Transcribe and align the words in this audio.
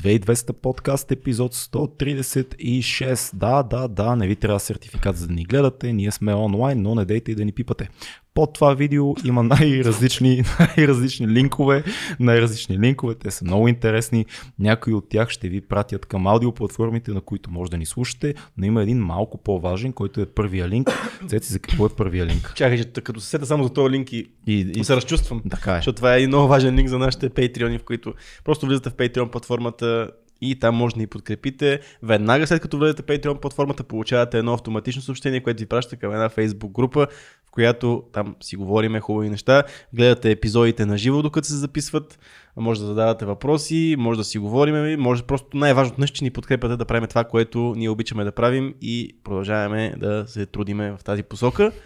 2200 0.00 0.52
подкаст, 0.52 1.12
епизод 1.12 1.54
136. 1.54 3.36
Да, 3.36 3.62
да, 3.62 3.88
да, 3.88 4.16
не 4.16 4.26
ви 4.26 4.36
трябва 4.36 4.60
сертификат 4.60 5.16
за 5.16 5.26
да 5.26 5.32
ни 5.32 5.44
гледате, 5.44 5.92
ние 5.92 6.10
сме 6.10 6.34
онлайн, 6.34 6.82
но 6.82 6.94
не 6.94 7.04
дейте 7.04 7.32
и 7.32 7.34
да 7.34 7.44
ни 7.44 7.52
пипате. 7.52 7.88
Под 8.34 8.52
това 8.52 8.74
видео 8.74 9.14
има 9.24 9.42
най-различни, 9.42 10.42
най-различни 10.58 11.28
линкове, 11.28 11.84
най-различни 12.20 12.78
линкове, 12.78 13.14
те 13.14 13.30
са 13.30 13.44
много 13.44 13.68
интересни. 13.68 14.26
Някои 14.58 14.94
от 14.94 15.08
тях 15.08 15.28
ще 15.28 15.48
ви 15.48 15.60
пратят 15.60 16.06
към 16.06 16.26
аудиоплатформите, 16.26 17.10
на 17.10 17.20
които 17.20 17.50
може 17.50 17.70
да 17.70 17.78
ни 17.78 17.86
слушате, 17.86 18.34
но 18.56 18.66
има 18.66 18.82
един 18.82 18.98
малко 18.98 19.38
по-важен, 19.38 19.92
който 19.92 20.20
е 20.20 20.26
първия 20.26 20.68
линк. 20.68 20.90
Цеци, 21.28 21.52
за 21.52 21.58
какво 21.58 21.86
е 21.86 21.88
първия 21.96 22.26
линк? 22.26 22.52
Чакай, 22.56 22.78
че 22.78 22.92
като 22.92 23.20
се 23.20 23.28
сета 23.28 23.46
само 23.46 23.64
за 23.64 23.72
този 23.72 23.90
линк 23.90 24.12
и, 24.12 24.30
И, 24.46 24.72
и... 24.76 24.84
се 24.84 24.96
разчувствам. 24.96 25.42
Така 25.50 25.72
е. 25.72 25.76
Защото 25.76 25.96
това 25.96 26.14
е 26.14 26.18
един 26.18 26.28
много 26.28 26.48
важен 26.48 26.74
линк 26.74 26.88
за 26.88 26.98
нашите 26.98 27.30
Patreon, 27.30 27.78
в 27.78 27.84
които 27.84 28.14
просто 28.44 28.66
влизате 28.66 28.90
в 28.90 28.94
Patreon 28.94 29.30
платформата 29.30 30.10
и 30.40 30.58
там 30.58 30.74
може 30.74 30.94
да 30.94 31.00
ни 31.00 31.06
подкрепите. 31.06 31.80
Веднага 32.02 32.46
след 32.46 32.62
като 32.62 32.78
влезете 32.78 33.02
Patreon 33.02 33.40
платформата, 33.40 33.84
получавате 33.84 34.38
едно 34.38 34.54
автоматично 34.54 35.02
съобщение, 35.02 35.42
което 35.42 35.60
ви 35.60 35.66
праща 35.66 35.96
към 35.96 36.12
една 36.12 36.28
Facebook 36.28 36.72
група, 36.72 37.06
която 37.50 38.02
там 38.12 38.36
си 38.40 38.56
говориме 38.56 39.00
хубави 39.00 39.30
неща. 39.30 39.62
Гледате 39.92 40.30
епизодите 40.30 40.86
на 40.86 40.98
живо, 40.98 41.22
докато 41.22 41.46
се 41.46 41.54
записват. 41.54 42.18
Може 42.56 42.80
да 42.80 42.86
задавате 42.86 43.24
въпроси, 43.24 43.96
може 43.98 44.18
да 44.18 44.24
си 44.24 44.38
говориме, 44.38 44.96
може 44.96 45.22
просто 45.22 45.56
най-важното 45.56 46.00
нещо, 46.00 46.16
че 46.16 46.24
ни 46.24 46.30
подкрепяте 46.30 46.76
да 46.76 46.84
правим 46.84 47.08
това, 47.08 47.24
което 47.24 47.74
ние 47.76 47.90
обичаме 47.90 48.24
да 48.24 48.32
правим 48.32 48.74
и 48.80 49.16
продължаваме 49.24 49.94
да 49.98 50.24
се 50.26 50.46
трудиме 50.46 50.90
в 50.90 51.04
тази 51.04 51.22
посока. 51.22 51.72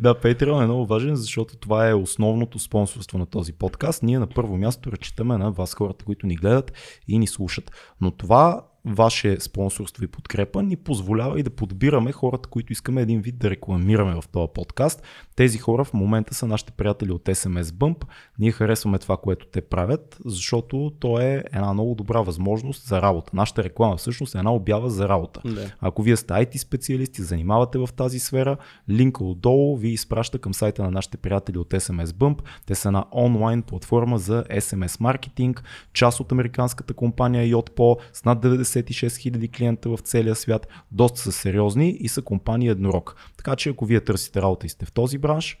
Да, 0.00 0.14
Patreon 0.14 0.62
е 0.62 0.66
много 0.66 0.86
важен, 0.86 1.16
защото 1.16 1.56
това 1.56 1.88
е 1.88 1.94
основното 1.94 2.58
спонсорство 2.58 3.18
на 3.18 3.26
този 3.26 3.52
подкаст. 3.52 4.02
Ние 4.02 4.18
на 4.18 4.26
първо 4.26 4.56
място 4.56 4.92
разчитаме 4.92 5.38
на 5.38 5.50
вас, 5.50 5.74
хората, 5.74 6.04
които 6.04 6.26
ни 6.26 6.36
гледат 6.36 6.72
и 7.08 7.18
ни 7.18 7.26
слушат. 7.26 7.70
Но 8.00 8.10
това 8.10 8.62
ваше 8.84 9.40
спонсорство 9.40 10.04
и 10.04 10.06
подкрепа 10.06 10.62
ни 10.62 10.76
позволява 10.76 11.40
и 11.40 11.42
да 11.42 11.50
подбираме 11.50 12.12
хората, 12.12 12.48
които 12.48 12.72
искаме 12.72 13.02
един 13.02 13.20
вид 13.20 13.38
да 13.38 13.50
рекламираме 13.50 14.20
в 14.20 14.28
този 14.28 14.52
подкаст. 14.54 15.02
Тези 15.36 15.58
хора 15.58 15.84
в 15.84 15.94
момента 15.94 16.34
са 16.34 16.46
нашите 16.46 16.72
приятели 16.72 17.12
от 17.12 17.24
SMS 17.24 17.62
Bump. 17.62 18.04
Ние 18.38 18.52
харесваме 18.52 18.98
това, 18.98 19.16
което 19.16 19.46
те 19.46 19.60
правят, 19.60 20.18
защото 20.24 20.92
то 21.00 21.20
е 21.20 21.44
една 21.52 21.72
много 21.72 21.94
добра 21.94 22.20
възможност 22.20 22.86
за 22.86 23.02
работа. 23.02 23.30
Нашата 23.34 23.64
реклама 23.64 23.96
всъщност 23.96 24.34
е 24.34 24.38
една 24.38 24.52
обява 24.52 24.90
за 24.90 25.08
работа. 25.08 25.40
Да. 25.44 25.70
Ако 25.80 26.02
вие 26.02 26.16
сте 26.16 26.34
IT 26.34 26.56
специалисти, 26.56 27.22
занимавате 27.22 27.78
в 27.78 27.88
тази 27.96 28.18
сфера, 28.18 28.56
линка 28.90 29.24
отдолу 29.24 29.76
ви 29.76 29.88
изпраща 29.88 30.38
към 30.38 30.54
сайта 30.54 30.82
на 30.82 30.90
нашите 30.90 31.16
приятели 31.16 31.58
от 31.58 31.70
SMS 31.70 32.06
Bump. 32.06 32.40
Те 32.66 32.74
са 32.74 32.92
на 32.92 33.04
онлайн 33.12 33.62
платформа 33.62 34.18
за 34.18 34.44
SMS 34.44 35.00
маркетинг, 35.00 35.62
част 35.92 36.20
от 36.20 36.32
американската 36.32 36.94
компания 36.94 37.56
Yotpo 37.56 37.98
с 38.12 38.24
над 38.24 38.44
96 38.44 39.06
000 39.06 39.56
клиента 39.56 39.88
в 39.88 39.98
целия 39.98 40.34
свят. 40.34 40.68
Доста 40.92 41.20
са 41.20 41.32
сериозни 41.32 41.90
и 42.00 42.08
са 42.08 42.22
компания 42.22 42.72
еднорог. 42.72 43.16
Така 43.36 43.56
че 43.56 43.68
ако 43.68 43.86
вие 43.86 44.00
търсите 44.00 44.42
работа 44.42 44.66
и 44.66 44.68
сте 44.68 44.86
в 44.86 44.92
този 44.92 45.18
бранш, 45.24 45.58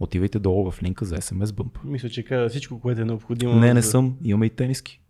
отивайте 0.00 0.38
долу 0.38 0.70
в 0.70 0.82
линка 0.82 1.04
за 1.04 1.16
SMS 1.16 1.44
Bump. 1.46 1.78
Мисля, 1.84 2.08
че 2.08 2.22
каза 2.24 2.48
всичко, 2.48 2.80
което 2.80 3.00
е 3.00 3.04
необходимо. 3.04 3.54
Не, 3.54 3.74
не 3.74 3.82
за- 3.82 3.90
съм. 3.90 4.16
Имаме 4.24 4.46
и 4.46 4.50
тениски. 4.50 5.00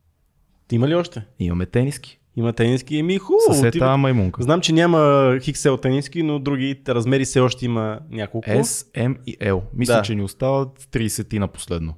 Има 0.72 0.88
ли 0.88 0.94
още? 0.94 1.26
Имаме 1.38 1.66
тениски. 1.66 2.18
Има 2.36 2.52
тениски. 2.52 2.96
Еми, 2.96 3.18
хубаво. 3.18 3.40
Със 3.46 3.62
е 3.62 3.68
отива- 3.68 3.86
тази 3.86 4.00
маймунка. 4.00 4.42
Знам, 4.42 4.60
че 4.60 4.72
няма 4.72 4.98
XL 5.38 5.76
тениски, 5.76 6.22
но 6.22 6.38
други 6.38 6.80
размери 6.88 7.24
все 7.24 7.40
още 7.40 7.64
има 7.64 8.00
няколко. 8.10 8.50
S, 8.50 8.62
M 8.94 9.16
и 9.26 9.36
L. 9.36 9.60
Мисля, 9.74 9.94
Да. 9.94 10.02
че 10.02 10.14
ни 10.14 10.22
остават 10.22 10.80
30 10.82 11.38
на 11.38 11.48
последно. 11.48 11.94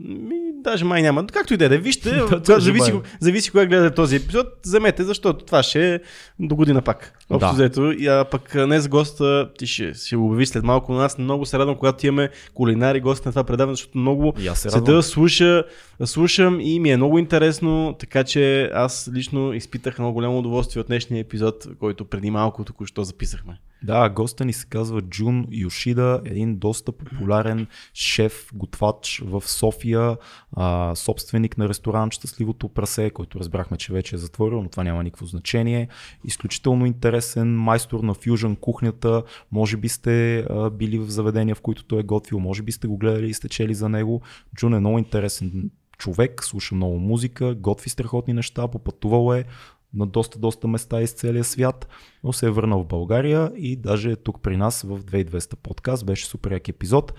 Ми, 0.00 0.37
даже 0.70 0.84
май 0.84 1.02
няма. 1.02 1.26
Както 1.26 1.54
и 1.54 1.56
да 1.56 1.64
е, 1.64 1.68
да 1.68 1.78
вижте, 1.78 2.10
даже 2.46 2.64
зависи, 2.64 2.92
зависи 3.20 3.50
кога 3.50 3.66
гледате 3.66 3.94
този 3.94 4.16
епизод, 4.16 4.46
вземете, 4.64 5.04
защото 5.04 5.44
това 5.44 5.62
ще 5.62 5.94
е 5.94 6.00
до 6.40 6.56
година 6.56 6.82
пак. 6.82 7.18
Общо 7.30 7.48
Да. 7.48 7.52
взето. 7.52 7.92
И, 7.92 8.06
а 8.06 8.24
пък 8.30 8.52
днес 8.54 8.88
госта, 8.88 9.48
ти 9.58 9.66
ще, 9.66 9.94
ще 9.94 10.16
го 10.16 10.26
обяви 10.26 10.46
след 10.46 10.64
малко, 10.64 10.92
но 10.92 11.00
аз 11.00 11.18
много 11.18 11.46
се 11.46 11.58
радвам, 11.58 11.76
когато 11.76 12.06
имаме 12.06 12.30
кулинари 12.54 13.00
гости 13.00 13.28
на 13.28 13.32
това 13.32 13.44
предаване, 13.44 13.72
защото 13.74 13.98
много 13.98 14.34
се 14.54 14.70
седа, 14.70 15.02
слуша, 15.02 15.64
слушам 16.04 16.60
и 16.60 16.80
ми 16.80 16.90
е 16.90 16.96
много 16.96 17.18
интересно, 17.18 17.96
така 17.98 18.24
че 18.24 18.70
аз 18.74 19.10
лично 19.14 19.52
изпитах 19.52 19.98
много 19.98 20.14
голямо 20.14 20.38
удоволствие 20.38 20.80
от 20.80 20.86
днешния 20.86 21.20
епизод, 21.20 21.66
който 21.80 22.04
преди 22.04 22.30
малко 22.30 22.64
току-що 22.64 23.04
записахме. 23.04 23.58
Да, 23.82 24.08
госта 24.08 24.44
ни 24.44 24.52
се 24.52 24.66
казва 24.66 25.02
Джун 25.02 25.46
Йошида, 25.50 26.20
един 26.24 26.56
доста 26.56 26.92
популярен 26.92 27.66
шеф, 27.94 28.50
готвач 28.54 29.22
в 29.24 29.42
София, 29.46 30.16
а, 30.52 30.94
собственик 30.94 31.58
на 31.58 31.68
ресторант 31.68 32.12
Щастливото 32.12 32.68
прасе, 32.68 33.10
който 33.10 33.38
разбрахме, 33.38 33.76
че 33.76 33.92
вече 33.92 34.14
е 34.14 34.18
затворил, 34.18 34.62
но 34.62 34.68
това 34.68 34.84
няма 34.84 35.04
никакво 35.04 35.26
значение. 35.26 35.88
Изключително 36.24 36.86
интересен 36.86 37.56
майстор 37.56 38.00
на 38.00 38.14
фюжън 38.14 38.56
кухнята. 38.56 39.22
Може 39.52 39.76
би 39.76 39.88
сте 39.88 40.38
а, 40.38 40.70
били 40.70 40.98
в 40.98 41.10
заведения, 41.10 41.54
в 41.54 41.60
които 41.60 41.84
той 41.84 42.00
е 42.00 42.02
готвил, 42.02 42.38
може 42.38 42.62
би 42.62 42.72
сте 42.72 42.86
го 42.86 42.98
гледали 42.98 43.28
и 43.28 43.34
сте 43.34 43.48
чели 43.48 43.74
за 43.74 43.88
него. 43.88 44.22
Джун 44.56 44.74
е 44.74 44.80
много 44.80 44.98
интересен 44.98 45.70
човек, 45.98 46.44
слуша 46.44 46.74
много 46.74 46.98
музика, 46.98 47.54
готви 47.54 47.90
страхотни 47.90 48.34
неща, 48.34 48.68
попътувал 48.68 49.34
е 49.34 49.44
на 49.94 50.06
доста, 50.06 50.38
доста 50.38 50.68
места 50.68 51.02
из 51.02 51.12
целия 51.12 51.44
свят, 51.44 51.88
но 52.24 52.32
се 52.32 52.46
е 52.46 52.50
върнал 52.50 52.82
в 52.82 52.86
България 52.86 53.52
и 53.56 53.76
даже 53.76 54.10
е 54.10 54.16
тук 54.16 54.42
при 54.42 54.56
нас 54.56 54.82
в 54.82 55.00
2200 55.00 55.56
подкаст. 55.56 56.06
Беше 56.06 56.26
супер 56.26 56.50
як 56.50 56.68
епизод. 56.68 57.12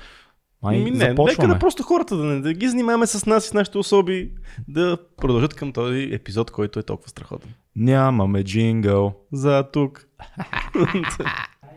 Ай, 0.64 0.80
Ми, 0.80 0.92
не, 0.92 1.14
нека 1.14 1.48
да 1.48 1.60
просто 1.60 1.84
хората 1.84 2.18
да 2.18 2.24
не 2.24 2.42
да 2.42 2.54
ги 2.54 2.68
занимаваме 2.68 3.08
с 3.08 3.26
нас 3.26 3.46
и 3.46 3.50
с 3.50 3.54
нашите 3.54 3.78
особи, 3.78 4.32
да 4.68 4.98
продължат 5.18 5.54
към 5.54 5.72
този 5.72 6.10
епизод, 6.12 6.52
който 6.52 6.80
е 6.80 6.84
толкова 6.84 7.10
страхотен. 7.10 7.54
Нямаме 7.76 8.44
джингъл. 8.44 9.14
За 9.32 9.64
тук. 9.74 10.08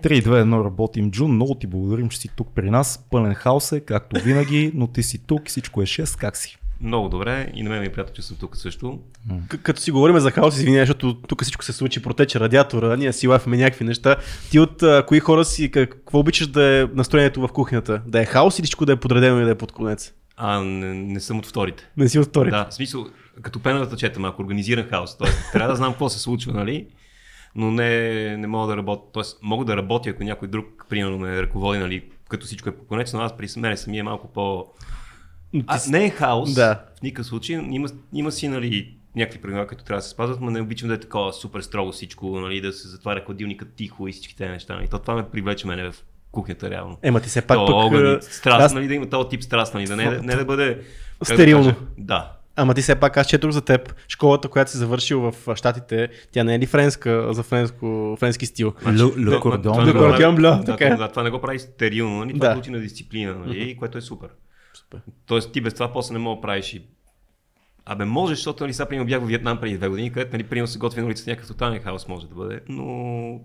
3-2-1 0.02 0.64
работим. 0.64 1.10
Джун, 1.10 1.34
много 1.34 1.54
ти 1.54 1.66
благодарим, 1.66 2.08
че 2.08 2.18
си 2.18 2.28
тук 2.36 2.48
при 2.54 2.70
нас. 2.70 3.06
Пълен 3.10 3.34
хаос 3.34 3.72
е, 3.72 3.80
както 3.80 4.20
винаги, 4.20 4.72
но 4.74 4.86
ти 4.86 5.02
си 5.02 5.26
тук, 5.26 5.48
всичко 5.48 5.82
е 5.82 5.86
6. 5.86 6.20
Как 6.20 6.36
си? 6.36 6.58
Много 6.82 7.08
добре 7.08 7.52
и 7.54 7.62
на 7.62 7.70
мен 7.70 7.80
ми 7.80 7.86
е 7.86 7.92
приятно, 7.92 8.14
че 8.14 8.22
съм 8.22 8.36
тук 8.40 8.56
също. 8.56 8.98
К- 9.30 9.62
като 9.62 9.80
си 9.80 9.90
говорим 9.90 10.18
за 10.18 10.30
хаос, 10.30 10.56
извинявай, 10.56 10.86
защото 10.86 11.14
тук 11.14 11.42
всичко 11.42 11.64
се 11.64 11.72
случи, 11.72 12.02
протече 12.02 12.40
радиатора, 12.40 12.96
ние 12.96 13.12
си 13.12 13.28
лафаме 13.28 13.56
някакви 13.56 13.84
неща. 13.84 14.16
Ти 14.50 14.58
от 14.58 14.82
а, 14.82 15.04
кои 15.06 15.20
хора 15.20 15.44
си, 15.44 15.70
как- 15.70 15.90
какво 15.90 16.18
обичаш 16.18 16.46
да 16.46 16.64
е 16.64 16.86
настроението 16.94 17.40
в 17.40 17.48
кухнята? 17.48 18.02
Да 18.06 18.20
е 18.20 18.24
хаос 18.24 18.58
или 18.58 18.64
всичко 18.64 18.86
да 18.86 18.92
е 18.92 18.96
подредено 18.96 19.40
и 19.40 19.44
да 19.44 19.50
е 19.50 19.54
под 19.54 19.72
конец? 19.72 20.12
А, 20.36 20.60
не, 20.60 20.94
не 20.94 21.20
съм 21.20 21.38
от 21.38 21.46
вторите. 21.46 21.88
Не 21.96 22.08
си 22.08 22.18
от 22.18 22.28
вторите. 22.28 22.56
Да, 22.56 22.66
в 22.70 22.74
смисъл, 22.74 23.06
като 23.42 23.60
пената 23.60 23.96
чета 23.96 24.20
малко, 24.20 24.42
организиран 24.42 24.84
хаос. 24.84 25.18
Тоест, 25.18 25.38
трябва 25.52 25.68
да 25.68 25.76
знам 25.76 25.92
какво 25.92 26.08
се 26.08 26.18
случва, 26.18 26.52
нали? 26.52 26.86
Но 27.54 27.70
не, 27.70 28.36
не 28.36 28.46
мога 28.46 28.66
да 28.68 28.76
работя. 28.76 29.02
Тоест, 29.12 29.38
мога 29.42 29.64
да 29.64 29.76
работя, 29.76 30.10
ако 30.10 30.24
някой 30.24 30.48
друг, 30.48 30.86
примерно, 30.88 31.18
ме 31.18 31.42
ръководи, 31.42 31.78
нали, 31.78 32.04
като 32.28 32.46
всичко 32.46 32.68
е 32.68 32.76
по 32.76 32.84
конец, 32.84 33.12
но 33.12 33.20
аз 33.20 33.36
при 33.36 33.46
мен 33.56 33.76
самия 33.76 34.00
е 34.00 34.02
малко 34.02 34.28
по... 34.32 34.66
А, 35.66 35.80
не 35.88 36.04
е 36.04 36.10
хаос, 36.10 36.54
Да. 36.54 36.80
в 36.98 37.02
никакъв 37.02 37.26
случай. 37.26 37.56
Има, 37.70 37.88
има 38.12 38.32
си, 38.32 38.48
нали, 38.48 38.94
някакви 39.16 39.40
правила, 39.40 39.66
които 39.66 39.84
трябва 39.84 39.98
да 39.98 40.04
се 40.04 40.10
спазват, 40.10 40.40
но 40.40 40.50
не 40.50 40.60
обичам 40.60 40.88
да 40.88 40.94
е 40.94 41.00
такова 41.00 41.32
супер 41.32 41.60
строго 41.60 41.92
всичко, 41.92 42.40
нали, 42.40 42.60
да 42.60 42.72
се 42.72 42.88
затваря 42.88 43.22
хладилника 43.26 43.64
тихо 43.66 44.08
и 44.08 44.12
всички 44.12 44.36
тези 44.36 44.50
неща. 44.50 44.74
Нали. 44.74 44.88
То, 44.88 44.98
това 44.98 45.14
ме 45.14 45.24
привлече 45.24 45.66
мене 45.66 45.90
в 45.90 45.94
кухнята 46.32 46.70
реално. 46.70 46.98
Ема 47.02 47.20
ти 47.20 47.28
все 47.28 47.42
пак 47.42 47.56
То 47.56 47.66
пък... 47.66 47.74
огън, 47.74 48.18
страст, 48.20 48.60
аз- 48.60 48.74
нали, 48.74 48.88
да 48.88 48.94
има 48.94 49.06
този 49.06 49.28
тип 49.28 49.42
страст, 49.42 49.74
нали, 49.74 49.86
да 49.86 49.96
не, 49.96 50.10
не 50.10 50.36
да 50.36 50.44
бъде... 50.44 50.74
да 51.18 51.24
Стерилно. 51.24 51.64
кажа, 51.64 51.76
Да. 51.98 52.32
Ама 52.56 52.74
ти 52.74 52.82
все 52.82 52.94
пак 52.94 53.16
аз 53.16 53.26
четох 53.26 53.50
за 53.50 53.60
теб. 53.60 53.94
Школата, 54.08 54.48
която 54.48 54.70
си 54.70 54.76
завършил 54.76 55.20
в 55.20 55.56
Штатите, 55.56 56.08
тя 56.32 56.44
не 56.44 56.54
е 56.54 56.58
ли 56.58 56.66
френска, 56.66 57.28
за 57.30 57.42
френско, 57.42 58.16
френски 58.20 58.46
стил? 58.46 58.70
Ле- 58.72 58.82
Значи, 58.82 59.20
ле 59.20 59.24
това- 59.24 59.40
кордон. 59.40 59.74
бля, 60.34 60.62
да, 60.66 60.76
е. 60.80 60.96
Да, 60.96 61.08
това 61.08 61.22
не 61.22 61.30
го 61.30 61.40
прави 61.40 61.58
стерилно, 61.58 62.18
нали? 62.18 62.34
Това 62.34 62.48
Да. 62.48 62.58
учи 62.58 62.70
на 62.70 62.80
дисциплина, 62.80 63.34
нали? 63.36 63.76
Което 63.76 63.98
е 63.98 64.00
супер. 64.00 64.28
Супер. 64.92 65.12
Тоест 65.26 65.52
ти 65.52 65.60
без 65.60 65.74
това 65.74 65.92
после 65.92 66.12
не 66.12 66.18
мога 66.18 66.36
да 66.36 66.40
правиш 66.40 66.74
и 66.74 66.86
Абе, 67.84 68.04
може, 68.04 68.34
защото 68.34 68.64
нали, 68.64 68.72
сега 68.72 68.88
примерно 68.88 69.06
бях 69.06 69.20
в 69.20 69.26
Виетнам 69.26 69.60
преди 69.60 69.76
две 69.76 69.88
години, 69.88 70.12
където 70.12 70.32
нали, 70.32 70.48
примерно 70.48 70.66
се 70.66 70.78
готви 70.78 71.00
на 71.00 71.06
улицата 71.06 71.30
някакъв 71.30 71.48
тотален 71.48 71.82
хаос 71.82 72.08
може 72.08 72.28
да 72.28 72.34
бъде, 72.34 72.60
но 72.68 73.40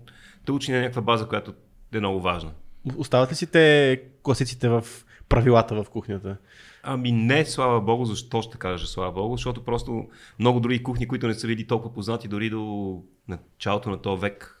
те 0.46 0.52
учи 0.52 0.72
на 0.72 0.80
някаква 0.80 1.02
база, 1.02 1.28
която 1.28 1.54
е 1.92 1.98
много 1.98 2.20
важна. 2.20 2.50
Остават 2.96 3.30
ли 3.30 3.34
си 3.34 3.46
те 3.46 4.02
класиците 4.22 4.68
в 4.68 4.84
правилата 5.28 5.82
в 5.82 5.90
кухнята? 5.90 6.36
Ами 6.82 7.12
не, 7.12 7.44
слава 7.44 7.80
богу, 7.80 8.04
защо 8.04 8.42
ще 8.42 8.58
кажа 8.58 8.86
слава 8.86 9.12
богу, 9.12 9.36
защото 9.36 9.64
просто 9.64 10.08
много 10.38 10.60
други 10.60 10.82
кухни, 10.82 11.08
които 11.08 11.26
не 11.28 11.34
са 11.34 11.46
били 11.46 11.66
толкова 11.66 11.94
познати 11.94 12.28
дори 12.28 12.50
до 12.50 13.02
началото 13.28 13.90
на 13.90 14.02
този 14.02 14.20
век, 14.20 14.57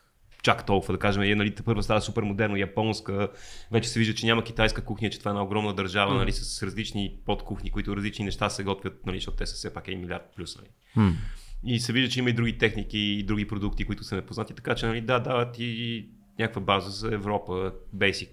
чак 0.48 0.66
толкова 0.66 0.94
да 0.94 0.98
кажем, 0.98 1.22
е, 1.22 1.34
нали, 1.34 1.54
първа 1.64 1.82
става 1.82 2.00
супер 2.00 2.22
модерно, 2.22 2.56
японска, 2.56 3.28
вече 3.70 3.88
се 3.88 3.98
вижда, 3.98 4.14
че 4.14 4.26
няма 4.26 4.44
китайска 4.44 4.84
кухня, 4.84 5.10
че 5.10 5.18
това 5.18 5.30
е 5.30 5.32
една 5.32 5.42
огромна 5.42 5.74
държава, 5.74 6.14
нали, 6.14 6.32
с 6.32 6.62
различни 6.62 7.16
подкухни, 7.24 7.70
които 7.70 7.96
различни 7.96 8.24
неща 8.24 8.50
се 8.50 8.64
готвят, 8.64 9.06
нали, 9.06 9.16
защото 9.16 9.36
те 9.36 9.46
са 9.46 9.54
все 9.54 9.74
пак 9.74 9.86
1 9.86 9.94
милиард 9.94 10.32
плюс. 10.36 10.58
Нали. 10.58 10.68
И 11.64 11.80
се 11.80 11.92
вижда, 11.92 12.10
че 12.10 12.18
има 12.18 12.30
и 12.30 12.32
други 12.32 12.58
техники 12.58 12.98
и 12.98 13.22
други 13.22 13.48
продукти, 13.48 13.84
които 13.84 14.04
са 14.04 14.16
непознати, 14.16 14.54
така 14.54 14.74
че 14.74 14.86
нали, 14.86 15.00
да, 15.00 15.18
дават 15.18 15.56
и 15.58 16.06
някаква 16.38 16.60
база 16.60 16.90
за 16.90 17.14
Европа, 17.14 17.72
basic. 17.96 18.28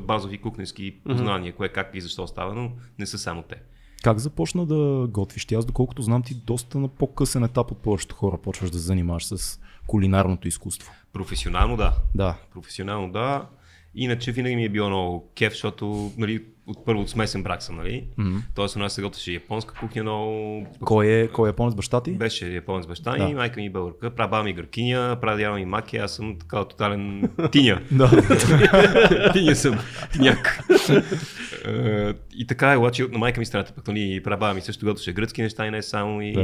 Базови 0.00 0.38
кухненски 0.38 1.00
познания, 1.04 1.54
кое 1.54 1.68
как 1.68 1.90
и 1.94 2.00
защо 2.00 2.26
става, 2.26 2.54
но 2.54 2.72
не 2.98 3.06
са 3.06 3.18
само 3.18 3.42
те. 3.42 3.62
Как 4.02 4.18
започна 4.18 4.66
да 4.66 5.06
готвиш? 5.10 5.44
Ти 5.44 5.54
аз, 5.54 5.66
доколкото 5.66 6.02
знам, 6.02 6.22
ти 6.22 6.34
доста 6.34 6.78
на 6.78 6.88
по-късен 6.88 7.44
етап 7.44 7.70
от 7.70 7.78
повечето 7.78 8.14
хора 8.14 8.38
почваш 8.38 8.70
да 8.70 8.78
занимаваш 8.78 9.24
с 9.24 9.60
кулинарното 9.86 10.48
изкуство. 10.48 10.92
Професионално 11.12 11.76
да. 11.76 11.92
Да. 12.14 12.36
Професионално 12.52 13.12
да. 13.12 13.46
Иначе 13.94 14.32
винаги 14.32 14.56
ми 14.56 14.64
е 14.64 14.68
било 14.68 14.88
много 14.88 15.32
кеф, 15.36 15.52
защото 15.52 16.12
нали, 16.18 16.44
от 16.66 16.84
първо 16.84 17.00
от 17.00 17.10
смесен 17.10 17.42
брак 17.42 17.62
съм, 17.62 17.76
нали? 17.76 18.06
Мгм. 18.18 18.36
Тоест 18.54 18.76
у 18.76 18.78
нас 18.78 18.92
се 18.92 19.02
готвеше 19.02 19.32
японска 19.32 19.74
кухня 19.74 20.02
много. 20.02 20.66
Кой 20.80 21.06
е, 21.06 21.28
кой 21.28 21.48
е 21.48 21.50
японец 21.50 21.74
баща 21.74 22.02
ти? 22.02 22.12
Беше 22.12 22.48
японец 22.54 22.86
баща 22.86 23.16
Да. 23.16 23.28
ми, 23.28 23.34
майка 23.34 23.60
ми 23.60 23.70
българка, 23.70 24.14
прабаба 24.14 24.44
ми 24.44 24.52
гъркиня, 24.52 25.18
прадядо 25.20 25.54
ми 25.54 25.64
маки, 25.64 25.96
аз 25.96 26.12
съм 26.12 26.38
така 26.38 26.64
тотален 26.64 27.30
тиня. 27.52 27.80
Да. 27.90 28.10
Тиня 29.32 29.56
съм, 29.56 29.78
тиняк. 30.12 30.60
Е, 31.66 32.12
и 32.36 32.46
така 32.46 32.72
е, 32.72 32.76
обаче 32.76 33.06
на 33.12 33.18
майка 33.18 33.40
ми 33.40 33.46
страната, 33.46 33.72
пък 33.72 33.88
нали, 33.88 34.22
прабаба 34.22 34.54
ми 34.54 34.60
също 34.60 34.86
готвеше 34.86 35.12
гръцки 35.12 35.42
неща 35.42 35.66
и 35.66 35.70
не 35.70 35.82
само. 35.82 36.22
И, 36.22 36.32
Да. 36.32 36.40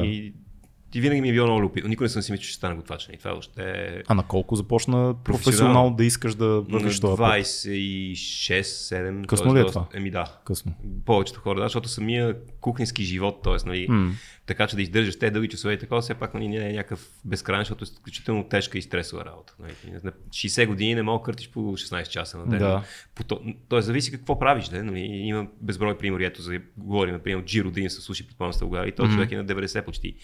И, 0.94 0.98
и 0.98 1.00
винаги 1.00 1.20
ми 1.20 1.28
е 1.28 1.32
било 1.32 1.46
много 1.46 1.62
любопитно. 1.62 1.88
Никога 1.88 2.04
не 2.04 2.08
съм 2.08 2.22
си 2.22 2.32
мислил, 2.32 2.42
че 2.42 2.48
ще 2.48 2.56
стана 2.56 2.76
готвач. 2.76 3.08
И 3.12 3.16
това 3.18 3.30
въобще 3.30 3.62
е 3.62 4.02
А 4.06 4.14
на 4.14 4.22
колко 4.22 4.56
започна 4.56 5.14
професионално 5.24 5.96
да 5.96 6.04
искаш 6.04 6.34
да 6.34 6.60
вървиш 6.60 7.00
това 7.00 7.16
път? 7.16 7.26
26-7. 7.40 9.26
Късно 9.26 9.54
ли 9.56 9.60
е 9.60 9.66
това? 9.66 9.86
Еми 9.94 10.10
да. 10.10 10.24
Късно. 10.44 10.72
Повечето 11.04 11.40
хора, 11.40 11.58
да, 11.60 11.64
защото 11.64 11.88
самия 11.88 12.36
кухненски 12.60 13.04
живот, 13.04 13.42
т.е. 13.44 13.56
Нали, 13.66 13.86
М. 13.88 14.12
така 14.46 14.66
че 14.66 14.76
да 14.76 14.82
издържаш 14.82 15.18
те 15.18 15.30
дълги 15.30 15.48
часове 15.48 15.74
и 15.74 15.78
такова, 15.78 16.00
все 16.00 16.14
пак 16.14 16.34
нали, 16.34 16.48
не 16.48 16.70
е 16.70 16.72
някакъв 16.72 17.08
безкрайен, 17.24 17.60
защото 17.60 17.84
е 17.84 17.86
изключително 17.86 18.48
тежка 18.48 18.78
и 18.78 18.82
стресова 18.82 19.24
работа. 19.24 19.54
Нали. 19.58 19.72
На 20.04 20.12
60 20.30 20.66
години 20.66 20.94
не 20.94 21.02
мога 21.02 21.24
къртиш 21.24 21.50
по 21.50 21.60
16 21.60 22.08
часа 22.08 22.38
на 22.38 22.46
ден. 22.46 22.58
Да. 22.58 22.82
По 23.14 23.24
то, 23.24 23.40
тоест, 23.68 23.86
зависи 23.86 24.10
какво 24.10 24.38
правиш. 24.38 24.68
Да? 24.68 24.84
Нали. 24.84 25.00
Има 25.00 25.46
безброй 25.60 25.98
примери. 25.98 26.24
Ето, 26.24 26.42
за, 26.42 26.60
говорим, 26.76 27.14
например, 27.14 27.44
Джиро 27.44 27.70
Дин 27.70 27.90
се 27.90 28.00
слуши, 28.00 28.26
предполагам 28.26 28.52
сте 28.52 28.64
и 28.86 28.92
този 28.92 29.06
Мгм. 29.08 29.16
човек 29.16 29.32
е 29.32 29.36
на 29.36 29.44
90 29.44 29.84
почти. 29.84 30.14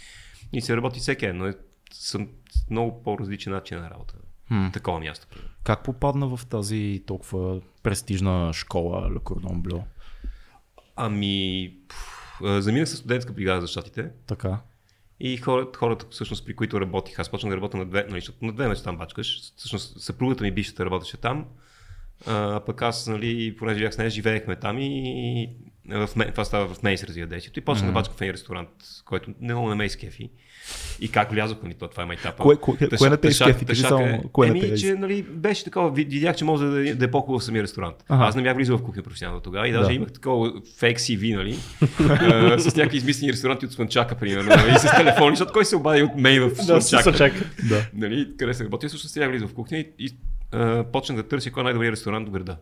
И 0.53 0.61
се 0.61 0.77
работи 0.77 1.01
всеки 1.01 1.27
ден, 1.27 1.37
но 1.37 1.47
е 1.47 1.55
с 1.93 2.19
много 2.71 3.03
по-различен 3.03 3.53
начин 3.53 3.79
на 3.79 3.91
работа. 3.91 4.15
М. 4.51 4.71
Такова 4.73 5.01
място. 5.01 5.27
Как 5.65 5.85
попадна 5.85 6.37
в 6.37 6.47
тази 6.47 7.03
толкова 7.07 7.61
престижна 7.83 8.53
школа 8.53 9.11
Le 9.11 9.19
Cordon 9.19 9.63
Bleu? 9.63 9.83
Ами, 10.97 11.73
заминах 12.43 12.89
със 12.89 12.99
студентска 12.99 13.33
бригада 13.33 13.61
за 13.61 13.67
щатите. 13.67 14.11
Така. 14.27 14.61
И 15.21 15.37
хората, 15.37 15.79
хората 15.79 16.07
всъщност, 16.11 16.47
при 16.47 16.57
които 16.57 16.81
работих, 16.81 17.19
аз 17.19 17.31
почнах 17.31 17.51
да 17.51 17.57
работя 17.57 17.77
на 17.77 17.87
две, 17.87 18.07
нали, 18.11 18.23
на 18.43 18.53
две 18.53 18.69
места 18.69 18.85
там 18.85 18.97
бачкаш. 18.97 19.53
Всъщност, 19.57 20.01
съпругата 20.01 20.45
ми 20.45 20.51
бившата 20.51 20.85
работеше 20.85 21.17
там. 21.17 21.47
А, 22.27 22.61
пък 22.67 22.83
аз, 22.83 23.07
нали, 23.07 23.57
понеже 23.57 23.81
бях 23.81 23.95
с 23.95 23.99
нея, 23.99 24.11
живеехме 24.11 24.57
там 24.57 24.79
и 24.79 25.57
в 25.89 26.09
това 26.27 26.45
става 26.45 26.69
в 26.69 26.83
Мейс 26.83 27.05
развива 27.05 27.27
действието. 27.29 27.61
И 27.61 27.73
Мгм. 27.73 27.87
да 27.87 27.93
бачкам 27.93 28.17
в 28.17 28.21
един 28.21 28.33
ресторант, 28.33 28.69
който 29.05 29.31
не 29.31 29.55
много 29.55 29.69
на 29.69 29.77
ме 29.77 29.85
изкефи. 29.85 30.31
И 31.01 31.09
как 31.09 31.31
влязох, 31.31 31.59
нали, 31.63 31.75
то, 31.75 31.89
това 31.89 32.03
е 32.03 32.07
майтапа. 32.07 32.43
Кое- 32.43 32.57
кое- 32.57 32.79
Тъша- 32.81 32.99
кое 32.99 33.11
не 33.11 33.17
те 33.17 33.21
тъша- 33.23 33.45
изкефи? 33.45 33.65
Кажи 33.67 33.83
тъшака 33.83 33.89
само, 33.89 34.05
е- 34.07 34.21
кое 34.33 34.49
Еми, 34.49 34.59
из- 34.59 34.81
че, 34.81 34.95
нали, 34.95 35.23
беше 35.25 35.65
такова, 35.65 35.91
ви- 35.91 36.05
видях, 36.05 36.37
че 36.37 36.45
може 36.45 36.65
да, 36.65 36.95
да 36.95 37.05
е 37.05 37.11
по-хубаво 37.11 37.39
в 37.39 37.45
самия 37.45 37.63
ресторант. 37.63 37.97
Ага. 38.09 38.25
Аз 38.25 38.35
не 38.37 38.43
бях 38.43 38.57
влизал 38.57 38.79
в 38.79 38.83
кухня 38.83 39.03
професионално 39.03 39.41
тогава 39.41 39.69
и 39.69 39.73
даже 39.73 39.87
Да. 39.87 39.93
имах 39.95 40.13
такова 40.13 40.53
фейк 40.79 40.99
CV, 40.99 41.35
нали, 41.35 41.57
а, 42.01 42.59
с 42.61 42.77
някакви 42.77 42.97
измислени 42.97 43.33
ресторанти 43.33 43.67
от 43.67 43.73
Слънчака, 43.73 44.15
примерно, 44.15 44.49
нали, 44.49 44.71
и 44.71 44.79
с 44.79 44.97
телефони, 44.97 45.37
защото 45.37 45.53
кой 45.53 45.65
се 45.65 45.77
обади 45.77 46.03
от 46.03 46.11
мей 46.17 46.41
в 46.41 46.51
Слънчака. 46.57 47.13
чака. 47.13 47.45
Да. 47.69 47.87
Нали, 47.95 48.29
къде 48.39 48.55
се 48.55 48.65
работи, 48.65 48.89
всъщност 48.89 49.13
сега 49.13 49.29
влизам 49.29 49.49
в 49.49 49.55
кухня 49.55 49.79
и, 49.79 49.87
и 49.99 50.11
а, 50.53 50.85
почнах 50.85 51.17
да 51.17 51.23
търся 51.23 51.51
кой 51.51 51.61
е 51.61 51.65
най-добрият 51.65 51.93
ресторант 51.93 52.29
в 52.29 52.33
града. 52.33 52.57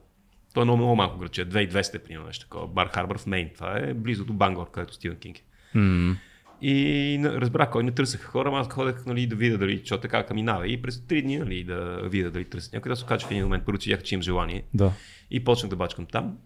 Той 0.54 0.62
е 0.62 0.64
много, 0.64 0.76
много 0.76 0.96
малко 0.96 1.18
градче, 1.18 1.48
2200 1.48 1.98
примерно 1.98 2.26
нещо 2.26 2.44
такова. 2.44 2.66
Бар 2.66 2.88
Харбър 2.88 3.18
в 3.18 3.26
Мейн. 3.26 3.50
Това 3.54 3.78
е 3.78 3.94
близо 3.94 4.24
до 4.24 4.32
Бангор, 4.32 4.70
където 4.70 4.94
Стивен 4.94 5.18
Кинг 5.18 5.38
е. 5.38 5.42
М. 5.78 6.16
И 6.62 7.20
разбрах 7.24 7.70
кой 7.70 7.84
не 7.84 7.90
търсеха 7.90 8.26
хора, 8.26 8.50
аз 8.54 8.68
ходех 8.68 9.06
нали, 9.06 9.26
да 9.26 9.36
видя 9.36 9.58
дали, 9.58 9.78
защото 9.78 10.08
така 10.08 10.34
минава. 10.34 10.68
И 10.68 10.82
през 10.82 11.06
три 11.06 11.22
дни 11.22 11.38
нали, 11.38 11.64
да 11.64 12.00
видя 12.02 12.30
дали 12.30 12.44
търсят 12.44 12.72
някой. 12.72 12.88
Да 12.88 12.96
се 12.96 13.04
окаже 13.04 13.26
в 13.26 13.30
един 13.30 13.42
момент, 13.42 13.64
първо, 13.64 13.78
че 13.78 13.90
видях, 13.90 14.02
че 14.02 14.14
имам 14.14 14.22
желание. 14.22 14.64
Да. 14.74 14.92
И 15.30 15.44
почнах 15.44 15.70
да 15.70 15.76
бачкам 15.76 16.06
там. 16.06 16.38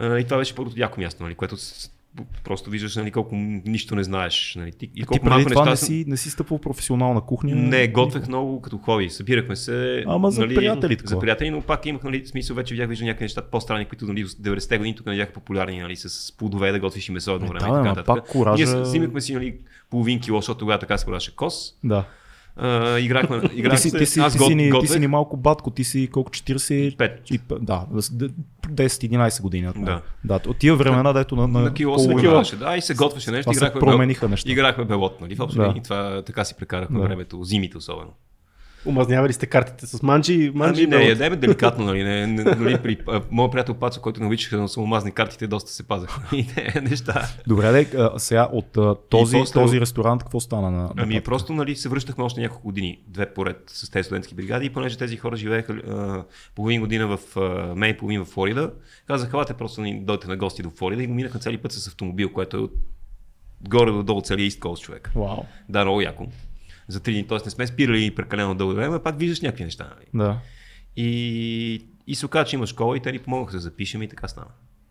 И 0.00 0.24
това 0.24 0.36
беше 0.36 0.54
първото 0.54 0.80
яко 0.80 1.00
място, 1.00 1.22
нали, 1.22 1.34
което 1.34 1.56
просто 2.44 2.70
виждаш 2.70 2.96
нали, 2.96 3.10
колко 3.10 3.34
нищо 3.34 3.94
не 3.94 4.04
знаеш. 4.04 4.54
Нали, 4.54 4.72
ти, 4.72 4.84
и 4.86 4.90
Ти 4.90 5.02
колко 5.02 5.20
преди 5.20 5.30
малко 5.30 5.50
това 5.50 5.60
неща 5.60 5.70
не 5.70 5.76
си, 5.78 6.04
не 6.06 6.16
си 6.16 6.30
стъпвал 6.30 6.58
в 6.58 6.62
професионална 6.62 7.20
кухня? 7.20 7.54
не, 7.54 7.88
готвех 7.88 8.28
много 8.28 8.60
като 8.60 8.78
хоби. 8.78 9.10
Събирахме 9.10 9.56
се. 9.56 10.04
Ама 10.06 10.30
за 10.30 10.40
нали, 10.40 10.54
приятели 10.54 10.92
За 10.92 10.98
такова. 10.98 11.20
приятели, 11.20 11.50
но 11.50 11.60
пак 11.60 11.86
имах 11.86 12.02
нали, 12.02 12.26
смисъл, 12.26 12.56
вече 12.56 12.76
бях 12.76 12.88
виждал 12.88 13.06
някакви 13.06 13.24
неща 13.24 13.42
по-странни, 13.42 13.84
които 13.84 14.06
нали, 14.06 14.24
в 14.24 14.28
90-те 14.28 14.78
години 14.78 14.96
тук 14.96 15.06
не 15.06 15.16
бяха 15.16 15.32
популярни, 15.32 15.78
нали, 15.78 15.96
с 15.96 16.36
плодове 16.36 16.72
да 16.72 16.80
готвиш 16.80 17.08
и 17.08 17.12
месо 17.12 17.34
едно 17.34 17.46
Е, 17.46 17.48
време. 17.48 17.60
да, 17.60 17.66
и 17.66 17.68
така 17.68 17.78
ама 17.78 17.88
нататък. 17.88 18.06
пак 18.06 18.28
коража- 18.28 18.64
Ние 18.66 18.82
взимахме 18.82 19.20
си 19.20 19.34
нали, 19.34 19.54
половин 19.90 20.20
кило, 20.20 20.38
защото 20.38 20.58
тогава 20.58 20.78
така 20.78 20.98
се 20.98 21.04
продаваше 21.04 21.36
кос. 21.36 21.74
Да. 21.84 22.04
А, 22.56 22.98
играхме, 22.98 23.40
Ти 23.48 23.56
играхме 23.56 23.78
си, 23.78 23.92
ти, 23.92 24.06
си, 24.06 24.20
аз 24.20 24.32
ти, 24.32 24.38
си, 24.38 24.54
ни, 24.54 24.64
ти 24.64 24.70
готвех. 24.70 24.90
си 24.90 24.98
ни 24.98 25.06
малко 25.06 25.36
батко, 25.36 25.70
ти 25.70 25.84
си 25.84 26.08
колко 26.08 26.30
40? 26.30 26.96
Пет. 26.96 27.22
И, 27.30 27.38
п- 27.38 27.58
да, 27.60 27.86
с- 27.92 28.10
д- 28.10 28.28
10-11 28.64 29.42
години. 29.42 29.68
от. 29.68 29.74
Да. 29.78 30.00
да. 30.24 30.40
От 30.46 30.56
тия 30.56 30.76
времена, 30.76 31.12
дето 31.12 31.36
на, 31.36 31.48
на, 31.48 31.60
на 31.60 31.74
кило 31.74 31.98
се 31.98 32.08
продаваше, 32.08 32.56
да, 32.56 32.76
и 32.76 32.80
се 32.82 32.94
готвеше 32.94 33.30
нещо. 33.30 33.42
Това 33.42 33.54
се 33.54 33.64
Играхме, 33.64 33.80
промениха 33.80 34.28
неща. 34.28 34.50
играхме 34.50 34.84
белот, 34.84 35.20
нали, 35.20 35.34
в 35.34 35.40
общи 35.40 35.58
Да. 35.58 35.68
линии. 35.68 35.82
Това 35.82 36.22
така 36.22 36.44
си 36.44 36.54
прекарахме 36.54 36.98
Да. 36.98 37.04
времето, 37.04 37.44
зимите 37.44 37.78
особено. 37.78 38.10
Умазнявали 38.86 39.32
сте 39.32 39.46
картите 39.46 39.86
с 39.86 40.02
манджи, 40.02 40.52
манджи 40.54 40.84
Ами 40.84 40.96
не, 40.96 41.04
ядеме 41.04 41.36
деликатно, 41.36 41.84
нали, 41.84 42.04
не, 42.04 42.26
не, 42.26 42.42
нали 42.58 42.78
при 42.78 42.98
а, 43.08 43.20
моят 43.30 43.52
приятел 43.52 43.74
Пацо, 43.74 44.00
който 44.00 44.20
не 44.20 44.26
обичаха 44.26 44.56
да 44.56 44.66
му 44.76 44.86
мазни 44.86 45.12
картите, 45.12 45.46
доста 45.46 45.70
се 45.70 45.88
пазаха. 45.88 46.36
И 46.36 46.46
те 46.54 46.80
неща. 46.80 47.28
Добре, 47.46 47.72
де, 47.72 47.98
а, 47.98 48.18
сега 48.18 48.48
от 48.52 48.76
а, 48.76 48.94
този, 48.94 49.36
после- 49.36 49.52
този 49.52 49.80
ресторант 49.80 50.22
какво 50.22 50.40
стана 50.40 50.70
на, 50.70 50.90
Ами 50.96 51.14
на 51.14 51.22
просто 51.22 51.52
нали, 51.52 51.76
се 51.76 51.88
връщахме 51.88 52.24
още 52.24 52.40
няколко 52.40 52.62
години, 52.62 53.00
две 53.08 53.34
поред 53.34 53.62
с 53.66 53.90
тези 53.90 54.04
студентски 54.04 54.34
бригади 54.34 54.66
и 54.66 54.70
понеже 54.70 54.98
тези 54.98 55.16
хора 55.16 55.36
живееха 55.36 55.72
а, 55.72 56.24
половин 56.54 56.80
година 56.80 57.16
в 57.16 57.36
а, 57.36 57.74
Мейн, 57.74 57.96
половин 57.96 58.24
в 58.24 58.28
Флорида, 58.28 58.70
казаха, 59.06 59.36
елате 59.36 59.54
просто 59.54 59.80
ни 59.80 60.00
дойдете 60.00 60.28
на 60.28 60.36
гости 60.36 60.62
до 60.62 60.70
Флорида 60.70 61.02
и 61.02 61.06
го 61.06 61.14
минаха 61.14 61.38
цели 61.38 61.58
път 61.58 61.72
с 61.72 61.86
автомобил, 61.86 62.32
което 62.32 62.56
е 62.56 62.60
от 62.60 62.72
горе 63.68 63.90
до 63.90 64.02
долу 64.02 64.20
целия 64.20 64.50
East 64.50 64.58
Coast 64.58 64.80
човек. 64.80 65.10
Вау. 65.14 65.44
Да, 65.68 65.84
много 65.84 66.00
яко. 66.00 66.26
За 66.90 67.00
три 67.00 67.12
дни, 67.12 67.26
т.е. 67.26 67.38
не 67.44 67.50
сме 67.50 67.66
спирали 67.66 68.14
прекалено 68.14 68.54
дълго 68.54 68.74
време, 68.74 69.02
пак 69.02 69.18
виждаш 69.18 69.40
някакви 69.40 69.64
неща. 69.64 69.90
Нали? 69.96 70.24
Да. 70.24 70.38
И, 70.96 71.84
и 72.06 72.14
се 72.14 72.26
оказа, 72.26 72.44
че 72.44 72.56
има 72.56 72.66
школа 72.66 72.96
и 72.96 73.00
те 73.00 73.12
ни 73.12 73.18
помогнаха 73.18 73.52
да 73.52 73.58
запишем 73.60 74.02
и 74.02 74.08
така 74.08 74.28
стана. 74.28 74.46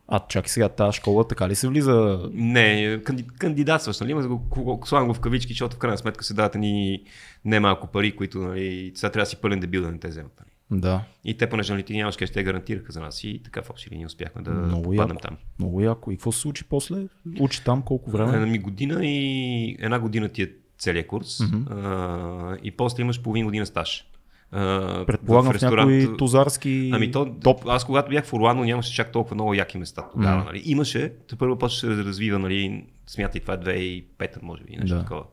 А 0.07 0.19
чакай 0.27 0.49
сега, 0.49 0.69
тази 0.69 0.97
школа 0.97 1.27
така 1.27 1.49
ли 1.49 1.55
се 1.55 1.67
влиза? 1.67 2.19
Не, 2.33 2.99
канди, 3.03 3.27
кандидатстваш, 3.39 3.99
нали? 3.99 4.13
Ма 4.13 4.27
го, 4.27 4.37
го, 4.37 4.81
слагам 4.85 5.07
го 5.07 5.13
в 5.13 5.19
кавички, 5.19 5.53
защото 5.53 5.75
в 5.75 5.79
крайна 5.79 5.97
сметка 5.97 6.23
се 6.23 6.33
дават 6.33 6.55
ни 6.55 7.03
немалко 7.45 7.87
пари, 7.87 8.15
които 8.15 8.39
нали, 8.39 8.91
сега 8.95 9.11
трябва 9.11 9.23
да 9.25 9.29
си 9.29 9.35
пълен 9.35 9.59
дебил 9.59 9.81
да 9.81 9.91
не 9.91 9.99
те 9.99 10.07
вземат. 10.07 10.31
Нали? 10.39 10.81
Да. 10.81 11.03
И 11.25 11.37
те, 11.37 11.49
понеже 11.49 11.73
нали, 11.73 11.83
ти 11.83 11.93
нямаш 11.93 12.17
къде, 12.17 12.31
те 12.31 12.43
гарантираха 12.43 12.91
за 12.91 12.99
нас 13.01 13.23
и 13.23 13.41
така 13.43 13.61
в 13.61 13.69
общи 13.69 13.89
линии 13.91 14.05
успяхме 14.05 14.41
да 14.41 14.51
Много 14.51 14.83
попаднем 14.83 15.17
яко. 15.17 15.27
там. 15.27 15.37
Много 15.59 15.81
яко. 15.81 16.11
И 16.11 16.15
какво 16.15 16.31
се 16.31 16.39
случи 16.39 16.63
после? 16.63 16.95
Учи 17.39 17.63
там 17.63 17.81
колко 17.81 18.11
Една 18.13 18.25
време? 18.25 18.45
ми 18.45 18.59
година 18.59 18.99
и 19.05 19.77
една 19.79 19.99
година 19.99 20.29
ти 20.29 20.41
е 20.43 20.51
целият 20.79 21.07
курс 21.07 21.39
Мгм. 21.41 21.73
а, 21.73 22.57
и 22.63 22.71
после 22.71 23.01
имаш 23.01 23.21
половин 23.21 23.45
година 23.45 23.65
стаж. 23.65 24.05
А, 24.51 25.05
Предполагам 25.05 25.53
в, 25.53 25.61
някои 25.61 25.99
ресторант- 25.99 26.17
тузарски... 26.17 26.91
Ами 26.93 27.11
то, 27.11 27.35
топ. 27.43 27.61
аз 27.67 27.85
когато 27.85 28.09
бях 28.09 28.25
в 28.25 28.33
Орландо 28.33 28.63
нямаше 28.63 28.93
чак 28.93 29.11
толкова 29.11 29.35
много 29.35 29.53
яки 29.53 29.77
места 29.77 30.03
тогава. 30.13 30.37
Мгм. 30.37 30.45
Нали. 30.45 30.61
Имаше, 30.65 31.13
те 31.27 31.35
първо 31.35 31.57
почваше 31.57 31.87
да 31.87 31.95
се 31.95 32.03
развива, 32.03 32.39
нали, 32.39 32.85
смятай 33.07 33.41
това 33.41 33.53
е 33.53 33.57
2005 33.57 34.41
може 34.41 34.63
би, 34.63 34.77
нещо 34.77 34.95
Да. 34.95 35.01
такова. 35.01 35.23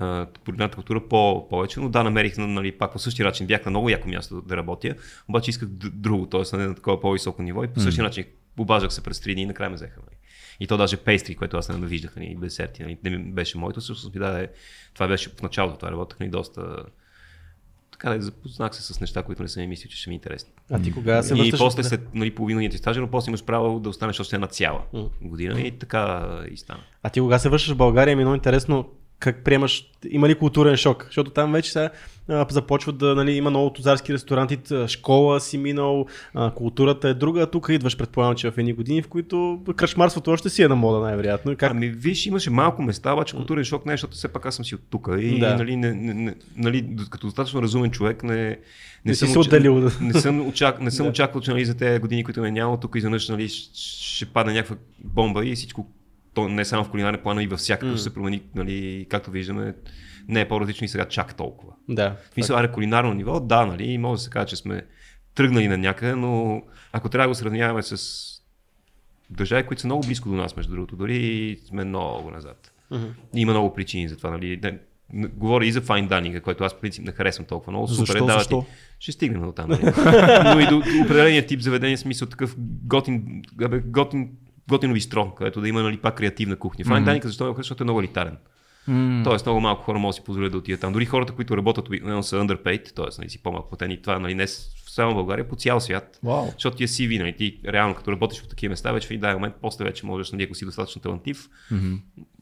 Uh, 0.00 0.74
култура 0.74 1.00
по- 1.00 1.48
повече, 1.48 1.80
но 1.80 1.88
да, 1.88 2.02
намерих 2.02 2.38
нали, 2.38 2.72
пак 2.72 2.92
по 2.92 2.98
същия 2.98 3.26
начин, 3.26 3.46
бях 3.46 3.64
на 3.64 3.70
много 3.70 3.88
яко 3.88 4.08
място 4.08 4.40
да 4.40 4.56
работя, 4.56 4.94
обаче 5.28 5.50
исках 5.50 5.68
друго, 5.68 6.26
т.е. 6.26 6.56
на 6.56 6.74
такова 6.74 7.00
по-високо 7.00 7.42
ниво 7.42 7.64
и 7.64 7.68
по 7.68 7.80
същия 7.80 8.04
начин 8.04 8.24
обаждах 8.58 8.92
се 8.92 9.02
през 9.02 9.20
три 9.20 9.34
дни 9.34 9.42
и 9.42 9.46
накрая 9.46 9.70
ме 9.70 9.76
взеха. 9.76 10.00
Нали. 10.00 10.16
И 10.60 10.66
то 10.66 10.76
даже 10.76 10.96
пейстри, 10.96 11.34
което 11.34 11.56
аз 11.56 11.68
не 11.68 11.86
виждах, 11.86 12.16
нали, 12.16 12.36
десерти, 12.40 12.82
нали, 12.82 12.98
не 13.04 13.18
беше 13.18 13.58
моето, 13.58 13.80
всъщност 13.80 14.14
ми 14.14 14.20
даде, 14.20 14.48
това 14.94 15.08
беше 15.08 15.30
в 15.30 15.42
началото, 15.42 15.78
това 15.78 15.92
работех 15.92 16.20
нали, 16.20 16.30
доста 16.30 16.76
така 18.00 18.14
да 18.14 18.22
запознах 18.22 18.74
се 18.76 18.94
с 18.94 19.00
неща, 19.00 19.22
които 19.22 19.42
не 19.42 19.48
съм 19.48 19.60
ми 19.60 19.66
мислил, 19.66 19.90
че 19.90 19.96
ще 19.96 20.10
ми 20.10 20.14
е 20.14 20.16
интересни. 20.16 20.52
А 20.70 20.82
ти 20.82 20.92
кога 20.92 21.22
се 21.22 21.34
И 21.34 21.52
после 21.58 21.82
след 21.82 22.14
нали, 22.14 22.34
половината 22.34 22.72
ти 22.72 22.78
стажа, 22.78 23.00
но 23.00 23.10
после 23.10 23.30
имаш 23.30 23.44
право 23.44 23.80
да 23.80 23.88
останеш 23.88 24.20
още 24.20 24.36
една 24.36 24.46
цяла 24.46 24.82
година 25.22 25.60
и 25.60 25.78
така 25.78 26.28
и 26.50 26.56
стана. 26.56 26.80
А 27.02 27.10
ти 27.10 27.20
кога 27.20 27.38
се 27.38 27.48
връщаш 27.48 27.74
в 27.74 27.76
България, 27.76 28.16
ми 28.16 28.22
е 28.22 28.24
много 28.24 28.34
интересно 28.34 28.88
как 29.20 29.44
приемаш, 29.44 29.84
има 30.10 30.28
ли 30.28 30.34
културен 30.34 30.76
шок? 30.76 31.04
Защото 31.04 31.30
там 31.30 31.52
вече 31.52 31.72
сега 31.72 31.90
а, 32.28 32.46
започват 32.50 32.98
да, 32.98 33.14
нали, 33.14 33.32
има 33.32 33.50
много 33.50 33.70
тузарски 33.70 34.12
ресторанти, 34.12 34.58
школа 34.86 35.40
си 35.40 35.58
минал, 35.58 36.06
а, 36.34 36.50
културата 36.50 37.08
е 37.08 37.14
друга, 37.14 37.42
а 37.42 37.46
тук 37.46 37.68
идваш 37.70 37.96
предполагам, 37.96 38.34
че 38.34 38.50
в 38.50 38.58
едни 38.58 38.72
години, 38.72 39.02
в 39.02 39.08
които 39.08 39.60
кръчмарството 39.76 40.30
още 40.30 40.50
си 40.50 40.62
е 40.62 40.68
на 40.68 40.76
мода 40.76 41.00
най-вероятно. 41.00 41.56
Как? 41.56 41.70
Ами 41.70 41.88
виж, 41.88 42.26
имаше 42.26 42.50
малко 42.50 42.82
места, 42.82 43.12
обаче 43.12 43.36
културен 43.36 43.64
шок 43.64 43.86
не, 43.86 43.92
е, 43.92 43.94
защото 43.94 44.16
все 44.16 44.28
пак 44.28 44.46
аз 44.46 44.54
съм 44.54 44.64
си 44.64 44.74
от 44.74 44.80
тук. 44.90 45.08
И 45.20 45.38
Да. 45.38 45.56
нали, 45.56 45.76
не, 45.76 45.92
не, 45.92 46.14
не, 46.14 46.34
нали, 46.56 46.96
като 47.10 47.26
достатъчно 47.26 47.62
разумен 47.62 47.90
човек 47.90 48.22
не, 48.22 48.34
не, 48.34 48.58
Не 49.04 49.14
съм 49.14 49.28
се 49.28 49.38
отделил. 49.38 49.90
Не 50.00 50.12
съм, 50.12 50.48
очак, 50.48 50.80
не 50.80 50.90
съм 50.90 51.04
Да. 51.06 51.10
очаквал, 51.10 51.42
че 51.42 51.50
нали, 51.50 51.64
за 51.64 51.76
тези 51.76 52.00
години, 52.00 52.24
които 52.24 52.40
ме 52.40 52.50
няма, 52.50 52.80
тук 52.80 52.94
изведнъж 52.96 53.28
нали, 53.28 53.48
ще 53.48 54.26
падне 54.26 54.52
някаква 54.52 54.76
бомба 55.04 55.46
и 55.46 55.54
всичко 55.54 55.86
то 56.34 56.48
не 56.48 56.64
само 56.64 56.84
в 56.84 56.90
кулинарен 56.90 57.20
план, 57.22 57.36
но 57.36 57.40
и 57.40 57.46
във 57.46 57.58
всякакъв 57.58 57.92
М. 57.92 57.98
се 57.98 58.14
промени, 58.14 58.42
нали, 58.54 59.06
както 59.10 59.30
виждаме, 59.30 59.74
не 60.28 60.40
е 60.40 60.48
по-различно 60.48 60.84
и 60.84 60.88
сега 60.88 61.04
чак 61.04 61.34
толкова. 61.34 61.72
Да. 61.88 62.16
В 62.30 62.34
смисъл, 62.34 62.56
аре, 62.56 62.72
кулинарно 62.72 63.14
ниво, 63.14 63.40
да, 63.40 63.66
нали, 63.66 63.98
може 63.98 64.18
да 64.18 64.22
се 64.22 64.30
каже, 64.30 64.46
че 64.46 64.56
сме 64.56 64.82
тръгнали 65.34 65.68
на 65.68 65.78
някъде, 65.78 66.14
но 66.14 66.62
ако 66.92 67.08
трябва 67.08 67.24
да 67.24 67.30
го 67.30 67.34
сравняваме 67.34 67.82
с 67.82 68.26
държави, 69.30 69.66
които 69.66 69.80
са 69.80 69.86
много 69.86 70.06
близко 70.06 70.28
до 70.28 70.34
нас, 70.34 70.56
между 70.56 70.72
другото, 70.72 70.96
дори 70.96 71.58
сме 71.68 71.84
много 71.84 72.30
назад. 72.30 72.72
Мгм. 72.90 73.06
Има 73.34 73.52
много 73.52 73.74
причини 73.74 74.08
за 74.08 74.16
това, 74.16 74.30
нали. 74.30 74.60
Не, 74.62 74.78
говоря 75.28 75.66
и 75.66 75.72
за 75.72 75.82
fine 75.82 76.08
dining, 76.08 76.40
който 76.40 76.64
аз 76.64 76.72
в 76.72 76.80
принцип 76.80 77.04
не 77.04 77.12
харесвам 77.12 77.46
толкова 77.46 77.72
много. 77.72 77.88
Супер, 77.88 78.06
Защо? 78.06 78.24
е, 78.24 78.26
дава 78.26 78.38
Защо? 78.38 78.62
Ти, 78.62 78.66
ще 78.98 79.12
стигнем 79.12 79.42
до 79.42 79.52
там. 79.52 79.70
Нали? 79.70 79.82
Но 80.54 80.60
и 80.60 80.66
до, 80.66 80.82
определения 81.04 81.46
тип 81.46 81.60
заведение, 81.60 81.96
в 81.96 82.00
смисъл 82.00 82.28
такъв 82.28 82.54
готин, 82.84 83.42
абе, 83.62 83.78
готин, 83.78 84.30
готино 84.68 84.94
бистро, 84.94 85.34
където 85.34 85.60
да 85.60 85.68
има 85.68 85.82
нали, 85.82 85.96
пак 85.96 86.16
креативна 86.16 86.56
кухня. 86.56 86.84
Fine 86.84 87.04
dining, 87.04 87.24
защо 87.24 87.44
харесва, 87.44 87.62
защото 87.62 87.82
е 87.82 87.84
много 87.84 88.00
елитарен. 88.00 88.36
М, 88.88 89.22
Тоест 89.24 89.46
много 89.46 89.60
малко 89.60 89.82
хора 89.82 89.98
могат 89.98 90.10
да 90.10 90.16
си 90.16 90.24
позволят 90.24 90.52
да 90.52 90.58
отидат 90.58 90.80
там. 90.80 90.92
Дори 90.92 91.04
хората, 91.06 91.32
които 91.32 91.56
работят 91.56 91.88
обикновено 91.88 92.22
са 92.22 92.36
underpaid, 92.36 92.94
т.е. 92.94 93.06
Нали, 93.18 93.30
си 93.30 93.42
по-малко 93.42 93.68
платени. 93.68 94.02
Това 94.02 94.18
нали, 94.18 94.34
не 94.34 94.46
само 94.90 95.12
в 95.12 95.14
България, 95.14 95.48
по 95.48 95.56
цял 95.56 95.80
свят. 95.80 96.18
Вау. 96.22 96.46
Защото 96.52 96.76
ти 96.76 96.84
е 96.84 96.88
CV, 96.88 97.18
нали, 97.18 97.36
ти 97.36 97.60
реално 97.68 97.94
като 97.94 98.12
работиш 98.12 98.42
в 98.42 98.48
такива 98.48 98.70
места, 98.70 98.92
вече 98.92 99.08
в 99.08 99.10
един 99.10 99.32
момент, 99.32 99.54
после 99.62 99.84
вече 99.84 100.06
можеш, 100.06 100.32
нали, 100.32 100.42
ако 100.42 100.54
си 100.54 100.64
достатъчно 100.64 101.02
талантлив, 101.02 101.48
Мгм. 101.70 101.94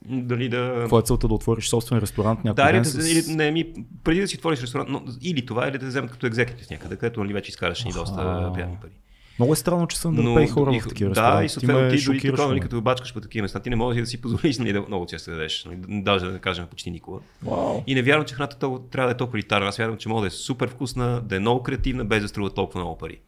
дали 0.06 0.48
да... 0.48 0.76
Какво 0.80 0.98
е 0.98 1.02
целта 1.02 1.28
да 1.28 1.34
отвориш 1.34 1.68
собствен 1.68 1.98
ресторант 1.98 2.44
някой 2.44 2.64
Да, 2.64 2.72
ден 2.72 2.84
с... 2.84 3.10
или, 3.10 3.36
не, 3.36 3.50
ми, 3.50 3.72
преди 4.04 4.20
да 4.20 4.28
си 4.28 4.36
отвориш 4.36 4.62
ресторант, 4.62 4.88
но, 4.88 5.02
или 5.22 5.46
това, 5.46 5.64
или 5.64 5.72
да 5.72 5.78
те 5.78 5.86
вземат 5.86 6.10
като 6.10 6.26
екзекутив 6.26 6.70
някъде, 6.70 6.96
където 6.96 7.20
нали, 7.20 7.32
вече 7.32 7.48
изкараш 7.48 7.84
ни 7.84 7.92
доста 7.92 8.50
приятни 8.54 8.76
пари. 8.82 8.92
Много 9.38 9.52
е 9.52 9.56
странно, 9.56 9.86
че 9.86 9.98
са 9.98 10.08
underpay 10.08 10.50
хора 10.50 10.76
и- 10.76 10.80
в 10.80 10.88
такива 10.88 11.14
Да, 11.14 11.42
и 11.44 11.48
съответно 11.48 11.90
ти 11.90 12.04
дори 12.04 12.20
така, 12.20 12.46
нали, 12.46 12.60
като 12.60 12.80
бачкаш 12.80 13.14
по 13.14 13.20
такива 13.20 13.42
места, 13.42 13.60
ти 13.60 13.70
не 13.70 13.76
можеш 13.76 14.00
да 14.00 14.06
си 14.06 14.20
позволиш 14.20 14.58
нали, 14.58 14.72
да 14.72 14.80
много 14.80 15.06
често 15.06 15.30
да 15.30 15.36
ядеш, 15.36 15.64
нали, 15.64 15.78
даже 15.82 16.26
да 16.26 16.32
не 16.32 16.38
кажем 16.38 16.66
почти 16.66 16.90
никога. 16.90 17.20
Вау. 17.42 17.82
И 17.86 17.94
не 17.94 18.02
вярвам, 18.02 18.26
че 18.26 18.34
храната 18.34 18.56
трябва 18.90 19.08
да 19.08 19.14
е 19.14 19.16
толкова 19.16 19.38
елитарна. 19.38 19.66
Аз 19.68 19.76
вярвам, 19.76 19.96
че 19.96 20.08
може 20.08 20.20
да 20.20 20.26
е 20.26 20.30
супер 20.30 20.68
вкусна, 20.68 21.20
да 21.20 21.36
е 21.36 21.38
много 21.38 21.62
креативна, 21.62 22.04
без 22.04 22.22
да 22.22 22.28
струва 22.28 22.54
толкова 22.54 22.80
много 22.80 22.98
пари. 22.98 23.18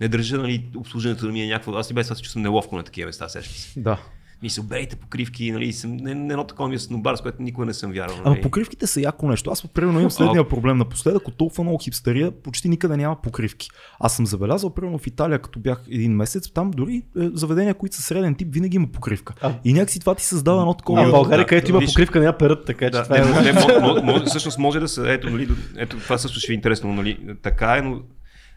Не 0.00 0.08
държа 0.08 0.38
нали, 0.38 0.64
обслужването 0.76 1.26
да 1.26 1.32
ми 1.32 1.42
е 1.42 1.46
някакво. 1.46 1.72
Аз 1.72 1.90
и 1.90 1.94
без 1.94 2.06
това 2.06 2.16
се 2.16 2.22
чувствам 2.22 2.42
неловко 2.42 2.76
на 2.76 2.82
такива 2.82 3.06
места, 3.06 3.28
сещам 3.28 3.54
се. 3.54 3.80
Да. 3.80 3.98
Мисля, 4.42 4.62
берете 4.62 4.96
покривки, 4.96 5.52
нали, 5.52 5.72
съм, 5.72 5.96
не, 5.96 6.14
не 6.14 6.32
едно 6.32 6.44
такова 6.44 6.68
ми 6.68 6.74
е 6.74 6.78
снобар, 6.78 7.16
с 7.16 7.20
което 7.20 7.42
никога 7.42 7.66
не 7.66 7.74
съм 7.74 7.92
вярвал. 7.92 8.16
Ама 8.18 8.30
Нали. 8.30 8.40
покривките 8.42 8.86
са 8.86 9.00
яко 9.00 9.28
нещо. 9.28 9.50
Аз 9.50 9.68
примерно 9.68 9.98
имам 9.98 10.10
следния 10.10 10.48
проблем. 10.48 10.78
Напоследък 10.78 11.28
от 11.28 11.36
толкова 11.36 11.64
много 11.64 11.78
хипстерия 11.78 12.30
почти 12.32 12.68
никъде 12.68 12.96
няма 12.96 13.16
покривки. 13.16 13.68
Аз 14.00 14.16
съм 14.16 14.26
забелязал, 14.26 14.70
примерно 14.70 14.98
в 14.98 15.06
Италия, 15.06 15.38
като 15.38 15.58
бях 15.58 15.82
един 15.90 16.12
месец, 16.12 16.50
там 16.50 16.70
дори 16.70 16.94
е, 16.96 17.02
заведения, 17.32 17.74
които 17.74 17.96
са 17.96 18.02
среден 18.02 18.34
тип, 18.34 18.48
винаги 18.50 18.76
има 18.76 18.86
покривка. 18.86 19.34
А. 19.42 19.52
И 19.64 19.72
някакси 19.72 20.00
това 20.00 20.14
ти 20.14 20.24
създава 20.24 20.60
едно 20.60 20.74
такова. 20.74 21.02
А 21.02 21.06
в 21.06 21.10
България, 21.10 21.44
да, 21.44 21.48
където 21.48 21.70
има 21.70 21.80
виж- 21.80 21.86
покривка, 21.86 22.20
няма 22.20 22.38
перът, 22.38 22.64
така 22.66 22.84
че 22.86 22.90
Да, 22.90 23.02
това 23.02 23.16
не, 23.18 23.22
е... 23.40 23.42
не, 23.42 23.60
може, 23.60 23.80
може, 23.80 24.02
може, 24.02 24.24
всъщност 24.24 24.58
може 24.58 24.80
да 24.80 24.88
са, 24.88 25.04
ето, 25.08 25.30
нали, 25.30 25.48
ето 25.76 25.96
това 25.96 26.18
също 26.18 26.38
ще 26.38 26.48
ви 26.48 26.54
е 26.54 26.56
интересно, 26.56 26.92
нали, 26.92 27.18
така 27.42 27.76
е, 27.76 27.82
но 27.82 28.00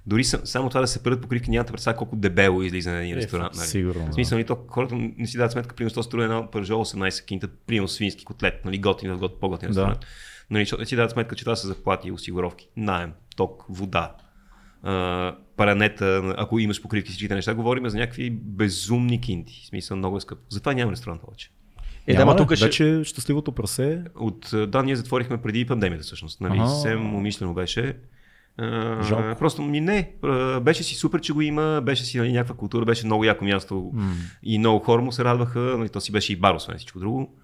дори 0.09 0.23
сам, 0.23 0.41
само 0.43 0.69
това 0.69 0.81
да 0.81 0.87
се 0.87 1.03
перат 1.03 1.21
покривки, 1.21 1.51
нямате 1.51 1.71
представа 1.71 1.97
колко 1.97 2.15
дебело 2.15 2.61
излиза 2.61 2.91
на 2.91 3.03
един 3.03 3.13
Е, 3.13 3.17
ресторант. 3.17 3.55
Нали. 3.55 3.67
Сигурно. 3.67 4.07
В 4.07 4.13
смисъл, 4.13 4.37
нали, 4.37 4.45
то, 4.45 4.57
хората 4.67 4.95
не 4.95 5.27
си 5.27 5.37
дадат 5.37 5.51
сметка, 5.51 5.75
примерно, 5.75 5.95
100 5.95 6.01
струва 6.01 6.23
една 6.23 6.51
пържола 6.51 6.85
18 6.85 7.25
кинта, 7.25 7.47
примерно 7.67 7.87
свински 7.87 8.25
котлет, 8.25 8.65
нали, 8.65 8.77
готин 8.77 9.17
гот, 9.17 9.39
по-готин 9.39 9.67
Да. 9.67 9.69
ресторант. 9.69 9.99
Нали, 10.49 10.67
не 10.79 10.85
си 10.85 10.95
дадат 10.95 11.11
сметка, 11.11 11.35
че 11.35 11.43
това 11.43 11.55
са 11.55 11.67
заплати 11.67 12.07
и 12.07 12.11
осигуровки, 12.11 12.67
найем, 12.77 13.11
ток, 13.35 13.65
вода, 13.69 14.15
а, 14.83 15.35
паранета, 15.57 16.33
ако 16.37 16.59
имаш 16.59 16.81
покривки 16.81 17.09
всичките 17.09 17.35
неща, 17.35 17.53
говорим 17.53 17.89
за 17.89 17.97
някакви 17.97 18.29
безумни 18.29 19.21
кинти. 19.21 19.61
В 19.63 19.67
смисъл, 19.67 19.97
много 19.97 20.17
е 20.17 20.21
скъпо. 20.21 20.41
Затова 20.49 20.73
нямаме 20.73 20.91
ресторант 20.91 21.21
повече. 21.21 21.49
Е, 22.07 22.13
да, 22.13 22.19
Няма, 22.19 22.35
тук 22.35 22.47
тук 22.47 22.55
ще... 22.55 22.65
Вече 22.65 23.01
щастливото 23.03 23.51
прасе. 23.51 24.03
От, 24.15 24.49
да, 24.67 24.83
ние 24.83 24.95
затворихме 24.95 25.37
преди 25.37 25.65
пандемията 25.65 26.03
всъщност. 26.03 26.41
Нали, 26.41 26.59
съвсем 26.59 27.15
умишлено 27.15 27.53
беше. 27.53 27.95
Жалко. 29.07 29.39
Просто 29.39 29.61
ми 29.61 29.81
не. 29.81 30.11
Беше 30.61 30.83
си 30.83 30.95
супер, 30.95 31.21
че 31.21 31.33
го 31.33 31.41
има, 31.41 31.81
беше 31.85 32.05
си 32.05 32.17
нали, 32.17 32.31
някаква 32.31 32.55
култура, 32.55 32.85
беше 32.85 33.05
много 33.05 33.23
яко 33.23 33.45
място 33.45 33.91
М. 33.93 34.13
и 34.43 34.59
много 34.59 34.79
хора 34.79 35.01
му 35.01 35.11
се 35.11 35.23
радваха. 35.23 35.59
Нали, 35.59 35.89
то 35.89 36.01
си 36.01 36.11
беше 36.11 36.33
и 36.33 36.35
бар, 36.35 36.55
освен 36.55 36.77
всичко 36.77 36.99
друго. 36.99 37.35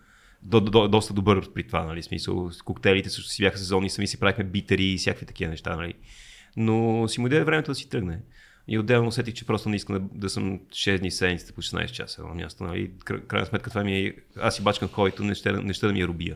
До, 0.41 0.59
до, 0.61 0.87
доста 0.87 1.13
добър 1.13 1.53
при 1.53 1.63
това, 1.63 1.85
нали, 1.85 2.03
смисъл, 2.03 2.49
коктейлите 2.65 3.09
също 3.09 3.29
си 3.29 3.43
бяха 3.43 3.57
сезонни, 3.57 3.89
сами 3.89 4.07
си 4.07 4.19
правихме 4.19 4.43
битери 4.43 4.85
и 4.85 4.97
всякакви 4.97 5.25
такива 5.25 5.49
неща, 5.51 5.75
нали. 5.75 5.93
Но 6.57 7.07
си 7.07 7.21
му 7.21 7.29
даде 7.29 7.43
времето 7.43 7.71
да 7.71 7.75
си 7.75 7.89
тръгне. 7.89 8.19
И 8.67 8.79
отделно 8.79 9.07
усетих, 9.07 9.33
че 9.33 9.45
просто 9.45 9.69
не 9.69 9.75
искам 9.75 9.95
да, 9.95 10.01
да 10.13 10.29
съм 10.29 10.59
6 10.59 10.99
дни 10.99 11.11
седмицата 11.11 11.53
по 11.53 11.61
16 11.61 11.91
часа 11.91 12.23
на 12.23 12.33
място. 12.33 12.63
Нали. 12.63 12.91
Кра- 13.05 13.27
Крайна 13.27 13.45
сметка 13.45 13.69
това 13.69 13.83
ми 13.83 13.97
е, 13.97 14.13
аз 14.39 14.55
си 14.55 14.63
бачкам 14.63 14.89
ходито, 14.89 15.23
не 15.23 15.35
ще, 15.35 15.51
не 15.51 15.73
ще 15.73 15.87
да 15.87 15.93
ми 15.93 16.01
е 16.01 16.07
рубия. 16.07 16.35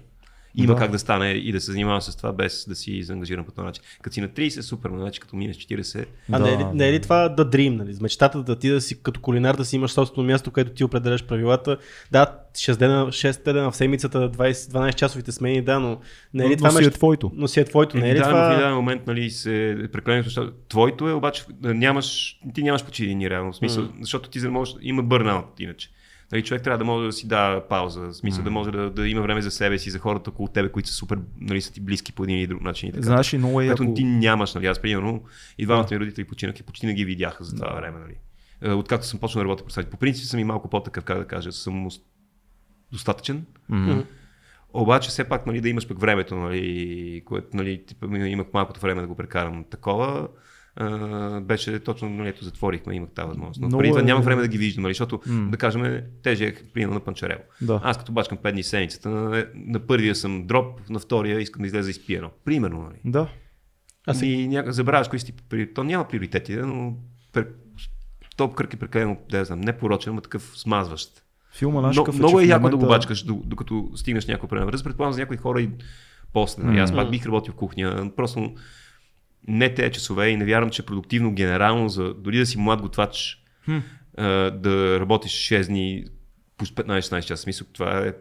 Има 0.55 0.73
Да. 0.73 0.79
как 0.79 0.91
да 0.91 0.99
стане 0.99 1.29
и 1.29 1.51
да 1.51 1.61
се 1.61 1.71
занимавам 1.71 2.01
с 2.01 2.15
това 2.17 2.33
без 2.33 2.65
да 2.69 2.75
си 2.75 3.03
заангажирам 3.03 3.45
по 3.45 3.51
този 3.51 3.65
начин. 3.65 3.83
Като 4.01 4.13
си 4.13 4.21
на 4.21 4.29
30 4.29 4.61
супер, 4.61 4.89
но 4.89 5.03
вече 5.03 5.19
като 5.19 5.35
минеш 5.35 5.57
40, 5.57 6.05
А 6.31 6.39
Да, 6.39 6.45
не, 6.45 6.53
е 6.53 6.57
ли, 6.57 6.63
не 6.73 6.89
е 6.89 6.93
ли 6.93 6.99
да. 6.99 7.03
това 7.03 7.29
да 7.29 7.45
дрим, 7.45 7.75
нали? 7.75 7.95
Мечтата 8.01 8.43
да 8.43 8.55
ти 8.55 8.69
да 8.69 8.81
си 8.81 9.03
като 9.03 9.21
кулинар 9.21 9.55
да 9.55 9.65
си 9.65 9.75
имаш 9.75 9.91
собствено 9.91 10.27
място, 10.27 10.51
където 10.51 10.75
ти 10.75 10.83
определяш 10.83 11.23
правилата. 11.23 11.77
Да, 12.11 12.37
6 12.53 12.75
дена, 12.77 13.05
6 13.07 13.43
дена 13.53 13.71
в 13.71 13.75
седмицата, 13.75 14.31
20, 14.31 14.51
12 14.51 14.93
часовите 14.93 15.31
смени, 15.31 15.61
да, 15.61 15.79
но 15.79 15.99
не 16.33 16.43
е 16.43 16.47
ли 16.47 16.51
Но 16.51 16.57
това 16.57 16.71
си 16.71 16.83
е 16.85 16.89
твоето. 16.91 17.31
Но 17.35 17.47
си 17.47 17.59
е 17.59 17.65
твоето, 17.65 17.97
не 17.97 18.09
е 18.09 18.15
ли 18.15 18.19
да, 18.19 18.23
но 18.23 18.27
в 18.27 18.29
това? 18.31 18.53
един 18.55 18.75
момент 18.75 19.07
нали, 19.07 19.29
се 19.29 19.77
прекалено 19.91 20.23
защото 20.23 20.51
Твоето 20.69 21.09
е, 21.09 21.13
обаче 21.13 21.43
нямаш, 21.61 22.39
ти 22.53 22.63
нямаш 22.63 22.85
почти 22.85 23.03
едини 23.03 23.29
реално. 23.29 23.51
В 23.51 23.55
смисъл, 23.55 23.83
Мгм. 23.83 23.93
защото 24.01 24.29
ти 24.29 24.39
за 24.39 24.47
да 24.47 24.51
можеш, 24.51 24.75
има 24.81 25.03
бърнаут 25.03 25.59
иначе. 25.59 25.89
Нали, 26.31 26.43
човек 26.43 26.63
трябва 26.63 26.77
да 26.77 26.85
може 26.85 27.05
да 27.05 27.13
си 27.13 27.27
дава 27.27 27.67
пауза, 27.67 28.01
в 28.01 28.13
смисъл 28.13 28.43
да 28.43 28.51
може 28.51 28.71
да, 28.71 28.89
да 28.89 29.07
има 29.07 29.21
време 29.21 29.41
за 29.41 29.51
себе 29.51 29.79
си, 29.79 29.89
за 29.89 29.99
хората 29.99 30.29
около 30.29 30.47
тебе, 30.47 30.71
които 30.71 30.89
са 30.89 30.95
супер, 30.95 31.19
нали, 31.41 31.61
са 31.61 31.73
ти 31.73 31.81
близки 31.81 32.13
по 32.13 32.23
един 32.23 32.37
или 32.37 32.47
друг 32.47 32.61
начин. 32.61 32.89
И 32.89 32.91
така. 32.91 33.03
Знаеш 33.03 33.33
ли, 33.33 33.37
много 33.37 33.61
е 33.61 33.67
Което 33.67 33.83
яко. 33.83 33.93
ти 33.93 34.03
нямаш, 34.03 34.53
нали? 34.53 34.65
Аз 34.65 34.79
примерно 34.79 35.23
и 35.57 35.65
двамата 35.65 35.87
ми 35.91 35.99
родители 35.99 36.25
починаха 36.25 36.57
и 36.59 36.63
почти 36.63 36.85
не 36.85 36.93
ги 36.93 37.05
видяха 37.05 37.43
за 37.43 37.55
това 37.55 37.73
време, 37.73 37.99
нали? 37.99 38.15
Е, 38.61 38.71
Откакто 38.71 39.07
съм 39.07 39.19
почнал 39.19 39.39
да 39.39 39.43
работя 39.45 39.63
по 39.63 39.71
сайт. 39.71 39.87
По 39.87 39.97
принцип 39.97 40.25
съм 40.25 40.39
и 40.39 40.43
малко 40.43 40.69
по-такъв, 40.69 41.03
как 41.03 41.17
да 41.17 41.27
кажа, 41.27 41.51
съм 41.51 41.87
достатъчен. 42.91 43.45
Мгм. 43.69 43.99
Обаче 44.73 45.09
все 45.09 45.23
пак 45.23 45.45
нали, 45.45 45.61
да 45.61 45.69
имаш 45.69 45.87
пък 45.87 45.99
времето, 45.99 46.35
нали, 46.35 47.21
което 47.25 47.47
нали, 47.53 47.85
типа, 47.85 48.07
имах 48.17 48.47
малкото 48.53 48.79
време 48.79 49.01
да 49.01 49.07
го 49.07 49.15
прекарам 49.15 49.65
такова. 49.69 50.27
А, 50.79 51.41
беше 51.41 51.79
точно, 51.79 52.09
нали, 52.09 52.29
ето 52.29 52.43
затворихме, 52.43 52.95
имах 52.95 53.09
тази 53.09 53.27
възможност. 53.27 53.61
Но 53.61 53.67
Много 53.67 53.79
преди 53.79 53.89
това 53.89 54.01
е- 54.01 54.03
нямах 54.03 54.25
време 54.25 54.41
да 54.41 54.47
ги 54.47 54.57
виждам, 54.57 54.81
нали, 54.83 54.93
защото, 54.93 55.19
М. 55.27 55.51
да 55.51 55.57
кажем, 55.57 55.83
тежех 56.23 56.63
примерно 56.65 56.93
на 56.93 56.99
Панчарево. 56.99 57.41
Да. 57.61 57.81
Аз 57.83 57.97
като 57.97 58.11
бачкам 58.11 58.37
5 58.37 58.51
дни 58.51 58.63
седмицата, 58.63 59.09
на, 59.09 59.45
на 59.55 59.79
първия 59.79 60.15
съм 60.15 60.47
дроп, 60.47 60.89
на 60.89 60.99
втория 60.99 61.39
искам 61.41 61.61
да 61.61 61.67
излеза 61.67 61.89
изпиено. 61.89 62.29
Примерно, 62.45 62.81
нали. 62.81 62.97
Да. 63.05 63.27
А 64.07 64.13
сега- 64.13 64.31
И 64.31 64.47
няка... 64.47 64.71
забравяш 64.73 65.07
кои 65.07 65.19
си 65.19 65.33
То 65.67 65.83
няма 65.83 66.07
приоритети, 66.07 66.55
но 66.55 66.93
пр... 67.33 67.43
топ 68.37 68.55
кръг 68.55 68.73
е 68.73 68.77
прекалено, 68.77 69.17
да 69.31 69.45
знам, 69.45 69.61
не 69.61 69.73
порочен, 69.73 70.15
но 70.15 70.21
такъв 70.21 70.51
смазващ. 70.55 71.23
Филма 71.53 71.81
наш 71.81 71.95
Но, 71.95 72.03
какъв 72.03 72.19
много 72.19 72.39
е 72.39 72.45
яко 72.45 72.63
да 72.63 72.69
го 72.69 72.77
момента- 72.77 72.97
бачкаш, 72.97 73.23
до- 73.23 73.41
докато 73.45 73.89
стигнеш 73.95 74.23
определена 74.25 74.65
възраст. 74.65 74.83
Предполагам 74.83 75.13
за 75.13 75.19
някои 75.19 75.37
хора 75.37 75.61
и 75.61 75.69
после. 76.33 76.63
Нали? 76.63 76.79
Аз 76.79 76.95
пак 76.95 77.11
бих 77.11 77.25
работил 77.25 77.53
в 77.53 77.57
кухня. 77.57 78.11
Просто 78.15 78.53
не 79.47 79.73
те 79.73 79.91
часове 79.91 80.29
и 80.29 80.37
не 80.37 80.45
вярвам, 80.45 80.69
че 80.69 80.81
е 80.81 80.85
продуктивно 80.85 81.33
генерално, 81.33 81.89
за, 81.89 82.13
дори 82.13 82.37
да 82.37 82.45
си 82.45 82.57
млад 82.57 82.81
готвач, 82.81 83.43
Хм. 83.65 83.77
а, 84.17 84.25
да 84.51 84.99
работиш 84.99 85.31
6 85.31 85.67
дни 85.67 86.05
по 86.57 86.65
15-16 86.65 87.21
часа. 87.21 87.43
Смисъл, 87.43 87.67
това 87.73 87.99
е 87.99 88.13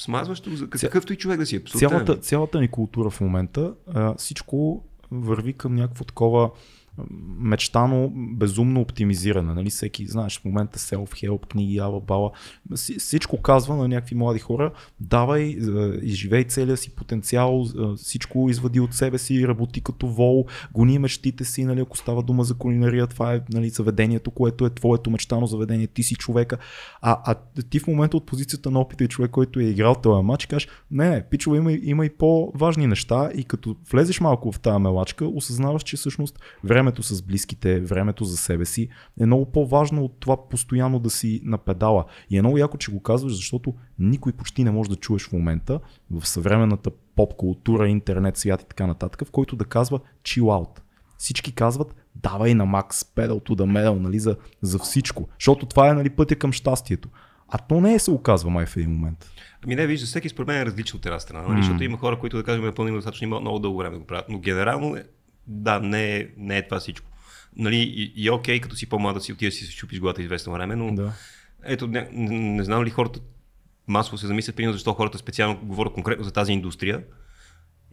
смазващо 0.00 0.56
за 0.56 0.70
какъвто 0.70 1.12
и 1.12 1.16
човек 1.16 1.38
да 1.38 1.46
си. 1.46 1.56
Абсолютно. 1.56 1.88
Цялата, 1.88 2.16
цялата 2.16 2.60
ни 2.60 2.68
култура 2.68 3.10
в 3.10 3.20
момента, 3.20 3.74
а, 3.94 4.14
всичко 4.14 4.84
върви 5.10 5.52
към 5.52 5.74
някакво 5.74 6.04
такова 6.04 6.50
мечтано, 7.38 8.12
безумно 8.14 8.80
оптимизиране. 8.80 9.54
Нали? 9.54 9.70
Всеки, 9.70 10.06
знаеш, 10.06 10.40
в 10.40 10.44
момента 10.44 10.78
self-help, 10.78 11.46
книги, 11.46 11.78
ала, 11.78 12.00
бала. 12.00 12.30
Си- 12.74 12.98
Всичко 12.98 13.42
казва 13.42 13.76
на 13.76 13.88
някакви 13.88 14.14
млади 14.14 14.38
хора, 14.38 14.72
давай, 15.00 15.56
а, 15.60 15.94
изживей 16.02 16.44
целия 16.44 16.76
си 16.76 16.94
потенциал, 16.94 17.66
а, 17.78 17.96
всичко 17.96 18.50
извади 18.50 18.80
от 18.80 18.94
себе 18.94 19.18
си, 19.18 19.48
работи 19.48 19.80
като 19.80 20.06
вол, 20.06 20.46
гони 20.72 20.98
мечтите 20.98 21.44
си, 21.44 21.64
нали? 21.64 21.80
ако 21.80 21.96
става 21.96 22.22
дума 22.22 22.44
за 22.44 22.54
кулинария, 22.54 23.06
това 23.06 23.34
е 23.34 23.40
нали, 23.52 23.68
заведението, 23.68 24.30
което 24.30 24.66
е 24.66 24.70
твоето 24.70 25.10
мечтано 25.10 25.46
заведение, 25.46 25.86
ти 25.86 26.02
си 26.02 26.14
човека. 26.14 26.58
А, 27.00 27.20
а 27.24 27.34
ти 27.62 27.78
в 27.78 27.86
момента 27.86 28.16
от 28.16 28.26
позицията 28.26 28.70
на 28.70 28.80
опита 28.80 29.04
и 29.04 29.08
човек, 29.08 29.30
който 29.30 29.60
е 29.60 29.64
играл 29.64 29.94
този 29.94 30.22
матч, 30.22 30.46
кажеш, 30.46 30.68
не, 30.90 31.10
не, 31.10 31.22
пичова 31.30 31.56
има, 31.56 31.72
има 31.72 32.06
и 32.06 32.10
по-важни 32.10 32.86
неща 32.86 33.30
и 33.34 33.44
като 33.44 33.76
влезеш 33.90 34.20
малко 34.20 34.52
в 34.52 34.60
тази 34.60 34.78
мелачка, 34.78 35.26
осъзнаваш, 35.26 35.82
че 35.82 35.96
всъщност 35.96 36.38
времето 36.82 37.02
с 37.02 37.22
близките, 37.22 37.80
времето 37.80 38.24
за 38.24 38.36
себе 38.36 38.64
си 38.64 38.88
е 39.20 39.26
много 39.26 39.52
по-важно 39.52 40.04
от 40.04 40.20
това 40.20 40.48
постоянно 40.48 40.98
да 40.98 41.10
си 41.10 41.40
на 41.44 41.58
педала. 41.58 42.04
И 42.30 42.38
е 42.38 42.42
много 42.42 42.58
яко, 42.58 42.78
че 42.78 42.92
го 42.92 43.02
казваш, 43.02 43.32
защото 43.36 43.74
никой 43.98 44.32
почти 44.32 44.64
не 44.64 44.70
може 44.70 44.90
да 44.90 44.96
чуеш 44.96 45.28
в 45.28 45.32
момента 45.32 45.80
в 46.10 46.28
съвременната 46.28 46.90
поп 47.16 47.36
култура, 47.36 47.88
интернет, 47.88 48.36
свят 48.36 48.62
и 48.62 48.66
така 48.66 48.86
нататък, 48.86 49.28
в 49.28 49.30
който 49.30 49.56
да 49.56 49.64
казва 49.64 50.00
chill 50.22 50.42
out. 50.42 50.80
Всички 51.18 51.52
казват, 51.52 51.94
давай 52.14 52.54
на 52.54 52.66
макс, 52.66 53.04
to 53.04 53.40
the 53.40 53.64
metal, 53.64 53.98
нали, 53.98 54.18
за, 54.18 54.36
за 54.62 54.78
всичко. 54.78 55.28
Защото 55.38 55.66
това 55.66 55.88
е 55.88 55.94
нали, 55.94 56.10
пътя 56.10 56.36
към 56.36 56.52
щастието. 56.52 57.08
А 57.48 57.58
то 57.58 57.80
не 57.80 57.94
е 57.94 57.98
се 57.98 58.10
оказва 58.10 58.50
май 58.50 58.66
в 58.66 58.76
един 58.76 58.90
момент. 58.90 59.30
Ами 59.64 59.74
не, 59.74 59.86
вижда, 59.86 60.06
всеки 60.06 60.28
според 60.28 60.48
мен 60.48 60.62
е 60.62 60.66
различен 60.66 60.96
от 60.98 61.06
една 61.06 61.20
страна, 61.20 61.48
нали? 61.48 61.62
защото 61.62 61.84
има 61.84 61.98
хора, 61.98 62.18
които 62.18 62.36
да 62.36 62.44
кажем 62.44 62.66
е 62.66 62.72
пълни 62.72 62.92
достатъчно 62.92 63.26
има 63.26 63.40
много 63.40 63.58
дълго 63.58 63.78
време 63.78 63.94
да 63.94 63.98
го 63.98 64.06
правят, 64.06 64.28
но 64.28 64.38
генерално 64.38 64.96
е, 64.96 65.04
да, 65.46 65.80
не 65.80 66.16
е, 66.16 66.28
не 66.36 66.58
е 66.58 66.62
това 66.62 66.80
всичко. 66.80 67.08
Нали, 67.56 67.76
и, 67.76 68.12
и 68.16 68.30
окей, 68.30 68.60
като 68.60 68.76
си 68.76 68.88
по-млад 68.88 69.14
да 69.14 69.20
си 69.20 69.32
отидеш 69.32 69.54
си 69.54 69.64
се 69.64 69.72
щупиш 69.72 70.00
главата 70.00 70.22
известно 70.22 70.52
време, 70.52 70.76
но 70.76 70.94
Да. 70.94 71.12
ето, 71.64 71.86
не, 71.86 72.08
не 72.12 72.64
знам 72.64 72.84
ли 72.84 72.90
хората 72.90 73.20
масово 73.88 74.18
се 74.18 74.26
замислят, 74.26 74.56
примерно, 74.56 74.72
защо 74.72 74.92
хората 74.92 75.18
специално 75.18 75.60
говорят 75.62 75.92
конкретно 75.92 76.24
за 76.24 76.32
тази 76.32 76.52
индустрия. 76.52 77.02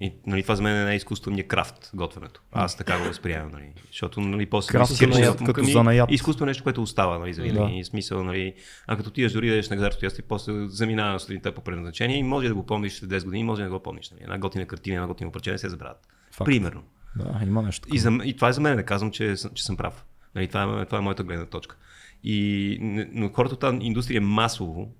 И 0.01 0.13
нали, 0.27 0.43
това 0.43 0.55
за 0.55 0.63
мен 0.63 0.87
е 0.87 0.95
изкуствения 0.95 1.47
крафт, 1.47 1.91
готвенето. 1.93 2.41
Аз 2.51 2.77
така 2.77 2.97
го 2.99 3.03
възприемам, 3.03 3.51
нали. 3.51 3.73
Защото 3.87 4.21
нали, 4.21 4.45
после 4.45 4.71
Крафт 4.71 4.93
си 4.93 5.05
като- 5.05 5.15
сетиш, 5.15 5.45
като 5.45 5.59
ами, 5.61 5.71
занаят. 5.71 6.11
Изкуство 6.11 6.45
е 6.45 6.47
нещо, 6.47 6.63
което 6.63 6.81
остава, 6.81 7.19
нали, 7.19 7.33
за. 7.33 7.43
Да. 7.43 7.69
И 7.73 7.83
смисъл, 7.85 8.23
нали, 8.23 8.53
а 8.87 8.97
като 8.97 9.09
отидеш 9.09 9.31
дори 9.31 9.47
да 9.47 9.53
ядеш 9.53 9.69
на 9.69 9.75
газарто 9.75 10.05
ясто 10.05 10.21
и 10.21 10.23
после 10.23 10.67
заминава 10.67 11.11
на 11.13 11.19
сутринта 11.19 11.51
по 11.51 11.61
предназначение 11.61 12.17
и 12.17 12.23
може 12.23 12.47
да 12.47 12.55
го 12.55 12.65
помниш 12.65 12.93
след 12.93 13.09
10 13.09 13.25
години, 13.25 13.43
може 13.43 13.59
да 13.59 13.65
не 13.65 13.71
го 13.71 13.79
помниш. 13.79 14.09
Нали. 14.11 14.23
Една 14.23 14.37
готина 14.37 14.65
картина, 14.65 14.95
една 14.95 15.07
готина 15.07 15.31
парче 15.31 15.51
не 15.51 15.57
се 15.57 15.69
забравят. 15.69 16.07
Примерно. 16.45 16.83
Да, 17.15 17.39
има 17.47 17.61
нещо. 17.61 17.87
И, 17.93 17.99
за, 17.99 18.11
и 18.23 18.35
това 18.35 18.49
е 18.49 18.53
за 18.53 18.61
мен, 18.61 18.75
не 18.75 18.83
казвам, 18.83 19.11
че, 19.11 19.35
че 19.53 19.63
съм 19.63 19.77
прав. 19.77 20.05
Нали, 20.35 20.47
това, 20.47 20.81
е, 20.81 20.85
това 20.85 20.97
е 20.97 21.01
моята 21.01 21.23
гледна 21.23 21.45
точка. 21.45 21.75
И, 22.23 22.77
но 23.13 23.29
хората 23.29 23.53
от 23.53 23.59
тази 23.61 23.77
индустрия 23.81 24.21
масово 24.21 24.91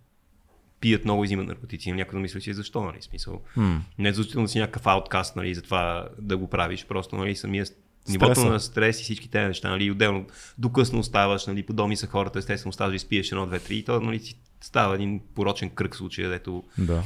пият 0.80 1.04
много 1.06 1.24
и 1.24 1.28
взимат 1.28 1.48
наркотици. 1.48 1.92
Някой 1.92 2.14
да 2.14 2.20
мисли 2.20 2.42
си 2.42 2.54
защо, 2.54 2.84
нали, 2.84 3.02
смисъл. 3.02 3.42
М. 3.56 3.82
Не 3.98 4.10
е 4.10 4.14
задължително 4.14 4.46
да 4.46 4.52
си 4.52 4.60
някакъв 4.60 4.88
ауткаст, 4.88 5.36
нали, 5.36 5.54
за 5.56 5.62
това 5.62 6.10
да 6.20 6.38
го 6.38 6.48
правиш. 6.50 6.86
Просто, 6.86 7.16
нали, 7.16 7.36
самия 7.36 7.66
нивото 8.10 8.32
Стреса. 8.36 8.50
на 8.52 8.60
стрес 8.60 9.02
и 9.02 9.04
всички 9.04 9.30
тези 9.30 9.48
неща, 9.48 9.70
нали, 9.70 9.92
отделно 9.92 10.26
до 10.58 10.72
късно 10.72 11.00
оставаш, 11.00 11.48
нали, 11.48 11.64
по 11.64 11.74
доми 11.74 11.96
са 11.98 12.08
хората, 12.08 12.40
естествено 12.40 12.70
оставаш 12.70 12.96
и 12.96 13.00
спиеш 13.00 13.32
едно, 13.32 13.46
две, 13.46 13.60
три, 13.60 13.78
и 13.78 13.84
то, 13.84 14.00
нали, 14.02 14.20
си 14.20 14.40
става 14.62 14.96
един 14.96 15.22
порочен 15.36 15.70
кръг 15.70 15.94
в 15.94 15.98
случая, 15.98 16.30
дето 16.30 16.64
Да. 16.78 17.04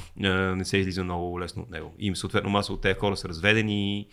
не 0.55 0.65
се 0.65 0.77
излиза 0.77 1.03
много 1.03 1.39
лесно 1.39 1.61
от 1.61 1.69
него. 1.69 1.93
И 1.99 2.15
съответно 2.15 2.49
маса 2.49 2.73
от 2.73 2.81
тези 2.81 2.99
хора 2.99 3.17
са 3.17 3.29
разведени, 3.29 4.07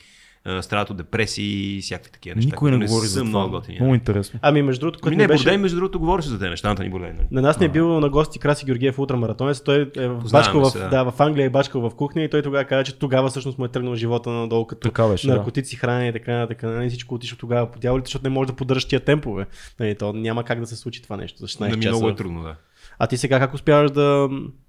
страдат 0.60 0.90
от 0.90 0.96
депресии 0.96 1.76
и 1.76 1.80
всякакви 1.80 2.12
такива 2.12 2.36
неща. 2.36 2.46
Никой 2.46 2.70
не 2.70 2.76
които 2.76 2.90
говори 2.90 3.06
са 3.06 3.12
за 3.12 3.24
много 3.24 3.46
това. 3.46 3.58
готини. 3.58 3.78
Много 3.80 3.94
интересно. 3.94 4.38
Ами 4.42 4.62
между 4.62 4.80
другото, 4.80 4.96
Ами 4.96 5.02
което 5.02 5.16
не, 5.16 5.24
не 5.24 5.28
беше... 5.28 5.44
Бордей, 5.44 5.58
между 5.58 5.76
другото, 5.76 6.00
говореше 6.00 6.28
за 6.28 6.38
тези 6.38 6.50
неща, 6.50 6.68
Антони 6.68 6.90
Бордей. 6.90 7.12
Нали? 7.12 7.26
На 7.30 7.42
нас 7.42 7.60
не 7.60 7.66
е 7.66 7.68
бил 7.68 8.00
на 8.00 8.08
гости 8.10 8.38
Краси 8.38 8.64
Георгиев 8.66 8.98
ултрамаратонец. 8.98 9.60
Той 9.60 9.90
е 9.96 10.08
бачкал 10.32 10.70
в, 10.70 10.72
да. 10.72 10.88
да, 10.88 11.10
в 11.10 11.20
Англия 11.20 11.46
е 11.46 11.50
бачкал 11.50 11.80
в 11.80 11.94
кухня 11.94 12.22
и 12.22 12.30
той 12.30 12.42
тогава 12.42 12.64
каза, 12.64 12.84
че 12.84 12.98
тогава 12.98 13.28
всъщност 13.28 13.58
му 13.58 13.64
е 13.64 13.68
тръгнал 13.68 13.94
живота 13.94 14.30
надолу 14.30 14.66
като 14.66 14.88
Така 14.88 15.06
беше, 15.08 15.26
да. 15.26 15.34
наркотици, 15.34 15.76
хранене 15.76 16.08
и 16.08 16.12
така, 16.12 16.46
така. 16.46 16.66
Нали, 16.70 16.88
всичко 16.88 17.14
отишло 17.14 17.38
тогава 17.38 17.70
по 17.70 17.78
дяволите, 17.78 18.06
защото 18.06 18.22
не 18.24 18.30
може 18.30 18.46
да 18.46 18.56
поддържаш 18.56 18.84
тия 18.84 19.00
темпове. 19.00 19.46
Нали, 19.80 19.94
то 19.94 20.12
няма 20.12 20.44
как 20.44 20.60
да 20.60 20.66
се 20.66 20.76
случи 20.76 21.02
това 21.02 21.16
нещо 21.16 21.38
за 21.38 21.46
16 21.46 21.60
На 21.60 21.76
ми 21.76 21.82
часа. 21.82 21.88
много 21.88 22.08
е 22.08 22.14
трудно, 22.16 22.42
да. 22.42 22.54
А 23.02 23.06
ти 23.06 23.16
сега 23.16 23.38
как 23.38 23.54
успяваш 23.54 23.90
да, 23.90 24.28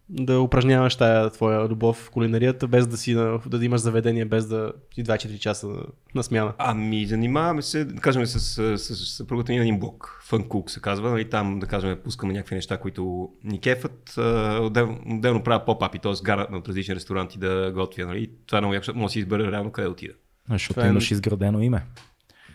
да 0.09 0.39
упражняваш 0.39 0.95
тая 0.95 1.29
твоя 1.29 1.67
любов 1.67 1.97
в 1.97 2.09
кулинарията, 2.09 2.67
без 2.67 2.87
да 2.87 2.97
си 2.97 3.13
на, 3.13 3.39
да 3.45 3.65
имаш 3.65 3.81
заведение, 3.81 4.25
без 4.25 4.47
да 4.47 4.73
си 4.95 5.03
2-4 5.03 5.39
часа 5.39 5.67
на, 5.67 5.83
на 6.15 6.23
смяна? 6.23 6.53
Ами, 6.57 7.05
занимаваме 7.05 7.61
се, 7.61 7.85
да 7.85 8.01
кажем, 8.01 8.25
с, 8.25 8.39
с, 8.39 8.77
с, 8.77 8.95
с 8.95 9.15
съпругата 9.15 9.51
ни 9.51 9.57
на 9.57 9.63
един 9.63 9.79
блок. 9.79 10.23
Fun 10.29 10.47
Cook 10.47 10.69
се 10.69 10.79
казва. 10.79 11.09
Нали, 11.09 11.29
там, 11.29 11.59
да 11.59 11.65
кажем, 11.65 11.97
пускаме 12.03 12.33
някакви 12.33 12.55
неща, 12.55 12.77
които 12.77 13.29
ни 13.43 13.59
кефат. 13.59 14.13
Отделно, 14.61 14.99
отделно 15.09 15.43
правя 15.43 15.65
поп-апи, 15.65 15.99
т.е. 15.99 16.13
гарат 16.23 16.49
от 16.53 16.67
различни 16.67 16.95
ресторанти 16.95 17.39
да 17.39 17.71
готвя. 17.75 18.05
Нали. 18.05 18.31
Това 18.47 18.57
е 18.57 18.61
много 18.61 18.73
яко, 18.73 18.85
може 18.95 19.05
да 19.05 19.09
си 19.09 19.19
избера 19.19 19.51
реално 19.51 19.71
къде 19.71 19.85
да 19.85 19.91
отида. 19.91 20.13
Защото 20.51 20.81
е- 20.81 20.87
имаш 20.87 21.11
изградено 21.11 21.61
име. 21.61 21.83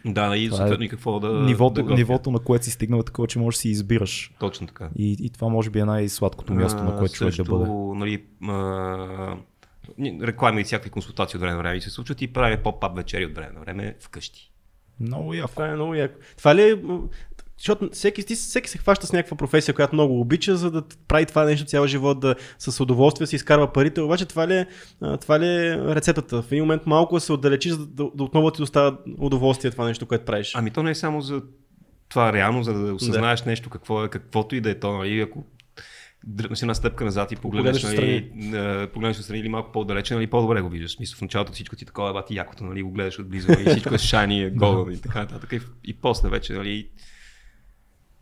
Да, 0.06 0.22
Това 0.22 0.36
е 0.36 0.48
съответно 0.48 0.84
и 0.84 0.88
какво 0.88 1.20
да. 1.20 1.28
нивото, 1.28 1.82
да 1.82 1.94
нивото, 1.94 2.30
на 2.30 2.38
което 2.38 2.64
си 2.64 2.70
стигнал 2.70 2.98
е 2.98 3.02
такова, 3.02 3.28
че 3.28 3.38
можеш 3.38 3.56
да 3.56 3.60
си 3.60 3.68
избираш. 3.68 4.32
Точно 4.38 4.66
така. 4.66 4.90
И, 4.96 5.16
и 5.20 5.30
това 5.30 5.48
може 5.48 5.70
би 5.70 5.78
е 5.78 5.84
най-сладкото 5.84 6.54
място, 6.54 6.82
на 6.82 6.98
което 6.98 7.14
човек 7.14 7.34
да 7.34 7.44
бъде. 7.44 7.64
Нали, 7.98 8.24
а, 8.48 9.36
реклами 10.00 10.60
и 10.60 10.64
всякакви 10.64 10.90
консултации 10.90 11.36
от 11.36 11.40
време 11.40 11.52
на 11.52 11.58
време 11.58 11.80
се 11.80 11.90
случват 11.90 12.22
и 12.22 12.32
правим 12.32 12.58
поп-ап 12.58 12.96
вечери 12.96 13.26
от 13.26 13.34
време 13.34 13.52
на 13.54 13.60
време 13.60 13.96
вкъщи. 14.00 14.52
Много 15.00 15.34
яко. 15.34 15.50
Това 15.50 15.68
е 15.68 15.74
много 15.74 15.94
яко. 15.94 16.14
Това 16.36 16.54
ли 16.54 16.62
е... 16.62 16.76
Защото 17.58 17.88
всеки, 17.92 18.22
всеки 18.34 18.70
се 18.70 18.78
хваща 18.78 19.06
с 19.06 19.12
някаква 19.12 19.36
професия, 19.36 19.74
която 19.74 19.94
много 19.94 20.20
обича, 20.20 20.56
за 20.56 20.70
да 20.70 20.82
прави 21.08 21.26
това 21.26 21.44
нещо 21.44 21.64
цял 21.64 21.86
живот, 21.86 22.20
да 22.20 22.34
с 22.58 22.80
удоволствие 22.80 23.26
си 23.26 23.36
изкарва 23.36 23.72
парите. 23.72 24.00
Обаче 24.00 24.26
това 24.26 24.48
ли 24.48 24.54
е, 24.54 24.66
това 25.20 25.40
ли 25.40 25.46
е 25.46 25.78
рецептата? 25.94 26.42
В 26.42 26.52
един 26.52 26.64
момент 26.64 26.86
малко 26.86 27.20
се 27.20 27.32
отдалечиш, 27.32 27.72
за 27.72 27.86
да, 27.86 28.10
да 28.14 28.24
отново 28.24 28.50
ти 28.50 28.62
остава 28.62 28.98
удоволствие 29.18 29.70
това 29.70 29.86
нещо, 29.86 30.06
което 30.06 30.24
правиш. 30.24 30.52
Ами 30.54 30.70
то 30.70 30.82
не 30.82 30.90
е 30.90 30.94
само 30.94 31.20
за 31.20 31.42
това 32.08 32.32
реално, 32.32 32.62
за 32.62 32.72
да 32.72 32.94
осъзнаеш 32.94 33.40
да. 33.40 33.50
нещо, 33.50 33.70
какво 33.70 34.04
е, 34.04 34.08
каквото 34.08 34.56
и 34.56 34.60
да 34.60 34.70
е 34.70 34.74
то, 34.74 34.98
нали, 34.98 35.20
ако 35.20 35.44
дръпнеш 36.26 36.62
една 36.62 36.74
стъпка 36.74 37.04
назад 37.04 37.32
и 37.32 37.36
погледнеш, 37.36 37.82
Погледнеш 37.82 38.24
нали, 38.42 38.88
погледнеш 38.92 39.18
отстрани 39.18 39.40
или 39.40 39.48
малко 39.48 39.72
по-далече, 39.72 40.14
нали, 40.14 40.26
по-добре 40.26 40.60
го 40.60 40.68
виждаш. 40.68 40.92
Смисъл, 40.92 41.18
в 41.18 41.20
началото 41.20 41.52
всичко 41.52 41.76
ти 41.76 41.84
е 41.84 41.86
такова, 41.86 42.12
бати 42.12 42.34
якото, 42.34 42.64
нали, 42.64 42.82
го 42.82 42.90
гледаш 42.90 43.18
отблизо, 43.18 43.48
нали, 43.48 43.70
всичко 43.70 43.94
е 43.94 43.98
шайни, 43.98 44.42
е 44.42 44.50
голо 44.54 44.90
и 44.90 45.00
така 45.00 45.18
нататък. 45.18 45.52
И, 45.52 45.60
и 45.84 45.94
после 45.94 46.28
вече, 46.28 46.52
нали, 46.52 46.88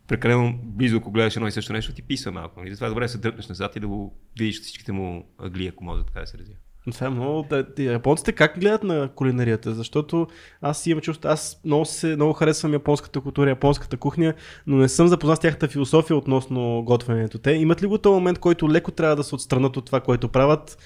прекалено 0.07 0.59
близо, 0.63 0.97
ако 0.97 1.11
гледаш 1.11 1.35
едно 1.35 1.47
и 1.47 1.51
също 1.51 1.73
нещо, 1.73 1.93
ти 1.93 2.01
писва 2.01 2.31
малко. 2.31 2.59
Нали? 2.59 2.71
Затова 2.71 2.87
е 2.87 2.89
добре 2.89 3.05
да 3.05 3.09
се 3.09 3.17
дръпнеш 3.17 3.47
назад 3.47 3.75
и 3.75 3.79
да 3.79 3.87
го 3.87 4.15
видиш 4.39 4.61
всичките 4.61 4.91
му 4.91 5.29
ъгли, 5.39 5.67
ако 5.67 5.83
може 5.83 6.03
така 6.03 6.19
да 6.19 6.27
се 6.27 6.37
развие. 6.37 6.55
Това 6.91 7.07
е 7.07 7.09
много. 7.09 7.47
Японците 7.77 8.31
как 8.31 8.59
гледат 8.59 8.83
на 8.83 9.09
кулинарията? 9.15 9.73
Защото 9.73 10.27
аз 10.61 10.87
имам 10.87 11.01
чувство, 11.01 11.29
аз 11.29 11.61
много, 11.65 11.85
се, 11.85 12.15
много 12.15 12.33
харесвам 12.33 12.73
японската 12.73 13.21
култура, 13.21 13.49
японската 13.49 13.97
кухня, 13.97 14.33
но 14.67 14.77
не 14.77 14.89
съм 14.89 15.07
запознат 15.07 15.37
с 15.37 15.41
тяхната 15.41 15.67
философия 15.67 16.17
относно 16.17 16.83
готвенето. 16.85 17.37
Те 17.37 17.51
имат 17.51 17.83
ли 17.83 17.87
го 17.87 17.97
този 17.97 18.13
момент, 18.13 18.39
който 18.39 18.71
леко 18.71 18.91
трябва 18.91 19.15
да 19.15 19.23
се 19.23 19.35
отстранат 19.35 19.77
от 19.77 19.85
това, 19.85 19.99
което 19.99 20.29
правят? 20.29 20.77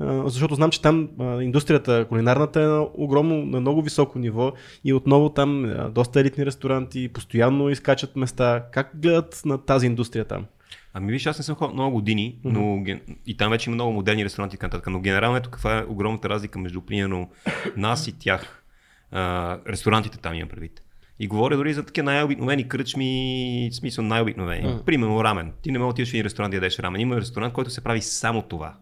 Защото 0.00 0.54
знам, 0.54 0.70
че 0.70 0.82
там 0.82 1.08
индустрията 1.40 2.06
кулинарната 2.08 2.60
е 2.60 2.66
на 2.66 2.86
огромно, 2.94 3.46
на 3.46 3.60
много 3.60 3.82
високо 3.82 4.18
ниво 4.18 4.52
и 4.84 4.92
отново 4.92 5.28
там 5.28 5.74
доста 5.94 6.20
елитни 6.20 6.46
ресторанти 6.46 7.08
постоянно 7.08 7.68
изкачат 7.68 8.16
места. 8.16 8.64
Как 8.72 8.90
гледат 8.94 9.42
на 9.44 9.58
тази 9.58 9.86
индустрия 9.86 10.24
там? 10.24 10.46
Ами 10.94 11.12
виж, 11.12 11.26
аз 11.26 11.38
не 11.38 11.44
съм 11.44 11.56
ходил 11.56 11.74
много 11.74 11.94
години, 11.94 12.38
но 12.44 12.84
и 13.26 13.36
там 13.36 13.50
вече 13.50 13.70
има 13.70 13.74
много 13.74 13.92
модерни 13.92 14.24
ресторанти 14.24 14.56
и 14.56 14.64
нататък. 14.64 14.86
Но 14.90 15.00
генерално 15.00 15.36
ето 15.36 15.50
каква 15.50 15.78
е 15.78 15.84
огромната 15.88 16.28
разлика 16.28 16.58
между 16.58 16.80
примерно 16.80 17.30
нас 17.76 18.08
и 18.08 18.18
тях. 18.18 18.64
А, 19.10 19.58
ресторантите 19.68 20.18
там 20.18 20.34
имам 20.34 20.48
предвид. 20.48 20.82
И 21.20 21.28
говоря 21.28 21.56
дори 21.56 21.74
за 21.74 21.82
такива 21.82 22.04
най-обикновени 22.04 22.68
кръчми, 22.68 23.68
в 23.72 23.76
смисъл 23.76 24.04
най-обикновени. 24.04 24.78
Примерно 24.86 25.24
рамен. 25.24 25.52
Ти 25.62 25.70
не 25.70 25.78
можеш 25.78 25.88
да 25.88 25.90
отидеш 25.90 26.10
в 26.10 26.14
един 26.14 26.24
ресторант 26.24 26.50
да 26.50 26.56
ядеш 26.56 26.78
рамен. 26.78 27.00
Има 27.00 27.16
ресторант, 27.16 27.52
който 27.52 27.70
се 27.70 27.84
прави 27.84 28.02
само 28.02 28.42
това. 28.42 28.74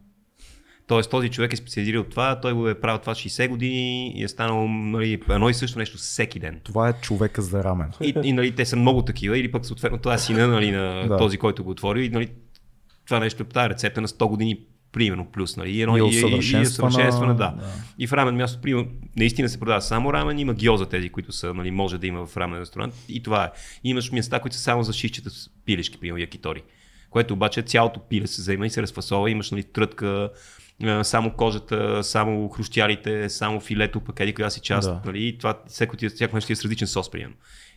Тоест 0.87 1.11
този 1.11 1.29
човек 1.29 1.53
е 1.53 1.57
специализирал 1.57 2.05
това, 2.05 2.41
той 2.41 2.53
го 2.53 2.69
е 2.69 2.81
правил 2.81 3.01
това 3.01 3.15
60 3.15 3.49
години 3.49 4.13
и 4.19 4.25
е 4.25 4.29
станало 4.29 4.69
нали, 4.69 5.21
едно 5.31 5.49
и 5.49 5.55
също 5.55 5.79
нещо 5.79 5.99
всеки 5.99 6.39
ден. 6.39 6.61
Това 6.65 6.89
е 6.89 6.93
човека 6.93 7.43
за 7.43 7.65
рамен. 7.65 7.91
И, 8.03 8.15
и 8.23 8.33
нали, 8.33 8.55
те 8.55 8.65
са 8.65 8.77
много 8.77 9.03
такива, 9.03 9.39
или 9.39 9.53
пък 9.53 9.67
съответно 9.67 9.99
това 9.99 10.15
е 10.15 10.19
сина 10.19 10.49
нали, 10.49 10.71
на 10.71 11.07
Да. 11.09 11.17
този, 11.17 11.39
който 11.39 11.65
го 11.65 11.71
отвори. 11.71 12.05
И, 12.05 12.09
нали, 12.09 12.29
това 13.07 13.21
нещо 13.21 13.43
е 13.43 13.47
тази 13.47 13.71
рецепта 13.71 14.01
на 14.01 14.09
100 14.09 14.29
години 14.29 14.61
примерно 14.93 15.27
плюс. 15.33 15.57
Нали, 15.57 15.71
и, 15.71 15.83
едно, 15.83 15.97
И 15.97 16.01
и, 16.01 16.03
и, 16.03 16.07
усъвършенствана, 16.07 17.35
да. 17.35 17.55
да. 17.59 17.73
И 17.99 18.07
в 18.07 18.13
рамен 18.13 18.37
място, 18.37 18.61
примерно, 18.63 18.89
наистина 19.17 19.49
се 19.49 19.61
продава 19.61 19.83
само 19.83 20.13
рамен, 20.13 20.39
има 20.39 20.55
гьоза 20.55 20.87
тези, 20.87 21.09
които 21.09 21.33
са, 21.33 21.55
нали, 21.55 21.71
може 21.71 21.99
да 21.99 22.07
има 22.07 22.27
в 22.27 22.37
рамен 22.37 22.61
ресторант. 22.61 22.95
И 23.09 23.23
това 23.23 23.45
е. 23.45 23.51
И 23.85 23.91
имаш 23.91 24.13
места, 24.13 24.41
които 24.41 24.57
са 24.57 24.63
само 24.63 24.83
за 24.83 24.93
шишчета 24.93 25.31
с 25.31 25.51
пилешки, 25.65 25.99
примерно 25.99 26.19
якитори. 26.19 26.63
Което 27.11 27.35
обаче 27.35 27.63
цялото 27.63 28.01
пиле 28.01 28.27
се 28.27 28.43
взема 28.43 28.67
и 28.67 28.71
се 28.71 28.83
разфасова, 28.83 29.31
имаш 29.31 29.51
нали, 29.51 29.63
трътка, 29.63 30.31
само 31.03 31.31
кожата, 31.31 32.05
само 32.05 32.49
хрущялите, 32.49 33.29
само 33.29 33.61
филето, 33.61 34.01
пък 34.01 34.21
еди 34.21 34.35
коя 34.35 34.51
си 34.51 34.61
част. 34.61 34.89
Да. 34.89 35.01
Нали, 35.05 35.27
и 35.27 35.39
това 35.39 35.55
всяко, 35.67 35.97
ти- 35.97 36.09
всяко 36.09 36.37
нещо 36.37 36.53
е 36.53 36.57
с 36.57 36.65
различен 36.65 36.89
сос, 36.89 37.11
примерно. 37.11 37.35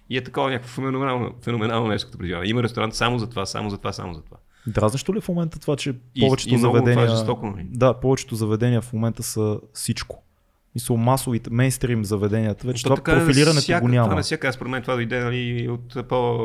И 0.10 0.18
е 0.18 0.24
такова 0.24 0.50
някакво 0.50 0.70
феноменално, 0.70 1.32
феноменално 1.42 1.88
нещо, 1.88 2.08
като 2.08 2.18
преживяване. 2.18 2.50
Има 2.50 2.64
ресторант 2.64 2.96
само 2.96 3.20
за 3.20 3.30
това, 3.30 3.46
само 3.46 3.70
за 3.70 3.78
това, 3.78 3.94
само 3.94 4.14
за 4.14 4.22
това. 4.22 4.38
Дразнещо 4.68 5.14
ли 5.14 5.18
е 5.18 5.22
в 5.22 5.30
момента 5.30 5.60
това, 5.60 5.76
че 5.76 5.94
И- 6.16 6.22
повечето 6.22 6.54
и 6.54 6.58
много 6.58 6.78
това 6.78 6.80
е 6.80 6.94
заведения... 6.94 7.16
жестоко, 7.18 7.46
нали? 7.46 7.66
да, 7.70 7.94
повечето 7.94 8.36
заведения 8.36 8.82
в 8.82 8.94
момента 8.94 9.24
са 9.24 9.60
всичко. 9.74 10.24
Мисля, 10.76 10.98
масовите, 10.98 11.50
мейнстрим 11.50 12.06
заведенията, 12.06 12.68
вече 12.68 12.84
То 12.84 12.96
това 12.96 13.14
е 13.14 13.20
профилирането 13.20 13.62
всяка, 13.62 13.82
го 13.82 13.88
няма. 13.88 14.08
Това 14.08 14.16
на 14.16 14.22
всяка, 14.22 14.54
според 14.54 14.72
мен 14.72 14.82
това 14.82 14.94
дойде 14.94 15.20
нали, 15.20 15.68
от 15.70 16.08
по, 16.08 16.38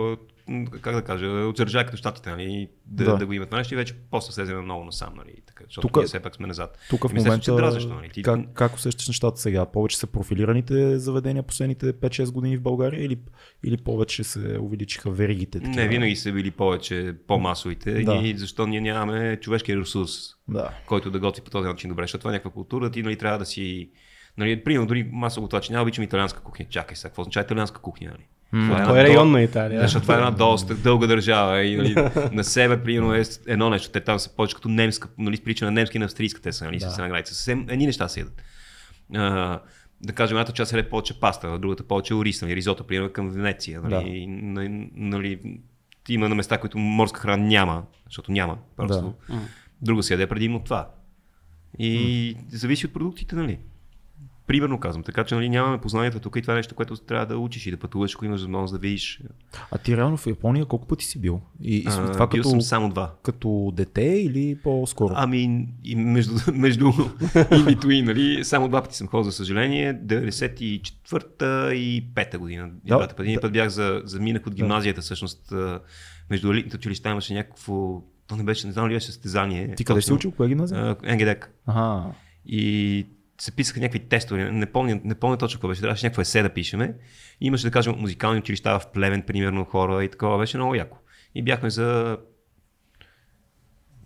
как 0.81 0.95
да 0.95 1.03
кажа, 1.03 1.27
от 1.27 1.57
като 1.77 1.97
щатите, 1.97 2.31
нали, 2.31 2.69
да, 2.87 3.05
Да. 3.05 3.17
да. 3.17 3.27
го 3.27 3.33
имат 3.33 3.49
това 3.49 3.59
нещо 3.59 3.75
и 3.75 3.77
вече 3.77 3.95
после 4.11 4.33
слезе 4.33 4.55
много 4.55 4.85
насам, 4.85 5.15
нали, 5.17 5.35
така, 5.47 5.65
защото 5.65 5.89
Тука- 5.89 6.01
ние 6.01 6.07
все 6.07 6.21
пак 6.21 6.35
сме 6.35 6.47
назад. 6.47 6.79
Тук 6.91 7.09
в 7.09 7.13
ми 7.13 7.21
се 7.21 7.27
момента, 7.27 7.55
дразнещо, 7.57 7.95
нали, 7.95 8.09
ти- 8.09 8.23
как, 8.23 8.41
как 8.55 8.75
усещаш 8.75 9.09
нещата 9.09 9.41
сега? 9.41 9.67
Повече 9.67 9.99
са 9.99 10.07
профилираните 10.07 10.99
заведения 10.99 11.43
последните 11.43 11.93
5-6 11.93 12.33
години 12.33 12.57
в 12.57 12.63
България 12.63 13.05
или, 13.05 13.19
или 13.65 13.77
повече 13.77 14.25
се 14.25 14.59
увеличиха 14.61 15.11
веригите? 15.11 15.59
такива? 15.61 15.77
Не, 15.77 15.89
винаги 15.89 16.17
са 16.17 16.33
били 16.33 16.51
повече 16.51 17.15
по-масовите 17.27 18.03
Да. 18.03 18.15
и 18.15 18.37
защо 18.37 18.67
ние 18.67 18.81
нямаме 18.81 19.37
човешкия 19.37 19.77
ресурс, 19.81 20.11
Да. 20.49 20.71
който 20.87 21.11
да 21.11 21.19
готви 21.19 21.43
по 21.43 21.51
този 21.51 21.69
начин 21.69 21.91
добре, 21.91 22.03
защото 22.03 22.21
това 22.21 22.31
е 22.31 22.35
някаква 22.35 22.51
култура, 22.51 22.91
ти 22.91 23.03
нали, 23.03 23.17
трябва 23.17 23.39
да 23.39 23.47
си 23.47 23.91
Нали, 24.39 24.65
примерно, 24.65 24.87
дори 24.87 25.09
масово 25.13 25.49
това, 25.49 25.61
че 25.61 25.73
няма 25.73 25.83
обичам 25.83 26.05
италианска 26.05 26.41
кухня. 26.41 26.67
Чакай 26.71 26.97
сега, 26.97 27.09
какво 27.09 27.23
означава 27.23 27.45
италианска 27.45 27.81
кухня? 27.81 28.09
Нали? 28.11 28.27
Това 28.55 28.77
една 28.77 28.89
Кой 28.89 29.01
е 29.01 29.05
район 29.05 29.31
на 29.31 29.43
Италия? 29.43 29.81
Защото 29.81 30.03
това 30.03 30.15
е 30.15 30.19
една 30.19 30.31
доста 30.31 30.75
дълга 30.75 31.07
държава 31.07 31.63
и 31.63 31.77
нали, 31.77 31.95
на 32.33 32.45
север, 32.45 32.83
примерно, 32.83 33.15
е 33.15 33.23
едно 33.47 33.71
нещо. 33.71 33.91
Те 33.91 34.01
там 34.01 34.19
са 34.19 34.37
повече 34.37 34.55
като 34.55 34.69
немска, 34.69 35.09
нали, 35.19 35.41
прилича 35.41 35.65
на 35.65 35.71
немски 35.71 35.97
и 35.97 35.99
на 35.99 36.05
австрийска, 36.05 36.41
те 36.41 36.53
са, 36.53 36.65
нали, 36.65 36.79
Да. 36.79 36.97
да. 36.97 37.03
на 37.03 37.09
граница. 37.09 37.35
Съвсем 37.35 37.67
едни 37.69 37.87
неща 37.87 38.09
се 38.09 38.21
ядат. 38.21 38.43
А, 39.15 39.61
да 40.03 40.13
кажем, 40.13 40.37
едната 40.37 40.53
част 40.53 40.73
е 40.73 40.89
повече 40.89 41.21
паста, 41.21 41.47
а 41.47 41.59
другата 41.59 41.83
повече 41.83 42.15
ориз, 42.15 42.43
нали, 42.43 42.57
ризото, 42.57 42.87
примерно 42.87 43.13
към 43.13 43.31
Венеция. 43.31 43.81
Нали, 43.81 44.27
нали, 44.27 44.91
нали, 44.95 45.41
има 46.09 46.29
на 46.29 46.35
места, 46.35 46.59
които 46.59 46.79
морска 46.79 47.21
храна 47.21 47.47
няма, 47.47 47.83
защото 48.07 48.33
няма. 48.33 48.59
Просто. 48.77 49.15
Да. 49.29 49.39
Друго 49.83 50.03
се 50.03 50.15
яде 50.15 50.27
предимно 50.27 50.61
това. 50.61 50.89
И 51.79 52.37
зависи 52.53 52.87
от 52.87 52.93
продуктите, 52.93 53.37
нали? 53.37 53.59
Примерно 54.47 54.81
казвам, 54.81 55.03
така 55.03 55.25
че 55.25 55.35
нали, 55.35 55.49
нямаме 55.49 55.79
познанията 55.79 56.21
тук 56.21 56.37
и 56.37 56.43
това 56.43 56.55
е 56.55 56.57
нещо, 56.57 56.75
което 56.75 56.97
трябва 56.97 57.27
да 57.27 57.39
учиш 57.39 57.67
и 57.67 57.71
да 57.71 57.77
пътуваш, 57.77 58.15
ако 58.15 58.25
имаш 58.25 58.41
възможност 58.41 58.73
да 58.73 58.79
видиш. 58.79 59.21
А 59.71 59.79
ти 59.79 59.97
реално 59.97 60.17
в 60.17 60.27
Япония 60.27 60.67
колко 60.67 60.87
пъти 60.87 61.05
си 61.05 61.21
бил? 61.21 61.41
И, 61.63 61.77
и 61.77 61.85
А, 61.87 62.13
това 62.13 62.27
бил 62.27 62.43
като, 62.43 62.51
съм 62.51 62.63
само 62.63 62.89
два. 62.89 63.15
като 63.23 63.73
дете 63.77 64.03
или 64.03 64.59
по-скоро? 64.63 65.15
Ами, 65.17 65.69
и 65.85 65.97
между, 65.97 66.53
между 66.53 66.85
in 66.85 67.77
between, 67.77 68.05
нали, 68.05 68.45
само 68.45 68.69
два 68.69 68.83
пъти 68.83 68.97
съм 68.97 69.07
ходил, 69.09 69.25
за 69.25 69.33
съжаление, 69.33 69.95
94-та 69.95 71.75
и 71.75 72.07
5-та 72.15 72.39
година. 72.39 72.71
И 72.85 72.89
Да, 72.89 72.97
двата 72.97 73.17
пъти. 73.17 73.35
Да. 73.35 73.41
път 73.41 73.53
бях 73.53 73.69
за, 73.69 74.03
заминах 74.05 74.47
от 74.47 74.55
гимназията, 74.55 75.01
всъщност, 75.01 75.53
а, 75.53 75.81
между 76.31 76.53
елитните 76.53 76.77
училища 76.77 77.11
имаше 77.11 77.35
някакво, 77.35 78.03
то 78.27 78.37
не 78.37 78.45
беше, 78.45 78.67
не 78.67 78.73
знам 78.73 78.89
ли 78.89 78.95
беше 78.95 79.07
състезание. 79.07 79.75
Ти 79.75 79.85
къде 79.85 80.03
си 80.03 80.13
учил? 80.13 80.31
Кое 80.31 80.49
гимназия? 80.49 80.97
НГДК. 81.03 81.51
Ага. 81.67 82.13
И 82.47 83.07
се 83.39 83.57
писаха 83.57 83.81
някакви 83.81 84.09
тестове, 84.09 84.51
не 84.51 84.73
помня, 84.73 85.01
не 85.05 85.15
помня 85.15 85.37
точно 85.37 85.59
какво 85.59 85.69
беше, 85.69 85.81
трябваше 85.81 86.07
някакво 86.07 86.23
есе 86.23 86.43
да 86.43 86.55
пишеме. 86.55 86.95
Имаше, 87.41 87.65
да 87.67 87.71
кажем, 87.71 87.95
музикални 87.99 88.39
училища 88.39 88.79
в 88.79 88.93
Плевен, 88.93 89.23
примерно, 89.23 89.65
хора 89.65 90.05
и 90.05 90.11
такова, 90.11 90.39
беше 90.39 90.57
много 90.57 90.75
яко. 90.75 90.99
И 91.35 91.43
бяхме 91.43 91.71
за 91.71 92.19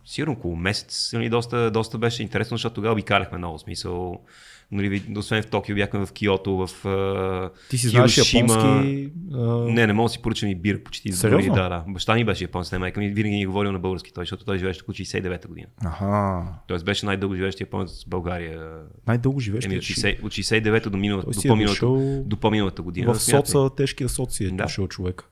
сигурно 0.04 0.32
около 0.32 0.56
месец, 0.56 1.10
нали, 1.12 1.28
доста, 1.28 1.70
доста 1.70 1.98
беше 1.98 2.22
интересно, 2.22 2.56
защото 2.56 2.74
тогава 2.74 2.92
обикаляхме 2.92 3.38
много 3.38 3.58
смисъл. 3.58 4.24
Нали, 4.72 5.02
освен 5.16 5.42
в 5.42 5.46
Токио 5.46 5.76
бяхме 5.76 6.06
в 6.06 6.12
Киото, 6.12 6.66
в 6.66 6.86
а, 6.86 7.50
Ти 7.70 7.78
си 7.78 7.88
знаеш 7.88 8.34
японски. 8.34 9.10
А... 9.34 9.38
Не, 9.68 9.86
не 9.86 9.92
мога 9.92 10.08
да 10.08 10.12
си 10.12 10.22
поръчам 10.22 10.48
и 10.48 10.54
бир 10.54 10.82
почти. 10.82 11.12
Сериозно? 11.12 11.54
Да, 11.54 11.68
да. 11.68 11.84
Баща 11.88 12.14
ми 12.14 12.24
беше 12.24 12.44
японец, 12.44 12.72
не 12.72 12.78
майка 12.78 13.00
ми 13.00 13.08
винаги 13.08 13.34
ни 13.34 13.42
е 13.42 13.46
говорил 13.46 13.72
на 13.72 13.78
български 13.78 14.12
той, 14.12 14.22
защото 14.22 14.44
той 14.44 14.58
живееше 14.58 14.80
от 14.88 14.96
69-та 14.96 15.48
година. 15.48 15.66
Аха. 15.84 16.42
Тоест 16.66 16.84
беше 16.84 17.06
най-дълго 17.06 17.34
живеещ 17.34 17.60
японец 17.60 18.04
в 18.04 18.08
България. 18.08 18.72
Най-дълго 19.06 19.40
живееш. 19.40 19.64
Еми, 19.64 19.74
ли 19.74 19.78
от, 19.78 19.84
си? 19.84 19.94
60, 19.94 20.22
от 20.24 20.32
69-та 20.32 20.90
до, 20.90 20.96
миналата, 20.96 21.30
до, 21.30 21.40
е 21.44 21.48
по-миналата, 21.48 21.72
дошъл 21.72 22.22
до 22.24 22.36
по-миналата 22.36 22.82
година. 22.82 23.14
В 23.14 23.22
соца, 23.22 23.70
тежкия 23.76 24.08
соци 24.08 24.44
е 24.44 24.50
Да. 24.50 24.62
дошъл 24.62 24.88
човек. 24.88 25.24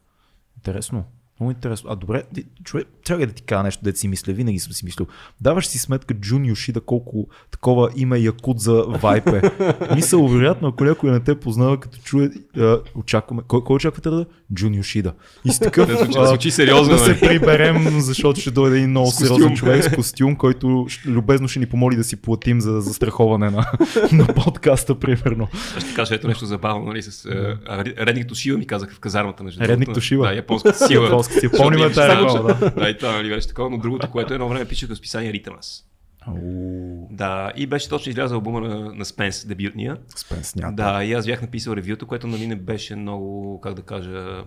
Интересно. 0.57 1.05
Много 1.41 1.51
интересно. 1.51 1.91
А 1.91 1.97
добре, 1.97 2.23
човек, 2.65 2.87
чакай 3.05 3.27
да 3.27 3.33
ти 3.33 3.43
кажа 3.43 3.63
нещо, 3.63 3.85
да 3.85 3.97
си 3.97 4.09
мисля, 4.09 4.33
винаги 4.33 4.59
съм 4.59 4.73
си 4.73 4.85
мислил. 4.85 5.07
Даваш 5.41 5.67
си 5.67 5.79
сметка 5.79 6.15
Джун 6.15 6.45
Йошида 6.47 6.81
колко 6.81 7.29
такова 7.51 7.91
име 7.97 8.19
Якудза 8.19 8.73
вайп 8.83 9.27
е. 9.27 9.43
Мисъл, 9.95 10.29
вероятно, 10.29 10.69
ако 10.69 10.85
някой 10.85 11.11
не 11.11 11.21
те 11.21 11.41
познава, 11.41 11.81
като 11.81 11.99
чуе, 11.99 12.31
а, 12.59 12.79
очакваме. 12.95 13.43
Кой, 13.49 13.65
кой 13.65 13.77
очаквате 13.77 14.11
да? 14.11 14.27
Джун 14.55 14.75
Йошида. 14.75 15.13
И 15.45 15.51
си 15.53 15.61
такъв, 15.61 15.89
Да 15.89 15.97
звучи- 15.97 16.19
а, 16.19 16.27
звучи 16.27 16.51
сериозно, 16.51 16.93
Да 16.93 16.99
се 16.99 17.11
нали? 17.11 17.21
приберем, 17.21 18.01
защото 18.01 18.41
ще 18.41 18.51
дойде 18.51 18.77
един 18.77 18.91
много 18.91 19.11
сериозен 19.11 19.57
човек 19.57 19.85
с 19.85 19.95
костюм, 19.95 20.37
който 20.37 20.87
любезно 21.07 21.49
ще 21.49 21.59
ни 21.59 21.67
помоли 21.67 21.97
да 21.97 22.05
си 22.05 22.17
платим 22.17 22.61
за 22.61 22.81
застраховане 22.81 23.51
на, 23.51 23.67
на 24.13 24.27
подкаста, 24.27 24.95
примерно. 24.95 25.49
Ще 25.79 25.95
кажа 25.95 26.15
ето 26.15 26.29
нещо 26.29 26.47
забавно, 26.47 26.85
нали, 26.87 27.03
с 27.03 27.27
а, 27.67 27.85
Редник 27.85 28.29
Тошива 28.29 28.59
ми 28.59 28.67
казаха 28.67 28.95
в 28.95 29.01
казармата. 29.01 29.45
Между 29.45 29.61
Редник. 29.61 29.95
Тошива? 29.95 30.27
Да, 30.27 30.35
японската 30.35 30.87
сила. 30.87 31.07
Сила. 31.31 31.41
Защото 31.43 31.63
Помним 31.63 31.93
тази 31.93 32.11
реклама, 32.11 32.57
че- 32.61 32.71
Да, 32.71 32.89
и 32.89 32.97
това 32.97 33.13
нали, 33.13 33.29
беше 33.29 33.49
такова, 33.49 33.71
но 33.71 33.79
другото, 33.79 34.11
което 34.11 34.35
едно 34.35 34.49
време 34.49 34.65
пишех 34.65 34.89
в 34.89 34.97
списание 34.97 35.33
Ритамас. 35.33 35.83
Уу, 36.29 37.09
Да, 37.11 37.53
и 37.57 37.67
беше 37.67 37.89
точно 37.89 38.11
излязъл 38.11 38.37
албума 38.37 38.61
на, 38.61 38.95
на 38.95 39.05
Спенс, 39.05 39.47
дебютния. 39.47 39.97
Спенснята. 40.17 40.73
Да, 40.73 41.05
и 41.05 41.13
аз 41.13 41.27
бях 41.27 41.43
написал 41.43 41.73
ревюто, 41.73 42.07
което 42.07 42.27
нали 42.27 42.47
не 42.47 42.57
беше 42.57 42.97
много, 42.97 43.61
как 43.61 43.75
да 43.75 43.83
кажа, 43.83 44.45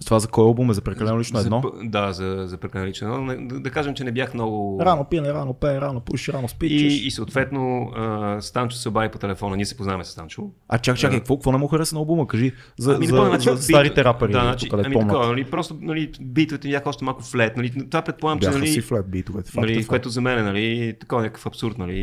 Това 0.00 0.18
за 0.18 0.28
кой 0.28 0.44
албум 0.44 0.70
е? 0.70 0.74
За 0.74 0.80
прекалено 0.80 1.20
лично 1.20 1.38
за, 1.38 1.46
едно? 1.46 1.60
п- 1.60 1.68
Да, 1.82 2.12
за, 2.12 2.44
за 2.46 2.56
прекалено 2.56 2.88
лично 2.88 3.14
едно. 3.14 3.48
Да, 3.48 3.60
да 3.60 3.70
кажем, 3.70 3.94
че 3.94 4.04
не 4.04 4.12
бях 4.12 4.34
много... 4.34 4.80
Рано 4.82 5.04
пиене, 5.04 5.32
рано 5.32 5.54
пее, 5.54 5.80
рано 5.80 6.00
пуши, 6.00 6.32
рано 6.32 6.48
спи. 6.48 6.66
И, 6.66 7.06
и 7.06 7.10
съответно 7.10 7.90
а, 7.96 8.40
Станчо 8.40 8.76
се 8.76 8.88
обади 8.88 9.08
по 9.08 9.18
телефона, 9.18 9.56
ние 9.56 9.66
се 9.66 9.76
познаваме 9.76 10.04
с 10.04 10.08
Станчо. 10.08 10.42
А 10.68 10.78
чак, 10.78 10.96
чакай, 10.96 11.18
какво, 11.18 11.36
какво 11.36 11.52
не 11.52 11.58
му 11.58 11.68
хареса 11.68 11.94
на 11.94 11.98
албума? 11.98 12.26
Кажи 12.26 12.52
за, 12.78 12.94
Ами, 12.94 13.06
за, 13.06 13.12
не 13.12 13.18
помня, 13.18 13.38
за, 13.38 13.42
значи, 13.42 13.62
старите 13.62 14.04
рапъри, 14.04 14.32
да, 14.32 14.38
да, 14.38 14.44
значи, 14.44 14.68
ами 14.72 14.82
помнят. 14.84 15.08
такова, 15.08 15.26
нали, 15.26 15.44
просто 15.44 15.76
нали, 15.80 16.10
битовете 16.20 16.68
ми 16.68 16.72
бяха 16.72 16.88
още 16.88 17.04
малко 17.04 17.22
флет. 17.22 17.56
Нали, 17.56 17.72
това 17.90 18.02
предполагам, 18.02 18.40
че 18.40 18.48
нали, 18.50 18.68
си 18.68 18.80
флет 18.80 19.10
битовете. 19.10 19.50
Факт, 19.50 19.56
нали, 19.56 19.72
е 19.72 19.76
факт. 19.76 19.88
което 19.88 20.08
за 20.08 20.20
мен 20.20 20.38
е 20.38 20.42
нали, 20.42 20.94
такова 21.00 21.22
някакъв 21.22 21.46
абсурд. 21.46 21.78
Нали, 21.78 21.98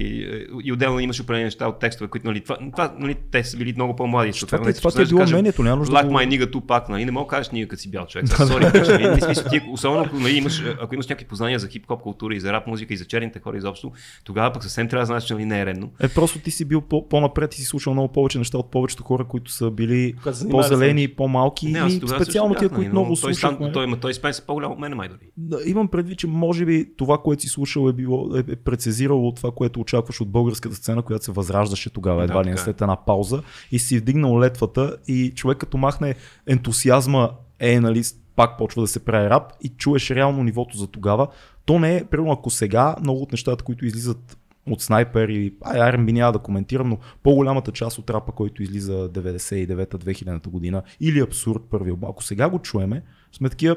и 0.64 0.72
отделно 0.72 1.00
имаше 1.00 1.22
определени 1.22 1.44
неща 1.46 1.68
от 1.68 1.80
текстове, 1.80 2.08
които 2.08 2.28
нали, 2.28 2.42
това, 2.42 2.58
това, 2.72 2.94
нали, 3.00 3.16
те 3.32 3.44
са 3.44 3.58
били 3.58 3.74
много 3.74 3.96
по-млади. 3.96 4.32
Това, 4.32 4.40
съответно, 4.40 4.64
ти- 4.64 4.68
нали, 4.68 4.78
това 4.78 4.90
ти 4.90 4.94
е 4.94 4.96
знаеш 4.96 5.08
да 5.08 5.12
било 5.12 5.20
кажем, 5.20 5.36
мнението, 5.36 5.64
няма 5.64 5.76
нужда 5.76 5.94
Лак 5.96 6.04
да 6.04 6.08
го- 6.08 6.14
май 6.14 6.26
нига 6.26 6.52
ту 6.52 6.62
пак, 6.62 6.90
нали? 6.90 7.06
Не 7.06 7.12
мога 7.12 7.26
да 7.26 7.30
кажеш 7.30 7.52
нига 7.52 7.68
като 7.68 7.82
си 7.86 7.92
бял 7.92 8.06
човек. 8.06 8.28
Сори, 8.38 8.66
нали? 8.66 9.08
Не 9.08 9.22
смисъл, 9.22 9.50
ти, 9.50 9.62
особено 9.72 10.04
ако, 10.04 10.16
нали, 10.20 10.38
имаш, 10.38 10.64
ако 10.82 10.94
имаш 10.94 11.08
някакви 11.08 11.26
познания 11.28 11.60
за 11.60 11.68
хип-хоп 11.68 12.02
култура 12.02 12.36
и 12.36 12.40
за 12.40 12.54
рап 12.54 12.68
музика 12.68 12.94
и 12.94 12.98
за 12.98 13.06
черните 13.06 13.40
хора 13.40 13.58
изобщо, 13.58 13.92
тогава 14.24 14.54
пък 14.54 14.64
съвсем 14.64 14.90
трябва 14.90 15.02
да 15.02 15.06
знаеш, 15.06 15.24
че 15.24 15.34
нали, 15.34 15.46
не 15.46 15.60
е 15.62 15.66
редно. 15.66 15.92
Е, 16.00 16.08
просто 16.08 16.40
ти 16.40 16.52
си 16.52 16.66
бил 16.66 16.82
по- 16.82 17.10
по-напред 17.10 17.54
и 17.54 17.58
си 17.58 17.64
слушал 17.64 17.94
много 17.94 18.12
повече 18.12 18.38
неща 18.38 18.58
от 18.58 18.72
повечето 18.72 19.04
хора, 19.04 19.24
които 19.24 19.52
са 19.52 19.72
били 19.72 20.14
по-зелени, 20.52 21.08
по-малки 21.08 21.72
Не, 21.72 21.80
и 21.80 21.92
специално 22.16 22.56
тия, 22.56 22.70
които 22.70 22.82
нали, 22.82 22.88
но 22.88 22.94
много 23.02 23.08
той, 23.16 23.34
слушахме. 23.34 23.58
Стан- 23.68 23.74
той, 23.74 23.88
ма 23.88 23.98
той 24.00 24.14
Спенс 24.14 24.40
е 24.40 24.46
по-голям 24.46 24.72
от 24.72 24.80
мен 24.80 24.94
май 24.94 25.10
дори. 25.10 25.20
Да, 25.38 25.58
имам 25.66 25.88
предвид, 25.88 26.18
че 26.20 26.28
може 26.28 26.66
би 26.66 26.86
това, 26.98 27.18
което 27.18 27.42
си 27.42 27.48
слушал 27.48 27.90
е, 27.90 27.94
било, 27.94 28.36
е, 28.36 28.40
е 28.40 28.56
прецизирало 28.56 29.32
това, 29.34 29.52
което 29.52 29.80
очакваш 29.80 30.22
от 30.22 30.30
българската 30.32 30.76
сцена, 30.76 31.02
която 31.02 31.26
се 31.26 31.32
възраждаше 31.32 31.90
тогава, 31.90 32.24
едва 32.24 32.44
Да, 32.44 32.50
ли 32.50 32.54
е. 32.54 32.58
след 32.58 32.82
една 32.82 33.06
пауза 33.06 33.42
и 33.72 33.80
си 33.80 33.98
вдигнал 33.98 34.40
летвата 34.40 34.98
и 35.08 35.32
човек 35.36 35.58
като 35.58 35.78
махне 35.78 36.16
ентусиазма 36.48 37.30
е, 37.60 37.80
нали, 37.80 38.04
пак 38.36 38.58
почва 38.58 38.82
да 38.82 38.88
се 38.88 39.06
прави 39.06 39.30
рап 39.30 39.54
и 39.62 39.70
чуеш 39.70 40.12
реално 40.12 40.44
нивото 40.44 40.78
за 40.78 40.88
тогава. 40.88 41.28
То 41.66 41.80
не 41.80 41.98
е, 41.98 42.06
примерно 42.06 42.32
ако 42.32 42.50
сега 42.50 42.96
много 43.02 43.22
от 43.22 43.32
нещата, 43.32 43.64
които 43.64 43.86
излизат 43.86 44.38
от 44.70 44.82
снайпер 44.82 45.30
и 45.30 45.54
ай, 45.62 45.80
R&B 45.80 46.12
няма 46.12 46.32
да 46.32 46.40
коментирам, 46.40 46.90
но 46.90 46.98
по-голямата 47.24 47.72
част 47.72 47.98
от 47.98 48.10
рапа, 48.10 48.32
който 48.32 48.64
излиза 48.64 49.10
99-2000 49.10 50.48
година 50.48 50.84
или 51.00 51.20
абсурд 51.20 51.64
първи 51.70 51.94
ако 52.04 52.24
сега 52.24 52.50
го 52.50 52.60
чуеме, 52.60 53.04
сме 53.32 53.50
такива, 53.50 53.76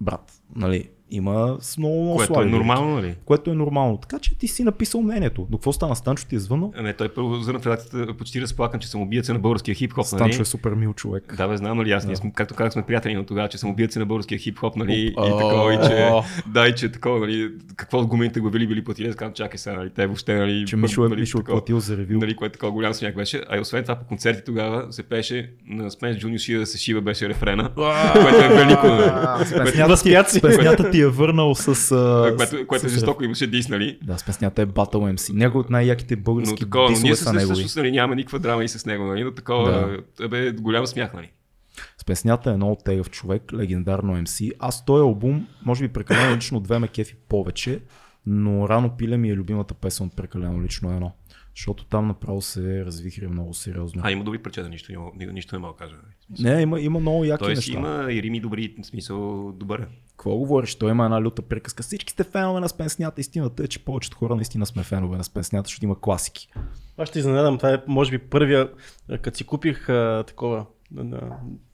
брат, 0.00 0.32
нали, 0.56 0.88
има 1.10 1.56
с 1.60 1.78
много, 1.78 2.02
много 2.02 2.16
Което 2.16 2.32
е 2.32 2.34
слаби 2.34 2.50
нормално, 2.50 2.94
нали? 2.94 3.06
лирики, 3.06 3.20
което 3.24 3.50
е 3.50 3.54
нормално. 3.54 3.96
Така 3.96 4.18
че 4.18 4.38
ти 4.38 4.48
си 4.48 4.64
написал 4.64 5.02
мнението. 5.02 5.46
До 5.50 5.56
какво 5.56 5.72
стана? 5.72 5.96
Станчо 5.96 6.26
ти 6.26 6.36
е 6.36 6.38
звъннал? 6.38 6.72
Не, 6.82 6.92
той 6.92 7.08
първо 7.08 7.34
зърна 7.34 7.58
в 7.60 7.66
редакцията 7.66 8.16
почти 8.16 8.40
разплакан, 8.40 8.80
че 8.80 8.88
съм 8.88 9.02
убиеца 9.02 9.32
на 9.32 9.38
българския 9.38 9.74
хип-хоп. 9.74 10.06
Станчо 10.06 10.24
Нали? 10.24 10.42
е 10.42 10.44
супер 10.44 10.70
мил 10.70 10.92
човек. 10.92 11.34
Да, 11.36 11.48
бе, 11.48 11.56
знам, 11.56 11.78
нали, 11.78 11.92
аз 11.92 12.06
ние 12.06 12.16
сме, 12.16 12.32
както 12.34 12.54
казах, 12.54 12.72
сме 12.72 12.82
приятели 12.82 13.14
на 13.14 13.26
тогава, 13.26 13.48
че 13.48 13.58
съм 13.58 13.70
убиец 13.70 13.96
на 13.96 14.06
българския 14.06 14.38
хип-хоп, 14.38 14.76
нали, 14.76 14.92
и 14.94 15.14
О, 15.16 15.38
такова, 15.38 15.74
и 15.74 15.76
че, 15.76 16.10
да, 16.46 16.68
и 16.68 16.74
че 16.74 16.92
такова, 16.92 17.20
нали, 17.20 17.50
какво 17.76 17.98
от 17.98 18.06
гумите 18.06 18.40
го 18.40 18.50
били, 18.50 18.66
били 18.66 18.84
платили, 18.84 19.08
аз 19.08 19.14
казвам, 19.16 19.34
чакай 19.34 19.58
сега, 19.58 19.76
нали, 19.76 19.90
те 19.90 20.06
въобще, 20.06 20.34
нали, 20.34 20.64
Че 20.66 20.76
Мишо 20.76 21.04
е, 21.04 21.08
нали, 21.08 21.20
Мишо 21.20 21.38
е 21.38 21.40
такова, 21.40 21.58
платил 21.58 21.80
за 21.80 21.96
ревю. 21.96 22.18
Нали, 22.18 22.36
което 22.36 22.52
такова 22.52 22.72
голям 22.72 22.94
смях 22.94 23.14
беше. 23.14 23.42
А 23.48 23.56
и 23.56 23.60
освен 23.60 23.82
това 23.82 23.94
по 23.96 24.04
концерти 24.04 24.42
тогава 24.46 24.92
се 24.92 25.02
пееше 25.02 25.50
на 25.68 25.90
Спенс 25.90 26.16
Джуниор 26.18 26.58
да 26.58 26.66
се 26.66 26.78
шива 26.78 27.00
беше 27.00 27.28
рефрена, 27.28 27.70
което 27.74 28.44
е 28.44 28.48
велико. 28.48 28.86
нали. 28.86 29.44
Спеснята 30.28 30.90
ти, 30.90 30.99
Е 31.00 31.06
върнал 31.06 31.54
с... 31.54 31.68
а, 31.92 32.34
което, 32.36 32.66
което 32.66 32.86
е 32.86 32.88
с- 32.88 32.92
жестоко 32.92 33.24
имаше 33.24 33.46
дис, 33.46 33.68
нали? 33.68 33.98
Да, 34.02 34.18
спеснята 34.18 34.62
е 34.62 34.66
Battle 34.66 35.16
MC. 35.16 35.32
Някой 35.32 35.60
от 35.60 35.70
най-яките 35.70 36.16
Но 36.16 36.22
български 36.22 36.60
такова, 36.60 36.90
но 36.90 36.98
ние 36.98 37.16
с 37.16 37.18
са 37.18 37.32
негови. 37.32 37.44
всъщност 37.54 37.76
нали, 37.76 37.90
нямаме 37.92 38.16
никаква 38.16 38.38
драма 38.38 38.64
и 38.64 38.68
с 38.68 38.86
него, 38.86 39.04
нали? 39.04 39.24
Но 39.24 39.34
такова, 39.34 39.98
да. 40.18 40.28
бе, 40.28 40.52
голям 40.52 40.86
смях, 40.86 41.14
нали? 41.14 41.30
Спеснята 41.98 42.50
е 42.50 42.56
много 42.56 42.76
тегъв 42.84 43.10
човек, 43.10 43.52
легендарно 43.52 44.16
MC. 44.16 44.52
Аз 44.58 44.84
този 44.84 45.00
албум, 45.00 45.46
може 45.64 45.84
би 45.84 45.92
прекалено 45.92 46.36
лично 46.36 46.60
две 46.60 46.78
ме 46.78 46.88
кефи 46.88 47.14
повече, 47.28 47.80
но 48.26 48.68
рано 48.68 48.96
пиле 48.96 49.16
ми 49.16 49.30
е 49.30 49.34
любимата 49.34 49.74
песен 49.74 50.06
от 50.06 50.16
прекалено 50.16 50.62
лично 50.62 50.92
едно. 50.92 51.12
Защото 51.56 51.84
там 51.84 52.06
направо 52.06 52.42
се 52.42 52.84
развихри 52.84 53.26
много 53.26 53.54
сериозно. 53.54 54.02
А 54.04 54.10
има 54.10 54.24
добри 54.24 54.38
причини, 54.38 54.68
нищо, 54.68 54.92
нищо, 55.16 55.32
нищо 55.32 55.54
не 55.54 55.58
мога 55.58 55.72
да 55.72 55.78
кажа. 55.78 55.94
нали? 55.96 56.54
Не, 56.54 56.62
има, 56.62 56.80
има 56.80 57.00
много 57.00 57.24
яки 57.24 57.44
Тоест 57.44 57.58
неща. 57.58 57.78
има 57.78 58.12
и 58.12 58.22
рими 58.22 58.40
добри, 58.40 58.74
в 58.82 58.86
смисъл 58.86 59.52
добър. 59.52 59.86
Какво 60.20 60.36
говориш? 60.36 60.74
Той 60.74 60.90
има 60.90 61.04
една 61.04 61.22
люта 61.22 61.42
приказка. 61.42 61.82
Всички 61.82 62.12
сте 62.12 62.24
фенове 62.24 62.60
на 62.60 62.68
Спенснята. 62.68 63.20
Истината 63.20 63.62
е, 63.62 63.68
че 63.68 63.84
повечето 63.84 64.16
хора 64.16 64.34
наистина 64.34 64.66
сме 64.66 64.82
фенове 64.82 65.16
на 65.16 65.24
Спенснята, 65.24 65.66
защото 65.66 65.84
има 65.84 66.00
класики. 66.00 66.48
Аз 66.98 67.08
ще 67.08 67.18
изненадам, 67.18 67.56
това 67.56 67.74
е 67.74 67.82
може 67.86 68.10
би 68.10 68.18
първия, 68.18 68.70
като 69.22 69.36
си 69.36 69.44
купих 69.44 69.88
а, 69.88 70.24
такова, 70.26 70.66
а, 70.98 71.20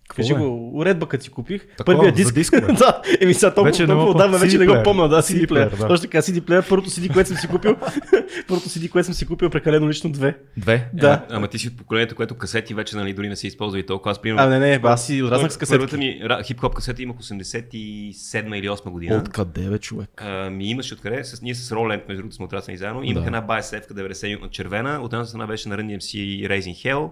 Кажи 0.08 0.32
е? 0.32 0.36
го, 0.36 0.70
уредба 0.74 1.06
като 1.08 1.24
си 1.24 1.30
купих. 1.30 1.66
Такова, 1.76 1.96
Първият 1.96 2.16
за 2.16 2.22
диск. 2.22 2.34
дискове. 2.34 2.72
да, 2.72 3.02
еми 3.20 3.34
сега 3.34 3.54
толкова, 3.54 3.70
Вече 3.70 3.86
толкова 3.86 4.10
отдавна 4.10 4.38
вече 4.38 4.58
не 4.58 4.66
го 4.66 4.82
помня, 4.84 5.08
да, 5.08 5.22
CD 5.22 5.36
CD 5.36 5.48
плеер, 5.48 5.70
да. 5.70 5.88
Точно 5.88 6.02
така, 6.02 6.18
CD 6.18 6.40
плеер, 6.40 6.68
първото 6.68 6.90
CD, 6.90 7.12
което 7.12 7.28
съм 7.28 7.36
си 7.36 7.48
купил. 7.48 7.76
първото 8.48 8.68
CD, 8.68 8.90
което 8.90 9.06
съм 9.06 9.14
си 9.14 9.26
купил, 9.26 9.50
прекалено 9.50 9.88
лично 9.88 10.10
две. 10.10 10.36
Две. 10.56 10.88
Да. 10.92 11.08
Ама, 11.08 11.36
ама 11.36 11.48
ти 11.48 11.58
си 11.58 11.68
от 11.68 11.76
поколението, 11.76 12.14
което 12.14 12.34
касети 12.34 12.74
вече 12.74 12.96
нали, 12.96 13.12
дори 13.12 13.28
не 13.28 13.36
се 13.36 13.46
използва 13.46 13.78
и 13.78 13.86
толкова. 13.86 14.10
Аз 14.10 14.22
примерно. 14.22 14.46
А, 14.46 14.48
не, 14.48 14.58
не, 14.60 14.80
аз 14.82 15.06
си 15.06 15.22
отраснах 15.22 15.52
с 15.52 15.58
Първата 15.58 15.78
касетки. 15.78 15.96
ми 15.96 16.20
ра- 16.22 16.44
хип-хоп 16.44 16.74
касета 16.74 17.02
имах 17.02 17.16
87 17.16 18.12
или 18.56 18.68
8 18.68 18.90
година. 18.90 19.16
Откъде 19.16 19.60
бе, 19.62 19.78
човек? 19.78 20.10
А, 20.16 20.50
ми 20.50 20.70
имаше 20.70 20.94
откъде, 20.94 21.24
с, 21.24 21.42
ние 21.42 21.54
с 21.54 21.74
Roland, 21.74 22.00
между 22.08 22.16
другото 22.16 22.36
сме 22.36 22.44
отраснали 22.44 22.78
заедно, 22.78 23.00
имах 23.04 23.22
Да. 23.22 23.26
една 23.26 23.42
BSF 23.42 23.92
90 23.92 24.40
на 24.42 24.48
червена, 24.48 25.00
от 25.02 25.12
едната 25.12 25.28
страна 25.28 25.46
беше 25.46 25.68
на 25.68 25.76
Run 25.76 25.96
DMC 25.96 26.16
Raising 26.48 26.86
Hell, 26.86 27.10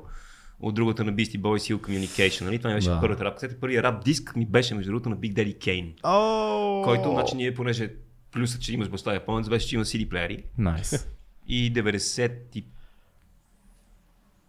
от 0.65 0.75
другата 0.75 1.05
на 1.05 1.13
Beastie 1.13 1.39
Boys 1.39 1.75
Hill 1.75 1.77
Communication, 1.77 2.41
нали? 2.41 2.59
Това 2.59 2.71
ми 2.71 2.77
беше 2.77 2.89
Да. 2.89 3.01
първата 3.01 3.25
рап 3.25 3.35
касета. 3.35 3.61
Първият 3.61 3.85
рап 3.85 4.05
диск 4.05 4.37
ми 4.37 4.47
беше 4.47 4.75
между 4.75 4.91
другото 4.91 5.09
на 5.09 5.17
Big 5.17 5.33
Daddy 5.33 5.57
Kane, 5.59 5.93
О, 6.03 6.83
който, 6.85 7.11
значи 7.11 7.37
ние, 7.37 7.55
понеже 7.55 7.91
плюсът, 8.33 8.61
че 8.63 8.73
имаш 8.75 8.89
баща 8.89 9.15
японец, 9.15 9.49
беше, 9.49 9.69
че 9.69 9.75
има 9.75 9.85
CD 9.85 10.09
плеери 10.09 10.45
Найс. 10.59 11.09
и 11.49 11.73
91 11.73 12.65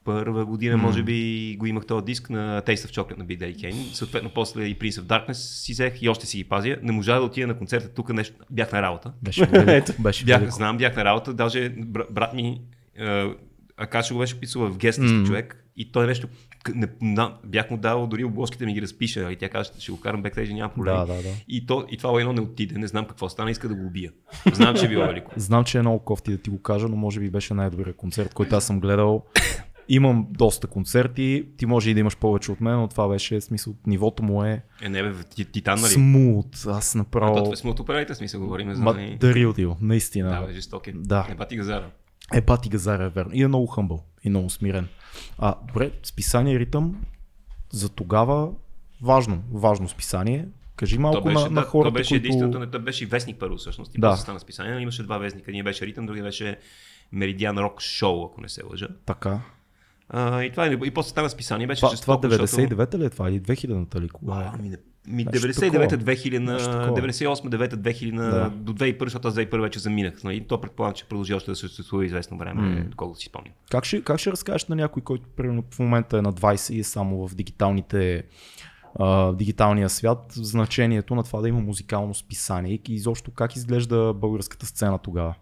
първа 0.04 0.46
година, 0.46 0.78
може 0.78 1.04
би, 1.04 1.56
го 1.60 1.66
имах 1.66 1.86
този 1.86 2.06
диск 2.06 2.30
на 2.30 2.62
Taste 2.62 2.76
of 2.88 2.92
Chocolate 2.92 3.18
на 3.18 3.26
Big 3.26 3.40
Daddy 3.40 3.56
Kane. 3.56 3.94
Съответно, 3.94 4.32
после 4.34 4.64
и 4.64 4.80
Prince 4.80 4.90
of 4.92 5.02
Darkness 5.02 5.34
си 5.34 5.72
взех 5.72 6.02
и 6.02 6.10
още 6.10 6.26
си 6.26 6.38
ги 6.38 6.44
пазя. 6.44 6.78
Не 6.84 6.92
можа 6.92 7.16
да 7.16 7.22
отида 7.22 7.48
на 7.48 7.58
концерта 7.58 7.90
тук, 7.90 8.10
нещо, 8.10 8.36
бях 8.52 8.72
на 8.72 8.82
работа. 8.82 9.14
Беше 9.22 9.46
велико. 9.46 10.02
Беше 10.02 10.26
Бях, 10.26 10.40
велико. 10.40 10.56
знам, 10.56 10.78
бях 10.78 10.96
на 10.96 11.06
работа, 11.06 11.34
даже 11.34 11.70
бр- 11.70 12.08
брат 12.12 12.34
ми 12.34 12.62
Акашо 13.78 14.14
го 14.14 14.20
беше 14.20 14.40
писал 14.40 14.62
в 14.62 14.78
гест 14.78 15.00
mm. 15.00 15.26
човек 15.26 15.65
и 15.78 15.92
той 15.92 16.08
нещо, 16.08 16.28
к- 16.64 16.76
не, 16.76 16.88
на, 17.02 17.34
бях 17.44 17.72
му 17.72 17.78
дал 17.78 18.08
дори 18.08 18.24
обложките 18.24 18.66
ми 18.66 18.74
ги 18.74 18.82
разпиша 18.82 19.32
и 19.32 19.36
тя 19.36 19.50
каза, 19.50 19.72
ще 19.80 19.92
го 19.92 20.00
карам 20.00 20.22
бекстейджа, 20.22 20.54
няма 20.54 20.74
проблем. 20.74 20.96
Да, 20.96 21.06
да, 21.06 21.14
да. 21.14 21.30
И, 21.48 21.66
то, 21.66 21.86
и 21.90 21.98
това 21.98 22.22
едно 22.22 22.34
не 22.34 22.42
отиде, 22.42 22.78
не 22.78 22.88
знам 22.88 23.06
какво 23.06 23.30
стана, 23.30 23.52
иска 23.52 23.68
да 23.68 23.76
го 23.76 23.86
убия. 23.86 24.12
Знам, 24.54 24.76
че 24.76 24.86
е 24.86 24.90
било 24.90 25.08
велико. 25.08 25.32
Знам, 25.38 25.64
че 25.64 25.78
е 25.78 25.82
много 25.82 26.00
кофти 26.00 26.32
да 26.32 26.38
ти 26.38 26.50
го 26.50 26.62
кажа, 26.62 26.88
но 26.88 26.96
може 26.96 27.20
би 27.20 27.30
беше 27.30 27.54
най-добрият 27.54 27.98
концерт, 27.98 28.34
който 28.34 28.56
аз 28.56 28.66
съм 28.66 28.80
гледал. 28.80 29.24
Имам 29.90 30.28
доста 30.32 30.68
концерти, 30.68 31.46
ти 31.58 31.66
може 31.66 31.90
и 31.90 31.94
да 31.94 32.00
имаш 32.00 32.18
повече 32.18 32.52
от 32.52 32.62
мен, 32.62 32.76
но 32.76 32.88
това 32.88 33.08
беше, 33.08 33.42
смисъл, 33.42 33.74
нивото 33.88 34.24
му 34.24 34.44
е 34.44 34.62
Е, 34.82 34.90
не 34.90 35.04
бе, 35.04 35.14
Титан, 35.46 35.80
нали? 35.80 35.92
смут. 35.92 36.56
Аз 36.68 36.96
А, 36.96 36.98
направо... 36.98 37.44
то, 37.44 37.56
смут 37.56 37.80
операйте, 37.80 38.16
смисъл, 38.16 38.42
говорим 38.42 38.74
за... 38.74 38.82
Ма, 38.82 38.94
нали? 38.94 39.18
the 39.20 39.34
real 39.34 39.52
deal, 39.52 39.76
наистина. 39.82 40.30
Да, 40.30 40.48
бе, 40.48 40.54
жесток 40.54 40.88
е. 40.88 40.94
Да. 40.96 41.26
Не 41.30 41.36
бати 41.36 41.56
газара. 41.58 41.90
Е, 42.34 42.42
Пати 42.42 42.70
Газара 42.70 43.06
е 43.06 43.10
верно. 43.10 43.32
И 43.34 43.44
е 43.44 43.48
много 43.48 43.68
хъмбъл. 43.68 44.04
И 44.24 44.30
много 44.30 44.50
смирен. 44.50 44.88
А, 45.40 45.56
добре, 45.68 45.92
списание 46.04 46.60
ритъм 46.60 47.02
за 47.72 47.90
тогава 47.90 48.50
важно. 49.02 49.44
Важно 49.52 49.90
списание. 49.90 50.48
Кажи 50.76 50.98
малко 50.98 51.18
То 51.18 51.24
беше, 51.24 51.44
на, 51.44 51.50
на 51.50 51.62
хората, 51.62 51.90
то 51.90 51.94
беше 51.94 52.10
които... 52.10 52.26
единственото, 52.26 52.60
не, 52.60 52.68
то 52.68 52.80
беше 52.80 53.06
вестник 53.06 53.40
първо 53.40 53.58
всъщност. 53.58 53.96
И 53.96 54.00
Да. 54.00 54.10
после 54.10 54.22
стана 54.22 54.40
списание. 54.40 54.74
но 54.74 54.80
Имаше 54.80 55.04
два 55.04 55.18
вестника. 55.18 55.52
Ние 55.52 55.64
беше 55.64 55.86
Ритъм, 55.86 56.06
другия 56.06 56.24
беше 56.24 56.60
Меридиан 57.12 57.58
Рок 57.58 57.82
Шоу, 57.82 58.26
ако 58.26 58.42
не 58.42 58.50
се 58.50 58.64
лъжа. 58.66 58.88
Така. 59.06 59.42
А, 60.10 60.44
и 60.44 60.52
това 60.52 60.68
е, 60.68 60.72
и 60.86 60.92
после 60.92 61.10
стана 61.10 61.30
списание. 61.30 61.68
Беше 61.68 61.80
Това, 61.82 61.96
това 61.96 62.30
защото- 62.30 62.62
99-та 62.62 62.98
ли 63.00 63.06
е 63.06 63.10
това? 63.10 63.30
Или 63.30 63.42
2000-та 63.42 64.02
ли? 64.02 64.10
Кога 64.10 64.42
е? 64.42 64.50
Ами, 64.54 64.70
не- 64.70 64.78
ми 65.08 65.26
Нещо 65.26 65.48
99-та, 65.48 65.72
такова. 65.72 65.88
2000, 65.88 66.40
Нещо 66.40 66.72
такова. 66.72 67.02
98-9-та, 67.02 67.78
2000, 67.78 68.16
Да. 68.32 68.50
до 68.50 68.74
2001, 68.74 69.04
защото 69.04 69.28
аз 69.28 69.36
2001 69.36 69.62
вече 69.62 69.80
заминах. 69.80 70.24
Нали? 70.24 70.42
То 70.42 70.62
предполагам, 70.62 70.94
че 70.94 71.06
продължи 71.06 71.34
още 71.34 71.52
да 71.52 71.56
съществува 71.56 72.06
известно 72.06 72.38
време, 72.38 72.62
М. 72.62 72.86
доколкото 72.90 73.20
си 73.20 73.26
спомням. 73.26 73.54
Как 73.72 73.86
ще, 73.86 74.02
как 74.02 74.20
ще 74.20 74.32
разкажеш 74.32 74.68
на 74.68 74.76
някой, 74.76 75.02
който 75.04 75.28
примерно 75.28 75.64
в 75.72 75.80
момента 75.80 76.18
е 76.18 76.22
на 76.22 76.34
20 76.34 76.74
и 76.74 76.80
е 76.80 76.84
само 76.84 77.28
в 77.28 77.36
дигиталните 77.36 78.24
в 79.00 79.36
дигиталния 79.38 79.90
свят, 79.90 80.26
значението 80.36 81.16
на 81.16 81.24
това 81.24 81.42
да 81.42 81.50
има 81.50 81.60
музикално 81.60 82.14
списание 82.14 82.74
и 82.74 82.94
изобщо 82.94 83.32
как 83.32 83.56
изглежда 83.56 84.14
българската 84.16 84.66
сцена 84.66 84.98
тогава? 85.00 85.36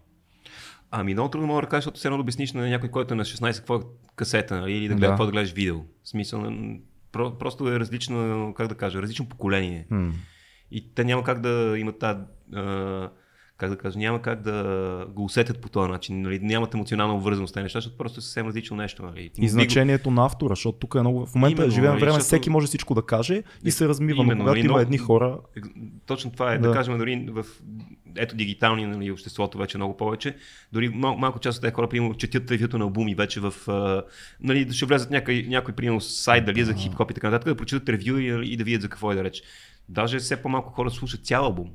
Ами 0.90 1.12
много 1.14 1.28
трудно 1.30 1.46
мога 1.46 1.60
да 1.62 1.68
кажа, 1.68 1.78
защото 1.78 1.98
все 1.98 2.08
едно 2.08 2.16
да 2.16 2.20
обясниш 2.20 2.52
на 2.52 2.68
някой, 2.68 2.88
който 2.88 3.14
е 3.14 3.16
на 3.16 3.24
16 3.24 3.56
какво 3.58 3.74
е 3.74 3.80
касета, 4.16 4.60
нали? 4.60 4.72
или 4.72 4.88
да 4.88 4.94
гледа 4.94 5.06
Да. 5.06 5.12
какво 5.12 5.24
да 5.26 5.32
гледаш 5.32 5.52
видео. 5.52 5.76
В 6.04 6.08
смисъл, 6.08 6.40
про, 7.14 7.38
просто 7.38 7.68
е 7.68 7.80
различно, 7.80 8.52
как 8.56 8.68
да 8.68 8.74
кажа, 8.74 9.02
различно 9.02 9.28
поколение. 9.28 9.86
М. 9.90 10.12
И 10.70 10.94
те 10.94 11.04
няма 11.04 11.24
как 11.24 11.40
да 11.40 11.74
имат 11.78 11.98
тази, 11.98 12.20
как 13.56 13.70
да 13.70 13.78
кажа, 13.78 13.98
няма 13.98 14.22
как 14.22 14.42
да 14.42 14.62
го 15.08 15.24
усетят 15.24 15.60
по 15.60 15.68
този 15.68 15.90
начин. 15.90 16.22
Нали? 16.22 16.38
Нямат 16.38 16.74
емоционална 16.74 17.14
обвързаност 17.14 17.50
с 17.50 17.54
тези 17.54 17.62
неща, 17.62 17.78
защото 17.78 17.96
просто 17.96 18.18
е 18.18 18.22
съвсем 18.22 18.46
различно 18.46 18.76
нещо. 18.76 19.02
Нали? 19.02 19.30
И 19.36 19.40
го- 19.40 19.48
значението 19.48 20.10
на 20.10 20.24
автора, 20.24 20.48
защото 20.48 20.78
тук 20.78 20.94
е 20.94 21.00
много. 21.00 21.26
В 21.26 21.34
момента 21.34 21.62
Именно, 21.62 21.72
живеем 21.72 21.92
нали, 21.92 22.00
време, 22.00 22.12
защото- 22.12 22.26
всеки 22.26 22.50
може 22.50 22.66
всичко 22.66 22.94
да 22.94 23.02
каже 23.02 23.42
и 23.64 23.70
се 23.70 23.88
размива, 23.88 24.16
но 24.16 24.22
Именно, 24.22 24.40
когато 24.40 24.56
нали, 24.56 24.66
има 24.66 24.74
но- 24.74 24.80
едни 24.80 24.98
хора. 24.98 25.38
Точно 26.06 26.32
това 26.32 26.52
е, 26.52 26.58
да, 26.58 26.68
Да. 26.68 26.74
кажем, 26.74 26.98
дори 26.98 27.26
в 27.30 27.44
ето 28.16 28.36
дигитални 28.36 28.86
нали, 28.86 29.10
обществото 29.10 29.58
вече 29.58 29.78
много 29.78 29.96
повече. 29.96 30.36
Дори 30.72 30.88
мал, 30.88 31.16
малко 31.16 31.38
част 31.38 31.58
от 31.58 31.62
тези 31.62 31.72
хора, 31.72 31.88
примерно, 31.88 32.14
четят 32.14 32.50
ревюто 32.50 32.78
на 32.78 32.84
албуми 32.84 33.14
вече 33.14 33.40
в... 33.40 33.54
Нали, 34.40 34.72
ще 34.72 34.86
влезат 34.86 35.10
някой, 35.10 35.46
някой 35.48 35.74
примерно, 35.74 36.00
сайт, 36.00 36.44
дали 36.44 36.60
е 36.60 36.64
за 36.64 36.72
хип-хоп 36.72 37.10
и 37.10 37.14
така 37.14 37.30
нататък, 37.30 37.48
да 37.48 37.56
прочитат 37.56 37.88
ревю 37.88 38.18
и, 38.18 38.52
и 38.52 38.56
да 38.56 38.64
видят 38.64 38.82
за 38.82 38.88
какво 38.88 39.12
е 39.12 39.16
да 39.16 39.24
реч. 39.24 39.42
Даже 39.88 40.18
все 40.18 40.36
по-малко 40.36 40.72
хора 40.72 40.90
слушат 40.90 41.26
цял 41.26 41.44
албум. 41.44 41.70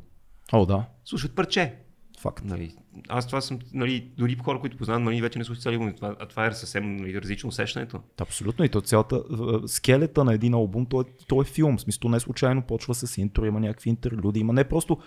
О, 0.52 0.66
да, 0.66 0.86
Слушат 1.06 1.36
парче. 1.36 1.76
факт. 2.20 2.46
Нали, 2.46 2.76
аз 3.10 3.28
това 3.28 3.42
съм, 3.42 3.60
нали, 3.74 4.12
дори 4.18 4.36
хора, 4.36 4.60
които 4.60 4.78
познавам, 4.78 5.04
нали, 5.04 5.22
вече 5.22 5.40
не 5.40 5.46
албум, 5.66 5.94
това, 5.96 6.16
а 6.20 6.26
това 6.26 6.46
е 6.46 6.52
съвсем 6.52 6.96
нали, 6.96 7.22
различно 7.22 7.50
усещането. 7.50 8.00
Абсолютно. 8.22 8.66
И 8.66 8.70
то 8.70 8.82
цялата 8.82 9.16
а, 9.16 9.68
скелета 9.68 10.24
на 10.24 10.34
един 10.34 10.54
албум, 10.54 10.86
то 10.86 11.02
е, 11.02 11.04
то 11.28 11.42
е 11.42 11.46
филм. 11.46 11.78
В 11.78 11.82
смисъл, 11.82 12.12
не 12.12 12.20
случайно 12.20 12.62
почва 12.62 12.96
с 12.96 13.18
интро, 13.18 13.46
има 13.46 13.60
някакви 13.60 13.90
интерлюди, 13.90 14.40
има 14.40 14.54
не 14.54 14.64
просто 14.64 14.98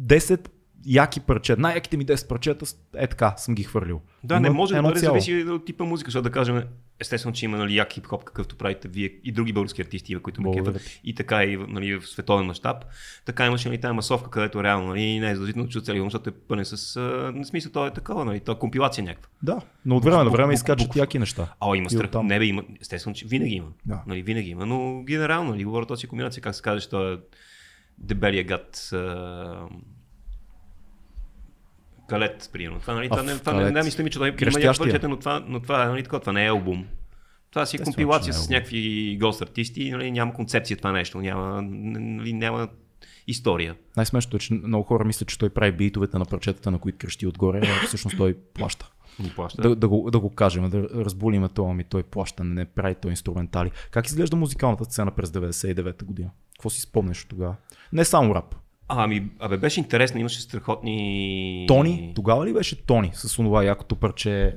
10 0.00 0.48
яки 0.86 1.20
парчета. 1.20 1.60
Най-яките 1.60 1.96
ми 1.96 2.06
10 2.06 2.28
парчета, 2.28 2.66
е 2.96 3.06
така, 3.06 3.34
съм 3.36 3.54
ги 3.54 3.62
хвърлил. 3.62 4.00
Да, 4.24 4.34
Има 4.34 4.40
не 4.40 4.50
може 4.50 4.74
да 4.74 4.82
бъде, 4.82 4.98
зависи 4.98 5.44
от 5.48 5.64
типа 5.64 5.84
музика, 5.84 6.10
защото 6.10 6.22
да 6.22 6.30
кажем, 6.30 6.62
естествено, 7.00 7.34
че 7.34 7.44
има 7.44 7.58
нали, 7.58 7.76
як 7.76 7.92
хип-хоп, 7.92 8.24
какъвто 8.24 8.56
правите 8.56 8.88
вие 8.88 9.10
и 9.24 9.32
други 9.32 9.52
български 9.52 9.82
артисти, 9.82 10.16
които 10.16 10.42
ме 10.42 10.52
кефят. 10.52 10.82
И 11.04 11.14
така 11.14 11.44
и 11.44 11.56
нали, 11.68 12.00
в 12.00 12.06
световен 12.06 12.46
мащаб. 12.46 12.84
Така 13.24 13.46
имаше 13.46 13.68
нали, 13.68 13.80
тази 13.80 13.94
масовка, 13.94 14.30
където 14.30 14.64
реално 14.64 14.88
нали, 14.88 15.18
не 15.18 15.30
е 15.30 15.34
задължително 15.34 15.68
целия 15.68 16.00
албум, 16.00 16.10
защото 16.10 16.30
е 16.30 16.32
пълен 16.32 16.64
с... 16.64 16.96
А, 16.96 17.00
на 17.34 17.44
смисъл, 17.44 17.72
то 17.72 17.86
е 17.86 17.90
такова, 17.90 18.24
нали, 18.24 18.40
то 18.40 18.52
е 18.52 18.58
компилация 18.58 19.04
някаква. 19.04 19.28
Да, 19.42 19.60
но 19.84 19.96
от 19.96 20.04
време 20.04 20.24
на 20.24 20.30
време 20.30 20.54
изкачат 20.54 20.96
яки 20.96 21.18
неща. 21.18 21.54
А, 21.60 21.76
има 21.76 21.90
страх. 21.90 22.10
Не 22.22 22.38
бе, 22.38 22.44
има. 22.44 22.62
Естествено, 22.80 23.16
че 23.16 23.26
винаги 23.26 23.54
има. 23.54 23.68
Да. 23.86 24.02
Нали, 24.06 24.22
винаги 24.22 24.50
има. 24.50 24.66
Но 24.66 25.02
генерално, 25.02 25.50
нали, 25.50 25.64
говоря 25.64 25.86
този 25.86 26.06
комбинация, 26.06 26.42
как 26.42 26.54
се 26.54 26.62
казва, 26.62 26.80
че 26.80 26.90
той 26.90 27.14
е 27.14 27.18
дебелия 27.98 28.44
гад. 28.44 28.90
А... 28.92 29.68
Калет, 32.10 32.50
примерно. 32.52 32.80
Това, 32.80 32.94
нали, 32.94 33.08
това, 33.08 33.22
не, 33.22 33.38
това 33.38 33.52
не, 33.52 33.70
не, 33.70 33.82
мисля 33.82 34.04
ми, 34.04 34.10
че 34.10 34.18
той 34.18 34.28
има 34.28 34.36
някаква 34.36 34.84
парчета, 34.84 35.08
но 35.08 35.16
това, 35.16 35.44
но 35.46 35.60
това, 35.60 35.84
нали, 35.84 36.02
такова, 36.02 36.20
това 36.20 36.32
не 36.32 36.44
е 36.44 36.48
албум. 36.48 36.86
Това 37.50 37.66
си 37.66 37.76
е 37.76 37.78
компилация 37.78 38.30
е 38.30 38.32
с 38.32 38.48
някакви 38.48 39.16
гост 39.20 39.42
артисти, 39.42 39.90
нали, 39.90 40.10
няма 40.10 40.32
концепция 40.32 40.76
това 40.76 40.92
нещо, 40.92 41.18
няма, 41.18 41.62
нали, 41.62 42.32
няма 42.32 42.68
история. 43.26 43.76
Най-смешното 43.96 44.36
е, 44.36 44.40
че 44.40 44.54
много 44.54 44.84
хора 44.84 45.04
мислят, 45.04 45.28
че 45.28 45.38
той 45.38 45.50
прави 45.50 45.72
битовете 45.72 46.18
на 46.18 46.24
парчетата, 46.24 46.70
на 46.70 46.78
които 46.78 46.98
крещи 46.98 47.26
отгоре, 47.26 47.60
а 47.64 47.86
всъщност 47.86 48.16
той 48.16 48.34
плаща. 48.54 48.90
Плаща. 49.36 49.62
Да, 49.62 49.76
да, 49.76 49.88
го, 49.88 50.10
да 50.10 50.20
го 50.20 50.30
кажем, 50.30 50.70
да 50.70 50.82
разбулиме 50.82 51.48
това, 51.48 51.74
ми 51.74 51.84
той 51.84 52.02
плаща, 52.02 52.44
не 52.44 52.64
прави 52.64 52.94
той 52.94 53.10
инструментали. 53.10 53.70
Как 53.90 54.06
изглежда 54.06 54.36
музикалната 54.36 54.84
сцена 54.84 55.10
през 55.10 55.30
99-та 55.30 56.06
година? 56.06 56.30
Какво 56.58 56.70
си 56.70 56.80
спомняш 56.80 57.22
от 57.22 57.28
тогава? 57.28 57.56
Не 57.92 58.04
само 58.04 58.34
рап. 58.34 58.54
Ами, 58.92 59.28
абе, 59.40 59.56
беше 59.56 59.80
интересно, 59.80 60.20
имаше 60.20 60.40
страхотни... 60.40 61.64
Тони, 61.68 62.12
тогава 62.14 62.46
ли 62.46 62.52
беше 62.52 62.86
Тони 62.86 63.10
с 63.14 63.38
онова 63.38 63.64
якото 63.64 63.96
парче? 63.96 64.54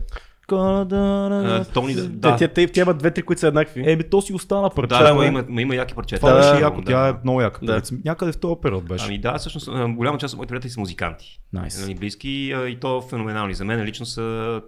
Тони, 0.47 0.85
да. 0.85 2.09
Да. 2.09 2.35
Те, 2.35 2.47
те, 2.47 2.67
те 2.67 2.79
имат 2.79 2.97
две-три, 2.97 3.21
които 3.23 3.39
са 3.39 3.47
еднакви. 3.47 3.91
Еми, 3.91 4.03
то 4.09 4.21
си 4.21 4.33
остана 4.33 4.69
парче. 4.69 4.87
Да, 4.87 5.09
ама 5.09 5.25
има, 5.25 5.45
има, 5.49 5.61
има 5.61 5.75
яки 5.75 5.95
парчета. 5.95 6.19
Това 6.19 6.31
Да, 6.31 6.37
беше 6.37 6.53
да, 6.53 6.59
яко, 6.59 6.81
тя 6.81 7.09
е 7.09 7.13
много 7.23 7.41
яка. 7.41 7.65
Да. 7.65 7.81
Някъде 8.05 8.31
в 8.31 8.39
този 8.39 8.55
период 8.61 8.83
беше. 8.83 9.05
Ами 9.05 9.17
да, 9.17 9.37
всъщност 9.37 9.69
голяма 9.87 10.17
част 10.17 10.33
от 10.33 10.37
моите 10.37 10.49
приятели 10.49 10.71
са 10.71 10.79
музиканти. 10.79 11.39
Найс. 11.53 11.81
Нали, 11.81 11.95
близки 11.95 12.53
и 12.67 12.77
то 12.81 13.01
феноменални. 13.01 13.53
За 13.53 13.65
мен 13.65 13.83
лично 13.83 14.05
са 14.05 14.61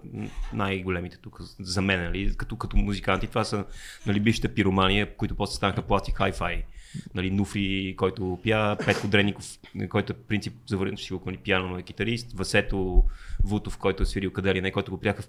най-големите 0.53 1.17
тук. 1.17 1.39
За 1.59 1.81
мен, 1.81 2.03
нали, 2.03 2.35
като, 2.37 2.57
като 2.57 2.77
музиканти. 2.77 3.27
Това 3.27 3.43
са 3.43 3.65
нали, 4.05 4.19
бившите 4.19 4.47
пиромания, 4.47 5.15
които 5.17 5.35
после 5.35 5.55
станаха 5.55 5.81
пластик 5.81 6.15
хай-фай. 6.15 6.63
Нали, 7.15 7.31
Нуфри, 7.31 7.95
който 7.97 8.39
пя, 8.43 8.77
Петко 8.85 9.07
Дренников, 9.07 9.45
който 9.89 10.13
е 10.13 10.17
принцип 10.17 10.53
за 10.65 10.77
върнеш 10.77 10.99
си 10.99 11.13
го 11.13 11.21
нали, 11.25 11.37
пиано, 11.37 11.67
но 11.67 11.77
е 11.77 11.83
китарист, 11.83 12.33
Васето 12.33 13.03
Вутов, 13.43 13.77
който 13.77 14.03
е 14.03 14.05
свирил 14.05 14.31
къде 14.31 14.55
ли 14.55 14.61
не, 14.61 14.71
който 14.71 14.91
го 14.91 14.97
пряха 14.99 15.21
в, 15.21 15.27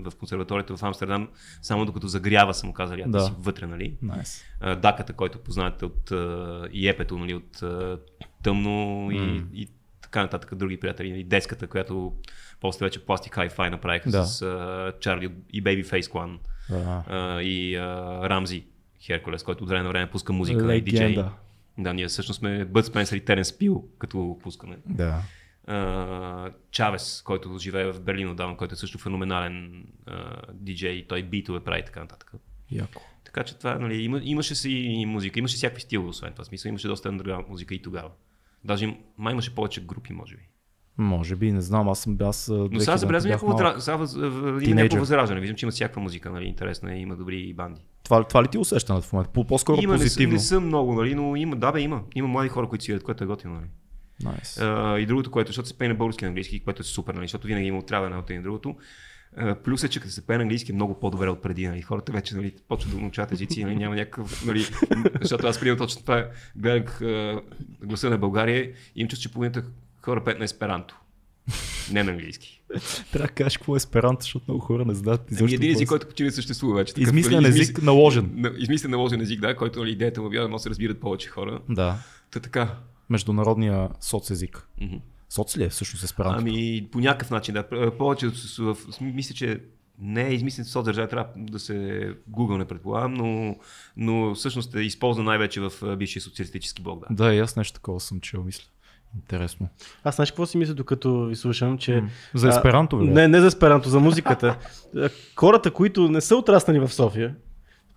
в 0.00 0.16
консерваторията 0.16 0.76
в 0.76 0.82
Амстердам, 0.82 1.28
само 1.62 1.84
докато 1.84 2.08
загрява, 2.08 2.54
са 2.54 2.66
му 2.66 2.72
казали, 2.72 3.04
Да. 3.06 3.20
си 3.20 3.32
вътре, 3.38 3.66
нали? 3.66 3.94
Найс. 4.02 4.44
а, 4.60 4.76
Даката, 4.76 5.12
който 5.12 5.38
познавате 5.38 5.84
от 5.84 6.10
и 6.72 6.88
епето, 6.88 7.18
нали, 7.18 7.34
от 7.34 7.62
тъмно 8.42 9.08
и, 9.12 9.18
М. 9.20 9.42
и 9.54 9.68
така 10.02 10.22
нататък, 10.22 10.54
други 10.54 10.80
приятели. 10.80 11.20
И 11.20 11.24
деската, 11.24 11.66
която 11.66 12.12
после 12.60 12.86
вече 12.86 13.04
пластик 13.04 13.34
хай-фай 13.34 13.70
направиха 13.70 14.10
Да. 14.10 14.24
с 14.24 14.92
Чарли 15.00 15.30
и 15.52 15.64
Babyface 15.64 16.02
Clan 16.02 16.38
Да. 16.70 17.04
а, 17.08 17.42
и 17.42 17.78
Рамзи 18.28 18.64
Херкулес, 19.02 19.42
който 19.42 19.64
от 19.64 19.70
време 19.70 19.82
на 19.82 19.88
време 19.88 20.10
пуска 20.10 20.32
музика 20.32 20.74
и 20.74 20.80
диджей. 20.80 21.08
Легенда. 21.08 21.32
Да, 21.78 21.94
ние 21.94 22.08
всъщност 22.08 22.38
сме 22.38 22.64
Бъд 22.64 22.86
Спенсър 22.86 23.16
и 23.16 23.24
Терен 23.24 23.44
Спил, 23.44 23.84
като 23.98 24.38
пускаме. 24.42 24.78
Да. 24.86 25.22
А, 25.66 26.50
Чавес, 26.70 27.22
който 27.22 27.58
живее 27.58 27.92
в 27.92 28.00
Берлин 28.00 28.28
отдавна, 28.28 28.56
който 28.56 28.74
е 28.74 28.76
също 28.76 28.98
феноменален 28.98 29.84
а, 30.06 30.42
диджей, 30.52 31.06
той 31.06 31.22
битове 31.22 31.60
прави 31.60 31.80
и 31.80 31.84
така 31.84 32.00
нататък. 32.00 32.32
Яко. 32.70 33.02
Така 33.24 33.44
че 33.44 33.58
това, 33.58 33.78
нали, 33.78 34.02
има, 34.02 34.20
имаше 34.22 34.54
си 34.54 34.70
и 34.70 35.06
музика, 35.06 35.38
имаше 35.38 35.56
всякакви 35.56 35.82
стилове, 35.82 36.08
освен 36.08 36.32
това. 36.32 36.44
Смисъл, 36.44 36.68
имаше 36.68 36.88
доста 36.88 37.12
underground 37.12 37.48
музика 37.48 37.74
и 37.74 37.82
тогава. 37.82 38.10
Даже 38.64 38.96
май 39.18 39.32
имаше 39.32 39.54
повече 39.54 39.84
групи, 39.84 40.12
може 40.12 40.36
би. 40.36 40.42
Може 40.98 41.36
би, 41.36 41.52
не 41.52 41.60
знам, 41.60 41.88
аз 41.88 42.00
съм 42.00 42.16
аз. 42.20 42.48
Но 42.48 42.80
сега 42.80 42.96
забелязвам 42.96 43.30
някакво 43.30 44.98
възраждане. 44.98 45.40
Виждам, 45.40 45.56
че 45.56 45.66
има 45.66 45.70
всякаква 45.70 46.02
музика, 46.02 46.30
нали, 46.30 46.44
интересна 46.44 46.96
и 46.96 47.00
има 47.00 47.16
добри 47.16 47.54
банди. 47.54 47.80
Това, 48.10 48.24
това 48.24 48.42
ли 48.42 48.48
ти 48.48 48.58
усещането 48.58 49.06
в 49.06 49.12
момента? 49.12 49.32
По- 49.32 49.46
По-скоро 49.46 49.82
има, 49.82 49.92
не, 49.92 49.98
позитивно. 49.98 50.32
не 50.32 50.38
съм 50.40 50.66
много, 50.66 50.94
нали, 50.94 51.14
но 51.14 51.36
има, 51.36 51.56
да 51.56 51.72
бе, 51.72 51.80
има. 51.80 52.02
Има 52.14 52.28
млади 52.28 52.48
хора, 52.48 52.68
които 52.68 52.84
свирят, 52.84 53.02
което 53.02 53.24
е 53.24 53.26
готино, 53.26 53.54
нали. 53.54 53.66
Nice. 54.22 54.62
А, 54.62 54.98
и 54.98 55.06
другото, 55.06 55.30
което, 55.30 55.48
защото 55.48 55.68
се 55.68 55.78
пее 55.78 55.88
на 55.88 55.94
български 55.94 56.24
и 56.24 56.28
английски, 56.28 56.60
което 56.60 56.80
е 56.80 56.84
супер, 56.84 57.14
нали, 57.14 57.24
защото 57.24 57.46
винаги 57.46 57.66
има 57.66 57.78
отравяне 57.78 58.16
от 58.16 58.30
един 58.30 58.42
другото. 58.42 58.76
Плюс 59.64 59.84
е, 59.84 59.88
че 59.88 60.00
като 60.00 60.12
се 60.12 60.26
пее 60.26 60.36
на 60.36 60.42
английски 60.42 60.72
е 60.72 60.74
много 60.74 61.00
по-добре 61.00 61.28
от 61.28 61.42
преди. 61.42 61.68
Нали. 61.68 61.82
Хората 61.82 62.12
вече 62.12 62.36
нали, 62.36 62.54
почват 62.68 62.94
да 62.94 63.00
научат 63.00 63.32
езици, 63.32 63.64
нали, 63.64 63.76
няма 63.76 63.94
някакъв. 63.96 64.46
Нали, 64.46 64.66
защото 65.20 65.46
аз 65.46 65.60
преди 65.60 65.76
точно 65.76 66.02
това 66.02 66.26
гледах 66.56 67.00
гласа 67.82 68.10
на 68.10 68.18
България 68.18 68.64
и 68.64 68.72
им 68.94 69.08
чувствам, 69.08 69.22
че 69.22 69.32
половината 69.32 69.62
хора 70.02 70.24
пеят 70.24 70.38
на 70.38 70.44
есперанто. 70.44 70.96
Не 71.92 72.02
на 72.02 72.10
английски. 72.10 72.62
Трябва 73.12 73.26
да 73.26 73.32
кажеш 73.32 73.56
какво 73.56 73.74
е 73.74 73.76
есперанто, 73.76 74.22
защото 74.22 74.44
много 74.48 74.60
хора 74.60 74.84
не 74.84 74.94
знаят. 74.94 75.20
Ами 75.20 75.36
изобщо 75.36 75.54
един 75.54 75.70
какво 75.70 75.78
език, 75.78 75.86
е. 75.86 75.88
който 75.88 76.06
почти 76.06 76.22
не 76.22 76.30
съществува 76.30 76.74
вече. 76.74 76.94
Такъв, 76.94 77.08
Измислен 77.08 77.42
нали, 77.42 77.60
език, 77.60 77.82
наложен. 77.82 78.30
На, 78.34 78.52
измислен 78.58 78.90
наложен 78.90 79.20
език, 79.20 79.40
да, 79.40 79.56
който 79.56 79.78
нали, 79.78 79.90
идеята 79.90 80.22
му 80.22 80.28
била 80.28 80.42
да 80.42 80.48
може 80.48 80.60
да 80.60 80.62
се 80.62 80.70
разбират 80.70 81.00
повече 81.00 81.28
хора. 81.28 81.60
Да. 81.68 81.98
Та 82.30 82.40
така. 82.40 82.76
Международния 83.10 83.88
соцезик. 84.00 84.68
Мгм. 84.80 84.96
Соц 85.28 85.56
ли 85.56 85.64
е 85.64 85.68
всъщност 85.68 86.04
есперанто? 86.04 86.38
Ами 86.40 86.88
по 86.92 86.98
някакъв 86.98 87.30
начин, 87.30 87.54
да. 87.54 87.90
Повече 87.98 88.28
в, 88.58 88.76
мисля, 89.00 89.34
че 89.34 89.60
не 90.00 90.28
е 90.28 90.34
измислен 90.34 90.64
соцдържава, 90.64 91.08
трябва 91.08 91.26
да 91.36 91.58
се 91.58 91.74
Google 92.30 92.58
не 92.58 92.64
предполагам, 92.64 93.14
но, 93.14 93.56
но 93.96 94.34
всъщност 94.34 94.74
е 94.74 94.80
използван 94.80 95.26
най-вече 95.26 95.60
в 95.60 95.96
бившия 95.96 96.22
социалистически 96.22 96.82
блок. 96.82 97.04
Да. 97.10 97.24
Да, 97.24 97.34
и 97.34 97.38
аз 97.38 97.56
нещо 97.56 97.74
такова 97.74 98.00
съм 98.00 98.20
чел, 98.20 98.44
мисля. 98.44 98.64
Интересно. 99.14 99.68
Аз 100.04 100.16
знаеш 100.16 100.30
какво 100.30 100.46
си 100.46 100.58
мисля, 100.58 100.74
докато 100.74 101.24
ви 101.24 101.36
слушам, 101.36 101.78
че... 101.78 102.02
За 102.34 102.48
есперанто, 102.48 102.98
бе? 102.98 103.04
Не, 103.04 103.28
не 103.28 103.40
за 103.40 103.46
есперанто, 103.46 103.88
за 103.88 104.00
музиката. 104.00 104.56
Хората, 105.36 105.70
които 105.70 106.08
не 106.08 106.20
са 106.20 106.36
отраснали 106.36 106.78
в 106.78 106.88
София, 106.88 107.34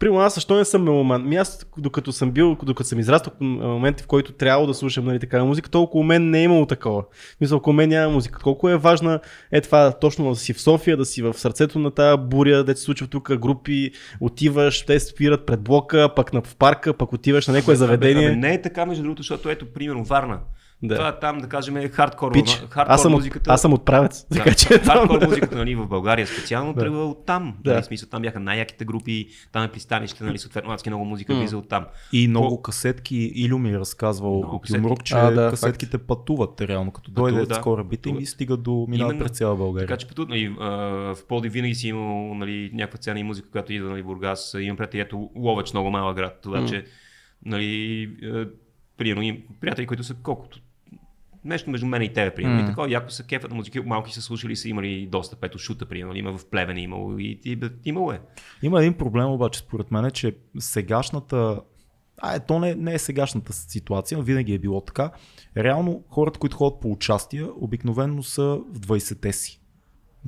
Примерно 0.04 0.21
аз 0.21 0.36
защо 0.36 0.56
не 0.56 0.65
съм 0.65 0.84
меломан? 0.84 1.28
Ми 1.28 1.36
аз, 1.36 1.65
докато 1.78 2.12
съм 2.12 2.32
бил, 2.32 2.58
докато 2.63 2.89
съм 2.89 2.99
израснал 2.99 3.34
в 3.39 3.43
моменти, 3.43 4.04
в 4.04 4.08
който 4.08 4.34
трябва 4.34 4.67
да 4.67 4.73
слушам 4.73 5.06
нали, 5.06 5.19
такава 5.19 5.45
музика, 5.45 5.69
толкова 5.69 5.99
у 6.02 6.04
мен 6.04 6.30
не 6.30 6.39
е 6.39 6.43
имало 6.43 6.65
такова. 6.65 7.04
Мисля, 7.41 7.56
около 7.56 7.73
мен 7.73 7.89
няма 7.89 8.13
музика. 8.13 8.39
Колко 8.39 8.69
е 8.69 8.78
важна 8.78 9.19
е 9.52 9.62
това 9.62 9.91
точно 9.91 10.30
да 10.30 10.36
си 10.36 10.54
в 10.54 10.62
София, 10.62 10.97
да 10.97 11.06
си 11.06 11.21
в 11.21 11.34
сърцето 11.34 11.80
на 11.80 11.91
тази 11.91 12.21
буря, 12.21 12.63
да 12.63 12.76
се 12.76 12.84
случва 12.84 13.08
тук 13.08 13.36
групи, 13.38 13.91
отиваш, 14.19 14.86
те 14.86 14.99
спират 14.99 15.45
пред 15.45 15.62
блока, 15.62 16.10
пък 16.15 16.34
на, 16.34 16.41
в 16.41 16.56
парка, 16.56 16.93
пък 16.93 17.13
отиваш 17.13 17.47
на 17.47 17.54
някое 17.54 17.76
заведение. 17.76 18.28
Абе, 18.28 18.36
не 18.36 18.54
е 18.54 18.62
така, 18.62 18.86
между 18.86 19.04
другото, 19.04 19.21
защото 19.21 19.49
ето, 19.49 19.65
примерно, 19.65 20.04
Варна. 20.04 20.39
Да. 20.83 20.95
Това 20.95 21.19
там, 21.19 21.37
да 21.37 21.49
кажем, 21.49 21.77
е 21.77 21.89
хардкор, 21.89 22.31
Пич, 22.31 22.49
хардкор 22.69 22.93
аз, 22.93 23.01
съм 23.01 23.13
от, 23.13 23.17
музиката. 23.17 23.51
аз 23.53 23.61
съм 23.61 23.73
отправец, 23.73 24.25
Да, 24.31 24.37
така 24.37 24.53
че 24.53 24.67
хардкор 24.67 25.25
музиката 25.27 25.57
нали, 25.57 25.75
в 25.75 25.87
България 25.87 26.27
специално 26.27 26.73
Да. 26.73 26.79
тръгва 26.79 27.05
от 27.05 27.25
там. 27.25 27.57
Да. 27.63 27.73
Нали, 27.73 27.83
смисъл, 27.83 28.09
там 28.09 28.21
бяха 28.21 28.39
най-яките 28.39 28.85
групи, 28.85 29.27
там 29.51 29.63
е 29.63 29.71
пристанище, 29.71 30.23
нали, 30.23 30.37
съответно 30.37 30.71
адски 30.71 30.89
много 30.89 31.05
музика 31.05 31.35
влиза 31.35 31.57
от 31.57 31.69
там. 31.69 31.85
И 32.13 32.27
много 32.27 32.61
касетки, 32.61 33.15
Илю 33.15 33.57
ми 33.57 33.69
е 33.69 33.79
разказвал 33.79 34.39
от. 34.39 34.69
Юмрук, 34.69 35.03
че 35.03 35.15
А, 35.15 35.31
да, 35.31 35.49
касетките 35.49 35.97
пътуват 35.97 36.61
реално, 36.61 36.91
като 36.91 37.11
дойдат 37.11 37.49
да. 37.49 37.55
с 37.55 37.59
корабите 37.59 38.09
и 38.19 38.25
стигат 38.25 38.63
до 38.63 38.85
минават 38.89 39.19
през 39.19 39.31
цяла 39.31 39.55
България. 39.55 39.87
Така 39.87 39.97
че 39.97 40.07
пътуват, 40.07 40.29
нали, 40.29 40.49
в 40.49 41.17
Поди 41.27 41.49
винаги 41.49 41.75
си 41.75 41.87
имал 41.87 42.33
нали, 42.35 42.71
някаква 42.73 42.97
цена 42.97 43.19
и 43.19 43.23
музика, 43.23 43.49
която 43.51 43.73
идва 43.73 43.89
нали, 43.89 44.03
Бургас. 44.03 44.55
Имам 44.59 44.77
приятели, 44.77 45.01
ето 45.01 45.29
Ловеч, 45.35 45.73
много 45.73 45.91
малък 45.91 46.15
град. 46.15 46.39
Това, 46.43 46.65
че 46.65 46.85
нали, 47.45 48.01
е, 48.23 48.45
примерно, 48.97 49.21
им, 49.21 49.43
приятели, 49.61 49.87
които 49.87 50.03
са 50.03 50.15
колкото 50.23 50.59
нещо 51.45 51.69
между 51.69 51.86
мен 51.86 52.01
и 52.01 52.13
тебе, 52.13 52.36
примерно. 52.36 52.58
М. 52.58 52.63
И 52.63 52.67
такова, 52.67 52.91
яко 52.91 53.10
са 53.10 53.23
кефът 53.23 53.51
на 53.51 53.56
музики, 53.56 53.79
малки 53.79 54.13
са 54.13 54.21
слушали, 54.21 54.56
са 54.56 54.69
имали 54.69 55.08
доста, 55.12 55.36
пето 55.36 55.58
шута, 55.58 55.86
примерно, 55.86 56.15
има 56.15 56.38
в 56.38 56.49
Плевен 56.49 56.77
имало 56.77 57.19
и, 57.19 57.39
и, 57.45 57.56
бе, 57.56 57.69
имало 57.86 58.12
е. 58.12 58.21
Има 58.62 58.79
един 58.79 58.93
проблем 58.93 59.25
обаче 59.25 59.60
според 59.60 59.91
мен, 59.91 60.12
че 60.12 60.36
сегашната 60.60 61.62
а, 62.17 62.36
е, 62.36 62.39
то 62.39 62.60
не, 62.60 62.75
не 62.75 62.93
е 62.93 62.99
сегашната 62.99 63.53
ситуация, 63.53 64.17
но 64.17 64.23
винаги 64.23 64.53
е 64.53 64.60
било 64.60 64.82
така. 64.82 65.12
Реално 65.58 66.03
хората, 66.10 66.39
които 66.39 66.58
ходят 66.58 66.79
по 66.79 66.91
участия, 66.91 67.47
обикновено 67.56 68.23
са 68.23 68.43
в 68.43 68.79
20-те 68.79 69.34
си. 69.34 69.60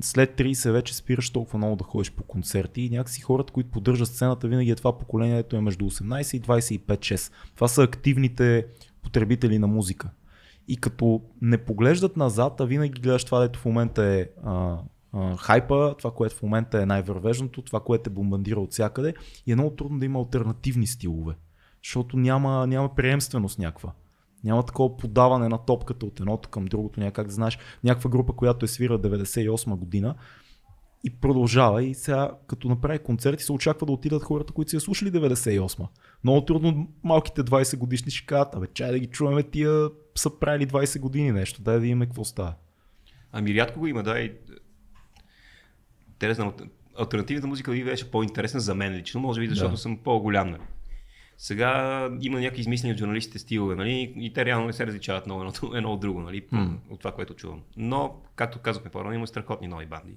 След 0.00 0.38
30 0.38 0.70
вече 0.70 0.96
спираш 0.96 1.30
толкова 1.30 1.58
много 1.58 1.76
да 1.76 1.84
ходиш 1.84 2.12
по 2.12 2.22
концерти 2.22 2.82
и 2.82 2.90
някакси 2.90 3.20
хората, 3.20 3.52
които 3.52 3.70
поддържат 3.70 4.08
сцената, 4.08 4.48
винаги 4.48 4.70
е 4.70 4.74
това 4.74 4.98
поколение, 4.98 5.38
ето 5.38 5.56
е 5.56 5.60
между 5.60 5.84
18 5.84 6.36
и 6.36 6.42
25-6. 6.42 7.32
Това 7.54 7.68
са 7.68 7.82
активните 7.82 8.66
потребители 9.02 9.58
на 9.58 9.66
музика. 9.66 10.10
И 10.68 10.76
като 10.76 11.22
не 11.42 11.58
поглеждат 11.58 12.16
назад, 12.16 12.60
а 12.60 12.64
винаги 12.64 13.00
гледаш 13.00 13.24
това, 13.24 13.40
дето 13.40 13.58
в 13.58 13.64
момента 13.64 14.04
е 14.04 14.28
а, 14.44 14.78
а, 15.12 15.36
хайпа, 15.36 15.94
това, 15.98 16.10
което 16.10 16.34
в 16.36 16.42
момента 16.42 16.82
е 16.82 16.86
най-вървежното, 16.86 17.62
това, 17.62 17.80
което 17.80 18.10
е 18.10 18.12
бомбандира 18.12 18.60
от 18.60 18.72
всякъде, 18.72 19.14
и 19.46 19.52
е 19.52 19.56
много 19.56 19.70
трудно 19.70 19.98
да 19.98 20.06
има 20.06 20.18
альтернативни 20.18 20.86
стилове, 20.86 21.34
защото 21.84 22.16
няма, 22.16 22.66
няма 22.66 22.94
приемственост 22.94 23.58
някаква. 23.58 23.92
Няма 24.44 24.62
такова 24.62 24.96
подаване 24.96 25.48
на 25.48 25.58
топката 25.58 26.06
от 26.06 26.20
едното 26.20 26.48
към 26.48 26.64
другото, 26.64 27.00
някак 27.00 27.26
да 27.26 27.34
знаеш 27.34 27.58
някаква 27.84 28.10
група, 28.10 28.32
която 28.32 28.64
е 28.64 28.68
свира 28.68 28.98
98 28.98 29.76
година 29.76 30.14
и 31.04 31.10
продължава 31.10 31.84
и 31.84 31.94
сега 31.94 32.30
като 32.46 32.68
направи 32.68 32.98
концерти 32.98 33.44
се 33.44 33.52
очаква 33.52 33.86
да 33.86 33.92
отидат 33.92 34.22
хората, 34.22 34.52
които 34.52 34.70
си 34.70 34.76
я 34.76 34.80
слушали 34.80 35.12
98. 35.12 35.86
Много 36.24 36.44
трудно 36.44 36.88
малките 37.04 37.42
20 37.42 37.76
годишни 37.78 38.10
ще 38.10 38.26
кажат, 38.26 38.54
абе 38.54 38.66
чай 38.66 38.90
да 38.90 38.98
ги 38.98 39.06
чуваме 39.06 39.42
тия 39.42 39.88
са 40.16 40.38
правили 40.38 40.66
20 40.66 41.00
години 41.00 41.32
нещо, 41.32 41.62
дай 41.62 41.74
да 41.74 41.80
видим 41.80 42.00
какво 42.00 42.24
става. 42.24 42.54
Ами 43.32 43.54
рядко 43.54 43.80
го 43.80 43.86
има, 43.86 44.02
да. 44.02 44.20
И... 44.20 44.32
Те 46.18 46.28
не 46.28 46.34
знам, 46.34 46.52
альтернативната 46.98 47.46
музика 47.46 47.70
ви 47.70 47.84
беше 47.84 48.10
по-интересна 48.10 48.60
за 48.60 48.74
мен 48.74 48.94
лично, 48.94 49.20
може 49.20 49.40
би 49.40 49.48
защото 49.48 49.70
Да. 49.70 49.76
съм 49.76 49.96
по-голям. 49.98 50.50
Нали. 50.50 50.62
Сега 51.38 51.70
има 52.20 52.40
някакви 52.40 52.60
измислени 52.60 52.92
от 52.92 52.98
журналистите 52.98 53.38
стилове, 53.38 53.74
нали, 53.74 54.14
и 54.16 54.32
те 54.32 54.44
реално 54.44 54.66
не 54.66 54.72
се 54.72 54.86
различават 54.86 55.26
много 55.26 55.40
едно, 55.42 55.76
едно 55.76 55.92
от 55.92 56.00
друго, 56.00 56.20
нали, 56.20 56.46
М. 56.52 56.78
от 56.90 56.98
това, 57.00 57.12
което 57.12 57.34
чувам. 57.34 57.62
Но, 57.76 58.22
както 58.34 58.58
казахме 58.58 58.90
по-рано, 58.90 59.12
има 59.12 59.26
страхотни 59.26 59.68
нови 59.68 59.86
банди. 59.86 60.16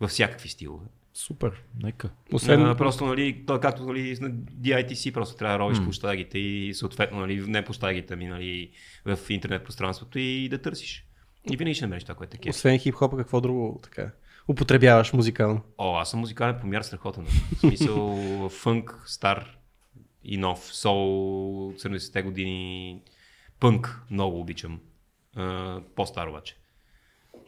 Във 0.00 0.10
всякакви 0.10 0.48
стилове. 0.48 0.86
Супер, 1.14 1.62
нека. 1.82 2.10
Освен, 2.32 2.66
А, 2.66 2.76
просто, 2.76 3.06
нали, 3.06 3.44
то, 3.46 3.60
както 3.60 3.82
нали, 3.82 4.18
на 4.20 4.30
DITC, 4.30 5.12
просто 5.12 5.36
трябва 5.36 5.58
да 5.58 5.64
ровиш 5.64 5.78
М. 5.78 5.84
площадите 5.84 6.38
и 6.38 6.74
съответно, 6.74 7.18
нали, 7.20 7.40
не 7.46 7.64
площадите 7.64 8.16
ми, 8.16 8.26
нали, 8.26 8.70
в 9.04 9.18
интернет 9.28 9.64
пространството 9.64 10.18
и 10.18 10.48
да 10.48 10.62
търсиш. 10.62 11.06
И 11.50 11.56
винаги 11.56 11.74
ще 11.74 11.84
намериш 11.84 12.02
това, 12.04 12.14
което 12.14 12.34
е 12.36 12.38
кеф. 12.38 12.50
освен 12.50 12.78
хип-хопа, 12.78 13.16
какво 13.16 13.40
друго 13.40 13.80
така 13.82 14.10
употребяваш 14.48 15.12
музикално? 15.12 15.60
О, 15.78 15.96
аз 15.96 16.10
съм 16.10 16.20
музикален 16.20 16.58
помяр 16.60 16.82
страхотен. 16.82 17.24
В 17.26 17.58
смисъл 17.60 18.18
фънк, 18.62 19.02
стар 19.06 19.56
и 20.24 20.36
нов, 20.36 20.58
сол, 20.72 21.72
70-те 21.72 22.22
години, 22.22 23.00
пънк, 23.60 24.00
много 24.10 24.40
обичам. 24.40 24.80
А, 25.36 25.80
по-стар 25.96 26.26
обаче. 26.26 26.56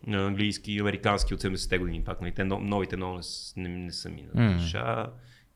А, 0.08 0.16
Английски, 0.16 0.78
американски 0.78 1.34
от 1.34 1.40
70-те 1.40 1.78
години 1.78 2.04
пак, 2.04 2.20
нали? 2.20 2.32
Те 2.32 2.44
но- 2.44 2.60
новите 2.60 2.96
много 2.96 3.20
не, 3.56 3.68
не, 3.68 3.76
не 3.76 3.92
са 3.92 4.08
ми 4.08 4.24
на 4.34 4.54
душа. 4.54 5.06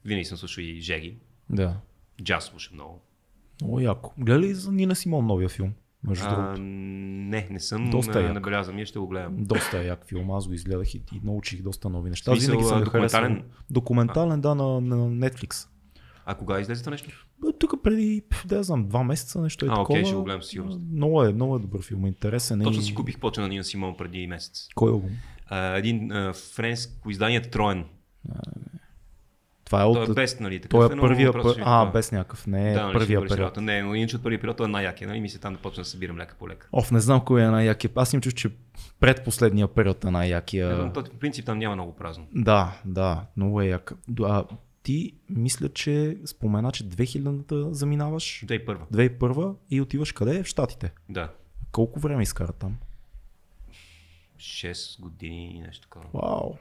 Винаги 0.05 0.24
съм 0.24 0.38
слушал 0.38 0.62
и 0.62 0.81
Жеги. 0.81 1.16
Да. 1.50 1.76
Джаз 2.22 2.44
слушам 2.44 2.74
много. 2.74 3.02
Много 3.61 3.81
яко. 3.81 4.14
Гледа 4.18 4.40
ли 4.40 4.55
за 4.55 4.72
Нина 4.72 4.94
Симон 4.96 5.26
новия 5.26 5.48
филм? 5.48 5.72
Между 6.05 6.24
А, 6.26 6.35
другото. 6.37 6.62
не, 6.62 7.48
не 7.50 7.61
съм 7.61 7.90
Доста 7.90 8.20
на, 8.20 8.26
як. 8.26 8.35
набелязан. 8.35 8.74
Ние 8.74 8.87
ще 8.87 8.98
го 8.98 9.09
гледам. 9.09 9.37
Доста 9.38 9.78
е 9.78 9.85
як 9.85 10.07
филм, 10.09 10.31
аз 10.31 10.46
го 10.46 10.52
изгледах 10.55 10.94
и, 10.94 11.02
и 11.12 11.20
научих 11.24 11.62
доста 11.62 11.88
нови 11.88 12.11
неща. 12.11 12.31
Смисъл, 12.31 12.50
Винаги 12.50 12.68
съм 12.68 12.76
а, 12.76 12.81
го 12.81 12.85
документален? 12.85 13.28
харесвал. 13.31 13.50
Документален, 13.70 14.40
да, 14.40 14.55
на, 14.55 14.81
на 14.81 14.96
Netflix. 14.96 15.68
А 16.26 16.35
кога 16.35 16.61
излезе 16.61 16.83
това 16.83 16.90
нещо? 16.90 17.26
Тук 17.59 17.83
преди, 17.83 18.22
да 18.46 18.62
знам, 18.62 18.88
два 18.88 19.05
месеца 19.05 19.40
нещо 19.40 19.66
е 19.66 19.68
А, 19.68 19.72
окей, 19.72 19.83
такова. 19.83 20.05
ще 20.05 20.16
го 20.16 20.24
гледам 20.24 20.42
със 20.42 20.50
сигурност. 20.50 20.81
Много 20.92 21.25
е, 21.25 21.33
много 21.33 21.56
е 21.56 21.58
добър 21.58 21.83
филм, 21.83 22.06
интересен 22.06 22.60
е. 22.60 22.64
Точно 22.64 22.83
си 22.83 22.94
купих 22.94 23.19
поча 23.19 23.40
на 23.40 23.48
Нина 23.48 23.64
Симон 23.64 23.96
преди 23.96 24.27
месец. 24.27 24.69
Кой 24.75 24.92
го? 24.92 25.10
А, 25.46 25.77
един 25.77 26.12
а, 26.12 26.33
френско 26.33 27.10
издание 27.10 27.42
Троен. 27.42 27.85
Това 29.64 29.81
е 29.81 29.92
Той 29.92 30.02
от... 30.02 30.08
е 30.08 30.12
без, 30.12 30.40
нали? 30.40 30.60
Такъв 30.60 30.71
Той 30.71 30.88
е, 30.88 30.92
е 30.92 30.94
но 30.94 31.02
първия 31.02 31.33
ще 31.33 31.62
А, 31.64 31.87
без 31.87 32.12
някакъв. 32.12 32.46
Не 32.46 32.71
е 32.71 32.75
да, 32.75 32.83
нали, 32.83 32.92
първия 32.92 33.29
период. 33.29 33.56
Не, 33.56 33.83
но 33.83 33.94
иначе 33.94 34.16
от 34.16 34.23
първия 34.23 34.40
период 34.40 34.56
той 34.56 34.66
е 34.66 34.69
най-якия, 34.69 35.08
нали? 35.08 35.21
Мисля 35.21 35.40
там 35.40 35.52
да 35.52 35.58
почна 35.58 35.81
да 35.81 35.85
събирам 35.85 36.19
лека 36.19 36.35
по 36.38 36.48
лека. 36.48 36.69
Оф, 36.73 36.90
не 36.90 37.00
знам 37.00 37.21
кой 37.25 37.42
е 37.42 37.46
най-якия. 37.46 37.90
Аз 37.94 38.12
им 38.12 38.21
чух, 38.21 38.35
че 38.35 38.50
предпоследния 39.00 39.69
период 39.69 40.04
е 40.04 40.10
най-якия. 40.10 40.77
Yeah. 40.77 40.92
По 40.92 41.19
принцип 41.19 41.46
там 41.46 41.58
няма 41.58 41.75
много 41.75 41.94
празно. 41.94 42.27
Да, 42.35 42.73
да, 42.85 43.27
много 43.37 43.60
е 43.60 43.66
як. 43.66 43.92
А, 44.23 44.44
ти 44.83 45.12
мисля, 45.28 45.68
че 45.68 46.18
спомена, 46.26 46.72
че 46.72 46.85
2000-та 46.85 47.72
заминаваш, 47.72 48.44
2001. 48.46 48.78
2001 48.88 49.56
и 49.70 49.80
отиваш 49.80 50.12
къде? 50.12 50.42
В 50.42 50.46
Штатите. 50.46 50.92
Да. 51.08 51.33
Колко 51.72 52.00
време 52.00 52.22
изкара 52.22 52.52
там? 52.52 52.76
6 54.37 55.00
години, 55.00 55.60
нещо 55.60 55.83
такова. 55.83 56.04
Вау. 56.14 56.54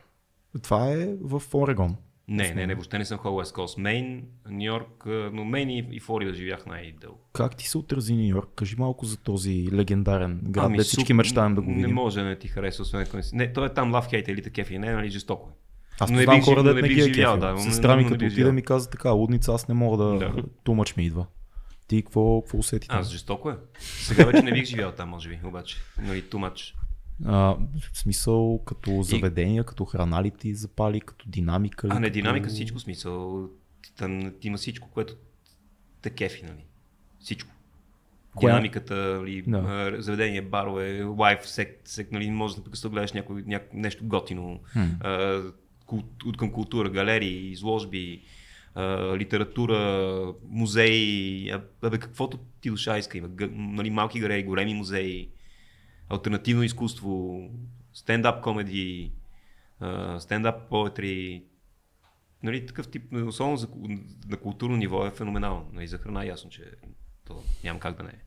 Това 0.61 0.91
е 0.91 1.07
в 1.22 1.41
Орегон. 1.53 1.95
Не, 2.28 2.53
не, 2.53 2.67
не, 2.67 2.76
въобще 2.76 2.97
не 2.97 3.05
съм 3.05 3.17
ходил 3.17 3.38
West 3.38 3.55
Coast. 3.55 3.78
Мейн, 3.80 4.26
Нью 4.49 4.63
Йорк, 4.63 5.03
но 5.05 5.45
Мейн 5.45 5.69
и, 5.69 5.88
и 5.91 5.99
Флорида 5.99 6.34
живях 6.34 6.65
най-дълго. 6.65 7.19
Как 7.34 7.55
ти 7.55 7.67
се 7.67 7.78
отрази 7.78 8.13
Нью 8.15 8.28
Йорк? 8.28 8.49
Кажи 8.55 8.76
малко 8.78 9.05
за 9.05 9.17
този 9.17 9.69
легендарен 9.74 10.39
град, 10.43 10.65
Ами, 10.65 10.78
де 10.78 10.84
всички 10.84 11.05
суп- 11.07 11.15
мечтаем 11.15 11.55
да 11.55 11.61
го 11.61 11.69
Не 11.69 11.76
видим. 11.76 11.95
може 11.95 12.19
да 12.19 12.26
не 12.26 12.39
ти 12.39 12.47
хареса, 12.47 12.82
освен 12.82 13.01
ако 13.01 13.17
не 13.17 13.24
си. 13.24 13.36
Не, 13.36 13.53
той 13.53 13.65
е 13.65 13.74
там 13.74 13.93
лав 13.93 14.07
хейт 14.09 14.28
или 14.28 14.41
такъв 14.41 14.72
и 14.72 14.80
не, 14.80 14.91
нали, 14.93 15.09
жестоко 15.09 15.49
е. 15.49 15.53
Аз 16.04 16.12
Но 16.12 16.18
не 16.18 16.26
бих 16.26 16.43
хора, 16.45 16.64
да 16.64 16.74
не 16.74 16.82
не 16.82 16.88
ги 16.89 16.99
е 17.02 17.04
живял, 17.04 17.38
да, 17.38 17.52
но 17.52 17.60
Сестра 17.60 17.95
ми 17.95 18.04
като 18.04 18.16
отиде 18.16 18.30
живял. 18.30 18.54
ми 18.54 18.62
каза 18.62 18.89
така, 18.89 19.10
лудница 19.12 19.54
аз 19.54 19.68
не 19.68 19.74
мога 19.74 20.04
да... 20.04 20.18
Да. 20.18 20.43
Тумъч 20.64 20.95
ми 20.95 21.06
идва. 21.06 21.26
Ти 21.88 22.02
какво, 22.02 22.41
какво 22.41 22.58
усети? 22.58 22.88
Аз 22.89 23.10
жестоко 23.12 23.49
е. 23.49 23.58
Сега 23.80 24.26
вече 24.26 24.41
не 24.41 24.52
бих 24.52 24.66
живял 24.66 24.91
там, 24.91 25.10
може 25.10 25.30
би, 25.30 25.39
обаче. 25.43 25.78
Нали, 26.02 26.24
too 26.24 26.49
much. 26.49 26.74
А, 27.26 27.56
в 27.93 27.97
смисъл 27.97 28.60
като 28.66 29.02
заведения, 29.04 29.64
като 29.64 29.86
храна 29.86 30.24
ли 30.24 30.32
ти 30.32 30.56
запали, 30.56 31.02
като 31.02 31.26
динамика 31.30 31.88
ли? 31.88 31.91
А 31.93 31.99
не, 31.99 32.08
като... 32.08 32.14
динамика 32.14 32.49
всичко 32.49 32.80
смисъл. 32.80 33.47
Там 33.97 34.34
има 34.41 34.58
всичко, 34.58 34.89
което 34.91 35.14
те 36.02 36.10
кефи, 36.10 36.43
нали. 36.43 36.66
Всичко. 37.20 37.49
Коя? 38.36 38.54
Динамиката, 38.54 38.95
нали, 38.95 39.43
Да. 39.47 39.58
а, 39.58 40.02
заведение, 40.02 40.41
барове, 40.41 41.04
лайф, 41.04 41.49
сек, 41.49 41.82
сек, 41.86 42.12
нали, 42.12 42.32
може 42.32 42.56
да 42.56 42.62
да 42.82 42.89
гледаш 42.89 43.14
някой, 43.14 43.43
няко, 43.45 43.66
нещо 43.74 44.06
готино, 44.06 44.60
кул, 44.74 45.52
от 46.26 46.38
към 46.38 46.52
култура, 46.52 46.89
галерии, 46.89 47.52
изложби, 47.52 48.22
литература, 49.16 50.34
музеи, 50.50 51.50
абе, 51.84 51.98
каквото 51.98 52.39
ти 52.62 52.70
душа 52.70 52.98
иска. 52.98 53.18
Има 53.18 53.30
нали, 53.52 53.89
малки 53.89 54.20
галерии, 54.20 54.44
големи 54.44 54.74
музеи, 54.74 55.30
альтернативно 56.10 56.64
изкуство, 56.64 57.42
стендап 57.94 58.42
комеди, 58.42 59.12
стендап 60.20 60.70
поетри, 60.70 61.44
нали, 62.44 62.66
такъв 62.66 62.88
тип, 62.88 63.14
особено 63.14 63.58
за, 63.58 63.68
на 64.30 64.38
културно 64.38 64.78
ниво 64.78 65.06
е 65.06 65.12
феноменално. 65.12 65.70
Нали, 65.74 65.88
за 65.88 65.98
храна 65.98 66.24
е 66.24 66.28
ясно, 66.28 66.50
че 66.50 66.64
то 67.26 67.44
няма 67.64 67.80
как 67.80 67.98
да 67.98 68.04
не 68.04 68.10
е. 68.10 68.22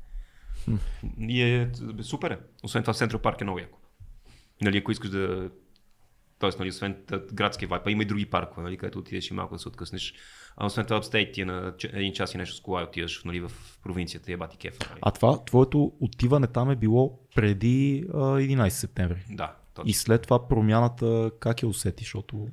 И 1.28 1.42
е 1.42 1.70
бе, 1.94 2.02
супер 2.02 2.30
е. 2.30 2.38
Освен 2.62 2.82
това, 2.82 2.94
Централ 2.94 3.20
парк 3.20 3.40
е 3.40 3.44
много 3.44 3.58
яко. 3.58 3.78
Нали, 4.62 4.78
ако 4.78 4.92
искаш 4.92 5.10
да... 5.10 5.50
Тоест, 6.44 6.58
нали, 6.58 6.68
освен 6.68 6.96
т- 7.06 7.22
градския 7.32 7.68
вайп, 7.68 7.86
а 7.86 7.90
има 7.90 8.02
и 8.02 8.06
други 8.06 8.26
паркове, 8.26 8.62
нали, 8.62 8.76
където 8.76 8.98
отидеш 8.98 9.30
и 9.30 9.34
малко 9.34 9.54
да 9.54 9.58
се 9.58 9.68
откъснеш. 9.68 10.14
А 10.56 10.66
освен 10.66 10.84
това, 10.84 10.96
апстейт 10.96 11.32
ти 11.32 11.40
е 11.40 11.44
на 11.44 11.74
един 11.82 12.12
час 12.12 12.34
и 12.34 12.38
нещо 12.38 12.56
с 12.56 12.60
кола 12.60 12.80
и 12.80 12.84
отиваш 12.84 13.24
нали, 13.24 13.40
в 13.40 13.52
провинцията 13.82 14.32
и 14.32 14.36
бати 14.36 14.56
кефа. 14.56 14.78
Нали. 14.90 15.00
А 15.02 15.10
това, 15.10 15.44
твоето 15.44 15.92
отиване 16.00 16.46
там 16.46 16.70
е 16.70 16.76
било 16.76 17.20
преди 17.34 18.04
а, 18.14 18.16
11 18.16 18.68
септември. 18.68 19.24
Да, 19.30 19.56
точно. 19.74 19.90
И 19.90 19.92
след 19.92 20.22
това 20.22 20.48
промяната, 20.48 21.30
как 21.40 21.62
я 21.62 21.68
усети, 21.68 22.04
защото 22.04 22.48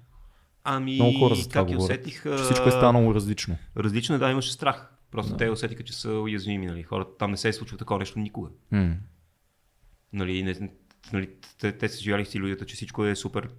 Ами, 0.63 0.95
много 0.95 1.19
хора 1.19 1.35
за 1.35 1.49
това 1.49 1.61
как 1.61 1.67
говорят, 1.67 1.83
усетих? 1.83 2.23
че 2.23 2.43
всичко 2.43 2.69
е 2.69 2.71
станало 2.71 3.15
различно. 3.15 3.57
Различно 3.77 4.15
е, 4.15 4.17
да, 4.17 4.31
имаше 4.31 4.51
страх. 4.51 4.91
Просто 5.11 5.37
те 5.37 5.49
усетиха, 5.49 5.83
че 5.83 5.93
са 5.93 6.11
уязвими. 6.11 6.65
Нали. 6.65 6.83
Хората 6.83 7.17
там 7.17 7.31
не 7.31 7.37
се 7.37 7.49
е 7.49 7.53
случва 7.53 7.77
такова 7.77 7.99
нещо 7.99 8.19
никога. 8.19 8.49
Нали, 10.13 10.43
не, 10.43 10.71
нали, 11.13 11.29
те, 11.59 11.77
те 11.77 11.89
са 11.89 12.01
живяли 12.01 12.25
с 12.25 12.35
иллюзията, 12.35 12.65
че 12.65 12.75
всичко 12.75 13.05
е 13.05 13.15
супер 13.15 13.49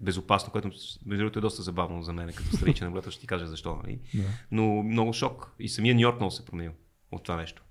безопасно, 0.00 0.52
което 0.52 0.68
между 1.06 1.24
другото 1.24 1.38
е 1.38 1.42
доста 1.42 1.62
забавно 1.62 2.02
за 2.02 2.12
мен, 2.12 2.32
като 2.32 2.56
страничен 2.56 2.86
наблюдател, 2.86 3.10
ще 3.10 3.20
ти 3.20 3.26
кажа 3.26 3.46
защо. 3.46 3.76
Нали? 3.84 3.98
Да. 4.14 4.24
Но 4.50 4.82
много 4.82 5.12
шок. 5.12 5.52
И 5.58 5.68
самия 5.68 5.94
Нью 5.94 6.02
Йорк 6.02 6.16
много 6.16 6.30
се 6.30 6.44
променил 6.44 6.72
от 7.12 7.22
това 7.22 7.36
нещо. 7.36 7.62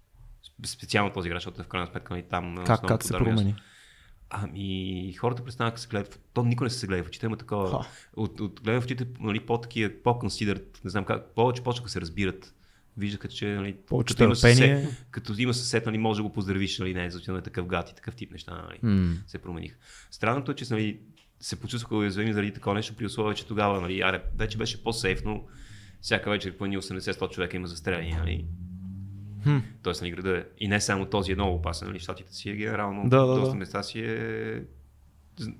Специално 0.65 1.13
този 1.13 1.29
град, 1.29 1.37
защото 1.37 1.63
в 1.63 1.67
крайна 1.67 1.87
сметка 1.87 2.13
нали, 2.13 2.23
там 2.29 2.55
Как, 2.65 2.87
как 2.87 3.03
се 3.03 3.13
промени? 3.13 3.55
Ами, 4.29 5.13
хората 5.19 5.43
престанаха 5.43 5.75
да 5.75 5.81
се 5.81 5.87
гледат. 5.87 6.19
То 6.33 6.43
никой 6.43 6.65
не 6.65 6.69
се 6.69 6.87
гледа 6.87 7.03
в 7.03 7.07
очите, 7.07 7.25
има 7.25 7.37
такова. 7.37 7.83
Ха. 7.83 7.89
От, 8.15 8.39
от 8.39 8.61
гледам 8.61 8.81
в 8.81 8.85
очите, 8.85 9.07
нали, 9.19 9.39
по-такива, 9.39 9.93
по-консидерат, 10.03 10.81
не 10.83 10.89
знам 10.89 11.05
как, 11.05 11.35
повече 11.35 11.63
почнаха 11.63 11.89
се 11.89 12.01
разбират. 12.01 12.53
Виждаха, 12.97 13.27
че 13.27 13.47
нали, 13.47 13.73
Повече 13.73 14.13
като 14.13 14.23
има 14.23 14.33
търпение. 14.33 14.85
съсед, 14.85 15.05
като 15.11 15.33
има 15.37 15.53
съсед, 15.53 15.85
нали, 15.85 15.97
може 15.97 16.17
да 16.17 16.23
го 16.23 16.33
поздравиш, 16.33 16.79
нали, 16.79 16.93
не, 16.93 17.09
защото 17.09 17.37
е 17.37 17.41
такъв 17.41 17.67
гад 17.67 17.89
и 17.89 17.95
такъв 17.95 18.15
тип 18.15 18.31
неща, 18.31 18.67
нали, 18.69 18.79
М. 18.83 19.15
се 19.27 19.37
промениха. 19.37 19.77
Странното 20.11 20.51
е, 20.51 20.55
че 20.55 20.65
нали, 20.69 20.99
се 21.39 21.59
почувстваха 21.61 21.95
уязвими 21.95 22.33
заради 22.33 22.53
такова 22.53 22.75
нещо, 22.75 22.95
при 22.95 23.05
условие, 23.05 23.35
че 23.35 23.45
тогава, 23.45 23.81
нали, 23.81 24.01
аре, 24.01 24.23
вече 24.37 24.57
беше 24.57 24.83
по-сейф, 24.83 25.21
но 25.25 25.43
всяка 26.01 26.29
вечер 26.29 26.57
по 26.57 26.65
едни 26.65 26.77
80-100 26.77 27.29
човека 27.29 27.57
има 27.57 27.67
застреляни, 27.67 28.11
нали. 28.11 28.45
Хм. 29.43 29.57
Тоест, 29.83 30.01
нали, 30.01 30.11
града 30.11 30.37
е. 30.37 30.43
И 30.59 30.67
не 30.67 30.81
само 30.81 31.05
този 31.05 31.31
е 31.31 31.35
много 31.35 31.55
опасен, 31.55 31.87
нали, 31.87 31.99
щатите 31.99 32.35
си 32.35 32.49
е 32.49 32.55
генерално, 32.55 33.09
Да, 33.09 33.25
да, 33.25 33.35
доста 33.35 33.49
да. 33.49 33.55
места 33.55 33.83
си 33.83 33.99
е 33.99 34.61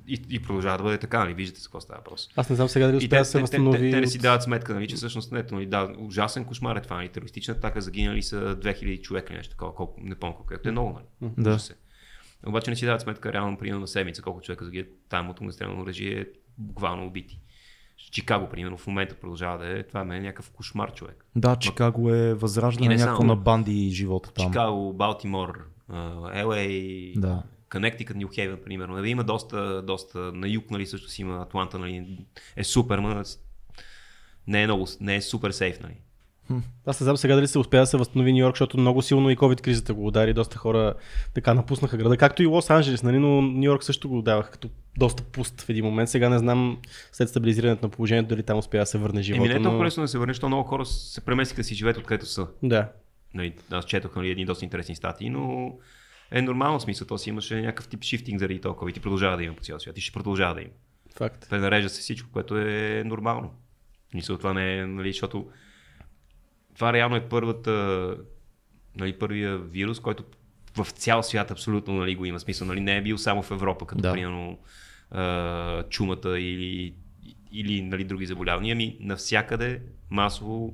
и, 0.08 0.22
и 0.30 0.40
продължава 0.40 0.78
да 0.78 0.84
бъде 0.84 0.98
така, 0.98 1.20
нали, 1.20 1.34
виждате 1.34 1.62
с 1.62 1.68
какво 1.68 1.82
става 1.82 2.00
въпрос. 2.00 2.30
Аз 2.36 2.50
не 2.50 2.56
знам 2.56 2.70
сега 2.70 2.88
дали 2.88 3.10
те, 3.10 3.18
да 3.18 3.26
се 3.26 3.32
те, 3.32 3.38
те, 3.38 3.42
възстанови. 3.42 3.78
те, 3.78 3.92
те, 3.92 4.02
не 4.02 4.08
си 4.08 4.18
дават 4.18 4.44
сметка, 4.44 4.74
нали, 4.74 4.88
че 4.88 4.96
всъщност 4.96 5.32
не, 5.32 5.44
нали, 5.52 5.66
да, 5.66 5.94
ужасен 5.98 6.46
кошмар 6.46 6.76
е 6.76 6.82
това, 6.82 6.96
нали, 6.96 7.10
терористична 7.10 7.54
атака, 7.54 7.82
загинали 7.82 8.24
са 8.24 8.36
2000 8.56 9.02
човека 9.02 9.34
или 9.34 9.38
нещо 9.38 9.52
такова, 9.52 9.76
колко, 9.76 10.02
не 10.02 10.16
помня 10.16 10.36
колко, 10.36 10.54
е, 10.54 10.58
е 10.66 10.72
много, 10.72 10.94
нали. 10.94 11.32
Да. 11.38 11.50
Ужас 11.50 11.70
е. 11.70 11.74
Обаче 12.46 12.70
не 12.70 12.76
си 12.76 12.86
дават 12.86 13.02
сметка 13.02 13.34
реално, 13.34 13.58
примерно 13.58 13.82
на 13.82 13.88
седмица, 13.88 14.22
колко 14.22 14.42
човека 14.42 14.66
загинат 14.66 14.88
там 15.10 15.30
от 15.30 15.40
огнестрелно 15.40 15.82
оръжие, 15.82 16.26
буквално 16.58 17.08
убити. 17.08 17.40
Чикаго, 18.12 18.50
примерно, 18.50 18.78
в 18.78 18.88
момента 18.88 19.16
продължава 19.16 19.58
да 19.58 19.80
е, 19.80 19.84
това 19.84 20.02
е 20.02 20.04
мен 20.04 20.24
някакъв 20.24 20.52
кошмар 20.52 20.94
човек. 20.94 21.26
Да, 21.36 21.56
Чикаго 21.56 22.14
е 22.14 22.34
възраждане 22.34 22.88
не 22.88 22.96
някакво 22.96 23.24
на 23.24 23.36
банди 23.36 23.88
и 23.88 23.90
живота 23.90 24.34
там. 24.34 24.46
Чикаго, 24.46 24.94
Балтимор, 24.94 25.68
LA, 25.92 27.20
Да. 27.20 27.44
Connecticut, 27.70 28.14
Нью 28.14 28.28
Хейвен, 28.34 28.60
примерно. 28.66 28.96
Нали, 28.96 29.10
Има 29.10 29.24
доста, 29.24 29.82
доста, 29.82 30.20
на 30.20 30.50
юг, 30.50 30.72
нали, 30.72 30.86
също 30.86 31.10
си 31.10 31.22
има 31.22 31.42
Атланта, 31.42 31.80
нали, 31.80 32.26
е 32.56 32.64
супер, 32.64 32.98
но 32.98 33.24
не 34.48 34.62
е 34.62 34.66
много, 34.66 34.88
не 35.02 35.16
е 35.16 35.22
супер 35.22 35.52
сейф, 35.52 35.80
нали. 35.80 36.02
Аз 36.86 37.00
не 37.00 37.04
знам 37.04 37.18
сега 37.18 37.36
дали 37.36 37.48
се 37.48 37.60
успя 37.60 37.80
да 37.80 37.86
се 37.86 37.98
възстанови 37.98 38.34
Нью 38.34 38.40
Йорк, 38.40 38.56
защото 38.56 38.78
много 38.78 39.02
силно 39.02 39.30
и 39.30 39.38
COVID 39.38 39.62
кризата 39.62 39.94
го 39.94 40.08
удари. 40.08 40.34
Доста 40.34 40.58
хора 40.58 40.94
така 41.34 41.54
напуснаха 41.54 41.98
града, 41.98 42.18
както 42.18 42.44
и 42.44 42.46
Лос 42.46 42.70
Анджелес, 42.70 43.04
нали? 43.04 43.20
но 43.20 43.42
Нью 43.42 43.64
Йорк 43.64 43.84
също 43.84 44.10
го 44.10 44.22
давах 44.22 44.52
като 44.52 44.70
доста 44.98 45.24
пуст 45.24 45.62
в 45.62 45.70
един 45.70 45.86
момент. 45.86 46.10
Сега 46.10 46.30
не 46.30 46.38
знам 46.38 46.78
след 47.12 47.30
стабилизирането 47.30 47.86
на 47.86 47.90
положението 47.90 48.30
дали 48.30 48.44
там 48.44 48.58
успя 48.58 48.78
да 48.78 48.86
се 48.86 48.98
върне 48.98 49.22
живота. 49.22 49.46
Еми 49.46 49.54
не 49.54 49.60
е 49.60 49.64
толкова 49.64 49.78
но... 49.78 49.86
лесно 49.86 50.04
да 50.04 50.08
се 50.08 50.18
върне, 50.18 50.34
защото 50.34 50.48
много 50.48 50.64
хора 50.64 50.86
се 50.86 51.22
преместиха 51.22 51.62
да 51.62 51.64
си 51.64 51.76
живеят 51.76 51.98
откъдето 51.98 52.26
са. 52.26 52.48
Да. 52.64 52.90
Нали, 53.34 53.54
аз 53.72 53.86
четох 53.86 54.16
нали, 54.16 54.32
едни 54.32 54.46
доста 54.46 54.66
интересни 54.66 54.96
статии, 54.96 55.30
но 55.30 55.74
е 56.32 56.42
нормално 56.42 56.80
смисъл. 56.80 57.08
То 57.08 57.18
си 57.18 57.30
имаше 57.30 57.62
някакъв 57.62 57.88
тип 57.88 58.04
шифтинг 58.04 58.40
заради 58.40 58.62
толкова 58.62 58.90
и 58.90 58.94
ти 58.94 59.00
продължава 59.00 59.38
да 59.38 59.44
има 59.44 59.56
по 59.56 59.64
цял 59.64 59.80
свят 59.80 59.98
и 59.98 60.02
ще 60.02 60.14
продължава 60.14 60.56
да 60.56 60.62
има. 60.62 60.72
Факт. 61.18 61.50
пренарежда 61.50 61.90
се 61.90 62.02
всичко, 62.02 62.30
което 62.34 62.58
е 62.58 63.04
нормално. 63.06 63.54
Мисля, 64.14 64.38
това 64.38 64.54
не 64.54 64.78
е, 64.78 64.86
нали, 64.86 65.12
защото 65.12 65.48
това 66.78 66.94
реално 66.94 67.16
е 67.16 67.30
първата, 67.30 68.16
нали, 68.96 69.20
първия 69.20 69.58
вирус, 69.58 70.00
който 70.00 70.24
в 70.78 70.92
цял 70.92 71.24
свят 71.24 71.52
абсолютно 71.52 71.94
нали, 71.94 72.16
го 72.16 72.26
има 72.26 72.40
смисъл. 72.40 72.68
Нали, 72.68 72.80
не 72.82 72.98
е 72.98 73.02
бил 73.02 73.18
само 73.18 73.44
в 73.44 73.52
Европа, 73.52 73.86
като 73.86 74.02
Да. 74.02 74.14
примерно 74.14 74.60
а, 75.12 75.84
чумата 75.84 76.40
или, 76.40 76.94
или 77.52 77.82
нали, 77.82 78.04
други 78.04 78.26
заболявания. 78.26 78.74
Ами 78.74 78.98
навсякъде 79.00 79.82
масово 80.10 80.74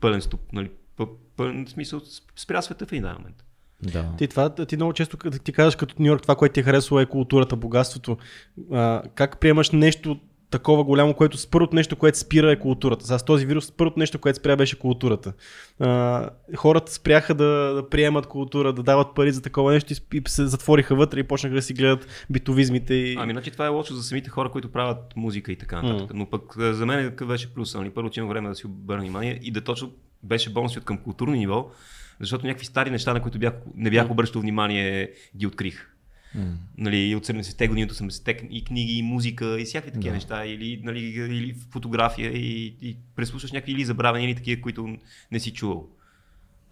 пълен 0.00 0.20
стоп, 0.20 0.52
нали, 0.52 0.70
пъ- 0.98 1.16
пълен 1.36 1.66
смисъл 1.68 2.00
спря 2.36 2.62
света 2.62 2.86
в 2.86 2.92
един 2.92 3.08
момент. 3.18 3.44
Да. 3.82 4.14
Ти, 4.18 4.28
това, 4.28 4.54
ти 4.54 4.76
много 4.76 4.92
често 4.92 5.16
ти 5.38 5.52
кажеш 5.52 5.76
като 5.76 5.94
Нью 5.98 6.06
Йорк, 6.06 6.22
това, 6.22 6.36
което 6.36 6.52
ти 6.52 6.60
е 6.60 6.62
харесало 6.62 7.00
е 7.00 7.06
културата, 7.06 7.56
богатството. 7.56 8.16
А, 8.72 9.02
как 9.14 9.40
приемаш 9.40 9.70
нещо 9.70 10.20
такова 10.52 10.84
голямо, 10.84 11.14
което 11.14 11.38
първото 11.50 11.76
нещо, 11.76 11.96
което 11.96 12.18
спира 12.18 12.52
е 12.52 12.58
културата. 12.58 13.06
Сега 13.06 13.18
с 13.18 13.24
този 13.24 13.46
вирус 13.46 13.72
първото 13.72 13.98
нещо, 13.98 14.18
което 14.18 14.38
спря 14.38 14.56
беше 14.56 14.78
културата. 14.78 15.32
А, 15.80 16.30
хората 16.56 16.92
спряха 16.92 17.34
да, 17.34 17.72
да 17.74 17.88
приемат 17.88 18.26
култура, 18.26 18.72
да 18.72 18.82
дават 18.82 19.14
пари 19.14 19.32
за 19.32 19.42
такова 19.42 19.72
нещо 19.72 19.92
и, 19.92 20.16
и 20.16 20.22
се 20.26 20.46
затвориха 20.46 20.94
вътре 20.94 21.20
и 21.20 21.22
почнаха 21.22 21.54
да 21.54 21.62
си 21.62 21.74
гледат 21.74 22.26
битовизмите. 22.30 22.94
И... 22.94 23.16
Ами, 23.18 23.32
значи 23.32 23.50
това 23.50 23.66
е 23.66 23.68
лошо 23.68 23.94
за 23.94 24.02
самите 24.02 24.30
хора, 24.30 24.50
които 24.50 24.72
правят 24.72 25.16
музика 25.16 25.52
и 25.52 25.56
така 25.56 25.82
нататък. 25.82 26.10
Но 26.14 26.26
пък 26.26 26.54
за 26.58 26.86
мен 26.86 27.08
какъв 27.08 27.28
беше 27.28 27.54
плюс? 27.54 27.74
Нали? 27.74 27.90
Първо, 27.90 28.10
че 28.10 28.20
имам 28.20 28.30
време 28.30 28.48
да 28.48 28.54
си 28.54 28.66
обърна 28.66 29.00
внимание 29.00 29.38
и 29.42 29.50
да 29.50 29.60
точно 29.60 29.92
беше 30.22 30.52
бонус 30.52 30.76
от 30.76 30.84
към 30.84 30.98
културно 30.98 31.34
ниво, 31.34 31.70
защото 32.20 32.46
някакви 32.46 32.66
стари 32.66 32.90
неща, 32.90 33.12
на 33.12 33.22
които 33.22 33.38
бях, 33.38 33.54
не 33.74 33.90
бях 33.90 34.10
обръщал 34.10 34.42
внимание, 34.42 35.12
ги 35.36 35.46
открих. 35.46 35.91
Нали, 36.78 37.14
от 37.14 37.26
70-те 37.26 37.68
години, 37.68 37.84
от 37.84 37.92
80-те 37.92 38.46
и 38.50 38.64
книги, 38.64 38.92
и 38.92 39.02
музика, 39.02 39.60
и 39.60 39.64
всякакви 39.64 39.92
такива 39.92 40.10
Да. 40.10 40.14
неща, 40.14 40.46
или, 40.46 40.80
нали, 40.84 41.00
или 41.00 41.54
фотография, 41.70 42.30
и, 42.32 42.74
и 42.82 42.96
преслушаш 43.16 43.52
някакви 43.52 43.72
или 43.72 43.84
забравени, 43.84 44.24
или 44.24 44.34
такива, 44.34 44.62
които 44.62 44.96
не 45.32 45.40
си 45.40 45.52
чувал. 45.52 45.88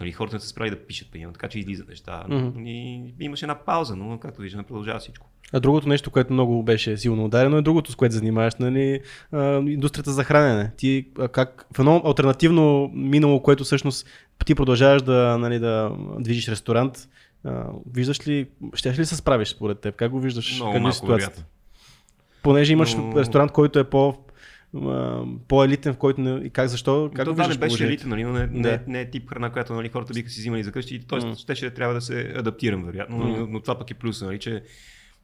Нали, 0.01 0.13
хората 0.13 0.37
не 0.37 0.41
са 0.41 0.49
справили 0.49 0.75
да 0.75 0.87
пишат, 0.87 1.11
примерно, 1.11 1.33
така 1.33 1.49
че 1.49 1.59
излизат 1.59 1.89
неща. 1.89 2.25
Мгм. 2.29 2.67
И 2.67 3.13
имаше 3.21 3.45
една 3.45 3.55
пауза, 3.55 3.97
но 3.97 4.19
както 4.19 4.43
виждаме, 4.43 4.65
продължава 4.65 4.99
всичко. 4.99 5.27
А 5.53 5.61
другото 5.61 5.89
нещо, 5.89 6.11
което 6.11 6.33
много 6.33 6.63
беше 6.63 6.97
силно 6.97 7.25
ударено 7.25 7.57
е 7.57 7.63
другото, 7.63 7.93
с 7.93 7.97
което 7.97 8.15
занимаваш, 8.15 8.55
нали, 8.55 9.01
а, 9.33 9.57
индустрията 9.57 10.13
за 10.13 10.25
хранене. 10.25 10.71
Ти 10.77 11.07
а, 11.19 11.29
как 11.29 11.67
в 11.77 11.79
едно 11.79 12.03
альтернативно 12.05 12.91
минало, 12.95 13.43
което 13.43 13.65
всъщност 13.65 14.07
ти 14.47 14.55
продължаваш 14.55 15.03
да, 15.03 15.39
нали, 15.39 15.59
да 15.59 15.93
движиш 16.21 16.49
ресторант, 16.49 17.09
а, 17.45 17.65
виждаш 17.93 18.29
ли, 18.29 18.49
ще 18.75 18.99
ли 18.99 19.07
се 19.07 19.17
справиш 19.17 19.49
според 19.49 19.81
теб? 19.81 19.97
Как 19.97 20.11
го 20.11 20.21
виждаш? 20.21 20.55
Много 20.55 20.73
Как 20.73 20.83
малко 20.83 21.07
вероятно. 21.07 21.45
Понеже 22.43 22.73
имаш 22.73 22.95
Но- 22.95 23.13
ресторант, 23.17 23.53
който 23.53 23.79
е 23.79 23.85
по, 23.85 24.19
по-елитен, 25.49 25.95
в 25.95 25.97
който 25.97 26.21
не... 26.21 26.47
И 26.47 26.51
как, 26.51 26.69
защо? 26.69 27.11
Как 27.15 27.25
то 27.25 27.31
го 27.31 27.35
това 27.35 27.49
не 27.49 27.55
беше 27.55 27.61
положението? 27.61 27.93
елита, 27.93 28.09
нали, 28.09 28.25
но 28.25 28.33
не, 28.33 28.47
не, 28.47 28.63
Да. 28.63 28.81
не, 28.87 29.01
е 29.01 29.11
тип 29.11 29.29
храна, 29.29 29.51
която 29.51 29.75
нали, 29.75 29.89
хората 29.89 30.13
биха 30.15 30.31
си 30.31 30.41
взимали 30.41 30.63
за 30.63 30.73
къщи, 30.73 31.01
т.е. 31.01 31.27
М. 31.27 31.35
щеше 31.37 31.65
да 31.65 31.75
трябва 31.75 31.95
да 31.95 32.01
се 32.01 32.33
адаптирам, 32.37 32.85
вероятно, 32.85 33.17
М. 33.17 33.25
но, 33.29 33.47
но 33.47 33.61
това 33.61 33.79
пък 33.79 33.91
е 33.91 33.95
плюс, 33.95 34.23
нали, 34.23 34.39
че 34.39 34.63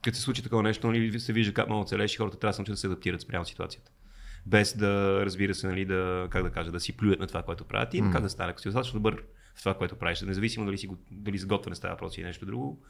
като 0.04 0.16
се 0.16 0.22
случи 0.22 0.42
такова 0.42 0.62
нещо, 0.62 0.86
нали, 0.86 1.20
се 1.20 1.32
вижда 1.32 1.52
как 1.52 1.68
много 1.68 1.84
целеш 1.84 2.14
и 2.14 2.16
хората 2.16 2.38
трябва 2.38 2.52
да 2.52 2.64
се 2.66 2.72
да 2.72 2.76
се 2.76 2.86
адаптират 2.86 3.20
спрямо 3.20 3.44
ситуацията. 3.44 3.90
Без 4.46 4.76
да, 4.76 5.20
разбира 5.24 5.54
се, 5.54 5.66
нали, 5.66 5.84
да, 5.84 6.26
как 6.30 6.42
да 6.42 6.50
кажа, 6.50 6.72
да 6.72 6.80
си 6.80 6.96
плюят 6.96 7.20
на 7.20 7.26
това, 7.26 7.42
което 7.42 7.64
правят 7.64 7.94
и 7.94 8.02
как 8.12 8.22
да 8.22 8.28
стане. 8.28 8.50
Ако 8.50 8.60
си 8.60 8.68
достатъчно 8.68 8.98
добър 8.98 9.22
в 9.56 9.58
това, 9.58 9.74
което 9.74 9.96
правиш, 9.96 10.22
независимо 10.22 10.66
дали, 10.66 10.78
си, 10.78 10.88
дали 11.10 11.38
за 11.38 11.46
готвене 11.46 11.76
става 11.76 11.94
въпрос 11.94 12.18
или 12.18 12.24
нещо 12.24 12.46
друго, 12.46 12.82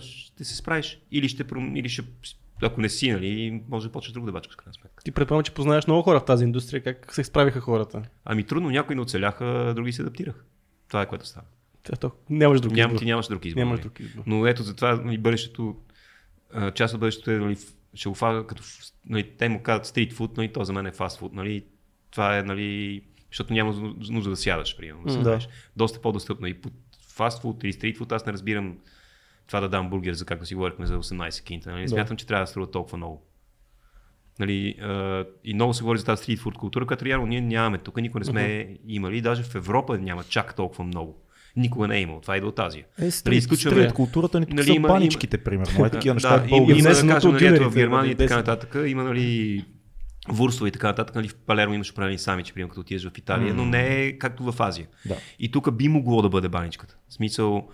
ще 0.00 0.44
се 0.44 0.56
справиш. 0.56 1.00
Или 1.10 1.28
ще, 1.28 1.44
или 1.74 1.88
ще 1.88 2.02
ако 2.62 2.80
не 2.80 2.88
си, 2.88 3.12
нали, 3.12 3.62
може 3.68 3.86
да 3.86 3.92
почнеш 3.92 4.12
друго 4.12 4.26
да 4.26 4.32
бачкаш, 4.32 4.54
в 4.54 4.56
крайна 4.56 4.74
сметка. 4.74 5.04
Ти 5.04 5.10
предполагам, 5.10 5.44
че 5.44 5.54
познаеш 5.54 5.86
много 5.86 6.02
хора 6.02 6.20
в 6.20 6.24
тази 6.24 6.44
индустрия. 6.44 6.82
Как 6.82 7.14
се 7.14 7.24
справиха 7.24 7.60
хората? 7.60 8.02
Ами 8.24 8.44
трудно, 8.44 8.70
някои 8.70 8.96
не 8.96 9.02
оцеляха, 9.02 9.72
други 9.76 9.92
се 9.92 10.02
адаптираха. 10.02 10.40
Това 10.88 11.02
е 11.02 11.06
което 11.06 11.26
става. 11.26 11.46
Та, 11.82 11.96
то, 11.96 12.10
нямаш 12.30 12.60
друг 12.60 12.72
Ням, 12.72 12.90
избор. 12.90 12.98
ти 12.98 13.04
нямаш 13.04 13.28
друг 13.28 13.44
избор. 13.44 13.58
Нямаш 13.58 13.78
нали. 13.78 13.82
друг 13.82 14.00
избор. 14.00 14.22
Но 14.26 14.46
ето 14.46 14.62
затова 14.62 14.96
нали, 14.96 15.18
бъдещето, 15.18 15.76
част 16.74 16.94
от 16.94 17.00
бъдещето 17.00 17.30
е, 17.30 17.38
нали, 17.38 17.56
фага 18.14 18.46
като, 18.46 18.62
нали, 19.06 19.30
те 19.38 19.48
му 19.48 19.62
казват 19.62 19.86
стрит 19.86 20.12
фуд, 20.12 20.36
нали, 20.36 20.52
то 20.52 20.64
за 20.64 20.72
мен 20.72 20.86
е 20.86 20.92
фастфуд, 20.92 21.32
нали, 21.32 21.64
това 22.10 22.38
е, 22.38 22.42
нали, 22.42 23.02
защото 23.30 23.52
няма 23.52 23.72
нужда- 23.72 24.30
да 24.30 24.36
сядаш, 24.36 24.76
примерно, 24.76 25.02
да 25.04 25.12
се 25.12 25.18
да. 25.18 25.38
Доста 25.76 26.00
по-достъпно 26.00 26.46
и 26.46 26.54
под 26.54 26.72
фастфуд 27.08 27.64
или 27.64 27.72
стрит 27.72 27.96
фуд, 27.96 28.12
аз 28.12 28.26
не 28.26 28.32
разбирам 28.32 28.76
това 29.46 29.60
да 29.60 29.68
дам 29.68 29.90
бургер, 29.90 30.12
за 30.12 30.24
както 30.24 30.46
си 30.46 30.54
говорихме 30.54 30.86
за 30.86 30.96
18 30.96 31.42
кинта, 31.42 31.70
нали, 31.70 31.82
Да. 31.82 31.88
смятам, 31.88 32.16
че 32.16 32.26
трябва 32.26 32.42
да 32.42 32.46
струва 32.46 32.70
толкова 32.70 32.96
много. 32.96 33.22
Нали, 34.38 34.74
а, 34.80 35.24
и 35.44 35.54
много 35.54 35.74
се 35.74 35.82
говори 35.82 35.98
за 35.98 36.04
тази 36.04 36.22
стрит 36.22 36.38
фуд 36.38 36.54
култура, 36.54 36.86
която 36.86 37.04
реално 37.04 37.26
ние 37.26 37.40
нямаме 37.40 37.78
тук, 37.78 37.96
никога 37.96 38.18
не 38.20 38.24
сме 38.24 38.42
имали, 38.86 39.20
даже 39.20 39.42
в 39.42 39.54
Европа 39.54 39.98
няма 39.98 40.24
чак 40.24 40.54
толкова 40.54 40.84
много. 40.84 41.22
Никога 41.56 41.88
не 41.88 41.96
е 41.96 42.00
имало. 42.00 42.20
Това 42.20 42.36
идва 42.36 42.48
от 42.48 42.58
Азия. 42.58 42.84
Е, 42.90 43.00
Нали, 43.00 43.10
стрит, 43.10 43.38
изключваме- 43.38 43.82
стрит 43.82 43.92
културата 43.92 44.40
ни 44.40 44.46
тук 44.46 44.54
Нали, 44.54 44.66
са 44.66 44.72
има- 44.72 44.88
баничките, 44.88 45.38
примерно. 45.38 45.86
Е, 45.86 45.90
такива 45.90 46.14
неща, 46.14 46.38
да, 46.38 46.46
има, 46.48 46.56
има, 46.56 46.66
да 46.66 47.08
кажем, 47.08 47.32
нали, 47.32 47.58
в 47.60 47.74
Германия 47.74 48.06
и 48.06 48.14
нали, 48.14 48.16
така 48.18 48.36
нататък, 48.36 48.76
има 48.86 49.04
нали, 49.04 49.64
вурстове 50.28 50.68
и 50.68 50.72
така 50.72 50.86
нататък, 50.86 51.14
нали, 51.14 51.28
в 51.28 51.34
Палермо 51.34 51.74
имаш 51.74 51.90
определени 51.90 52.18
самичи, 52.18 52.52
примерно 52.52 52.68
като 52.68 52.80
отидеш 52.80 53.08
в 53.08 53.18
Италия, 53.18 53.54
но 53.54 53.64
не 53.64 54.02
е 54.02 54.18
както 54.18 54.52
в 54.52 54.60
Азия. 54.60 54.86
Да. 55.06 55.16
И 55.38 55.50
тук 55.50 55.76
би 55.76 55.88
могло 55.88 56.22
да 56.22 56.28
бъде 56.28 56.48
баничката. 56.48 56.96
В 57.08 57.14
смисъл, 57.14 57.68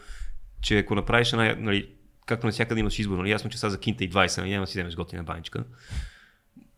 че 0.61 0.79
ако 0.79 0.95
направиш 0.95 1.33
една, 1.33 1.57
нали, 1.59 1.89
както 2.27 2.47
навсякъде 2.47 2.81
имаш 2.81 2.99
избор, 2.99 3.19
нали, 3.19 3.31
ясно, 3.31 3.51
че 3.51 3.59
сега 3.59 3.71
за 3.71 3.81
кинта 3.81 4.05
и 4.05 4.11
20, 4.11 4.39
нали, 4.39 4.51
няма 4.51 4.67
да 4.67 4.67
си 4.67 4.79
вземеш 4.79 4.97
готина 4.97 5.23
баничка. 5.23 5.65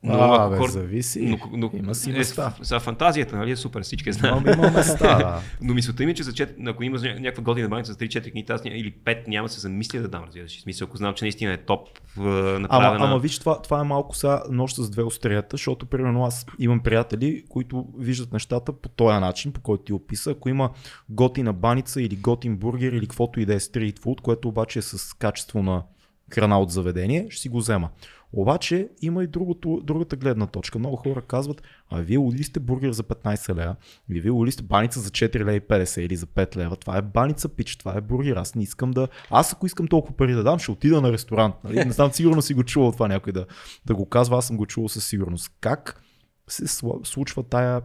А, 0.09 0.49
бе, 0.49 0.57
хора- 0.57 0.71
зависи. 0.71 1.39
Има 1.75 1.95
си 1.95 2.11
е, 2.11 2.13
места. 2.13 2.51
в- 2.51 2.65
За 2.65 2.81
фантазията, 2.81 3.37
нали, 3.37 3.51
е 3.51 3.57
супер, 3.57 3.83
всички 3.83 4.13
знаем. 4.13 4.39
Има, 4.39 4.53
има 4.53 4.71
места. 4.71 5.19
да. 5.19 5.41
Но 5.61 5.75
мисълта 5.75 6.05
ми 6.05 6.11
е, 6.11 6.15
че 6.15 6.23
за 6.23 6.33
чет, 6.33 6.57
ако 6.67 6.83
имаш 6.83 7.01
ня- 7.01 7.15
някаква 7.15 7.43
готина 7.45 7.69
баница 7.69 7.93
за 7.93 7.99
3-4 7.99 8.31
книги, 8.31 8.47
аз 8.49 8.61
или 8.65 8.95
5 8.95 9.29
няма 9.29 9.49
се 9.49 9.61
замисля 9.61 9.99
да 9.99 10.09
дам, 10.09 10.25
разбираш. 10.25 10.61
Смисъл, 10.63 10.87
ако 10.87 10.97
знам, 10.97 11.15
че 11.15 11.25
наистина 11.25 11.53
е 11.53 11.57
топ 11.57 11.89
е, 12.17 12.21
направена. 12.21 12.97
Ама, 12.97 13.05
ама 13.05 13.19
виж, 13.19 13.39
това, 13.39 13.63
това 13.63 13.81
е 13.81 13.85
малко 13.85 14.17
сега 14.17 14.43
нощ 14.51 14.77
с 14.77 14.91
две 14.91 15.03
острията, 15.03 15.49
защото 15.51 15.87
примерно 15.87 16.25
аз 16.25 16.47
имам 16.59 16.81
приятели, 16.81 17.45
които 17.49 17.87
виждат 17.99 18.33
нещата 18.33 18.73
по 18.73 18.89
този 18.89 19.19
начин, 19.19 19.53
по 19.53 19.61
който 19.61 19.85
ти 19.85 19.93
описа. 19.93 20.31
Ако 20.31 20.49
има 20.49 20.71
готина 21.09 21.53
баница 21.53 22.03
или 22.03 22.17
готин 22.17 22.57
бургер 22.57 22.93
или 22.93 23.07
каквото 23.07 23.41
и 23.41 23.47
да 23.47 23.55
е 23.55 23.61
стрит 23.61 23.99
фуд, 23.99 24.21
което 24.21 24.49
обаче 24.49 24.79
е 24.79 24.83
с 24.83 25.15
качество 25.15 25.63
на 25.63 25.83
храна 26.31 26.61
от 26.61 26.71
заведение, 26.71 27.27
ще 27.31 27.41
си 27.41 27.49
го 27.49 27.59
взема. 27.59 27.89
Обаче 28.37 28.89
има 29.03 29.25
и 29.25 29.27
другото, 29.27 29.81
другата 29.85 30.17
гледна 30.17 30.47
точка. 30.47 30.79
Много 30.79 30.97
хора 30.97 31.23
казват, 31.23 31.63
а 31.91 32.01
вие 32.01 32.19
ули 32.19 32.43
сте 32.45 32.61
бургер 32.61 32.93
за 32.93 33.03
15 33.03 33.55
лева, 33.55 33.77
или 34.11 34.21
вие 34.21 34.31
ули 34.31 34.53
сте 34.53 34.63
баница 34.63 35.01
за 35.01 35.11
4 35.11 35.39
лева 35.39 35.55
и 35.55 35.61
50 35.61 36.01
или 36.01 36.17
за 36.17 36.27
5 36.27 36.57
лева. 36.57 36.77
Това 36.77 36.97
е 36.97 37.03
баница, 37.03 37.49
пич, 37.49 37.77
това 37.77 37.97
е 37.97 38.01
бургер. 38.01 38.37
Аз 38.37 38.55
не 38.55 38.63
искам 38.63 38.91
да... 38.91 39.09
Аз 39.31 39.53
ако 39.53 39.67
искам 39.67 39.89
толкова 39.89 40.17
пари 40.17 40.33
да 40.33 40.43
дам, 40.43 40.59
ще 40.59 40.71
отида 40.71 41.01
на 41.01 41.13
ресторант. 41.13 41.55
Нали? 41.65 41.85
Не 41.85 41.93
знам, 41.93 42.13
сигурно 42.13 42.43
си 42.43 42.55
го 42.55 42.65
чувал 42.65 42.93
това 42.93 43.09
някой 43.09 43.33
да, 43.33 43.47
да 43.87 43.95
го 43.95 44.09
казва, 44.09 44.39
аз 44.39 44.47
съм 44.47 44.57
го 44.57 44.67
чувал 44.67 44.89
със 44.89 45.07
сигурност. 45.07 45.53
Как 45.61 46.03
се 46.49 46.67
случва 47.05 47.43
тая 47.43 47.83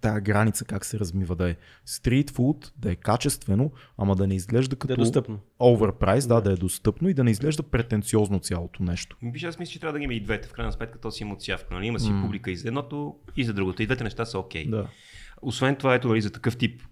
тая 0.00 0.20
граница 0.20 0.64
как 0.64 0.84
се 0.84 0.98
размива 0.98 1.36
да 1.36 1.50
е 1.50 1.56
стрит 1.84 2.30
фуд, 2.30 2.72
да 2.76 2.92
е 2.92 2.96
качествено, 2.96 3.72
ама 3.98 4.16
да 4.16 4.26
не 4.26 4.34
изглежда 4.34 4.76
Да 4.76 4.78
като 4.78 4.92
е 4.92 4.96
достъпно. 4.96 5.38
оверпрайс, 5.58 6.26
да, 6.26 6.40
да 6.40 6.52
е 6.52 6.56
достъпно 6.56 7.08
и 7.08 7.14
да 7.14 7.24
не 7.24 7.30
изглежда 7.30 7.62
претенциозно 7.62 8.38
цялото 8.38 8.82
нещо. 8.82 9.16
Виж, 9.22 9.44
аз 9.44 9.58
мисля, 9.58 9.72
че 9.72 9.80
трябва 9.80 9.92
да 9.92 9.98
ги 9.98 10.04
има 10.04 10.14
и 10.14 10.20
двете. 10.20 10.48
В 10.48 10.52
крайна 10.52 10.72
сметка 10.72 10.98
то 11.00 11.10
си 11.10 11.22
има 11.22 11.34
отсявка. 11.34 11.74
Нали? 11.74 11.86
Има 11.86 12.00
си 12.00 12.10
М. 12.10 12.22
публика 12.22 12.50
и 12.50 12.56
за 12.56 12.68
едното, 12.68 13.16
и 13.36 13.44
за 13.44 13.52
другото. 13.52 13.82
И 13.82 13.86
двете 13.86 14.04
неща 14.04 14.24
са 14.24 14.38
окей. 14.38 14.66
Да. 14.66 14.88
Освен 15.42 15.76
това, 15.76 15.94
ето 15.94 16.08
нали, 16.08 16.20
за 16.20 16.32
такъв 16.32 16.56
тип 16.56 16.82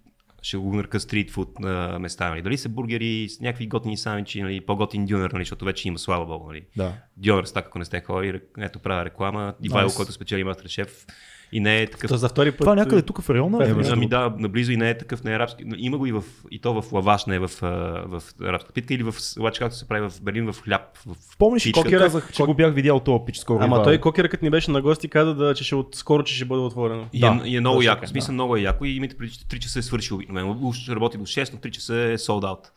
ще 0.41 0.57
го 0.57 0.75
нарека 0.75 0.99
стрит 0.99 1.31
фуд 1.31 1.59
на 1.59 1.99
места. 1.99 2.29
Нали? 2.29 2.41
Дали 2.41 2.57
са 2.57 2.69
бургери 2.69 3.29
с 3.29 3.39
някакви 3.39 3.67
готини 3.67 3.97
самичи, 3.97 4.41
нали? 4.41 4.61
по-готин 4.61 5.05
дюнер, 5.05 5.31
нали? 5.31 5.41
защото 5.43 5.65
вече 5.65 5.87
има, 5.87 5.99
слава 5.99 6.25
богу. 6.25 6.47
Нали? 6.47 6.65
Да. 6.77 6.93
Дюнер 7.17 7.43
ако 7.55 7.79
не 7.79 7.85
сте 7.85 8.01
ходили, 8.01 8.41
ето 8.57 8.79
правя 8.79 9.05
реклама. 9.05 9.53
Ивайло, 9.63 9.89
Nice. 9.89 9.95
който 9.97 10.11
спечели 10.11 10.43
Мастер 10.43 10.69
Шеф. 10.69 11.05
И 11.51 11.59
не 11.59 11.81
е 11.81 11.87
такъв 11.87 12.09
То 12.09 12.17
за 12.17 12.29
втори 12.29 12.51
път. 12.51 12.59
Това 12.59 12.75
някъде 12.75 13.01
тук 13.01 13.21
в 13.21 13.29
района 13.29 13.65
ли 13.65 13.69
е? 13.69 13.91
Ами 13.91 14.07
да, 14.07 14.33
наблизо 14.37 14.71
и 14.71 14.77
не 14.77 14.89
е 14.89 14.97
такъв, 14.97 15.23
не 15.23 15.31
е 15.31 15.35
арабски. 15.35 15.63
Има 15.77 15.97
го 15.97 16.05
и, 16.05 16.11
в, 16.11 16.23
и 16.51 16.59
то 16.59 16.81
в 16.81 16.93
лаваш, 16.93 17.25
не 17.25 17.35
е 17.35 17.39
в, 17.39 17.51
в 18.07 18.23
арабска 18.41 18.73
питка 18.73 18.93
или 18.93 19.03
в 19.03 19.15
лач, 19.39 19.59
както 19.59 19.77
се 19.77 19.87
прави 19.87 20.09
в 20.09 20.21
Берлин, 20.21 20.51
в 20.51 20.61
хляб. 20.61 20.97
В 20.97 21.37
Помниш 21.37 21.65
ли, 21.65 21.69
пичка. 21.69 21.83
кокера, 21.83 21.99
казах, 21.99 22.31
че 22.33 22.43
го 22.43 22.53
бях 22.53 22.73
видял 22.73 22.99
този 22.99 23.19
пич 23.25 23.37
скоро. 23.37 23.59
Ама 23.61 23.83
той 23.83 23.97
кокера, 23.97 24.29
като 24.29 24.45
ни 24.45 24.49
беше 24.49 24.71
на 24.71 24.81
гости, 24.81 25.07
каза 25.07 25.35
да, 25.35 25.53
че 25.53 25.63
ще 25.63 25.75
от, 25.75 25.95
скоро, 25.95 26.23
че 26.23 26.35
ще 26.35 26.45
бъде 26.45 26.61
отворено. 26.61 27.07
И, 27.13 27.19
Да, 27.19 27.41
е, 27.45 27.47
и 27.49 27.57
е 27.57 27.59
много 27.59 27.77
точно 27.77 27.91
яко. 27.91 28.05
В 28.05 28.09
смисъл, 28.09 28.27
да. 28.27 28.33
много 28.33 28.55
е 28.55 28.61
яко. 28.61 28.85
И 28.85 28.91
имайте 28.91 29.17
преди, 29.17 29.31
че 29.31 29.39
3 29.39 29.59
часа 29.59 29.79
е 29.79 29.81
свършил 29.81 30.15
обикновено. 30.15 30.73
Работи 30.89 31.17
до 31.17 31.23
6, 31.23 31.53
но 31.53 31.59
3 31.59 31.71
часа 31.71 31.95
е 31.95 32.17
sold 32.17 32.43
out. 32.43 32.67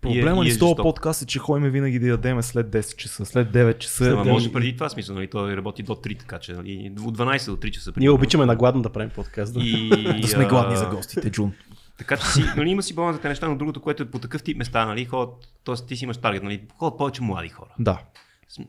Проблема 0.00 0.44
ни 0.44 0.48
е 0.48 0.52
с 0.52 0.58
този 0.58 0.74
подкаст 0.76 1.22
е, 1.22 1.26
че 1.26 1.38
ходим 1.38 1.70
винаги 1.70 1.98
да 1.98 2.08
ядеме 2.08 2.42
след 2.42 2.66
10 2.66 2.96
часа, 2.96 3.26
след 3.26 3.48
9 3.48 3.78
часа. 3.78 4.16
Да- 4.16 4.24
може 4.24 4.52
преди 4.52 4.74
това 4.74 4.88
смисъл, 4.88 5.14
нали? 5.14 5.30
Той 5.30 5.56
работи 5.56 5.82
до 5.82 5.94
3, 5.94 6.18
така 6.18 6.38
че 6.38 6.52
нали? 6.52 6.92
от 7.04 7.18
12 7.18 7.46
до 7.50 7.56
3 7.56 7.70
часа. 7.70 7.90
Ние 7.90 7.94
примерно. 7.94 8.14
обичаме 8.14 8.46
на 8.46 8.56
гладно 8.56 8.82
да 8.82 8.92
правим 8.92 9.10
подкаст. 9.10 9.54
Да. 9.54 9.60
И, 9.60 10.20
Да 10.22 10.28
сме 10.28 10.46
гладни 10.46 10.76
за 10.76 10.86
гостите, 10.86 11.30
Джун. 11.30 11.52
Така 11.98 12.16
че 12.16 12.26
си, 12.26 12.44
нали, 12.56 12.70
има 12.70 12.82
си 12.82 12.94
баланс 12.94 13.22
за 13.22 13.28
неща, 13.28 13.48
но 13.48 13.56
другото, 13.56 13.80
което 13.80 14.02
е 14.02 14.10
по 14.10 14.18
такъв 14.18 14.42
тип 14.42 14.56
места, 14.56 14.86
нали, 14.86 15.04
ходят, 15.04 15.34
т.е. 15.64 15.74
ти 15.74 15.96
си 15.96 16.04
имаш 16.04 16.16
таргет, 16.16 16.42
нали, 16.42 16.62
ходят 16.78 16.98
повече 16.98 17.22
млади 17.22 17.48
хора. 17.48 17.74
Да. 17.78 18.00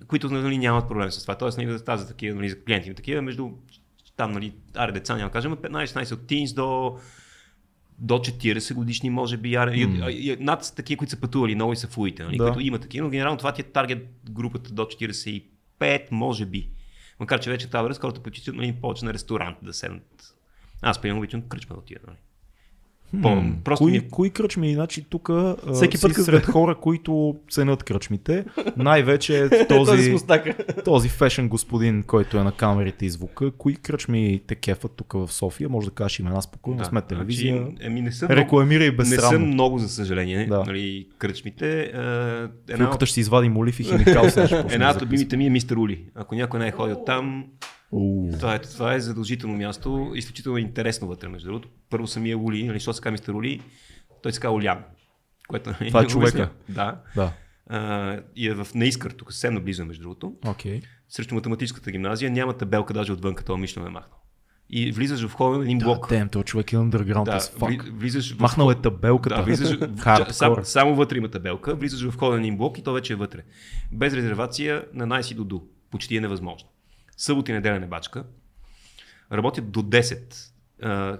които 0.07 0.30
нали, 0.30 0.57
нямат 0.57 0.88
проблем 0.88 1.11
с 1.11 1.21
това. 1.21 1.36
Тоест, 1.36 1.57
нали, 1.57 1.67
да 1.67 1.84
тази 1.84 2.07
такива, 2.07 2.36
нали, 2.36 2.49
за 2.49 2.63
клиенти, 2.63 2.93
такива 2.93 3.21
между 3.21 3.49
там, 4.17 4.32
нали, 4.32 4.53
аре 4.75 4.91
деца, 4.91 5.15
няма 5.15 5.30
да 5.30 5.34
кажем, 5.34 5.55
15-16 5.55 6.13
от 6.13 6.19
teens 6.19 6.55
до 6.55 6.97
до 8.02 8.14
40 8.14 8.74
годишни, 8.74 9.10
може 9.10 9.38
би, 9.38 9.56
аре, 9.56 9.72
mm. 9.72 10.39
над 10.39 10.74
такива, 10.76 10.97
които 10.97 11.12
са 11.12 11.20
пътували 11.20 11.56
много 11.56 11.74
и 11.74 11.76
са 11.76 11.88
фуите, 11.88 12.24
нали, 12.24 12.38
Да. 12.38 12.43
които 12.43 12.60
има 12.60 12.80
такива, 12.80 13.04
но 13.04 13.10
генерално 13.10 13.38
това 13.38 13.52
ти 13.52 13.62
е 13.62 13.64
таргет 13.64 14.08
групата 14.30 14.74
до 14.74 14.82
45, 14.82 16.12
може 16.12 16.45
би. 16.45 16.70
Макар, 17.20 17.39
че 17.39 17.50
вече 17.50 17.70
тази 17.70 17.84
връзка 17.84 18.02
хората 18.02 18.24
предпочитат 18.24 18.56
нали, 18.56 18.76
повече 18.82 19.06
на 19.06 19.14
ресторант 19.14 19.58
да 19.62 19.74
седнат. 19.74 20.36
Аз, 20.82 21.02
примерно, 21.02 21.20
обичам 21.20 21.41
кръчма 21.41 21.76
да 21.76 21.80
отида. 21.80 22.00
Нали. 22.08 22.18
По, 23.22 23.43
просто 23.64 23.86
Кои, 23.86 23.91
ми... 23.91 24.10
кои 24.10 24.30
кръчми? 24.30 24.74
Значи 24.74 25.05
тук 25.10 25.30
Всеки 25.74 26.01
път, 26.01 26.16
сред 26.16 26.45
хора, 26.45 26.76
които 26.76 27.36
ценят 27.49 27.84
кръчмите. 27.84 28.45
Най-вече 28.78 29.49
Този 29.70 30.16
този, 30.86 31.10
фешен 31.10 31.49
господин, 31.49 32.03
който 32.03 32.38
е 32.38 32.43
на 32.43 32.51
камерите 32.51 33.05
и 33.05 33.10
звука. 33.10 33.51
Кои 33.51 33.76
кръчми 33.76 34.41
те 34.47 34.55
кефат 34.55 34.91
тук 34.95 35.14
в 35.14 35.28
София? 35.34 35.70
Може 35.70 35.88
да 35.88 35.93
кажеш 35.93 36.20
имена 36.20 36.41
спокойно, 36.41 36.80
да, 36.80 36.86
сме 36.86 37.01
телевизия. 37.01 37.57
Значи, 37.57 37.76
еми, 37.82 38.01
не 38.01 38.12
съм 38.12 38.28
много, 38.28 38.41
Рекламира 38.41 38.86
и 38.86 38.95
не 38.97 39.05
съм 39.05 39.47
много, 39.47 39.80
за 39.80 39.89
съжаление, 39.89 40.45
Да. 40.45 40.64
нали, 40.68 41.07
кръчмите. 41.18 41.82
Е, 41.82 41.88
една, 42.74 42.86
Филката 42.86 43.05
ще 43.05 43.14
си 43.14 43.20
извади 43.20 43.49
молив 43.49 43.80
и 43.80 43.84
химикал 43.84 44.24
една 44.70 44.91
от 44.91 45.01
любимите 45.01 45.38
ми 45.38 45.45
е 45.45 45.49
Мистер 45.49 45.76
Ули. 45.76 46.03
Ако 46.16 46.36
някой 46.36 46.60
не 46.60 46.68
е 46.68 46.72
ходил 46.72 47.03
там, 47.05 47.45
Това 48.31 48.55
е, 48.55 48.59
това 48.59 48.93
е 48.93 48.99
задължително 48.99 49.57
място, 49.57 50.11
изключително 50.15 50.57
интересно 50.57 51.07
вътре, 51.07 51.27
между 51.27 51.47
другото. 51.47 51.69
Първо 51.89 52.07
самия 52.07 52.37
Ули, 52.37 52.63
нали, 52.63 52.79
що 52.79 52.93
се 52.93 53.01
казва 53.01 53.11
Мистер 53.11 53.33
Ули, 53.33 53.61
той 54.23 54.33
се 54.33 54.39
казва 54.39 54.55
Олян. 54.55 54.83
Което, 55.47 55.69
нали, 55.71 55.87
Това 55.87 56.01
е 56.01 56.07
човека. 56.07 56.49
Да. 56.69 57.01
Да. 57.15 57.33
А, 57.67 58.19
и 58.35 58.47
е 58.47 58.53
в 58.53 58.67
Неискър, 58.75 59.11
тук 59.11 59.33
съвсем 59.33 59.53
наблизо, 59.53 59.85
между 59.85 60.01
другото. 60.01 60.33
Окей. 60.47 60.81
Срещу 61.09 61.35
математическата 61.35 61.91
гимназия 61.91 62.31
няма 62.31 62.53
табелка 62.53 62.93
даже 62.93 63.11
отвън, 63.13 63.35
като 63.35 63.57
Мишно 63.57 63.85
е 63.85 63.89
махнал. 63.89 64.19
и 64.69 64.91
влизаш 64.91 65.21
в 65.21 65.27
входа 65.27 65.57
на 65.57 65.63
един 65.63 65.79
блок. 65.79 66.01
Да, 66.01 66.07
тем, 66.07 66.29
този 66.29 66.45
човек 66.45 66.73
е 66.73 66.75
underground 66.75 67.23
Да, 67.23 67.31
as 67.31 67.53
fuck. 67.53 67.59
вли- 67.79 67.91
влизаш 67.91 68.35
в 68.35 68.39
Махнал 68.39 68.71
е 68.71 68.75
табелката. 68.75 69.35
Да, 69.35 69.41
влизаш, 69.41 69.77
в- 69.77 70.25
сам, 70.31 70.55
само 70.63 70.95
вътре 70.95 71.17
има 71.17 71.27
табелка, 71.29 71.75
влизаш 71.75 72.01
в 72.03 72.09
входа 72.09 72.31
на 72.31 72.39
един 72.39 72.57
блок 72.57 72.77
и 72.77 72.83
то 72.83 72.93
вече 72.93 73.13
е 73.13 73.15
вътре. 73.15 73.39
Без 73.91 74.13
резервация 74.13 74.85
на 74.93 75.05
най-си 75.05 75.35
до 75.35 75.43
ду. 75.43 75.61
Почти 75.91 76.17
е 76.17 76.21
невъзможно. 76.21 76.69
Събота 77.20 77.51
и 77.51 77.53
неделя 77.53 77.80
не 77.80 77.88
бачка. 77.88 78.24
Работят 79.32 79.72
до 79.72 79.82
10. 79.82 80.36
А, 80.84 81.17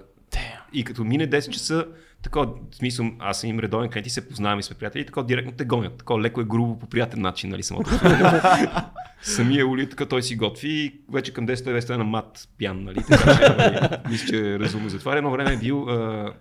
и 0.72 0.84
като 0.84 1.04
мине 1.04 1.30
10 1.30 1.50
часа, 1.50 1.86
такова, 2.22 2.46
в 2.46 2.76
смисъл, 2.76 3.06
аз 3.18 3.40
съм 3.40 3.50
им 3.50 3.58
редовен 3.58 3.90
клиент 3.90 4.06
и 4.06 4.10
се 4.10 4.28
познаваме 4.28 4.60
и 4.60 4.62
сме 4.62 4.76
приятели, 4.76 5.02
и 5.02 5.06
така 5.06 5.22
директно 5.22 5.52
те 5.52 5.64
гонят. 5.64 5.98
Такова 5.98 6.20
леко 6.20 6.40
е 6.40 6.44
грубо 6.44 6.78
по 6.78 6.86
приятен 6.86 7.20
начин, 7.20 7.50
нали, 7.50 7.62
самото. 7.62 7.90
Самия 9.22 9.66
Ули, 9.66 9.88
така 9.88 10.06
той 10.06 10.22
си 10.22 10.36
готви 10.36 10.68
и 10.68 11.00
вече 11.12 11.32
към 11.32 11.46
10 11.46 11.86
той 11.86 11.94
е 11.94 11.98
на 11.98 12.04
мат 12.04 12.48
пян, 12.58 12.84
нали, 12.84 13.04
така 13.08 13.36
че, 13.36 13.54
нали, 13.56 13.88
мисля, 14.10 14.26
че 14.28 14.54
е 14.54 14.58
разумно 14.58 14.88
затваря. 14.88 15.18
Едно 15.18 15.30
време 15.30 15.52
е 15.52 15.56
бил 15.56 15.88
а, 15.88 16.32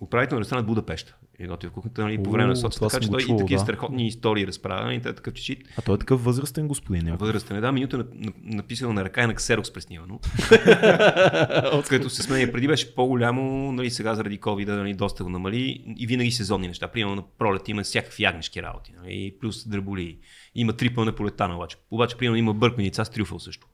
управител 0.00 0.36
на 0.36 0.40
ресторант 0.40 0.66
Будапешта. 0.66 1.16
И 1.40 1.46
готви 1.46 1.68
в 1.68 1.72
кухнята, 1.72 2.02
нали, 2.02 2.22
по 2.22 2.30
време 2.30 2.48
на 2.48 2.56
социята, 2.56 2.88
така 2.88 3.00
че 3.00 3.10
той 3.10 3.20
и 3.20 3.24
чувал, 3.24 3.38
такива 3.38 3.58
да. 3.58 3.62
страхотни 3.64 4.06
истории 4.06 4.46
разправя, 4.46 4.94
и 4.94 5.02
той 5.02 5.12
е 5.12 5.14
такъв 5.14 5.34
чичит. 5.34 5.58
А 5.78 5.82
той 5.82 5.94
е 5.94 5.98
такъв 5.98 6.24
възрастен 6.24 6.68
господин. 6.68 7.04
някакъв. 7.04 7.20
Възрастен 7.26 7.56
е, 7.56 7.60
да, 7.60 7.72
минута 7.72 7.96
е 7.96 7.98
на- 7.98 8.62
на- 8.82 8.92
на 8.94 9.04
ръка 9.04 9.22
и 9.22 9.26
на 9.26 9.34
ксерокс 9.34 9.72
преснимано. 9.72 10.20
Като 11.88 12.10
се 12.10 12.22
сменя 12.22 12.52
преди 12.52 12.68
беше 12.68 12.94
по-голямо, 12.94 13.72
нали, 13.72 13.90
сега 13.90 14.14
заради 14.14 14.40
COVID 14.40 14.76
нали, 14.76 14.94
доста 14.94 15.24
го 15.24 15.30
намали 15.30 15.84
и 15.98 16.06
винаги 16.06 16.30
сезонни 16.30 16.68
неща. 16.68 16.88
Примерно 16.88 17.14
на 17.16 17.22
пролет 17.38 17.68
има 17.68 17.82
всякакви 17.82 18.22
ягнешки 18.22 18.62
работи, 18.62 18.92
нали, 19.02 19.34
плюс 19.40 19.68
дръболи. 19.68 20.18
Има 20.54 20.72
трипъл 20.72 21.04
на 21.04 21.14
полетана 21.14 21.56
обаче. 21.56 21.76
Обаче, 21.90 22.16
примерно 22.16 22.36
има 22.36 22.54
бърканица 22.54 23.04
с 23.04 23.10
трюфел 23.10 23.38
също. 23.38 23.66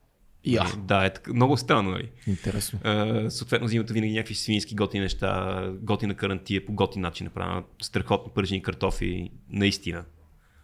Я. 0.44 0.64
Нали, 0.64 0.72
Да, 0.78 1.04
е 1.04 1.12
така, 1.12 1.32
много 1.32 1.56
странно, 1.56 1.90
нали. 1.90 2.10
Интересно. 2.26 2.78
Uh, 2.78 3.28
съответно, 3.28 3.68
зимата 3.68 3.92
винаги 3.92 4.12
някакви 4.12 4.34
свински 4.34 4.74
готини 4.74 5.02
неща, 5.02 5.62
готина 5.82 6.14
карантия 6.14 6.66
по 6.66 6.72
готин 6.72 7.02
начин 7.02 7.24
направена, 7.24 7.62
страхотно 7.82 8.32
пържени 8.32 8.62
картофи, 8.62 9.30
наистина. 9.50 10.04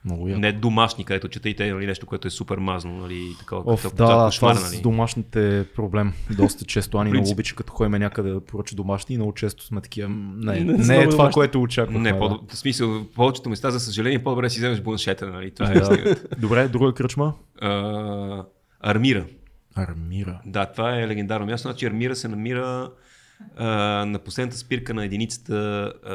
Много 0.04 0.28
яко. 0.28 0.40
Не 0.40 0.52
домашни, 0.52 1.04
където 1.04 1.28
четете 1.28 1.72
нали, 1.72 1.86
нещо, 1.86 2.06
което 2.06 2.28
е 2.28 2.30
супер 2.30 2.58
мазно, 2.58 2.92
нали, 2.92 3.26
такова, 3.38 3.72
Оф, 3.72 3.82
като- 3.82 3.96
да, 3.96 4.06
като 4.06 4.24
кошмар, 4.26 4.54
с 4.54 4.72
нали. 4.72 4.82
домашните 4.82 5.58
е 5.58 5.64
проблем. 5.64 6.12
Доста 6.36 6.64
често 6.64 6.98
Ани 6.98 7.10
много 7.10 7.30
обича, 7.30 7.54
като 7.54 7.72
ходим 7.72 7.92
някъде 7.92 8.30
да 8.30 8.40
поръча 8.40 8.74
домашни 8.74 9.14
и 9.14 9.18
много 9.18 9.34
често 9.34 9.64
сме 9.64 9.80
такива. 9.80 10.08
Не, 10.08 10.60
Не, 10.60 10.72
не, 10.72 10.96
е 10.96 11.08
това, 11.08 11.16
домашни. 11.16 11.32
което 11.32 11.62
очаквахме. 11.62 12.00
Не, 12.00 12.12
да. 12.12 12.18
по 12.18 12.40
в 12.48 12.56
смисъл, 12.56 12.88
в 12.88 13.04
повечето 13.14 13.48
места, 13.50 13.70
за 13.70 13.80
съжаление, 13.80 14.24
по-добре 14.24 14.46
да 14.46 14.50
си 14.50 14.58
вземеш 14.58 14.80
буншета, 14.80 15.26
нали? 15.26 15.50
Това 15.50 15.70
е 15.70 15.74
Да. 15.74 16.16
Добре, 16.38 16.68
друга 16.68 16.94
кръчма? 16.94 17.34
А, 17.60 18.44
Армира. 18.80 19.26
Армира. 19.74 20.40
Да, 20.46 20.66
това 20.66 21.00
е 21.00 21.08
легендарно 21.08 21.46
място. 21.46 21.68
Значи 21.68 21.86
Армира 21.86 22.16
се 22.16 22.28
намира 22.28 22.90
а, 23.56 23.66
на 24.04 24.18
последната 24.18 24.56
спирка 24.56 24.94
на 24.94 25.04
единицата 25.04 25.54
а, 26.04 26.14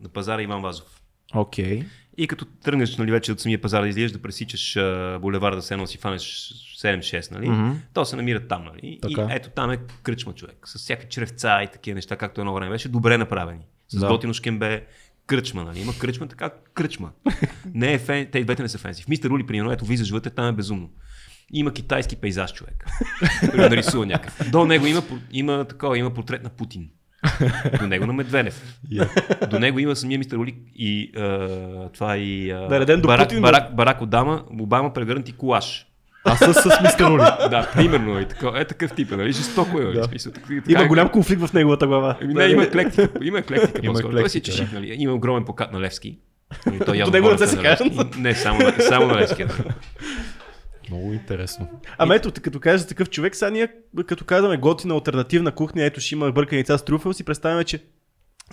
на 0.00 0.08
пазара 0.08 0.42
Иван 0.42 0.62
Вазов. 0.62 1.02
Окей. 1.34 1.84
И 2.16 2.26
като 2.26 2.44
тръгнеш 2.44 2.96
нали, 2.96 3.10
вече 3.10 3.32
от 3.32 3.40
самия 3.40 3.60
пазар 3.60 3.82
да 3.82 3.88
излизаш 3.88 4.12
да 4.12 4.22
пресичаш 4.22 4.76
а, 4.76 5.18
булеварда 5.20 5.62
с 5.62 5.70
едно 5.70 5.86
си 5.86 5.98
фанеш 5.98 6.22
7-6, 6.82 7.32
нали? 7.32 7.48
Мгм. 7.48 7.70
То 7.94 8.04
се 8.04 8.16
намира 8.16 8.40
там, 8.40 8.64
нали? 8.64 8.98
Така. 9.02 9.22
И 9.22 9.26
ето 9.30 9.50
там 9.50 9.70
е 9.70 9.78
кръчма 10.02 10.32
човек. 10.32 10.56
С 10.64 10.78
всяка 10.78 11.08
черевца 11.08 11.62
и 11.62 11.68
такива 11.72 11.94
неща, 11.94 12.16
както 12.16 12.40
едно 12.40 12.54
време 12.54 12.70
беше, 12.70 12.88
добре 12.88 13.18
направени. 13.18 13.64
С 13.88 13.94
Да. 13.94 14.00
да. 14.00 14.08
готино 14.08 14.34
шкембе, 14.34 14.86
кръчма, 15.26 15.64
нали? 15.64 15.80
Има 15.80 15.92
кръчма, 15.98 16.26
така 16.26 16.50
кръчма. 16.74 17.10
не 17.74 17.92
е 17.92 17.98
фен, 17.98 18.28
те 18.32 18.38
и 18.38 18.44
двете 18.44 18.62
не 18.62 18.68
са 18.68 18.78
фенси. 18.78 19.02
В 19.02 19.08
Мистер 19.08 19.28
Рули, 19.28 19.46
примерно, 19.46 19.72
ето 19.72 19.84
влизаш 19.84 20.10
вътре, 20.10 20.30
там 20.30 20.46
е 20.46 20.52
безумно. 20.52 20.90
Има 21.52 21.72
китайски 21.72 22.16
пейзаж 22.16 22.52
човек. 22.52 22.84
Нарисува 23.54 24.06
някакъв. 24.06 24.50
До 24.50 24.64
него 24.64 24.86
има, 24.86 25.02
има, 25.32 25.64
такова, 25.64 25.98
има 25.98 26.10
портрет 26.10 26.42
на 26.42 26.48
Путин. 26.50 26.88
До 27.78 27.86
него 27.86 28.06
на 28.06 28.12
Медведев. 28.12 28.78
До 29.50 29.58
него 29.58 29.78
има 29.78 29.96
самия 29.96 30.18
мистер 30.18 30.36
Улик 30.36 30.56
и 30.76 31.12
а, 31.16 31.48
това 31.88 32.16
и 32.16 32.50
а, 32.50 32.60
Нареден 32.60 33.00
до 33.00 33.08
Барак, 33.08 33.28
Путин. 33.28 33.42
Барак, 33.42 33.74
Барак 33.74 34.00
Обама, 34.02 34.44
Обама 34.50 34.92
прегърнати 34.92 35.32
колаш. 35.32 35.86
Аз 36.24 36.38
с, 36.38 36.54
с 36.54 36.80
мистер 36.82 37.04
Ули. 37.04 37.22
Да, 37.50 37.70
примерно 37.74 38.18
е, 38.18 38.28
така, 38.28 38.52
е 38.56 38.64
такъв 38.64 38.92
тип, 38.92 39.12
е, 39.12 39.16
нали? 39.16 39.32
Жестоко 39.32 39.80
е? 39.80 39.84
Да. 39.84 40.04
Смисъл, 40.04 40.32
така, 40.32 40.52
Има 40.52 40.62
така 40.62 40.82
е- 40.82 40.86
голям 40.86 41.08
конфликт 41.08 41.42
в 41.42 41.52
неговата 41.52 41.86
глава. 41.86 42.16
Еми, 42.22 42.34
не, 42.34 42.44
има 42.44 42.62
еклектика. 42.62 43.08
Има 43.22 43.38
еклектика. 43.38 43.80
Има 43.82 43.92
по-скоро. 43.92 44.12
Той 44.12 44.28
си 44.28 44.38
еклектика, 44.38 44.56
чешит, 44.56 44.72
нали? 44.72 44.94
Има 44.98 45.12
огромен 45.14 45.44
покат 45.44 45.72
на 45.72 45.80
Левски. 45.80 46.18
Той 46.86 46.98
До 46.98 47.10
него 47.10 47.30
не 47.30 47.38
се. 47.38 47.62
Левски. 47.62 47.90
Не, 48.18 48.34
само, 48.34 48.58
на- 48.58 48.72
само 48.80 49.06
на 49.06 49.16
Левски. 49.16 49.44
Много 50.90 51.12
интересно. 51.12 51.68
Ама 51.98 52.16
ето, 52.16 52.32
като 52.42 52.60
кажеш 52.60 52.80
за 52.80 52.88
такъв 52.88 53.10
човек, 53.10 53.36
сега 53.36 53.50
ние 53.50 53.68
като 54.06 54.24
казваме 54.24 54.56
готина 54.56 54.94
альтернативна 54.94 55.52
кухня, 55.52 55.84
ето 55.84 56.00
ще 56.00 56.14
има 56.14 56.32
бъркани 56.32 56.58
яйца 56.58 56.78
с 56.78 56.84
трюфел, 56.84 57.12
си 57.12 57.24
представяме, 57.24 57.64
че 57.64 57.82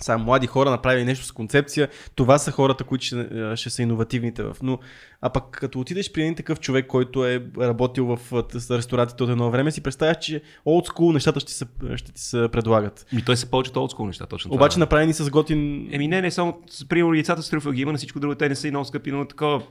са 0.00 0.18
млади 0.18 0.46
хора 0.46 0.70
направили 0.70 1.04
нещо 1.04 1.24
с 1.24 1.32
концепция, 1.32 1.88
това 2.14 2.38
са 2.38 2.50
хората, 2.50 2.84
които 2.84 3.04
ще, 3.04 3.56
ще 3.56 3.70
са 3.70 3.82
иновативните 3.82 4.42
в. 4.42 4.56
Но, 4.62 4.78
а 5.20 5.30
пък 5.30 5.50
като 5.50 5.80
отидеш 5.80 6.12
при 6.12 6.22
един 6.22 6.34
такъв 6.34 6.60
човек, 6.60 6.86
който 6.86 7.26
е 7.26 7.42
работил 7.58 8.16
в 8.16 8.44
ресторантите 8.70 9.22
от 9.22 9.30
едно 9.30 9.50
време, 9.50 9.70
си 9.70 9.82
представяш, 9.82 10.16
че 10.20 10.42
school 10.66 11.12
нещата 11.12 11.40
ще, 11.40 11.52
се, 11.52 11.66
ще 11.96 12.12
ти 12.12 12.20
се 12.20 12.48
предлагат. 12.52 13.06
Ми 13.12 13.24
той 13.24 13.36
се 13.36 13.50
повече 13.50 13.72
от 13.74 13.98
неща, 13.98 14.26
точно 14.26 14.54
Обаче 14.54 14.74
това. 14.74 14.80
е. 14.80 14.82
направени 14.82 15.12
с 15.12 15.30
готин... 15.30 15.88
Еми 15.92 16.08
не, 16.08 16.20
не, 16.20 16.30
само, 16.30 16.62
примерно 16.88 17.14
яйцата 17.14 17.42
с 17.42 17.50
трюфел 17.50 17.72
ги 17.72 17.82
има, 17.82 17.92
на 17.92 17.98
всичко 17.98 18.20
друго 18.20 18.34
те 18.34 18.48
не 18.48 18.54
са 18.54 18.68
и 18.68 18.70
много 18.70 18.84
скъпи, 18.84 19.12
но 19.12 19.24
такова, 19.24 19.62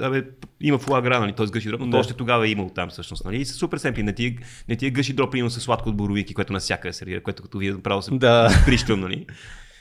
Абе, 0.00 0.24
има 0.60 0.78
фуагра, 0.78 1.20
нали, 1.20 1.32
т.е. 1.32 1.46
гъши 1.46 1.68
дроп, 1.68 1.80
но 1.80 1.86
Да. 1.86 1.90
то 1.90 1.98
още 1.98 2.14
тогава 2.14 2.46
е 2.46 2.50
имал 2.50 2.70
там 2.70 2.88
всъщност. 2.90 3.24
Нали? 3.24 3.36
И 3.36 3.44
са 3.44 3.54
супер 3.54 3.78
семпли. 3.78 4.02
Не 4.02 4.12
ти, 4.12 4.26
е- 4.26 4.36
не 4.68 4.76
ти 4.76 4.86
е 4.86 4.90
гъши 4.90 5.12
дроп, 5.12 5.30
примерно 5.30 5.50
с 5.50 5.60
сладко 5.60 5.88
от 5.88 5.96
боровики, 5.96 6.34
което 6.34 6.52
навсякъде 6.52 6.92
сервира, 6.92 7.22
което 7.22 7.42
като 7.42 7.58
вие 7.58 7.72
направо 7.72 8.02
се 8.02 8.10
Да. 8.12 8.62
прищам, 8.66 9.00
нали? 9.00 9.26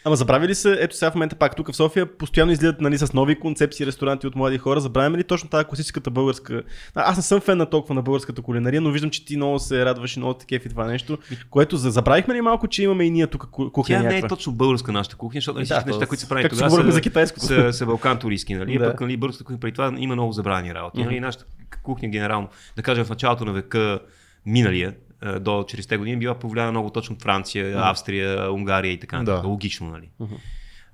Ама 0.06 0.16
забравили 0.16 0.56
се, 0.56 0.78
ето 0.80 0.96
сега 0.96 1.12
в 1.12 1.16
момента 1.16 1.36
пак 1.36 1.56
тук 1.56 1.72
в 1.72 1.76
София, 1.76 2.06
постоянно 2.08 2.52
излизат 2.52 2.82
нали, 2.82 2.98
с 2.98 3.14
нови 3.14 3.36
концепции 3.36 3.86
ресторанти 3.86 4.28
от 4.28 4.36
млади 4.36 4.58
хора. 4.58 4.80
Забравяме 4.80 5.18
ли 5.18 5.24
точно 5.24 5.50
тази 5.50 5.66
класическата 5.66 6.12
българска... 6.12 6.64
А, 6.96 7.12
Аз 7.12 7.18
не 7.18 7.24
съм 7.24 7.42
фен 7.42 7.58
на 7.58 7.66
толкова 7.66 7.96
на 7.96 8.02
българската 8.02 8.42
кулинария, 8.42 8.82
но 8.82 8.92
виждам, 8.92 9.10
че 9.10 9.26
ти 9.26 9.38
много 9.38 9.60
се 9.60 9.86
радваш 9.86 10.16
и 10.16 10.20
много 10.20 10.34
те 10.34 10.46
кефи 10.46 10.70
това 10.70 10.86
нещо, 10.86 11.18
което 11.50 11.78
за- 11.78 11.92
забравихме 11.92 12.34
ли 12.34 12.42
малко, 12.42 12.68
че 12.68 12.84
имаме 12.84 13.04
и 13.04 13.12
ние 13.12 13.28
тук 13.28 13.44
ку- 13.44 13.72
кухня 13.72 13.96
Тя 13.96 14.00
не 14.00 14.06
е 14.06 14.12
някаква? 14.12 14.28
точно 14.30 14.52
българска 14.54 14.92
нашата 14.92 15.16
кухня, 15.16 15.38
защото 15.38 15.58
нали, 15.58 15.68
Да, 15.68 15.76
всички 15.76 15.84
то- 15.84 15.90
неща, 15.90 16.08
които 16.08 16.20
се 16.20 16.26
си 16.26 16.50
тогава 16.50 16.84
са, 16.84 16.92
за 16.92 17.02
китайското. 17.02 17.46
са, 17.46 17.74
са 17.74 17.86
балкан 17.86 18.20
туристски, 18.20 18.56
нали? 18.56 18.74
Да. 18.74 18.80
Да. 18.80 18.92
Пък 18.92 19.02
нали, 19.02 19.18
българската 19.18 19.44
кухня 19.46 19.60
преди 19.60 19.74
това 19.74 19.94
има 19.98 20.16
много 20.16 20.32
забрани 20.32 20.74
работи. 20.74 21.04
Нали? 21.04 21.20
Нашата 21.20 21.46
кухня 21.84 22.10
генерално, 22.10 22.48
да 22.76 22.82
кажем 22.82 23.06
в 23.06 23.10
началото 23.10 23.46
на 23.46 23.54
века 23.54 24.00
миналия, 24.46 24.94
до 25.22 25.52
40-те 25.52 25.98
години 25.98 26.18
била 26.18 26.40
повлияна 26.40 26.72
много 26.72 26.90
точно 26.90 27.16
от 27.16 27.22
Франция, 27.22 27.78
Австрия, 27.78 28.52
Унгария 28.52 28.92
и 28.92 29.00
така 29.00 29.20
нататък. 29.20 29.42
Да. 29.42 29.48
Логично, 29.48 29.90
нали? 29.90 30.10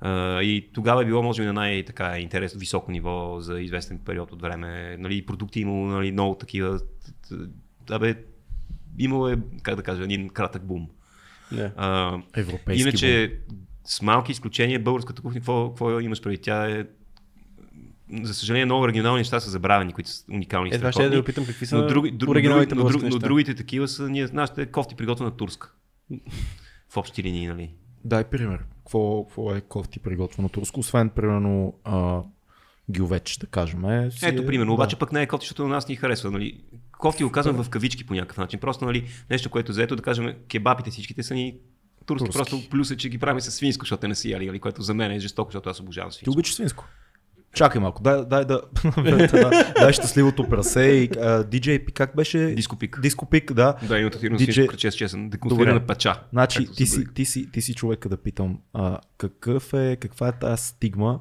Uh, 0.04 0.42
и 0.42 0.70
тогава 0.74 1.02
е 1.02 1.06
било, 1.06 1.24
може 1.24 1.42
би, 1.42 1.46
на 1.46 1.54
най-така 1.54 2.20
интересно, 2.20 2.60
високо 2.60 2.92
ниво 2.92 3.40
за 3.40 3.62
известен 3.62 4.00
период 4.06 4.32
от 4.32 4.42
време. 4.42 4.98
Нали, 5.00 5.26
продукти 5.26 5.60
имало 5.60 5.86
нали, 5.86 6.12
много 6.12 6.36
такива. 6.36 6.80
Абе, 7.90 8.16
имало 9.00 9.30
е, 9.30 9.38
как 9.62 9.76
да 9.76 9.84
кажа, 9.84 10.04
един 10.04 10.30
кратък 10.30 10.64
бум. 10.64 10.88
Не. 11.52 11.72
А, 11.78 12.18
Европейски 12.36 12.82
Иначе, 12.82 13.40
с 13.86 14.02
малки 14.02 14.32
изключения, 14.32 14.80
българската 14.80 15.22
кухня, 15.22 15.40
какво, 15.40 15.70
какво 15.70 16.00
имаш 16.00 16.22
преди? 16.22 16.38
Тя 16.38 16.70
е 16.70 16.86
за 18.22 18.34
съжаление, 18.34 18.66
много 18.66 18.88
регионални 18.88 19.20
неща 19.20 19.40
са 19.40 19.50
забравени, 19.50 19.94
които 19.94 20.10
са 20.10 20.24
уникални. 20.32 20.70
Е, 20.70 20.92
ще 20.92 21.04
е 21.04 21.10
да 21.10 21.20
опитам 21.20 21.46
какви 21.46 21.66
са 21.66 21.78
но, 21.78 21.88
други, 21.88 22.12
друг, 22.12 22.30
оригиналните 22.30 22.76
но, 22.76 22.84
друг, 22.84 23.02
но 23.04 23.20
другите 23.20 23.56
такива 23.56 23.88
са 23.88 24.10
ние, 24.10 24.28
нашите 24.34 24.66
кофти 24.66 24.96
приготвена 24.96 25.32
турска. 25.32 25.72
В 26.90 26.98
общи 26.98 27.24
линии, 27.24 27.48
нали? 27.48 27.74
Дай 28.06 28.24
пример. 28.24 28.60
Какво, 28.78 29.26
какво 29.26 29.56
е 29.56 29.62
кофти 29.62 30.00
приготвено 30.00 30.50
турско, 30.50 30.80
освен 30.80 31.10
примерно 31.10 31.74
а, 31.84 32.22
гювеч, 32.90 33.38
да 33.38 33.48
кажем. 33.48 33.86
Е, 33.86 34.12
си 34.12 34.26
Ето, 34.26 34.42
е- 34.42 34.46
примерно, 34.46 34.70
да. 34.70 34.74
обаче 34.74 34.96
пък 34.96 35.12
не 35.12 35.22
е 35.22 35.28
кофти, 35.28 35.46
защото 35.46 35.64
на 35.64 35.70
нас 35.70 35.88
ни 35.88 35.96
харесва. 35.96 36.32
Нали? 36.32 36.64
Кофти 36.92 37.24
го 37.24 37.32
казвам 37.32 37.64
в 37.64 37.70
кавички 37.70 38.06
по 38.06 38.14
някакъв 38.14 38.38
начин. 38.38 38.60
Просто 38.60 38.86
нали, 38.86 39.08
нещо, 39.30 39.50
което 39.50 39.74
заето 39.74 39.96
да 39.96 40.04
кажем, 40.04 40.34
кебабите 40.48 40.92
всичките 40.92 41.24
са 41.24 41.34
ни 41.34 41.58
турски. 42.06 42.26
Турски. 42.26 42.38
Просто 42.38 42.70
плюс 42.70 42.92
е, 42.92 42.98
че 42.98 43.10
ги 43.10 43.18
правим 43.18 43.42
с 43.42 43.52
свинско, 43.52 43.86
защото 43.86 44.02
те 44.02 44.08
не 44.08 44.16
са 44.16 44.30
яли, 44.30 44.46
нали? 44.46 44.60
което 44.60 44.82
за 44.82 44.94
мен 44.94 45.12
е 45.12 45.20
жестоко, 45.20 45.52
защото 45.52 45.70
аз 45.70 45.80
обожавам 45.80 46.10
Ти 46.10 46.16
свинско. 46.16 46.32
обичаш 46.32 46.56
свинско. 46.56 46.86
Чакай 47.54 47.82
малко, 47.82 48.04
дай, 48.04 48.26
дай 48.26 48.46
да. 48.46 48.62
да 49.32 49.74
дай 49.80 49.94
щастливото 49.94 50.50
прасе 50.50 50.82
и 50.82 51.10
а, 51.20 51.44
DJ 51.44 51.94
как 51.94 52.16
беше? 52.16 52.40
Дископик. 52.40 53.00
Дископик, 53.02 53.54
да. 53.54 53.76
Да, 53.88 54.00
има 54.00 54.10
татирано 54.10 54.40
DJ 54.40 54.90
с 54.90 54.96
чесън. 54.96 55.30
Деконфирана 55.30 55.74
Добре. 55.74 55.88
пача. 55.88 56.24
Значи, 56.32 56.68
ти 56.76 56.86
си, 56.86 57.14
ти, 57.14 57.26
си, 57.26 57.52
ти 57.52 57.62
си 57.62 57.74
човека 57.74 58.10
да 58.10 58.18
питам, 58.18 58.60
а, 58.74 59.00
какъв 59.18 59.74
е, 59.74 59.96
каква 59.96 60.28
е 60.28 60.32
тази 60.32 60.64
стигма 60.64 61.20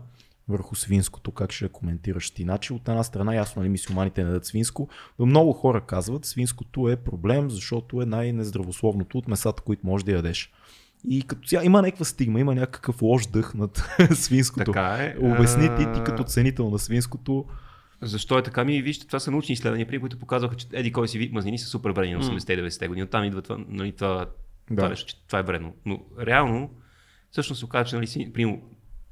върху 0.49 0.75
свинското, 0.75 1.33
как 1.33 1.53
ще 1.53 1.65
я 1.65 1.69
коментираш 1.69 2.31
ти? 2.31 2.43
Значи, 2.43 2.73
от 2.73 2.89
една 2.89 3.03
страна, 3.03 3.35
ясно, 3.35 3.61
нали, 3.61 3.71
мисюманите 3.71 4.23
не 4.23 4.27
дадат 4.27 4.47
свинско, 4.47 4.89
но 5.19 5.27
много 5.27 5.53
хора 5.53 5.81
казват, 5.81 6.25
свинското 6.25 6.89
е 6.89 6.97
проблем, 6.97 7.51
защото 7.51 8.03
е 8.03 8.07
най-нездравословното 8.07 9.19
от 9.19 9.29
месата, 9.29 9.63
които 9.63 9.87
можеш 9.87 10.05
да 10.05 10.13
ядеш. 10.13 10.53
И 11.09 11.23
като 11.23 11.49
цяло 11.49 11.65
има 11.65 11.83
някаква 11.83 12.05
стигма, 12.05 12.41
има 12.41 12.55
някакъв 12.55 13.03
лош 13.03 13.27
дъх 13.27 13.55
над 13.55 13.85
свинското. 14.15 14.73
Така 14.73 14.97
е. 15.01 15.17
Обясни 15.21 15.69
ти, 15.77 15.93
ти 15.95 16.01
като 16.05 16.25
ценител 16.25 16.71
на 16.71 16.79
свинското, 16.79 17.45
Защо 18.03 18.39
е 18.39 18.43
така? 18.43 18.65
Ми, 18.65 18.83
вижте, 18.83 19.07
това 19.07 19.21
са 19.21 19.31
научни 19.31 19.53
изследвания, 19.53 19.87
при 19.87 19.99
които 19.99 20.19
показваха, 20.19 20.57
че 20.57 20.67
еди 20.73 20.93
кой 20.93 21.09
си 21.09 21.19
вид 21.19 21.33
мазнини 21.33 21.59
са 21.59 21.67
супер 21.67 21.91
вредни 21.91 22.15
на 22.15 22.23
80-90 22.23 22.89
години. 22.89 23.05
Оттам 23.05 23.25
идва 23.25 23.43
това, 23.43 23.59
нали, 23.69 23.93
това, 23.93 24.27
Да. 24.71 24.77
това, 24.77 24.89
нещо, 24.89 25.07
че 25.07 25.27
това 25.27 25.39
е 25.39 25.43
вредно. 25.43 25.75
Но 25.87 26.01
реално, 26.21 26.71
всъщност 27.31 27.59
се 27.59 27.65
оказа, 27.65 27.85
че 27.85 27.97
нали, 27.97 28.07
си, 28.07 28.33
примерно, 28.33 28.63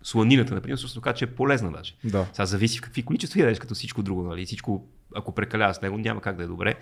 сланината, 0.03 0.55
например, 0.55 0.77
всъщност 0.77 0.93
се 0.93 0.99
оказа, 0.99 1.15
че 1.17 1.25
е 1.25 1.35
полезна 1.35 1.73
даже. 1.73 1.95
Да. 2.05 2.27
Сега 2.33 2.47
зависи 2.47 2.79
в 2.79 2.83
какви 2.83 3.03
количества 3.03 3.41
ядеш, 3.41 3.59
като 3.59 3.75
всичко 3.75 4.03
друго. 4.03 4.23
Нали? 4.23 4.47
Всичко, 4.47 4.89
ако 5.15 5.35
прекалява 5.35 5.75
с 5.75 5.83
него, 5.83 5.99
няма 5.99 6.21
как 6.21 6.37
да 6.37 6.43
е 6.43 6.47
добре. 6.47 6.75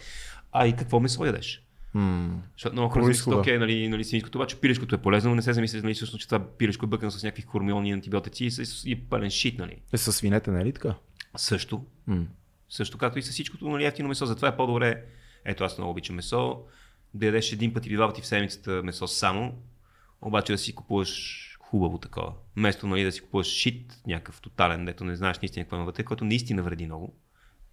А 0.52 0.66
и 0.66 0.76
какво 0.76 1.00
месо 1.00 1.24
ядеш? 1.24 1.67
Защото 2.52 2.72
много 2.72 2.88
хора 2.88 3.06
мислят, 3.06 3.34
окей, 3.38 3.58
нали, 3.58 3.88
нали, 3.88 4.04
свинското, 4.04 4.38
обаче 4.38 4.60
пилешкото 4.60 4.94
е 4.94 4.98
полезно, 4.98 5.30
но 5.30 5.36
не 5.36 5.42
се 5.42 5.52
замисля, 5.52 5.80
нали, 5.82 5.94
всъщност, 5.94 6.20
че 6.20 6.28
това 6.28 6.46
пилешко 6.58 6.86
е 6.86 6.88
бъкано 6.88 7.10
с 7.10 7.22
някакви 7.22 7.42
хормони, 7.42 7.92
антибиотици 7.92 8.44
и, 8.44 8.50
и 8.90 8.96
пълен 8.96 9.30
шит, 9.30 9.58
нали. 9.58 9.76
Е, 9.92 9.96
със 9.96 10.16
свинете, 10.16 10.50
не 10.50 10.60
е 10.60 10.64
ли 10.64 10.72
така? 10.72 10.94
Също, 11.36 11.84
М. 12.06 12.26
също 12.68 12.98
както 12.98 13.18
и 13.18 13.22
с 13.22 13.30
всичкото 13.30 13.68
нали, 13.68 13.84
ефтино 13.84 14.08
месо. 14.08 14.26
Затова 14.26 14.48
е 14.48 14.56
по-добре, 14.56 15.04
ето 15.44 15.64
аз 15.64 15.78
много 15.78 15.90
обичам 15.90 16.16
месо, 16.16 16.62
да 17.14 17.26
ядеш 17.26 17.52
един 17.52 17.74
път 17.74 17.86
или 17.86 17.94
два 17.94 18.08
пъти 18.08 18.22
в 18.22 18.26
седмицата 18.26 18.82
месо 18.84 19.08
само, 19.08 19.54
обаче 20.20 20.52
да 20.52 20.58
си 20.58 20.74
купуваш 20.74 21.44
хубаво 21.60 21.98
такова. 21.98 22.32
Вместо 22.56 22.86
нали, 22.86 23.04
да 23.04 23.12
си 23.12 23.20
купуваш 23.20 23.46
шит, 23.46 24.00
някакъв 24.06 24.40
тотален, 24.40 24.84
дето 24.84 25.04
не 25.04 25.16
знаеш 25.16 25.38
наистина 25.38 25.64
какво 25.64 25.76
има 25.76 25.84
вътре, 25.84 26.04
който 26.04 26.24
наистина 26.24 26.62
вреди 26.62 26.86
много. 26.86 27.14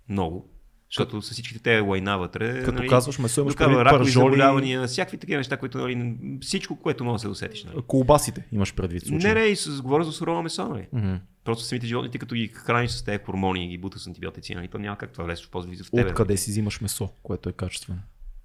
Много. 0.09 0.49
Защото 0.95 1.21
с 1.21 1.31
всичките 1.31 1.59
тези 1.59 1.81
лайна 1.81 2.17
вътре. 2.17 2.63
Като 2.63 2.77
нали, 2.77 2.87
казваш 2.89 3.19
месо, 3.19 3.41
имаш 3.41 3.55
предвид 3.55 3.77
ракови 3.77 3.99
пържоли, 3.99 4.23
заболявания, 4.25 4.87
всякакви 4.87 5.17
такива 5.17 5.37
неща, 5.37 5.57
които 5.57 5.77
нали, 5.77 6.15
всичко, 6.41 6.75
което 6.75 7.03
може 7.03 7.13
да 7.13 7.19
се 7.19 7.27
усетиш. 7.27 7.63
Нали. 7.63 7.75
колбасите 7.87 8.45
имаш 8.51 8.73
предвид 8.75 9.03
в 9.03 9.07
случая. 9.07 9.33
Не, 9.35 9.41
не, 9.41 9.47
и 9.47 9.55
с, 9.55 9.81
говоря 9.81 10.03
за 10.03 10.11
сурово 10.11 10.43
месо, 10.43 10.67
нали. 10.67 10.87
Мгм. 10.93 11.15
Просто 11.43 11.63
самите 11.63 11.87
животни, 11.87 12.11
ти 12.11 12.19
като 12.19 12.35
ги 12.35 12.47
храниш 12.47 12.91
с 12.91 13.03
тези 13.03 13.23
хормони 13.23 13.65
и 13.65 13.69
ги 13.69 13.77
бута 13.77 13.99
с 13.99 14.07
антибиотици, 14.07 14.55
нали, 14.55 14.67
то 14.67 14.77
няма 14.77 14.97
как 14.97 15.11
това 15.11 15.23
влезе 15.23 15.43
в 15.43 15.49
полза 15.49 15.67
в 15.83 15.91
тебе. 15.91 16.09
Откъде 16.09 16.37
си 16.37 16.51
взимаш 16.51 16.81
месо, 16.81 17.09
което 17.23 17.49
е 17.49 17.51
качествено? 17.51 17.99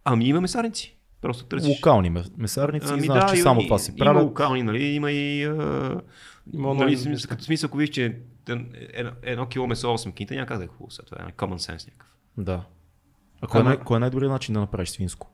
Ами 0.05 0.29
има 0.29 0.41
месарници. 0.41 0.97
Просто 1.21 1.45
търсиш. 1.45 1.69
Локални 1.69 2.11
ме- 2.11 2.25
месарници, 2.39 2.87
Ами 2.91 3.01
знаеш, 3.03 3.31
че 3.31 3.37
и- 3.37 3.43
само 3.43 3.61
и- 3.61 3.65
това 3.65 3.79
си 3.79 3.91
Има 3.91 4.05
правят. 4.05 4.23
локални, 4.23 4.63
нали, 4.63 4.85
има 4.85 5.13
и... 5.13 5.45
А, 5.45 6.01
Има 6.55 6.75
нали, 6.75 6.97
смисъл, 6.97 7.29
като 7.29 7.45
смисъл, 7.45 7.69
ако 7.69 7.77
виж, 7.77 7.91
че 7.91 8.17
едно, 8.93 9.13
едно 9.23 9.47
кило 9.47 9.67
месо 9.67 9.87
8 9.87 10.15
кинта, 10.15 10.35
няма 10.35 10.47
как 10.47 10.59
да 10.59 10.65
е 10.65 10.67
хубаво. 10.67 10.97
Това 11.07 11.25
е 11.29 11.33
common 11.33 11.55
sense 11.55 11.87
някакъв. 11.87 12.09
Да. 12.39 12.65
А 13.41 13.47
кой, 13.47 13.61
е, 13.61 13.63
Ама- 13.63 13.71
най- 13.71 13.79
кой 13.79 13.97
е 13.97 14.01
най-добрият 14.01 14.33
начин 14.33 14.55
да 14.55 14.61
направиш 14.61 14.89
свинско? 14.89 15.31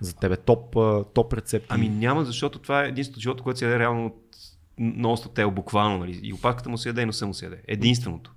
За 0.00 0.16
тебе 0.16 0.36
топ, 0.36 0.76
топ 1.14 1.32
рецепти. 1.32 1.68
Ами 1.70 1.88
няма, 1.88 2.24
защото 2.24 2.58
това 2.58 2.84
е 2.84 2.88
единственото 2.88 3.20
живото, 3.20 3.42
което 3.42 3.58
се 3.58 3.64
яде 3.64 3.78
реално 3.78 4.06
от 4.06 4.36
носта 4.78 5.28
тело, 5.28 5.50
буквално. 5.50 5.98
Нали? 5.98 6.20
И 6.22 6.32
опатката 6.32 6.68
му 6.68 6.78
се 6.78 6.88
яде, 6.88 7.02
и 7.02 7.06
носа 7.06 7.26
му 7.26 7.34
се 7.34 7.44
яде. 7.44 7.62
Единственото. 7.68 8.32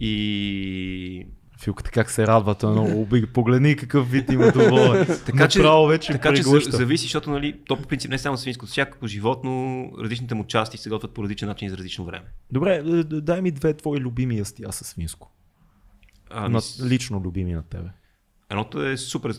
И 0.00 1.26
Филката 1.60 1.90
как 1.90 2.10
се 2.10 2.26
радва, 2.26 2.54
той 2.54 2.70
е 2.70 2.72
много 2.72 3.00
уби. 3.00 3.26
Погледни 3.26 3.76
какъв 3.76 4.10
вид 4.10 4.30
има 4.32 4.52
доволен. 4.52 5.06
Така 5.26 5.48
че, 5.48 5.58
Направо 5.58 5.86
вече 5.86 6.12
така 6.12 6.34
че 6.34 6.42
зависи, 6.42 7.02
защото 7.02 7.30
нали, 7.30 7.60
то 7.66 7.76
по 7.76 7.88
принцип 7.88 8.10
не 8.10 8.14
е 8.14 8.18
само 8.18 8.36
свинско, 8.36 8.66
всякакво 8.66 9.06
животно, 9.06 9.84
различните 10.00 10.34
му 10.34 10.44
части 10.44 10.78
се 10.78 10.90
готвят 10.90 11.14
по 11.14 11.22
различен 11.22 11.48
начин 11.48 11.66
и 11.66 11.70
за 11.70 11.76
различно 11.76 12.04
време. 12.04 12.26
Добре, 12.52 12.74
е, 12.74 13.04
дай 13.04 13.42
ми 13.42 13.50
две 13.50 13.74
твои 13.74 14.00
любими 14.00 14.38
ястия 14.38 14.72
със 14.72 14.88
свинско. 14.88 15.30
Ами, 16.30 16.52
На, 16.52 16.60
с- 16.60 16.82
лично 16.82 17.20
любими 17.20 17.52
на 17.52 17.62
тебе. 17.62 17.88
едното 18.50 18.82
е 18.82 18.96
супер 18.96 19.32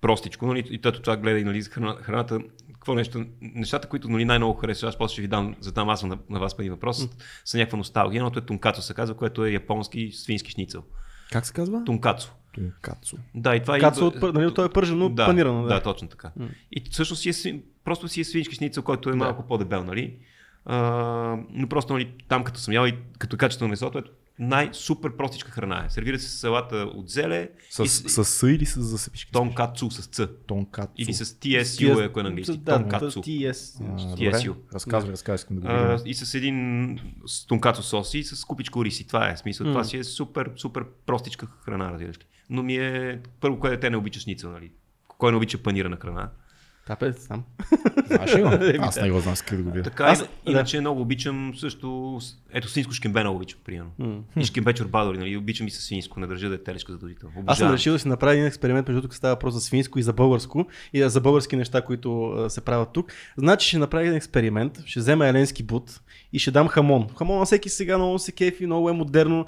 простичко, 0.00 0.46
нали, 0.46 0.64
и 0.70 0.80
тато 0.80 1.00
това 1.00 1.16
гледа 1.16 1.38
и 1.38 1.44
нали, 1.44 1.62
храна, 1.62 1.96
храната, 1.96 2.40
какво 2.72 2.94
нещо, 2.94 3.24
нещата, 3.40 3.88
които 3.88 4.08
нали, 4.08 4.24
най-много 4.24 4.54
харесвам, 4.54 4.88
аз 4.88 4.98
после 4.98 5.12
ще 5.12 5.22
ви 5.22 5.28
дам, 5.28 5.56
задам 5.60 5.88
аз 5.88 6.02
на, 6.02 6.18
на 6.30 6.40
вас 6.40 6.56
един 6.58 6.72
въпрос, 6.72 7.08
са 7.44 7.58
някаква 7.58 7.78
носталгия. 7.78 8.18
Едното 8.18 8.38
е 8.38 8.42
тункацо 8.42 8.82
се 8.82 8.94
казва, 8.94 9.14
което 9.14 9.44
е 9.44 9.50
японски 9.50 10.10
свински 10.12 10.50
шницел. 10.50 10.82
Как 11.32 11.46
се 11.46 11.52
казва? 11.52 11.84
Тункацо. 11.84 12.32
Тункацу. 12.54 13.16
Да, 13.34 13.56
и 13.56 13.60
това 13.62 13.78
Кацо 13.78 14.06
от, 14.06 14.14
пър- 14.14 14.32
нали, 14.32 14.54
той 14.54 14.66
е 14.66 14.70
пържено, 14.70 15.08
да, 15.08 15.26
панирано. 15.26 15.62
Да, 15.62 15.68
Да. 15.68 15.82
точно 15.82 16.08
така. 16.08 16.30
И 16.72 16.82
всъщност 16.90 17.22
си 17.22 17.48
е, 17.48 17.60
просто 17.84 18.08
си 18.08 18.20
е 18.20 18.24
свински 18.24 18.54
шницел, 18.54 18.82
който 18.82 19.10
е 19.10 19.14
малко 19.14 19.42
по-дебел, 19.42 19.84
нали? 19.84 20.16
А, 20.64 20.76
но 21.50 21.68
просто 21.68 21.92
нали, 21.92 22.12
там 22.28 22.44
като 22.44 22.60
съм 22.60 22.74
ял 22.74 22.86
и 22.86 22.94
като 23.18 23.36
качество 23.36 23.64
на 23.64 23.70
месото, 23.70 23.98
е 23.98 24.02
най-супер 24.38 25.16
простичка 25.16 25.50
храна 25.50 25.84
е. 25.86 25.90
Сервира 25.90 26.18
се 26.18 26.28
с 26.28 26.32
салата 26.32 26.76
от 26.76 27.08
зеле 27.10 27.50
С, 27.70 27.84
и 27.84 27.88
с, 27.88 28.08
с 28.08 28.24
С 28.24 28.48
или 28.48 28.66
с 28.66 28.80
засепишки? 28.80 29.32
тонкацу 29.32 29.90
с 29.90 30.06
ц. 30.06 30.28
Тонкацу. 30.46 30.92
Или 30.98 31.14
с 31.14 31.24
TSU, 31.24 32.06
ако 32.06 32.20
е 32.20 32.22
на 32.22 32.28
английски. 32.28 32.56
Да, 32.56 32.74
Тонкацу. 32.74 33.20
TSU. 33.20 34.54
Разказвай, 34.74 35.12
разказвай, 35.12 35.34
искам 35.34 35.56
да 35.56 35.62
го 35.62 35.68
видя. 35.68 36.02
и 36.06 36.14
с 36.14 36.34
един 36.34 36.98
с 37.26 37.46
тонкацо 37.46 37.82
сос 37.82 38.14
и 38.14 38.24
с 38.24 38.44
купичко 38.44 38.84
риси. 38.84 39.06
Това 39.06 39.30
е 39.30 39.36
смисъл. 39.36 39.66
Това 39.66 39.84
си 39.84 39.96
е 39.96 40.04
супер, 40.04 40.50
супер 40.56 40.84
простичка 41.06 41.46
храна, 41.64 41.92
разбираш 41.92 42.16
ли. 42.18 42.22
Но 42.50 42.62
ми 42.62 42.76
е 42.76 43.20
първо, 43.40 43.60
кое 43.60 43.70
дете 43.70 43.90
не 43.90 43.96
обича 43.96 44.20
шницел, 44.20 44.50
нали? 44.50 44.72
Кой 45.08 45.30
не 45.30 45.36
обича 45.36 45.58
панирана 45.58 45.96
храна? 45.96 46.30
Тапе, 46.86 47.12
сам. 47.12 47.44
Знаеш 48.06 48.36
ли 48.36 48.42
го? 48.42 48.48
Аз 48.80 49.00
не 49.00 49.10
го 49.10 49.20
знам, 49.20 49.34
да 49.50 49.62
го 49.62 49.70
видя. 49.70 49.82
Така, 49.82 50.04
Аз- 50.04 50.24
иначе 50.46 50.80
много 50.80 51.00
обичам 51.00 51.52
също, 51.56 52.18
ето 52.52 52.68
свинско 52.68 52.92
шкембе 52.92 53.20
много 53.20 53.36
обичам, 53.36 53.60
примерно. 53.64 53.90
М. 53.98 54.18
И 54.36 54.44
шкембе 54.44 54.72
чорбадори, 54.72 55.18
нали, 55.18 55.36
обичам 55.36 55.66
и 55.66 55.70
със 55.70 55.84
свинско, 55.84 56.20
не 56.20 56.26
държа 56.26 56.48
да 56.48 56.54
е 56.54 56.58
телешко 56.58 56.92
задължително. 56.92 57.34
Аз 57.46 57.58
съм 57.58 57.72
решил 57.72 57.92
да 57.92 57.98
си 57.98 58.08
направя 58.08 58.32
един 58.32 58.46
експеримент, 58.46 58.88
между 58.88 59.02
тук 59.02 59.14
става 59.14 59.34
въпрос 59.34 59.54
за 59.54 59.60
свинско 59.60 59.98
и 59.98 60.02
за 60.02 60.12
българско 60.12 60.66
и 60.92 61.08
за 61.08 61.20
български 61.20 61.56
неща, 61.56 61.82
които 61.82 62.26
а, 62.26 62.50
се 62.50 62.60
правят 62.60 62.88
тук. 62.92 63.12
Значи 63.36 63.68
ще 63.68 63.78
направя 63.78 64.04
един 64.04 64.16
експеримент, 64.16 64.82
ще 64.86 65.00
взема 65.00 65.26
еленски 65.26 65.62
бут 65.62 66.00
и 66.32 66.38
ще 66.38 66.50
дам 66.50 66.68
хамон. 66.68 67.08
Хамон 67.18 67.38
на 67.38 67.44
всеки 67.44 67.68
сега 67.68 67.98
много 67.98 68.18
се 68.18 68.32
кефи, 68.32 68.66
много 68.66 68.90
е 68.90 68.92
модерно. 68.92 69.46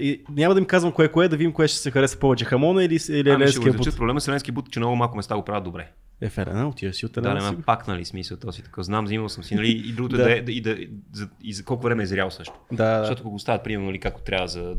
И 0.00 0.22
няма 0.30 0.54
да 0.54 0.60
им 0.60 0.66
казвам 0.66 0.92
кое 0.92 1.08
кое, 1.08 1.28
да 1.28 1.36
видим 1.36 1.52
кое 1.52 1.68
ще 1.68 1.78
се 1.78 1.90
хареса 1.90 2.18
повече. 2.18 2.44
Хамона 2.44 2.84
или, 2.84 2.98
или 3.08 3.30
Ами 3.30 3.42
еленския 3.42 3.72
бут. 3.72 3.96
проблема 3.96 4.20
с 4.20 4.28
еленски 4.28 4.52
бут, 4.52 4.70
че 4.70 4.80
много 4.80 4.96
малко 4.96 5.16
места 5.16 5.36
го 5.36 5.44
правят 5.44 5.64
добре. 5.64 5.90
Е, 6.20 6.28
ферена, 6.28 6.68
отиваш 6.68 6.96
си 6.96 7.06
от 7.06 7.12
Да, 7.12 7.20
една 7.20 7.34
не 7.34 7.40
си. 7.40 7.56
ме 7.56 7.62
пак, 7.62 7.88
нали, 7.88 8.04
смисъл, 8.04 8.36
то 8.36 8.52
си 8.52 8.62
така. 8.62 8.82
Знам, 8.82 9.04
взимал 9.04 9.28
съм 9.28 9.44
си, 9.44 9.54
нали, 9.54 9.70
и 9.70 9.92
другото 9.92 10.16
Да. 10.16 10.22
да. 10.24 10.32
е 10.36 10.42
да, 10.42 10.52
и, 10.52 10.60
да, 10.60 10.76
за, 11.12 11.28
и 11.42 11.52
за 11.52 11.64
колко 11.64 11.82
време 11.82 12.02
е 12.02 12.06
зрял 12.06 12.30
също. 12.30 12.54
Да, 12.72 12.98
да. 12.98 12.98
Защото 12.98 13.20
ако 13.22 13.30
го 13.30 13.38
стават, 13.38 13.64
примерно, 13.64 13.86
нали, 13.86 13.98
както 13.98 14.22
трябва 14.22 14.48
за 14.48 14.76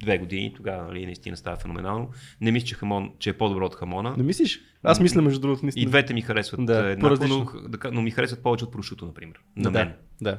две 0.00 0.18
години, 0.18 0.52
тогава 0.56 0.86
нали, 0.86 1.06
наистина 1.06 1.36
става 1.36 1.56
феноменално. 1.56 2.10
Не 2.40 2.50
мисля, 2.52 2.66
че, 2.66 2.74
хамон, 2.74 3.12
че 3.18 3.30
е 3.30 3.32
по-добро 3.32 3.66
от 3.66 3.74
хамона. 3.74 4.14
Не 4.16 4.22
мислиш? 4.22 4.60
Аз 4.82 5.00
мисля, 5.00 5.22
между 5.22 5.40
другото, 5.40 5.60
И 5.62 5.64
наистина. 5.66 5.90
двете 5.90 6.14
ми 6.14 6.20
харесват 6.20 6.66
Да, 6.66 6.82
да, 6.82 6.88
еднакво, 6.90 7.26
но, 7.28 7.68
да, 7.68 7.90
но 7.92 8.02
ми 8.02 8.10
харесват 8.10 8.42
повече 8.42 8.64
от 8.64 8.72
прошуто, 8.72 9.06
например. 9.06 9.36
На 9.56 9.70
да, 9.70 9.78
мен. 9.78 9.92
Да. 10.20 10.38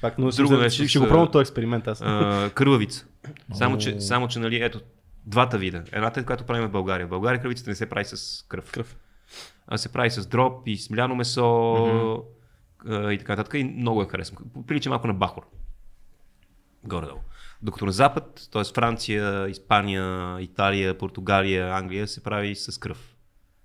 Пак, 0.00 0.18
но 0.18 0.30
Друго 0.30 0.54
ще, 0.54 0.62
нещо 0.62 0.82
ще, 0.82 0.88
ще 0.88 0.98
го 0.98 1.06
пробвам 1.08 1.30
този 1.30 1.42
експеримент 1.42 1.88
аз. 1.88 2.02
А, 2.04 2.50
кървавица. 2.54 3.06
Само 3.52 3.78
че, 3.78 4.00
само, 4.00 4.28
че, 4.28 4.38
нали, 4.38 4.62
ето, 4.62 4.80
двата 5.26 5.58
вида. 5.58 5.82
Едната 5.92 6.20
е, 6.20 6.24
която 6.24 6.44
правим 6.44 6.68
в 6.68 6.70
България. 6.70 7.06
В 7.06 7.10
България 7.10 7.40
кръвицата 7.40 7.70
не 7.70 7.76
се 7.76 7.86
прави 7.86 8.04
с 8.04 8.44
кръв. 8.48 8.72
Кръв. 8.72 8.96
А 9.66 9.78
се 9.78 9.92
прави 9.92 10.10
с 10.10 10.26
дроб 10.26 10.62
и 10.66 10.76
с 10.76 10.90
мляно 10.90 11.14
месо 11.14 12.24
а, 12.86 13.12
и 13.12 13.18
така 13.18 13.32
нататък. 13.32 13.54
И 13.54 13.64
много 13.64 14.00
я 14.00 14.08
харесвам. 14.08 14.44
Прилича 14.66 14.90
малко 14.90 15.06
на 15.06 15.14
бахор. 15.14 15.42
Горе-долу. 16.84 17.20
Докато 17.62 17.86
на 17.86 17.92
запад, 17.92 18.48
т.е. 18.52 18.64
Франция, 18.74 19.48
Испания, 19.48 20.36
Италия, 20.40 20.98
Португалия, 20.98 21.74
Англия 21.74 22.08
се 22.08 22.22
прави 22.22 22.56
с 22.56 22.80
кръв. 22.80 23.16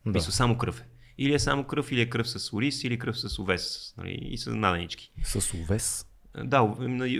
Да. 0.06 0.12
Мисля, 0.12 0.32
само 0.32 0.58
кръв 0.58 0.82
е. 0.82 0.86
Или 1.18 1.34
е 1.34 1.40
само 1.40 1.64
кръв, 1.64 1.92
или 1.92 2.02
е 2.02 2.10
кръв 2.10 2.30
с 2.30 2.54
ориз, 2.54 2.84
или 2.84 3.00
кръв 3.00 3.20
с 3.20 3.40
овес. 3.40 3.94
Нали? 3.98 4.12
И 4.22 4.38
с 4.38 4.52
наденички. 4.56 5.12
С 5.24 5.54
овес. 5.54 6.06
Да, 6.44 6.74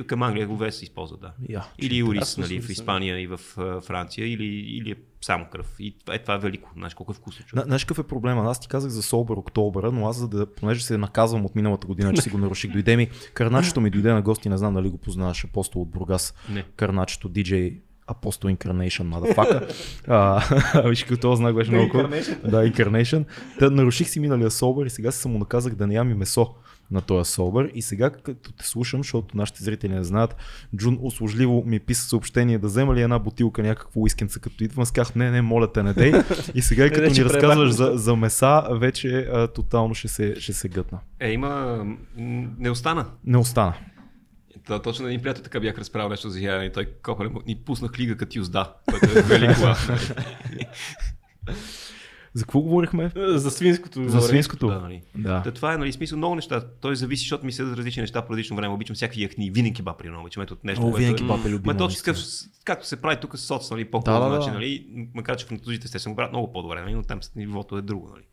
към 0.08 0.24
Англия 0.24 0.50
овес 0.50 0.76
се 0.76 0.84
използва, 0.84 1.18
да. 1.18 1.32
Я, 1.50 1.66
Или 1.80 2.02
Аз 2.02 2.10
ориз, 2.10 2.28
с 2.28 2.38
нали, 2.38 2.62
в. 2.62 2.70
Испания 2.70 3.22
и 3.22 3.28
в 3.28 3.38
Франция, 3.82 4.28
или, 4.28 4.46
или 4.46 4.92
е 4.92 4.96
само 5.22 5.46
кръв. 5.46 5.76
И 5.80 5.98
това 6.00 6.16
е, 6.16 6.20
това 6.20 6.34
е 6.34 6.40
велико. 6.40 6.70
Знаеш 6.78 6.94
колко 6.94 7.12
е 7.12 7.16
вкусно. 7.16 7.46
човек. 7.46 7.66
Знаеш 7.66 7.84
какъв 7.84 8.06
е 8.06 8.08
проблема? 8.08 8.50
Аз 8.50 8.60
ти 8.60 8.68
казах 8.68 8.92
за 8.92 9.04
Собър 9.04 9.38
Октобъра, 9.38 9.92
но 9.92 10.08
аз 10.08 10.18
за 10.18 10.28
да, 10.28 10.46
понеже 10.46 10.84
се 10.84 10.98
наказвам 10.98 11.46
от 11.46 11.56
миналата 11.56 11.88
година, 11.88 12.14
че 12.14 12.22
си 12.22 12.30
го 12.30 12.38
наруших, 12.38 12.72
дойде 12.72 12.98
ми, 12.98 13.10
Карначето 13.34 13.82
ми 13.82 13.90
дойде 13.90 14.14
на 14.14 14.22
гости, 14.22 14.50
не 14.50 14.58
знам 14.58 14.74
дали 14.74 14.90
го 14.90 14.98
познаваш, 14.98 15.46
апостол 15.46 15.82
от 15.82 15.90
Бургас. 15.90 16.34
Не. 16.50 16.64
Карначето, 16.76 17.30
DJ 17.30 17.80
Apostle 18.08 18.58
Incarnation, 18.58 19.04
motherfucker. 19.04 19.74
А, 20.08 20.42
Виж 20.90 21.04
като 21.04 21.22
този 21.22 21.40
знак 21.40 21.56
беше 21.56 21.72
много 21.72 21.94
cool. 21.94 22.50
Да, 22.50 22.72
Incarnation. 22.72 23.26
Та, 23.60 23.70
наруших 23.70 24.10
си 24.10 24.20
миналия 24.20 24.52
Собър 24.52 24.86
и 24.86 24.90
сега 24.90 25.12
се 25.12 25.22
самонаказах 25.22 25.76
да 25.76 25.88
не 25.88 25.94
ям 25.94 26.12
и 26.12 26.14
месо 26.14 26.56
на 26.92 27.02
този 27.02 27.32
Собър. 27.32 27.72
И 27.74 27.82
сега, 27.82 28.10
като 28.10 28.52
те 28.52 28.68
слушам, 28.68 29.00
защото 29.00 29.38
нашите 29.38 29.64
зрители 29.64 29.94
не 29.94 30.04
знаят, 30.04 30.36
Джун 30.76 31.00
услужливо 31.02 31.64
ми 31.66 31.80
писа 31.80 32.08
съобщение 32.10 32.58
да 32.58 32.68
взема 32.68 32.96
ли 32.96 33.02
една 33.02 33.20
бутилка 33.20 33.64
някакво 33.64 34.02
уискенца, 34.02 34.40
като 34.40 34.64
идвам, 34.64 34.86
с 34.86 34.92
казах, 34.92 35.16
не, 35.16 35.32
не, 35.32 35.42
моля 35.42 35.72
те, 35.72 35.84
не 35.84 35.94
дей. 35.94 36.14
И 36.56 36.62
сега, 36.62 36.90
като 36.90 37.12
ни 37.12 37.26
разказваш 37.26 37.72
за, 37.72 37.92
за 37.96 38.16
меса, 38.16 38.64
вече 38.72 39.18
а, 39.18 39.48
тотално 39.48 39.96
ще 39.96 40.08
се, 40.08 40.36
ще 40.40 40.54
се 40.54 40.70
гътна. 40.70 41.00
Е, 41.20 41.32
има... 41.32 41.86
Не 42.60 42.70
остана. 42.70 43.06
Не 43.26 43.38
остана. 43.38 43.74
Та, 44.68 44.82
точно 44.82 45.08
един 45.08 45.22
приятел 45.22 45.44
така 45.44 45.60
бях 45.60 45.78
разправил 45.78 46.10
нещо 46.10 46.30
за 46.30 46.40
ядене 46.40 46.66
и 46.66 46.72
той 46.72 46.86
копа 47.04 47.30
ни 47.46 47.56
пусна 47.66 47.90
клига 47.90 48.18
като 48.18 48.40
юзда, 48.40 48.74
което 48.90 49.20
е 49.20 49.22
велико. 49.22 49.62
За 52.34 52.44
какво 52.44 52.62
говорихме? 52.62 53.12
За 53.16 53.52
свинското. 53.52 54.10
За 54.10 54.22
свинското. 54.22 54.68
Да, 54.68 54.80
нали. 54.80 55.02
Да. 55.16 55.42
Та, 55.44 55.52
това 55.52 55.74
е 55.74 55.78
нали, 55.78 55.92
смисъл 55.94 56.18
много 56.18 56.36
неща. 56.36 56.62
Той 56.82 56.96
зависи, 56.96 57.20
защото 57.22 57.46
ми 57.46 57.52
се 57.52 57.64
дадат 57.64 57.78
различни 57.78 58.02
неща 58.02 58.22
по 58.22 58.34
различно 58.34 58.56
време. 58.56 58.74
Обичам 58.74 58.96
всякакви 58.96 59.24
яхни, 59.24 59.52
винен 59.52 59.74
кебаб, 59.74 59.98
примерно. 60.00 60.22
Обичам 60.22 60.44
ето 60.44 60.58
нещо. 60.64 60.88
О, 60.88 60.92
винен 60.92 61.14
е- 61.14 61.16
кебаб 61.18 61.46
е 61.46 61.50
любимо, 61.50 61.74
Ма 61.74 61.78
то, 61.78 61.84
наистина. 61.84 62.14
такъв, 62.16 62.24
както 62.64 62.88
се 62.88 63.02
прави 63.02 63.18
тук 63.22 63.38
с 63.38 63.42
соц, 63.42 63.72
нали, 63.72 63.86
по 63.92 64.00
Да, 64.00 64.30
начин, 64.30 64.54
нали, 64.54 64.88
макар 65.14 65.36
че 65.38 65.46
французите 65.46 65.88
сте 65.88 66.00
се 66.00 66.10
го 66.10 66.16
правят 66.16 66.32
много 66.32 66.52
по-добре, 66.54 66.82
нали, 66.82 66.94
но 66.94 67.04
там 67.04 67.20
нивото 67.36 67.78
е 67.78 67.82
друго, 67.82 68.10
нали. 68.14 68.24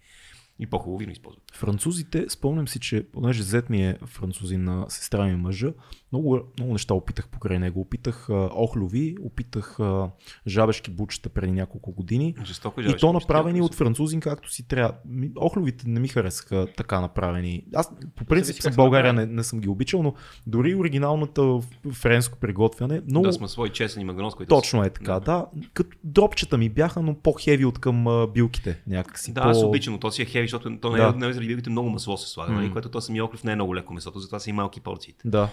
И 0.59 0.67
по-хубаво 0.67 0.99
вино 0.99 1.13
използват. 1.13 1.43
Французите, 1.55 2.27
спомням 2.29 2.69
си, 2.69 2.81
че 2.81 3.07
понеже 3.13 3.43
зет 3.43 3.71
ми 3.71 3.87
е 3.87 3.99
французин 4.07 4.65
на 4.65 4.87
сестра 4.89 5.25
ми 5.25 5.37
мъжа, 5.37 5.73
много, 6.17 6.41
много 6.59 6.73
неща 6.73 6.95
опитах 6.95 7.29
покрай 7.29 7.59
него. 7.59 7.81
Опитах 7.81 8.31
а, 8.31 8.49
охлюви, 8.55 9.17
опитах 9.25 9.81
а, 9.81 10.11
жабешки 10.47 10.91
бучета 10.91 11.29
преди 11.29 11.53
няколко 11.53 11.93
години. 11.93 12.35
Жестоко 12.45 12.81
И 12.81 12.97
то 12.97 13.13
направени 13.13 13.61
от 13.61 13.75
французин 13.75 14.21
както 14.21 14.51
си 14.51 14.69
трябва. 14.69 14.95
Охлювите 15.37 15.89
не 15.89 16.01
ми 16.01 16.09
харесаха 16.09 16.67
така 16.77 17.01
направени. 17.01 17.65
Аз 17.75 17.91
по 18.17 18.25
принцип 18.25 18.63
в 18.63 18.77
България 18.77 19.13
не, 19.13 19.27
не 19.27 19.45
съм 19.45 19.61
ги 19.61 19.69
обичал, 19.69 20.03
но 20.03 20.15
дори 20.47 20.75
оригиналната 20.75 21.61
френско 21.93 22.39
приготвяне, 22.39 23.03
много 23.09 23.27
Да, 23.27 23.33
сме 23.33 23.49
свои 23.49 23.71
чесън 23.71 24.03
и 24.03 24.05
магнос, 24.05 24.35
които 24.35 24.49
точно 24.49 24.85
е 24.85 24.91
така, 24.91 25.21
да. 25.21 25.47
Като 25.75 25.97
дропчета 26.05 26.59
ми 26.59 26.69
бяха, 26.69 27.03
но 27.03 27.15
по-хеви 27.15 27.65
от 27.65 27.79
към 27.79 28.07
а, 28.07 28.27
билките 28.27 28.83
някакси. 28.87 29.33
Да, 29.33 29.43
по... 29.43 29.49
аз 29.49 29.63
обичам, 29.63 29.93
но 29.93 30.01
то 30.01 30.11
си 30.11 30.23
е 30.23 30.25
хеви, 30.25 30.45
защото 30.45 30.79
то 30.81 30.91
не 30.91 30.99
Да. 30.99 31.13
е, 31.17 31.19
не 31.19 31.27
е 31.27 31.33
заради 31.33 31.49
билките, 31.49 31.71
много 31.71 31.91
масло 31.91 32.17
се 32.17 32.31
слага, 32.31 32.53
нали, 32.53 32.67
М. 32.67 32.73
което 32.73 32.89
то 32.89 33.01
самия 33.01 33.25
оклев 33.25 33.45
не 33.45 33.53
е 33.53 33.55
много 33.55 33.77
леко 33.77 33.95
месото, 33.95 34.19
затова 34.19 34.39
са 34.41 34.51
и 34.51 34.53
малки 34.53 34.81
порциите. 34.81 35.29
Да. 35.29 35.49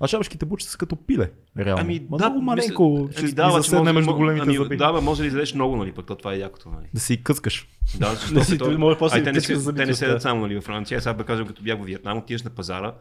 А 0.00 0.06
шабашките 0.06 0.46
бучета 0.46 0.70
са 0.72 0.78
като 0.78 0.96
пиле, 0.96 1.30
реално. 1.58 1.80
Ами, 1.82 2.06
Ма 2.10 2.16
да, 2.18 2.24
много 2.30 2.34
мисля- 2.40 2.44
маленько, 2.44 3.08
ще 3.12 3.20
ами, 3.20 3.32
да, 3.32 3.42
да, 3.42 3.48
обаче 3.48 3.62
заседне 3.62 3.80
може- 3.82 3.92
между 3.92 4.14
големите 4.14 4.44
ами, 4.46 4.56
зъби. 4.56 4.76
Да, 4.76 4.92
бе, 4.92 5.00
може 5.00 5.22
да 5.22 5.26
изядеш 5.26 5.54
много, 5.54 5.76
нали, 5.76 5.92
пък 5.92 6.06
то 6.06 6.14
това 6.16 6.32
е 6.34 6.38
якото, 6.38 6.68
нали. 6.68 6.86
Да 6.94 7.00
си 7.00 7.22
къскаш. 7.22 7.68
Да, 7.98 8.10
защото 8.14 8.44
си, 8.44 8.58
то- 8.58 8.78
може 8.78 8.98
после 8.98 9.16
Ай, 9.18 9.24
те 9.24 9.32
не, 9.32 9.40
те 9.74 9.86
не 9.86 9.94
седят 9.94 10.22
само 10.22 10.40
нали, 10.40 10.54
във 10.54 10.64
Франция. 10.64 11.00
Сега 11.00 11.12
да 11.12 11.24
кажем, 11.24 11.46
като 11.46 11.62
бях 11.62 11.78
в 11.78 11.84
Виетнам, 11.84 12.18
отиваш 12.18 12.42
на 12.42 12.50
пазара. 12.50 12.94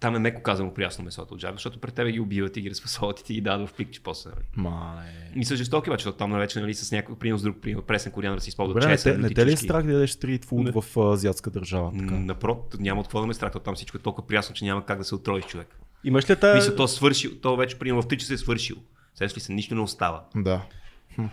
Там 0.00 0.16
е 0.16 0.18
меко 0.18 0.42
казано 0.42 0.74
прясно 0.74 1.04
месото 1.04 1.34
от 1.34 1.40
жаба, 1.40 1.52
защото 1.52 1.78
пред 1.78 1.94
тебе 1.94 2.12
ги 2.12 2.20
убиват 2.20 2.56
и 2.56 2.60
ги 2.60 2.70
разфасоват 2.70 3.20
и 3.20 3.24
ти 3.24 3.34
ги 3.34 3.40
дават 3.40 3.68
в 3.68 3.72
пликче 3.72 4.02
после. 4.02 4.30
Нали. 4.30 4.44
Ма, 4.56 5.02
не. 5.34 5.40
И 5.40 5.44
са 5.44 5.56
жестоки, 5.56 5.90
обаче, 5.90 6.02
защото 6.02 6.18
там 6.18 6.32
вече 6.32 6.60
нали, 6.60 6.74
с 6.74 6.92
някой 6.92 7.18
принос 7.18 7.42
друг 7.42 7.56
принос, 7.62 7.84
пресен 7.84 8.12
кориан 8.12 8.34
да 8.34 8.40
си 8.40 8.48
използват 8.48 8.74
Добре, 8.74 8.88
не, 8.88 8.94
чесън, 8.94 9.12
те, 9.12 9.18
не 9.18 9.24
люти 9.24 9.34
те 9.34 9.46
ли 9.46 9.52
е 9.52 9.56
страх 9.56 9.86
да 9.86 9.92
ядеш 9.92 10.10
стрит 10.10 10.44
фуд 10.44 10.64
Не. 10.64 10.72
в 10.72 10.96
азиатска 10.96 11.50
държава? 11.50 11.92
Така? 11.98 12.14
М, 12.14 12.20
Напротив, 12.20 12.80
няма 12.80 13.00
от 13.00 13.06
какво 13.06 13.20
да 13.20 13.26
ме 13.26 13.34
страх, 13.34 13.52
там 13.64 13.74
всичко 13.74 13.96
е 13.96 14.00
толкова 14.00 14.26
прясно, 14.26 14.54
че 14.54 14.64
няма 14.64 14.86
как 14.86 14.98
да 14.98 15.04
се 15.04 15.14
отроиш 15.14 15.44
човек. 15.44 15.78
Имаш 16.04 16.30
ли 16.30 16.36
тази... 16.36 16.56
Мисля, 16.56 16.76
то 16.76 16.88
свършил, 16.88 17.30
то 17.42 17.56
вече 17.56 17.78
примерно 17.78 18.02
в 18.02 18.06
3 18.06 18.16
часа 18.16 18.34
е 18.34 18.36
свършил. 18.36 18.76
Сега 19.14 19.34
ли 19.36 19.40
се, 19.40 19.52
нищо 19.52 19.74
не 19.74 19.80
остава. 19.80 20.24
Да. 20.36 20.62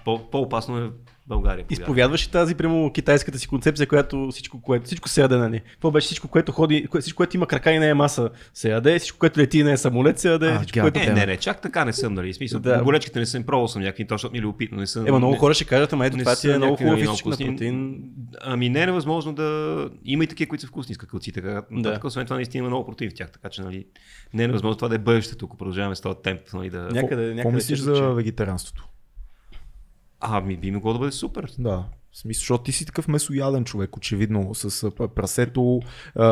По, 0.06 0.30
по-опасно 0.32 0.78
е 0.78 0.82
в 0.82 0.92
България. 1.28 1.66
Изповядваш 1.70 2.28
ли 2.28 2.32
тази, 2.32 2.56
прямо 2.56 2.92
китайската 2.94 3.40
си 3.40 3.48
концепция, 3.48 3.88
която 3.88 4.28
всичко, 4.32 4.62
което, 4.62 4.86
всичко 4.86 5.10
се 5.10 5.22
яде, 5.22 5.38
нали? 5.38 5.62
Това 5.80 5.92
беше 5.92 6.06
всичко, 6.06 6.28
което 6.28 6.52
ходи, 6.52 6.88
всичко, 7.00 7.18
което 7.18 7.38
има 7.38 7.48
крака 7.48 7.72
и 7.72 7.80
не 7.80 7.90
е 7.90 7.94
маса, 7.94 8.30
се 8.54 8.70
яде, 8.70 9.00
всичко, 9.00 9.18
което 9.20 9.40
лети 9.40 9.60
и 9.60 9.64
не 9.64 9.72
е 9.72 9.78
самолет, 9.78 10.20
се 10.20 10.30
яде, 10.30 10.48
А, 10.48 10.58
всичко, 10.60 10.76
гад. 10.76 10.94
което... 10.94 11.10
Не, 11.10 11.16
не, 11.16 11.26
не, 11.26 11.38
чак 11.38 11.62
така 11.62 11.86
не 11.86 11.94
съм, 11.94 12.14
нали? 12.14 12.34
Смисъл, 12.34 12.60
Да. 12.60 12.84
горечките 12.84 13.20
не 13.20 13.26
съм 13.26 13.44
пробвал 13.44 13.68
съм 13.68 13.82
някакви, 13.82 14.08
точно 14.08 14.30
ми 14.32 14.38
е 14.38 14.42
любопитно, 14.42 14.78
не 14.78 14.88
съм. 14.88 15.08
Ема 15.08 15.18
много 15.18 15.34
не- 15.34 15.40
хора 15.40 15.54
ще 15.54 15.66
кажат, 15.66 15.94
ама 15.94 16.06
ето 16.06 16.18
не 16.18 16.24
това 16.24 16.36
ти 16.36 16.52
е 16.52 16.58
много 16.58 16.76
хубав 16.76 16.92
нали, 16.92 17.02
източник 17.02 17.26
на 17.26 17.32
вкусни. 17.32 17.46
протеин. 17.46 18.04
Ами 18.42 18.70
не 18.70 18.82
е 18.82 18.86
невъзможно 18.86 19.34
да... 19.34 19.90
Има 20.06 20.24
и 20.24 20.28
такива, 20.28 20.50
които 20.50 20.62
са 20.62 20.68
вкусни 20.68 20.96
с 20.96 20.98
какълци, 20.98 21.32
така. 21.32 21.62
Да. 21.72 21.94
Така, 21.94 22.08
освен 22.08 22.26
това, 22.26 22.36
наистина 22.36 22.60
има 22.60 22.70
много 22.70 22.86
протеин 22.86 23.12
в 23.12 23.14
тях, 23.14 23.32
така 23.32 23.50
че, 23.50 23.62
нали, 23.62 23.86
не 24.34 24.44
е 24.44 24.48
невъзможно 24.48 24.76
това 24.76 24.88
да 24.90 24.96
е 24.96 25.00
бъдещето, 25.00 25.46
ако 25.46 25.58
продължаваме 25.58 25.96
с 25.96 26.02
този 26.02 26.18
темп, 26.24 26.42
нали, 26.54 26.70
да... 26.70 26.78
Някъде, 26.80 27.02
Какво 27.02 27.34
някъде 27.36 27.56
мислиш 27.56 27.80
се 27.80 27.86
за 27.86 28.02
вегетарианството? 28.10 28.88
Ами 30.22 30.58
би 30.58 30.72
могло 30.72 30.94
да 30.94 31.00
бъде 31.00 31.12
супер. 31.12 31.52
Да. 31.60 31.84
В 32.12 32.18
смисъл, 32.18 32.40
защото 32.40 32.64
ти 32.64 32.72
си 32.72 32.86
такъв 32.86 33.08
месояден 33.08 33.64
човек, 33.64 33.98
очевидно, 33.98 34.56
с 34.56 34.84
а, 34.84 35.08
прасето, 35.08 35.80
а, 36.16 36.26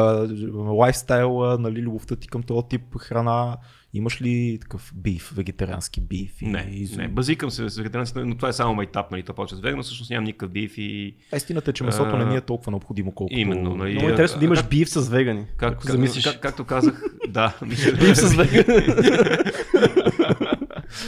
лайфстайла, 0.69 1.57
нали, 1.57 1.81
любовта 1.81 2.15
ти 2.15 2.27
към 2.27 2.43
този 2.43 2.67
тип 2.69 2.97
храна. 2.97 3.57
Имаш 3.93 4.21
ли 4.21 4.57
такъв 4.61 4.91
биф, 4.95 5.33
вегетариански 5.35 6.01
биф? 6.01 6.41
и- 6.41 6.45
Не, 6.45 6.59
и- 6.71 6.95
не, 6.97 7.07
базикам 7.07 7.51
се 7.51 7.69
с 7.69 7.77
вегетарианците, 7.77 8.19
но 8.19 8.35
това 8.35 8.49
е 8.49 8.53
само 8.53 8.73
майтап, 8.75 9.11
нали, 9.11 9.23
то 9.23 9.33
почва 9.33 9.57
с 9.57 9.61
веган, 9.61 9.77
но 9.77 9.83
всъщност 9.83 10.11
нямам 10.11 10.23
никакъв 10.23 10.51
биф 10.51 10.77
и... 10.77 11.15
А 11.33 11.37
Истината 11.37 11.71
е, 11.71 11.73
че 11.73 11.83
месото 11.83 12.17
не 12.17 12.25
ни 12.25 12.35
е 12.35 12.37
А, 12.37 12.41
толкова 12.41 12.71
необходимо, 12.71 13.11
колкото... 13.11 13.39
именно, 13.39 13.75
нали. 13.75 13.93
Много 13.93 14.09
интересно 14.09 14.39
да 14.39 14.45
А, 14.45 14.47
имаш 14.47 14.59
как- 14.59 14.69
биф 14.69 14.89
с 14.89 15.09
вегани. 15.09 15.45
Как, 15.57 15.73
как, 15.73 15.85
замислиш. 15.85 16.23
как, 16.25 16.39
както 16.39 16.65
казах, 16.65 17.03
да. 17.29 17.57
Биф 17.65 18.17
с 18.17 18.33
вегани. 18.33 18.85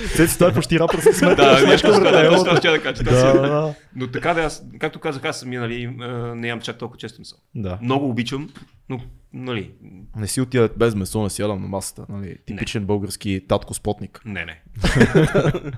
Цеци, 0.07 0.37
той 0.39 0.49
е 0.49 0.53
почти 0.53 0.79
рапър 0.79 0.99
с 0.99 1.13
смет. 1.13 1.37
Да, 1.37 1.67
нещо 1.67 1.87
да, 1.87 2.57
ще 2.57 2.69
да 2.71 2.81
кажа. 2.81 3.03
Да, 3.03 3.11
Да, 3.11 3.33
да, 3.33 3.49
да. 3.49 3.73
Но 3.95 4.07
така 4.07 4.33
да, 4.33 4.41
аз, 4.41 4.63
както 4.79 4.99
казах, 4.99 5.25
аз 5.25 5.39
самия, 5.39 5.61
нали, 5.61 5.87
не 6.35 6.47
ям 6.47 6.61
чак 6.61 6.77
толкова 6.77 6.97
често 6.97 7.21
месо. 7.21 7.35
Да. 7.55 7.79
Много 7.81 8.09
обичам, 8.09 8.49
но, 8.89 9.01
нали, 9.33 9.71
Не 10.15 10.27
си 10.27 10.41
отида 10.41 10.69
без 10.77 10.95
месо, 10.95 11.23
не 11.23 11.29
си 11.29 11.41
ядам 11.41 11.61
на 11.61 11.67
масата. 11.67 12.05
Нали? 12.09 12.37
Типичен 12.45 12.85
български 12.85 13.45
татко-спотник. 13.47 14.21
не, 14.25 14.45
не. 14.45 14.61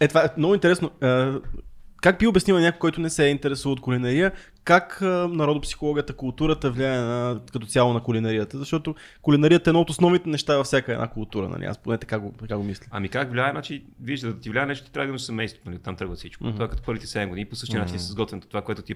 Е, 0.00 0.08
това 0.08 0.24
е 0.24 0.28
много 0.36 0.54
интересно. 0.54 0.90
Е, 2.02 2.04
Как 2.04 2.18
би 2.18 2.26
обяснил 2.26 2.56
на 2.56 2.62
някой, 2.62 2.78
който 2.78 3.00
не 3.00 3.10
се 3.10 3.26
е 3.26 3.30
интересува 3.30 3.72
от 3.72 3.80
кулинария, 3.80 4.32
как 4.64 4.98
е, 5.02 5.04
народопсихологията, 5.04 6.12
културата 6.12 6.70
влияе 6.70 6.98
на, 6.98 7.40
като 7.52 7.66
цяло 7.66 7.92
на 7.92 8.02
кулинарията? 8.02 8.58
Защото 8.58 8.94
кулинарията 9.22 9.70
е 9.70 9.72
едно 9.72 9.80
от 9.80 9.90
основните 9.90 10.28
неща 10.28 10.56
във 10.56 10.66
всяка 10.66 10.92
една 10.92 11.08
култура. 11.08 11.48
Нали? 11.48 11.64
Аз 11.64 11.78
поне 11.78 11.98
така 11.98 12.18
го, 12.18 12.34
така 12.38 12.56
го 12.56 12.62
мисля. 12.62 12.86
Ами 12.90 13.08
как 13.08 13.30
влияе, 13.30 13.50
значи, 13.50 13.84
виж, 14.00 14.20
да 14.20 14.40
ти 14.40 14.50
влияе 14.50 14.66
нещо, 14.66 14.86
ти 14.86 14.92
трябва 14.92 15.06
да 15.06 15.10
имаш 15.10 15.22
семейство, 15.22 15.62
нали, 15.66 15.78
там 15.78 15.96
тръгва 15.96 16.16
всичко. 16.16 16.44
Мгм. 16.44 16.52
Това 16.52 16.64
е 16.64 16.68
като 16.68 16.82
първите 16.82 17.06
7 17.06 17.28
години, 17.28 17.48
по 17.48 17.56
същия 17.56 17.80
начин 17.80 17.98
с 17.98 18.14
готвенето, 18.14 18.48
това, 18.48 18.62
което 18.62 18.82
ти, 18.82 18.94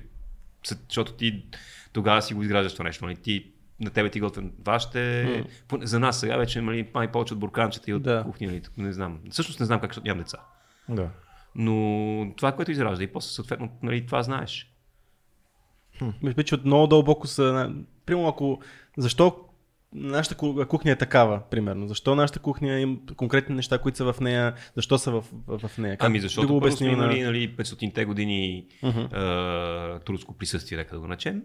с- 0.64 0.78
защото 0.88 1.12
ти 1.12 1.44
тогава 1.92 2.22
си 2.22 2.34
го 2.34 2.42
изграждаш 2.42 2.72
това 2.72 2.84
нещо, 2.84 3.04
нали, 3.04 3.16
ти 3.16 3.46
на 3.80 3.90
тебе 3.90 4.10
ти 4.10 4.20
готвен. 4.20 4.52
Това 4.60 4.78
ще... 4.78 5.44
Поне 5.68 5.86
За 5.86 5.98
нас 6.00 6.20
сега 6.20 6.36
вече 6.36 6.60
нали, 6.60 6.88
май 6.94 7.12
повече 7.12 7.34
от 7.34 7.40
бурканчета 7.40 7.90
и 7.90 7.94
от 7.94 8.02
Да. 8.02 8.22
кухня. 8.22 8.46
Нали, 8.46 8.62
не 8.76 8.92
знам. 8.92 9.18
Всъщност 9.30 9.60
не 9.60 9.66
знам 9.66 9.80
как, 9.80 9.90
защото 9.90 10.06
нямам 10.06 10.22
деца. 10.22 10.38
Да. 10.88 11.08
Но 11.58 11.74
това, 12.36 12.52
което 12.52 12.70
изражда 12.70 13.04
и 13.04 13.06
после 13.06 13.28
съответно 13.28 13.68
нали, 13.82 14.06
това 14.06 14.22
знаеш. 14.22 14.72
Мисля, 16.22 16.42
че 16.42 16.54
от 16.54 16.64
много 16.64 16.86
дълбоко 16.86 17.26
са... 17.26 17.72
Примерно 18.06 18.28
ако... 18.28 18.60
Защо 18.98 19.36
нашата 19.92 20.34
ку- 20.34 20.66
кухня 20.66 20.90
е 20.90 20.96
такава, 20.96 21.42
примерно? 21.50 21.88
Защо 21.88 22.14
нашата 22.14 22.38
кухня 22.38 22.80
има 22.80 22.96
конкретни 23.16 23.54
неща, 23.54 23.78
които 23.78 23.98
са 23.98 24.12
в 24.12 24.20
нея? 24.20 24.54
Защо 24.74 24.98
са 24.98 25.10
в, 25.10 25.24
в, 25.46 25.58
в 25.58 25.78
нея? 25.78 25.96
Как 25.96 26.06
Ами 26.06 26.20
защото 26.20 26.48
го 26.48 26.60
първо 26.60 26.76
сме 26.76 26.86
обяснил 26.88 27.06
на- 27.06 27.12
имали 27.14 27.22
нали, 27.22 27.56
500-те 27.56 28.04
години 28.04 28.66
Мгм. 28.82 28.98
а, 29.00 30.00
турско 30.04 30.34
присъствие, 30.34 30.84
да 30.84 31.00
го 31.00 31.06
начем. 31.06 31.42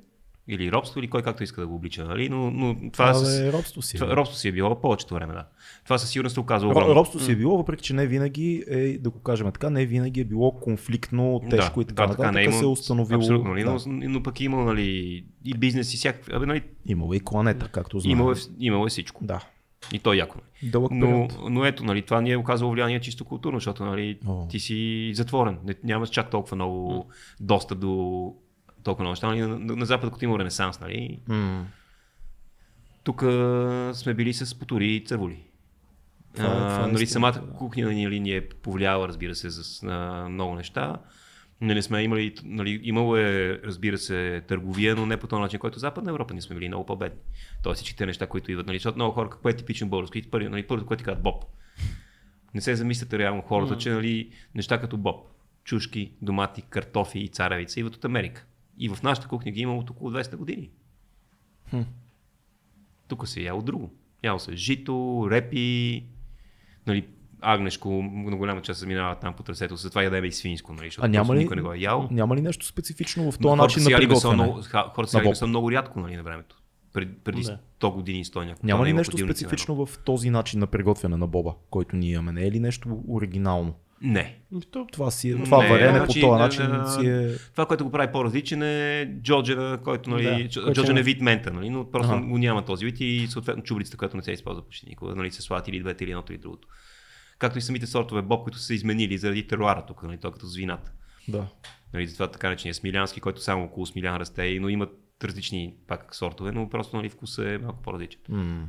Или 0.47 0.71
робство, 0.71 0.99
или 0.99 1.07
кой 1.07 1.21
както 1.21 1.43
иска 1.43 1.61
да 1.61 1.67
го 1.67 1.75
облича. 1.75 2.05
Нали? 2.05 2.29
Но, 2.29 2.51
но 2.51 2.73
това, 2.73 2.89
Това 2.89 3.13
с... 3.13 3.39
е 3.39 3.53
робство 3.53 3.81
си. 3.81 3.97
това, 3.97 4.15
робство 4.15 4.37
си 4.37 4.47
е 4.47 4.51
било 4.51 4.81
повечето 4.81 5.13
време, 5.13 5.33
да. 5.33 5.45
Това 5.83 5.97
със 5.97 6.09
сигурност 6.09 6.33
се 6.33 6.39
оказва 6.39 6.69
Ро- 6.69 6.71
огромно. 6.71 6.95
Робство 6.95 7.19
си 7.19 7.31
е 7.31 7.35
било, 7.35 7.57
въпреки 7.57 7.83
че 7.83 7.93
не 7.93 8.07
винаги 8.07 8.63
е, 8.67 8.97
да 8.97 9.09
го 9.09 9.19
кажем 9.19 9.51
така, 9.51 9.69
не 9.69 9.85
винаги 9.85 10.21
е 10.21 10.25
било 10.25 10.51
конфликтно, 10.59 11.41
тежко 11.49 11.79
да, 11.79 11.81
и 11.81 11.85
така 11.85 12.07
да, 12.07 12.15
така, 12.15 12.31
не 12.31 12.41
е 12.41 12.45
нататък, 12.45 12.59
се 12.59 12.65
е 12.65 12.67
установило. 12.67 13.19
Абсолютно, 13.19 13.49
нали? 13.49 13.63
да. 13.63 13.71
но, 13.71 14.09
но, 14.09 14.23
пък 14.23 14.39
е 14.39 14.43
имало 14.43 14.63
нали, 14.63 15.25
и 15.45 15.53
бизнес 15.53 15.93
и 15.93 15.97
всякакви. 15.97 16.35
Абе, 16.35 16.45
нали, 16.45 16.63
Имало 16.85 17.13
и 17.13 17.19
кланета, 17.19 17.67
както 17.67 17.99
знаем. 17.99 18.17
имало, 18.17 18.31
е, 18.31 18.35
имало 18.59 18.85
е 18.85 18.89
всичко. 18.89 19.25
Да. 19.25 19.43
И 19.93 19.99
то 19.99 20.13
е 20.13 20.17
яко. 20.17 20.37
Нали. 20.37 20.71
Дълъг 20.71 20.91
Но, 20.91 21.27
но 21.49 21.65
ето, 21.65 21.83
нали, 21.83 22.01
това 22.01 22.21
ни 22.21 22.31
е 22.31 22.37
оказало 22.37 22.71
влияние 22.71 22.99
чисто 23.01 23.25
културно, 23.25 23.57
защото 23.59 23.85
нали, 23.85 24.19
О. 24.27 24.47
ти 24.47 24.59
си 24.59 25.11
затворен. 25.13 25.57
Не, 25.65 25.75
нямаш 25.83 26.09
чак 26.09 26.29
толкова 26.29 26.55
много 26.55 27.05
достъп 27.39 27.79
до 27.79 28.33
толкова 28.84 29.03
много 29.03 29.11
неща. 29.11 29.27
На, 29.27 29.47
на, 29.47 29.75
на 29.75 29.86
Запад, 29.86 30.13
като 30.13 30.25
има 30.25 30.39
ренесанс, 30.39 30.79
нали, 30.79 31.19
М. 31.27 31.65
тук 33.03 33.21
сме 33.93 34.13
били 34.13 34.34
с 34.34 34.59
потори 34.59 34.88
и 34.88 35.05
църволи. 35.05 35.43
Това 36.36 36.45
е- 36.45 36.49
това 36.49 36.75
е 36.75 36.84
А, 36.84 36.88
нали, 36.88 37.07
самата 37.07 37.43
кухня 37.57 37.86
нали, 37.86 38.19
ни 38.19 38.32
е 38.32 38.49
повлияла, 38.49 39.07
разбира 39.07 39.36
се, 39.36 39.51
с 39.51 39.84
много 40.29 40.55
неща. 40.55 40.97
Нали, 41.61 41.82
сме 41.82 42.01
имали, 42.03 42.34
нали, 42.43 42.79
имало 42.84 43.17
е, 43.17 43.59
разбира 43.63 43.97
се, 43.97 44.43
търговия, 44.47 44.95
но 44.95 45.05
не 45.05 45.17
по 45.17 45.27
този 45.27 45.41
начин, 45.41 45.59
който 45.59 45.79
Западна 45.79 46.09
Европа 46.11 46.34
ние 46.34 46.41
сме 46.41 46.55
били 46.55 46.67
много 46.67 46.86
по-бедни. 46.86 47.19
Тоест 47.63 47.77
всичките 47.77 48.05
неща, 48.05 48.27
които 48.27 48.51
идват, 48.51 48.67
нали, 48.67 48.77
защото 48.77 48.97
много 48.97 49.13
хора, 49.13 49.29
какво 49.29 49.49
е 49.49 49.55
типично 49.55 49.89
българско, 49.89 50.17
първи, 50.32 50.49
нали, 50.49 50.67
първото, 50.67 50.88
което 50.88 51.01
ти 51.01 51.05
казват 51.05 51.23
Боб. 51.23 51.43
Не 52.53 52.61
се 52.61 52.75
замисляте 52.75 53.17
реално 53.17 53.41
хората, 53.41 53.77
че 53.77 53.89
нали, 53.89 54.32
неща 54.55 54.82
като 54.82 54.97
Боб, 54.97 55.27
чушки, 55.63 56.11
домати, 56.21 56.61
картофи 56.61 57.19
и 57.19 57.27
царевица 57.27 57.79
идват 57.79 57.95
от 57.95 58.05
Америка. 58.05 58.45
И 58.82 58.89
в 58.89 59.03
нашата 59.03 59.27
кухня 59.27 59.51
ги 59.51 59.61
има 59.61 59.77
от 59.77 59.89
около 59.89 60.11
200 60.11 60.36
години. 60.36 60.69
Хм. 61.69 61.82
Тук 63.07 63.27
се 63.27 63.39
е 63.39 63.43
яло 63.43 63.61
друго. 63.61 63.91
Яло 64.23 64.39
се 64.39 64.55
жито, 64.55 65.27
репи, 65.32 66.05
нали, 66.88 67.07
агнешко, 67.41 67.89
на 68.13 68.38
голяма 68.38 68.61
част 68.61 68.79
се 68.79 68.88
минава 68.88 69.15
там 69.15 69.34
по 69.34 69.43
трасето, 69.43 69.75
затова 69.75 70.03
ядеме 70.03 70.27
и 70.27 70.32
свинско, 70.32 70.73
нали, 70.73 70.88
защото 70.88 71.05
А 71.05 71.09
няма 71.09 71.36
ли, 71.36 71.39
никой 71.39 71.55
не 71.55 71.61
го 71.61 71.73
е 71.73 71.77
ял. 71.77 72.07
няма 72.11 72.36
ли 72.36 72.41
нещо 72.41 72.65
специфично 72.65 73.32
в 73.32 73.39
този 73.39 73.55
начин 73.55 73.84
на 73.84 73.89
са 73.89 73.97
приготвяне? 73.97 74.53
хората 74.95 75.11
са 75.11 75.17
Боб. 75.17 75.27
месо 75.27 75.47
много 75.47 75.71
рядко 75.71 75.99
нали, 75.99 76.15
на 76.15 76.23
времето. 76.23 76.61
Преди, 76.93 77.13
преди 77.13 77.41
Да. 77.41 77.59
100 77.79 77.93
години 77.93 78.19
и 78.19 78.25
100 78.25 78.45
някакво. 78.45 78.67
Няма 78.67 78.86
ли 78.86 78.93
нещо 78.93 79.17
специфично 79.17 79.86
в 79.86 79.99
този 80.05 80.29
начин 80.29 80.59
на 80.59 80.67
приготвяне 80.67 81.17
на 81.17 81.27
боба, 81.27 81.53
който 81.69 81.95
ние 81.95 82.11
имаме? 82.11 82.32
Не 82.32 82.47
е 82.47 82.51
ли 82.51 82.59
нещо 82.59 83.03
оригинално? 83.07 83.73
Не. 84.02 84.39
То, 84.72 84.88
Това, 84.91 85.12
си, 85.12 85.30
е- 85.30 85.43
това 85.43 85.64
Не, 85.64 85.70
варене 85.70 85.97
значи, 85.97 86.22
по 86.22 86.28
този 86.28 86.60
не, 86.60 86.68
начин 86.68 86.82
не, 86.82 86.88
си 86.88 87.08
е... 87.34 87.38
Това, 87.52 87.66
което 87.66 87.84
го 87.84 87.91
прави 87.91 88.12
по-различен 88.12 88.64
е 88.64 89.12
Джорджа, 89.22 89.80
който, 89.84 90.10
нали, 90.10 90.24
Да, 90.24 90.74
Джорджа 90.74 90.93
е- 90.93 90.99
е 90.99 91.04
вид 91.04 91.22
мента, 91.22 91.52
нали, 91.54 91.70
но 91.70 91.91
просто 91.91 92.14
Ага. 92.14 92.26
го 92.26 92.38
няма 92.38 92.66
този 92.66 92.86
вид 92.86 92.95
и 92.99 93.28
съответно 93.30 93.64
чубрицата, 93.64 93.97
която 93.97 94.18
не 94.18 94.24
се 94.24 94.32
използва 94.32 94.66
почти 94.66 94.89
никога, 94.89 95.16
нали, 95.16 95.32
се 95.32 95.41
слагат 95.41 95.68
или 95.68 95.80
двете, 95.80 96.04
или 96.04 96.12
едното, 96.12 96.34
или 96.34 96.39
другото. 96.39 96.68
Както 97.39 97.58
и 97.58 97.62
самите 97.62 97.88
сортове 97.88 98.22
боб, 98.22 98.43
които 98.43 98.58
са 98.60 98.66
се 98.66 98.74
изменили 98.74 99.18
заради 99.18 99.47
теруара 99.47 99.86
тук, 99.86 100.04
нали, 100.04 100.18
то 100.18 100.32
като 100.32 100.45
с 100.45 100.56
вината. 100.56 100.91
Да. 101.28 101.47
Нали, 101.93 102.08
затова 102.08 102.28
така 102.28 102.47
наречения 102.47 102.74
смилянски, 102.76 103.20
който 103.22 103.41
само 103.41 103.64
около 103.64 103.86
смилян 103.86 104.18
расте, 104.18 104.58
но 104.62 104.70
имат 104.70 104.89
различни 105.24 105.74
пак 105.88 106.16
сортове, 106.16 106.52
но 106.52 106.70
просто 106.70 106.97
нали, 106.97 107.10
вкусът 107.10 107.45
е 107.45 107.58
малко 107.58 107.82
по-различен. 107.82 108.20
М. 108.30 108.68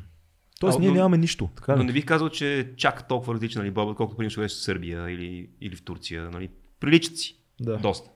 Тоест 0.62 0.78
А, 0.78 0.80
ние 0.80 0.88
но- 0.88 0.94
нямаме 0.94 1.18
нищо. 1.18 1.48
Така 1.56 1.76
Но 1.76 1.82
не 1.82 1.92
бих 1.92 2.04
казал, 2.04 2.28
че 2.28 2.58
е 2.58 2.76
чак 2.76 3.08
толкова 3.08 3.34
различен 3.34 3.62
нали, 3.62 3.70
бобът, 3.70 3.96
колкото 3.96 4.16
примерно 4.16 4.42
беше 4.42 4.54
в 4.54 4.58
Сърбия 4.58 5.10
или, 5.10 5.48
или 5.60 5.76
в 5.76 5.82
Турция. 5.82 6.30
Нали. 6.30 6.50
Приличат 6.80 7.18
си. 7.18 7.36
Да. 7.60 7.76
Доста. 7.76 8.10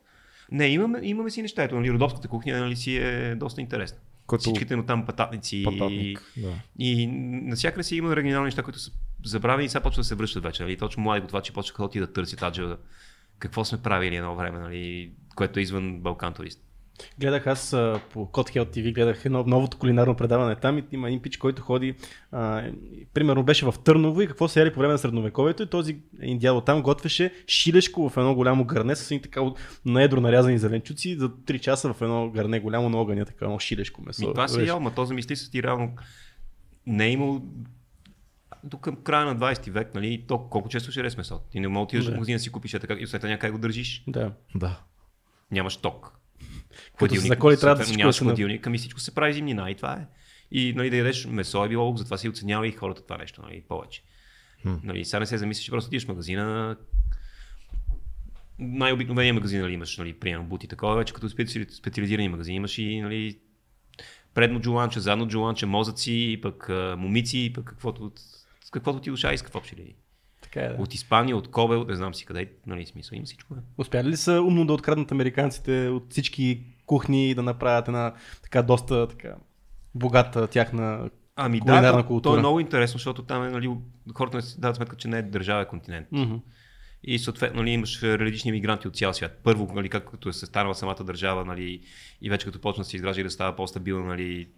Не, 0.52 0.68
имаме, 0.68 1.00
имаме 1.02 1.30
си 1.30 1.42
неща. 1.42 1.62
Ето, 1.62 1.74
нали, 1.74 1.90
родопската 1.90 2.28
кухня 2.28 2.60
нали, 2.60 2.76
си 2.76 2.96
е 2.96 3.34
доста 3.34 3.60
интересна. 3.60 3.98
Като 4.26 4.40
Всичките 4.40 4.76
му 4.76 4.82
там 4.82 5.06
пататници 5.06 5.62
пататник. 5.64 6.32
Да. 6.36 6.52
и 6.78 7.06
навсякъде 7.06 7.82
си 7.82 7.96
има 7.96 8.08
оригинални 8.08 8.44
неща, 8.44 8.62
които 8.62 8.78
са 8.78 8.90
забравени 9.24 9.66
и 9.66 9.68
сега 9.68 9.82
почват 9.82 10.02
да 10.02 10.08
се 10.08 10.14
връщат 10.14 10.42
вече. 10.42 10.62
Нали? 10.62 10.76
Точно 10.76 11.02
млади 11.02 11.20
готвачи 11.20 11.52
почнаха 11.52 11.82
да 11.82 11.86
отидат 11.86 12.10
да 12.10 12.12
търсят 12.12 12.42
аджа 12.42 12.76
какво 13.38 13.64
сме 13.64 13.82
правили 13.82 14.16
едно 14.16 14.36
време, 14.36 14.58
нали? 14.58 15.12
което 15.36 15.58
е 15.58 15.62
извън 15.62 16.00
Балкан 16.00 16.34
турист. 16.34 16.65
Гледах 17.18 17.46
аз 17.46 17.70
по 18.10 18.26
Code 18.26 18.56
Health 18.56 18.76
TV, 18.76 18.94
гледах 18.94 19.24
едно 19.24 19.44
новото 19.46 19.78
кулинарно 19.78 20.14
предаване 20.16 20.56
там 20.56 20.78
и 20.78 20.84
има 20.92 21.08
един 21.08 21.22
пич, 21.22 21.36
който 21.36 21.62
ходи, 21.62 21.94
а, 22.32 22.70
примерно 23.14 23.42
беше 23.42 23.66
в 23.66 23.74
Търново 23.84 24.22
и 24.22 24.26
какво 24.26 24.48
се 24.48 24.60
яли 24.60 24.72
по 24.72 24.78
време 24.78 24.92
на 24.92 24.98
средновековието 24.98 25.62
и 25.62 25.66
този 25.66 25.98
един 26.20 26.38
дядо 26.38 26.60
там 26.60 26.82
готвеше 26.82 27.32
шилешко 27.46 28.08
в 28.08 28.16
едно 28.16 28.34
голямо 28.34 28.64
гърне 28.64 28.96
с 28.96 29.10
едни 29.10 29.22
така 29.22 29.40
от- 29.40 29.58
на 29.84 30.02
едро 30.02 30.20
нарязани 30.20 30.58
зеленчуци 30.58 31.16
за 31.18 31.28
3 31.28 31.60
часа 31.60 31.92
в 31.92 32.02
едно 32.02 32.30
гърне 32.30 32.60
голямо 32.60 32.88
на 32.88 32.98
огъня, 32.98 33.24
така 33.24 33.44
едно 33.44 33.58
шилешко 33.58 34.02
месо. 34.02 34.26
Ми, 34.26 34.32
това 34.32 34.48
си 34.48 34.66
ял, 34.66 34.80
ма 34.80 34.94
то 34.94 35.04
замисли 35.04 35.36
се 35.36 35.50
ти 35.50 35.62
реално 35.62 35.92
не 36.86 37.06
е 37.06 37.10
имал 37.10 37.42
до 38.64 38.78
към 38.78 38.96
края 38.96 39.26
на 39.26 39.36
20 39.36 39.70
век, 39.70 39.94
нали, 39.94 40.24
то 40.28 40.38
колко 40.40 40.68
често 40.68 40.90
ще 40.90 41.02
рез 41.02 41.16
месо. 41.16 41.40
Ти 41.50 41.60
не 41.60 41.68
мога 41.68 41.78
да 41.78 41.84
отидеш 41.84 42.04
в 42.04 42.12
магазина 42.12 42.38
си 42.38 42.50
купиш 42.50 42.74
е 42.74 42.78
така 42.78 42.94
и 42.94 43.06
след 43.06 43.20
това 43.20 43.30
някак 43.30 43.52
го 43.52 43.58
държиш. 43.58 44.04
Да. 44.06 44.32
Да. 44.54 44.80
Нямаш 45.50 45.76
ток. 45.76 46.15
Като 46.98 47.14
се 47.14 47.20
заколи, 47.20 47.56
трябва 47.56 47.76
да 47.76 47.84
всичко 47.84 47.98
нямаш 47.98 48.18
хладилник, 48.18 48.66
ами 48.66 48.78
всичко 48.78 49.00
се 49.00 49.14
прави 49.14 49.32
зимнина 49.32 49.70
и 49.70 49.74
това 49.74 49.92
е. 49.92 50.06
И 50.50 50.72
нали, 50.72 50.90
да 50.90 50.96
ядеш 50.96 51.26
месо 51.26 51.64
е 51.64 51.68
било, 51.68 51.96
затова 51.96 52.18
си 52.18 52.28
оценява 52.28 52.68
и 52.68 52.72
хората 52.72 53.02
това 53.02 53.16
нещо, 53.16 53.42
нали, 53.42 53.62
повече. 53.68 54.02
Хм. 54.62 54.74
Нали, 54.82 55.04
сега 55.04 55.20
не 55.20 55.26
се 55.26 55.38
замислиш, 55.38 55.64
че 55.64 55.70
просто 55.70 55.88
отидеш 55.88 56.04
в 56.04 56.08
магазина, 56.08 56.76
най-обикновения 58.58 59.34
магазин 59.34 59.60
нали, 59.60 59.72
имаш, 59.72 59.96
нали, 59.96 60.12
примерно 60.12 60.44
бути 60.44 60.68
такова, 60.68 60.96
вече 60.96 61.14
като 61.14 61.28
специали- 61.28 61.70
специализирани 61.70 62.28
магазини 62.28 62.56
имаш 62.56 62.78
и 62.78 63.00
нали, 63.00 63.38
предно 64.34 64.60
джуланче, 64.60 65.00
задно 65.00 65.28
джуланче, 65.28 65.66
мозъци, 65.66 66.38
пък 66.42 66.70
а, 66.70 66.96
момици, 66.98 67.52
пък 67.54 67.64
каквото, 67.64 68.12
с 68.64 68.70
каквото 68.70 69.00
ти 69.00 69.10
душа 69.10 69.32
иска 69.32 69.50
в 69.50 69.54
общи 69.54 69.76
линии. 69.76 69.94
Така 70.56 70.66
е, 70.66 70.76
да. 70.76 70.82
От 70.82 70.94
Испания, 70.94 71.36
от 71.36 71.50
Кобе, 71.50 71.74
от 71.74 71.88
не 71.88 71.96
знам 71.96 72.14
си 72.14 72.26
къде, 72.26 72.50
нали, 72.66 72.86
смисъл, 72.86 73.16
има 73.16 73.24
всичко. 73.24 73.54
Е. 73.54 73.58
Успяли 73.78 74.08
ли 74.08 74.16
са 74.16 74.42
умно 74.42 74.66
да 74.66 74.72
откраднат 74.72 75.12
американците 75.12 75.88
от 75.88 76.10
всички 76.10 76.60
кухни 76.86 77.30
и 77.30 77.34
да 77.34 77.42
направят 77.42 77.88
една 77.88 78.14
така 78.42 78.62
доста 78.62 79.08
така 79.08 79.34
богата 79.94 80.46
тяхна 80.46 81.10
Ами 81.38 81.60
да, 81.60 82.04
култура. 82.06 82.32
то 82.32 82.36
е 82.36 82.38
много 82.38 82.60
интересно, 82.60 82.98
защото 82.98 83.22
там 83.22 83.44
е, 83.44 83.50
нали, 83.50 83.70
хората 84.14 84.36
не 84.36 84.42
си 84.42 84.60
дават 84.60 84.76
сметка, 84.76 84.96
че 84.96 85.08
не 85.08 85.18
е 85.18 85.22
държава, 85.22 85.62
е 85.62 85.68
континент. 85.68 86.06
Мгм. 86.12 86.34
И 87.02 87.18
съответно 87.18 87.60
нали, 87.60 87.70
имаш 87.70 88.02
различни 88.02 88.52
мигранти 88.52 88.88
от 88.88 88.96
цял 88.96 89.12
свят. 89.12 89.40
Първо, 89.44 89.72
нали, 89.74 89.88
как, 89.88 90.10
като 90.10 90.28
е 90.28 90.32
се 90.32 90.46
станала 90.46 90.74
самата 90.74 91.04
държава 91.04 91.44
нали, 91.44 91.80
и 92.22 92.30
вече 92.30 92.46
като 92.46 92.60
почна 92.60 92.84
да 92.84 92.88
се 92.88 92.96
изгражда 92.96 93.20
и 93.20 93.24
да 93.24 93.30
става 93.30 93.56
по-стабилна 93.56 94.06
нали, 94.06 94.48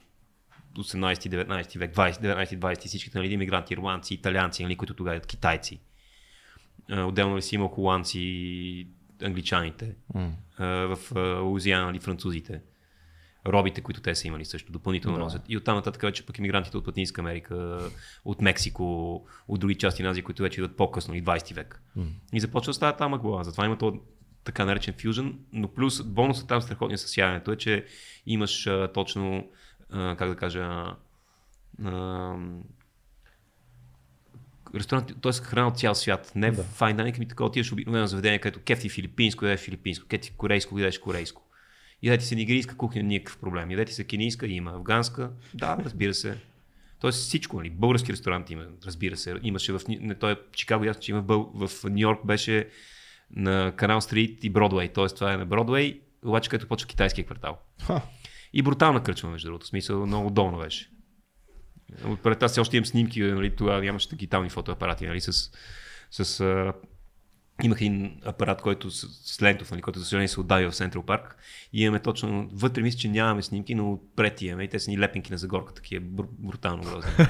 18-19 0.79 1.79
век, 1.79 1.95
20-19-20 1.95 2.87
всичките 2.87 3.19
нали, 3.19 3.33
иммигранти, 3.33 3.75
ирландци, 3.75 4.15
италианци, 4.15 4.63
нали, 4.63 4.77
които 4.77 4.95
тогава 4.95 5.21
китайци. 5.21 5.81
А, 6.91 7.05
Отделно 7.05 7.43
си 7.43 7.55
има 7.55 7.69
холандци, 7.69 8.87
англичаните, 9.23 9.95
М. 10.15 10.33
а, 10.59 10.67
в 10.67 10.99
а, 11.17 11.21
Луизиана, 11.21 11.87
нали, 11.87 11.99
французите. 11.99 12.61
Робите, 13.47 13.81
които 13.81 14.01
те 14.01 14.15
са 14.15 14.29
имали 14.29 14.45
също, 14.45 14.73
допълнително 14.73 15.17
Да. 15.17 15.25
носят. 15.25 15.43
И 15.49 15.57
оттам 15.57 15.77
нататък 15.77 16.03
вече 16.03 16.27
пък 16.27 16.39
иммигрантите 16.39 16.77
от 16.77 16.87
Латинска 16.87 17.21
Америка, 17.21 17.89
от 18.25 18.41
Мексико, 18.41 19.15
от 19.49 19.61
други 19.61 19.75
части 19.75 20.03
на 20.03 20.09
Азия, 20.09 20.25
които 20.25 20.43
вече 20.43 20.61
идват 20.61 20.77
по-късно, 20.77 21.15
и 21.15 21.23
20 21.23 21.55
век. 21.55 21.83
М. 21.97 22.07
И 22.33 22.41
започва 22.41 22.71
да 22.71 22.75
става 22.75 22.97
там 22.97 23.13
глава. 23.13 23.45
Затова 23.45 23.65
има 23.67 23.79
то 23.79 24.01
така 24.45 24.65
наречен 24.65 24.95
фюжън, 24.95 25.39
но 25.53 25.69
плюс 25.69 26.03
бонусът 26.03 26.49
там 26.49 26.63
страхотния 26.63 26.99
със 26.99 27.11
сядането 27.11 27.53
е, 27.53 27.57
че 27.57 27.87
имаш 28.27 28.67
а, 28.67 28.93
точно, 28.95 29.49
а, 29.91 30.17
как 30.17 30.29
да 30.29 30.37
кажа, 30.37 30.95
а, 31.85 32.35
ресторант, 34.75 35.13
т.е. 35.23 35.33
храна 35.33 35.69
от 35.69 35.79
цял 35.79 35.95
свят. 35.95 36.33
Не 36.35 36.51
Да. 36.51 36.63
файн 36.63 36.97
дайнинг, 36.97 37.19
ми 37.19 37.29
такова 37.29 37.49
отиваш 37.49 37.73
обикновено 37.73 38.07
заведение, 38.07 38.39
където 38.39 38.65
кефти 38.65 38.89
филипинско, 38.89 39.45
ядеш 39.45 39.61
филипинско, 39.61 40.07
кефти 40.09 40.33
корейско, 40.37 40.79
ядеш 40.79 40.99
корейско. 40.99 41.43
Ядете 42.03 42.25
се 42.25 42.35
нигерийска 42.35 42.77
кухня, 42.77 43.03
никакъв 43.03 43.39
проблем. 43.39 43.71
Ядете 43.71 43.93
се 43.93 44.05
кенийска, 44.05 44.47
има. 44.47 44.71
Афганска, 44.71 45.31
да, 45.55 45.77
разбира 45.85 46.15
се. 46.15 46.39
Тоест 47.01 47.19
всичко, 47.19 47.57
нали? 47.57 47.71
Български 47.71 48.13
ресторант 48.13 48.51
има, 48.51 48.67
разбира 48.87 49.17
се. 49.17 49.35
Имаше 49.43 49.73
в, 49.73 49.81
не, 49.89 50.15
той 50.15 50.33
е 50.33 50.37
Чикаго, 50.53 50.85
ясно, 50.85 51.03
че 51.03 51.13
има 51.13 51.21
в, 51.21 51.69
в 51.69 51.85
Нью 51.85 51.99
Йорк 51.99 52.27
беше 52.27 52.69
на 53.31 53.73
Канал 53.77 54.01
Стрит 54.01 54.45
и 54.45 54.51
Бродвей. 54.51 54.89
Тоест 54.89 55.15
това 55.15 55.33
е 55.33 55.37
на 55.37 55.47
Бродвей, 55.47 56.01
обаче 56.25 56.51
където 56.51 56.69
почва 56.69 56.89
китайския 56.89 57.25
квартал. 57.25 57.59
Ха. 57.83 58.03
И 58.53 58.63
брутална 58.63 59.03
кръчма, 59.03 59.31
между 59.31 59.49
другото. 59.49 59.67
В 59.67 59.69
смисъл, 59.69 60.07
много 60.07 60.31
долно 60.31 60.59
беше. 60.59 60.91
Отпред 62.07 62.43
аз 62.43 62.59
още 62.59 62.77
имам 62.77 62.87
снимки, 62.87 63.23
нали, 63.23 63.57
тогава 63.57 63.83
нямаше 63.83 64.09
дигитални 64.09 64.51
фотоапарати, 64.51 65.07
нали, 65.07 65.21
с, 65.21 65.51
с 66.11 66.41
а, 66.41 66.73
имах 67.63 67.81
един 67.81 68.21
апарат, 68.25 68.63
който 68.63 68.91
с, 68.91 69.07
с 69.35 69.43
лентов, 69.43 69.71
нали, 69.71 69.83
който 69.83 69.99
за 69.99 70.05
съжаление 70.05 70.29
се 70.29 70.41
отдави 70.41 70.67
в 70.67 70.73
Централ 70.73 71.03
парк. 71.03 71.37
И 71.73 71.83
имаме 71.83 72.01
точно, 72.01 72.49
вътре 72.53 72.83
мисля, 72.83 72.99
че 72.99 73.09
нямаме 73.09 73.43
снимки, 73.43 73.75
но 73.75 73.93
отпред 73.93 74.43
имаме 74.43 74.65
и 74.65 74.69
те 74.69 74.79
са 74.79 74.91
ни 74.91 74.99
лепенки 74.99 75.33
на 75.33 75.39
загорка, 75.39 75.75
такива 75.75 76.05
бру- 76.05 76.29
брутално 76.39 76.83
грозни. 76.83 77.11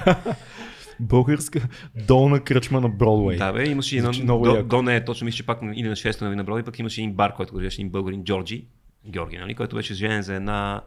Българска 1.01 1.69
долна 2.07 2.45
кръчма 2.45 2.81
на 2.81 2.89
Бродвей. 2.89 3.37
Да, 3.37 3.53
бе, 3.53 3.69
имаше 3.69 3.97
едно, 3.97 4.13
до, 4.13 4.63
до, 4.63 4.83
не 4.83 5.05
точно, 5.05 5.25
мисля, 5.25 5.37
че 5.37 5.47
пак 5.47 5.59
или 5.63 5.89
на 5.89 5.97
6 5.97 6.23
нали, 6.23 6.37
на 6.37 6.45
Бродвей, 6.45 6.65
пък 6.65 6.79
имаше 6.79 7.01
един 7.01 7.13
бар, 7.13 7.35
който 7.35 7.53
го 7.53 7.59
държеше 7.59 7.81
един 7.81 7.91
българин, 7.91 8.25
Джорджи, 8.25 8.67
Георги, 9.07 9.39
нали, 9.39 9.55
който 9.55 9.77
беше 9.77 9.95
женен 9.95 10.23
за 10.23 10.35
една 10.35 10.83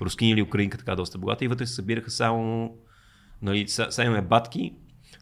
рускиня 0.00 0.32
или 0.32 0.42
украинка, 0.42 0.78
така 0.78 0.96
доста 0.96 1.18
богата 1.18 1.44
и 1.44 1.48
вътре 1.48 1.66
се 1.66 1.74
събираха 1.74 2.10
само, 2.10 2.74
нали, 3.42 3.68
сега 3.68 4.04
имаме 4.04 4.22
батки, 4.22 4.72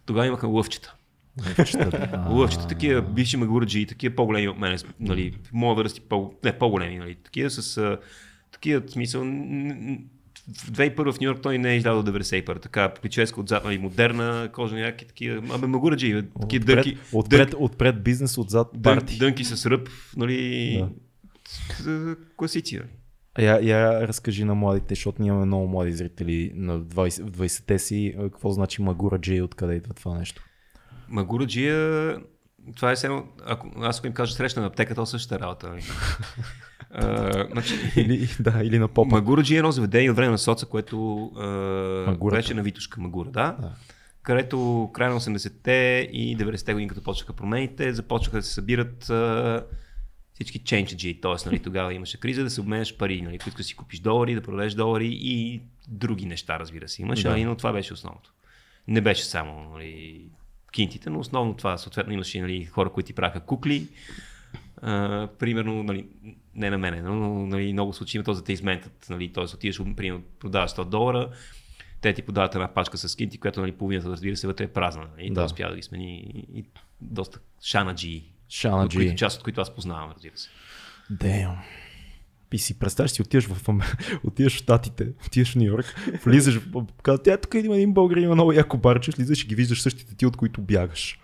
тогава 0.07 0.27
имаха 0.27 0.47
лъвчета. 0.47 0.95
Лъвчета, 2.31 2.67
такива 2.69 3.03
бивши 3.03 3.37
магураджи, 3.37 3.87
такива 3.87 4.15
по-големи 4.15 4.49
от 4.49 4.59
мен, 4.59 4.79
нали, 5.01 5.35
моя 5.53 5.75
възраст 5.75 5.99
и 5.99 6.01
по, 6.01 6.35
не, 6.45 6.59
по-големи, 6.59 6.99
нали, 6.99 7.15
такива 7.15 7.51
с, 7.51 7.99
такива, 8.53 8.89
смисъл, 8.89 9.21
в 9.21 10.73
2001 10.73 11.13
в 11.13 11.21
Нью 11.21 11.27
Йорк 11.27 11.43
той 11.43 11.59
не 11.59 11.73
е 11.73 11.77
издал 11.77 12.03
до 12.03 12.13
91 12.13 12.63
така 12.63 12.95
прическа 13.03 13.41
отзад, 13.41 13.65
нали, 13.65 13.79
модерна, 13.79 14.51
кожени 14.53 14.81
яки, 14.81 15.07
такива, 15.07 15.55
абе 15.55 15.67
магураджи, 15.67 16.25
такива 16.41 16.61
Отпред, 16.61 16.67
дънки, 16.67 16.99
отпред, 17.13 17.55
отпред 17.59 18.03
бизнес, 18.03 18.39
отзад 18.39 18.69
парти. 18.83 19.19
дънки 19.19 19.45
с 19.45 19.67
ръб, 19.67 19.89
нали, 20.17 20.85
да. 21.85 22.17
класици, 22.37 22.77
нали. 22.77 22.89
Я, 23.39 23.59
я 23.63 24.09
разкажи 24.09 24.45
на 24.45 24.55
младите, 24.55 24.95
защото 24.95 25.23
ние 25.23 25.29
имаме 25.29 25.47
много 25.47 25.69
млади 25.69 25.93
зрители 25.93 26.53
на 26.55 26.81
20, 26.81 27.23
в 27.23 27.31
20-те 27.31 27.79
си. 27.79 28.15
Какво 28.19 28.51
значи 28.51 28.83
Магура 28.83 29.19
Джей, 29.19 29.43
откъде 29.43 29.75
идва 29.75 29.95
това 29.95 30.19
нещо? 30.19 30.43
Магураджия, 31.09 32.17
това 32.77 32.91
е 32.91 32.97
само, 32.97 33.29
ако, 33.47 33.71
аз 33.81 33.99
ако 33.99 34.07
им 34.07 34.13
кажа 34.13 34.35
срещна 34.35 34.63
на 34.63 34.69
аптека, 34.69 34.95
то 34.95 35.07
същата 35.07 35.41
работа. 35.41 35.69
Нали. 35.69 35.83
А, 36.91 37.47
значи, 37.53 37.75
Или, 37.97 38.29
да, 38.41 38.61
или 38.65 38.79
на 38.79 38.89
попа. 38.89 39.15
Магураджи 39.15 39.55
е 39.55 39.59
едно 39.59 39.71
заведение 39.71 40.11
от 40.11 40.17
време 40.17 40.31
на 40.31 40.39
соца, 40.39 40.67
което 40.67 41.25
а, 41.37 42.31
беше 42.31 42.55
на 42.55 42.63
Витушка 42.63 43.01
Магура, 43.01 43.31
да. 43.31 43.57
Да. 43.61 43.73
Където 44.23 44.91
края 44.93 45.11
на 45.11 45.21
80-те 45.21 46.09
и 46.13 46.39
90-те 46.39 46.73
години, 46.73 46.89
като 46.89 47.03
почнаха 47.03 47.33
промените, 47.33 47.93
започнаха 47.93 48.37
да 48.37 48.43
се 48.43 48.55
събират 48.55 49.11
а, 49.11 49.65
всички 50.41 50.59
ченчеджи, 50.59 51.21
т.е. 51.21 51.47
Нали, 51.47 51.59
тогава 51.59 51.95
имаше 51.95 52.21
криза 52.21 52.43
да 52.43 52.51
се 52.51 52.61
обменяш 52.61 52.97
пари, 52.97 53.23
нали, 53.23 53.39
които 53.39 53.57
да 53.57 53.65
си 53.65 53.75
купиш 53.75 54.01
долари, 54.01 54.35
да 54.35 54.41
продадеш 54.43 54.75
долари 54.75 55.09
и 55.13 55.61
други 55.89 56.27
неща, 56.27 56.59
разбира 56.59 56.89
се, 56.89 57.03
имаше, 57.03 57.23
Да. 57.23 57.31
нали, 57.31 57.45
но 57.45 57.57
това 57.57 57.73
беше 57.73 57.93
основното. 57.93 58.33
Не 58.89 59.01
беше 59.01 59.25
само 59.25 59.71
нали, 59.71 60.21
кинтите, 60.73 61.11
но 61.11 61.19
основно 61.19 61.55
това. 61.57 61.79
Съответно 61.79 62.13
имаше 62.13 62.41
нали, 62.41 62.65
хора, 62.65 62.93
които 62.93 63.07
ти 63.07 63.13
правяха 63.13 63.41
кукли. 63.41 63.89
А, 64.83 65.29
примерно, 65.39 65.83
нали, 65.83 66.07
не 66.55 66.71
на 66.71 66.79
мене, 66.79 67.03
но 67.03 67.47
нали, 67.47 67.73
много 67.73 67.93
случаи 67.93 68.19
има 68.19 68.25
то 68.25 68.35
за 68.35 68.45
те 68.45 68.53
изментат. 68.53 69.07
Нали, 69.11 69.33
т.е. 69.33 69.45
отиваш, 69.45 69.81
примерно, 69.97 70.23
продаваш 70.39 70.71
100 70.71 70.85
долара, 70.85 71.31
те 72.01 72.13
ти 72.13 72.23
подават 72.23 72.55
една 72.55 72.69
пачка 72.69 72.99
с 72.99 73.17
кинти, 73.17 73.39
която 73.39 73.61
нали, 73.61 73.73
половината, 73.73 74.09
разбира 74.09 74.37
се, 74.37 74.47
вътре 74.47 74.65
е 74.65 74.69
празна. 74.69 75.07
Нали, 75.17 75.31
Да. 75.31 75.45
успя 75.45 75.71
да 75.71 75.77
ги 75.77 75.83
смени 75.83 76.19
и, 76.19 76.59
и 76.59 76.65
доста 77.01 77.39
шанаджи 77.63 78.25
Шана 78.51 78.85
от 78.85 78.95
които, 78.95 79.15
част 79.17 79.37
от 79.39 79.43
които 79.43 79.61
аз 79.61 79.75
познавам, 79.75 80.11
разбира 80.15 80.33
се. 80.37 80.49
Damn. 81.13 81.57
И 82.53 82.59
си 82.59 82.79
представяш 82.79 83.11
си, 83.11 83.23
отиваш 83.23 83.47
в, 83.47 83.69
Ам- 83.69 83.81
отиваш 84.25 84.53
в 84.55 84.57
Штатите, 84.57 85.09
отиваш 85.27 85.53
в 85.53 85.57
Нью 85.57 85.65
Йорк, 85.65 85.95
влизаш, 86.25 86.55
в- 86.57 86.85
казва, 87.03 87.23
тя 87.23 87.37
тук 87.37 87.55
има 87.55 87.77
един 87.77 87.93
българин, 87.93 88.25
има 88.25 88.35
много 88.35 88.53
яко 88.53 88.79
барче, 88.79 89.11
влизаш 89.11 89.45
и 89.45 89.47
ги 89.47 89.55
виждаш 89.55 89.83
същите 89.83 90.15
ти, 90.15 90.27
от 90.27 90.37
които 90.37 90.61
бягаш. 90.61 91.20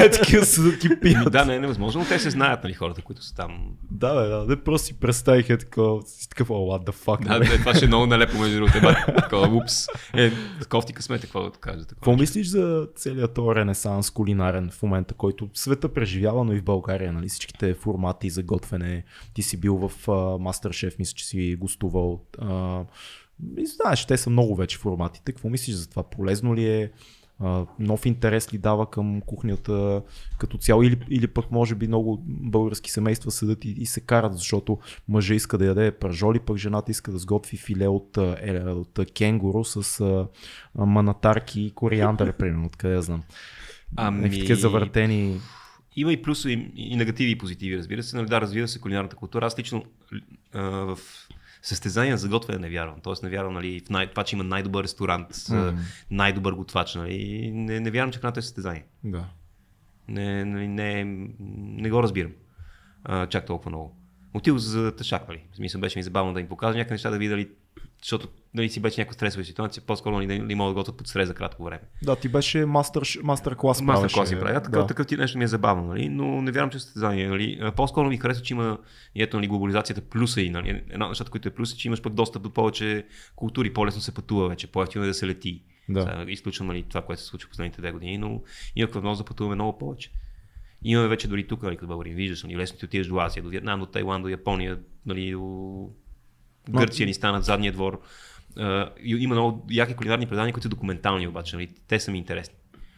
Е, 0.00 0.10
Такива 0.10 0.44
са 0.46 0.62
да 0.62 0.78
ти 0.78 0.88
Ми, 0.88 1.00
пият. 1.00 1.32
да, 1.32 1.44
не 1.44 1.54
е 1.54 1.60
невъзможно, 1.60 2.00
но 2.00 2.08
те 2.08 2.18
се 2.18 2.30
знаят, 2.30 2.64
нали, 2.64 2.74
хората, 2.74 3.02
които 3.02 3.22
са 3.22 3.34
там. 3.34 3.68
Да, 3.90 4.14
бе, 4.22 4.28
да, 4.28 4.44
не 4.48 4.56
просто 4.56 4.86
си 4.86 5.00
представих 5.00 5.50
е 5.50 5.58
такова, 5.58 6.02
си 6.06 6.28
такъв, 6.28 6.50
о, 6.50 6.54
what 6.54 6.90
the 6.90 6.94
fuck. 6.94 7.28
Да, 7.28 7.38
бе. 7.38 7.44
да, 7.44 7.56
това 7.56 7.74
ще 7.74 7.84
е 7.84 7.88
много 7.88 8.06
налепо 8.06 8.38
между 8.38 8.56
другото. 8.56 8.78
Еба, 8.78 9.04
Такова, 9.16 9.56
упс. 9.56 9.86
Е, 10.14 10.32
кофти 10.68 10.92
късмет, 10.92 11.20
какво 11.22 11.42
да 11.42 11.50
кажа. 11.50 11.84
Какво 11.86 12.16
мислиш 12.16 12.46
за 12.46 12.88
целият 12.96 13.34
този 13.34 13.54
ренесанс 13.54 14.10
кулинарен 14.10 14.70
в 14.70 14.82
момента, 14.82 15.14
който 15.14 15.48
света 15.54 15.88
преживява, 15.88 16.44
но 16.44 16.52
и 16.52 16.58
в 16.58 16.64
България, 16.64 17.12
нали? 17.12 17.28
Всичките 17.28 17.74
формати 17.74 18.30
за 18.30 18.42
готвене. 18.42 19.04
Ти 19.34 19.42
си 19.42 19.56
бил 19.56 19.76
в 19.76 20.06
Masterchef, 20.38 20.98
мисля, 20.98 21.14
че 21.14 21.26
си 21.26 21.56
гостувал. 21.60 22.20
А, 22.38 22.80
и 23.58 23.66
знаеш, 23.66 24.06
те 24.06 24.16
са 24.16 24.30
много 24.30 24.56
вече 24.56 24.78
форматите. 24.78 25.32
Какво 25.32 25.48
мислиш 25.48 25.74
за 25.76 25.90
това? 25.90 26.02
Полезно 26.02 26.54
ли 26.56 26.68
е? 26.68 26.90
А, 27.42 27.66
нов 27.78 28.06
интерес 28.06 28.54
ли 28.54 28.58
дава 28.58 28.90
към 28.90 29.20
кухнята 29.20 30.02
като 30.38 30.58
цяло 30.58 30.82
или, 30.82 30.98
или 31.10 31.26
пък 31.26 31.50
може 31.50 31.74
би 31.74 31.88
много 31.88 32.22
български 32.26 32.90
семейства 32.90 33.30
седат 33.30 33.64
и, 33.64 33.70
и 33.70 33.86
се 33.86 34.00
карат, 34.00 34.34
защото 34.34 34.78
мъжа 35.08 35.34
иска 35.34 35.58
да 35.58 35.66
яде 35.66 35.90
пържоли, 35.90 36.38
пък 36.38 36.56
жената 36.56 36.90
иска 36.90 37.12
да 37.12 37.18
сготви 37.18 37.56
филе 37.56 37.88
от, 37.88 38.16
е, 38.16 38.62
от 38.66 38.98
кенгуру 39.14 39.64
с 39.64 40.00
а, 40.00 40.26
манатарки 40.86 41.62
и 41.62 41.70
кориандър, 41.70 42.32
примерно, 42.38 42.66
откъде 42.66 42.94
я 42.94 43.02
знам. 43.02 43.22
Ами- 43.96 44.30
такива 44.30 44.60
завъртени. 44.60 45.40
Има 45.96 46.12
и 46.12 46.22
плюсове, 46.22 46.70
и, 46.76 46.96
негативи, 46.96 47.30
и 47.30 47.38
позитиви, 47.38 47.78
разбира 47.78 48.02
се. 48.02 48.16
Нали, 48.16 48.26
да, 48.26 48.40
развива 48.40 48.68
се 48.68 48.80
кулинарната 48.80 49.16
култура. 49.16 49.46
Аз 49.46 49.58
лично 49.58 49.84
а, 50.52 50.60
в 50.60 50.98
състезания 51.62 52.16
за 52.16 52.28
готвене 52.28 52.58
не 52.58 52.70
вярвам. 52.70 53.00
Тоест 53.02 53.22
не 53.22 53.28
вярвам 53.28 53.54
нали, 53.54 53.80
в 53.86 53.90
най- 53.90 54.10
това, 54.10 54.24
че 54.24 54.36
има 54.36 54.44
най-добър 54.44 54.84
ресторант, 54.84 55.32
mm. 55.32 55.76
най-добър 56.10 56.52
готвач. 56.52 56.94
Нали. 56.94 57.50
Не, 57.54 57.80
не 57.80 57.90
вярвам, 57.90 58.12
че 58.12 58.18
храната 58.18 58.40
е 58.40 58.42
състезание. 58.42 58.84
Да. 59.04 59.24
Не, 60.08 60.44
не, 60.44 60.68
не, 60.68 61.04
не 61.58 61.90
го 61.90 62.02
разбирам 62.02 62.32
а, 63.04 63.26
чак 63.26 63.46
толкова 63.46 63.70
много. 63.70 63.96
Отидох 64.34 64.58
за 64.58 64.96
тъшак, 64.96 65.28
нали? 65.28 65.42
В 65.52 65.56
смисъл 65.56 65.80
беше 65.80 65.98
ми 65.98 66.02
забавно 66.02 66.34
да 66.34 66.40
им 66.40 66.48
покажа 66.48 66.78
някакви 66.78 66.94
неща, 66.94 67.10
да 67.10 67.18
видя 67.18 67.30
дали, 67.30 67.50
защото 68.02 68.28
нали, 68.54 68.68
си 68.68 68.80
беше 68.80 69.00
някаква 69.00 69.14
стресова 69.14 69.44
ситуация, 69.44 69.82
по-скоро 69.86 70.14
нали, 70.14 70.38
да 70.38 70.56
могат 70.56 70.74
да 70.74 70.80
готвят 70.80 70.96
под 70.96 71.08
стрес 71.08 71.28
за 71.28 71.34
кратко 71.34 71.64
време. 71.64 71.82
Да, 72.02 72.16
ти 72.16 72.28
беше 72.28 72.66
мастер, 72.66 73.02
мастер 73.22 73.56
клас. 73.56 73.82
Мастер 73.82 74.12
класи 74.12 74.34
правеше. 74.34 74.40
правя. 74.40 74.62
Такъв, 74.62 74.82
Да. 74.82 74.86
такъв 74.86 75.06
ти 75.06 75.16
нещо 75.16 75.38
ми 75.38 75.44
е 75.44 75.46
забавно, 75.46 75.84
нали? 75.84 76.08
но 76.08 76.42
не 76.42 76.52
вярвам, 76.52 76.70
че 76.70 76.76
е 76.76 76.80
състезание. 76.80 77.28
Нали? 77.28 77.70
По-скоро 77.76 78.08
ми 78.08 78.16
харесва, 78.16 78.42
че 78.44 78.54
има 78.54 78.78
и 79.14 79.22
ето 79.22 79.36
нали, 79.36 79.48
глобализацията 79.48 80.00
плюса 80.00 80.40
и 80.40 80.50
нали? 80.50 80.82
една 80.90 81.04
от 81.04 81.10
нещата, 81.10 81.30
които 81.30 81.48
е 81.48 81.50
плюс, 81.50 81.72
е, 81.72 81.76
че 81.76 81.88
имаш 81.88 82.02
пък 82.02 82.14
достъп 82.14 82.42
до 82.42 82.50
повече 82.50 83.06
култури, 83.36 83.72
по-лесно 83.72 84.00
се 84.00 84.14
пътува 84.14 84.48
вече, 84.48 84.66
по-ефтино 84.66 85.04
е 85.04 85.06
да 85.06 85.14
се 85.14 85.26
лети. 85.26 85.62
Да. 85.88 86.00
Сега, 86.02 86.24
изключвам 86.28 86.66
нали, 86.68 86.82
това, 86.88 87.02
което 87.02 87.22
се 87.22 87.28
случва 87.28 87.46
в 87.46 87.50
последните 87.50 87.80
две 87.80 87.92
години, 87.92 88.18
но 88.18 88.42
има 88.76 88.88
възможност 88.92 89.18
да 89.18 89.28
пътуваме 89.28 89.54
много 89.54 89.78
повече. 89.78 90.10
Имаме 90.84 91.08
вече 91.08 91.28
дори 91.28 91.46
тук, 91.46 91.62
нали, 91.62 91.76
като 91.76 91.86
българин, 91.86 92.14
виждаш, 92.14 92.42
нали, 92.42 92.56
лесно 92.56 92.78
ти 92.78 92.84
отидеш 92.84 93.06
до 93.06 93.18
Азия, 93.18 93.42
до 93.42 93.48
Виетнам, 93.48 93.80
до 93.80 93.86
Тайланд, 93.86 94.22
до 94.22 94.28
Япония, 94.28 94.78
нали, 95.06 95.30
до 95.30 95.90
Гърция 96.70 97.06
ни 97.06 97.14
станат 97.14 97.44
задния 97.44 97.72
двор. 97.72 98.00
И 99.02 99.16
има 99.18 99.34
много 99.34 99.66
яки 99.70 99.94
кулинарни 99.94 100.26
предания, 100.26 100.52
които 100.52 100.62
са 100.62 100.68
документални 100.68 101.28
обаче, 101.28 101.56
нали, 101.56 101.68
те 101.88 102.00
са 102.00 102.10
ми 102.10 102.18
интересни. 102.18 102.54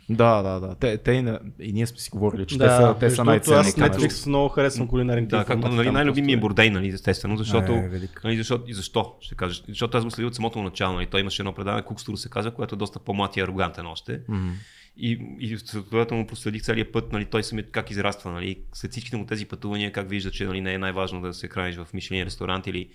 Да, 0.08 0.42
да, 0.42 0.60
да. 0.60 0.74
Те, 0.74 0.98
те 0.98 1.12
и, 1.12 1.22
на- 1.22 1.40
и 1.60 1.72
ние 1.72 1.86
сме 1.86 1.98
си 1.98 2.10
говорили, 2.10 2.46
че 2.46 2.58
Да, 2.58 2.64
те 2.64 2.70
са, 2.70 3.08
те 3.08 3.16
са 3.16 3.24
най-ценни. 3.24 3.58
Аз. 3.58 3.74
Netflix 3.74 4.26
много 4.26 4.48
харесвам 4.48 4.88
кулинарните 4.88 5.36
Да, 5.36 5.44
както 5.44 5.68
нали, 5.68 5.86
там, 5.86 5.94
най-любими 5.94 6.32
е 6.32 6.36
Бордей, 6.36 6.70
нали, 6.70 6.88
естествено, 6.88 7.36
защото, 7.36 7.72
Е, 7.72 8.00
нали, 8.24 8.36
защо, 8.36 8.60
и 8.66 8.74
защо, 8.74 9.14
ще 9.20 9.34
кажа, 9.34 9.62
защото 9.68 9.98
аз 9.98 10.04
го 10.04 10.10
следя 10.10 10.26
от 10.28 10.34
самото 10.34 10.62
начало, 10.62 10.94
нали, 10.94 11.06
той 11.06 11.20
имаше 11.20 11.42
едно 11.42 11.52
предаване, 11.52 11.82
Кукстур 11.82 12.16
се 12.16 12.30
казва, 12.30 12.50
което 12.50 12.74
е 12.74 12.78
доста 12.78 12.98
по-млад 12.98 13.36
и 13.36 13.40
арогантен 13.40 13.86
още. 13.86 14.20
Мгм. 14.28 14.48
И, 14.96 15.36
и 15.40 15.58
следователно 15.58 16.20
му 16.22 16.26
проследих 16.26 16.62
целият 16.62 16.92
път, 16.92 17.12
нали, 17.12 17.24
той 17.24 17.42
самият 17.42 17.70
как 17.70 17.90
израства, 17.90 18.32
нали, 18.32 18.58
след 18.72 18.90
всичките 18.90 19.16
му 19.16 19.26
тези 19.26 19.46
пътувания, 19.46 19.92
как 19.92 20.08
вижда, 20.08 20.30
че 20.30 20.44
нали, 20.44 20.60
не 20.60 20.74
е 20.74 20.78
най-важно 20.78 21.20
да 21.20 21.34
се 21.34 21.48
храниш 21.48 21.76
в 21.76 21.86
Мишлен 21.94 22.22
ресторант 22.22 22.66
или 22.66 22.88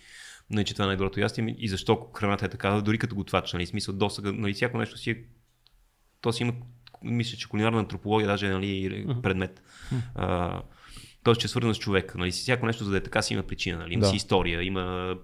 нали, 0.50 0.66
че 0.66 0.74
това 0.74 0.86
е 0.86 0.88
най-доброто 0.88 1.20
ястие 1.20 1.56
и 1.58 1.70
защо 1.70 2.08
храната 2.18 2.45
е 2.45 2.50
такава, 2.50 2.82
дори 2.82 2.97
като 2.97 3.16
готвач, 3.16 3.54
нали, 3.54 3.66
смисъл 3.66 3.95
досъга, 3.95 4.32
нали, 4.32 4.54
всяко 4.54 4.78
нещо 4.78 4.97
си 4.97 5.12
е, 5.12 5.24
то 6.22 6.34
си 6.34 6.43
има, 6.43 6.54
мисля, 7.04 7.38
че 7.38 7.50
кулинарна 7.50 7.80
антропология 7.80 8.28
даже 8.28 8.47
е 8.47 8.50
нали, 8.50 9.06
предмет. 9.22 9.64
А, 10.16 10.62
Тоест, 11.24 11.41
че 11.41 11.45
е 11.45 11.47
свързано 11.47 11.74
с 11.74 11.80
човек. 11.80 12.16
Нали? 12.16 12.32
Всяко 12.32 12.66
нещо, 12.66 12.84
за 12.84 12.91
да 12.91 12.97
е 12.97 13.04
така, 13.04 13.22
си 13.22 13.34
има 13.34 13.43
причина. 13.43 13.78
Нали? 13.78 13.93
Има 13.93 14.02
Да. 14.02 14.10
си 14.10 14.16
история, 14.16 14.64
има 14.64 15.16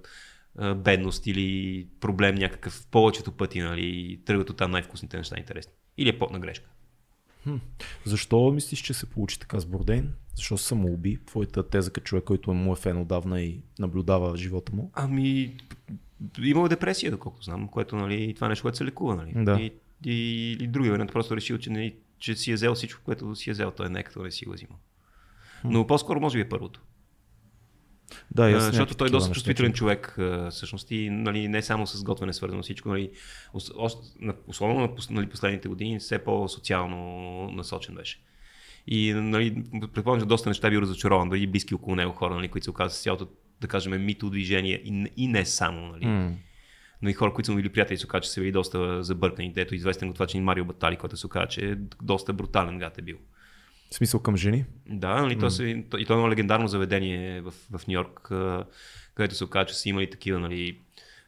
а, 0.57 0.75
бедност 0.75 1.27
или 1.27 1.87
проблем 1.99 2.35
някакъв 2.35 2.87
повечето 2.91 3.31
пъти. 3.31 3.59
Нали? 3.59 4.19
Тръгват 4.25 4.49
от 4.49 4.57
там 4.57 4.71
най-вкусните 4.71 5.17
неща 5.17 5.35
интересни. 5.39 5.73
Или 5.97 6.09
е 6.09 6.19
потна 6.19 6.39
грешка. 6.39 6.69
Защо 8.05 8.51
мислиш, 8.51 8.79
че 8.79 8.93
се 8.93 9.05
получи 9.05 9.39
така 9.39 9.59
с 9.59 9.65
Бордейн? 9.65 10.13
Защо 10.35 10.57
се 10.57 10.65
самоуби? 10.65 11.19
Твоята 11.25 11.69
теза 11.69 11.91
като 11.91 12.05
човек, 12.05 12.23
който 12.23 12.53
му 12.53 12.73
е 12.73 12.75
фен 12.75 13.01
отдавна 13.01 13.41
и 13.41 13.61
наблюдава 13.79 14.37
живота 14.37 14.75
му? 14.75 14.91
Ами, 14.93 15.57
имал 16.41 16.67
депресия, 16.67 17.11
доколкото 17.11 17.45
знам, 17.45 17.67
което 17.67 17.95
нали, 17.95 18.33
това 18.33 18.47
е 18.47 18.49
нещо, 18.49 18.61
което 18.61 18.77
се 18.77 18.85
лекува. 18.85 19.15
Нали? 19.15 19.45
Да. 19.45 19.59
И, 19.59 19.73
и, 20.05 20.51
и 20.51 20.67
другия 20.67 20.91
вариант 20.91 21.11
просто 21.11 21.33
е 21.33 21.37
решил, 21.37 21.57
че, 21.57 21.69
нали, 21.69 21.95
че 22.19 22.35
си 22.35 22.51
е 22.51 22.55
взел 22.55 22.75
всичко, 22.75 23.01
което 23.03 23.35
си 23.35 23.49
е 23.49 23.53
взел. 23.53 23.71
Той 23.71 23.89
не 23.89 23.99
е 23.99 24.03
като 24.03 24.23
не 24.23 24.31
си 24.31 24.45
го 24.45 24.51
е 24.51 24.55
взимал. 24.55 24.77
Но 25.63 25.87
по-скоро 25.87 26.19
може 26.19 26.37
би 26.37 26.41
е 26.41 26.49
първото. 26.49 26.81
Да, 28.31 28.51
аз 28.51 28.63
защото 28.63 28.95
той 28.95 29.07
е 29.07 29.11
доста 29.11 29.29
неща 29.29 29.33
чувствителен 29.33 29.71
чух. 29.71 29.77
човек, 29.77 30.17
всъщност, 30.51 30.91
и 30.91 31.09
нали, 31.09 31.47
не 31.47 31.61
само 31.61 31.87
с 31.87 32.03
готвене 32.03 32.33
свързано 32.33 32.63
всичко, 32.63 32.89
нали, 32.89 33.09
ос- 33.53 33.73
ос- 33.73 34.15
на- 34.19 34.35
особено 34.47 34.79
на 34.79 34.89
нали, 35.09 35.29
последните 35.29 35.67
години, 35.67 35.99
все 35.99 36.19
по-социално 36.19 36.97
насочен 37.51 37.95
беше. 37.95 38.19
И 38.87 39.13
нали, 39.13 39.63
предполагам, 39.93 40.21
че 40.21 40.27
доста 40.27 40.49
неща 40.49 40.69
бил 40.69 40.79
разочарован, 40.79 41.29
дори 41.29 41.47
близки 41.47 41.75
около 41.75 41.95
него 41.95 42.11
хора, 42.11 42.35
нали, 42.35 42.47
които 42.47 42.63
се 42.63 42.71
оказват 42.71 42.93
с 42.93 43.03
цялото, 43.03 43.27
да 43.61 43.67
кажем, 43.67 44.05
мито 44.05 44.29
движение 44.29 44.81
и, 44.83 44.91
не- 44.91 45.09
и 45.17 45.27
не 45.27 45.45
само. 45.45 45.87
Нали. 45.87 46.05
М. 46.05 46.31
Но 47.01 47.09
и 47.09 47.13
хора, 47.13 47.33
които 47.33 47.45
са 47.45 47.51
му 47.51 47.57
били 47.57 47.69
приятели, 47.69 47.97
се 47.97 48.05
оказа, 48.05 48.21
че 48.21 48.29
са 48.29 48.41
били 48.41 48.51
доста 48.51 49.03
забъркани. 49.03 49.53
Ето 49.55 49.75
известен 49.75 50.07
го 50.07 50.13
това, 50.13 50.27
че 50.27 50.39
Марио 50.39 50.65
Батали, 50.65 50.95
който 50.95 51.17
се 51.17 51.25
оказа, 51.25 51.47
че 51.47 51.71
е 51.71 51.75
доста 52.01 52.33
брутален 52.33 52.79
гад 52.79 52.97
е 52.97 53.01
бил. 53.01 53.17
В 53.91 53.95
смисъл 53.95 54.19
към 54.19 54.37
жени? 54.37 54.65
Да, 54.89 55.21
нали, 55.21 55.39
то 55.39 55.49
се, 55.49 55.83
то, 55.89 55.97
и 55.97 56.05
то 56.05 56.13
е 56.13 56.15
едно 56.15 56.29
легендарно 56.29 56.67
заведение 56.67 57.41
в, 57.41 57.53
в 57.71 57.87
Нью 57.87 57.93
Йорк, 57.93 58.31
където 59.15 59.35
се 59.35 59.43
оказа, 59.43 59.65
че 59.65 59.73
са 59.73 59.89
имали 59.89 60.09
такива, 60.09 60.39
нали, 60.39 60.79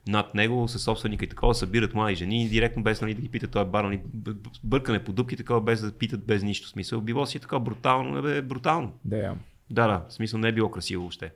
над 0.07 0.35
него, 0.35 0.67
със 0.67 0.83
собственика 0.83 1.25
и 1.25 1.29
такова, 1.29 1.55
събират 1.55 1.93
млади 1.93 2.15
жени, 2.15 2.49
директно 2.49 2.83
без 2.83 3.01
нали, 3.01 3.13
да 3.13 3.21
ги 3.21 3.29
питат 3.29 3.51
този 3.51 3.69
бар, 3.69 3.83
нали, 3.83 4.01
бъркане 4.63 5.03
по 5.03 5.13
дупки, 5.13 5.37
такова, 5.37 5.61
без 5.61 5.81
да 5.81 5.91
питат, 5.91 6.25
без 6.25 6.43
нищо 6.43 6.67
смисъл. 6.67 7.01
Било 7.01 7.25
си 7.25 7.39
такова 7.39 7.59
брутално, 7.59 8.21
бе, 8.21 8.41
брутално. 8.41 8.93
Да, 9.05 9.17
Да, 9.69 9.87
да, 9.87 10.05
в 10.09 10.13
смисъл 10.13 10.39
не 10.39 10.47
е 10.47 10.51
било 10.51 10.71
красиво 10.71 11.01
въобще. 11.01 11.31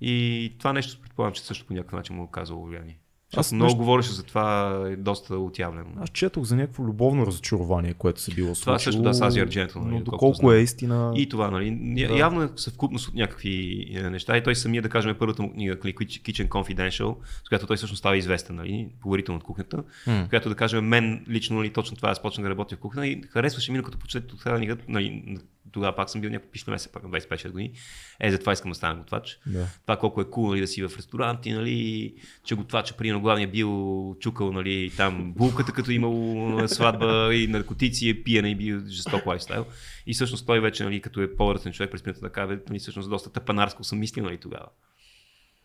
И 0.00 0.54
това 0.58 0.72
нещо 0.72 1.02
предполагам, 1.02 1.34
че 1.34 1.42
също 1.42 1.66
по 1.66 1.72
някакъв 1.72 1.92
начин 1.92 2.16
му 2.16 2.22
е 2.22 2.24
оказало 2.24 2.66
влияние. 2.66 2.98
Аз 3.36 3.46
Аз 3.46 3.52
много 3.52 3.64
нещо- 3.66 3.78
говореше 3.78 4.12
за 4.12 4.22
това, 4.22 4.80
е 4.92 4.96
доста 4.96 5.36
отявлено. 5.36 5.90
Аз 6.00 6.10
четох 6.10 6.44
за 6.44 6.56
някакво 6.56 6.84
любовно 6.84 7.26
разочарование, 7.26 7.94
което 7.94 8.20
се 8.20 8.34
било 8.34 8.54
Това 8.54 8.78
също, 8.78 9.02
да, 9.02 9.14
с 9.14 9.20
Ази 9.20 9.40
Ардженто, 9.40 9.78
нали, 9.78 9.94
Но 9.94 10.00
доколко 10.00 10.52
е 10.52 10.58
истина... 10.58 11.12
И 11.16 11.28
това, 11.28 11.50
нали? 11.50 11.78
Да. 12.08 12.18
Явно 12.18 12.42
е 12.42 12.48
съвкупност 12.56 13.08
от 13.08 13.14
някакви 13.14 13.86
е, 13.94 14.10
неща. 14.10 14.36
И 14.36 14.42
той 14.42 14.54
самия, 14.56 14.82
да 14.82 14.88
кажем, 14.88 15.16
първата 15.18 15.42
му 15.42 15.52
книга, 15.52 15.76
нали, 15.84 15.94
Kitchen 15.94 16.48
Confidential, 16.48 17.16
с 17.44 17.48
която 17.48 17.66
той 17.66 17.76
всъщност 17.76 17.98
става 17.98 18.16
известен, 18.16 18.56
нали? 18.56 18.88
Поверително 19.00 19.38
от 19.38 19.44
кухнята, 19.44 19.82
М. 20.06 20.26
която 20.28 20.48
да 20.48 20.54
кажем, 20.54 20.84
мен 20.84 21.24
лично, 21.28 21.56
нали, 21.56 21.70
точно 21.70 21.96
това, 21.96 22.10
аз 22.10 22.22
почнах 22.22 22.44
да 22.44 22.50
работя 22.50 22.76
в 22.76 22.78
кухня 22.78 23.06
и 23.06 23.22
харесваше 23.30 23.72
ми, 23.72 23.82
като 23.82 23.98
почет 23.98 24.32
от 24.32 24.42
тази 24.44 24.68
нали, 24.88 25.38
тогава 25.72 25.96
пак 25.96 26.10
съм 26.10 26.20
бил 26.20 26.30
някакъв 26.30 26.50
пишна 26.50 26.70
месец, 26.70 26.92
пак 26.92 27.02
на 27.02 27.10
25 27.10 27.50
години. 27.50 27.72
Е, 28.20 28.30
затова 28.30 28.52
искам 28.52 28.70
да 28.70 28.74
стана 28.74 28.98
готвач. 28.98 29.38
Да. 29.46 29.66
Това 29.82 29.96
колко 29.96 30.20
е 30.20 30.24
cool, 30.24 30.48
нали, 30.48 30.60
да 30.60 30.66
си 30.66 30.82
в 30.82 30.92
ресторанти, 30.98 31.52
нали, 31.52 32.14
че 32.44 32.54
готвача, 32.54 32.96
примерно, 32.96 33.20
главния 33.20 33.48
бил 33.48 34.16
чукал, 34.20 34.52
нали, 34.52 34.92
там 34.96 35.32
булката, 35.32 35.72
като 35.72 35.90
имало 35.90 36.68
сватба 36.68 37.34
и 37.34 37.46
наркотици, 37.46 38.08
е 38.08 38.22
пиене 38.22 38.50
и 38.50 38.54
бил 38.54 38.86
жесток 38.86 39.26
лайфстайл. 39.26 39.66
И 40.06 40.14
всъщност 40.14 40.46
той 40.46 40.60
вече, 40.60 40.84
нали, 40.84 41.00
като 41.00 41.20
е 41.20 41.36
по-ръсен 41.36 41.72
човек 41.72 41.90
през 41.90 42.04
миналата 42.04 42.20
така, 42.20 42.46
нали, 42.68 42.78
всъщност 42.78 43.10
доста 43.10 43.30
тъпанарско 43.30 43.84
съм 43.84 43.98
мислил, 43.98 44.24
нали, 44.24 44.38
тогава. 44.38 44.66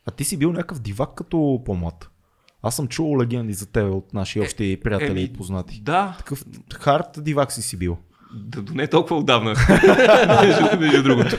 А 0.05 0.11
ти 0.11 0.23
си 0.23 0.37
бил 0.37 0.51
някакъв 0.51 0.79
дивак 0.79 1.15
като 1.15 1.61
по-млад. 1.65 2.09
Аз 2.61 2.75
съм 2.75 2.87
чувал 2.87 3.17
легенди 3.17 3.53
за 3.53 3.71
теб 3.71 3.93
от 3.93 4.13
наши 4.13 4.39
общи 4.39 4.79
приятели 4.83 5.09
еми, 5.09 5.23
и 5.23 5.33
познати. 5.33 5.81
Да, 5.81 6.15
Такъв 6.17 6.45
хард 6.73 7.23
дивак 7.23 7.51
си 7.51 7.61
си 7.61 7.77
бил. 7.77 7.97
Да, 8.35 8.61
до 8.61 8.73
не 8.73 8.87
толкова 8.87 9.15
отдавна, 9.15 9.53
между, 10.79 11.03
другото. 11.03 11.37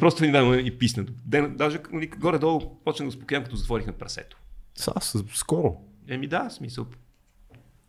Просто 0.00 0.24
ни 0.24 0.32
дава 0.32 0.60
и 0.60 0.78
писна. 0.78 1.04
Ден, 1.24 1.54
даже 1.56 1.78
нали, 1.92 2.06
горе-долу 2.08 2.60
почна 2.84 3.04
да 3.04 3.08
успокоявам, 3.08 3.44
като 3.44 3.56
затворихме 3.56 3.92
прасето. 3.92 4.36
Са, 4.74 4.92
с- 5.00 5.24
скоро. 5.34 5.76
Еми 6.08 6.26
да, 6.26 6.50
смисъл. 6.50 6.86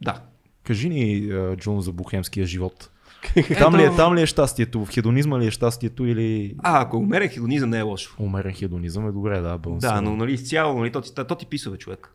Да. 0.01 0.21
Кажи 0.63 0.89
ни, 0.89 1.31
а, 1.31 1.55
Джун, 1.55 1.81
за 1.81 1.91
бухемския 1.91 2.45
живот. 2.45 2.89
Там 3.57 3.75
ли, 3.75 3.83
е, 3.83 3.95
там 3.95 4.15
ли 4.15 4.21
е 4.21 4.25
щастието? 4.25 4.85
В 4.85 4.89
хедонизма 4.89 5.39
ли 5.39 5.47
е 5.47 5.51
щастието 5.51 6.05
или 6.05 6.55
А, 6.59 6.81
ако 6.81 6.97
умерен 6.97 7.29
хедонизъм 7.29 7.69
не 7.69 7.77
е 7.77 7.81
лошо. 7.81 8.15
умерен 8.19 8.53
хедонизъм 8.53 9.07
е 9.07 9.11
добре, 9.11 9.35
да, 9.35 9.41
Да, 9.41 9.57
балансиран. 9.57 10.03
но 10.03 10.15
нали 10.15 10.33
изцяло, 10.33 10.79
нали, 10.79 10.91
то, 10.91 11.01
ти, 11.01 11.11
то 11.15 11.35
ти 11.35 11.45
писва 11.45 11.71
бе, 11.71 11.77
човек. 11.77 12.13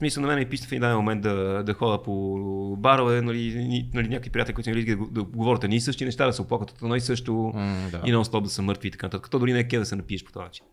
Смисъл 0.00 0.20
на 0.20 0.28
мен 0.28 0.38
ми 0.38 0.46
писва 0.46 0.68
в 0.68 0.72
един 0.72 0.88
момент 0.88 1.22
да, 1.22 1.62
да 1.66 1.74
хода 1.74 2.02
по 2.02 2.36
барове, 2.78 3.22
нали, 3.22 3.88
нали, 3.94 4.08
някакви 4.08 4.30
приятели, 4.30 4.54
които 4.54 4.70
нали, 4.70 4.84
да, 4.84 4.96
да 5.10 5.22
говорят 5.22 5.64
едни 5.64 5.76
и 5.76 5.80
същи 5.80 6.04
неща, 6.04 6.26
да 6.26 6.32
се 6.32 6.42
оплакват 6.42 6.70
от 6.70 6.82
едно 6.82 6.96
и 6.96 7.00
също 7.00 7.52
М, 7.54 7.88
да. 7.90 8.02
и 8.06 8.12
нон-стоп 8.12 8.42
да 8.42 8.50
са 8.50 8.62
мъртви 8.62 8.88
и 8.88 8.90
така 8.90 9.06
нататък. 9.06 9.30
То 9.30 9.38
дори 9.38 9.52
не 9.52 9.68
е 9.72 9.78
да 9.78 9.86
се 9.86 9.96
напиеш 9.96 10.24
по 10.24 10.32
този 10.32 10.44
начин. 10.44 10.64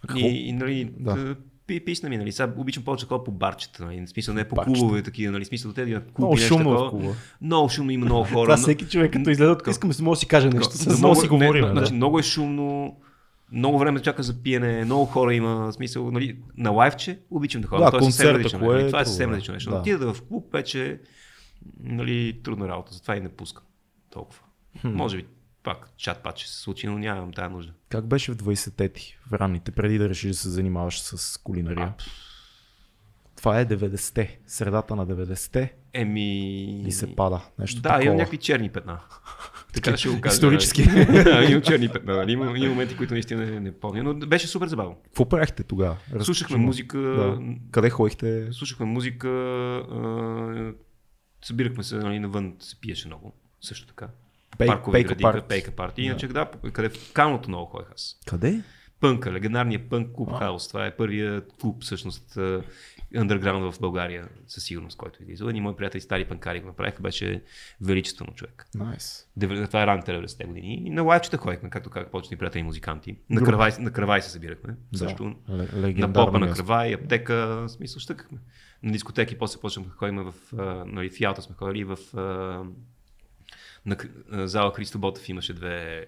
Какво? 0.00 0.18
И, 0.18 0.48
и 0.48 0.52
нали, 0.52 0.92
Да. 0.98 1.14
да. 1.14 1.36
пи, 1.66 1.84
писна 1.84 2.08
ми, 2.08 2.16
нали, 2.18 2.32
сега 2.32 2.52
обичам 2.56 2.84
повече 2.84 3.04
да 3.04 3.08
ходя 3.08 3.24
по 3.24 3.30
барчета, 3.32 3.84
нали, 3.84 4.06
смисъл 4.06 4.34
не 4.34 4.48
по 4.48 4.54
Барчета. 4.56 4.78
клубове 4.78 5.02
такива, 5.02 5.32
нали, 5.32 5.44
смисъл 5.44 5.70
да 5.72 5.74
те 5.74 5.84
да 5.90 6.02
Много 6.18 6.34
нещо 6.34 6.48
шумно 6.48 6.70
е 6.70 6.74
в 6.74 6.76
такова. 6.76 6.90
клуба. 6.90 7.14
Много 7.40 7.68
шумно, 7.68 7.90
има 7.90 8.04
много 8.06 8.24
хора. 8.32 8.44
Това 8.46 8.56
всеки 8.56 8.84
човек, 8.84 9.12
като 9.12 9.30
излезе 9.30 9.54
искам, 9.70 9.90
може 10.00 10.16
да 10.18 10.20
си 10.20 10.26
каже 10.28 10.48
нещо. 10.48 10.70
Да, 10.70 10.76
С... 10.78 10.86
много 10.86 10.98
много 10.98 11.20
си 11.20 11.28
говорим, 11.28 11.64
не, 11.64 11.68
да. 11.68 11.72
Значи, 11.78 11.92
много 11.92 12.18
е 12.18 12.22
шумно, 12.22 12.96
много 13.52 13.78
време 13.78 14.00
чака 14.02 14.22
за 14.22 14.42
пиене, 14.42 14.84
много 14.84 15.04
хора 15.04 15.34
има, 15.34 15.72
смисъл, 15.72 16.10
нали, 16.10 16.38
на 16.56 16.70
лайвче 16.70 17.18
обичам 17.30 17.62
да 17.62 17.68
ходя. 17.68 17.84
Да, 17.84 17.90
Това 17.90 17.98
е 17.98 18.02
съвсем 18.02 18.24
концерт, 18.26 18.36
различно. 18.36 18.58
ако 18.58 18.72
е, 18.72 18.76
Нали, 18.76 18.86
това 18.86 19.00
е 19.00 19.04
съвсем 19.04 19.30
различно 19.30 19.54
нещо. 19.54 19.70
Да. 19.70 19.76
Да. 19.76 19.80
Отида 19.80 20.14
в 20.14 20.22
клуб 20.22 20.52
вече, 20.52 21.00
нали, 21.80 22.40
трудна 22.44 22.68
работа, 22.68 22.92
затова 22.92 23.16
и 23.16 23.20
не 23.20 23.28
пускам 23.28 23.64
толкова. 24.10 24.40
Може 24.84 25.16
би 25.16 25.26
пак 25.62 25.90
чат 25.96 26.22
пат 26.22 26.38
ще 26.38 26.50
се 26.50 26.58
случи, 26.58 26.86
но 26.86 26.98
нямам 26.98 27.32
тази 27.32 27.52
нужда. 27.54 27.72
Как 27.88 28.06
беше 28.06 28.32
в 28.32 28.36
20-те 28.36 28.88
ти, 28.88 29.18
в 29.26 29.32
ранните, 29.32 29.70
преди 29.70 29.98
да 29.98 30.08
решиш 30.08 30.30
да 30.30 30.36
се 30.36 30.48
занимаваш 30.48 31.00
с 31.00 31.36
кулинария? 31.38 31.94
Това 33.36 33.60
е 33.60 33.66
90-те, 33.66 34.38
средата 34.46 34.96
на 34.96 35.06
90-те 35.06 35.72
Еми... 35.92 36.82
и 36.82 36.92
се 36.92 37.16
пада. 37.16 37.40
Нещо 37.58 37.80
Да, 37.80 37.88
такова. 37.88 38.04
имам 38.04 38.16
някакви 38.16 38.36
черни 38.38 38.70
петна. 38.70 39.00
така 39.72 39.96
ще 39.96 40.08
го 40.08 40.20
кажа. 40.20 40.32
Исторически. 40.34 40.82
имам 41.50 41.62
черни 41.62 41.88
петна. 41.88 42.16
нали. 42.16 42.32
Има, 42.32 42.58
има 42.58 42.68
моменти, 42.68 42.96
които 42.96 43.14
наистина 43.14 43.46
не, 43.46 43.60
не 43.60 43.72
помня, 43.72 44.02
но 44.02 44.14
беше 44.14 44.46
супер 44.46 44.66
забавно. 44.66 44.96
Какво 45.04 45.28
правихте 45.28 45.62
тогава? 45.62 45.96
Слушахме 46.20 46.56
музика, 46.56 46.98
Да. 46.98 47.38
Къде 47.70 47.90
ходихте? 47.90 48.48
слушахме 48.52 48.86
музика, 48.86 49.28
а, 49.28 50.72
събирахме 51.44 51.82
се 51.82 51.96
нали, 51.96 52.18
навън, 52.18 52.54
се 52.58 52.80
пиеше 52.80 53.06
много, 53.08 53.32
също 53.60 53.86
така. 53.86 54.08
Пей- 54.58 54.66
Паркови 54.66 54.92
пейка 54.92 55.08
гради, 55.08 55.22
парти. 55.22 55.48
пейка 55.48 55.70
парти. 55.70 56.02
Иначе 56.02 56.28
да, 56.28 56.50
къде 56.72 56.88
в 56.88 57.12
Каното 57.12 57.48
много 57.48 57.66
ходех 57.66 57.88
аз. 57.94 58.16
Къде? 58.26 58.62
Пънка, 59.00 59.32
легендарният 59.32 59.88
пънк 59.90 60.12
клуб 60.12 60.32
Хаус. 60.38 60.68
Това 60.68 60.86
е 60.86 60.96
първият 60.96 61.52
клуб, 61.60 61.82
всъщност, 61.82 62.38
underground 63.14 63.72
в 63.72 63.80
България, 63.80 64.28
със 64.46 64.64
сигурност, 64.64 64.98
който 64.98 65.22
излиза. 65.22 65.44
И 65.46 65.60
мои 65.60 65.76
приятели 65.76 66.00
стари 66.00 66.24
пънкари 66.24 66.60
го 66.60 66.66
направиха, 66.66 67.02
беше 67.02 67.42
величествено 67.80 68.32
човек. 68.32 68.66
Найс. 68.74 69.26
Деве- 69.36 69.66
Това 69.66 69.82
е 69.82 69.86
ранните 69.86 70.12
90-те 70.12 70.44
години. 70.44 70.74
И 70.76 70.90
на 70.90 71.02
лайвчета 71.02 71.36
ходихме, 71.36 71.70
както 71.70 71.90
как 71.90 72.10
повечето 72.10 72.34
ни 72.34 72.38
приятели 72.38 72.62
музиканти. 72.62 73.16
На. 73.30 73.42
Кравай, 73.42 73.70
на 73.78 73.90
Кравай 73.92 74.22
се 74.22 74.30
събирахме. 74.30 74.76
Също. 74.94 75.34
Да. 75.48 75.66
Ле- 75.66 75.98
На 75.98 76.12
попа, 76.12 76.38
на. 76.38 76.52
Кравай, 76.52 76.94
аптека, 76.94 77.66
смисъл 77.68 78.00
щъкахме. 78.00 78.38
На 78.82 78.92
дискотеки, 78.92 79.38
после 79.38 79.60
почнахме 79.60 79.90
да 79.90 79.96
ходим 79.96 80.16
в, 80.16 80.34
нали, 80.86 81.10
в 81.10 81.20
Ялта 81.20 81.42
сме 81.42 81.54
ходили 81.54 81.84
в 81.84 81.98
на 83.86 83.96
зала 84.48 84.72
Христо 84.74 84.98
Ботев 84.98 85.28
имаше 85.28 85.54
две 85.54 86.06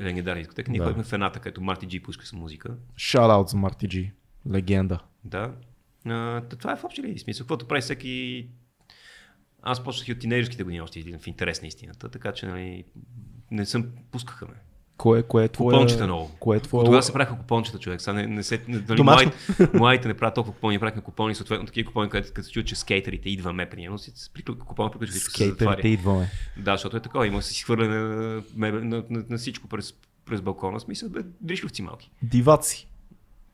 легендарни 0.00 0.40
дискотеки. 0.40 0.70
Ние 0.70 0.78
Да. 0.78 0.84
ходихме 0.84 1.04
в 1.04 1.12
едната, 1.12 1.40
където 1.40 1.60
Марти 1.60 1.86
Джи 1.88 2.00
пуска 2.02 2.26
с 2.26 2.32
музика. 2.32 2.74
Шаут 2.96 3.48
за 3.48 3.56
Марти 3.56 3.88
Джи. 3.88 4.12
Легенда. 4.52 4.98
Да. 5.24 5.52
А, 6.10 6.42
това 6.58 6.72
е 6.72 6.76
в 6.76 6.84
общи 6.84 7.02
линии 7.02 7.18
смисъл. 7.18 7.44
Каквото 7.44 7.68
прави 7.68 7.80
всеки... 7.80 8.46
Аз 9.62 9.84
почнах 9.84 10.08
и 10.08 10.12
от 10.12 10.18
тинейджерските 10.18 10.62
години 10.62 10.80
още 10.80 11.02
в 11.18 11.26
интерес 11.26 11.62
на 11.62 11.68
истината, 11.68 12.08
така 12.08 12.32
че 12.32 12.46
нали, 12.46 12.84
не 13.50 13.66
съм 13.66 13.86
пускаха 14.10 14.46
ме. 14.46 14.54
Кое, 14.96 15.22
кое 15.22 15.44
е 15.44 15.48
твое... 15.48 15.72
Купончета 15.72 16.04
много. 16.04 16.30
Кое 16.40 16.56
е 16.56 16.60
твое... 16.60 16.84
Тогава 16.84 17.02
се 17.02 17.12
правиха 17.12 17.38
купончета, 17.38 17.78
човек. 17.78 18.00
Сега 18.00 18.12
не, 18.12 18.26
не 18.26 18.42
се, 18.42 18.64
не, 18.68 18.84
нали, 18.88 19.02
младите, 19.02 19.36
младите 19.74 20.08
не 20.08 20.14
правят 20.14 20.34
толкова 20.34 20.54
купони, 20.54 20.78
правихме 20.78 21.02
купони, 21.02 21.34
съответно 21.34 21.66
такива 21.66 21.86
купони, 21.86 22.10
където 22.10 22.32
като 22.34 22.46
се 22.46 22.52
чуят, 22.52 22.66
че 22.66 22.76
скейтерите 22.76 23.30
идваме, 23.30 23.70
примерно, 23.70 23.98
си 23.98 24.12
с 24.14 24.30
приклю- 24.30 24.58
купон 24.58 24.90
приключва. 24.90 25.16
Скейтерите 25.16 25.88
идваме. 25.88 26.30
Да, 26.56 26.74
защото 26.74 26.96
е 26.96 27.00
такова, 27.00 27.26
има 27.26 27.42
си 27.42 27.64
хвърляне 27.64 27.98
на, 27.98 28.42
на, 28.56 28.72
на, 28.72 29.04
на, 29.10 29.24
на 29.28 29.38
всичко 29.38 29.68
през, 29.68 29.94
през 30.24 30.40
балкона, 30.40 30.80
смисъл, 30.80 31.08
бе, 31.08 31.20
дришковци 31.40 31.82
малки. 31.82 32.10
Диваци. 32.22 32.88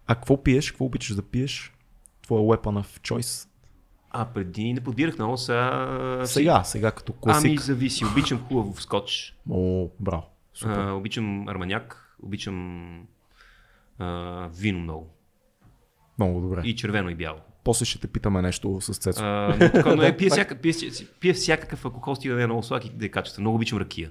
А 0.06 0.14
какво 0.14 0.42
пиеш? 0.42 0.70
Какво 0.70 0.84
обичаш 0.84 1.16
да 1.16 1.22
пиеш? 1.22 1.73
Твоя 2.26 2.42
weapon 2.42 2.82
of 2.82 3.00
choice? 3.00 3.48
А 4.10 4.24
преди 4.24 4.72
не 4.72 4.80
подбирах 4.80 5.18
много, 5.18 5.36
сега... 5.36 6.20
Сега, 6.24 6.62
сега 6.64 6.90
като 6.90 7.12
класик. 7.12 7.46
Ами 7.46 7.58
зависи, 7.58 8.04
обичам 8.04 8.38
хубав 8.38 8.82
скотч, 8.82 9.36
О, 9.50 9.88
браво. 10.00 10.22
Супер. 10.54 10.78
а, 10.78 10.92
обичам 10.92 11.48
арманяк, 11.48 12.16
обичам 12.22 13.00
а, 13.98 14.48
вино 14.54 14.80
много. 14.80 15.10
Много 16.18 16.40
добре. 16.40 16.60
И 16.64 16.76
червено 16.76 17.10
и 17.10 17.14
бяло. 17.14 17.38
После 17.64 17.84
ще 17.84 17.98
те 17.98 18.06
питаме 18.08 18.42
нещо 18.42 18.80
с 18.80 18.94
Цецо. 18.98 19.24
А, 19.24 19.56
но, 19.60 19.70
така, 19.72 19.94
но 19.96 20.02
е, 20.02 20.16
пия, 20.16 20.30
всяка, 20.30 20.54
пия, 20.60 20.74
пия 21.20 21.34
всякакъв 21.34 21.84
алкохол, 21.84 22.14
стига 22.14 22.34
да 22.34 22.42
е 22.42 22.46
много 22.46 22.62
слак 22.62 22.84
и 22.84 22.90
да 22.90 23.06
е 23.06 23.08
качествен. 23.08 23.42
Много 23.42 23.56
обичам 23.56 23.78
ракия. 23.78 24.10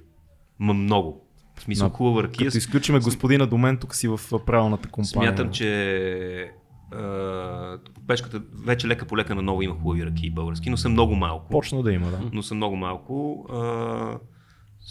Ма 0.59 0.73
много. 0.73 1.27
В 1.55 1.61
смисъл, 1.61 1.87
На- 1.87 1.93
хубава 1.93 2.23
ракия. 2.23 2.47
Като 2.47 2.57
изключиме 2.57 2.99
господина 2.99 3.47
до 3.47 3.57
мен, 3.57 3.77
тук 3.77 3.95
си 3.95 4.07
в 4.07 4.19
правилната 4.45 4.89
компания. 4.89 5.29
Смятам, 5.29 5.51
че 5.51 6.51
а, 6.91 7.77
пешката 8.07 8.41
вече 8.65 8.87
лека 8.87 9.05
по 9.05 9.17
лека 9.17 9.35
на 9.35 9.41
ново 9.41 9.61
има 9.61 9.75
хубави 9.75 10.05
ракии 10.05 10.29
български, 10.29 10.69
но 10.69 10.77
са 10.77 10.89
много 10.89 11.15
малко. 11.15 11.49
Почна 11.49 11.83
да 11.83 11.93
има, 11.93 12.07
да. 12.11 12.21
Но 12.33 12.43
са 12.43 12.55
много 12.55 12.75
малко. 12.75 13.45
А, 13.51 14.19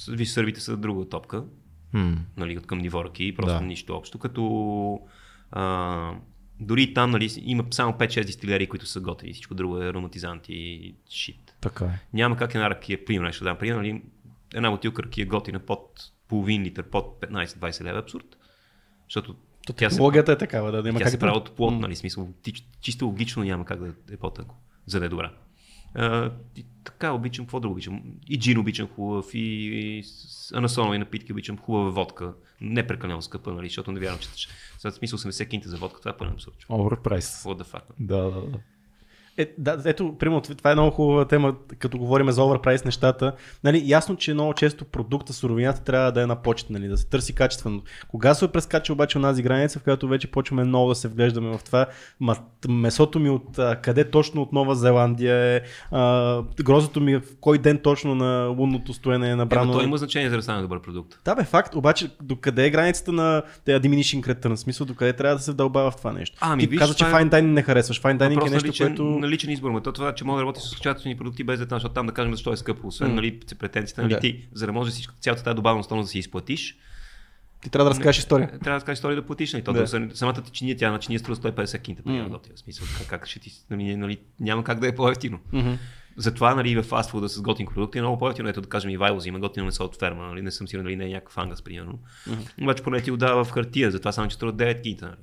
виж, 0.08 0.28
сърбите 0.28 0.60
са 0.60 0.76
друга 0.76 1.08
топка, 1.08 1.44
М. 1.92 2.16
нали, 2.36 2.56
към 2.56 2.78
ниво 2.78 3.04
ракии, 3.04 3.34
просто 3.34 3.54
Да. 3.54 3.60
нищо 3.66 3.94
общо. 3.94 4.18
Като 4.18 5.00
а, 5.50 6.12
дори 6.60 6.94
там 6.94 7.10
нали, 7.10 7.28
има 7.42 7.64
само 7.70 7.92
5-6 7.92 8.24
дистилерии, 8.24 8.66
които 8.66 8.86
са 8.86 9.00
готини. 9.00 9.32
Всичко 9.32 9.54
друго 9.54 9.82
е 9.82 9.88
ароматизанти 9.88 10.52
и 10.52 10.94
шит. 11.10 11.56
Така 11.60 11.84
е. 11.84 12.00
Няма 12.12 12.36
как 12.36 12.54
една 12.54 12.70
ракия, 12.70 13.04
примерно, 13.04 13.32
ще 13.32 13.44
дам 13.44 13.58
пример, 13.58 13.76
нали, 13.76 14.02
една 14.54 14.70
бутилка 14.70 15.02
ракия 15.02 15.26
готина 15.26 15.58
под 15.58 15.90
половин 16.28 16.62
литър, 16.62 16.82
под 16.82 17.20
15-20 17.20 17.84
лева 17.84 17.98
е 17.98 18.02
абсурд. 18.02 18.36
Защото 19.04 19.36
То 19.66 19.72
технологията 19.72 20.32
е 20.32 20.38
такава, 20.38 20.72
да 20.72 20.82
няма 20.82 20.98
тя 20.98 21.04
как 21.04 21.10
се 21.10 21.16
да... 21.16 21.20
прави 21.20 21.36
от 21.36 21.56
плод, 21.56 21.74
нали, 21.74 21.96
смисъл, 21.96 22.28
чисто 22.80 23.06
логично 23.06 23.44
няма 23.44 23.64
как 23.64 23.78
да 23.78 24.14
е 24.14 24.16
по-тънко, 24.16 24.56
за 24.86 25.00
да 25.00 25.06
е 25.06 25.08
добра. 25.08 25.32
А, 25.94 26.30
и 26.56 26.66
така 26.84 27.12
обичам, 27.12 27.44
какво 27.44 27.60
друго 27.60 27.72
обичам? 27.72 28.02
И 28.28 28.38
джин 28.38 28.58
обичам 28.58 28.88
хубав, 28.88 29.34
и, 29.34 29.38
и 29.38 30.04
анасонови 30.54 30.98
напитки 30.98 31.32
обичам 31.32 31.58
хубава 31.58 31.90
водка. 31.90 32.34
Не 32.60 32.86
прекалено 32.86 33.22
скъпа, 33.22 33.52
нали, 33.52 33.68
защото 33.68 33.92
не 33.92 34.00
вярвам, 34.00 34.18
че 34.34 34.48
сега 34.78 34.92
смисъл 34.92 35.18
80 35.18 35.48
кинта 35.48 35.68
за 35.68 35.76
водка, 35.76 36.00
това 36.00 36.10
е 36.10 36.16
пълен 36.16 36.32
абсурд. 36.32 36.54
Overpriced. 36.68 37.20
What 37.20 37.62
the 37.62 37.66
fuck? 37.66 37.82
Да, 38.00 38.22
да, 38.22 38.40
да. 38.40 38.58
Е, 39.38 39.54
да, 39.58 39.82
ето, 39.84 40.14
примерно, 40.18 40.40
това 40.40 40.70
е 40.70 40.74
много 40.74 40.90
хубава 40.90 41.24
тема, 41.24 41.54
като 41.78 41.98
говорим 41.98 42.30
за 42.30 42.42
оверпрайс 42.44 42.84
нещата. 42.84 43.32
Нали, 43.64 43.82
ясно, 43.84 44.16
че 44.16 44.34
много 44.34 44.54
често 44.54 44.84
продукта, 44.84 45.32
суровината 45.32 45.82
трябва 45.84 46.12
да 46.12 46.22
е 46.22 46.26
на 46.26 46.36
почет, 46.36 46.70
нали, 46.70 46.88
да 46.88 46.96
се 46.96 47.06
търси 47.06 47.34
качествено. 47.34 47.82
Кога 48.08 48.34
се 48.34 48.48
прескача 48.48 48.92
обаче 48.92 49.18
онази 49.18 49.42
граница, 49.42 49.78
в 49.78 49.82
която 49.82 50.08
вече 50.08 50.30
почваме 50.30 50.64
много 50.64 50.88
да 50.88 50.94
се 50.94 51.08
вглеждаме 51.08 51.58
в 51.58 51.64
това, 51.64 51.86
ма, 52.20 52.36
месото 52.68 53.18
ми 53.18 53.30
от 53.30 53.58
а, 53.58 53.76
къде 53.76 54.10
точно 54.10 54.42
от 54.42 54.52
Нова 54.52 54.74
Зеландия 54.74 55.36
е, 55.36 55.60
а, 55.90 56.42
грозото 56.62 57.00
ми 57.00 57.16
в 57.16 57.22
кой 57.40 57.58
ден 57.58 57.78
точно 57.82 58.14
на 58.14 58.46
лунното 58.58 58.94
стоене 58.94 59.28
е 59.28 59.30
Е, 59.32 59.36
набрано. 59.36 59.72
но 59.72 59.78
то 59.78 59.84
има 59.84 59.96
значение 59.96 60.30
за 60.30 60.36
да 60.36 60.42
стане 60.42 60.62
добър 60.62 60.82
продукт. 60.82 61.18
Да, 61.24 61.34
бе, 61.34 61.44
факт, 61.44 61.74
обаче 61.74 62.10
докъде 62.22 62.66
е 62.66 62.70
границата 62.70 63.12
на 63.12 63.42
diminishing 63.66 64.26
return, 64.26 64.54
в 64.54 64.58
смисъл 64.58 64.86
докъде 64.86 65.12
трябва 65.12 65.36
да 65.36 65.42
се 65.42 65.52
вдълбава 65.52 65.90
в 65.90 65.96
това 65.96 66.12
нещо. 66.12 66.38
Ами, 66.40 66.62
Ти 66.62 66.66
виж, 66.66 66.78
каза, 66.78 66.94
че 66.94 67.04
е- 67.04 67.08
fine 67.08 67.30
dining 67.30 67.40
не 67.40 67.62
харесваш. 67.62 68.02
Fine 68.02 68.18
dining 68.18 68.46
е 68.46 68.50
нещо, 68.50 68.68
личен, 68.68 68.86
което... 68.86 69.21
на 69.22 69.28
личен 69.28 69.50
избор. 69.50 69.70
Но 69.70 69.80
то 69.80 69.92
това, 69.92 70.14
че 70.14 70.24
мога 70.24 70.36
да 70.36 70.42
работи 70.42 70.60
с 70.60 70.70
качествени 70.72 71.16
продукти 71.16 71.44
без 71.44 71.58
да 71.58 71.66
защото 71.70 71.94
там 71.94 72.06
да 72.06 72.12
кажем 72.12 72.32
защо 72.32 72.52
е 72.52 72.56
скъпо. 72.56 72.86
Освен 72.86 73.08
М. 73.08 73.14
нали, 73.14 73.40
претенцията, 73.58 74.02
нали, 74.02 74.14
Да. 74.14 74.20
ти, 74.20 74.48
за 74.52 74.66
да 74.66 74.72
може 74.72 74.90
всичко, 74.90 75.14
цялата 75.20 75.44
тази 75.44 75.54
добавена 75.54 75.84
стойност 75.84 76.06
да 76.06 76.10
си 76.10 76.18
изплатиш, 76.18 76.76
Ти 77.62 77.70
трябва 77.70 77.84
да 77.84 77.90
разкажеш 77.90 78.18
история. 78.18 78.48
трябва 78.48 78.76
да 78.76 78.80
скажеш 78.80 78.96
история 78.96 79.16
да 79.16 79.26
платиш. 79.26 79.52
Нали, 79.52 79.64
то, 79.64 79.72
Да. 79.72 79.80
да. 79.80 79.86
са- 79.88 80.08
самата 80.14 80.42
ти 80.42 80.50
чиния, 80.50 80.76
тя 80.76 80.90
на 80.90 80.98
чиния 80.98 81.18
струва 81.20 81.36
150 81.36 81.78
кинта, 81.78 82.02
примерно, 82.02 82.28
М. 82.28 82.38
да. 82.40 82.54
В 82.54 82.58
смисъл, 82.58 82.86
как, 82.98 83.06
как 83.08 83.28
ще 83.28 83.40
ти, 83.40 83.50
нали, 83.70 83.96
нали, 83.96 84.18
няма 84.40 84.64
как 84.64 84.80
да 84.80 84.88
е 84.88 84.94
по-ефтино. 84.94 85.38
Мгм. 85.52 85.70
Затова 86.16 86.54
нали, 86.54 86.76
в 86.76 86.82
фастфуда 86.82 87.28
с 87.28 87.40
готин 87.40 87.66
продукти 87.66 87.98
е 87.98 88.02
много 88.02 88.18
по-ефтино. 88.18 88.48
Ето 88.48 88.60
да 88.60 88.68
кажем 88.68 88.90
и 88.90 88.96
Вайлоз 88.96 89.26
има 89.26 89.38
готино 89.38 89.66
месо 89.66 89.84
от 89.84 89.98
ферма, 89.98 90.26
нали? 90.26 90.42
не 90.42 90.50
съм 90.50 90.68
сигурен 90.68 90.84
дали 90.84 90.96
не 90.96 91.04
е 91.04 91.08
някакъв 91.08 91.38
ангас, 91.38 91.62
примерно. 91.62 91.98
Обаче 92.62 92.82
поне 92.82 93.00
ти 93.00 93.10
го 93.10 93.16
дава 93.16 93.44
в 93.44 93.50
хартия, 93.50 93.90
затова 93.90 94.12
само 94.12 94.28
че 94.28 94.34
струва 94.36 94.52
9 94.52 94.82
кинта. 94.82 95.04
Нали? 95.06 95.16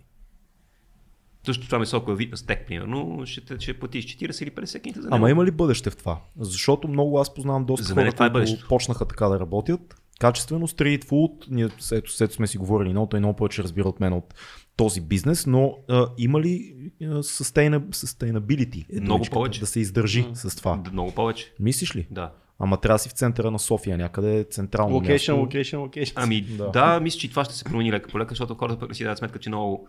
Също 1.50 1.66
това 1.66 1.80
месо, 1.80 1.98
ако 1.98 2.12
е 2.12 2.16
вид 2.16 2.32
на 2.32 2.38
стек, 2.38 2.68
примерно, 2.68 3.22
ще, 3.26 3.42
те- 3.42 3.60
ще 3.60 3.74
платиш 3.74 4.06
40 4.08 4.20
или 4.44 4.52
50 4.52 4.82
кинта 4.82 5.02
за 5.02 5.06
него. 5.06 5.16
Ама 5.16 5.30
има 5.30 5.46
ли 5.46 5.52
бъдеще 5.52 5.90
в 5.90 5.96
това? 5.96 6.20
Защото 6.38 6.88
много 6.88 7.20
аз 7.20 7.34
познавам 7.34 7.66
доста 7.66 7.86
За 7.86 7.94
хора, 7.94 8.02
е 8.02 8.12
които 8.12 8.34
бъдещето. 8.34 8.68
почнаха 8.68 9.06
така 9.06 9.28
да 9.28 9.40
работят. 9.40 9.96
Качествено, 10.20 10.68
стрит 10.68 11.04
фуд, 11.04 11.46
ние 11.50 11.68
ето, 11.92 12.12
сето 12.12 12.34
сме 12.34 12.48
си 12.48 12.58
говорили, 12.58 12.94
но 12.94 13.08
той 13.08 13.20
много 13.20 13.36
повече 13.36 13.64
разбира 13.64 13.88
от 13.88 14.00
мен 14.00 14.14
от 14.14 14.34
този 14.76 15.02
бизнес, 15.02 15.46
но 15.46 15.76
а, 15.90 16.08
има 16.18 16.42
ли 16.42 16.76
а, 17.02 17.06
sustaina- 17.06 17.80
sustainability? 17.82 18.86
е 18.90 18.94
Много 18.94 19.08
думичката, 19.08 19.34
повече. 19.34 19.60
Да 19.60 19.66
се 19.66 19.80
издържи 19.80 20.26
с 20.34 20.56
това. 20.56 20.82
Много 20.92 21.12
повече. 21.12 21.54
Мислиш 21.60 21.96
ли? 21.96 22.08
Да. 22.12 22.32
Ама 22.60 22.78
трябва 22.78 22.96
да 22.96 23.00
си 23.00 23.10
в 23.10 23.14
центъра 23.14 23.52
на 23.52 23.60
София, 23.60 23.98
някъде 23.98 24.44
централно 24.44 24.96
Локейшн, 24.96 25.32
място. 25.32 25.42
локейшн, 25.42 25.78
локейшн. 25.78 26.14
Ами 26.16 26.42
Да. 26.42 26.66
да. 26.66 26.72
да, 26.72 27.00
мисля, 27.00 27.20
че 27.20 27.30
това 27.30 27.46
ще 27.46 27.54
се 27.54 27.64
промени 27.64 27.92
лека 27.92 28.10
по 28.10 28.20
лека, 28.20 28.30
защото 28.30 28.56
хората 28.56 28.80
пък 28.80 28.90
не 28.90 28.96
си 28.96 29.04
дадат 29.04 29.18
сметка, 29.18 29.40
че 29.40 29.50
много 29.50 29.88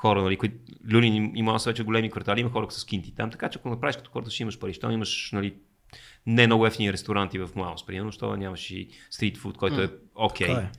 хора, 0.00 0.22
нали, 0.22 0.36
които 0.36 0.56
Люлин 0.92 1.14
им- 1.14 1.32
има 1.34 1.58
вече 1.66 1.82
големи 1.82 2.10
квартали, 2.10 2.40
има 2.40 2.50
хора 2.50 2.66
с 2.70 2.84
кинти 2.84 3.14
там, 3.14 3.30
така 3.30 3.48
че 3.48 3.58
ако 3.58 3.68
направиш 3.68 3.96
като 3.96 4.10
хората 4.10 4.30
ще 4.30 4.42
имаш 4.42 4.58
пари, 4.58 4.74
що 4.74 4.90
имаш 4.90 5.30
нали, 5.32 5.54
не 6.26 6.46
много 6.46 6.66
ефтини 6.66 6.92
ресторанти 6.92 7.38
в 7.38 7.50
Муаус, 7.54 7.86
примерно, 7.86 8.12
що 8.12 8.36
нямаш 8.36 8.70
и 8.70 8.88
стрит 9.10 9.38
фуд, 9.38 9.56
който 9.56 9.82
е 9.82 9.90
окей. 10.14 10.46
Така 10.46 10.60
е. 10.60 10.70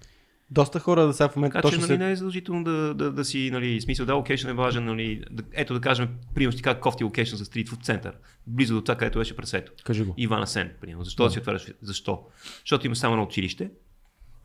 Доста 0.51 0.79
хора 0.79 1.05
да 1.05 1.13
сега 1.13 1.29
в 1.29 1.35
момента 1.35 1.53
Така 1.53 1.67
че 1.67 1.71
точно 1.71 1.87
нали, 1.87 1.99
се... 1.99 2.05
не 2.05 2.11
е 2.11 2.15
задължително 2.15 2.63
да, 2.63 2.93
да, 2.93 3.11
да 3.11 3.25
си, 3.25 3.49
нали, 3.53 3.81
смисъл, 3.81 4.05
да, 4.05 4.15
локейшн 4.15 4.49
е 4.49 4.53
важен, 4.53 4.85
нали, 4.85 5.23
да, 5.31 5.43
ето 5.53 5.73
да 5.73 5.81
кажем, 5.81 6.09
примерно 6.35 6.51
ще 6.51 6.61
кажа 6.61 6.79
кофти 6.79 7.03
локейшн 7.03 7.35
за 7.35 7.45
стрит 7.45 7.69
фуд 7.69 7.85
център, 7.85 8.13
близо 8.47 8.73
до 8.73 8.81
това, 8.81 8.95
където 8.95 9.19
беше 9.19 9.35
пресето. 9.35 9.71
Кажи 9.83 10.03
го. 10.03 10.13
Ивана 10.17 10.47
Сен, 10.47 10.71
примерно. 10.81 11.03
Защо 11.03 11.23
да 11.23 11.29
си 11.29 11.39
отваряш? 11.39 11.67
Защо? 11.81 12.23
Защото 12.59 12.85
имаш 12.85 12.97
само 12.97 13.15
на 13.15 13.23
училище, 13.23 13.71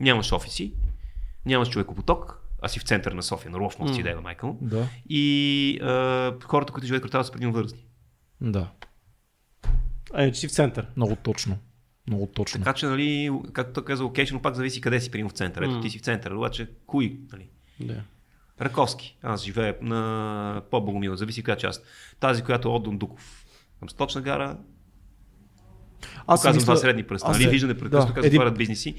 нямаш 0.01 0.33
офиси, 0.33 0.75
нямаш 1.47 1.71
човекопоток, 1.71 2.46
а 2.67 2.69
си 2.69 2.79
в 2.81 2.83
център 2.83 3.13
на 3.13 3.23
София, 3.23 3.51
на 3.51 3.59
Лов 3.59 3.79
мост 3.79 3.95
си 3.95 4.03
да 4.03 4.21
Майкъл. 4.21 4.59
Да. 4.61 4.89
И 5.09 5.79
а, 5.83 6.35
хората, 6.45 6.73
които 6.73 6.87
живеят 6.87 7.01
в 7.01 7.05
квартала 7.05 7.25
са 7.25 7.33
предимно 7.33 7.55
възрастни. 7.55 7.87
Да. 8.41 8.71
А, 10.15 10.31
че 10.33 10.41
си 10.41 10.49
в 10.49 10.53
център. 10.53 10.87
Много 10.97 11.17
точно. 11.17 11.59
Много 12.07 12.27
точно. 12.27 12.59
Така 12.61 12.73
че, 12.73 12.87
нали, 12.87 13.31
както 13.53 13.73
той 13.73 13.85
каза, 13.85 14.05
локейшн, 14.05 14.37
пак 14.37 14.55
зависи 14.55 14.81
къде 14.81 15.01
си, 15.01 15.11
примерно 15.11 15.29
в 15.31 15.33
центъра. 15.33 15.65
Ето 15.65 15.81
ти 15.81 15.91
си 15.91 15.99
в 15.99 16.03
центъра, 16.03 16.37
обаче 16.37 16.71
кои, 16.87 17.21
нали? 17.33 17.49
Да. 17.81 18.03
Раковски. 18.61 19.19
Аз 19.23 19.45
живея 19.45 19.77
на 19.83 20.63
по-богомила, 20.71 21.17
зависи 21.17 21.43
коя 21.43 21.57
част. 21.57 21.87
Тази, 22.21 22.43
която 22.43 22.69
е 22.69 22.73
от 22.73 22.83
Дондуков. 22.83 23.47
Към 23.79 23.89
Сточна 23.91 24.21
гара, 24.21 24.59
Аз 26.27 26.43
казвам 26.43 26.57
мисля- 26.57 26.65
това 26.65 26.77
средни 26.77 27.03
пръста. 27.03 27.31
аз 27.31 27.39
Нали, 27.39 27.49
виждам 27.51 27.69
непрекъснато 27.71 28.15
да, 28.15 28.23
се 28.23 28.27
един- 28.29 28.55
бизнеси. 28.55 28.95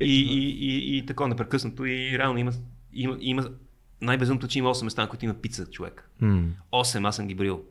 И, 0.00 0.20
и, 0.20 0.50
и, 0.50 0.96
и, 0.98 1.06
такова 1.06 1.28
непрекъснато. 1.28 1.84
И 1.84 2.18
реално 2.18 2.38
има, 2.38 2.52
има, 2.96 3.16
има 3.20 3.48
най-безумното, 4.00 4.48
че 4.48 4.58
има 4.58 4.70
8 4.70 4.84
места, 4.84 5.02
на 5.02 5.08
които 5.08 5.24
има 5.24 5.34
пица 5.34 5.66
човек. 5.66 6.10
М, 6.20 6.44
8, 6.72 7.08
аз 7.08 7.16
съм 7.16 7.26
ги 7.26 7.34
брил. 7.34 7.62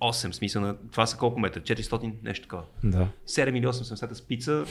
8, 0.00 0.32
смисъл 0.32 0.62
на... 0.62 0.76
Това 0.82 1.06
са 1.06 1.16
колко 1.16 1.40
метра? 1.40 1.60
400, 1.60 2.12
нещо 2.22 2.42
такова. 2.42 2.62
Да. 2.84 3.08
7 3.26 3.48
или 3.50 3.66
8 3.66 3.72
съм 3.72 3.86
места 3.92 4.14
с 4.14 4.22
пица, 4.22 4.64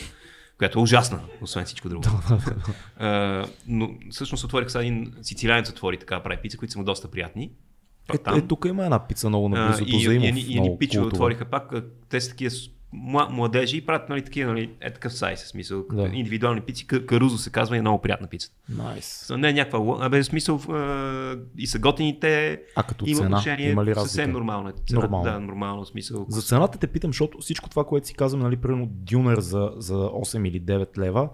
която 0.58 0.80
е 0.80 0.82
ужасна, 0.82 1.20
освен 1.42 1.66
всичко 1.66 1.90
друго. 1.90 2.04
А, 2.98 3.46
но 3.68 3.90
всъщност 4.12 4.44
отворих 4.44 4.70
сега 4.70 4.82
един 4.82 5.14
сицилианец 5.22 5.70
отвори 5.70 6.00
така 6.00 6.20
прави 6.20 6.42
пица, 6.42 6.58
които 6.58 6.72
са 6.72 6.80
му 6.80 6.86
доста 6.86 7.12
приятни. 7.12 7.52
Е, 8.14 8.18
Там. 8.18 8.38
е, 8.38 8.42
тук 8.42 8.66
има 8.66 8.84
една 8.84 9.08
пица 9.08 9.30
много 9.30 9.50
наблизо 9.50 9.86
до 9.86 9.92
и, 9.92 10.16
и, 10.16 10.18
и, 10.20 10.58
и, 10.60 10.66
и 10.66 10.78
пичове 10.80 11.02
култова. 11.02 11.08
отвориха 11.18 11.46
пак. 11.46 11.74
а, 11.74 11.84
Те 12.10 12.22
са 12.22 12.30
такива 12.30 12.52
с- 12.52 12.68
мла- 12.68 12.73
младежи 13.30 13.78
и 13.78 13.86
правят 13.86 14.10
нали, 14.10 14.22
такива, 14.22 14.52
нали, 14.52 14.72
е 14.82 14.94
такъв 14.94 15.14
сайз, 15.14 15.44
в 15.44 15.48
смисъл, 15.48 15.86
Да. 15.92 16.10
индивидуални 16.14 16.62
пици. 16.62 16.88
Ка- 16.88 17.06
Карузо 17.06 17.38
се 17.38 17.50
казва 17.50 17.76
и 17.76 17.80
е 17.80 17.82
много 17.82 18.02
приятна 18.02 18.28
пица. 18.28 18.50
Найс. 18.70 19.32
Не 19.38 19.50
е 19.50 19.54
някаква, 19.54 19.98
абе, 20.00 20.24
смисъл, 20.24 20.60
и 21.58 21.68
са 21.68 21.80
готини 21.80 22.20
те. 22.20 22.62
А 22.76 22.84
като 22.84 23.06
има 23.08 23.16
цена, 23.18 23.28
отношение, 23.28 23.70
има 23.70 23.86
ли 23.86 23.90
разлика? 23.90 24.02
съвсем 24.02 24.32
нормално 24.32 24.70
е. 24.70 24.74
Цена, 24.88 25.02
Нормално. 25.02 25.24
Да, 25.24 25.40
нормално, 25.40 25.86
смисъл. 25.86 26.26
За 26.30 26.42
цената 26.42 26.78
те 26.78 26.88
питам, 26.88 27.10
защото 27.10 27.38
всичко 27.38 27.70
това, 27.70 27.84
което 27.84 28.08
си 28.08 28.14
казвам, 28.14 28.42
нали, 28.42 28.58
примерно 28.58 28.88
дюнер 28.90 29.40
за, 29.40 29.72
за 29.78 29.96
8 29.96 30.48
или 30.48 30.62
9 30.62 30.98
лева 30.98 31.30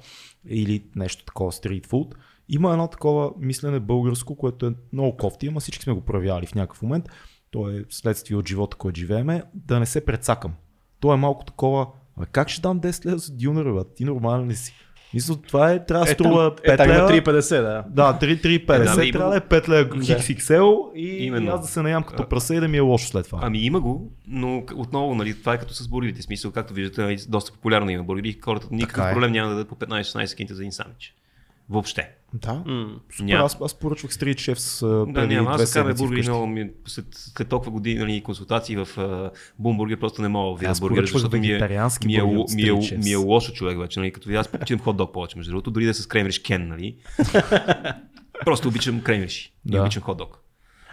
или 0.48 0.84
нещо 0.96 1.26
такова 1.26 1.52
стрит 1.52 1.86
фуд, 1.88 2.16
има 2.50 2.72
едно 2.72 2.88
такова 2.88 3.32
мислене 3.40 3.80
българско, 3.80 4.36
което 4.36 4.66
е 4.66 4.74
много 4.94 5.18
кофти, 5.18 5.48
ама 5.48 5.60
всички 5.60 5.84
сме 5.84 5.94
го 5.94 6.02
проявявали 6.02 6.46
в 6.46 6.56
някакъв 6.56 6.82
момент. 6.82 7.06
То 7.52 7.70
е 7.70 7.86
следствие 7.90 8.38
от 8.38 8.48
живота, 8.48 8.78
който 8.78 9.00
живееме, 9.00 9.44
да 9.54 9.80
не 9.80 9.86
се 9.86 10.06
прецакам. 10.06 10.54
То 11.00 11.14
е 11.14 11.18
малко 11.18 11.46
такова, 11.46 11.88
а 12.18 12.26
как 12.26 12.50
ще 12.50 12.62
дам 12.62 12.80
10 12.80 13.06
лева 13.06 13.18
за 13.18 13.32
дюнер, 13.34 13.64
бе? 13.66 13.80
ти 13.96 14.06
нормален 14.06 14.48
ли 14.50 14.56
си? 14.56 14.74
Мисля, 15.14 15.36
това 15.38 15.72
е, 15.72 15.86
трябва 15.86 16.06
да 16.06 16.12
Е, 16.12 16.14
струва 16.14 16.56
там- 16.56 16.64
5 16.66 16.74
е, 16.74 16.78
там 16.78 16.88
лева. 16.90 17.10
3,50, 17.10 17.62
да. 17.62 17.84
Да, 17.90 18.20
3-3-50 18.20 18.76
Е, 19.02 19.06
да, 19.06 19.12
трябва 19.12 19.32
да 19.32 19.38
е 19.38 19.40
го. 19.40 19.46
5 19.46 19.70
лева 19.70 19.86
Да. 19.86 19.96
XXL 19.96 20.64
и, 20.96 21.02
и 21.04 21.26
Именно. 21.26 21.52
аз 21.52 21.62
да 21.62 21.68
се 21.68 21.82
наям 21.82 22.04
като 22.04 22.30
прасе 22.30 22.56
и 22.56 22.60
да 22.60 22.68
ми 22.68 22.78
е 22.78 22.82
лошо 22.82 23.08
след 23.08 23.26
това. 23.26 23.40
Ами 23.42 23.60
има 23.60 23.80
го, 23.80 24.12
но 24.28 24.64
отново, 24.76 25.16
нали, 25.16 25.40
това 25.40 25.54
е 25.54 25.58
като 25.58 25.74
с 25.74 25.88
бургерите. 25.88 26.22
Смисъл, 26.22 26.52
както 26.52 26.74
виждате, 26.74 27.02
нали, 27.02 27.18
доста 27.30 27.52
популярно 27.52 27.90
има 27.90 28.04
бургери. 28.04 28.38
Хората 28.42 28.68
никакъв 28.72 28.96
Така 28.96 29.10
е. 29.10 29.14
проблем 29.14 29.32
няма 29.32 29.50
да 29.50 29.56
дадат 29.56 29.70
по 29.70 29.76
15-16 29.76 30.36
кинта 30.36 30.56
за 30.56 30.62
един 30.62 30.72
сандвич. 30.72 31.14
Въобще. 31.70 32.10
Да. 32.34 32.54
М. 32.66 33.00
Супер, 33.12 33.24
Няма. 33.26 33.46
аз, 33.46 33.58
аз 33.62 33.74
поръчвах 33.74 34.12
Street 34.12 34.34
Chef 34.34 34.54
с 34.54 34.86
Да, 35.08 35.14
преди 35.14 35.36
няма. 35.36 35.54
две 35.54 35.64
Аз 35.64 35.70
седмици 35.70 35.98
бургери 35.98 36.22
много 36.22 36.48
ми, 36.48 36.70
след, 36.88 37.06
след 37.12 37.50
толкова 37.50 37.72
години 37.72 38.00
нали, 38.00 38.24
консултации 38.24 38.76
в 38.76 38.86
uh, 38.88 39.32
Бумбургер 39.60 40.00
просто 40.00 40.22
не 40.22 40.28
мога 40.28 40.52
да 40.52 40.68
видя 40.68 40.80
бургер, 40.80 41.02
защото 41.04 41.38
ми 41.38 41.48
е, 41.48 41.50
ми, 41.50 41.56
е, 41.56 41.58
ми, 41.58 42.14
е, 42.14 42.72
Chefs. 42.72 43.04
ми 43.04 43.12
е 43.12 43.16
лошо 43.16 43.54
човек 43.54 43.80
вече. 43.80 44.00
Нали, 44.00 44.12
като 44.12 44.28
видя, 44.28 44.40
аз 44.40 44.48
предпочитам 44.48 44.84
хот 44.84 44.98
дог 44.98 45.14
повече, 45.14 45.38
между 45.38 45.52
другото, 45.52 45.72
дори 45.72 45.84
да 45.84 45.90
е 45.90 45.94
с 45.94 46.08
кремриш 46.08 46.40
кен, 46.40 46.68
нали. 46.68 46.96
просто 48.46 48.68
обичам 48.68 49.02
кремриш 49.02 49.46
и 49.46 49.72
Да. 49.72 49.82
обичам 49.82 50.04
хот 50.04 50.18
дог. 50.18 50.40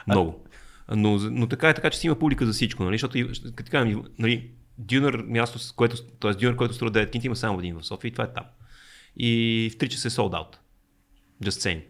Много. 0.07 0.45
Но, 0.97 1.19
но 1.19 1.47
така 1.47 1.69
е 1.69 1.75
така, 1.75 1.91
че 1.91 1.99
си 1.99 2.07
има 2.07 2.17
публика 2.17 2.47
за 2.47 2.53
всичко, 2.53 2.85
нали? 2.85 2.95
Защото, 2.95 3.19
и- 3.19 3.31
като 3.55 3.71
кажем, 3.71 4.03
нали, 4.19 4.51
дюнер 4.79 5.25
място, 5.27 5.59
което, 5.77 6.03
т.е. 6.03 6.33
дюнер, 6.33 6.57
който 6.57 6.75
струва 6.75 6.91
9 6.93 7.11
кинти, 7.11 7.27
има 7.27 7.37
само 7.37 7.59
един 7.59 7.79
в 7.79 7.85
София 7.87 8.09
и 8.09 8.13
това 8.13 8.25
е 8.25 8.33
там. 8.33 8.45
И 9.17 9.71
в 9.73 9.79
3 9.79 9.89
часа 9.89 10.09
е 10.09 10.11
sold 10.11 10.31
out. 10.33 10.57
Just 11.43 11.51
saying. 11.51 11.81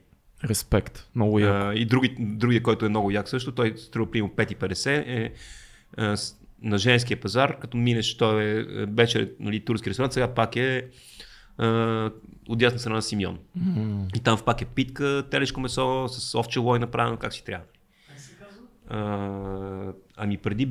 Респект. 0.45 1.09
Много 1.15 1.39
яко. 1.39 1.67
А, 1.67 1.75
и 1.75 1.85
други, 1.85 2.17
другия, 2.19 2.63
който 2.63 2.87
е 2.87 2.89
много 2.89 3.11
як 3.11 3.29
също, 3.29 3.53
той 3.53 3.75
струва 3.77 4.11
примерно 4.11 4.33
5,50 4.33 5.05
е 5.07 5.33
с- 6.17 6.35
на 6.63 6.79
женския 6.79 7.21
пазар, 7.21 7.59
като 7.59 7.77
минеш, 7.77 8.17
той 8.17 8.45
е, 8.45 8.59
е 8.59 8.65
вече 8.87 9.33
нали, 9.41 9.65
турски 9.65 9.91
ресторант, 9.91 10.13
сега 10.13 10.35
пак 10.35 10.57
е 10.57 10.87
а, 11.59 11.67
от 12.49 12.59
дясна 12.59 12.79
страна 12.79 12.97
на 12.97 13.03
Симеон. 13.03 13.39
И 14.17 14.21
там 14.21 14.37
в 14.37 14.45
пак 14.45 14.63
е 14.63 14.65
питка, 14.65 15.25
телешко 15.31 15.61
месо 15.61 16.09
с 16.09 16.35
овче 16.35 16.59
лой 16.59 16.79
направено 16.79 17.17
как 17.17 17.33
си 17.35 17.45
трябва. 17.45 17.65
А, 18.89 19.93
ами 20.17 20.37
преди 20.37 20.69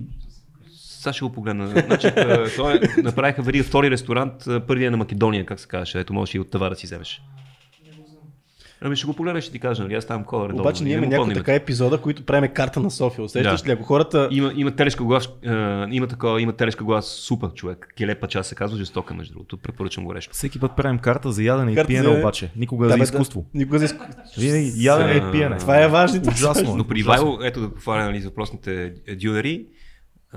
сега 0.72 1.14
ще 1.14 1.26
го 1.26 1.32
погледна. 1.32 1.68
Значи, 1.68 2.08
той 2.56 2.76
е, 2.76 3.02
направиха 3.02 3.42
верига 3.42 3.64
втори 3.64 3.92
ресторант, 3.92 4.34
първия 4.68 4.88
е 4.88 4.92
на 4.92 4.98
Македония, 4.98 5.46
как 5.46 5.60
се 5.60 5.68
казваше, 5.68 6.00
ето 6.00 6.14
можеш 6.14 6.36
и 6.36 6.40
от 6.40 6.52
това 6.52 6.70
да 6.70 6.76
си 6.76 6.86
вземеш. 6.88 7.22
Ами 8.82 8.96
ще 8.96 9.08
го 9.08 9.14
погледна, 9.14 9.42
ще 9.42 9.52
ти 9.52 9.60
кажа, 9.60 9.84
нали? 9.84 9.94
Аз 9.94 10.06
там 10.06 10.24
кола 10.24 10.44
редовно. 10.44 10.62
Обаче 10.62 10.84
ние 10.84 10.94
имаме 10.94 11.16
помня 11.16 11.34
така 11.34 11.54
епизода, 11.54 11.98
които 11.98 12.24
правиме 12.24 12.48
карта 12.48 12.80
на 12.80 12.92
София. 12.92 13.26
Усещаш 13.26 13.62
Да. 13.62 13.68
ли? 13.68 13.72
Ако 13.72 13.84
хората... 13.84 14.28
Има, 14.32 14.52
има 14.56 14.72
телешка 14.72 15.04
глас, 15.04 15.30
а, 15.46 15.88
има 15.92 16.08
такова, 16.08 16.42
има 16.42 16.54
телешка 16.54 16.84
глас 16.84 17.06
супер 17.06 17.54
човек. 17.54 17.94
Келепа 17.98 18.28
час 18.28 18.48
се 18.48 18.56
казва 18.56 18.78
жестока, 18.78 19.14
между 19.14 19.34
другото. 19.34 19.58
Препоръчвам 19.58 20.06
го 20.06 20.16
решко. 20.16 20.34
Всеки 20.34 20.60
път 20.60 20.72
правим 20.78 21.00
карта 21.00 21.32
за 21.32 21.44
ядене 21.44 21.72
и 21.72 21.76
Карта 21.76 21.88
пиене 21.88 22.04
за- 22.04 22.20
обаче. 22.20 22.52
Никога 22.56 22.88
Да, 22.88 22.94
за 22.94 23.04
изкуство. 23.04 23.42
Да. 23.42 23.60
Никога 23.60 23.80
за 23.80 23.86
изкуство. 23.86 24.16
Винаги 24.38 24.72
ядене 24.76 25.28
и 25.30 25.32
пиене. 25.32 25.58
Това 25.58 25.84
е 25.84 25.88
важното. 25.88 26.30
Ужасно. 26.30 26.76
Но 26.76 26.84
при. 26.84 27.00
Ивайло, 27.00 27.40
ето 27.44 27.62
да 27.62 27.74
повтаря 27.74 28.06
нали, 28.06 28.20
въпросните 28.20 28.94
е, 29.08 29.16
дюнери. 29.16 29.66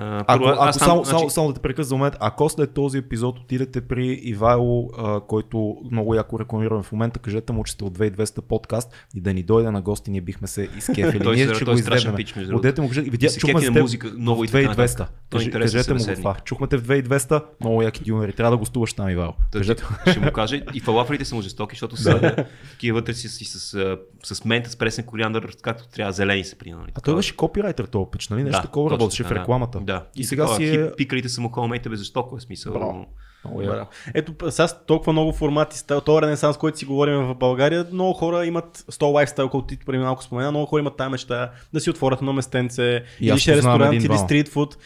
А, 0.01 0.25
Ако, 0.27 0.45
първо, 0.45 0.61
ако 0.61 0.79
само, 0.79 1.05
значи, 1.05 1.19
само, 1.19 1.31
само 1.31 1.49
да 1.49 1.55
те 1.55 1.61
прекъсна 1.61 1.89
за 1.89 1.97
момент, 1.97 2.17
ако 2.21 2.49
след 2.49 2.75
този 2.75 2.99
епизод 2.99 3.39
отидете 3.39 3.81
при 3.81 4.21
Ивайло, 4.23 4.91
а, 4.99 5.21
който 5.21 5.77
много 5.91 6.15
яко 6.15 6.39
рекламираме 6.39 6.83
в 6.83 6.93
момента, 6.93 7.19
кажете 7.19 7.53
му, 7.53 7.65
че 7.65 7.73
сте 7.73 7.85
от 7.85 7.99
2200 7.99 8.41
подкаст 8.41 8.93
и 9.15 9.21
да 9.21 9.35
ни 9.35 9.43
дойде 9.43 9.71
на 9.71 9.83
гости, 9.83 10.11
ние 10.11 10.21
бихме 10.21 10.49
се 10.49 10.69
изкефили. 10.79 11.21
Той 11.25 11.37
ние 11.37 11.55
ще 11.55 11.65
го 11.65 11.71
е 11.71 11.75
другото. 11.75 12.57
Отидете 12.57 12.81
му, 12.81 12.89
кажете, 12.89 13.11
видя, 13.11 13.29
чухме 13.29 13.55
кефи 13.55 13.67
с 13.67 13.69
на 13.69 13.75
теб 13.75 13.83
музика, 13.83 14.13
много 14.19 14.43
в 14.43 14.45
и 14.45 14.49
така 14.49 14.69
2200. 14.69 14.99
нататък. 14.99 15.09
Той 15.31 15.43
е 15.43 15.51
Кажете 15.51 15.95
му 15.95 16.01
това. 16.17 16.35
Чухме 16.45 16.67
те 16.67 16.77
в 16.77 16.83
2200, 16.83 17.43
много 17.61 17.83
яки 17.83 18.05
дюнери. 18.05 18.33
Трябва 18.33 18.51
да 18.51 18.57
гостуваш 18.57 18.93
там, 18.95 19.11
Ивайло. 19.11 19.35
Кажете. 19.53 19.85
ще, 20.11 20.21
му 20.21 20.33
каже. 20.33 20.63
И 20.75 20.81
фалафелите 20.81 21.25
са 21.25 21.35
му 21.35 21.43
жестоки, 21.43 21.75
защото 21.75 21.97
са 21.97 22.47
такива 22.71 22.99
вътре 22.99 23.15
си, 23.15 23.45
с, 23.45 23.97
с, 24.25 24.45
мента, 24.45 24.71
с 24.71 24.77
пресен 24.77 25.05
кориандър, 25.05 25.57
както 25.63 25.89
трябва, 25.89 26.13
зелени 26.13 26.45
са? 26.45 26.57
А 26.95 27.01
той 27.01 27.15
беше 27.15 27.37
копирайтер 27.37 27.85
този 27.85 28.07
пич, 28.13 28.29
нали? 28.29 28.43
Нещо 28.43 28.63
такова 28.63 28.91
работеше 28.91 29.25
в 29.25 29.33
рекламата. 29.33 29.81
Да. 29.89 30.05
И 30.17 30.25
сега 30.25 30.43
такова, 30.43 30.57
си 30.57 30.65
е... 30.65 30.71
хип- 30.71 30.97
Пикалите 30.97 31.29
са 31.29 31.41
му 31.41 31.49
холмейте 31.49 31.89
без 31.89 31.99
защо, 31.99 32.23
кой 32.23 32.37
е 32.37 32.41
смисъл. 32.41 32.73
Браво. 32.73 33.07
Много 33.45 33.63
яко. 33.63 33.91
Ето, 34.15 34.51
сега 34.51 34.69
с 34.69 34.85
толкова 34.87 35.13
много 35.13 35.33
формати, 35.33 35.77
този 35.87 36.23
ренесанс, 36.23 36.57
който 36.57 36.79
си 36.79 36.85
говорим 36.85 37.15
в 37.17 37.35
България, 37.35 37.87
много 37.93 38.13
хора 38.13 38.47
имат 38.47 38.79
100 38.79 39.03
лайфстайл, 39.05 39.49
който 39.49 39.67
ти 39.67 39.79
преди 39.79 39.99
малко 39.99 40.23
спомена, 40.23 40.51
много 40.51 40.67
хора 40.67 40.81
имат 40.81 40.97
тази 40.97 41.11
мечта 41.11 41.51
да 41.73 41.81
си 41.81 41.91
отворят 41.91 42.19
едно 42.19 42.33
местенце, 42.33 42.83
И 43.21 43.27
или 43.27 43.39
ще 43.39 43.57
ресторант, 43.57 43.95
или 43.95 44.19
стритфуд. 44.19 44.79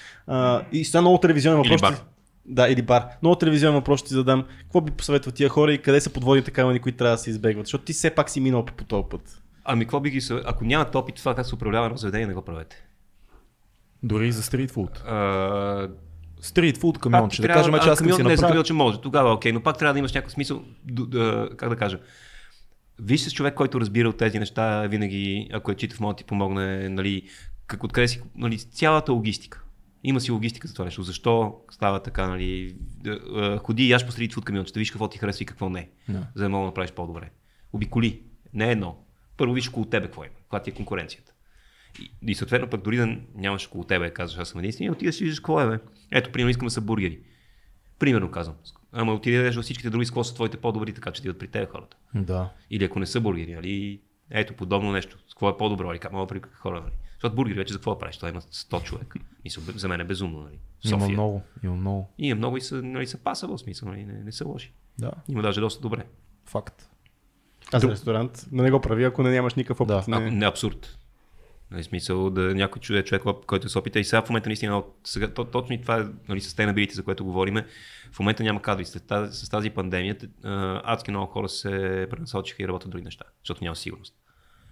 И 0.73 0.85
сега 0.85 1.01
много 1.01 1.19
телевизионен 1.19 1.61
Или 1.61 1.69
въпрос. 1.69 1.81
бар. 1.83 1.95
ще- 1.95 2.05
Да, 2.47 2.69
или 2.69 2.83
бар. 2.83 3.07
Много 3.23 3.37
телевизионен 3.37 3.74
въпрос 3.74 4.01
ще 4.01 4.09
ти 4.09 4.15
задам. 4.15 4.45
Какво 4.61 4.81
би 4.81 4.91
посъветвал 4.93 5.33
тия 5.33 5.49
хора 5.49 5.73
и 5.73 5.79
къде 5.79 6.01
са 6.01 6.11
подводните 6.11 6.51
камъни, 6.51 6.79
които 6.79 6.99
трябва 6.99 7.15
да 7.15 7.19
се 7.19 7.31
избегват? 7.31 7.66
Защото 7.66 7.85
ти 7.85 7.93
все 7.93 8.11
пак 8.11 8.31
си 8.31 8.41
минал 8.41 8.65
по 8.65 8.85
този 8.85 9.05
път. 9.11 9.43
Ами, 9.65 9.85
какво 9.85 10.01
би 10.01 10.11
ги 10.11 10.20
съ- 10.20 10.43
Ако 10.45 10.65
нямате 10.65 10.99
опит 10.99 11.15
това 11.16 11.35
как 11.35 11.47
се 11.47 11.55
управлява 11.55 11.87
едно 11.87 11.97
заведение, 11.99 12.27
не 12.27 12.35
го 12.35 12.43
правете. 12.43 12.77
Дори 14.03 14.29
и 14.29 14.33
за 14.33 14.43
стритфуд. 14.43 14.99
А, 14.99 15.89
Стритфуд 16.41 16.99
камионче. 16.99 17.43
Да 17.43 17.49
кажем, 17.49 17.74
че 17.74 17.89
аз 17.89 17.99
съм 17.99 18.07
си 18.07 18.11
Не, 18.12 18.16
за 18.16 18.23
направил. 18.23 18.49
камионче 18.49 18.73
може, 18.73 19.01
тогава 19.01 19.33
окей, 19.33 19.53
но 19.53 19.61
пак 19.61 19.79
трябва 19.79 19.93
да 19.93 19.99
имаш 19.99 20.12
някакъв 20.12 20.33
смисъл, 20.33 20.65
д- 20.85 21.49
как 21.57 21.69
да 21.69 21.77
кажа. 21.77 21.99
Виж 22.99 23.20
с 23.20 23.33
човек, 23.33 23.55
който 23.55 23.81
разбира 23.81 24.09
от 24.09 24.16
тези 24.16 24.39
неща, 24.39 24.83
винаги, 24.83 25.49
ако 25.53 25.70
е 25.70 25.74
читав, 25.74 26.01
може 26.01 26.12
да 26.12 26.19
ти 26.19 26.24
помогне, 26.24 26.89
нали, 26.89 27.23
как 27.66 27.85
откъде 27.85 28.09
си, 28.09 28.23
нали, 28.37 28.59
цялата 28.59 29.12
логистика. 29.12 29.62
Има 30.05 30.20
си 30.20 30.31
логистика 30.31 30.69
за 30.69 30.74
това 30.74 30.85
нещо. 30.85 31.03
Защо 31.03 31.57
става 31.70 32.01
така, 32.03 32.27
нали? 32.27 32.77
Ходи 33.59 33.85
и 33.85 33.91
яш 33.91 34.07
посреди 34.07 34.35
фуд 34.35 34.45
камиончета, 34.45 34.79
виж 34.79 34.91
какво 34.91 35.09
ти 35.09 35.19
харесва 35.19 35.43
и 35.43 35.47
какво 35.47 35.69
не. 35.69 35.89
Да. 36.09 36.27
За 36.35 36.43
да 36.43 36.49
мога 36.49 36.62
да 36.62 36.66
направиш 36.66 36.93
по-добре. 36.93 37.31
Обиколи. 37.73 38.23
Не 38.55 38.70
едно. 38.73 38.97
Първо 39.37 39.53
виж 39.55 39.69
около 39.69 39.87
тебе 39.87 40.07
какво 40.07 40.24
има, 40.24 40.35
каква 40.37 40.62
ти 40.62 40.70
е 40.70 40.74
конкуренцията. 40.74 41.32
И, 42.01 42.10
и 42.27 42.35
съответно 42.35 42.70
пък 42.70 42.82
дори 42.82 42.97
да 42.97 43.16
нямаш 43.35 43.66
около 43.66 43.85
тебе, 43.85 44.10
казваш 44.10 44.40
аз 44.40 44.48
съм 44.48 44.59
единствения, 44.59 44.93
отида 44.93 45.12
си 45.12 45.24
виждаш 45.24 45.40
какво 45.40 45.60
е, 45.60 45.69
бе. 45.69 45.78
Ето, 46.10 46.32
примерно 46.32 46.51
искам 46.51 46.66
да 46.66 46.70
са 46.70 46.81
бургери. 46.81 47.20
Примерно 47.98 48.31
казвам. 48.31 48.56
Ама 48.93 49.20
ядеш 49.27 49.56
във 49.56 49.64
всичките 49.64 49.90
други 49.90 50.06
какво 50.06 50.24
са 50.24 50.35
твоите 50.35 50.56
по-добри, 50.56 50.93
така 50.93 51.10
че 51.10 51.23
ти 51.23 51.28
идват 51.28 51.39
при 51.39 51.48
тебе 51.48 51.66
хората. 51.66 51.97
Да. 52.14 52.51
Или 52.70 52.85
ако 52.85 52.98
не 52.98 53.06
са 53.06 53.20
бургери, 53.20 53.55
нали? 53.55 54.01
Ето, 54.31 54.55
подобно 54.55 54.93
нещо. 54.93 55.19
С 55.28 55.35
какво 55.35 55.48
е 55.48 55.56
по-добро, 55.56 55.93
или 55.93 55.98
как 55.98 56.12
мога 56.12 56.27
при 56.27 56.40
хора, 56.55 56.81
нали? 56.81 56.93
Защото 57.12 57.36
бургери 57.36 57.59
вече 57.59 57.73
за 57.73 57.78
какво 57.78 57.98
правиш? 57.98 58.16
Това 58.16 58.28
има 58.28 58.40
100 58.40 58.82
човека. 58.82 59.19
Мисля, 59.44 59.62
за 59.77 59.89
мен 59.89 60.01
е 60.01 60.05
безумно, 60.05 60.40
нали? 60.40 60.59
Има 60.85 61.01
София. 61.01 61.12
много. 61.12 61.43
Има 61.62 61.77
много. 61.77 62.14
И 62.19 62.31
е 62.31 62.35
много 62.35 62.56
и 62.56 62.60
са, 62.60 62.82
нали, 62.82 63.06
са 63.06 63.19
паса 63.19 63.47
в 63.47 63.59
смисъл, 63.59 63.89
нали? 63.89 64.05
Не, 64.05 64.12
не 64.24 64.32
са 64.32 64.48
лоши. 64.48 64.73
Да. 64.98 65.10
Има 65.28 65.43
даже 65.43 65.60
доста 65.60 65.82
добре. 65.82 66.05
Факт. 66.47 66.89
Аз 67.73 67.85
ресторант 67.85 68.47
не 68.52 68.70
го 68.70 68.81
прави, 68.81 69.05
ако 69.05 69.23
не 69.23 69.31
нямаш 69.31 69.55
никакъв 69.55 69.81
опит. 69.81 70.10
Да. 70.10 70.20
Не. 70.20 70.31
не 70.31 70.44
е 70.44 70.48
абсурд. 70.48 70.98
Нали, 71.73 71.85
смисъл 71.85 72.31
да 72.31 72.55
някой 72.55 72.81
човек, 72.81 73.07
човек, 73.07 73.23
който 73.47 73.69
се 73.69 73.78
опита 73.78 74.01
и 74.01 74.05
сега 74.05 74.23
в 74.23 74.28
момента 74.28 74.49
наистина, 74.49 74.78
от 74.78 75.01
сега, 75.05 75.35
то, 75.35 75.44
точно 75.44 75.74
и 75.74 75.81
това 75.81 76.01
е 76.01 76.05
нали, 76.28 76.40
sustainability, 76.40 76.93
за 76.93 77.03
което 77.03 77.24
говориме. 77.24 77.66
В 78.12 78.19
момента 78.19 78.43
няма 78.43 78.62
кадри. 78.62 78.85
С 78.85 79.07
тази, 79.07 79.47
с 79.47 79.51
тази 79.51 79.70
пандемия 79.70 80.16
адски 80.85 81.11
много 81.11 81.32
хора 81.32 81.49
се 81.49 82.07
пренасочиха 82.11 82.62
и 82.62 82.69
работят 82.69 82.90
други 82.90 83.05
неща, 83.05 83.24
защото 83.44 83.65
няма 83.65 83.77
сигурност. 83.77 84.15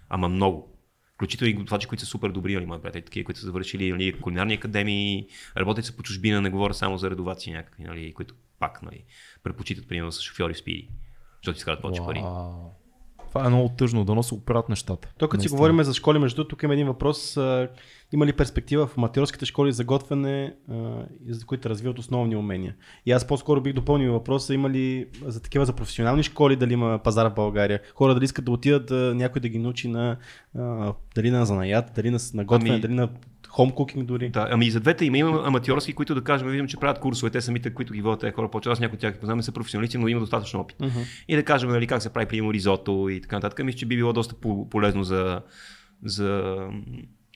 Ама 0.09 0.29
много. 0.29 0.77
Включително 1.13 1.49
и 1.49 1.53
готвачи, 1.53 1.87
които 1.87 2.03
са 2.03 2.09
супер 2.09 2.29
добри, 2.29 2.55
нали, 2.55 2.65
мои 2.65 2.81
приятели, 2.81 3.01
такива, 3.01 3.25
които 3.25 3.39
са 3.39 3.45
завършили 3.45 3.91
нали, 3.91 4.19
кулинарни 4.19 4.53
академии, 4.53 5.27
работят 5.57 5.85
са 5.85 5.95
по 5.95 6.03
чужбина, 6.03 6.41
не 6.41 6.49
говоря 6.49 6.73
само 6.73 6.97
за 6.97 7.09
редоваци 7.09 7.51
някакви, 7.51 7.83
нали, 7.83 8.13
които 8.13 8.35
пак 8.59 8.81
нали, 8.81 9.03
предпочитат, 9.43 9.87
примерно, 9.87 10.11
с 10.11 10.21
шофьори 10.21 10.53
в 10.53 10.57
спиди, 10.57 10.89
защото 11.43 11.57
изкарат 11.57 11.81
повече 11.81 12.01
пари. 12.05 12.23
Това 13.33 13.45
е 13.45 13.49
много 13.49 13.69
тъжно, 13.69 14.05
да 14.05 14.23
се 14.23 14.33
оправят 14.33 14.69
нещата. 14.69 15.13
То 15.17 15.29
като 15.29 15.43
си 15.43 15.49
говорим 15.49 15.83
за 15.83 15.93
школи, 15.93 16.19
между 16.19 16.43
тук 16.43 16.63
има 16.63 16.73
един 16.73 16.87
въпрос. 16.87 17.37
А, 17.37 17.67
има 18.13 18.25
ли 18.25 18.33
перспектива 18.33 18.87
в 18.87 18.97
аматьорските 18.97 19.45
школи 19.45 19.71
за 19.71 19.83
готвене, 19.83 20.53
а, 20.71 21.03
за 21.29 21.45
които 21.45 21.69
развиват 21.69 21.99
основни 21.99 22.35
умения? 22.35 22.75
И 23.05 23.11
аз 23.11 23.27
по-скоро 23.27 23.61
бих 23.61 23.73
допълнил 23.73 24.13
въпроса, 24.13 24.53
има 24.53 24.69
ли 24.69 25.07
за 25.25 25.41
такива 25.41 25.65
за 25.65 25.73
професионални 25.73 26.23
школи, 26.23 26.55
дали 26.55 26.73
има 26.73 26.99
пазар 27.03 27.25
в 27.25 27.33
България? 27.33 27.79
Хора 27.95 28.13
дали 28.13 28.25
искат 28.25 28.45
да 28.45 28.51
отидат 28.51 28.85
да, 28.85 29.13
някой 29.15 29.39
да 29.39 29.49
ги 29.49 29.59
научи 29.59 29.87
на 29.87 30.17
а, 30.57 30.93
дали 31.15 31.31
на 31.31 31.45
занаят, 31.45 31.85
дали 31.95 32.09
на, 32.09 32.19
на 32.33 32.45
готвене, 32.45 32.73
Ами- 32.73 32.81
дали 32.81 32.93
на 32.93 33.09
хом 33.51 33.71
кукинг 33.71 34.05
дори? 34.05 34.29
Да, 34.29 34.47
ами 34.51 34.65
и 34.65 34.71
за 34.71 34.79
двете 34.79 35.05
има, 35.05 35.17
има 35.17 35.43
аматьорски, 35.45 35.93
които 35.93 36.15
да 36.15 36.23
кажем, 36.23 36.47
видим, 36.47 36.67
че 36.67 36.77
правят 36.77 36.99
курсове, 36.99 37.29
те 37.29 37.41
самите, 37.41 37.73
които 37.73 37.93
ги 37.93 38.01
водят 38.01 38.19
тези 38.19 38.33
хора 38.33 38.51
по-часа, 38.51 38.81
някои 38.81 38.95
от 38.95 39.01
тях 39.01 39.19
познаваме, 39.19 39.43
са 39.43 39.51
професионалисти, 39.51 39.97
но 39.97 40.07
имат 40.07 40.23
достатъчно 40.23 40.59
опит. 40.59 40.77
Uh-huh. 40.77 41.23
И 41.27 41.35
да 41.35 41.43
кажем, 41.43 41.69
нали, 41.69 41.87
как 41.87 42.01
се 42.01 42.09
прави, 42.09 42.25
примерно, 42.25 42.53
ризото 42.53 43.09
и 43.09 43.21
така 43.21 43.35
нататък. 43.35 43.65
Мисля, 43.65 43.77
че 43.77 43.85
би 43.85 43.95
било 43.95 44.13
доста 44.13 44.35
по- 44.35 44.69
полезно 44.69 45.03
за, 45.03 45.41
за, 46.03 46.55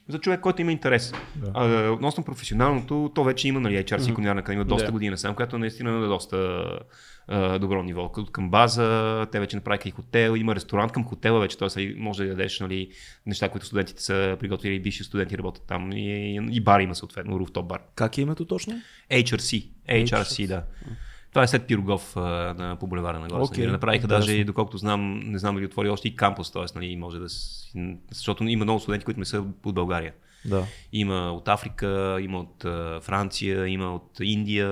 за 0.08 0.18
човек, 0.18 0.40
който 0.40 0.62
има 0.62 0.72
интерес. 0.72 1.12
Да. 1.36 1.50
А, 1.54 1.90
относно 1.90 2.24
професионалното, 2.24 3.12
то 3.14 3.24
вече 3.24 3.48
има, 3.48 3.60
нали, 3.60 3.84
HRC 3.84 4.14
кулинарна 4.14 4.40
академия 4.40 4.64
доста 4.64 4.86
Да. 4.86 4.92
години 4.92 5.16
сам, 5.18 5.34
която 5.34 5.58
наистина 5.58 5.90
е 5.90 6.08
доста 6.08 6.66
а, 7.28 7.58
добро 7.58 7.82
ниво. 7.82 8.08
Като 8.08 8.32
към 8.32 8.50
база, 8.50 9.26
те 9.32 9.40
вече 9.40 9.56
направиха 9.56 9.88
и 9.88 9.92
хотел, 9.92 10.36
има 10.36 10.54
ресторант 10.54 10.92
към 10.92 11.04
хотела 11.04 11.40
вече, 11.40 11.58
т.е. 11.58 11.94
може 11.98 12.22
да 12.22 12.28
ядеш 12.28 12.60
нали, 12.60 12.88
неща, 13.26 13.48
които 13.48 13.66
студентите 13.66 14.02
са 14.02 14.36
приготвили, 14.40 14.82
бивши 14.82 15.04
студенти 15.04 15.38
работят 15.38 15.64
там 15.66 15.92
и, 15.92 16.34
и 16.50 16.60
бар 16.60 16.80
има 16.80 16.94
съответно, 16.94 17.40
руфтоп 17.40 17.66
бар. 17.66 17.80
Как 17.94 18.18
е 18.18 18.20
името 18.20 18.44
точно? 18.44 18.74
HRC. 19.10 19.68
HRC, 19.88 20.46
да. 20.46 20.62
Това 21.36 21.44
е 21.44 21.48
след 21.48 21.66
Пирогов 21.66 22.16
на, 22.16 22.76
по 22.80 22.86
булевара 22.86 23.18
на 23.18 23.26
Окей, 23.42 23.66
okay. 23.66 23.70
Направиха 23.70 24.06
даже, 24.06 24.22
интересно. 24.22 24.46
доколкото 24.46 24.78
знам, 24.78 25.20
не 25.20 25.38
знам 25.38 25.54
дали 25.54 25.66
отвори 25.66 25.88
още 25.88 26.08
и 26.08 26.16
кампус, 26.16 26.52
т.е. 26.52 26.64
Нали, 26.74 26.96
може 26.96 27.18
да 27.18 27.28
си, 27.28 27.72
защото 28.10 28.44
има 28.44 28.64
много 28.64 28.80
студенти, 28.80 29.04
които 29.04 29.20
не 29.20 29.26
са 29.26 29.40
от 29.64 29.74
България. 29.74 30.12
Да. 30.44 30.66
Има 30.92 31.32
от 31.32 31.48
Африка, 31.48 32.18
има 32.20 32.38
от 32.40 32.62
Франция, 33.04 33.66
има 33.68 33.94
от 33.94 34.10
Индия, 34.20 34.68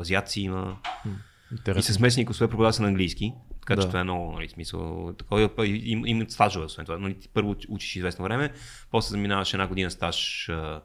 азиатци 0.00 0.40
има. 0.40 0.76
И 1.06 1.08
Интересно. 1.52 1.94
с 1.94 2.00
местни 2.00 2.26
класове 2.26 2.48
преподава 2.48 2.72
се 2.72 2.82
на 2.82 2.88
английски. 2.88 3.32
Така 3.60 3.74
че 3.74 3.80
Да. 3.80 3.86
това 3.88 4.00
е 4.00 4.04
много, 4.04 4.32
нали, 4.32 4.48
смисъл. 4.48 5.12
Такова, 5.18 5.50
и- 5.66 5.82
им, 5.90 6.06
имат 6.06 6.30
стажове, 6.30 6.64
освен 6.64 6.84
това. 6.86 6.98
Нали, 6.98 7.14
ти 7.14 7.28
първо 7.28 7.54
уч- 7.54 7.66
учиш 7.68 7.96
известно 7.96 8.24
време, 8.24 8.52
после 8.90 9.10
заминаваш 9.10 9.52
една 9.54 9.66
година 9.66 9.90
стаж 9.90 10.48
а, 10.48 10.80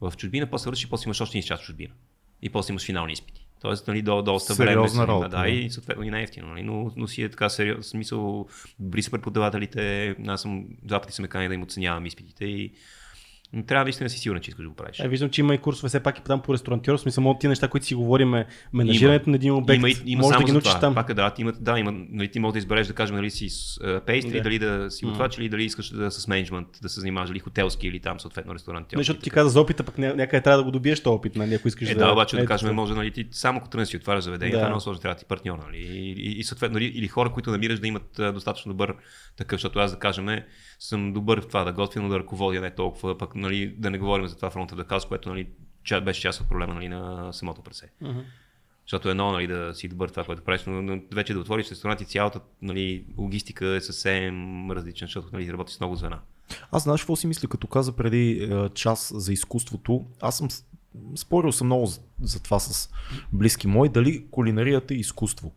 в 0.00 0.12
чужбина, 0.16 0.46
после 0.46 0.70
вършиш 0.70 0.84
и 0.84 0.90
после 0.90 1.08
имаш 1.08 1.20
още 1.20 1.38
един 1.38 1.46
час 1.46 1.60
в 1.60 1.64
чужбина. 1.64 1.92
И 2.42 2.50
после 2.50 2.72
имаш 2.72 2.86
финални 2.86 3.12
изпити. 3.12 3.41
Тоест, 3.62 3.88
нали, 3.88 4.02
до, 4.02 4.22
доста 4.22 4.54
време. 4.54 4.88
занима, 4.88 5.06
работа, 5.06 5.28
Да, 5.28 5.42
да. 5.42 5.48
и 5.48 5.70
съответно 5.70 6.02
и 6.02 6.10
не 6.10 6.20
е 6.20 6.22
ефтино, 6.22 6.48
нали, 6.48 6.62
но, 6.62 6.92
но 6.96 7.06
си 7.08 7.22
е 7.22 7.28
така 7.28 7.48
сериозно, 7.48 7.82
смисъл, 7.82 8.48
добри 8.78 9.02
са 9.02 9.10
преподавателите, 9.10 10.16
аз 10.26 10.42
съм, 10.42 10.64
два 10.82 11.00
пъти 11.00 11.12
са 11.12 11.22
ме 11.22 11.28
канали 11.28 11.48
да 11.48 11.54
им 11.54 11.62
оценявам 11.62 12.06
изпитите 12.06 12.44
и 12.44 12.72
но 13.52 13.62
трябва 13.64 13.84
наистина 13.84 14.06
да 14.06 14.10
си 14.10 14.18
сигурен, 14.18 14.42
че 14.42 14.50
искаш 14.50 14.62
да 14.62 14.68
го 14.68 14.74
правиш. 14.74 15.00
Е, 15.00 15.08
виждам, 15.08 15.30
че 15.30 15.40
има 15.40 15.54
и 15.54 15.58
курсове 15.58 15.88
все 15.88 16.00
пак 16.00 16.18
и 16.18 16.22
там 16.22 16.42
по 16.42 16.54
ресторантьор, 16.54 16.96
в 16.96 17.00
смисъл 17.00 17.30
от 17.30 17.40
тия 17.40 17.48
неща, 17.48 17.68
които 17.68 17.86
си 17.86 17.94
говориме, 17.94 18.46
менажирането 18.72 19.30
на 19.30 19.36
един 19.36 19.52
обект, 19.54 19.78
Има, 19.78 19.88
има 20.06 20.22
може 20.22 20.38
да 20.38 20.44
ги 20.44 20.52
научиш 20.52 20.74
там. 20.74 20.94
Пак 20.94 21.08
е, 21.10 21.14
да, 21.14 21.32
има, 21.38 21.52
да, 21.52 21.78
има, 21.78 21.92
нали, 21.92 22.28
ти 22.28 22.38
можеш 22.40 22.52
да 22.52 22.58
избереш 22.58 22.86
да 22.86 22.92
кажем, 22.92 23.16
дали 23.16 23.30
си 23.30 23.48
с 23.48 23.80
пейстри, 24.06 24.32
Да. 24.32 24.40
дали 24.42 24.58
да 24.58 24.90
си 24.90 25.04
готвач, 25.04 25.38
или 25.38 25.48
дали 25.48 25.64
искаш 25.64 25.88
да 25.88 26.10
с 26.10 26.28
менеджмент, 26.28 26.68
да 26.82 26.88
се 26.88 27.00
занимаваш, 27.00 27.30
или 27.30 27.38
хотелски, 27.38 27.86
или 27.86 28.00
там 28.00 28.20
съответно 28.20 28.54
ресторант. 28.54 28.92
Не, 28.92 28.98
защото 28.98 29.20
ти 29.20 29.30
каза 29.30 29.50
за 29.50 29.60
опита, 29.60 29.82
пък 29.82 29.96
ня- 29.96 30.14
някъде 30.14 30.42
трябва 30.42 30.58
да 30.58 30.64
го 30.64 30.70
добиеш 30.70 31.02
този 31.02 31.14
опит, 31.14 31.36
нали, 31.36 31.54
ако 31.54 31.68
искаш 31.68 31.90
Е, 31.90 31.94
да... 31.94 32.06
да, 32.06 32.12
обаче 32.12 32.36
да 32.36 32.42
Ето, 32.42 32.48
кажем, 32.48 32.74
може, 32.74 32.94
нали, 32.94 33.10
ти 33.10 33.28
само 33.30 33.60
като 33.60 33.70
тръгнеш 33.70 33.88
си 33.88 33.96
отваряш 33.96 34.24
заведение, 34.24 34.52
Да. 34.52 34.58
това 34.58 34.66
е 34.66 34.70
много 34.70 34.80
сложно, 34.80 35.00
трябва 35.02 35.14
да 35.14 35.18
ти 35.18 35.24
партньор, 35.24 35.58
нали, 35.66 35.78
и, 35.78 36.38
и, 36.38 36.44
съответно, 36.44 36.74
нали, 36.74 36.84
или 36.84 37.08
хора, 37.08 37.32
които 37.32 37.50
намираш 37.50 37.78
да 37.78 37.86
имат 37.86 38.18
а, 38.18 38.32
достатъчно 38.32 38.72
добър 38.72 38.94
такъв, 39.36 39.56
защото 39.60 39.78
аз 39.78 39.90
да 39.92 39.98
кажем, 39.98 40.26
съм 40.78 41.12
добър 41.12 41.40
в 41.40 41.48
това 41.48 41.64
да 41.64 41.72
готвя, 41.72 42.00
но 42.02 42.08
да 42.08 42.18
ръководя 42.18 42.60
не 42.60 42.70
толкова, 42.70 43.18
пък 43.18 43.34
нали, 43.42 43.74
да 43.78 43.90
не 43.90 43.98
говорим 43.98 44.26
за 44.26 44.36
това 44.36 44.50
фронта 44.50 44.76
да 44.76 44.84
казва, 44.84 45.08
което 45.08 45.28
нали, 45.28 45.46
беше 46.04 46.20
част 46.20 46.40
от 46.40 46.48
проблема 46.48 46.74
нали, 46.74 46.88
на 46.88 47.32
самото 47.32 47.62
прасе. 47.62 47.90
Мгм. 48.00 48.20
Защото 48.86 49.08
едно 49.08 49.32
нали, 49.32 49.46
да 49.46 49.74
си 49.74 49.88
добър 49.88 50.08
това, 50.08 50.24
което 50.24 50.42
правиш, 50.42 50.62
но, 50.66 51.00
вече 51.12 51.32
да 51.34 51.40
отвориш 51.40 51.70
ресторант 51.70 52.00
и 52.00 52.04
цялата 52.04 52.40
нали, 52.62 53.04
логистика 53.18 53.66
е 53.66 53.80
съвсем 53.80 54.70
различна, 54.70 55.06
защото 55.06 55.28
нали, 55.32 55.52
работиш 55.52 55.76
с 55.76 55.80
много 55.80 55.96
звена. 55.96 56.18
Аз 56.72 56.82
знаеш 56.82 57.00
какво 57.00 57.16
си 57.16 57.26
мисля, 57.26 57.48
като 57.48 57.66
каза 57.66 57.96
преди 57.96 58.30
е, 58.30 58.68
час 58.68 59.12
за 59.16 59.32
изкуството. 59.32 60.06
Аз 60.20 60.38
съм 60.38 60.48
спорил 61.16 61.52
съм 61.52 61.66
много 61.66 61.86
за, 61.86 62.00
за 62.22 62.42
това 62.42 62.58
с 62.60 62.90
близки 63.32 63.66
мои, 63.66 63.88
дали 63.88 64.26
кулинарията 64.30 64.94
е 64.94 64.96
изкуство. 64.96 65.52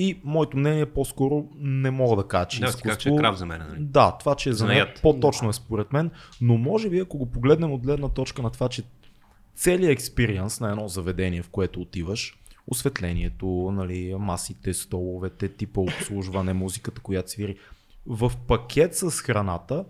И 0.00 0.20
моето 0.24 0.56
мнение 0.56 0.80
е 0.80 0.86
по-скоро 0.86 1.48
не 1.58 1.90
мога 1.90 2.22
да 2.22 2.28
кажа, 2.28 2.48
че 2.48 2.60
Да, 2.60 2.72
си 2.72 2.82
казах, 2.82 2.98
че 2.98 3.08
е 3.08 3.10
изкуство. 3.10 3.22
крав 3.22 3.36
за 3.36 3.46
мен. 3.46 3.62
Нали? 3.68 3.76
Да, 3.80 4.16
това, 4.20 4.34
че 4.34 4.48
е 4.48 4.52
за 4.52 4.66
мен 4.66 4.86
по-точно 5.02 5.48
е 5.48 5.52
според 5.52 5.92
мен, 5.92 6.10
но 6.40 6.56
може 6.56 6.90
би 6.90 6.98
ако 6.98 7.18
го 7.18 7.26
погледнем 7.26 7.72
от 7.72 7.82
гледна 7.82 8.08
точка 8.08 8.42
на 8.42 8.50
това, 8.50 8.68
че 8.68 8.82
целият 9.54 9.92
експириенс 9.92 10.60
на 10.60 10.70
едно 10.70 10.88
заведение, 10.88 11.42
в 11.42 11.48
което 11.48 11.80
отиваш, 11.80 12.38
осветлението, 12.66 13.46
нали, 13.74 14.14
масите, 14.18 14.74
столовете, 14.74 15.48
типа 15.48 15.80
обслужване, 15.80 16.52
музиката, 16.52 17.00
която 17.00 17.30
свири, 17.30 17.56
в 18.06 18.32
пакет 18.48 18.94
с 18.94 19.10
храната, 19.10 19.84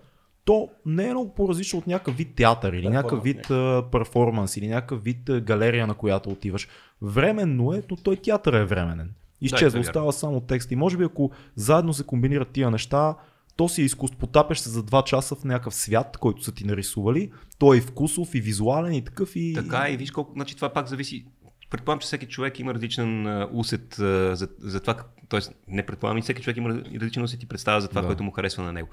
то 0.45 0.69
не 0.87 1.07
е 1.07 1.11
много 1.11 1.35
по-различно 1.35 1.79
от 1.79 1.87
някакъв 1.87 2.17
вид 2.17 2.35
театър 2.35 2.73
или 2.73 2.89
някакъв 2.89 3.23
вид 3.23 3.47
перформанс 3.93 4.57
или 4.57 4.69
някакъв 4.69 5.05
вид 5.05 5.31
галерия, 5.41 5.87
на 5.87 5.95
която 5.95 6.31
отиваш. 6.31 6.69
Временно 7.03 7.73
е, 7.73 7.83
но 7.91 7.97
той 7.97 8.17
театър 8.17 8.53
е 8.53 8.65
временен. 8.65 9.15
Изчезва, 9.41 9.81
остава 9.81 10.13
само 10.13 10.41
текст. 10.41 10.71
И 10.71 10.77
може 10.77 10.97
би 10.97 11.05
ако 11.05 11.31
заедно 11.57 11.95
се 11.95 12.05
комбинират 12.05 12.49
тия 12.49 12.71
неща, 12.71 13.15
то 13.57 13.69
си 13.69 13.83
е 13.83 13.85
изкуство. 13.85 14.19
Потапяш 14.19 14.61
се 14.61 14.71
за 14.71 14.83
2 14.83 15.05
часа 15.05 15.35
в 15.35 15.45
някакъв 15.45 15.75
свят, 15.75 16.17
който 16.17 16.45
са 16.45 16.53
ти 16.53 16.65
нарисували. 16.67 17.33
Той 17.59 17.77
е 17.77 17.79
и 17.79 17.83
вкусов, 17.83 18.35
и 18.35 18.41
визуален, 18.41 18.93
и 18.93 19.05
такъв. 19.05 19.37
И... 19.37 19.55
Така 19.55 19.91
и 19.91 19.97
виж 19.97 20.11
колко, 20.11 20.33
значи 20.33 20.57
това 20.57 20.69
пак 20.69 20.89
зависи. 20.89 21.27
Предполагам, 21.71 22.01
че 22.01 22.07
всеки 22.07 22.27
човек 22.27 22.59
има 22.59 22.75
различен 22.75 23.27
усет 23.53 23.95
за, 23.99 24.49
за 24.59 24.81
това, 24.81 24.97
т.е. 25.29 25.41
не 25.69 25.87
предполагам, 25.87 26.19
и 26.19 26.23
всеки 26.23 26.43
човек 26.43 26.57
има 26.57 26.83
различен 26.95 27.23
усет 27.23 27.43
и 27.43 27.47
представа 27.49 27.81
за 27.81 27.89
това, 27.89 28.01
Да. 28.01 28.07
което 28.07 28.23
му 28.23 28.31
харесва 28.31 28.63
на 28.63 28.73
него. 28.73 28.89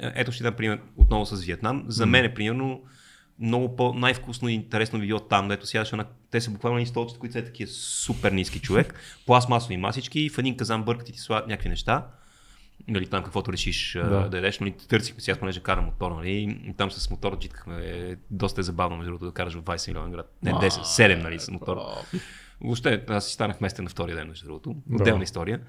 Е, 0.00 0.12
Ето 0.14 0.32
ще 0.32 0.42
дам 0.42 0.54
пример 0.54 0.80
отново 0.96 1.26
с 1.26 1.44
Виетнам. 1.44 1.84
За 1.88 2.06
мен 2.06 2.32
примерно 2.34 2.82
много 3.42 3.76
по 3.76 3.94
най-вкусно 3.94 4.48
и 4.48 4.52
интересно 4.52 5.00
било 5.00 5.20
там, 5.20 5.48
дето 5.48 5.66
сядаш 5.66 5.92
на... 5.92 6.04
Те 6.30 6.40
са 6.40 6.50
буквално 6.50 6.78
и 6.78 6.86
столчета, 6.86 7.20
които 7.20 7.32
са 7.32 7.44
такива 7.44 7.70
супер 7.70 8.32
ниски 8.32 8.60
човек, 8.60 8.94
пластмасови 9.26 9.76
масички 9.76 10.20
и 10.20 10.30
в 10.30 10.38
един 10.38 10.56
казан 10.56 10.82
бъркат 10.82 11.08
и 11.08 11.12
ти 11.12 11.18
слагат 11.18 11.48
някакви 11.48 11.68
неща. 11.68 12.06
Нали, 12.88 13.06
там 13.06 13.24
каквото 13.24 13.52
решиш 13.52 13.92
да, 13.92 14.28
Да. 14.28 14.36
ядеш, 14.36 14.58
нали, 14.58 14.74
търсихме 14.88 15.20
сега, 15.20 15.38
понеже 15.38 15.60
карам 15.60 15.84
мотор, 15.84 16.12
нали, 16.12 16.30
и 16.68 16.74
там 16.76 16.90
с 16.90 17.10
мотор 17.10 17.38
джиткахме. 17.38 17.80
Е, 17.84 18.16
доста 18.30 18.60
е 18.60 18.64
забавно, 18.64 18.96
между 18.96 19.10
другото, 19.10 19.24
да 19.24 19.32
караш 19.32 19.54
в 19.54 19.62
20 19.62 19.88
милион 19.88 20.10
град. 20.10 20.36
Не, 20.42 20.50
10, 20.50 20.68
7, 20.68 21.22
нали, 21.22 21.40
с 21.40 21.50
мотор. 21.50 21.78
Въобще, 22.60 23.04
аз 23.08 23.26
си 23.26 23.32
станах 23.32 23.60
местен 23.60 23.84
на 23.84 23.90
втория 23.90 24.16
ден, 24.16 24.28
между 24.28 24.46
другото. 24.46 24.76
Отделна 24.92 25.24
история. 25.24 25.60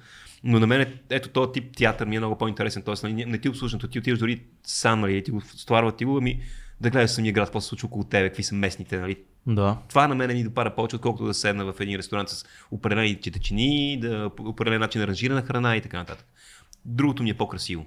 Но 0.43 0.59
на 0.59 0.67
мен 0.67 0.81
е, 0.81 0.93
ето 1.09 1.29
този 1.29 1.51
тип 1.51 1.77
театър 1.77 2.07
ми 2.07 2.15
е 2.15 2.19
много 2.19 2.37
по-интересен. 2.37 2.81
Тоест, 2.81 3.03
нали, 3.03 3.25
не 3.25 3.37
ти 3.37 3.49
обслужването, 3.49 3.87
ти 3.87 3.99
отиваш 3.99 4.19
дори 4.19 4.43
сам, 4.63 5.01
нали, 5.01 5.23
ти 5.23 5.31
го 5.31 5.41
стоварват 5.41 5.97
ти 5.97 6.05
го, 6.05 6.17
ами 6.17 6.41
да 6.81 6.89
гледаш 6.89 7.11
самия 7.11 7.33
град, 7.33 7.47
какво 7.47 7.61
се 7.61 7.67
случва 7.67 7.85
около 7.85 8.03
тебе, 8.03 8.29
какви 8.29 8.43
са 8.43 8.55
местните, 8.55 8.99
нали? 8.99 9.17
Да. 9.47 9.77
Това 9.89 10.07
на 10.07 10.15
мен 10.15 10.33
ми 10.33 10.43
допада 10.43 10.75
повече, 10.75 10.95
отколкото 10.95 11.25
да 11.25 11.33
седна 11.33 11.65
в 11.65 11.79
един 11.79 11.97
ресторант 11.97 12.29
с 12.29 12.45
определени 12.71 13.15
четечини, 13.21 13.99
да, 13.99 14.31
определен 14.39 14.79
начин 14.79 15.01
на 15.01 15.07
ранжирана 15.07 15.41
храна 15.41 15.75
и 15.75 15.81
така 15.81 15.97
нататък. 15.97 16.27
Другото 16.85 17.23
ми 17.23 17.29
е 17.29 17.33
по-красиво. 17.33 17.85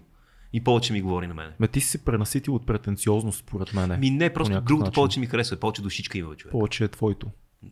И 0.52 0.64
повече 0.64 0.92
ми 0.92 1.00
говори 1.00 1.26
на 1.26 1.34
мен. 1.34 1.52
Ме 1.58 1.68
ти 1.68 1.80
си 1.80 1.88
се 1.88 2.04
пренаситил 2.04 2.54
от 2.54 2.66
претенциозност, 2.66 3.38
според 3.38 3.74
мен. 3.74 4.00
Ми 4.00 4.10
не, 4.10 4.32
просто 4.32 4.60
другото 4.60 4.78
начин. 4.78 4.92
повече 4.92 5.20
ми 5.20 5.26
харесва, 5.26 5.56
повече 5.56 5.82
душичка 5.82 6.18
има 6.18 6.34
човек. 6.34 6.52
Повече 6.52 6.84
е 6.84 6.88
твоето. 6.88 7.26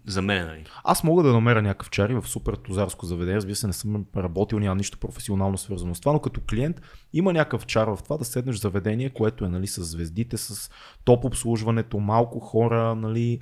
За 0.07 0.23
мен, 0.23 0.47
нали? 0.47 0.65
Аз 0.85 1.05
мога 1.05 1.23
да 1.23 1.33
намеря 1.33 1.63
някакъв 1.63 1.91
чари 1.91 2.15
в 2.15 2.29
супер 2.29 2.55
тузарско 2.55 3.07
заведение. 3.07 3.37
Разбира 3.37 3.57
се, 3.57 3.67
не 3.67 3.73
съм 3.73 4.05
работил, 4.17 4.59
нямам 4.59 4.79
нищо 4.79 4.99
професионално 4.99 5.59
свързано 5.59 5.95
с 5.95 6.01
това, 6.01 6.13
но 6.13 6.21
като 6.21 6.41
клиент 6.51 6.81
има 7.13 7.33
някакъв 7.33 7.67
чар 7.67 7.89
в 7.89 7.99
това 8.05 8.17
да 8.17 8.25
седнеш 8.25 8.57
в 8.57 8.61
заведение, 8.61 9.11
което 9.11 9.45
е 9.45 9.49
нали, 9.49 9.67
с 9.67 9.85
звездите, 9.85 10.37
с 10.37 10.71
топ 11.05 11.25
обслужването, 11.25 12.01
малко 12.01 12.41
хора, 12.41 12.95
нали. 12.95 13.41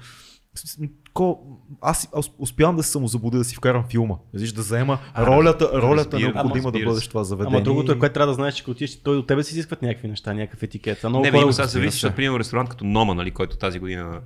Ко- 1.14 1.38
Аз, 1.80 2.08
успявам 2.38 2.76
да 2.76 2.82
се 2.82 2.90
самозабудя 2.90 3.38
да 3.38 3.44
си 3.44 3.54
вкарам 3.54 3.84
филма. 3.90 4.14
Виж, 4.34 4.52
да 4.52 4.62
заема 4.62 4.98
А, 5.14 5.26
ролята, 5.26 5.70
ролята 5.74 6.12
разбира- 6.12 6.32
необходима 6.34 6.72
да 6.72 6.78
се. 6.78 6.84
бъдеш 6.84 7.08
това 7.08 7.24
заведение. 7.24 7.56
Ама 7.56 7.64
другото 7.64 7.92
е, 7.92 7.98
което 7.98 8.12
трябва 8.12 8.26
да 8.26 8.34
знаеш, 8.34 8.54
че 8.54 8.62
като 8.62 8.70
отидеш, 8.70 9.02
той 9.02 9.16
от 9.16 9.26
тебе 9.26 9.42
си 9.42 9.54
изискват 9.54 9.82
някакви 9.82 10.08
неща, 10.08 10.34
някакъв 10.34 10.62
етикет. 10.62 11.04
А 11.04 11.08
много 11.08 11.24
не, 11.24 11.30
бе, 11.30 11.36
хора 11.36 11.42
има 11.42 11.52
сега 11.52 11.66
зависи, 11.66 11.90
се. 11.90 11.94
защото 11.94 12.16
примерно 12.16 12.38
ресторант 12.38 12.68
като 12.68 12.84
Нома, 12.84 13.14
нали, 13.14 13.30
който 13.30 13.56
тази 13.56 13.78
година 13.78 14.20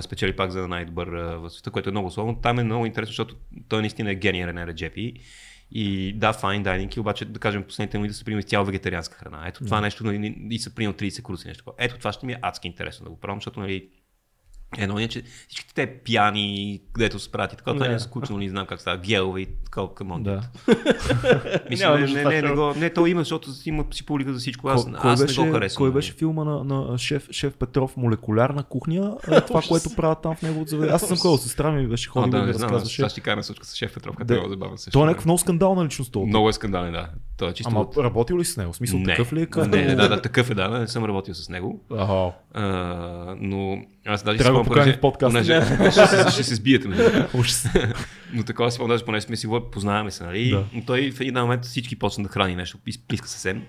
спечели 0.00 0.36
пак 0.36 0.50
за 0.50 0.68
най-добър 0.68 1.08
в 1.08 1.50
света, 1.50 1.70
което 1.70 1.88
е 1.88 1.92
много 1.92 2.08
условно. 2.08 2.38
Там 2.42 2.58
е 2.58 2.64
много 2.64 2.86
интересно, 2.86 3.10
защото 3.10 3.34
той 3.68 3.80
наистина 3.80 4.10
е 4.10 4.14
гений 4.14 4.46
Рене 4.46 4.66
Реджепи. 4.66 5.12
И 5.70 6.12
да, 6.12 6.32
файн 6.32 6.62
дайнинг, 6.62 6.94
обаче 6.96 7.24
да 7.24 7.40
кажем 7.40 7.62
последните 7.62 7.98
му 7.98 8.06
да 8.06 8.14
са 8.14 8.24
приема 8.24 8.38
изцяло 8.38 8.66
вегетарианска 8.66 9.16
храна. 9.16 9.48
Ето 9.48 9.64
това 9.64 9.80
нещо 9.80 10.04
нали, 10.04 10.36
и 10.50 10.58
са 10.58 10.74
приема 10.74 10.94
30 10.94 11.22
круси 11.22 11.48
нещо. 11.48 11.72
Ето 11.78 11.98
това 11.98 12.12
ще 12.12 12.26
ми 12.26 12.32
е 12.32 12.38
адски 12.42 12.68
интересно 12.68 13.04
да 13.04 13.10
го 13.10 13.20
пробвам, 13.20 13.38
защото 13.38 13.60
нали, 13.60 13.88
Едно 14.78 14.98
е, 14.98 15.08
че 15.08 15.22
всичките 15.48 15.74
те 15.74 15.98
пияни, 15.98 16.80
където 16.92 17.18
се 17.18 17.32
прати, 17.32 17.56
така, 17.56 17.72
това 17.72 17.88
не 17.88 17.94
е 17.94 17.98
скучно, 17.98 18.38
не 18.38 18.48
знам 18.48 18.66
как 18.66 18.80
става, 18.80 18.96
гелове 18.96 19.40
и 19.40 19.46
такова, 19.64 19.94
камон. 19.94 20.22
Да. 20.22 20.40
Мисля, 21.70 21.98
не, 21.98 22.06
не, 22.06 22.24
не, 22.24 22.42
не, 22.42 22.54
го, 22.54 22.72
не, 22.76 22.90
то 22.90 23.06
има, 23.06 23.20
защото 23.20 23.50
има 23.66 23.84
си 23.90 24.06
публика 24.06 24.32
за 24.32 24.38
всичко. 24.38 24.68
Аз, 24.68 24.84
Кой- 24.84 24.94
аз 24.96 25.22
беше, 25.22 25.40
не 25.40 25.46
го 25.46 25.54
харесвам. 25.54 25.76
Кой 25.76 25.88
нали. 25.88 25.94
беше 25.94 26.12
филма 26.12 26.44
на, 26.44 26.64
на 26.64 26.98
шеф, 26.98 27.28
шеф 27.30 27.56
Петров, 27.56 27.96
молекулярна 27.96 28.62
кухня? 28.62 29.16
това, 29.46 29.62
което 29.68 29.94
правят 29.96 30.22
там 30.22 30.36
в 30.36 30.42
неговото 30.42 30.70
заведение. 30.70 30.94
Аз 30.94 31.08
съм 31.08 31.16
ходил, 31.16 31.38
сестра 31.38 31.72
ми 31.72 31.88
беше 31.88 32.08
ходила 32.08 32.30
да, 32.30 32.44
да 32.44 32.50
аз 32.50 32.62
разказваше. 32.62 32.96
сега 32.96 33.08
ще 33.08 33.20
кажа 33.20 33.36
на 33.36 33.44
случка 33.44 33.66
с 33.66 33.74
шеф 33.74 33.94
Петров, 33.94 34.16
като 34.16 34.34
Да. 34.34 34.46
е 34.46 34.48
забавен 34.48 34.78
също. 34.78 34.90
Той 34.90 35.02
е 35.02 35.06
някакъв 35.06 35.24
много 35.24 35.38
скандална 35.38 35.84
личност. 35.84 36.12
този. 36.12 36.26
Много 36.26 36.48
е 36.48 36.52
скандален, 36.52 36.92
да. 36.92 37.08
Той 37.36 37.50
е 37.50 37.52
чисто 37.52 37.70
Ама 37.70 37.80
от... 37.80 37.96
работил 37.96 38.38
ли 38.38 38.44
с 38.44 38.56
него? 38.56 38.72
Смисъл 38.74 39.02
такъв 39.06 39.32
ли 39.32 39.42
е? 39.42 39.66
не, 39.66 39.94
да, 39.94 40.08
да, 40.08 40.22
такъв 40.22 40.50
е, 40.50 40.54
да, 40.54 40.68
не 40.68 40.88
съм 40.88 41.04
работил 41.04 41.34
с 41.34 41.48
него. 41.48 41.80
Но 43.40 43.78
аз 44.06 44.22
даже 44.22 44.38
Трябва 44.38 44.64
си 44.64 44.70
спомням, 44.70 44.92
в 44.92 45.00
подкаста. 45.00 45.32
понеже- 45.32 45.90
ще, 45.90 46.30
ще 46.30 46.42
се 46.42 46.54
сбиете. 46.54 46.88
Нали? 46.88 47.24
Но 48.32 48.42
такова 48.42 48.70
си 48.70 48.78
даже 48.88 49.04
поне 49.04 49.20
сме 49.20 49.36
си 49.36 49.48
познаваме 49.72 50.10
се, 50.10 50.24
нали? 50.24 50.50
Да. 50.50 50.64
Но 50.72 50.84
той 50.84 51.10
в 51.10 51.20
един 51.20 51.34
момент 51.34 51.64
всички 51.64 51.98
почна 51.98 52.24
да 52.24 52.30
храни 52.30 52.56
нещо, 52.56 52.78
изплиска 52.86 53.28
съвсем. 53.28 53.62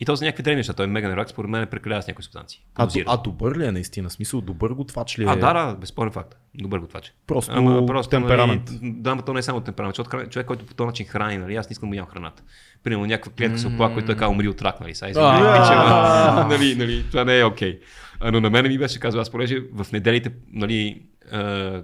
И 0.00 0.04
то 0.04 0.16
за 0.16 0.24
някакви 0.24 0.42
древни 0.42 0.56
неща. 0.56 0.72
Той 0.72 0.84
е 0.84 0.88
мега 0.88 1.08
нервак, 1.08 1.30
според 1.30 1.50
мен 1.50 1.62
е 1.62 1.66
прекалява 1.66 2.02
с 2.02 2.06
някои 2.06 2.24
субстанции. 2.24 2.60
А, 2.74 2.88
а 3.06 3.16
добър 3.16 3.58
ли 3.58 3.66
е 3.66 3.72
наистина? 3.72 4.10
Смисъл, 4.10 4.40
добър 4.40 4.70
готвач 4.70 5.18
ли 5.18 5.22
е? 5.22 5.26
А, 5.28 5.36
да, 5.36 5.52
да, 5.52 5.74
безспорен 5.74 6.12
факт. 6.12 6.36
Добър 6.54 6.78
готвач. 6.78 7.12
Просто 7.26 8.10
темперамент. 8.10 8.70
Нали, 8.82 8.92
да, 8.96 9.10
ама 9.10 9.22
то 9.22 9.32
не 9.32 9.38
е 9.38 9.42
само 9.42 9.60
темперамент, 9.60 9.96
защото 9.96 10.30
човек, 10.30 10.46
който 10.46 10.66
по 10.66 10.74
този 10.74 10.86
начин 10.86 11.06
храни, 11.06 11.38
нали, 11.38 11.56
аз 11.56 11.70
не 11.70 11.72
искам 11.72 11.88
да 11.88 11.90
му 11.90 11.94
ям 11.94 12.06
храната. 12.06 12.42
Примерно 12.84 13.06
някаква 13.06 13.32
клетка 13.32 13.58
се 13.58 13.66
оплака, 13.66 13.94
който 13.94 14.12
е 14.12 14.14
казал 14.14 14.30
умри 14.30 14.48
от 14.48 14.62
рак, 14.62 14.80
нали, 14.80 14.94
сега 14.94 15.20
ама, 15.20 16.48
нали, 16.50 16.74
нали, 16.74 17.04
това 17.10 17.24
не 17.24 17.38
е 17.38 17.44
окей. 17.44 17.80
А, 17.80 17.84
Но 18.32 18.40
на 18.40 18.50
мен 18.50 18.68
ми 18.68 18.78
беше 18.78 19.00
казал, 19.00 19.20
аз 19.20 19.30
понеже 19.30 19.60
в 19.72 19.92
неделите, 19.92 20.32
нали, 20.52 21.02
а, 21.32 21.82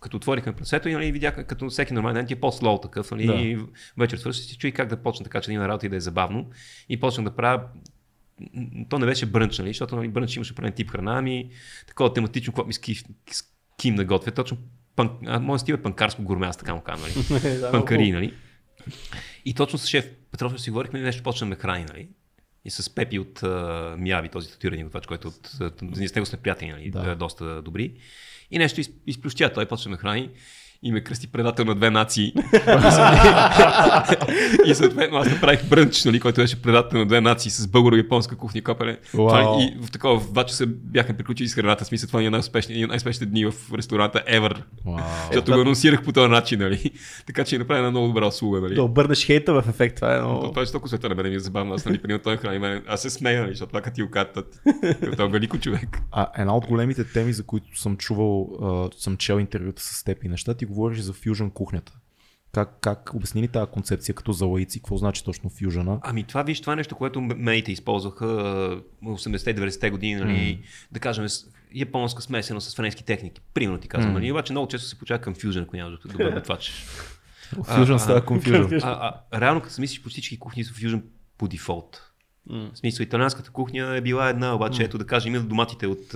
като 0.00 0.16
отворихме 0.16 0.52
прасето 0.52 0.88
и 0.88 0.92
нали, 0.92 1.12
видях, 1.12 1.46
като 1.46 1.70
всеки 1.70 1.94
нормален 1.94 2.14
ден 2.14 2.26
ти 2.26 2.32
е 2.32 2.40
по-слоу 2.40 2.78
такъв, 2.78 3.10
нали, 3.10 3.26
Да. 3.26 3.32
и 3.32 3.58
вечер 3.98 4.16
свърши 4.16 4.40
си 4.40 4.58
чуй 4.58 4.72
как 4.72 4.88
да 4.88 5.02
почна 5.02 5.24
така, 5.24 5.40
че 5.40 5.46
да 5.46 5.52
има 5.52 5.68
работа 5.68 5.86
и 5.86 5.88
да 5.88 5.96
е 5.96 6.00
забавно. 6.00 6.50
И 6.88 7.00
почнах 7.00 7.24
да 7.24 7.36
правя 7.36 7.62
то 8.88 8.98
не 8.98 9.06
беше 9.06 9.26
брънч, 9.26 9.58
нали, 9.58 9.68
защото 9.68 9.96
нали, 9.96 10.08
брънч 10.08 10.36
имаше 10.36 10.52
определен 10.52 10.72
тип 10.72 10.90
храна, 10.90 11.18
ами 11.18 11.50
такова 11.86 12.12
тематично, 12.12 12.52
какво 12.52 12.66
ми 12.66 12.72
ски, 12.72 12.94
с 12.94 13.44
ким 13.78 13.96
да 13.96 14.04
готвя. 14.04 14.32
Точно 14.32 14.58
пан, 14.96 15.18
а, 15.26 15.40
моят 15.40 15.60
стил 15.60 15.74
е 15.74 15.82
панкарско 15.82 16.22
гурме, 16.22 16.46
аз 16.46 16.56
така 16.56 16.74
му 16.74 16.80
казвам, 16.80 17.10
нали? 17.30 17.60
Панкари, 17.72 18.12
нали? 18.12 18.34
И 19.44 19.54
точно 19.54 19.78
с 19.78 19.86
шеф 19.86 20.10
Петров 20.30 20.60
си 20.60 20.70
говорихме 20.70 20.98
и 20.98 21.02
нещо 21.02 21.22
почна 21.22 21.44
да 21.44 21.48
ме 21.48 21.56
храни, 21.56 21.84
нали? 21.84 22.08
И 22.64 22.70
с 22.70 22.94
Пепи 22.94 23.18
от 23.18 23.40
uh, 23.40 23.96
Мияви, 23.96 24.28
този 24.28 24.50
татуирани 24.50 24.84
готвач, 24.84 25.06
който 25.06 25.28
от, 25.28 25.48
uh, 25.48 26.06
с 26.06 26.14
него 26.14 26.26
сме 26.26 26.38
приятели, 26.38 26.68
нали? 26.68 26.90
Да. 26.90 27.16
Доста 27.16 27.62
добри. 27.62 27.94
И 28.50 28.58
нещо 28.58 28.80
из, 28.80 28.90
изплющя, 29.06 29.52
той 29.52 29.66
почна 29.66 29.88
да 29.88 29.90
ме 29.90 29.96
храни 29.96 30.30
и 30.82 30.92
ме 30.92 31.00
кръсти 31.00 31.32
предател 31.32 31.64
на 31.64 31.74
две 31.74 31.90
нации. 31.90 32.26
и 34.66 34.74
съответно 34.74 35.18
аз 35.18 35.30
направих 35.30 35.68
брънч, 35.68 36.04
нали, 36.04 36.20
който 36.20 36.40
беше 36.40 36.62
предател 36.62 36.98
на 36.98 37.06
две 37.06 37.20
нации 37.20 37.50
с 37.50 37.66
българо-японска 37.66 38.36
кухня. 38.36 38.62
Това, 38.62 39.42
Вау. 39.42 39.60
и 39.60 39.76
в 39.82 39.90
такова 39.90 40.20
в 40.20 40.32
два 40.32 40.44
часа 40.44 40.66
бяхме 40.66 41.16
приключили 41.16 41.48
с 41.48 41.54
храната. 41.54 41.84
Смисъл, 41.84 42.06
това 42.06 42.20
ни 42.20 42.26
е 42.26 42.30
най-успешни, 42.30 42.84
от 42.84 42.88
най-успешните 42.88 43.26
дни 43.26 43.44
в 43.44 43.54
ресторанта 43.74 44.22
ever. 44.28 44.62
Защото 45.26 45.52
го 45.52 45.60
анонсирах 45.60 46.02
по 46.02 46.12
този 46.12 46.30
начин, 46.30 46.58
нали? 46.58 46.90
Така 47.26 47.44
че 47.44 47.58
направи 47.58 47.78
една 47.78 47.90
много 47.90 48.06
добра 48.06 48.26
услуга, 48.26 48.60
нали? 48.60 48.74
Да 48.74 48.82
обърнеш 48.82 49.26
хейта 49.26 49.52
в 49.52 49.64
ефект, 49.68 49.96
това 49.96 50.16
е 50.16 50.20
Но 50.20 50.28
много... 50.28 50.48
това 50.48 50.62
е 50.62 50.66
толкова 50.66 50.88
света 50.88 51.08
на 51.08 51.14
мен 51.14 51.28
ми 51.30 51.34
е 51.34 51.38
забавно. 51.38 51.74
Аз 51.74 51.86
нали, 51.86 51.98
преди 51.98 52.18
той 52.18 52.36
храни. 52.36 52.80
Аз 52.88 53.02
се 53.02 53.10
смея, 53.10 53.40
нали, 53.40 53.52
защото 53.52 53.68
това 53.68 53.80
като 53.80 53.94
ти 53.94 54.02
го 54.02 54.10
катат. 54.10 54.60
Той 55.16 55.26
е 55.26 55.28
велико 55.28 55.58
човек. 55.58 55.98
А 56.12 56.26
една 56.38 56.56
от 56.56 56.66
големите 56.66 57.04
теми, 57.04 57.32
за 57.32 57.42
които 57.42 57.80
съм 57.80 57.96
чувал, 57.96 58.48
а, 58.62 58.88
съм 58.98 59.16
чел 59.16 59.40
интервюта 59.40 59.82
с 59.82 60.04
теб 60.04 60.24
и 60.24 60.28
неща, 60.28 60.54
ти 60.54 60.66
говориш 60.70 60.98
за 60.98 61.12
фюжън 61.12 61.50
кухнята. 61.50 61.92
Как, 62.52 62.78
как 62.80 63.14
обясни 63.14 63.42
ли 63.42 63.48
тази 63.48 63.70
концепция 63.70 64.14
като 64.14 64.32
за 64.32 64.46
лаици? 64.46 64.78
Какво 64.78 64.96
значи 64.96 65.24
точно 65.24 65.50
фюжъна? 65.50 65.98
Ами 66.02 66.24
това 66.24 66.42
виж, 66.42 66.60
това 66.60 66.72
е 66.72 66.76
нещо, 66.76 66.96
което 66.96 67.20
медите 67.20 67.72
използваха 67.72 68.26
а, 69.04 69.06
80-90-те 69.06 69.90
години, 69.90 70.14
нали, 70.14 70.62
да 70.92 71.00
кажем, 71.00 71.26
японска 71.74 72.22
смесено 72.22 72.60
с 72.60 72.76
френски 72.76 73.04
техники. 73.04 73.40
Примерно 73.54 73.78
ти 73.78 73.88
казвам, 73.88 74.14
нали, 74.14 74.32
обаче 74.32 74.52
много 74.52 74.68
често 74.68 74.88
се 74.88 74.98
получава 74.98 75.20
към 75.20 75.34
фюжън, 75.34 75.62
ако 75.62 75.76
нямаш 75.76 75.98
добър 76.06 76.32
готвач. 76.34 76.72
Фюжън 77.64 77.96
а, 77.96 77.98
става 77.98 78.24
конфюжън. 78.24 78.80
А, 78.82 79.22
а, 79.30 79.40
реално, 79.40 79.60
като 79.60 79.74
се 79.74 79.80
мислиш, 79.80 80.02
почти 80.02 80.20
всички 80.20 80.38
кухни 80.38 80.64
са 80.64 80.74
фюжън 80.74 81.02
по 81.38 81.48
дефолт. 81.48 82.09
В 82.46 82.70
смисъл, 82.74 83.04
италианската 83.04 83.50
кухня 83.50 83.96
е 83.96 84.00
била 84.00 84.28
една, 84.28 84.54
обаче 84.54 84.82
ето 84.82 84.98
да 84.98 85.06
кажем, 85.06 85.34
има 85.34 85.44
доматите 85.44 85.86
от, 85.86 86.14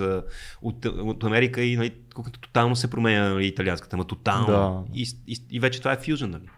от, 0.61 0.85
от 0.85 1.23
Америка 1.23 1.61
и 1.61 1.77
нали, 1.77 1.93
кухнята 2.15 2.39
тотално 2.39 2.75
се 2.75 2.89
променя 2.89 3.29
нали, 3.29 3.47
италианската, 3.47 3.95
ама 3.95 4.07
тотално. 4.07 4.47
Да. 4.47 4.83
И, 4.93 5.07
и, 5.27 5.37
и, 5.51 5.59
вече 5.59 5.79
това 5.79 5.93
е 5.93 5.97
фюжън, 5.97 6.29
нали. 6.29 6.49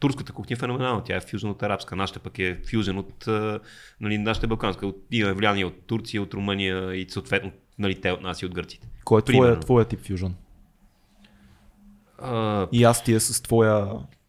Турската 0.00 0.32
кухня 0.32 0.54
е 0.54 0.56
феноменална, 0.56 1.04
тя 1.04 1.16
е 1.16 1.20
фюжън 1.20 1.50
от 1.50 1.62
арабска, 1.62 1.96
нашата 1.96 2.20
пък 2.20 2.38
е 2.38 2.60
фюжън 2.70 2.98
от 2.98 3.26
нали, 4.00 4.18
нашата 4.18 4.46
балканска, 4.46 4.86
от, 4.86 4.96
имаме 5.10 5.34
влияние 5.34 5.64
от 5.64 5.86
Турция, 5.86 6.22
от 6.22 6.34
Румъния 6.34 6.94
и 6.94 7.10
съответно 7.10 7.52
нали, 7.78 8.00
те 8.00 8.10
от 8.10 8.22
нас 8.22 8.42
и 8.42 8.46
от 8.46 8.54
гърците. 8.54 8.88
Кой 9.04 9.18
е 9.20 9.24
твоя, 9.24 9.60
твоя 9.60 9.84
тип 9.84 10.00
фюжън? 10.06 10.34
А, 12.18 12.68
И 12.72 12.84
аз 12.84 13.04
ти 13.04 13.12
е 13.12 13.20
с 13.20 13.42
твоя 13.42 13.88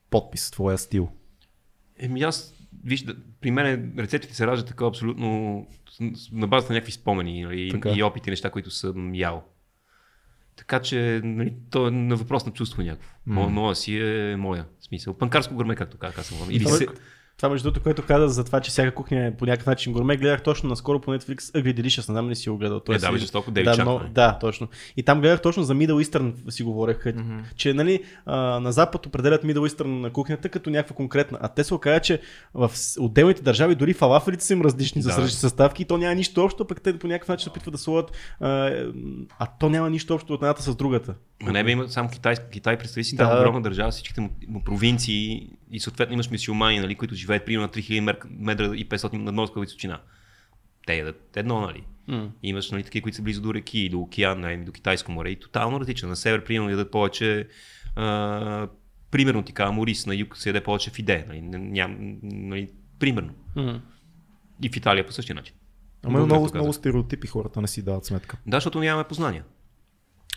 подпис, 0.10 0.52
твоя 0.52 0.78
стил. 0.78 1.10
Еми 2.00 2.22
аз, 2.22 2.54
виж, 2.88 3.02
да, 3.02 3.16
при 3.42 3.52
мен 3.52 3.94
рецептите 3.98 4.36
се 4.36 4.48
раждат 4.48 4.68
така 4.68 4.86
абсолютно 4.86 5.68
на 6.32 6.48
базата 6.48 6.74
на 6.74 6.78
някакви 6.78 6.92
спомени 6.92 7.44
нали, 7.44 7.72
Така. 7.72 7.90
и 7.96 8.04
опити, 8.04 8.30
неща, 8.30 8.50
които 8.50 8.72
съм 8.72 9.16
ял. 9.16 9.44
Така 10.56 10.82
че, 10.82 11.22
нали, 11.24 11.54
то 11.70 11.88
е 11.88 11.92
на 11.92 12.16
въпрос 12.16 12.46
на 12.46 12.54
чувство 12.54 12.82
някакво. 12.82 13.10
Мо, 13.26 13.50
моя 13.50 13.76
си 13.76 13.98
е 13.98 14.36
моя 14.38 14.66
смисъл. 14.80 15.18
Панкарско 15.18 15.56
гърме, 15.56 15.76
както 15.76 15.98
казах, 15.98 16.20
аз 16.20 16.26
съм. 16.26 16.52
Или 16.52 16.66
се... 16.66 16.88
това 17.38 17.50
между 17.50 17.64
другото, 17.64 17.84
което 17.84 18.06
каза 18.06 18.28
за 18.28 18.44
това, 18.44 18.62
че 18.62 18.72
всяка 18.72 18.96
кухня 18.96 19.26
е 19.26 19.32
по 19.32 19.46
някакъв 19.46 19.68
начин 19.68 19.94
гурме, 19.94 20.18
гледах 20.18 20.44
точно 20.44 20.70
наскоро 20.70 21.00
по 21.00 21.12
Netflix 21.12 21.38
Ugly 21.38 21.82
Delicious, 21.82 21.98
не 21.98 22.14
знам 22.14 22.30
ли 22.30 22.36
си 22.36 22.50
го 22.50 22.58
гледал. 22.58 22.80
Той 22.80 22.96
Е, 22.96 23.00
да, 23.00 23.12
бе, 23.12 23.18
жестоко, 23.18 23.52
да, 23.52 23.84
но, 23.86 24.02
да, 24.12 24.40
точно. 24.40 24.68
И 24.98 25.04
там 25.04 25.22
гледах 25.22 25.42
точно 25.42 25.64
за 25.64 25.76
Middle 25.76 26.04
Eastern 26.04 26.50
си 26.50 26.64
говорех, 26.64 26.98
mm-hmm. 26.98 27.42
че 27.56 27.74
нали, 27.74 28.04
а, 28.26 28.38
на 28.60 28.72
Запад 28.72 29.06
определят 29.06 29.44
Middle 29.44 29.70
Eastern 29.70 30.00
на 30.00 30.10
кухнята 30.10 30.50
като 30.50 30.70
някаква 30.70 30.96
конкретна. 30.96 31.38
А 31.42 31.48
те 31.48 31.64
се 31.64 31.74
оказа, 31.74 32.00
че 32.00 32.22
в 32.54 32.72
отделните 33.00 33.42
държави 33.42 33.76
дори 33.76 33.94
фалафелите 33.94 34.46
са 34.46 34.54
им 34.54 34.62
различни 34.62 35.02
за 35.02 35.10
Да. 35.10 35.18
различни 35.18 35.40
съставки 35.40 35.82
и 35.82 35.86
то 35.86 35.98
няма 35.98 36.16
нищо 36.16 36.44
общо, 36.44 36.66
пък 36.66 36.82
те 36.82 37.00
по 37.00 37.08
някакъв 37.08 37.30
начин 37.30 37.44
се 37.44 37.50
опитват 37.50 37.72
да 37.72 37.78
сложат, 37.78 38.12
а, 38.40 38.72
а 39.40 39.46
то 39.60 39.70
няма 39.70 39.90
нищо 39.90 40.14
общо 40.16 40.34
от 40.34 40.42
едната 40.42 40.62
с 40.62 40.76
другата. 40.76 41.16
Ма 41.44 41.52
не 41.52 41.64
бе, 41.64 41.72
има 41.72 41.90
само 41.90 42.10
Китай, 42.10 42.36
Китай 42.52 42.78
представи 42.78 43.04
си, 43.04 43.16
Да. 43.16 43.30
там 43.30 43.40
огромна 43.40 43.62
държава, 43.62 43.92
всичките 43.92 44.22
му, 44.22 44.30
му 44.48 44.64
провинции 44.64 45.50
и 45.72 45.80
съответно 45.80 46.14
имаш 46.14 46.30
мисиомани, 46.30 46.80
нали, 46.80 46.96
които 46.96 47.16
живеят 47.16 47.46
примерно 47.46 47.64
на 47.64 47.70
3000 47.70 48.00
мер- 48.00 48.20
метра 48.30 48.76
и 48.76 48.90
500 48.90 49.14
надморска 49.14 49.60
височина. 49.60 50.02
Те 50.86 50.98
ядат 50.98 51.38
едно, 51.38 51.62
нали. 51.62 51.84
Mm. 52.10 52.30
Имаш 52.44 52.72
нали, 52.72 52.84
такива, 52.84 53.04
които 53.04 53.16
са 53.16 53.22
близо 53.22 53.42
до 53.42 53.54
реки, 53.54 53.90
до 53.90 54.00
океан, 54.00 54.40
нали, 54.40 54.58
до 54.58 54.72
Китайско 54.72 55.12
море 55.12 55.30
и 55.30 55.40
тотално 55.40 55.80
различно. 55.80 56.10
На 56.10 56.16
север, 56.16 56.44
примерно, 56.44 56.70
ядат 56.70 56.92
повече 56.92 57.48
а, 57.96 58.68
примерно 59.12 59.44
ти 59.44 59.54
казвам, 59.54 59.76
Морис, 59.76 60.06
на 60.06 60.16
юг 60.16 60.38
се 60.38 60.50
яде 60.50 60.64
повече 60.64 60.90
фиде. 60.90 61.26
Нали, 61.28 61.42
ням, 61.42 62.18
нали, 62.24 62.70
примерно. 63.00 63.34
Mm. 63.56 63.82
И 64.64 64.70
в 64.70 64.76
Италия 64.76 65.06
по 65.06 65.12
същия 65.12 65.36
начин. 65.36 65.56
Ама 66.04 66.26
много, 66.26 66.50
много 66.54 66.74
стереотипи 66.74 67.28
хората 67.28 67.62
не 67.62 67.68
си 67.68 67.82
дават 67.82 68.06
сметка. 68.06 68.38
Да, 68.48 68.58
защото 68.58 68.80
нямаме 68.80 69.08
познания. 69.08 69.44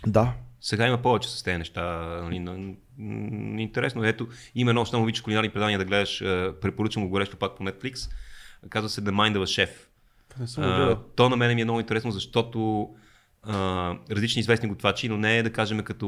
Да. 0.07 0.35
Сега 0.61 0.87
има 0.87 0.99
повече 0.99 1.28
с 1.28 1.43
тези 1.43 1.59
неща. 1.59 1.82
Нали, 2.23 2.77
интересно. 3.59 4.05
Ето, 4.05 4.28
има 4.55 4.70
едно, 4.70 4.85
щом 4.85 5.03
обичаш 5.03 5.20
кулинарни 5.23 5.51
предания 5.51 5.78
да 5.78 5.85
гледаш, 5.85 6.20
е, 6.20 6.51
препоръчвам 6.61 7.05
го 7.05 7.11
горещо 7.11 7.37
пак 7.37 7.57
по 7.57 7.62
Netflix. 7.62 8.11
Казва 8.69 8.89
се 8.89 9.03
The 9.03 9.11
Mind 9.11 9.37
of 9.37 9.39
a 9.39 9.66
Chef. 9.66 9.70
Не 10.41 10.47
съм 10.47 10.65
го 10.65 10.70
А, 10.70 10.99
то 11.16 11.28
на 11.28 11.37
мен 11.37 11.55
ми 11.55 11.61
е 11.61 11.65
много 11.65 11.81
интересно, 11.81 12.11
защото 12.11 12.89
а, 13.43 13.55
различни 14.11 14.41
известни 14.41 14.69
готвачи, 14.69 15.09
но 15.09 15.16
не 15.16 15.39
е 15.39 15.43
да 15.43 15.53
кажем 15.53 15.82
като, 15.82 16.07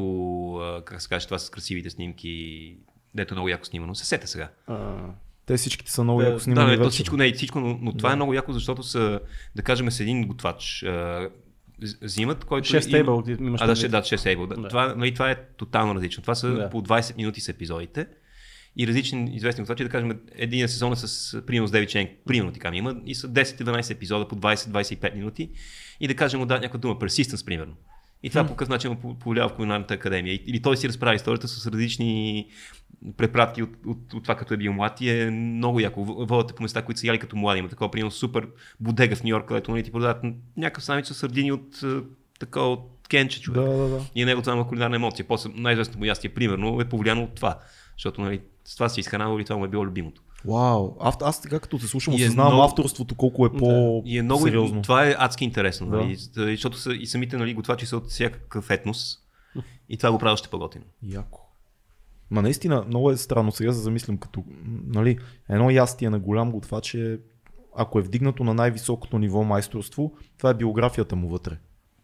а, 0.56 0.84
как 0.84 1.02
се 1.02 1.08
каже, 1.08 1.26
това 1.26 1.38
с 1.38 1.50
красивите 1.50 1.90
снимки, 1.90 2.76
дето 3.14 3.34
е 3.34 3.36
много 3.36 3.48
яко 3.48 3.64
снимано. 3.64 3.94
Се 3.94 4.06
сете 4.06 4.26
сега. 4.26 4.48
А, 4.66 4.96
Те 5.46 5.56
всичките 5.56 5.92
са 5.92 6.04
много 6.04 6.20
Да, 6.20 6.26
яко 6.26 6.36
Да, 6.36 6.42
снимани. 6.42 6.76
то 6.76 6.82
вече. 6.82 6.90
всичко 6.90 7.16
не 7.16 7.26
е 7.26 7.32
всичко, 7.32 7.60
но, 7.60 7.78
но 7.82 7.92
това 7.92 8.12
е 8.12 8.16
много 8.16 8.34
яко, 8.34 8.52
защото 8.52 8.82
са, 8.82 9.20
да 9.56 9.62
кажем, 9.62 9.90
с 9.90 10.00
един 10.00 10.26
готвач. 10.26 10.82
А, 10.82 11.28
взимат, 12.02 12.44
който. 12.44 12.68
Шеф 12.68 12.74
има- 12.74 12.82
стейбъл, 12.82 13.22
ти 13.22 13.30
имаш 13.30 13.60
А, 13.60 13.64
да, 13.64 13.68
предвид. 13.68 13.78
ще, 13.78 13.88
да, 13.88 14.04
ще 14.04 14.18
стейбъл. 14.18 14.46
Да. 14.46 14.68
Това, 14.68 14.94
нали, 14.94 15.14
това 15.14 15.30
е 15.30 15.36
тотално 15.56 15.94
различно. 15.94 16.22
Това 16.22 16.34
са 16.34 16.48
Да. 16.48 16.70
по 16.70 16.82
20 16.82 17.16
минути 17.16 17.40
с 17.40 17.48
епизодите. 17.48 18.06
И 18.76 18.86
различни 18.86 19.36
известни 19.36 19.62
готвачи, 19.62 19.82
да 19.82 19.88
кажем, 19.88 20.10
един 20.32 20.68
сезон 20.68 20.92
е 20.92 20.96
с 20.96 21.42
примерно 21.46 21.66
с 21.66 21.70
Деви 21.70 21.86
Ченк, 21.86 22.10
примерно 22.26 22.52
така 22.52 22.70
има, 22.74 22.96
и 23.06 23.14
са 23.14 23.28
10-12 23.28 23.90
епизода 23.90 24.28
по 24.28 24.36
20-25 24.36 25.14
минути. 25.14 25.50
И 26.00 26.09
да 26.09 26.14
кажем, 26.14 26.40
му 26.40 26.46
да 26.46 26.54
някаква 26.54 26.78
дума, 26.78 26.94
persistence, 26.94 27.44
примерно. 27.46 27.74
И 28.22 28.30
това 28.30 28.44
по 28.44 28.52
какъв 28.52 28.68
начин 28.68 28.90
му 28.90 28.96
по- 28.96 29.18
повлиява 29.18 29.48
в 29.48 29.54
кулинарната 29.54 29.94
академия. 29.94 30.40
Или 30.46 30.62
той 30.62 30.76
си 30.76 30.88
разправя 30.88 31.14
историята 31.14 31.48
с 31.48 31.66
различни 31.66 32.46
препратки 33.16 33.62
от, 33.62 33.70
от, 33.86 34.14
от 34.14 34.23
това, 34.23 34.35
като 34.35 34.55
е 34.55 34.56
бил 34.56 34.73
млад 34.73 35.01
и 35.01 35.10
е 35.12 35.31
много 35.31 35.81
яко. 35.81 36.05
В- 36.05 36.27
Водят 36.27 36.56
по 36.56 36.62
места, 36.62 36.82
които 36.82 37.01
са 37.01 37.06
яли 37.06 37.19
като 37.19 37.36
млади. 37.36 37.59
Има 37.59 37.69
такова, 37.69 37.90
примерно, 37.90 38.10
супер 38.10 38.48
бодега 38.81 39.16
в 39.16 39.24
Нью 39.24 39.31
Йорк, 39.31 39.47
където 39.47 39.70
нали, 39.70 39.82
ти 39.82 39.93
продават 39.93 40.24
някакъв 40.56 40.85
самич 40.85 41.06
с 41.06 41.14
сърдини 41.14 41.52
от 41.52 41.82
е, 41.82 41.86
такова 42.40 42.66
от 42.66 42.89
кенче 43.09 43.40
човек. 43.40 43.62
Да, 43.62 43.73
да, 43.73 43.89
да. 43.89 44.01
И 44.14 44.24
него 44.24 44.40
това 44.40 44.52
има 44.52 44.69
кулинарна 44.69 44.97
емоция. 44.97 45.27
После 45.28 45.51
най-известното 45.55 45.98
му 45.98 46.05
ястие, 46.05 46.31
примерно, 46.31 46.81
е 46.81 46.85
повлияно 46.85 47.23
от 47.23 47.35
това. 47.35 47.59
Защото 47.97 48.20
нали, 48.20 48.40
с 48.64 48.74
това 48.74 48.89
си 48.89 49.01
изхранавал 49.01 49.39
и 49.39 49.44
това 49.44 49.56
му 49.56 49.64
е 49.64 49.69
било 49.69 49.86
любимото. 49.86 50.23
Вау. 50.44 50.97
Аз, 51.01 51.16
аз 51.20 51.36
сега 51.36 51.60
като 51.60 51.78
те 51.78 51.86
слушам, 51.86 52.14
И 52.14 52.16
е 52.16 52.24
осъзнавам 52.24 52.52
много- 52.52 52.64
авторството 52.64 53.14
колко 53.14 53.47
е 53.47 53.52
по 53.52 54.02
И 54.06 54.19
е 54.19 54.23
много 54.23 54.43
сериозно. 54.43 54.82
Това 54.82 55.06
е 55.06 55.14
адски 55.19 55.44
интересно, 55.44 55.86
Да. 55.86 55.97
нали? 55.97 56.14
защото 56.36 56.78
са, 56.78 56.93
и 56.93 57.06
самите 57.06 57.36
нали, 57.36 57.55
готвачи 57.55 57.86
са 57.86 57.97
от 57.97 58.06
всякакъв 58.06 58.70
етнос. 58.70 59.19
И 59.89 59.97
това 59.97 60.12
го 60.12 60.19
прави 60.19 60.32
още 60.32 60.48
по-готино. 60.48 60.85
Яко. 61.02 61.40
Ма 62.32 62.42
наистина, 62.42 62.84
много 62.88 63.10
е 63.10 63.16
странно 63.16 63.52
сега, 63.52 63.70
да 63.70 63.76
замислям, 63.76 64.18
като 64.18 64.44
нали, 64.86 65.18
едно 65.48 65.70
ястие 65.70 66.10
на 66.10 66.18
голям 66.18 66.52
готвач 66.52 66.94
е, 66.94 67.18
ако 67.76 67.98
е 67.98 68.02
вдигнато 68.02 68.44
на 68.44 68.54
най-високото 68.54 69.18
ниво 69.18 69.44
майсторство, 69.44 70.12
това 70.38 70.50
е 70.50 70.54
биографията 70.54 71.16
му 71.16 71.28
вътре. 71.28 71.59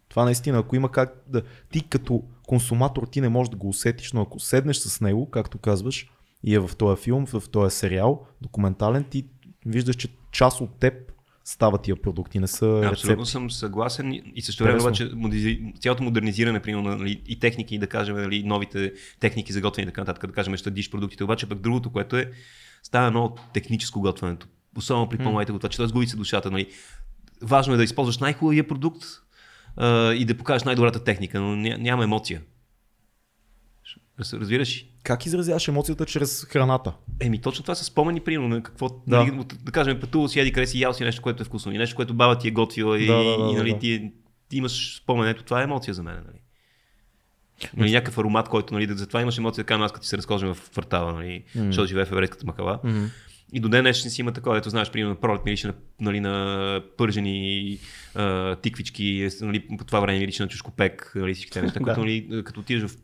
Това 0.09 0.25
наистина, 0.25 0.57
ако 0.57 0.75
има 0.75 0.91
как 0.91 1.23
да... 1.27 1.41
Ти 1.71 1.87
като 1.89 2.23
консуматор 2.47 3.07
ти 3.07 3.21
не 3.21 3.29
можеш 3.29 3.49
да 3.49 3.57
го 3.57 3.69
усетиш, 3.69 4.13
но 4.13 4.21
ако 4.21 4.39
седнеш 4.39 4.77
с 4.77 5.01
него, 5.01 5.29
както 5.29 5.57
казваш, 5.57 6.09
и 6.43 6.55
е 6.55 6.59
в 6.59 6.71
този 6.77 7.01
филм, 7.01 7.25
в 7.25 7.43
този 7.51 7.75
сериал, 7.75 8.25
документален, 8.41 9.03
ти 9.03 9.25
виждаш, 9.65 9.95
че 9.95 10.07
част 10.31 10.61
от 10.61 10.79
теб 10.79 11.11
стават 11.49 11.81
тия 11.81 11.95
продукти, 11.95 12.39
не 12.39 12.47
са 12.47 12.65
Абсолютно 12.85 12.91
рецепти. 12.91 13.25
съм 13.25 13.51
съгласен 13.51 14.13
и- 14.35 14.41
също 14.41 14.63
време 14.63 14.81
обаче 14.81 15.11
цялото 15.79 16.03
модернизиране, 16.03 16.59
примерно, 16.59 16.97
нали, 16.97 17.21
и 17.27 17.39
техники, 17.39 17.79
да 17.79 17.87
кажем, 17.87 18.15
нали, 18.15 18.43
новите 18.43 18.93
техники 19.19 19.53
за 19.53 19.61
готвене 19.61 19.83
и 19.83 19.87
така 19.87 20.01
нататък, 20.01 20.27
да 20.27 20.33
кажем, 20.33 20.57
ще 20.57 20.71
диш 20.71 20.89
продуктите, 20.89 21.23
обаче 21.23 21.49
пък 21.49 21.59
другото, 21.59 21.91
което 21.91 22.17
е, 22.17 22.31
става 22.83 23.11
много 23.11 23.37
техническо 23.53 24.01
готвенето. 24.01 24.47
Особено 24.77 25.09
при 25.09 25.17
по-малите 25.17 25.51
готвачи, 25.51 25.77
т.е. 25.77 25.87
губи 25.87 26.07
се 26.07 26.17
душата. 26.17 26.51
Нали. 26.51 26.67
Важно 27.41 27.73
е 27.73 27.77
да 27.77 27.83
използваш 27.83 28.17
най-хубавия 28.17 28.67
продукт 28.67 29.03
а, 29.77 30.13
и 30.13 30.25
да 30.25 30.37
покажеш 30.37 30.63
най-добрата 30.65 31.03
техника, 31.03 31.41
но 31.41 31.55
ня, 31.55 31.77
няма 31.77 32.03
емоция. 32.03 32.41
Раз- 34.19 34.39
Разбираш? 34.39 34.85
Как 35.03 35.25
изразяваш 35.25 35.67
емоцията 35.67 36.05
чрез 36.05 36.45
храната? 36.45 36.93
Еми, 37.19 37.41
точно 37.41 37.63
това 37.63 37.75
са 37.75 37.83
спомени, 37.83 38.19
примерно, 38.19 38.47
на 38.47 38.63
какво, 38.63 38.89
Да. 38.89 38.95
да. 39.07 39.17
Нали, 39.17 39.45
да 39.63 39.71
кажем, 39.71 39.99
пътувал 39.99 40.27
си, 40.27 40.39
еди 40.39 40.51
къде 40.51 40.67
си, 40.67 40.79
ял 40.79 40.93
си 40.93 41.03
нещо, 41.03 41.21
което 41.21 41.41
е 41.41 41.45
вкусно, 41.45 41.71
и 41.73 41.77
нещо, 41.77 41.95
което 41.95 42.13
баба 42.13 42.37
ти 42.37 42.47
е 42.47 42.51
готвила 42.51 42.99
и, 42.99 43.05
Да, 43.05 43.15
да, 43.17 43.37
да, 43.37 43.51
и 43.51 43.55
нали, 43.55 43.73
да. 43.73 43.79
ти, 43.79 44.11
ти 44.49 44.57
имаш 44.57 44.97
спомен, 45.03 45.27
ето 45.29 45.43
това 45.43 45.61
е 45.61 45.63
емоция 45.63 45.93
за 45.93 46.03
мен. 46.03 46.15
Нали. 46.15 46.39
Нали, 47.77 47.91
някакъв 47.91 48.17
аромат, 48.17 48.49
който, 48.49 48.73
нали, 48.73 48.87
да- 48.87 48.95
затова 48.95 49.21
имаш 49.21 49.37
емоция, 49.37 49.63
така 49.63 49.83
аз 49.83 49.91
като 49.91 50.01
ти 50.01 50.07
се 50.07 50.17
разхождам 50.17 50.53
в 50.53 50.69
квартала, 50.69 51.13
нали, 51.13 51.43
mm. 51.57 51.65
защото 51.65 51.87
живее 51.87 52.05
в 52.05 52.11
еврейската 52.11 52.45
махала. 52.45 52.79
Mm-hmm. 52.83 53.09
И 53.53 53.59
до 53.59 53.69
ден 53.69 53.81
днешен 53.83 54.11
си 54.11 54.21
има 54.21 54.31
такова, 54.31 54.57
ето 54.57 54.69
знаеш, 54.69 54.91
примерно 54.91 55.15
пролет 55.15 55.45
мирише 55.45 55.67
на, 55.67 55.73
нали, 56.01 56.19
на 56.19 56.81
пържени 56.97 57.79
а, 58.15 58.55
тиквички, 58.55 59.21
е, 59.23 59.45
нали, 59.45 59.67
по 59.77 59.85
това 59.85 59.99
време 59.99 60.19
мирише 60.19 60.43
на 60.43 60.49
чушкопек, 60.49 61.11
нали, 61.15 61.33
всички 61.33 61.51
тези 61.51 61.63
неща, 61.65 61.79
Да. 61.83 61.85
които, 61.85 61.99
нали, 61.99 62.43
като 62.43 62.59
отидеш 62.59 62.91
в 62.91 62.95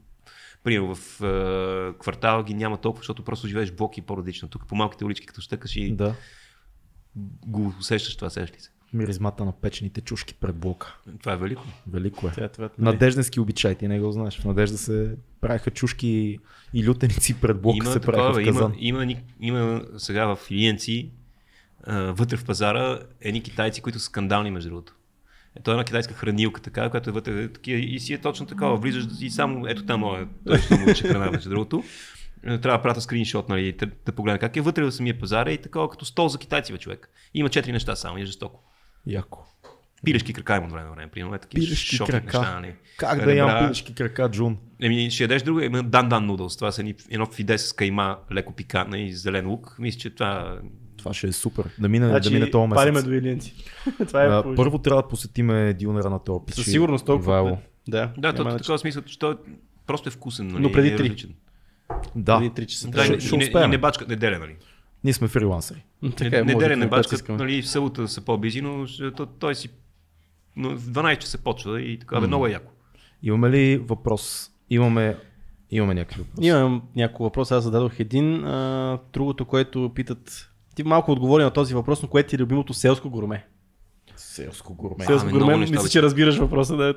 Примерно 0.65 0.95
в 0.95 1.21
а, 1.21 1.93
квартала 1.99 2.43
ги 2.43 2.53
няма 2.53 2.77
толкова, 2.77 3.01
защото 3.01 3.23
просто 3.23 3.47
живееш 3.47 3.71
блоки 3.71 4.01
по-различно. 4.01 4.47
Тук 4.47 4.67
по 4.67 4.75
малките 4.75 5.05
улички, 5.05 5.25
като 5.27 5.41
щъкаш 5.41 5.75
и 5.75 5.91
Да. 5.91 6.15
го 7.47 7.73
усещаш 7.79 8.15
това, 8.15 8.29
сещаш 8.29 8.57
ли 8.57 8.61
се. 8.61 8.69
Миризмата 8.93 9.45
на 9.45 9.51
печените 9.51 10.01
чушки 10.01 10.33
пред 10.33 10.55
блока. 10.55 10.97
Това 11.19 11.33
е 11.33 11.37
велико. 11.37 11.63
Велико 11.87 12.27
е. 12.27 12.31
Тя, 12.31 12.49
това, 12.49 12.69
нали, 12.77 12.93
Надежденски 12.93 13.39
обичай, 13.39 13.75
ти 13.75 13.87
не 13.87 13.99
го 13.99 14.11
знаеш. 14.11 14.39
В 14.39 14.45
Надежда 14.45 14.77
се 14.77 15.15
правиха 15.41 15.71
чушки 15.71 16.39
и 16.73 16.87
лютеници 16.87 17.41
пред 17.41 17.61
блока 17.61 17.91
се 17.91 17.99
правиха 17.99 18.33
в 18.33 18.41
има, 18.41 18.51
казан. 18.51 18.73
има, 18.77 19.03
има, 19.03 19.15
има 19.39 19.81
сега 19.97 20.35
в 20.35 20.51
Илиенци, 20.51 21.11
а, 21.83 21.97
вътре 22.01 22.37
в 22.37 22.45
пазара, 22.45 22.99
едни 23.21 23.43
китайци, 23.43 23.81
които 23.81 23.99
са 23.99 24.05
скандални, 24.05 24.51
между 24.51 24.69
другото. 24.69 24.95
Ето 25.60 25.72
една 25.72 25.84
китайска 25.84 26.14
хранилка, 26.14 26.61
така, 26.61 26.90
която 26.90 27.10
е 27.10 27.14
вътре 27.14 27.49
и 27.68 27.99
си 27.99 28.14
е 28.14 28.18
точно 28.18 28.45
такова. 28.45 28.77
Влизаш 28.77 29.06
и 29.22 29.30
само, 29.30 29.68
ето 29.68 29.86
там 29.86 30.03
е, 30.03 30.27
той 30.48 30.57
ще 30.57 30.76
му 30.76 30.91
учи 30.91 31.03
храна, 31.03 31.32
между 31.32 31.49
другото. 31.49 31.84
Е, 32.44 32.60
Трябва 32.61 32.77
да 32.77 32.82
пратя 32.82 33.02
скриншот, 33.02 33.49
нали, 33.49 33.72
да, 34.06 34.11
погледна 34.11 34.40
как 34.40 34.56
е 34.56 34.61
вътре 34.61 34.84
в 34.84 34.91
самия 34.91 35.19
пазар 35.19 35.48
и 35.48 35.57
такова 35.57 35.90
като 35.90 36.06
стол 36.06 36.27
за 36.27 36.38
китайци, 36.38 36.72
бе, 36.72 36.77
човек. 36.77 37.10
Има 37.34 37.49
четири 37.49 37.72
неща 37.72 37.95
само 37.95 38.18
и 38.18 38.22
е 38.22 38.26
жестоко. 38.26 38.64
Яко. 39.07 39.45
Пилешки 40.03 40.34
крака 40.34 40.56
има 40.56 40.65
от 40.65 40.72
време 40.72 40.86
на 40.86 40.95
време, 40.95 41.11
примерно, 41.11 41.36
е 41.36 41.40
такива 41.40 41.65
Пилешки 41.65 41.95
шокни 41.95 42.11
крака. 42.11 42.40
Неща, 42.40 42.60
нали. 42.60 42.76
Как 42.98 43.23
да 43.23 43.34
ям 43.34 43.60
пилешки 43.60 43.95
крака, 43.95 44.32
Джун? 44.32 44.57
Еми, 44.82 45.11
ще 45.11 45.23
ядеш 45.23 45.44
друго, 45.44 45.60
дан 45.84 46.10
дан 46.10 46.26
нудлс. 46.26 46.56
Това 46.56 46.72
са 46.72 46.94
едно 47.10 47.26
фиде 47.26 47.57
с 47.57 47.73
кайма, 47.73 48.18
леко 48.32 48.53
пикантна 48.53 48.99
и 48.99 49.14
зелен 49.14 49.49
лук. 49.49 49.76
Мисля, 49.80 49.99
че 49.99 50.10
това 50.10 50.60
Това 51.06 51.14
ще 51.14 51.27
е 51.27 51.32
супер. 51.32 51.69
Да 51.80 51.90
мине, 51.90 52.07
Значи, 52.07 52.30
да 52.30 52.34
мине 52.34 52.52
този 52.52 52.68
месец. 52.68 52.84
париме 52.84 53.02
до 53.02 53.14
Илиенци. 53.14 53.56
това 54.07 54.23
е 54.23 54.27
А, 54.27 54.56
първо 54.56 54.80
трябва 54.80 55.02
да 55.02 55.07
посетиме 55.07 55.73
дюнера 55.73 56.10
на 56.10 56.19
този. 56.19 56.40
Със 56.49 56.65
сигурност 56.65 57.06
толкова. 57.06 57.34
Ивайло. 57.40 57.57
Да, 57.88 58.11
Да, 58.18 58.34
то 58.34 58.44
в 58.44 58.57
такова 58.57 58.80
смисъл, 58.80 59.02
че 59.02 59.19
той 59.19 59.38
просто 59.88 60.10
е 60.10 60.11
вкусен. 60.11 60.48
Нали? 60.48 60.61
Но 60.64 60.72
преди 60.72 60.88
е 60.88 60.95
три. 60.95 61.36
Да, 62.15 62.38
Преди 62.40 62.49
3 62.49 62.65
часа. 62.65 62.88
Да, 62.88 63.03
Ще- 63.03 63.14
и, 63.14 63.19
ще 63.19 63.36
и, 63.36 63.38
не, 63.38 63.45
и 63.65 63.68
не 63.68 63.77
бачка, 63.77 64.06
не 64.10 64.15
деля, 64.15 64.40
нали? 64.40 64.56
ние 65.03 65.14
сме 65.14 65.27
фрилансери. 65.27 65.84
Така 66.18 66.38
е, 66.38 66.40
не, 66.40 66.45
не 66.45 66.53
може 66.53 66.65
деля, 66.65 66.76
не 66.76 66.86
когато 66.86 66.99
бачка, 66.99 67.15
искаме. 67.15 67.38
нали, 67.38 67.61
в 67.61 67.68
селото 67.68 68.07
са 68.07 68.22
по-бизи, 68.22 68.61
но 68.61 68.86
той 69.40 69.56
си 69.56 69.69
но 70.56 70.69
в 70.69 70.82
12 70.82 71.18
часа 71.18 71.38
почва 71.38 71.82
и 71.82 71.99
така, 71.99 72.22
бе, 72.22 72.27
много 72.27 72.48
е 72.48 72.52
яко. 72.52 72.72
Имаме 73.23 73.49
ли 73.49 73.77
въпрос? 73.77 74.52
Имаме, 74.69 75.18
имаме 75.72 75.94
някакви 75.94 76.22
въпроси. 76.22 76.48
Имам 76.48 76.82
няколко 76.95 77.23
въпроса, 77.23 77.56
аз 77.56 77.64
зададох 77.64 77.99
един. 77.99 78.45
А, 78.45 78.99
другото, 79.14 79.45
което 79.45 79.91
питат... 79.95 80.52
Ти 80.76 80.84
малко 80.84 81.11
отговори 81.11 81.43
на 81.43 81.52
този 81.52 81.73
въпрос, 81.73 82.02
но 82.02 82.07
кое 82.07 82.23
ти 82.23 82.35
е 82.35 82.39
любимото 82.39 82.73
селско 82.73 83.10
гурме? 83.10 83.45
Селско 84.15 84.73
гурме. 84.73 85.06
Селско 85.06 85.30
ами, 85.30 85.39
гурме, 85.39 85.57
мисля, 85.57 85.89
че 85.89 86.02
разбираш 86.02 86.38
въпроса. 86.38 86.76
Да. 86.77 86.93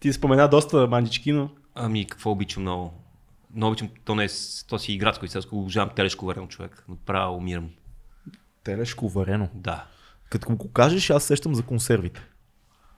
Ти 0.00 0.12
спомена 0.12 0.48
доста 0.48 0.86
манджички, 0.86 1.32
но... 1.32 1.50
Ами, 1.74 2.04
какво 2.06 2.30
обичам 2.30 2.62
много? 2.62 2.94
Много 3.54 3.70
обичам, 3.70 3.88
то 4.04 4.14
не 4.14 4.24
е, 4.24 4.28
то 4.68 4.78
си 4.78 4.92
и 4.92 4.98
градско 4.98 5.24
и 5.24 5.28
селско, 5.28 5.56
обожавам 5.60 5.90
телешко 5.96 6.26
варено 6.26 6.48
човек. 6.48 6.84
Направо 6.88 7.36
умирам. 7.36 7.70
Телешко 8.64 9.08
варено. 9.08 9.48
Да. 9.54 9.84
Като 10.30 10.56
го 10.56 10.72
кажеш, 10.72 11.10
аз 11.10 11.24
сещам 11.24 11.54
за 11.54 11.62
консервите. 11.62 12.20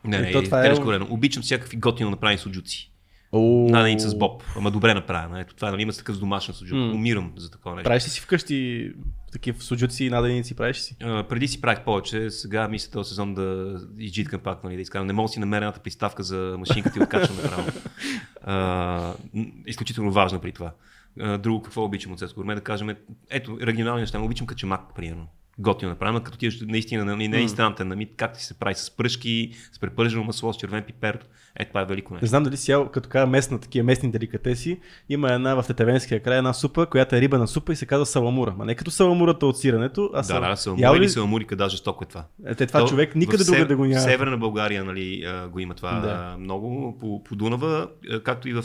Не, 0.04 0.16
Е, 0.16 0.20
не, 0.20 0.32
то 0.32 0.42
това 0.42 0.60
е- 0.60 0.62
телешко 0.62 0.86
варено. 0.86 1.06
Обичам 1.10 1.42
всякакви 1.42 1.76
готино 1.76 2.10
направени 2.10 2.38
суджуци. 2.38 2.92
О, 3.32 3.68
Наденица 3.70 4.08
с 4.08 4.18
боб, 4.18 4.42
ама 4.56 4.70
добре 4.70 4.94
направена. 4.94 5.40
Ето 5.40 5.54
това, 5.54 5.70
нали, 5.70 5.82
има 5.82 5.92
такъв 5.92 6.16
с 6.16 6.18
домашен 6.18 6.54
суджук. 6.54 6.94
Умирам 6.94 7.32
за 7.36 7.50
такова 7.50 7.76
нещо. 7.76 7.88
Правиш 7.88 8.04
ли 8.06 8.10
си 8.10 8.20
вкъщи 8.20 8.92
такива 9.32 9.60
суджуци 9.62 10.04
и 10.04 10.10
наденици, 10.10 10.56
правиш 10.56 10.76
ли 10.76 10.80
си? 10.80 10.96
А, 11.02 11.24
преди 11.28 11.48
си 11.48 11.60
правих 11.60 11.84
повече, 11.84 12.30
сега 12.30 12.68
мисля 12.68 12.90
този 12.90 13.08
сезон 13.08 13.34
да 13.34 13.76
изжиткам 13.98 14.40
пак, 14.40 14.64
нали, 14.64 14.76
да 14.76 14.82
изкарам. 14.82 15.06
Не 15.06 15.12
мога 15.12 15.28
да 15.28 15.32
си 15.32 15.40
намеря 15.40 15.64
едната 15.64 15.80
приставка 15.80 16.22
за 16.22 16.56
машинката 16.58 16.98
и 16.98 17.02
откачвам 17.02 17.36
направо. 17.36 17.68
А, 18.42 19.14
изключително 19.66 20.12
важно 20.12 20.40
при 20.40 20.52
това. 20.52 20.72
А, 21.20 21.38
друго 21.38 21.62
какво 21.62 21.84
обичам 21.84 22.12
от 22.12 22.18
селско 22.18 22.40
гурме, 22.40 22.54
да 22.54 22.60
кажем, 22.60 22.96
ето, 23.30 23.58
регионални 23.62 24.00
неща, 24.00 24.20
обичам 24.20 24.46
качемак, 24.46 24.80
примерно. 24.96 25.26
готино 25.58 25.90
направено, 25.90 26.22
като 26.22 26.38
ти 26.38 26.50
наистина, 26.62 27.04
нали, 27.04 27.28
не 27.28 27.36
е 27.36 27.40
М. 27.40 27.42
инстантен, 27.42 27.88
нали, 27.88 28.10
как 28.16 28.38
ти 28.38 28.44
се 28.44 28.54
прави 28.58 28.74
с 28.74 28.96
пръшки, 28.96 29.52
с 29.72 29.78
препържено 29.78 30.24
масло, 30.24 30.52
с 30.52 30.56
червен 30.56 30.84
пипер. 30.84 31.18
Е, 31.56 31.64
това 31.64 31.80
е 31.80 31.84
велико 31.84 32.12
Не 32.12 32.16
нещо. 32.16 32.26
знам 32.26 32.42
дали 32.42 32.56
си 32.56 32.70
ял, 32.70 32.88
като 32.88 33.08
кажа 33.08 33.26
местна, 33.26 33.60
такива 33.60 33.84
местни 33.84 34.10
деликатеси, 34.10 34.80
има 35.08 35.32
една 35.32 35.54
в 35.54 35.66
Тетевенския 35.66 36.22
край, 36.22 36.38
една 36.38 36.52
супа, 36.52 36.86
която 36.86 37.16
е 37.16 37.20
рибана 37.20 37.48
супа 37.48 37.72
и 37.72 37.76
се 37.76 37.86
казва 37.86 38.06
саламура. 38.06 38.54
Ма 38.58 38.64
не 38.64 38.74
като 38.74 38.90
саламурата 38.90 39.46
от 39.46 39.58
сирането, 39.58 40.10
а 40.14 40.22
Да, 40.22 40.40
да, 40.40 40.46
Ял 40.46 40.56
саламури 40.56 40.90
ли- 40.92 40.96
или 40.96 41.08
саламурика, 41.08 41.56
даже 41.56 41.76
стоко 41.76 42.04
е 42.04 42.08
това. 42.08 42.24
Е, 42.46 42.54
те, 42.54 42.66
това 42.66 42.80
То 42.80 42.86
човек 42.86 43.14
никъде 43.14 43.44
друга 43.44 43.58
сев- 43.58 43.68
да 43.68 43.76
го 43.76 43.84
няма. 43.84 44.00
В 44.00 44.02
Северна 44.02 44.38
България 44.38 44.84
нали, 44.84 45.24
го 45.50 45.58
има 45.58 45.74
това 45.74 45.92
Да. 45.92 46.00
да. 46.00 46.36
много, 46.38 46.96
по, 47.00 47.24
по 47.24 47.36
Дунава, 47.36 47.88
както 48.24 48.48
и 48.48 48.52
в 48.52 48.64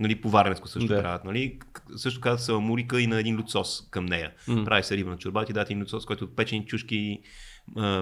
нали, 0.00 0.14
по 0.14 0.30
Варненско 0.30 0.68
също 0.68 0.88
Да. 0.88 0.94
да. 0.94 1.02
правят. 1.02 1.24
Нали. 1.24 1.58
Също 1.96 2.20
казват 2.20 2.40
саламурика 2.40 3.00
и 3.00 3.06
на 3.06 3.20
един 3.20 3.38
лют 3.38 3.50
сос 3.50 3.88
към 3.90 4.06
нея. 4.06 4.32
Mm. 4.48 4.64
Прави 4.64 4.82
се 4.82 4.96
риба 4.96 5.10
на 5.10 5.16
чорба, 5.16 5.44
ти 5.44 5.52
дадат 5.52 5.70
един 5.70 5.82
лют 5.82 5.90
сос, 5.90 6.06
който 6.06 6.26
печени 6.28 6.66
чушки, 6.66 7.20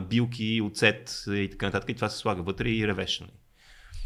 билки, 0.02 0.60
оцет 0.62 1.24
и 1.28 1.48
така 1.50 1.66
нататък. 1.66 1.90
И 1.90 1.94
това 1.94 2.08
се 2.08 2.18
слага 2.18 2.42
вътре 2.42 2.68
и 2.68 2.88
ревеш. 2.88 3.20
Нали. 3.20 3.30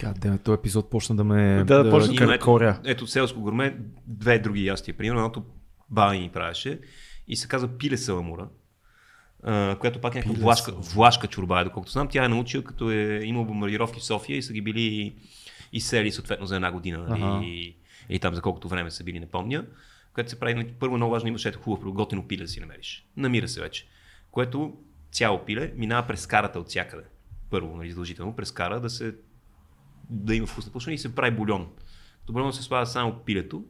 Гадеме, 0.01 0.39
този 0.39 0.59
епизод 0.59 0.90
почна 0.90 1.16
да 1.16 1.24
ме 1.24 1.64
Да, 1.64 1.85
да, 1.85 1.90
почна- 1.90 2.16
къркоря. 2.18 2.78
Ето, 2.81 2.90
ето 2.90 3.06
селско 3.06 3.40
гурме, 3.40 3.77
две 4.06 4.39
други 4.39 4.66
ястия. 4.66 4.97
Примерно, 4.97 5.20
едното 5.20 5.44
баба 5.90 6.14
ни 6.14 6.31
правеше 6.32 6.81
и 7.28 7.36
се 7.36 7.48
казва 7.48 7.68
пиле 7.68 7.97
саламура, 7.97 8.48
която 9.81 10.01
пак 10.01 10.14
е 10.14 10.18
някаква 10.18 10.43
влашка, 10.43 10.72
влашка 10.72 11.27
чорба, 11.27 11.60
е, 11.60 11.64
доколкото 11.64 11.93
знам. 11.93 12.09
Тя 12.09 12.24
е 12.24 12.28
научила, 12.28 12.64
като 12.64 12.90
е 12.90 13.20
имал 13.24 13.44
бомбардировки 13.44 14.01
в 14.01 14.05
София 14.05 14.36
и 14.36 14.43
са 14.43 14.52
ги 14.52 14.60
били 14.60 15.14
изсели 15.72 16.12
съответно 16.12 16.47
за 16.47 16.56
една 16.56 16.72
година. 16.72 16.98
Нали? 17.09 17.22
Аха. 17.22 17.44
И, 17.44 17.77
и 18.09 18.18
там 18.18 18.35
за 18.35 18.43
колкото 18.43 18.68
време 18.68 18.90
са 18.90 19.05
били, 19.05 19.20
не 19.20 19.27
помня. 19.27 19.64
Което 20.14 20.31
се 20.31 20.40
прави, 20.40 20.55
нали, 20.55 20.66
първо 20.81 20.97
много 20.97 21.12
важно 21.12 21.28
имаш 21.28 21.44
ето 21.44 21.59
хубаво 21.59 21.93
готино 21.93 22.28
пиле 22.28 22.43
да 22.43 22.48
си 22.48 22.60
намериш. 22.60 23.06
Намира 23.16 23.48
се 23.48 23.60
вече. 23.60 23.86
Което 24.31 24.77
цяло 25.12 25.44
пиле 25.44 25.72
минава 25.77 26.06
през 26.06 26.27
карата 26.27 26.60
от 26.60 26.68
всякъде. 26.68 27.02
Първо, 27.51 27.77
нали, 27.77 27.90
задължително, 27.90 28.36
през 28.36 28.52
кара 28.52 28.81
да 28.81 28.90
се 28.90 29.14
да 30.11 30.35
има 30.35 30.47
вкусна 30.47 30.73
пушна 30.73 30.93
и 30.93 30.99
се 30.99 31.15
прави 31.15 31.37
бульон. 31.37 31.69
Бульон 32.31 32.53
се 32.53 32.62
слага 32.62 32.87
само 32.87 33.19
пилето, 33.24 33.65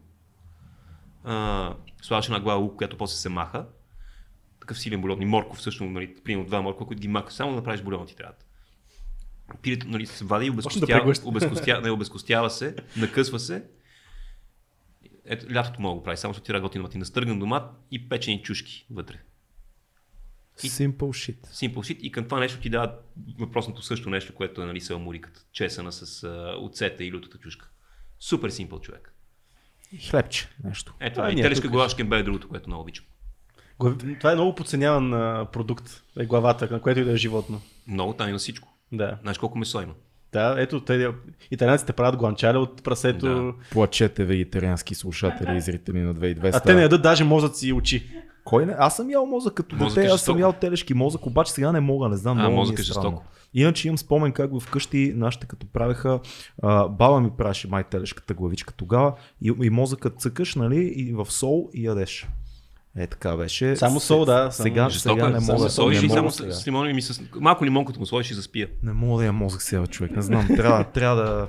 а, 1.24 1.74
слагаш 2.02 2.26
една 2.26 2.40
глава 2.40 2.60
лук, 2.60 2.76
която 2.76 2.96
после 2.96 3.16
се 3.16 3.28
маха, 3.28 3.66
такъв 4.60 4.78
силен 4.78 5.00
бульон, 5.00 5.22
и 5.22 5.24
морков 5.24 5.62
също, 5.62 5.84
нали, 5.84 6.16
примерно 6.24 6.46
два 6.46 6.62
моркова, 6.62 6.86
които 6.86 7.00
ги 7.00 7.08
маха, 7.08 7.32
само 7.32 7.50
да 7.50 7.56
направиш 7.56 7.82
бульон 7.82 8.06
ти 8.06 8.16
трябва. 8.16 8.34
Пилето 9.62 9.88
нали, 9.88 10.06
се 10.06 10.24
вади 10.24 10.46
и 10.46 10.48
да 10.48 10.52
обезкостява, 10.52 11.00
прегъща. 11.00 11.28
обезкостява, 11.28 11.80
не, 11.82 11.90
обезкостява 11.90 12.50
се, 12.50 12.76
накъсва 12.96 13.38
се. 13.38 13.64
Ето, 15.24 15.54
лятото 15.54 15.80
мога 15.80 15.94
да 15.94 15.98
го 15.98 16.02
прави, 16.02 16.16
само 16.16 16.32
защото 16.32 16.44
ти 16.44 16.46
трябва 16.46 16.68
готино 16.68 16.88
ти 16.88 16.98
настърган 16.98 17.38
домат 17.38 17.72
и 17.90 18.08
печени 18.08 18.42
чушки 18.42 18.86
вътре. 18.90 19.20
Simple 20.68 20.94
shit. 20.96 21.46
Simple 21.46 21.74
shit 21.74 21.98
и 21.98 22.12
към 22.12 22.24
това 22.24 22.40
нещо 22.40 22.60
ти 22.60 22.70
дава 22.70 22.92
въпросното 23.38 23.82
също 23.82 24.10
нещо, 24.10 24.34
което 24.34 24.62
е 24.62 24.66
нали, 24.66 24.80
саламуриката, 24.80 25.40
чесана 25.52 25.92
с 25.92 26.22
а, 26.24 26.54
оцета 26.60 27.04
и 27.04 27.12
лютата 27.12 27.38
чушка. 27.38 27.70
Супер 28.20 28.50
симпъл 28.50 28.80
човек. 28.80 29.14
И 29.92 29.98
хлебче, 29.98 30.48
нещо. 30.64 30.94
Ето, 31.00 31.20
А, 31.20 31.30
е. 31.30 31.34
ние 31.34 31.42
телешка 31.42 31.62
тук 31.62 31.72
глава 31.72 31.88
шкембе 31.88 32.18
е 32.18 32.22
другото, 32.22 32.48
което 32.48 32.68
много 32.68 32.82
обичам. 32.82 33.04
Това 34.18 34.32
е 34.32 34.34
много 34.34 34.54
подценяван 34.54 35.14
а, 35.14 35.46
продукт, 35.52 36.02
е 36.18 36.26
главата, 36.26 36.68
на 36.70 36.80
което 36.80 37.00
и 37.00 37.04
да 37.04 37.12
е 37.12 37.16
животно. 37.16 37.60
Много 37.86 38.12
там 38.12 38.28
има 38.28 38.38
всичко. 38.38 38.68
Да. 38.92 39.18
Знаеш 39.22 39.38
колко 39.38 39.58
месо 39.58 39.82
има? 39.82 39.94
Да, 40.32 40.54
ето, 40.58 40.80
те, 40.80 41.08
италианците 41.50 41.92
правят 41.92 42.16
гуанчале 42.16 42.58
от 42.58 42.82
прасето. 42.82 43.26
Да. 43.26 43.52
Плачете 43.70 44.24
вегетариански 44.24 44.94
слушатели 44.94 45.56
и 45.56 45.60
зрители 45.60 46.00
на 46.00 46.14
2200. 46.14 46.50
А 46.54 46.60
те 46.60 46.74
не 46.74 46.82
ядат 46.82 47.02
даже 47.02 47.24
мозъци 47.24 47.68
и 47.68 47.72
очи. 47.72 48.06
Кой 48.50 48.66
не? 48.66 48.74
Аз 48.78 48.96
съм 48.96 49.10
ял 49.10 49.26
мозък 49.26 49.54
като 49.54 49.76
Мозък 49.76 49.94
дете, 49.94 50.08
е 50.08 50.10
аз 50.10 50.22
съм 50.22 50.38
ял 50.38 50.52
телешки 50.52 50.94
мозък, 50.94 51.26
обаче 51.26 51.52
сега 51.52 51.72
не 51.72 51.80
мога, 51.80 52.08
не 52.08 52.16
знам, 52.16 52.38
А, 52.38 52.40
много 52.40 52.56
мозък 52.56 52.78
е 52.78 52.80
е 52.80 52.84
жестоко. 52.84 53.24
Иначе 53.54 53.88
имам 53.88 53.98
спомен 53.98 54.32
как 54.32 54.60
вкъщи 54.60 55.12
нашите 55.16 55.46
като 55.46 55.66
правеха, 55.66 56.20
а, 56.62 56.88
баба 56.88 57.20
ми 57.20 57.30
правеше 57.38 57.68
май 57.68 57.84
телешката 57.84 58.34
главичка 58.34 58.74
тогава 58.74 59.14
и, 59.42 59.54
и 59.62 59.70
мозъкът 59.70 60.20
цъкаш, 60.20 60.54
нали, 60.54 60.92
и 60.96 61.12
в 61.12 61.26
сол 61.30 61.68
и 61.74 61.84
ядеш. 61.86 62.28
Е, 62.96 63.06
така 63.06 63.36
беше. 63.36 63.76
Само 63.76 64.00
сол, 64.00 64.24
да, 64.24 64.50
само- 64.50 64.64
Сега, 64.64 64.88
Жестоко 64.90 65.14
сега 65.14 65.28
не 65.28 65.40
Само 65.40 65.58
мога, 65.58 65.70
сложиш 65.70 66.00
не 66.00 66.06
и 66.06 66.08
мога 66.08 66.18
само 66.18 66.30
сега. 66.30 66.52
с, 66.52 66.66
лимон 66.66 66.90
и 66.90 66.92
ми 66.92 67.02
с... 67.02 67.22
Малко 67.34 67.64
лимон, 67.64 67.84
като 67.84 68.00
му 68.00 68.06
сложиш 68.06 68.30
и 68.30 68.34
заспия. 68.34 68.68
Не 68.82 68.92
мога 68.92 69.20
да 69.20 69.26
я 69.26 69.32
мозък 69.32 69.62
сега, 69.62 69.86
човек. 69.86 70.16
Не 70.16 70.22
знам, 70.22 70.46
трябва, 70.46 70.84
трябва 70.92 71.16
да... 71.16 71.48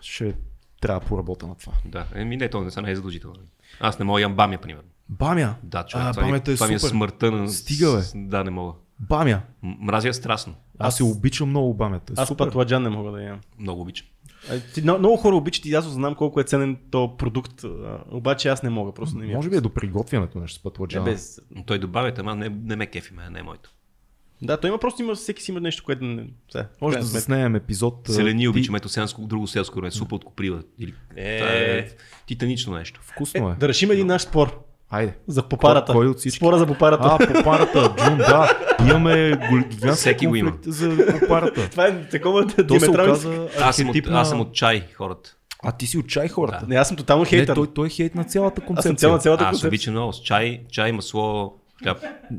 Ще 0.00 0.34
трябва 0.80 1.00
да 1.00 1.06
поработя 1.06 1.46
на 1.46 1.54
това. 1.54 1.72
Да, 1.84 2.06
еми 2.14 2.36
не, 2.36 2.48
то 2.48 2.60
не 2.60 2.70
са 2.70 2.82
не 2.82 2.90
е 2.90 2.96
задължително. 2.96 3.36
Аз 3.80 3.98
не 3.98 4.04
мога 4.04 4.20
ям 4.20 4.34
бамя, 4.34 4.58
примерно. 4.58 4.88
Бамя! 5.08 5.54
Да, 5.62 5.84
човек, 5.84 6.06
а, 6.06 6.12
това, 6.12 6.22
бамята 6.22 6.52
е 6.52 6.54
това 6.54 6.66
е 6.66 6.78
супер. 6.78 6.90
смъртта 6.90 7.30
на... 7.32 7.48
Стига, 7.48 7.92
бе. 7.92 8.02
Да, 8.14 8.44
не 8.44 8.50
мога. 8.50 8.72
Бамя! 9.00 9.40
Мразя 9.62 10.08
я 10.08 10.14
страстно. 10.14 10.54
Аз 10.78 10.96
се 10.96 11.04
обичам 11.04 11.48
много 11.48 11.74
бамята. 11.74 12.12
Аз 12.16 12.28
Супер. 12.28 12.44
патладжан 12.44 12.82
не 12.82 12.88
мога 12.88 13.10
да 13.10 13.22
ям. 13.22 13.40
Много 13.58 13.80
обичам. 13.82 14.06
А, 14.50 14.60
ти- 14.74 14.82
но- 14.82 14.98
Много 14.98 15.16
хора 15.16 15.36
обичат 15.36 15.66
и 15.66 15.74
аз 15.74 15.84
знам 15.84 16.14
колко 16.14 16.40
е 16.40 16.44
ценен 16.44 16.76
то 16.90 17.16
продукт, 17.16 17.64
а, 17.64 17.68
обаче 18.10 18.48
аз 18.48 18.62
не 18.62 18.70
мога, 18.70 18.92
просто 18.92 19.18
не 19.18 19.26
ми 19.26 19.32
е 19.32 19.36
Може 19.36 19.50
би 19.50 19.56
е 19.56 19.60
до 19.60 19.70
приготвянето 19.70 20.38
нещо 20.38 20.56
с 20.56 20.60
Е, 20.60 20.62
пътладжана. 20.62 21.04
без... 21.04 21.40
Той 21.66 21.78
добавя, 21.78 22.12
ама 22.18 22.34
не, 22.34 22.48
не 22.48 22.76
ме 22.76 22.86
кефи, 22.86 23.14
ме, 23.14 23.30
не 23.30 23.38
е 23.38 23.42
моето. 23.42 23.70
Да, 24.42 24.56
той 24.56 24.70
има 24.70 24.78
просто 24.78 25.02
има, 25.02 25.14
всеки 25.14 25.42
си 25.42 25.50
има 25.50 25.60
нещо, 25.60 25.84
което 25.84 26.04
не... 26.04 26.26
Сега, 26.52 26.68
Може 26.80 26.98
да 26.98 27.04
заснеем 27.04 27.54
епизод. 27.54 28.00
Селени 28.06 28.40
ти- 28.40 28.48
обичам, 28.48 28.74
ето 28.74 28.88
сенско, 28.88 29.20
друго 29.22 29.46
селско 29.46 29.76
време, 29.76 29.90
супа 29.90 30.14
от 30.14 30.24
коприва. 30.24 30.62
Или... 30.78 30.94
Е. 31.16 31.38
Това 31.38 31.50
е 31.50 31.88
титанично 32.26 32.74
нещо. 32.74 33.00
Вкусно 33.02 33.50
е. 33.50 33.54
Да 33.54 33.68
решим 33.68 33.90
един 33.90 34.06
наш 34.06 34.22
спор 34.22 34.65
Айде. 34.90 35.14
за 35.26 35.42
попарата. 35.42 35.86
Кой- 35.86 35.94
кой 35.96 36.06
от 36.06 36.18
всички? 36.18 36.36
Спора 36.36 36.58
за 36.58 36.66
попарата. 36.66 37.16
А, 37.20 37.34
попарата, 37.34 37.94
Джун, 37.98 38.18
да. 38.18 38.50
Имаме 38.82 39.30
гигантски 39.70 39.90
Всеки 40.00 40.26
го 40.26 40.36
има. 40.36 40.52
за 40.66 40.90
попарата. 41.20 41.68
Това 41.70 41.86
е 41.86 42.02
такова 42.02 42.46
То 42.46 42.80
се 42.80 42.90
оказа 42.90 43.48
Аз 43.60 43.76
съм, 43.76 43.88
от, 43.90 43.96
аз 44.06 44.28
съм 44.28 44.40
от 44.40 44.52
чай, 44.52 44.86
хората. 44.94 45.36
А 45.62 45.72
ти 45.72 45.86
си 45.86 45.98
от 45.98 46.08
чай 46.08 46.28
хората. 46.28 46.64
Не, 46.68 46.76
аз 46.76 46.88
съм 46.88 46.96
тотално 46.96 47.22
Не, 47.22 47.28
хейтър. 47.28 47.54
той, 47.54 47.66
той 47.66 47.86
е 47.86 47.90
хейт 47.90 48.14
на 48.14 48.24
цялата 48.24 48.60
Аз 48.60 48.66
концепция. 48.66 48.88
съм 48.88 48.96
цял 48.96 49.12
на 49.12 49.18
цялата 49.18 49.44
Аз 49.44 49.48
концепция. 49.48 49.68
обичам 49.68 49.92
много. 49.94 50.12
С 50.12 50.20
чай, 50.20 50.60
чай, 50.70 50.92
масло, 50.92 51.54
хляб. 51.82 51.98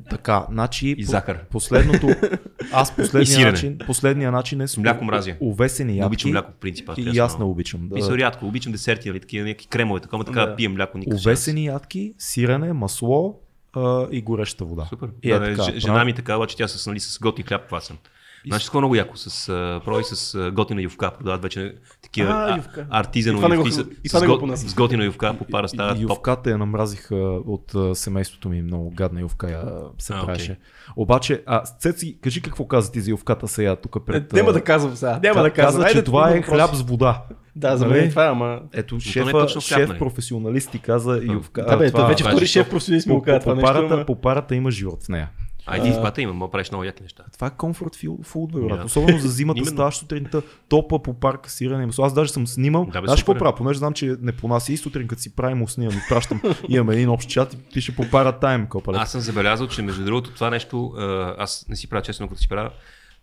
Така, 0.10 0.46
значи... 0.52 0.96
И 0.98 1.04
захар. 1.04 1.46
Последното... 1.46 2.08
Аз 2.72 2.96
последния 2.96 3.52
начин, 3.52 3.78
последния 3.86 4.32
начин 4.32 4.62
е 4.62 4.68
с 4.68 4.78
Мляко 4.78 5.04
мразя. 5.04 5.36
увесени 5.40 5.92
Не 5.92 5.98
ядки. 5.98 6.08
обичам 6.08 6.32
мляко 6.32 6.52
по 6.52 6.58
принцип. 6.58 6.90
аз 6.90 6.98
И, 6.98 7.20
аз 7.20 7.40
не 7.40 7.46
обичам. 7.46 7.90
Да. 7.90 7.96
Мисля, 7.96 8.18
рядко. 8.18 8.48
Обичам 8.48 8.72
десерти, 8.72 9.10
нали, 9.10 9.20
такива 9.20 9.48
някакви 9.48 9.68
кремове, 9.68 10.00
такова, 10.00 10.24
така 10.24 10.46
Да. 10.46 10.56
пием 10.56 10.74
мляко 10.74 10.98
никакъв 10.98 11.22
Увесени 11.22 11.66
ядки, 11.66 12.14
сирене, 12.18 12.74
масло 12.74 13.40
а, 13.74 14.08
и 14.12 14.22
гореща 14.22 14.66
вода. 14.66 14.86
Супер. 14.90 15.10
И 15.24 15.32
е 15.32 15.40
да, 15.40 15.56
така, 15.56 15.80
жена 15.80 16.06
ми 16.06 16.14
така, 16.14 16.36
обаче 16.36 16.58
тя 16.58 16.68
с, 16.68 16.88
нали, 16.88 17.00
с 17.00 17.20
готин 17.20 17.46
хляб 17.46 17.68
квасен. 17.68 17.98
Значи 18.48 18.66
такова 18.66 18.82
много 18.82 18.96
яко, 18.96 19.18
с 19.18 19.50
а, 19.50 19.82
проби 19.86 20.04
с 20.04 20.36
а, 20.36 20.52
готина 20.52 20.82
ювка, 20.82 21.12
продават 21.12 21.42
вече 21.44 21.76
такива 22.02 22.30
А, 22.32 22.54
а, 22.54 22.58
ювка. 22.58 22.88
артизано 22.90 23.54
ювки 23.54 23.72
с, 23.72 23.86
с, 24.06 24.26
го 24.26 24.56
с 24.56 24.74
готина 24.76 25.06
ювка 25.06 25.36
по 25.38 25.46
пара 25.46 25.68
става 25.68 25.94
топ. 25.94 26.02
ювката 26.02 26.50
я 26.50 26.58
намразих 26.58 27.08
от 27.12 27.76
а, 27.76 27.96
семейството 27.96 28.50
ми, 28.50 28.62
много 28.62 28.90
гадна 28.90 29.22
ювка 29.22 29.52
я, 29.52 29.64
се 29.98 30.14
А, 30.14 30.26
правеше. 30.26 30.52
окей. 30.52 30.56
Обаче, 30.96 31.44
а, 31.46 31.62
Цеци, 31.62 32.18
кажи 32.22 32.42
какво 32.42 32.68
каза 32.68 32.92
ти 32.92 33.02
за 33.02 33.12
ювката 33.12 33.48
сега 33.48 33.76
тук 33.76 34.06
пред... 34.06 34.34
Е, 34.34 34.36
Няма 34.36 34.50
а, 34.50 34.54
да 34.54 34.62
казвам 34.62 34.96
сега. 34.96 35.20
Няма 35.24 35.42
да 35.42 35.52
казвам. 35.52 35.84
Каза, 35.84 35.96
че 35.96 36.04
това 36.04 36.30
е 36.32 36.42
хляб 36.42 36.76
с 36.76 36.82
вода. 36.82 37.24
Да, 37.56 37.78
за 37.78 37.86
Нали? 37.86 37.98
мен 37.98 38.08
е 38.08 38.10
това, 38.10 38.26
ама... 38.26 38.60
Ето 38.74 38.96
е 38.96 39.00
шефа, 39.00 39.30
хляб, 39.32 39.60
шеф 39.60 39.90
нали? 39.90 40.00
професионалист 40.00 40.72
ти 40.72 40.80
каза 40.80 41.22
ювка. 41.24 41.66
Да, 41.66 41.78
бе, 41.78 41.92
това 41.92 42.06
вече 42.06 42.24
това 42.24 42.32
е 42.32 42.34
втори 42.34 42.48
шеф 42.48 42.70
професионалист 42.70 43.08
ми 43.08 43.12
по, 43.12 43.16
го 43.16 43.22
каза 43.22 43.40
по, 43.40 43.44
това 43.56 43.74
по, 43.74 43.82
нещо. 43.82 44.06
по 44.06 44.22
парата 44.22 44.56
има 44.56 44.72
живот 44.72 45.04
в 45.04 45.10
нея. 45.10 45.30
Айде, 45.68 45.92
в 45.92 46.02
бата 46.02 46.22
има, 46.22 46.34
мога 46.34 46.52
правиш 46.52 46.72
много 46.72 46.84
яки 46.84 47.04
неща. 47.04 47.24
Това 47.34 47.48
е 47.48 47.52
комфорт 47.58 47.98
фуд, 48.24 48.52
бе, 48.52 48.60
брат. 48.60 48.86
Особено 48.86 49.20
за 49.20 49.28
зимата 49.28 49.66
ставаш 49.66 49.98
сутринта, 49.98 50.42
топа 50.70 51.04
по 51.04 51.14
парка, 51.14 51.50
сирене. 51.50 51.88
Аз 52.00 52.14
даже 52.14 52.32
съм 52.32 52.48
снимал. 52.48 52.86
Да, 52.86 53.02
бе, 53.02 53.08
Знаеш 53.08 53.20
какво 53.20 53.32
супер 53.32 53.36
е. 53.36 53.40
правя? 53.40 53.56
Понеже 53.56 53.80
знам, 53.80 53.94
че 53.94 54.16
не 54.22 54.32
понася 54.32 54.74
и 54.74 54.78
сутрин, 54.78 55.08
като 55.08 55.22
си 55.22 55.36
правим 55.36 55.62
устния, 55.62 55.90
ми 55.90 56.02
пращам, 56.10 56.42
имаме 56.70 56.94
един 56.94 57.10
общ 57.10 57.30
чат 57.30 57.54
и 57.54 57.58
пише 57.58 57.96
по 57.96 58.10
пара 58.12 58.40
тайм, 58.40 58.68
копале. 58.68 58.98
Аз 58.98 59.12
съм 59.12 59.22
забелязал, 59.22 59.68
че 59.68 59.82
между 59.82 60.06
другото 60.06 60.34
това 60.34 60.50
нещо, 60.50 60.94
а, 60.98 61.36
аз 61.38 61.66
не 61.70 61.76
си 61.76 61.90
правя 61.90 62.02
честно, 62.02 62.28
като 62.28 62.42
си 62.42 62.50
правя, 62.50 62.70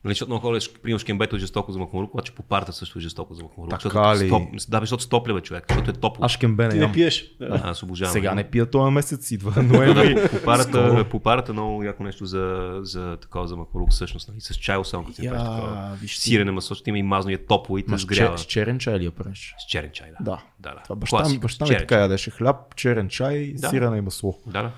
Нали, 0.04 0.12
защото 0.14 0.28
много 0.28 0.42
хора, 0.42 0.58
примерно 0.82 0.98
шкембето 0.98 1.36
е 1.36 1.38
жестоко 1.38 1.72
за 1.72 1.78
махмурук, 1.78 2.14
обаче 2.14 2.32
по 2.32 2.42
парата 2.42 2.72
също 2.72 2.98
е 2.98 3.02
жестоко 3.02 3.34
за 3.34 3.42
махмурук. 3.42 3.70
Така 3.70 3.82
защото 4.14 4.24
ли? 4.24 4.28
Стоп, 4.28 4.70
да, 4.70 4.80
защото 4.80 5.02
стопля, 5.02 5.34
бе, 5.34 5.40
човек, 5.40 5.64
защото 5.68 5.90
е 5.90 5.94
топло. 5.94 6.24
Аз 6.24 6.32
шкембе 6.32 6.64
не 6.64 6.70
Ти 6.70 6.78
не 6.78 6.92
пиеш. 6.92 7.24
А, 7.40 7.70
аз 7.70 7.82
обожавам. 7.82 8.12
Сега 8.12 8.34
не 8.34 8.44
пия 8.44 8.66
този 8.66 8.92
месец, 8.92 9.30
идва 9.30 9.62
ноември. 9.62 10.28
по 10.30 10.44
парата, 10.44 11.06
по 11.10 11.20
парата 11.20 11.52
много 11.52 11.82
яко 11.82 12.02
нещо 12.02 12.26
за, 12.26 12.70
за 12.82 13.16
такова 13.16 13.48
за 13.48 13.56
махмурук 13.56 13.90
всъщност. 13.90 14.28
Нали? 14.28 14.40
С 14.40 14.54
чай 14.54 14.76
особено, 14.76 15.04
като 15.06 15.16
си 15.16 15.24
Я, 15.26 15.32
направиш 15.32 15.60
такова. 15.60 15.96
виж. 16.00 16.16
Сирене 16.18 16.50
масло, 16.50 16.76
ще 16.76 16.90
има 16.90 16.98
и 16.98 17.02
мазно 17.02 17.30
и 17.30 17.34
е 17.34 17.46
топло 17.46 17.78
и 17.78 17.82
те 17.82 17.98
сгрява. 17.98 18.38
с 18.38 18.44
черен 18.44 18.78
чай 18.78 18.98
ли 18.98 19.04
я 19.04 19.10
правиш? 19.10 19.54
С 19.58 19.70
черен 19.70 19.90
чай, 19.92 20.10
да. 20.10 20.24
Да. 20.24 20.42
да, 20.60 20.74
да. 20.74 20.80
Това 20.82 20.96
баща, 20.96 21.28
ми, 21.28 21.38
баща 21.38 21.64
ми 21.64 21.76
така 21.78 21.96
ядеше 21.96 22.30
хляб, 22.30 22.74
черен 22.76 23.08
чай, 23.08 23.52
Да. 23.56 23.68
сирене 23.68 23.96
и 23.96 24.00
масло. 24.00 24.38
Да, 24.46 24.62
да. 24.62 24.70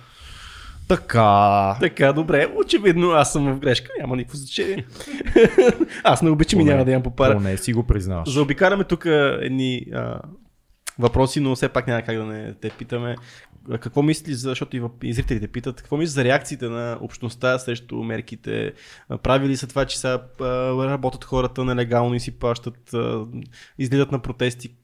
Така. 0.89 1.77
Така, 1.81 2.13
добре, 2.13 2.47
очевидно 2.57 3.11
аз 3.11 3.33
съм 3.33 3.55
в 3.55 3.59
грешка, 3.61 3.91
няма 4.01 4.17
никакво 4.17 4.37
значение. 4.37 4.87
аз 6.05 6.23
не 6.23 6.31
обичам 6.31 6.61
и 6.61 6.65
няма 6.65 6.85
да 6.85 6.91
ям 6.93 7.03
по 7.03 7.11
пара. 7.17 7.35
Поне 7.35 7.57
си 7.57 7.73
го 7.73 7.83
признаваш. 7.87 8.29
Заобикаляме 8.29 8.85
тук 8.85 9.05
едни 9.41 9.87
а, 9.95 10.21
въпроси, 10.99 11.41
но 11.41 11.55
все 11.57 11.69
пак 11.69 11.87
няма 11.87 12.03
как 12.03 12.17
да 12.17 12.25
не 12.25 12.55
те 12.55 12.71
питаме. 12.71 13.17
какво 13.81 14.03
мисли, 14.03 14.35
за, 14.35 14.49
защото 14.49 14.77
и, 14.77 14.81
въп- 14.81 15.05
и 15.05 15.13
зрителите 15.13 15.49
питат, 15.49 15.77
какво 15.77 15.97
мисли 15.97 16.13
за 16.13 16.25
реакциите 16.25 16.69
на 16.69 16.99
общността 17.01 17.59
срещу 17.59 17.97
мерките? 18.03 18.73
А, 19.09 19.19
Прави 19.19 19.49
ли 19.49 19.57
са 19.57 19.67
това, 19.67 19.85
че 19.85 19.99
са 19.99 20.21
а, 20.41 20.45
работят 20.89 21.25
хората 21.25 21.65
нелегално 21.65 22.15
и 22.15 22.21
си 22.21 22.39
плащат, 22.39 22.95
излизат 23.79 24.13
на 24.13 24.19
протести? 24.19 24.75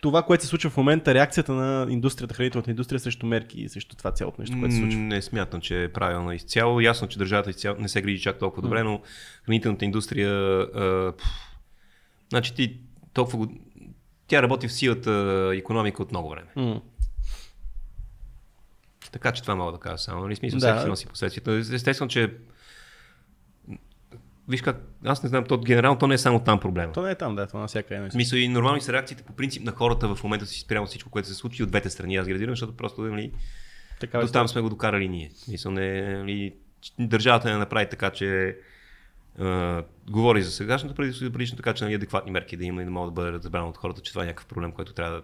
Това, 0.00 0.22
което 0.22 0.44
се 0.44 0.48
случва 0.48 0.70
в 0.70 0.76
момента, 0.76 1.14
реакцията 1.14 1.52
на 1.52 1.92
индустрията, 1.92 2.34
хранителната 2.34 2.70
индустрия 2.70 3.00
срещу 3.00 3.26
мерки 3.26 3.60
и 3.60 3.68
срещу 3.68 3.96
това 3.96 4.12
цялото 4.12 4.40
нещо, 4.40 4.56
което 4.60 4.74
се 4.74 4.80
случва. 4.80 4.98
Не 5.00 5.22
смятам, 5.22 5.60
че 5.60 5.84
е 5.84 5.92
правилно 5.92 6.32
изцяло. 6.32 6.80
Ясно, 6.80 7.08
че 7.08 7.18
държавата 7.18 7.50
изцяло 7.50 7.76
не 7.80 7.88
се 7.88 8.02
грижи 8.02 8.22
чак 8.22 8.38
толкова 8.38 8.62
добре, 8.62 8.82
но 8.82 9.00
хранителната 9.46 9.84
индустрия. 9.84 10.32
А, 10.60 11.12
значи 12.30 12.54
ти 12.54 12.80
толкова. 13.12 13.48
Тя 14.26 14.42
работи 14.42 14.68
в 14.68 14.72
силата 14.72 15.50
економика 15.54 16.02
от 16.02 16.10
много 16.10 16.30
време. 16.30 16.48
М. 16.56 16.80
Така 19.12 19.32
че 19.32 19.42
това 19.42 19.54
мога 19.54 19.72
да 19.72 19.78
кажа 19.78 19.98
само. 19.98 20.22
Нали? 20.22 20.36
Смисъл, 20.36 20.60
Да. 20.60 20.66
всеки 20.66 20.82
си 20.82 20.88
носи 20.88 21.06
последствията. 21.06 21.52
Естествено, 21.52 22.08
че. 22.08 22.34
Виж 24.50 24.62
как, 24.62 24.76
аз 25.04 25.22
не 25.22 25.28
знам, 25.28 25.44
то 25.44 25.58
генерално 25.58 25.98
то 25.98 26.06
не 26.06 26.14
е 26.14 26.18
само 26.18 26.40
там 26.40 26.60
проблема. 26.60 26.92
То 26.92 27.02
не 27.02 27.10
е 27.10 27.14
там, 27.14 27.36
да, 27.36 27.46
това 27.46 27.60
на 27.60 27.66
всяка 27.66 27.94
една. 27.94 28.10
Смисъл 28.10 28.36
и 28.36 28.48
нормални 28.48 28.80
са 28.80 28.92
реакциите 28.92 29.22
по 29.22 29.32
принцип 29.32 29.64
на 29.64 29.72
хората 29.72 30.14
в 30.14 30.24
момента 30.24 30.46
си 30.46 30.60
спрямо 30.60 30.86
всичко, 30.86 31.10
което 31.10 31.28
се 31.28 31.34
случи 31.34 31.62
от 31.62 31.68
двете 31.68 31.90
страни. 31.90 32.16
Аз 32.16 32.26
ги 32.26 32.34
разбирам, 32.34 32.52
защото 32.52 32.76
просто 32.76 33.02
нали, 33.02 33.32
Така 34.00 34.18
до 34.18 34.26
там 34.26 34.48
сме 34.48 34.60
го 34.60 34.68
докарали 34.68 35.08
ние. 35.08 35.30
Смисъл, 35.34 35.72
не, 35.72 36.18
нали, 36.18 36.54
държавата 36.98 37.50
не 37.50 37.56
направи 37.56 37.88
така, 37.90 38.10
че 38.10 38.58
а, 39.38 39.82
говори 40.10 40.42
за 40.42 40.50
сегашното 40.50 40.94
правителство 40.94 41.24
и 41.24 41.28
за 41.28 41.32
предишното, 41.32 41.62
така 41.62 41.74
че 41.74 41.84
нали, 41.84 41.94
адекватни 41.94 42.30
мерки 42.30 42.56
да 42.56 42.64
има 42.64 42.82
и 42.82 42.84
да 42.84 42.90
могат 42.90 43.14
да 43.14 43.20
бъде 43.20 43.32
разбрано 43.32 43.68
от 43.68 43.76
хората, 43.76 44.00
че 44.00 44.12
това 44.12 44.22
е 44.22 44.26
някакъв 44.26 44.46
проблем, 44.46 44.72
който 44.72 44.92
трябва 44.92 45.16
да, 45.16 45.22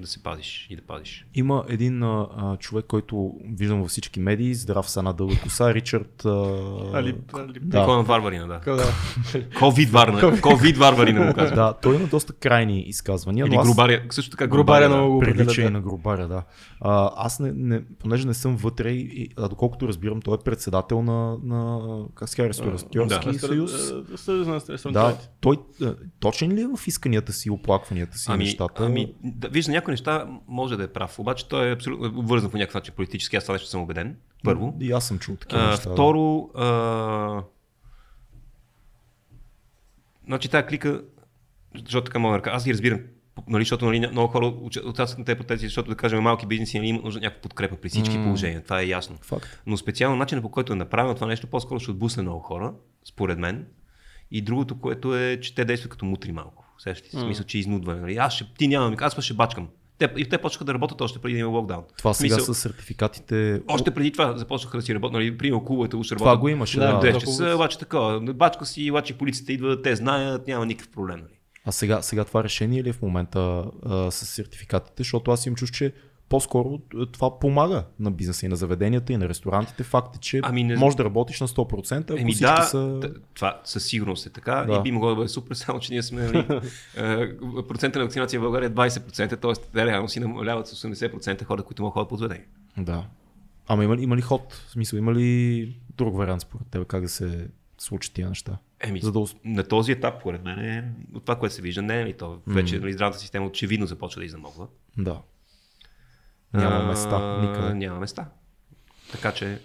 да 0.00 0.06
се 0.06 0.22
пазиш 0.22 0.66
и 0.70 0.76
да 0.76 0.82
пазиш. 0.82 1.26
Има 1.34 1.64
един 1.68 2.02
а, 2.02 2.56
човек, 2.60 2.84
който 2.88 3.34
виждам 3.58 3.80
във 3.80 3.90
всички 3.90 4.20
медии, 4.20 4.54
здрав 4.54 4.90
с 4.90 4.96
една 4.96 5.12
дълга 5.12 5.36
коса, 5.42 5.74
Ричард... 5.74 6.24
А... 6.24 6.28
Али, 6.94 7.16
али, 7.32 7.58
Да. 7.60 7.84
Конан 7.84 8.04
Варварина, 8.04 8.46
да. 8.46 8.60
Ковид 9.58 9.90
Варварина, 9.90 10.40
Ковид 10.40 10.76
Варварина 10.76 11.24
му 11.26 11.34
казва. 11.34 11.56
Да, 11.56 11.72
той 11.82 11.96
има 11.96 12.06
доста 12.06 12.32
крайни 12.32 12.80
изказвания. 12.80 13.46
Или 13.46 13.54
но 13.54 13.60
аз... 13.60 13.68
Грубаря, 13.68 14.02
също 14.10 14.30
така 14.30 14.46
Грубаря 14.46 14.88
Грубаря, 14.88 15.00
много 15.00 15.14
го 15.14 15.20
Прилича 15.20 15.62
и 15.62 15.70
на 15.70 15.80
грубаря, 15.80 16.28
да. 16.28 16.42
А, 16.80 17.10
аз 17.16 17.40
не, 17.40 17.52
не, 17.52 17.84
понеже 17.98 18.26
не 18.26 18.34
съм 18.34 18.56
вътре, 18.56 18.90
и, 18.90 19.28
а 19.36 19.48
доколкото 19.48 19.88
разбирам, 19.88 20.22
той 20.22 20.34
е 20.34 20.38
председател 20.44 21.02
на, 21.02 21.36
на 21.42 21.80
как 22.14 22.28
се 22.28 22.36
казва, 22.36 22.72
ресторантьорски 22.72 23.32
Да. 23.32 23.38
съюз. 23.38 23.92
Съюз 24.16 24.46
на 24.84 24.92
Да, 24.92 25.18
той 25.40 25.56
е, 25.82 25.86
точен 26.20 26.52
ли 26.52 26.60
е 26.60 26.66
в 26.66 26.86
исканията 26.86 27.32
си, 27.32 27.50
оплакванията 27.50 28.18
си, 28.18 28.26
Ами, 28.28 28.44
нещата? 28.44 28.84
ами 28.84 29.14
да, 29.24 29.48
виж, 29.48 29.63
за 29.64 29.72
някои 29.72 29.92
неща 29.92 30.26
може 30.48 30.76
да 30.76 30.84
е 30.84 30.92
прав, 30.92 31.18
обаче 31.18 31.48
той 31.48 31.68
е 31.68 31.72
абсолютно 31.72 32.18
обвързан 32.18 32.50
по 32.50 32.56
някакъв 32.56 32.74
начин 32.74 32.94
политически, 32.96 33.36
аз 33.36 33.44
това 33.44 33.54
нещо 33.54 33.68
съм 33.68 33.82
убеден. 33.82 34.16
Първо. 34.44 34.76
И 34.80 34.92
аз 34.92 35.08
съм 35.08 35.18
чул 35.18 35.36
такива 35.36 35.66
неща. 35.66 35.92
второ, 35.92 36.50
а... 36.54 37.42
значи 40.26 40.48
тази 40.48 40.66
клика, 40.66 41.02
защото 41.88 42.04
така 42.04 42.18
мога 42.18 42.40
да 42.40 42.50
аз 42.50 42.64
ги 42.64 42.72
разбирам, 42.72 43.00
нали, 43.48 43.62
защото 43.64 43.84
нали, 43.84 44.06
много 44.06 44.28
хора 44.28 44.46
уча- 44.46 44.88
участват 44.88 45.18
на 45.18 45.24
тези 45.24 45.38
протести, 45.38 45.66
защото 45.66 45.90
да 45.90 45.96
кажем 45.96 46.22
малки 46.22 46.46
бизнеси 46.46 46.78
нали, 46.78 46.88
имат 46.88 47.04
нужда 47.04 47.20
някаква 47.20 47.42
подкрепа 47.42 47.76
при 47.76 47.88
всички 47.88 48.18
М. 48.18 48.24
положения, 48.24 48.62
това 48.62 48.80
е 48.80 48.86
ясно. 48.86 49.16
Факт. 49.22 49.62
Но 49.66 49.76
специално 49.76 50.16
начинът 50.16 50.42
по 50.42 50.50
който 50.50 50.72
е 50.72 50.76
направено 50.76 51.14
това 51.14 51.26
нещо, 51.26 51.46
по-скоро 51.46 51.80
ще 51.80 51.90
отбусне 51.90 52.22
много 52.22 52.40
хора, 52.40 52.72
според 53.04 53.38
мен. 53.38 53.66
И 54.30 54.42
другото, 54.42 54.80
което 54.80 55.16
е, 55.16 55.40
че 55.40 55.54
те 55.54 55.64
действат 55.64 55.90
като 55.90 56.04
мутри 56.04 56.32
малко. 56.32 56.63
Сещате 56.78 57.10
се, 57.10 57.16
в 57.16 57.20
смисъл, 57.20 57.46
че 57.46 57.58
изнудване. 57.58 58.00
Нали? 58.00 58.16
Аз 58.16 58.32
ще, 58.32 58.46
ти 58.58 58.68
нямам, 58.68 58.96
аз 59.00 59.22
ще 59.22 59.34
бачкам. 59.34 59.68
Те, 59.98 60.12
и 60.16 60.28
те 60.28 60.38
почнаха 60.38 60.64
да 60.64 60.74
работят 60.74 61.00
още 61.00 61.18
преди 61.18 61.34
да 61.34 61.40
има 61.40 61.48
локдаун. 61.48 61.84
Това 61.98 62.14
сега 62.14 62.34
смисъл, 62.34 62.54
с 62.54 62.58
сертификатите. 62.58 63.62
Още 63.68 63.90
преди 63.90 64.12
това 64.12 64.38
започнаха 64.38 64.76
да 64.78 64.82
си 64.82 64.94
работят, 64.94 65.12
нали, 65.12 65.38
примерно 65.38 65.64
клубовете 65.64 65.96
уж 65.96 66.08
Това 66.08 66.26
работят. 66.26 66.40
го 66.40 66.48
имаше, 66.48 66.78
Да, 66.78 66.86
да. 66.86 66.92
Да, 66.92 67.12
да. 67.12 67.18
10 67.18 67.20
часа, 67.20 67.52
обаче 67.54 67.78
така, 67.78 68.20
бачка 68.34 68.66
си, 68.66 68.90
обаче 68.90 69.18
полицията 69.18 69.52
идва, 69.52 69.82
те 69.82 69.96
знаят, 69.96 70.46
няма 70.46 70.66
никакъв 70.66 70.92
проблем. 70.92 71.18
Нали. 71.18 71.38
А 71.64 71.72
сега, 71.72 72.02
сега 72.02 72.24
това 72.24 72.44
решение 72.44 72.84
ли 72.84 72.88
е 72.88 72.92
в 72.92 73.02
момента 73.02 73.64
а, 73.86 74.10
с 74.10 74.26
сертификатите? 74.26 74.94
Защото 75.02 75.30
аз 75.30 75.46
им 75.46 75.54
чуш, 75.54 75.70
че 75.70 75.92
по-скоро 76.34 76.78
това 77.12 77.38
помага 77.38 77.84
на 78.00 78.10
бизнеса 78.10 78.46
и 78.46 78.48
на 78.48 78.56
заведенията 78.56 79.12
и 79.12 79.16
на 79.16 79.28
ресторантите. 79.28 79.82
Факт 79.82 80.16
е, 80.16 80.18
че 80.18 80.40
Ами 80.42 80.64
не- 80.64 80.76
можеш 80.76 80.96
да 80.96 81.04
работиш 81.04 81.40
на 81.40 81.48
100%, 81.48 82.10
ако 82.10 82.20
Еми 82.20 82.34
да, 82.34 82.62
са... 82.62 83.00
това 83.34 83.60
със 83.64 83.84
сигурност 83.84 84.26
е 84.26 84.30
така 84.30 84.64
Да. 84.68 84.74
и 84.74 84.82
би 84.82 84.90
могло 84.92 85.08
да 85.08 85.14
бъде 85.14 85.28
супер, 85.28 85.54
само 85.54 85.80
че 85.80 85.92
ние 85.92 86.02
сме, 86.02 86.22
нали, 86.22 86.60
е, 86.96 87.38
процента 87.68 87.98
на 87.98 88.04
вакцинация 88.04 88.40
в 88.40 88.42
България 88.42 88.66
е 88.66 88.70
20%, 88.70 89.40
т.е. 89.40 89.52
те 89.74 89.86
реално 89.86 90.08
си 90.08 90.20
намаляват 90.20 90.66
с 90.66 90.88
80% 90.88 91.44
хора, 91.44 91.62
които 91.62 91.82
могат 91.82 91.90
да 91.90 91.94
ходят 91.94 92.08
по 92.08 92.16
заведение. 92.16 92.46
Да. 92.78 93.06
Ама 93.68 93.84
има 93.84 93.96
ли, 93.96 94.02
има 94.02 94.16
ли 94.16 94.20
ход? 94.20 94.52
В 94.68 94.70
смисъл, 94.70 94.96
има 94.96 95.14
ли 95.14 95.76
друг 95.96 96.16
вариант 96.16 96.42
според 96.42 96.66
теб 96.66 96.86
как 96.86 97.02
да 97.02 97.08
се 97.08 97.48
случат 97.78 98.12
тия 98.12 98.28
неща? 98.28 98.58
Еми, 98.80 99.00
За 99.00 99.12
да 99.12 99.24
на 99.44 99.64
този 99.64 99.92
етап, 99.92 100.22
поред 100.22 100.44
мен, 100.44 100.58
е, 100.58 100.84
от 101.14 101.24
това, 101.24 101.36
което 101.36 101.54
се 101.54 101.62
вижда, 101.62 101.82
не 101.82 102.00
е 102.00 102.04
ли 102.04 102.12
то. 102.12 102.38
Вече 102.46 102.78
нали, 102.78 102.92
здравната 102.92 103.18
система 103.18 103.46
очевидно 103.46 103.86
започва 103.86 104.20
да 104.20 104.26
изнамогва. 104.26 104.66
Да. 104.98 105.20
Няма 106.54 106.84
места 106.84 107.38
никъде. 107.38 107.74
Няма 107.74 108.00
места. 108.00 108.28
Така 109.12 109.32
че, 109.32 109.58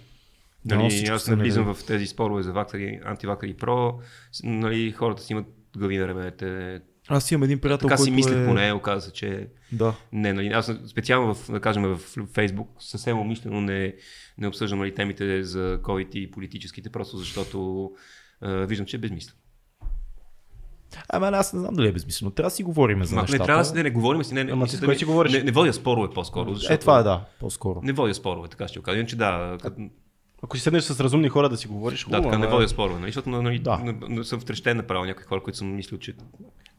нали, 0.64 1.06
аз 1.06 1.28
не 1.28 1.36
влизам 1.36 1.74
в 1.74 1.84
тези 1.86 2.06
спорове 2.06 2.42
за 2.42 2.52
ваксари, 2.52 3.00
антиваксари 3.04 3.54
про. 3.54 3.98
С- 4.32 4.42
Нали, 4.44 4.92
хората 4.92 5.22
си 5.22 5.32
имат 5.32 5.46
глави 5.76 5.98
на 5.98 6.08
раменете. 6.08 6.80
Аз 7.08 7.30
имам 7.30 7.42
един 7.42 7.58
приятел, 7.58 7.88
Така 7.88 7.96
си 7.96 8.10
мислят 8.10 8.36
е... 8.36 8.46
поне, 8.46 8.72
оказа 8.72 9.00
се, 9.00 9.12
че 9.12 9.48
Да. 9.72 9.94
не, 10.12 10.32
нали, 10.32 10.46
аз 10.46 10.72
специално 10.86 11.34
в, 11.34 11.52
да 11.52 11.60
кажем, 11.60 11.82
в 11.84 12.00
Фейсбук 12.26 12.70
съвсем 12.78 13.18
умишлено 13.18 13.60
не, 13.60 13.94
не 14.38 14.48
обсъждам 14.48 14.78
нали, 14.78 14.94
темите 14.94 15.42
за 15.44 15.78
COVID 15.82 16.10
и 16.10 16.30
политическите, 16.30 16.90
просто 16.90 17.16
защото 17.16 17.90
а, 18.40 18.50
виждам, 18.50 18.86
че 18.86 18.96
е 18.96 19.00
безмислено. 19.00 19.36
Ама 21.08 21.28
аз 21.28 21.52
не 21.52 21.60
знам 21.60 21.74
дали 21.74 21.88
е 21.88 21.92
безмислено. 21.92 22.30
Трябва 22.30 22.46
да 22.46 22.54
си 22.54 22.62
говорим 22.62 23.04
за 23.04 23.14
Ма, 23.14 23.20
не 23.20 23.22
нещата. 23.22 23.44
трябва 23.44 23.62
да 23.62 23.64
си, 23.64 23.74
не, 23.74 23.82
не 23.82 23.90
говорим 23.90 24.24
си, 24.24 24.34
не, 24.34 24.44
не, 24.44 24.52
Ама 24.52 24.62
мисля 24.62 24.78
ти 24.78 24.84
с 24.84 24.86
да 24.86 24.94
си 24.94 25.04
говориш? 25.04 25.32
Не, 25.32 25.42
не 25.42 25.52
водя 25.52 25.72
спорове 25.72 26.08
по-скоро. 26.10 26.54
Защото, 26.54 26.74
Е, 26.74 26.78
това 26.78 26.98
е 26.98 27.02
да, 27.02 27.24
по-скоро. 27.40 27.80
Не 27.82 27.92
водя 27.92 28.14
спорове, 28.14 28.48
така 28.48 28.68
ще 28.68 28.78
го 28.78 28.82
кажа. 28.82 28.98
Иначе 28.98 29.16
да, 29.16 29.58
като, 29.62 29.82
Ако 30.42 30.56
си 30.56 30.62
седнеш 30.62 30.84
с 30.84 31.00
разумни 31.00 31.28
хора 31.28 31.48
да 31.48 31.56
си 31.56 31.68
говориш, 31.68 31.98
да, 32.00 32.04
хубаво, 32.04 32.22
така 32.22 32.38
не 32.38 32.46
ама- 32.46 32.54
водя 32.54 32.68
спорове, 32.68 33.00
нали, 33.00 33.08
защото 33.08 33.30
нали, 33.30 33.58
Да. 33.58 33.78
не, 33.78 33.94
не, 34.08 34.24
съм 34.24 34.40
втрещен 34.40 34.76
направил 34.76 35.04
някои 35.04 35.24
хора, 35.24 35.42
които 35.42 35.58
съм 35.58 35.74
мислил, 35.76 35.98
че 35.98 36.14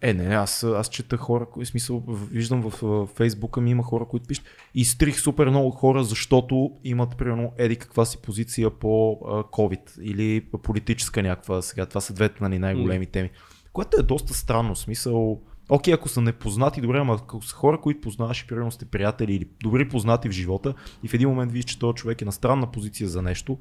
Е, 0.02 0.14
не, 0.14 0.36
аз, 0.36 0.64
аз 0.64 0.90
чета 0.90 1.18
хора, 1.18 1.46
кои 1.46 1.66
смисъл, 1.66 2.04
виждам 2.32 2.62
в 2.62 3.08
Фейсбука 3.16 3.62
ми 3.62 3.72
има 3.72 3.84
хора, 3.84 4.06
които 4.06 4.28
пишат. 4.28 4.46
Изтрих 4.76 5.20
супер 5.20 5.48
много 5.48 5.72
хора, 5.72 6.04
защото 6.04 6.72
имат, 6.84 7.18
примерно, 7.18 7.52
еди 7.58 7.76
каква 7.76 8.06
си 8.06 8.18
позиция 8.18 8.70
по 8.70 9.18
COVID 9.52 10.02
или 10.02 10.42
по 10.42 10.58
политическа 10.58 11.24
някаква. 11.24 11.62
Сега 11.62 11.86
това 11.86 12.02
са 12.02 12.14
двете 12.14 12.36
нали, 12.44 12.60
най-големи 12.60 13.06
теми. 13.06 13.30
Което 13.74 13.98
е 14.00 14.04
доста 14.04 14.34
странно, 14.34 14.76
смисъл. 14.76 15.42
Окей, 15.70 15.94
ако 15.94 16.10
са 16.10 16.22
непознати, 16.22 16.82
добре, 16.82 16.98
ама 16.98 17.14
ако 17.14 17.42
са 17.42 17.56
хора, 17.56 17.82
които 17.82 18.02
познаваш 18.02 18.42
и 18.42 18.48
примерно 18.48 18.72
сте 18.72 18.86
приятели 18.86 19.34
или 19.34 19.48
добри 19.64 19.90
познати 19.90 20.30
в 20.30 20.32
живота 20.32 20.74
и 21.04 21.08
в 21.08 21.14
един 21.14 21.30
момент 21.30 21.52
видиш, 21.52 21.66
че 21.66 21.80
този 21.80 21.96
човек 21.96 22.22
е 22.22 22.26
на 22.26 22.32
странна 22.32 22.72
позиция 22.72 23.10
за 23.10 23.22
нещо, 23.22 23.58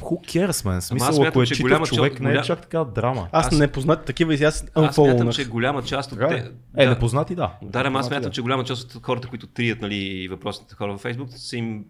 who 0.00 0.26
cares, 0.26 0.50
man? 0.50 0.80
В 0.80 0.84
смисъл, 0.84 1.12
смятам, 1.12 1.28
ако 1.28 1.42
е 1.42 1.46
че 1.46 1.54
читав 1.54 1.62
голяма 1.68 1.86
човек, 1.86 2.12
част- 2.12 2.22
не 2.22 2.28
е 2.28 2.32
голям- 2.32 2.44
чак 2.44 2.60
така 2.62 2.84
драма. 2.84 3.28
Аз, 3.32 3.46
Аз- 3.46 3.58
не 3.58 3.72
познат 3.72 4.04
такива 4.04 4.34
и 4.34 4.44
аз 4.44 4.64
аз 4.74 4.94
смятам, 4.94 5.32
че 5.32 5.48
голяма 5.48 5.82
част 5.82 6.12
от 6.12 6.18
те... 6.18 6.50
Е, 6.76 6.84
да, 6.84 6.90
непознати, 6.90 7.34
да. 7.34 7.52
Да, 7.62 7.78
аз 7.78 7.84
Непознати, 7.84 8.06
смятам, 8.06 8.22
да. 8.22 8.30
че 8.30 8.42
голяма 8.42 8.64
част 8.64 8.94
от 8.94 9.04
хората, 9.04 9.28
които 9.28 9.46
трият 9.46 9.80
нали, 9.80 10.28
въпросните 10.28 10.74
хора 10.74 10.92
във 10.92 11.00
Фейсбук, 11.00 11.28
са 11.32 11.56
им 11.56 11.84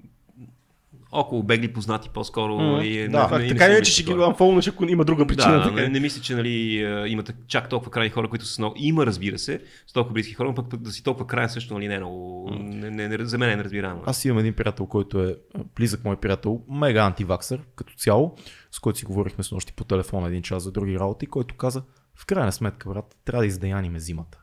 около 1.21 1.43
бегли 1.43 1.73
познати 1.73 2.11
по-скоро. 2.15 2.59
Мгм. 2.59 2.83
и 2.83 3.09
Да, 3.09 3.39
не, 3.39 3.45
не, 3.45 3.49
така 3.49 3.69
не, 3.69 3.83
че 3.83 3.93
ще 3.93 4.03
ги 4.03 4.11
unfollowнеш, 4.11 4.69
ако 4.69 4.85
има 4.85 5.05
друга 5.05 5.27
причина. 5.27 5.55
Да, 5.55 5.63
така. 5.63 5.75
не, 5.75 5.89
не 5.89 6.01
мисля, 6.01 6.23
че 6.23 6.35
нали, 6.35 6.85
а, 6.85 7.09
имате 7.09 7.35
чак 7.47 7.69
толкова 7.69 7.91
крайни 7.91 8.11
хора, 8.11 8.29
които 8.29 8.45
са 8.45 8.63
много... 8.63 8.75
Има, 8.79 9.07
разбира 9.07 9.39
се, 9.39 9.61
с 9.87 9.93
толкова 9.93 10.15
близки 10.15 10.35
хора, 10.35 10.49
но 10.49 10.55
пък, 10.55 10.71
пък 10.71 10.81
да 10.81 10.91
си 10.91 11.03
толкова 11.03 11.27
крайен 11.27 11.49
също 11.49 11.75
нали, 11.75 11.89
не 11.89 11.95
е 11.95 11.99
много... 11.99 12.51
Не, 12.51 12.91
не, 12.91 13.09
не, 13.09 13.25
за 13.25 13.39
мен 13.39 13.51
е 13.51 13.57
неразбираемо. 13.57 14.03
Аз 14.07 14.25
имам 14.25 14.39
един 14.39 14.55
приятел, 14.55 14.87
който 14.87 15.23
е 15.23 15.37
близък 15.77 16.05
мой 16.05 16.17
приятел, 16.17 16.61
мега 16.71 17.03
антиваксър 17.03 17.61
като 17.77 17.95
цяло, 17.95 18.35
с 18.71 18.79
който 18.79 18.99
си 18.99 19.05
говорихме 19.05 19.45
с 19.45 19.53
нощи 19.53 19.73
по 19.73 19.85
телефона 19.85 20.29
един 20.29 20.43
час 20.43 20.63
за 20.63 20.73
други 20.73 20.99
работи, 20.99 21.27
който 21.27 21.55
каза, 21.55 21.83
в 22.15 22.27
крайна 22.27 22.53
сметка, 22.53 22.89
брат, 22.89 23.17
трябва 23.25 23.43
да 23.43 23.47
издаяниме 23.47 24.01
зимата. 24.01 24.41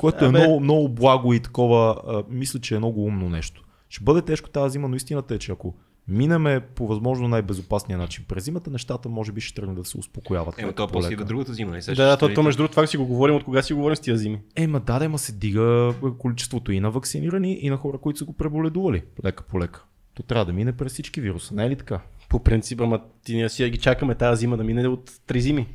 Което 0.00 0.24
е 0.24 0.28
Абе. 0.28 0.38
много, 0.38 0.60
много 0.60 0.88
благо 0.88 1.32
и 1.32 1.40
такова, 1.40 2.02
а, 2.06 2.24
мисля, 2.28 2.60
че 2.60 2.74
е 2.74 2.78
много 2.78 3.04
умно 3.04 3.28
нещо. 3.28 3.64
Ще 3.88 4.04
бъде 4.04 4.22
тежко 4.22 4.50
тази 4.50 4.72
зима, 4.72 4.88
но 4.88 4.96
истината 4.96 5.34
е, 5.34 5.38
че 5.38 5.52
ако 5.52 5.76
минеме 6.08 6.60
по 6.60 6.86
възможно 6.86 7.28
най-безопасния 7.28 7.98
начин 7.98 8.24
през 8.28 8.44
зимата, 8.44 8.70
нещата 8.70 9.08
може 9.08 9.32
би 9.32 9.40
ще 9.40 9.54
тръгнат 9.54 9.76
да 9.76 9.84
се 9.84 9.98
успокояват. 9.98 10.58
Ема 10.58 10.72
то 10.72 10.86
по 10.86 10.92
после 10.92 11.12
идва 11.12 11.24
другата 11.24 11.54
зима. 11.54 11.72
Не 11.72 11.82
се 11.82 11.94
Да, 11.94 12.06
да, 12.06 12.16
то, 12.16 12.34
то 12.34 12.42
между 12.42 12.56
другото 12.58 12.72
това 12.72 12.86
си 12.86 12.96
го 12.96 13.06
говорим, 13.06 13.36
от 13.36 13.44
кога 13.44 13.62
си 13.62 13.74
говорим 13.74 13.96
с 13.96 14.00
тия 14.00 14.16
зими. 14.16 14.40
Ема 14.56 14.80
да, 14.80 14.98
да, 14.98 15.08
ма 15.08 15.18
се 15.18 15.32
дига 15.32 15.94
количеството 16.18 16.72
и 16.72 16.80
на 16.80 16.90
вакцинирани, 16.90 17.58
и 17.60 17.70
на 17.70 17.76
хора, 17.76 17.98
които 17.98 18.18
са 18.18 18.24
го 18.24 18.32
преболедували. 18.32 19.02
Лека 19.24 19.44
по 19.44 19.60
лека. 19.60 19.84
То 20.14 20.22
трябва 20.22 20.44
да 20.44 20.52
мине 20.52 20.72
през 20.72 20.92
всички 20.92 21.20
вируса, 21.20 21.54
не 21.54 21.64
е 21.66 21.70
ли 21.70 21.76
така? 21.76 22.00
По 22.28 22.42
принцип, 22.42 22.80
ама 22.80 23.00
ти 23.24 23.34
ние 23.34 23.48
си 23.48 23.70
ги 23.70 23.78
чакаме 23.78 24.14
тази 24.14 24.40
зима 24.40 24.56
да 24.56 24.64
мине 24.64 24.88
от 24.88 25.12
три 25.26 25.40
зими. 25.40 25.66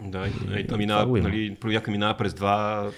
Да, 0.00 0.26
и, 0.26 0.30
и, 0.60 0.62
то 0.62 0.66
това 0.66 0.76
минава, 0.76 1.06
го 1.06 1.16
има. 1.16 1.28
нали, 1.28 1.56
прояка 1.60 1.90
минава 1.90 2.16
през 2.16 2.34
два... 2.34 2.90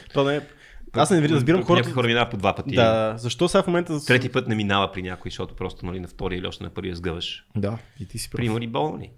Аз 0.96 1.10
не 1.10 1.28
разбирам 1.28 1.62
хората- 1.62 1.74
Някои 1.78 1.92
хора 1.92 2.06
минават 2.06 2.30
по 2.30 2.36
два 2.36 2.54
пъти. 2.54 2.74
Да, 2.74 3.14
защо 3.16 3.48
сега 3.48 3.62
в 3.62 3.66
момента... 3.66 4.04
Трети 4.06 4.28
път 4.28 4.48
не 4.48 4.54
минава 4.54 4.92
при 4.92 5.02
някой, 5.02 5.30
защото 5.30 5.54
просто 5.54 5.86
нали, 5.86 6.00
на 6.00 6.08
втория 6.08 6.38
или 6.38 6.46
още 6.46 6.64
на 6.64 6.70
първия 6.70 6.96
сгъваш. 6.96 7.46
Да, 7.56 7.78
и 8.00 8.06
ти 8.06 8.18
си 8.18 8.30
прав. 8.30 8.36
Примери 8.36 8.66
болни. 8.66 9.10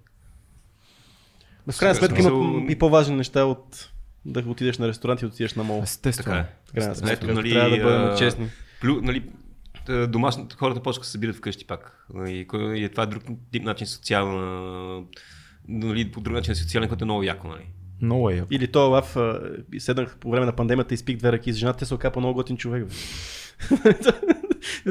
В 1.67 1.79
крайна 1.79 1.95
сметка 1.95 2.21
има 2.21 2.65
и 2.69 2.75
по-важни 2.75 3.15
неща 3.15 3.43
от 3.43 3.89
да 4.25 4.39
отидеш 4.41 4.77
на 4.77 4.87
ресторант 4.87 5.21
и 5.21 5.25
отидеш 5.25 5.53
на 5.53 5.63
мол. 5.63 5.81
Естествено. 5.83 6.35
Така 6.35 6.39
е. 6.39 6.73
Крайна 6.75 6.95
сметка, 6.95 7.33
нали, 7.33 7.49
трябва 7.49 7.69
да 7.69 7.83
бъдем 7.83 8.01
а, 8.03 8.15
честни. 8.15 8.49
Плю, 8.81 9.01
нали, 9.01 9.23
домашните 10.07 10.55
хората 10.55 10.81
почнаха 10.81 11.01
да 11.01 11.05
се 11.05 11.11
събират 11.11 11.35
вкъщи 11.35 11.67
пак. 11.67 12.05
Нали, 12.13 12.47
кой- 12.47 12.75
и 12.75 12.89
това 12.89 13.03
е 13.03 13.07
друг 13.07 13.23
тип 13.51 13.63
начин 13.63 13.87
социална, 13.87 15.01
нали, 15.67 16.11
по 16.11 16.21
друг 16.21 16.33
начин 16.33 16.55
социален, 16.55 16.89
който 16.89 17.03
е 17.03 17.07
много 17.07 17.23
яко. 17.23 17.47
Нали. 17.47 17.65
Много 18.01 18.29
е. 18.29 18.33
яко. 18.33 18.47
Или 18.51 18.67
то 18.67 18.79
лав, 18.81 19.17
и 19.73 19.79
седнах 19.79 20.17
по 20.17 20.31
време 20.31 20.45
на 20.45 20.51
пандемията 20.51 20.93
и 20.93 20.97
спих 20.97 21.17
две 21.17 21.31
ръки 21.31 21.53
с 21.53 21.57
жената, 21.57 21.79
те 21.79 21.85
се 21.85 21.93
окапа 21.93 22.19
много 22.19 22.33
готин 22.35 22.57
човек. 22.57 22.87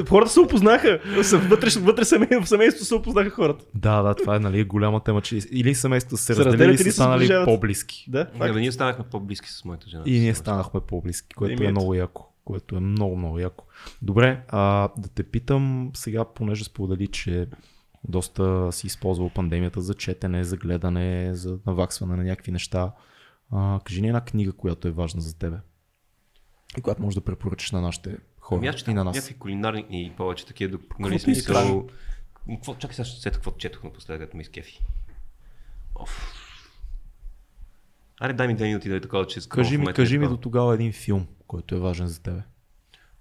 Хората 0.09 0.31
се 0.31 0.41
опознаха. 0.41 1.01
Вътре, 1.33 1.71
вътре 1.81 2.05
семей- 2.05 2.41
в 2.41 2.49
семейството 2.49 2.85
се 2.85 2.95
опознаха 2.95 3.31
хората. 3.31 3.65
Да, 3.75 4.03
да, 4.03 4.15
това 4.15 4.37
е 4.37 4.41
нали, 4.41 4.65
голяма 4.65 5.01
тема, 5.01 5.21
че 5.21 5.39
или 5.53 5.75
семейството 5.75 6.17
се 6.17 6.35
Се 6.35 6.45
разделили, 6.45 6.71
или 6.71 6.79
са 6.79 6.85
се 6.85 6.93
станали 6.93 7.19
сближават. 7.19 7.45
по-близки. 7.47 8.05
Да, 8.09 8.19
Да, 8.19 8.31
факт. 8.39 8.55
бе, 8.55 8.61
ние 8.61 8.73
станахме 8.73 9.05
по-близки 9.05 9.49
с 9.51 9.65
моята 9.65 9.87
жена. 9.91 10.03
И 10.07 10.21
ние 10.21 10.35
станахме 10.35 10.81
по-близки, 10.81 11.35
което 11.35 11.53
Еми, 11.55 11.67
е 11.67 11.71
много 11.71 11.95
яко. 11.95 12.25
Което 12.45 12.77
е 12.77 12.81
много, 12.81 13.17
много 13.17 13.39
яко. 13.39 13.65
Добре, 14.03 14.41
а, 14.49 14.89
да 14.99 15.09
те 15.09 15.23
питам 15.23 15.91
сега, 15.95 16.25
понеже 16.27 16.65
сподели, 16.65 17.07
че 17.07 17.47
доста 18.05 18.73
си 18.73 18.87
използвал 18.87 19.31
пандемията 19.31 19.81
за 19.81 19.95
четене, 19.95 20.45
за 20.45 20.57
гледане, 20.57 21.35
за 21.35 21.59
наваксване 21.67 22.17
на 22.17 22.25
някакви 22.25 22.53
неща. 22.53 22.93
А, 23.53 23.81
кажи 23.85 24.03
ни 24.03 24.09
една 24.09 24.21
книга, 24.21 24.53
която 24.53 24.89
е 24.89 24.91
важна 24.91 25.21
за 25.21 25.39
тебе. 25.39 25.57
И 26.79 26.81
която 26.81 27.03
можеш 27.03 27.15
да 27.15 27.25
препоръчаш 27.25 27.71
на 27.71 27.81
нашите 27.81 28.17
хора 28.41 28.59
Ами 28.59 28.69
аз 28.69 28.87
на 28.87 29.05
нас. 29.05 29.17
някакви 29.17 29.39
кулинарни 29.39 29.87
и 29.91 30.13
повече 30.17 30.47
такива, 30.47 30.79
нали, 30.99 31.19
смисъл... 31.19 31.89
Какво, 32.51 32.75
чакай 32.75 32.95
сега 32.95 33.05
сета 33.05 33.37
какво 33.37 33.51
четох 33.51 33.85
напоследък, 33.85 34.21
като 34.21 34.37
ми 34.37 34.43
изкефи. 34.43 34.85
Оф. 35.95 36.35
Аре, 38.21 38.33
дай 38.33 38.47
ми 38.47 38.55
две 38.55 38.67
минути 38.67 38.89
да 38.89 38.97
е 38.97 39.01
такова, 39.01 39.27
че 39.27 39.49
Кажи 39.49 39.79
ми, 39.79 39.93
кажи 39.93 40.19
ми 40.19 40.29
до 40.29 40.37
тогава 40.37 40.75
един 40.75 40.93
филм, 40.93 41.27
който 41.47 41.75
е 41.75 41.79
важен 41.79 42.07
за 42.07 42.23
тебе. 42.23 42.43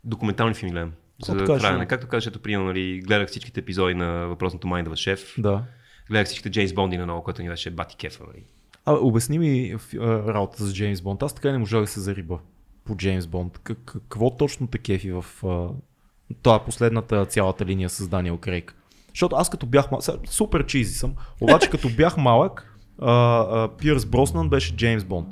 Документални 0.04 0.54
филми 0.54 0.72
гледам. 0.72 0.94
За 1.26 1.38
кажеш, 1.38 1.62
правене. 1.62 1.84
да? 1.84 1.88
Както 1.88 2.08
казваш, 2.08 2.28
ето 2.28 2.40
приема, 2.40 2.66
нали, 2.66 3.00
гледах 3.00 3.28
всичките 3.28 3.60
епизоди 3.60 3.94
на 3.94 4.28
въпросното 4.28 4.68
Майндова 4.68 4.96
шеф. 4.96 5.36
Да. 5.38 5.64
Гледах 6.10 6.26
всичките 6.26 6.52
Джеймс 6.52 6.74
Бонди 6.74 6.98
на 6.98 7.06
ново, 7.06 7.24
което 7.24 7.42
ни 7.42 7.50
беше 7.50 7.72
бати 7.72 7.96
кефа. 7.96 8.24
Нали. 8.28 8.44
А, 8.86 8.94
обясни 8.94 9.40
ми 9.40 9.76
а, 9.96 9.98
работата 10.34 10.64
с 10.64 10.74
Джеймс 10.74 11.02
Бонд. 11.02 11.24
Аз 11.24 11.34
така 11.34 11.52
не 11.52 11.58
можах 11.58 11.82
да 11.82 11.88
се 11.88 12.00
зариба 12.00 12.40
по 12.86 12.96
Джеймс 12.96 13.28
Бонд. 13.28 13.60
Как, 13.64 13.78
какво 13.86 14.38
точно 14.38 14.68
те 14.68 14.78
кефи 14.78 15.12
в 15.12 15.26
а, 15.46 15.70
това 16.42 16.66
последната 16.66 17.26
цялата 17.26 17.66
линия 17.66 17.90
с 17.90 18.08
Даниел 18.08 18.38
Крейг? 18.38 18.76
Защото 19.10 19.36
аз 19.36 19.50
като 19.50 19.66
бях 19.66 19.92
малък, 19.92 20.06
супер 20.26 20.66
чизи 20.66 20.94
съм, 20.94 21.16
обаче 21.42 21.70
като 21.70 21.90
бях 21.90 22.18
малък, 22.18 22.78
а, 23.02 23.12
а, 23.12 23.70
Пирс 23.78 24.06
Броснан 24.06 24.50
беше 24.50 24.76
Джеймс 24.76 25.04
Бонд. 25.04 25.28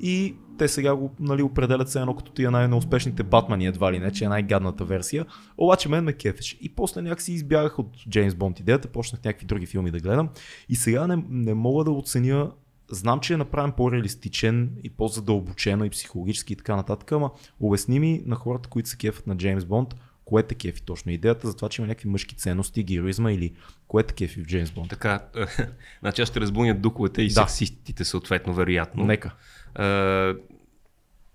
И 0.00 0.34
те 0.58 0.68
сега 0.68 0.94
го 0.94 1.14
нали, 1.20 1.42
определят 1.42 1.88
се 1.88 2.00
едно 2.00 2.16
като 2.16 2.32
тия 2.32 2.50
най-неуспешните 2.50 3.22
Батмани 3.22 3.66
едва 3.66 3.92
ли 3.92 3.98
не, 3.98 4.12
че 4.12 4.24
е 4.24 4.28
най-гадната 4.28 4.84
версия. 4.84 5.26
Обаче 5.58 5.88
мен 5.88 6.04
ме 6.04 6.12
кефеше. 6.12 6.58
И 6.60 6.74
после 6.74 7.02
някакси 7.02 7.32
избягах 7.32 7.78
от 7.78 7.96
Джеймс 8.08 8.34
Бонд 8.34 8.60
идеята, 8.60 8.88
почнах 8.88 9.24
някакви 9.24 9.46
други 9.46 9.66
филми 9.66 9.90
да 9.90 10.00
гледам. 10.00 10.28
И 10.68 10.76
сега 10.76 11.06
не, 11.06 11.24
не 11.28 11.54
мога 11.54 11.84
да 11.84 11.90
оценя 11.90 12.50
Знам, 12.90 13.20
че 13.20 13.34
е 13.34 13.36
направен 13.36 13.72
по-реалистичен 13.72 14.70
и 14.82 14.90
по-задълбочено 14.90 15.84
и 15.84 15.90
психологически 15.90 16.52
и 16.52 16.56
така 16.56 16.76
нататък, 16.76 17.12
ама 17.12 17.30
обясни 17.60 18.00
ми 18.00 18.22
на 18.26 18.36
хората, 18.36 18.68
които 18.68 18.88
се 18.88 18.96
кефят 18.96 19.26
на 19.26 19.36
Джеймс 19.36 19.64
Бонд, 19.64 19.94
кое 20.24 20.42
те 20.42 20.54
кефи 20.54 20.82
точно? 20.82 21.12
Идеята 21.12 21.46
за 21.46 21.56
това, 21.56 21.68
че 21.68 21.82
има 21.82 21.86
някакви 21.88 22.08
мъжки 22.08 22.36
ценности, 22.36 22.82
героизма 22.82 23.32
или 23.32 23.52
кое 23.88 24.02
те 24.02 24.14
кефи 24.14 24.40
в 24.40 24.46
Джеймс 24.46 24.70
Бонд? 24.70 24.90
Така, 24.90 25.20
значи 26.00 26.22
аз 26.22 26.28
ще 26.28 26.40
разбунят 26.40 26.80
духовете 26.80 27.22
и 27.22 27.28
Да. 27.28 27.32
сексистите 27.32 28.04
съответно, 28.04 28.54
вероятно. 28.54 29.04
Нека. 29.04 29.34
А, 29.74 30.34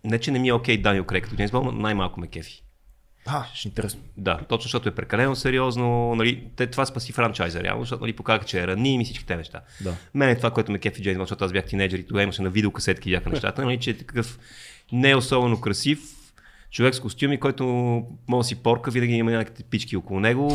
не, 0.03 0.19
че 0.19 0.31
не 0.31 0.39
ми 0.39 0.47
е 0.47 0.53
окей 0.53 0.77
Даниел 0.77 1.03
Крейг 1.03 1.23
като 1.23 1.35
Джеймс 1.35 1.51
Бонд, 1.51 1.79
най-малко 1.79 2.19
ме 2.19 2.27
кефи. 2.27 2.63
А, 3.25 3.45
ще 3.53 3.67
е 3.67 3.69
интересно. 3.69 4.01
Да, 4.17 4.39
точно 4.49 4.63
защото 4.63 4.89
е 4.89 4.95
прекалено 4.95 5.35
сериозно. 5.35 6.15
Нали, 6.15 6.47
те, 6.55 6.67
това 6.67 6.85
спаси 6.85 7.11
франчайза, 7.11 7.63
реално, 7.63 7.83
защото 7.83 8.01
нали, 8.01 8.15
показаха, 8.15 8.45
че 8.45 8.61
е 8.61 8.67
раним 8.67 9.01
и 9.01 9.05
всички 9.05 9.25
те 9.25 9.35
неща. 9.35 9.61
Да. 9.81 9.95
Мен 10.13 10.29
е 10.29 10.37
това, 10.37 10.51
което 10.51 10.71
ме 10.71 10.79
кефи 10.79 11.03
Джеймс 11.03 11.17
Бонд, 11.17 11.27
защото 11.27 11.45
аз 11.45 11.51
бях 11.51 11.65
тинейджър 11.65 11.99
и 11.99 12.07
тогава 12.07 12.23
имаше 12.23 12.41
на 12.41 12.49
видеокасетки 12.49 13.11
бяха 13.11 13.29
нещата, 13.29 13.65
нали, 13.65 13.79
че 13.79 13.89
е 13.89 13.97
такъв 13.97 14.39
не 14.91 15.15
особено 15.15 15.61
красив, 15.61 15.99
човек 16.71 16.95
с 16.95 16.99
костюми, 16.99 17.39
който 17.39 17.65
може 18.27 18.37
да 18.37 18.43
си 18.43 18.55
порка, 18.55 18.91
винаги 18.91 19.13
има 19.13 19.31
някакви 19.31 19.63
пички 19.63 19.97
около 19.97 20.19
него 20.19 20.51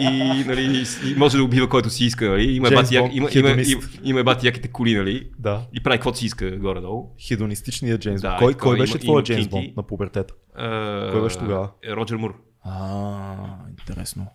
и, 0.00 0.08
нали, 0.46 0.84
и 1.06 1.14
може 1.16 1.36
да 1.36 1.44
убива 1.44 1.68
който 1.68 1.90
си 1.90 2.04
иска. 2.04 2.28
Нали. 2.28 2.52
Има, 2.52 2.70
бати, 2.70 2.94
як, 2.94 3.14
има, 3.14 3.28
има, 3.34 3.50
има, 3.50 3.82
има 4.04 4.24
бати 4.24 4.46
яките 4.46 4.68
коли, 4.68 4.94
нали? 4.94 5.30
Да. 5.38 5.62
И 5.72 5.82
прави 5.82 5.98
каквото 5.98 6.18
си 6.18 6.26
иска 6.26 6.50
горе-долу. 6.56 7.10
Хедонистичният 7.28 8.00
Джеймс 8.00 8.22
Да, 8.22 8.28
Бонд. 8.28 8.38
Кой, 8.38 8.54
кой 8.54 8.78
беше 8.78 8.98
твоя 8.98 9.24
Джеймс. 9.24 9.48
Бонд 9.48 9.76
на 9.76 9.82
пубертета? 9.82 10.34
А, 10.54 11.10
Кой 11.12 11.22
беше 11.22 11.38
тогава? 11.38 11.70
Роджер 11.90 12.16
Мур. 12.16 12.34
А, 12.64 13.34
интересно. 13.70 14.26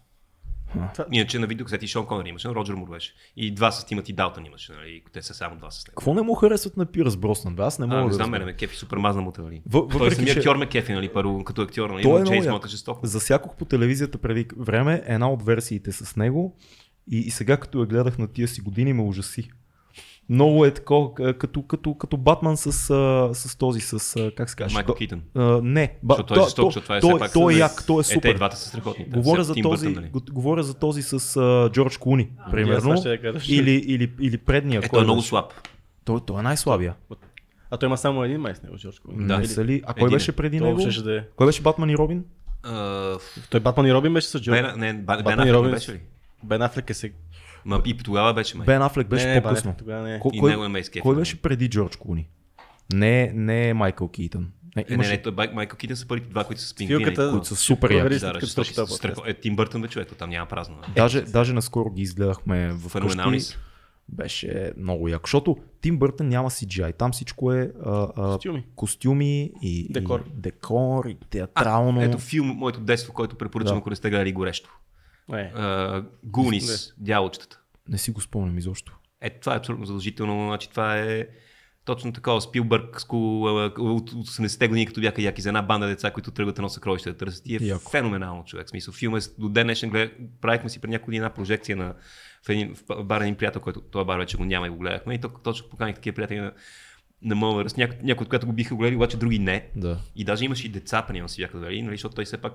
Иначе 1.12 1.40
на 1.40 1.48
видеокасети 1.48 1.88
Шон 1.88 2.06
Конър 2.06 2.26
имаше, 2.26 2.48
но 2.48 2.56
Роджер 2.56 2.74
Мур 2.74 2.90
беше. 2.90 3.14
И 3.36 3.52
два 3.52 3.72
с 3.72 3.86
Тимати 3.86 4.14
Далтън 4.14 4.46
имаше, 4.46 4.72
нали? 4.74 5.02
Те 5.14 5.22
са 5.22 5.34
само 5.34 5.56
два 5.56 5.72
с 5.72 5.88
него. 5.88 5.96
Какво 5.96 6.14
не 6.14 6.22
му 6.22 6.34
харесват 6.34 6.78
на 6.78 6.86
Пирс 6.86 7.18
Броснан? 7.18 7.56
Бе? 7.56 7.62
Аз 7.64 7.80
не 7.80 7.86
мога 7.86 7.98
А, 7.98 8.02
не 8.02 8.08
да 8.08 8.14
знам, 8.14 8.30
мене 8.30 8.46
ме 8.46 8.54
кефи 8.54 8.76
супер 8.78 8.98
мазна 8.98 9.22
мута, 9.22 9.42
нали? 9.42 9.62
Въ- 9.66 9.80
Той 9.82 9.88
въпреки, 9.90 10.16
самия 10.16 10.34
че- 10.34 10.40
актьор 10.40 10.56
ме 10.56 10.66
кефи, 10.66 10.94
нали, 10.94 11.10
първо 11.10 11.44
като 11.44 11.62
актьор, 11.62 11.90
нали? 11.90 12.04
Той 12.04 12.22
е 12.22 12.24
Джеймс. 12.24 12.48
Бонд 12.48 12.66
е 12.66 12.68
жестоко. 12.68 13.08
Засякох 13.08 13.56
по 13.56 13.66
телевизията 13.66 14.18
преди 14.18 14.46
време 14.58 15.04
една 15.06 15.30
от 15.30 15.44
версиите 15.44 15.92
с 15.92 16.16
него 16.16 16.58
и, 17.12 17.18
и 17.18 17.32
сега 17.32 17.58
като 17.58 17.80
я 17.80 17.86
гледах 17.86 18.18
на 18.18 18.28
тия 18.28 18.48
си 18.48 18.62
години 18.62 18.94
ме 18.94 19.02
ужаси. 19.02 19.50
Много 20.30 20.66
е 20.66 20.72
такова, 20.72 21.14
като, 21.34 21.62
като, 21.64 21.94
като 21.94 22.18
Батман 22.18 22.58
с, 22.58 22.72
с 23.34 23.56
този, 23.58 23.80
с, 23.82 24.32
как 24.32 24.50
се 24.50 24.56
каже? 24.56 24.74
Майкъл 24.74 24.96
Китън. 24.96 25.22
Не, 25.64 25.94
ба, 26.04 26.14
Защото 26.14 26.34
той 26.56 26.70
е 26.72 26.74
това 26.74 26.98
е 26.98 27.02
той, 27.02 27.10
все 27.12 27.20
пак 27.20 27.34
той 27.34 27.54
е 27.54 27.56
с- 27.56 27.60
як, 27.60 27.86
той 27.86 27.96
е 27.96 28.00
Е, 28.00 28.04
те 28.04 28.14
супер. 28.14 28.36
двата 28.36 28.56
са 28.56 28.68
страхотни. 28.70 29.06
говоря, 29.06 29.44
за 29.44 29.54
този, 29.54 29.64
Бъртън, 29.86 29.94
нали? 29.94 30.12
го- 30.12 30.22
говоря 30.32 30.64
за 30.64 30.74
този 30.74 31.02
с 31.02 31.38
а, 31.38 31.70
Джордж 31.72 31.98
Клуни, 31.98 32.30
примерно. 32.52 33.04
Или, 33.48 33.72
или, 33.72 34.12
или 34.20 34.38
предния. 34.38 34.80
Е, 34.80 34.90
той 34.90 35.00
е 35.00 35.04
много 35.04 35.18
беше? 35.18 35.30
слаб. 35.30 35.54
Той, 36.06 36.20
той 36.28 36.40
е 36.40 36.44
най-слабия. 36.44 36.96
А 37.72 37.78
той 37.78 37.88
има 37.88 37.98
само 37.98 38.24
един 38.24 38.42
май 38.42 38.56
с 38.56 38.64
него, 38.64 38.78
Джордж 38.78 39.00
Клуни. 39.00 39.28
Да, 39.28 39.34
Или- 39.34 39.42
не 39.42 39.48
са 39.48 39.66
ли? 39.66 39.82
А 39.86 39.94
кой 39.94 40.02
Един 40.02 40.08
е. 40.08 40.12
беше 40.12 40.32
преди 40.32 40.60
Той 40.60 40.68
него? 40.70 40.90
да 41.04 41.18
е. 41.18 41.24
Кой 41.36 41.48
беше 41.48 41.62
Батман 41.62 41.90
и 41.90 41.98
Робин? 41.98 42.24
А, 42.64 43.18
Той 43.50 43.60
Батман 43.60 43.86
и 43.86 43.94
Робин 43.94 44.14
беше 44.14 44.28
с 44.28 44.40
Джордж. 44.40 44.62
Бен, 44.62 44.66
не, 44.70 44.94
Бен, 44.94 44.96
Бен 44.98 45.06
Батман 45.06 45.40
и 45.40 45.46
не 45.46 45.54
Робин. 45.54 45.72
беше 45.72 45.94
ли? 45.94 46.00
Бен 46.44 46.62
Афлек 46.62 46.90
е 46.90 46.94
се... 46.94 47.12
Ма, 47.66 47.82
и 47.86 47.98
тогава 47.98 48.34
беше, 48.34 48.58
май. 48.58 48.66
Бен 48.66 48.82
Афлек 48.82 49.08
беше 49.08 49.28
не, 49.28 49.34
не, 49.34 49.44
по-късно. 49.44 49.76
Тогава 49.78 50.04
не 50.04 50.16
е. 50.16 50.20
Ко- 50.20 50.30
И 50.34 50.40
кой, 50.40 50.52
него 50.52 50.66
е 50.66 50.84
кой 51.02 51.12
нали? 51.12 51.22
беше 51.22 51.42
преди 51.42 51.70
Джордж 51.70 51.96
Клуни? 51.96 52.28
Не, 52.94 53.32
не 53.34 53.74
Майкъл 53.74 54.08
Китън. 54.08 54.52
Не, 54.76 54.82
Е, 54.82 54.86
не, 54.90 54.94
имаше, 54.94 55.12
не, 55.12 55.22
той 55.22 55.32
Бай- 55.32 55.50
Майкъл 55.54 55.78
Китън 55.78 55.98
са 55.98 56.08
първите 56.08 56.30
два, 56.30 56.44
които 56.44 56.62
са 56.62 56.68
с 56.68 56.74
пингвини. 56.76 57.06
Филката- 57.06 57.32
които 57.32 57.46
са 57.46 57.56
супер 57.56 57.92
яки. 57.92 58.10
Да. 58.10 58.40
Страхо- 58.88 59.24
Е, 59.26 59.34
Тим 59.34 59.56
Бъртън 59.56 59.82
бе 59.82 59.88
човек, 59.88 60.08
там 60.10 60.30
няма 60.30 60.48
празно. 60.48 60.76
Даже, 60.96 61.22
даже 61.22 61.54
наскоро 61.54 61.90
ги 61.90 62.02
изгледахме 62.02 62.72
в 62.72 62.90
Феноменални. 62.90 63.40
Беше 64.10 64.74
много 64.78 65.08
яко, 65.08 65.24
защото 65.26 65.58
Тим 65.82 65.98
Бъртън 65.98 66.28
няма 66.28 66.50
CGI. 66.50 66.96
Там 66.96 67.12
всичко 67.12 67.54
е 67.54 67.72
а, 67.86 68.08
а, 68.08 68.24
Костюми. 68.26 68.64
костюми 68.76 69.52
и, 69.62 69.88
Декор. 69.90 70.24
и, 70.28 70.32
декор 70.32 71.06
и 71.06 71.18
театрално. 71.22 72.02
Ето 72.02 72.18
филм, 72.18 72.48
моето 72.48 72.80
детство, 72.80 73.14
който 73.14 73.36
препоръчвам, 73.36 73.76
Да. 73.76 73.80
ако 73.80 73.90
не 73.90 73.96
сте 73.96 74.10
гледали 74.10 74.32
горещо. 74.32 74.70
Е. 75.34 75.52
Гунис, 76.24 76.94
дяволчетата. 76.98 77.60
Не 77.88 77.98
си 77.98 78.12
го 78.12 78.22
спомням 78.22 78.58
изобщо. 78.58 78.98
Е, 79.22 79.30
това 79.30 79.54
е 79.54 79.58
абсолютно 79.58 79.86
задължително. 79.86 80.48
Значи, 80.48 80.70
това 80.70 80.98
е 80.98 81.28
точно 81.86 82.14
такова 82.14 82.42
Спилбъргско 82.42 83.16
а, 83.48 83.82
от 83.82 84.12
80-те 84.12 84.68
години, 84.68 84.86
като 84.86 85.02
бяха 85.02 85.22
яки 85.22 85.42
за 85.42 85.50
една 85.50 85.62
банда 85.62 85.88
деца, 85.88 86.12
които 86.12 86.32
тръгват 86.32 86.58
едно 86.58 86.70
съкровище 86.70 87.12
да 87.12 87.18
търсят. 87.18 87.48
И 87.48 87.56
е 87.56 87.60
Яко. 87.62 87.90
феноменално 87.90 88.46
човек. 88.46 88.70
Смисъл, 88.70 88.94
филм 88.94 89.16
е 89.16 89.22
с- 89.22 89.36
до 89.38 89.50
ден 89.50 89.68
днешен 89.68 89.90
глед... 89.90 90.14
правихме 90.42 90.70
си 90.70 90.80
преди 90.82 90.92
няколко 90.92 91.12
дни 91.12 91.18
една 91.18 91.30
прожекция 91.30 91.78
на 91.78 91.94
в, 92.46 92.50
един, 92.50 92.76
в 92.76 93.04
бар 93.04 93.22
един 93.22 93.36
приятел, 93.36 93.62
който 93.62 93.82
този 93.82 94.06
бар 94.06 94.20
вече 94.20 94.38
го 94.38 94.46
няма 94.46 94.68
и 94.68 94.70
го 94.70 94.78
гледахме. 94.78 95.14
И 95.14 95.22
то- 95.22 95.30
точно 95.44 95.70
поканих 95.70 95.96
такива 95.96 96.16
приятели 96.16 96.40
на, 96.40 96.54
на 97.22 97.36
моя 97.36 97.54
възраст. 97.56 97.78
Някои, 97.78 97.98
някои 98.04 98.24
от 98.24 98.30
които 98.30 98.46
го 98.46 98.54
биха 98.54 98.76
гледали, 98.76 98.96
обаче 98.96 99.18
други 99.18 99.40
не. 99.40 99.70
Да. 99.76 100.00
И 100.16 100.24
даже 100.24 100.46
имаше 100.46 100.66
и 100.68 100.70
деца, 100.70 101.06
няма 101.10 101.30
си 101.30 101.42
бяха 101.42 101.58
довели, 101.58 101.82
нали, 101.82 101.94
защото 101.96 102.16
той 102.16 102.26
все 102.26 102.38
пак 102.38 102.54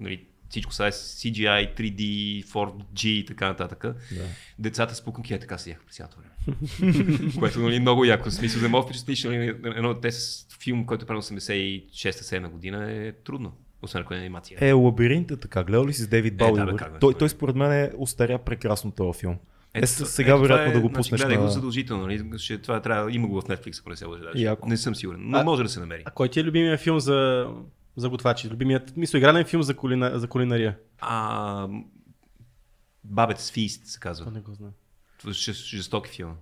нали, 0.00 0.26
всичко 0.54 0.72
сега 0.72 0.86
е 0.86 0.92
CGI, 0.92 1.76
3D, 1.76 2.00
4G 2.44 3.06
и 3.06 3.24
така 3.26 3.48
нататък. 3.48 3.82
Да. 3.82 4.22
Децата 4.58 4.94
с 4.94 5.02
пуканки 5.02 5.34
е 5.34 5.38
така 5.38 5.58
седяха 5.58 5.84
през 5.86 5.96
цялото 5.96 6.16
време. 6.16 7.30
Което 7.38 7.60
нали, 7.60 7.80
много 7.80 8.04
яко. 8.04 8.30
В 8.30 8.34
смисъл, 8.34 8.60
да 8.60 8.68
мога 8.68 8.84
впечатлиш, 8.84 9.24
нали, 9.24 9.46
едно 9.66 9.94
те 9.94 10.12
с 10.12 10.46
филм, 10.60 10.86
който 10.86 11.04
е 11.04 11.06
правил 11.06 11.22
86-7 11.22 12.48
година 12.48 12.92
е 12.92 13.12
трудно. 13.14 13.52
Освен 13.82 14.02
ако 14.02 14.14
е 14.14 14.18
анимация. 14.18 14.58
Е, 14.60 14.72
лабиринт 14.72 15.30
е 15.30 15.36
така. 15.36 15.64
Гледал 15.64 15.86
ли 15.86 15.92
си 15.92 16.02
с 16.02 16.08
Дейвид 16.08 16.36
да, 16.36 16.44
Бауи? 16.44 16.60
бе, 16.62 16.76
как 16.76 16.88
да 16.88 16.94
не 16.94 16.98
той, 16.98 17.14
той 17.14 17.28
според 17.28 17.56
мен 17.56 17.72
е 17.74 17.90
остаря 17.96 18.38
прекрасно 18.38 18.90
този 18.90 19.18
филм. 19.20 19.36
Е, 19.74 19.86
с- 19.86 20.06
сега 20.06 20.36
вероятно 20.36 20.72
да 20.72 20.80
го 20.80 20.88
пуснеш 20.88 21.06
Значи, 21.08 21.22
гледай 21.22 21.36
го 21.36 21.44
на- 21.44 21.50
задължително. 21.50 22.02
Нали? 22.02 22.38
Ще, 22.38 22.58
това 22.58 22.80
трябва, 22.80 23.12
има 23.12 23.28
го 23.28 23.40
в 23.40 23.44
Netflix, 23.44 23.80
ако 23.80 23.90
не 23.90 23.96
се 23.96 24.04
лъжа. 24.04 24.56
Не 24.66 24.76
съм 24.76 24.94
сигурен, 24.94 25.20
но 25.22 25.38
А- 25.38 25.44
може 25.44 25.62
да 25.62 25.68
се 25.68 25.80
намери. 25.80 26.02
А 26.04 26.10
кой 26.10 26.28
ти 26.28 26.40
е 26.40 26.44
любимият 26.44 26.80
филм 26.80 27.00
за, 27.00 27.46
за 27.96 28.08
готвачи? 28.08 28.50
Любимият, 28.50 28.96
мисля, 28.96 29.18
игрален 29.18 29.44
филм 29.44 29.62
за, 29.62 29.76
кулина, 29.76 30.12
за 30.14 30.26
кулинария? 30.28 30.76
А, 31.00 31.68
Бабец 33.04 33.50
Фист 33.50 33.86
се 33.86 34.00
казва. 34.00 34.24
Това 34.24 34.36
не 34.36 34.42
го 34.42 34.54
знам. 34.54 34.70
Е 35.20 35.28
жест- 35.28 35.66
Жестоки 35.66 36.10
филм. 36.10 36.34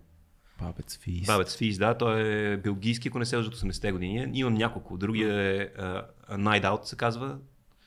Бабец 0.61 0.99
фист. 0.99 1.27
Бабец 1.27 1.57
Фист, 1.57 1.79
да, 1.79 1.95
той 1.95 2.21
е 2.23 2.57
белгийски, 2.57 3.09
ако 3.09 3.19
не 3.19 3.25
се 3.25 3.37
лъжа 3.37 3.49
от 3.49 3.55
80-те 3.55 3.93
години. 3.93 4.31
Имам 4.33 4.55
няколко. 4.55 4.97
Другия 4.97 5.35
е 5.35 5.69
A 5.69 6.03
Night 6.33 6.63
Out 6.65 6.85
се 6.85 6.97
казва, 6.97 7.37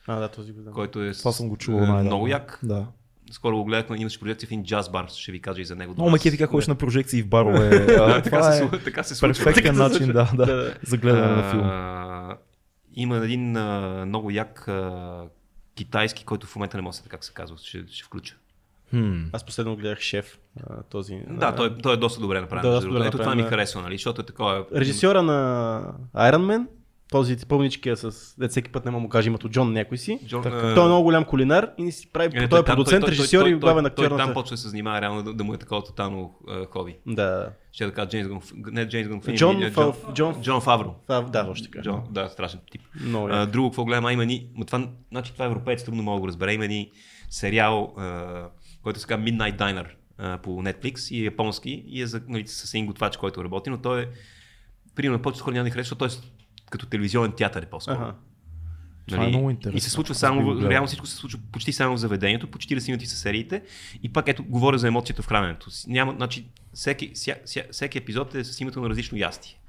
А, 0.08 0.16
да, 0.16 0.28
този 0.28 0.52
го 0.52 0.62
знам. 0.62 0.74
който 0.74 1.02
е 1.02 1.12
Това 1.12 1.32
съм 1.32 1.50
го 1.50 1.58
чувал 1.58 1.86
най 1.86 2.04
много 2.04 2.28
як. 2.28 2.60
Да. 2.64 2.88
Скоро 3.32 3.58
го 3.58 3.66
гледахме, 3.66 3.98
имаше 3.98 4.20
прожекция 4.20 4.48
в 4.48 4.52
един 4.52 4.64
джаз 4.64 4.90
бар, 4.90 5.08
ще 5.10 5.32
ви 5.32 5.40
кажа 5.40 5.62
и 5.62 5.66
за 5.66 5.76
него. 5.76 5.94
Много 5.94 6.10
ме 6.10 6.20
кефи 6.20 6.38
как 6.38 6.50
ходиш 6.50 6.68
на 6.68 6.76
прожекции 6.76 7.24
в 7.24 7.28
барове. 7.28 7.70
Да, 7.88 8.22
така, 8.22 8.44
се, 8.44 8.56
е 8.56 8.60
случва- 8.60 8.84
така 8.84 9.04
се 9.04 9.16
случва. 9.16 9.44
перфектен 9.44 9.76
начин 9.76 10.08
да, 10.08 10.14
да, 10.14 10.32
Да, 10.36 10.56
да. 10.56 10.78
за 10.84 10.98
гледане 10.98 11.28
на 11.28 11.52
филм. 11.52 11.68
Има 12.96 13.18
един 13.18 13.58
а, 13.58 14.04
много 14.06 14.32
як 14.32 14.68
а, 14.68 15.24
китайски, 15.76 16.26
който 16.26 16.48
в 16.48 16.56
момента 16.56 16.78
не 16.78 16.82
мога 16.82 16.92
да 16.92 16.98
се 16.98 17.10
как 17.10 17.24
се 17.24 17.34
казва, 17.34 17.58
ще, 17.58 17.84
ще 17.88 18.04
включа. 18.04 18.36
Хм. 18.90 19.24
Аз 19.34 19.46
последно 19.46 19.76
гледах 19.76 20.00
шеф. 20.00 20.40
а, 20.70 20.84
Този. 20.84 21.22
Да, 21.30 21.56
той, 21.56 21.78
той 21.78 21.94
е 21.94 21.98
доста 21.98 22.22
добре 22.22 22.42
направен. 22.42 22.64
Да, 22.64 22.76
доста 22.76 22.90
добре 22.90 23.08
Ето 23.08 23.18
това 23.18 23.36
ми 23.36 23.44
харесва, 23.44 23.82
нали? 23.82 23.96
Защото 23.96 24.22
е 24.22 24.26
такова. 24.26 24.66
Режисьора 24.76 25.24
на 25.24 25.82
Iron 26.16 26.46
Man, 26.46 26.68
този 27.12 27.38
пълничкия 27.38 27.98
с, 27.98 28.36
дет 28.38 28.52
всеки 28.52 28.72
път 28.72 28.86
не 28.86 28.92
мога 28.92 29.02
му 29.02 29.10
кажа 29.10 29.30
името, 29.30 29.50
Джон 29.50 29.74
някой 29.74 29.98
си. 29.98 30.20
Джон, 30.28 30.44
Така. 30.44 30.56
а, 30.58 30.76
Той 30.76 30.84
е 30.84 30.88
много 30.88 31.04
голям 31.04 31.26
кулинар 31.26 31.70
и 31.78 31.92
си 31.92 32.08
прави, 32.08 32.38
е, 32.38 32.48
той 32.50 32.60
е 32.60 32.64
продуцент, 32.64 33.02
той- 33.02 33.10
той- 33.10 33.12
режисьор 33.12 33.40
той- 33.40 33.50
и 33.50 33.54
той- 33.54 33.60
главен 33.60 33.84
той- 33.84 33.90
актьор 33.90 34.08
Той 34.08 34.18
там 34.18 34.34
почва 34.34 34.54
да 34.54 34.58
се 34.58 34.70
занимава 34.70 35.02
реално 35.02 35.24
да, 35.24 35.34
да 35.34 35.44
му 35.44 35.54
е 35.54 35.58
такова 35.58 35.84
тотално 35.84 36.36
а, 36.48 36.66
хоби. 36.66 36.96
Да. 37.08 37.50
Ще 37.72 37.86
да 37.86 37.92
кажа 37.92 38.10
Джеймс 38.10 38.28
Гон, 38.28 38.42
не 38.66 38.88
Джеймс 38.88 39.08
Гон, 39.10 39.22
Джон 39.22 39.36
Джон, 39.36 39.72
Фав- 39.72 39.96
Джон, 40.06 40.34
Джон- 40.34 40.42
Джон 40.42 40.62
Фавро. 40.62 40.96
Това, 41.02 41.22
да, 41.22 41.48
още 41.52 41.70
кажа. 41.70 41.84
Джон, 41.84 42.04
да, 42.12 42.30
страшен 42.30 42.60
тип. 42.72 42.82
Много 43.02 43.28
А, 43.32 43.46
друго, 43.46 43.70
какво 43.70 43.86
гледам, 43.86 44.06
а 44.06 44.14
има 44.14 44.26
ни, 44.26 44.48
това, 44.68 44.88
значи 45.12 45.34
това 45.34 45.46
е 45.46 45.48
европеец, 45.48 45.84
трудно 45.84 46.04
мога 46.04 46.16
да 46.16 46.22
го 46.22 46.28
разбере, 46.28 46.54
има 46.54 46.68
ни 46.68 46.92
сериал, 47.30 47.94
а, 47.98 48.48
който 48.84 49.00
се 49.00 49.08
казва 49.08 49.24
Midnight 49.24 49.58
Diner 49.58 49.86
а, 50.18 50.38
по 50.38 50.50
Netflix 50.52 51.16
и 51.16 51.22
е 51.22 51.26
японски 51.26 51.84
и 51.88 52.02
е 52.02 52.08
за, 52.08 52.22
нали, 52.28 52.48
с 52.48 52.74
един 52.74 52.86
готвач, 52.86 53.18
който 53.18 53.44
работи, 53.44 53.70
но 53.70 53.78
той 53.78 54.02
е, 54.02 54.06
примерно, 54.96 55.22
повечето 55.22 55.44
хора 55.44 55.54
няма 55.54 55.60
да 55.60 55.66
ни 55.66 55.72
харесва, 55.72 55.96
той 55.96 56.08
е 56.08 56.12
с- 56.12 56.24
като 56.70 56.86
телевизионен 56.86 57.32
театър 57.32 57.64
е 57.64 57.66
по-скоро. 57.66 57.96
Аха. 57.96 58.16
Това 59.08 59.26
е 59.26 59.28
много 59.28 59.50
интересно. 59.50 59.78
И 59.78 59.82
се 59.82 59.90
случва 59.90 60.16
само, 60.16 60.70
реално 60.70 60.88
всичко 60.88 61.08
се 61.08 61.16
случва 61.16 61.40
почти 61.52 61.74
само 61.74 61.96
в 61.96 62.00
заведението, 62.00 62.52
по 62.52 62.58
40 62.58 62.88
минути 62.88 63.06
са 63.06 63.16
сериите 63.16 63.64
и 64.04 64.14
пак 64.14 64.28
ето 64.28 64.44
говоря 64.44 64.78
за 64.78 64.88
емоцията 64.88 65.22
в 65.22 65.28
храненето. 65.28 65.68
Няма, 65.88 66.14
значи, 66.16 66.46
всеки, 66.74 67.12
ся, 67.14 67.36
ся, 67.46 67.64
всеки 67.72 67.98
епизод 67.98 68.36
е 68.36 68.44
с 68.44 68.60
името 68.60 68.82
на 68.82 68.90
различно 68.90 69.18
ястие. 69.18 69.60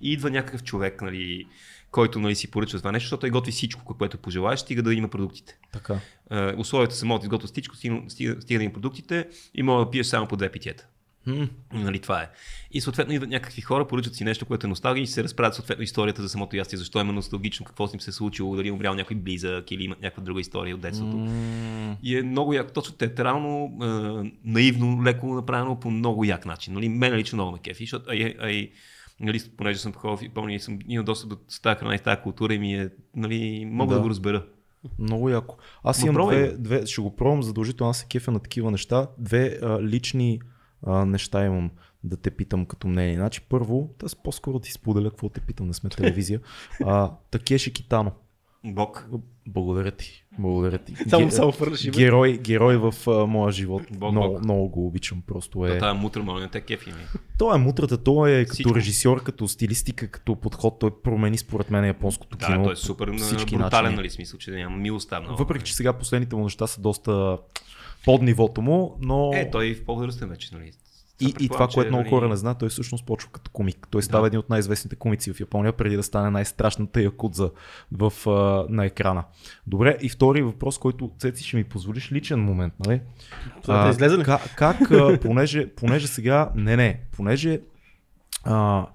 И 0.00 0.12
идва 0.12 0.30
някакъв 0.30 0.62
човек, 0.62 1.02
нали, 1.02 1.46
който 1.90 2.18
нали, 2.18 2.34
си 2.34 2.50
поръчва 2.50 2.78
това 2.78 2.92
нещо, 2.92 3.06
защото 3.06 3.20
той 3.20 3.30
готви 3.30 3.52
всичко, 3.52 3.94
което 3.94 4.18
пожелаеш, 4.18 4.60
стига 4.60 4.82
да 4.82 4.94
има 4.94 5.08
продуктите. 5.08 5.58
Така. 5.72 6.00
Uh, 6.30 6.58
условията 6.58 6.94
са 6.94 7.06
могат 7.06 7.22
да 7.22 7.26
изготвят 7.26 7.50
всичко, 7.50 7.76
стига, 7.76 8.02
стига, 8.08 8.42
стига 8.42 8.58
да 8.58 8.64
има 8.64 8.72
продуктите 8.72 9.28
и 9.54 9.62
мога 9.62 9.84
да 9.84 9.90
пиеш 9.90 10.06
само 10.06 10.26
по 10.28 10.36
две 10.36 10.52
питиета. 10.52 10.86
Хм. 11.24 11.42
Нали, 11.72 11.98
това 11.98 12.22
е. 12.22 12.30
И 12.70 12.80
съответно 12.80 13.14
идват 13.14 13.30
някакви 13.30 13.60
хора, 13.62 13.88
поръчат 13.88 14.14
си 14.14 14.24
нещо, 14.24 14.46
което 14.46 14.66
е 14.66 14.70
носталгия 14.70 15.02
и 15.02 15.06
се 15.06 15.24
разправят 15.24 15.54
съответно 15.54 15.84
историята 15.84 16.22
за 16.22 16.28
самото 16.28 16.56
ястие, 16.56 16.78
защо 16.78 17.00
е 17.00 17.04
носталгично, 17.04 17.66
какво 17.66 17.88
с 17.88 17.92
ним 17.92 18.00
се 18.00 18.10
е 18.10 18.12
случило, 18.12 18.56
дали 18.56 18.68
е 18.68 18.72
умрял 18.72 18.94
някой 18.94 19.16
близък 19.16 19.70
или 19.70 19.84
има 19.84 19.96
някаква 20.02 20.22
друга 20.22 20.40
история 20.40 20.74
от 20.74 20.80
детството. 20.80 21.16
М, 21.16 21.96
И 22.02 22.18
е 22.18 22.22
много 22.22 22.52
як, 22.52 22.72
точно 22.72 22.94
театрално, 22.94 23.76
а, 23.80 23.86
наивно, 24.44 25.04
леко 25.04 25.26
направено 25.26 25.80
по 25.80 25.90
много 25.90 26.24
як 26.24 26.46
начин. 26.46 26.74
Нали? 26.74 26.88
Мен 26.88 27.14
лично 27.14 27.36
много 27.36 27.52
ме 27.52 27.58
кефи, 27.58 27.84
защото 27.84 28.04
а, 28.08 28.14
и- 28.14 28.34
а, 28.40 28.50
и, 28.50 28.70
нали, 29.20 29.40
понеже 29.56 29.78
съм 29.78 29.92
ходил 29.92 30.30
и 30.48 30.58
съм 30.58 30.78
имал 30.88 31.04
доста 31.04 31.26
до 31.26 31.36
тази 31.62 31.78
храна 31.78 31.94
и 31.94 31.98
тази 31.98 32.20
култура 32.22 32.54
и 32.54 32.58
ми 32.58 32.74
е, 32.74 32.88
нали, 33.16 33.64
мога 33.66 33.90
да, 33.90 33.96
Да. 33.96 34.02
го 34.02 34.10
разбера. 34.10 34.44
Много 34.98 35.28
яко. 35.28 35.56
Аз 35.84 36.00
Ма 36.00 36.06
имам 36.06 36.14
пробвай 36.14 36.38
две, 36.48 36.56
две, 36.58 36.86
ще 36.86 37.00
го 37.00 37.16
пробвам 37.16 37.42
задължително, 37.42 37.90
аз 37.90 37.98
се 37.98 38.06
кефя 38.06 38.30
на 38.30 38.38
такива 38.38 38.70
неща. 38.70 39.06
Две 39.18 39.58
а, 39.62 39.82
лични 39.82 40.40
а, 40.86 41.04
неща 41.04 41.44
имам 41.44 41.70
да 42.04 42.16
те 42.16 42.30
питам 42.30 42.66
като 42.66 42.88
мнение. 42.88 43.16
Значи 43.16 43.40
първо, 43.40 43.90
аз 44.04 44.14
по-скоро 44.14 44.58
ти 44.58 44.72
споделя 44.72 45.10
какво 45.10 45.28
те 45.28 45.40
питам, 45.40 45.66
не 45.66 45.74
сме 45.74 45.90
телевизия. 45.90 46.40
А, 46.84 47.10
Такеши 47.30 47.72
Китано. 47.72 48.12
Бог. 48.64 49.08
Благодаря 49.46 49.90
ти. 49.90 50.24
Благодаря 50.38 50.78
ти. 50.78 50.94
Само, 51.08 51.26
Ге- 51.26 51.30
само 51.30 51.52
фърши. 51.52 51.90
Герой, 51.90 52.38
герой 52.38 52.76
в 52.76 52.94
а, 53.06 53.26
моя 53.26 53.52
живот. 53.52 53.82
Бог, 53.90 54.12
много, 54.12 54.32
Бог. 54.34 54.44
много 54.44 54.68
го 54.68 54.86
обичам. 54.86 55.22
Просто 55.26 55.66
е. 55.66 55.70
Е... 55.76 55.78
Тая 55.78 55.94
мутра, 55.94 56.22
моля, 56.22 56.40
не 56.40 56.48
те 56.48 56.60
кефи 56.60 56.90
ми. 56.90 57.20
Той 57.38 57.54
е 57.56 57.58
мутрата, 57.58 57.98
той 58.04 58.32
е 58.32 58.44
като 58.44 58.54
Всичко. 58.54 58.74
режисьор, 58.74 59.22
като 59.22 59.48
стилистика, 59.48 60.08
като 60.08 60.36
подход. 60.36 60.78
Той 60.78 60.90
промени 61.02 61.38
според 61.38 61.70
мен 61.70 61.84
японското 61.86 62.36
Да, 62.36 62.46
кино. 62.46 62.64
той 62.64 62.72
е 62.72 62.76
супер 62.76 63.16
всички 63.16 63.56
брутален, 63.56 63.82
начини. 63.84 63.96
нали, 63.96 64.10
смисъл, 64.10 64.38
че 64.38 64.50
няма 64.50 64.76
милост 64.76 65.10
там. 65.10 65.26
Въпреки, 65.38 65.64
че 65.64 65.74
сега 65.74 65.92
последните 65.92 66.36
му 66.36 66.42
неща 66.42 66.66
са 66.66 66.80
доста 66.80 67.38
под 68.04 68.22
нивото 68.22 68.62
му, 68.62 68.98
но 69.00 69.30
Е, 69.34 69.50
той 69.50 69.74
в 69.74 69.84
по-възрастен 69.84 70.28
вече, 70.28 70.54
нали. 70.54 70.72
и, 71.20 71.24
и 71.24 71.32
това, 71.32 71.38
предполагам, 71.38 71.68
че, 71.68 71.74
което 71.74 71.90
много 71.90 72.02
нали, 72.02 72.10
хора 72.10 72.28
не 72.28 72.36
знаят, 72.36 72.58
той 72.58 72.68
всъщност 72.68 73.06
почва 73.06 73.30
като 73.32 73.50
комик. 73.50 73.88
Той 73.90 74.02
става 74.02 74.22
Да. 74.22 74.26
един 74.26 74.38
от 74.38 74.50
най-известните 74.50 74.96
комици 74.96 75.32
в 75.32 75.40
Япония, 75.40 75.72
преди 75.72 75.96
да 75.96 76.02
стане 76.02 76.30
най-страшната 76.30 77.02
якудза 77.02 77.50
в, 77.92 78.12
а, 78.26 78.66
на 78.68 78.84
екрана. 78.84 79.24
Добре, 79.66 79.96
и 80.00 80.08
втори 80.08 80.42
въпрос, 80.42 80.78
който 80.78 81.10
Цеци 81.18 81.44
ще 81.44 81.56
ми 81.56 81.64
позволиш 81.64 82.12
личен 82.12 82.40
момент, 82.40 82.74
нали? 82.86 83.00
Това 83.62 83.84
да 83.84 83.90
излезе 83.90 84.18
ли? 84.18 84.22
Как, 84.24 84.54
как 84.56 84.90
а, 84.90 85.20
понеже, 85.20 85.66
понеже 85.74 86.06
сега, 86.06 86.50
не, 86.54 86.76
не, 86.76 87.00
понеже 87.12 87.60
а, 88.44 88.86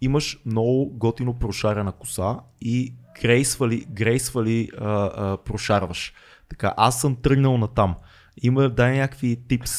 имаш 0.00 0.42
много 0.46 0.90
готино 0.94 1.34
прошарена 1.38 1.92
коса 1.92 2.36
и 2.60 2.94
грейсвали, 3.22 3.86
грейсвали 3.90 4.68
а, 4.78 5.10
а, 5.16 5.36
прошарваш. 5.36 6.14
Така, 6.48 6.74
аз 6.76 7.00
съм 7.00 7.16
тръгнал 7.16 7.58
на 7.58 7.68
там. 7.68 7.94
Има 8.42 8.68
дай 8.68 8.98
някакви 8.98 9.36
типс, 9.48 9.72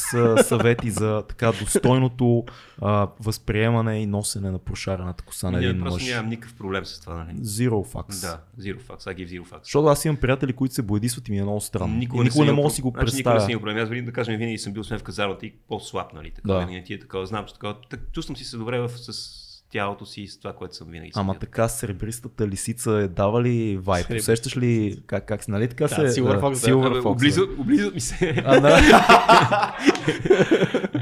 съвети 0.44 0.92
за 0.92 1.24
така 1.30 1.52
достойното 1.52 2.44
а, 2.82 3.08
възприемане 3.20 4.00
и 4.02 4.06
носене 4.06 4.52
на 4.52 4.60
прошарената 4.60 5.24
коса 5.24 5.52
на 5.52 5.58
един 5.58 5.80
просто 5.80 5.94
мъж. 5.94 6.10
нямам 6.10 6.30
никакъв 6.30 6.58
проблем 6.58 6.86
с 6.86 7.00
това, 7.00 7.16
нали. 7.16 7.38
Zero 7.38 7.94
fucks. 7.94 8.22
Да, 8.22 8.42
zero 8.60 8.82
facts, 8.82 9.14
I 9.14 9.16
give 9.16 9.28
zero 9.28 9.46
facts. 9.46 9.64
Защото 9.64 9.88
аз 9.88 10.06
имам 10.06 10.18
приятели, 10.18 10.54
които 10.54 10.74
се 10.74 10.82
боядисват 10.82 11.28
и 11.28 11.32
ми 11.32 11.38
е 11.38 11.44
много 11.44 11.62
странно. 11.62 11.96
Никога 11.96 12.24
не, 12.24 12.30
никога 12.30 12.46
не 12.46 12.50
съм 12.50 12.56
мога 12.56 12.70
да 12.70 12.76
си 12.76 12.82
го 12.82 12.92
проблем. 12.92 13.08
Значи, 13.08 13.18
никога 13.18 13.34
не 13.34 13.40
представя. 13.40 13.42
съм 13.42 13.52
имал 13.52 13.62
проблем. 13.62 14.02
Аз 14.02 14.06
да 14.06 14.14
кажем, 14.14 14.38
винаги 14.38 14.58
съм 14.58 14.74
бил 14.74 14.84
сме 14.84 14.98
в 14.98 15.04
казармата 15.04 15.46
и 15.46 15.54
по-слаб, 15.68 16.14
нали? 16.14 16.32
Така, 16.32 16.54
да. 16.54 16.60
винаги 16.60 16.84
ти 16.84 16.94
е 16.94 17.00
такова. 17.00 17.26
Знам, 17.26 17.46
че 17.46 17.54
такова. 17.54 17.76
Так, 17.90 18.00
чувствам 18.12 18.38
си 18.38 18.44
се 18.44 18.58
добре 18.58 18.80
в, 18.80 18.90
с 18.90 19.45
тялото 19.76 20.06
си 20.06 20.22
и 20.22 20.28
с 20.28 20.38
това, 20.40 20.54
което 20.54 20.76
съм 20.76 20.88
винаги. 20.90 21.12
Ама 21.16 21.40
така 21.40 21.68
сребристата 21.68 22.48
лисица 22.48 22.92
е 22.92 23.08
дава 23.08 23.44
ли 23.44 23.78
вайп? 23.78 24.06
Сребри- 24.08 24.20
Усещаш 24.20 24.58
ли 24.58 25.00
как, 25.08 25.26
как 25.26 25.48
нали 25.48 25.68
така 25.68 25.84
Да, 25.84 26.12
се... 26.12 26.22
Silver 26.22 26.40
Fox, 26.40 26.50
да. 26.52 26.56
Silver 26.58 27.02
Fox, 27.02 27.06
облизат, 27.06 27.50
облизат 27.60 27.94
ми 27.94 28.02
се. 28.02 28.44
А, 28.46 28.60
да. 28.60 29.78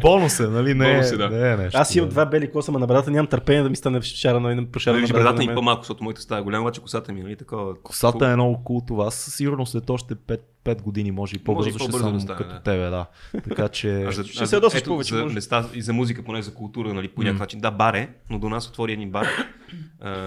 Бонус 0.01 0.39
е, 0.39 0.47
нали? 0.47 0.73
Не, 0.73 0.91
Бонус 0.93 1.11
е, 1.11 1.17
да. 1.17 1.29
не 1.29 1.51
е 1.51 1.57
нещо. 1.57 1.79
Аз 1.79 1.95
имам 1.95 2.09
да. 2.09 2.13
два 2.13 2.25
бели 2.25 2.51
коса, 2.51 2.71
ама 2.71 2.79
на 2.79 2.87
брадата 2.87 3.11
нямам 3.11 3.27
търпение 3.27 3.63
да 3.63 3.69
ми 3.69 3.75
стане 3.75 4.01
шарано 4.01 4.51
и 4.51 4.55
да 4.55 4.71
прошарано 4.71 5.01
Виж, 5.01 5.09
на 5.09 5.13
брадата 5.13 5.45
мен. 5.45 5.55
по-малко, 5.55 5.81
защото 5.81 6.03
моята 6.03 6.21
става 6.21 6.43
голяма, 6.43 6.61
обаче 6.63 6.81
косата 6.81 7.13
ми, 7.13 7.21
нали 7.21 7.35
такова. 7.35 7.81
Косата 7.81 8.27
е 8.27 8.35
много 8.35 8.63
култова. 8.63 9.07
Аз 9.07 9.15
със 9.15 9.35
сигурност 9.35 9.71
след 9.71 9.89
още 9.89 10.15
5, 10.15 10.39
5 10.65 10.81
години, 10.81 11.11
може 11.11 11.35
и 11.35 11.39
по-бързо, 11.39 11.69
и 11.69 11.71
ще 11.71 11.77
по-бързо 11.79 12.03
съм 12.03 12.13
да 12.13 12.19
стане, 12.19 12.37
като 12.37 12.53
да. 12.53 12.59
тебе, 12.59 12.89
да. 12.89 13.05
Така 13.43 13.67
че... 13.69 14.03
А 14.03 14.11
за, 14.11 14.23
Ще 14.23 14.43
а 14.43 14.47
се 14.47 14.55
ядосаш 14.55 14.79
ето, 14.79 14.89
повече, 14.89 15.15
за 15.15 15.23
може. 15.23 15.35
места 15.35 15.65
и 15.73 15.81
за 15.81 15.93
музика, 15.93 16.23
поне 16.23 16.41
за 16.41 16.53
култура, 16.53 16.93
нали, 16.93 17.07
по 17.07 17.21
някакъв 17.21 17.39
начин. 17.39 17.59
Да, 17.59 17.71
бар 17.71 17.93
е, 17.93 18.09
но 18.29 18.39
до 18.39 18.49
нас 18.49 18.67
отвори 18.67 18.93
един 18.93 19.11
бар, 19.11 19.27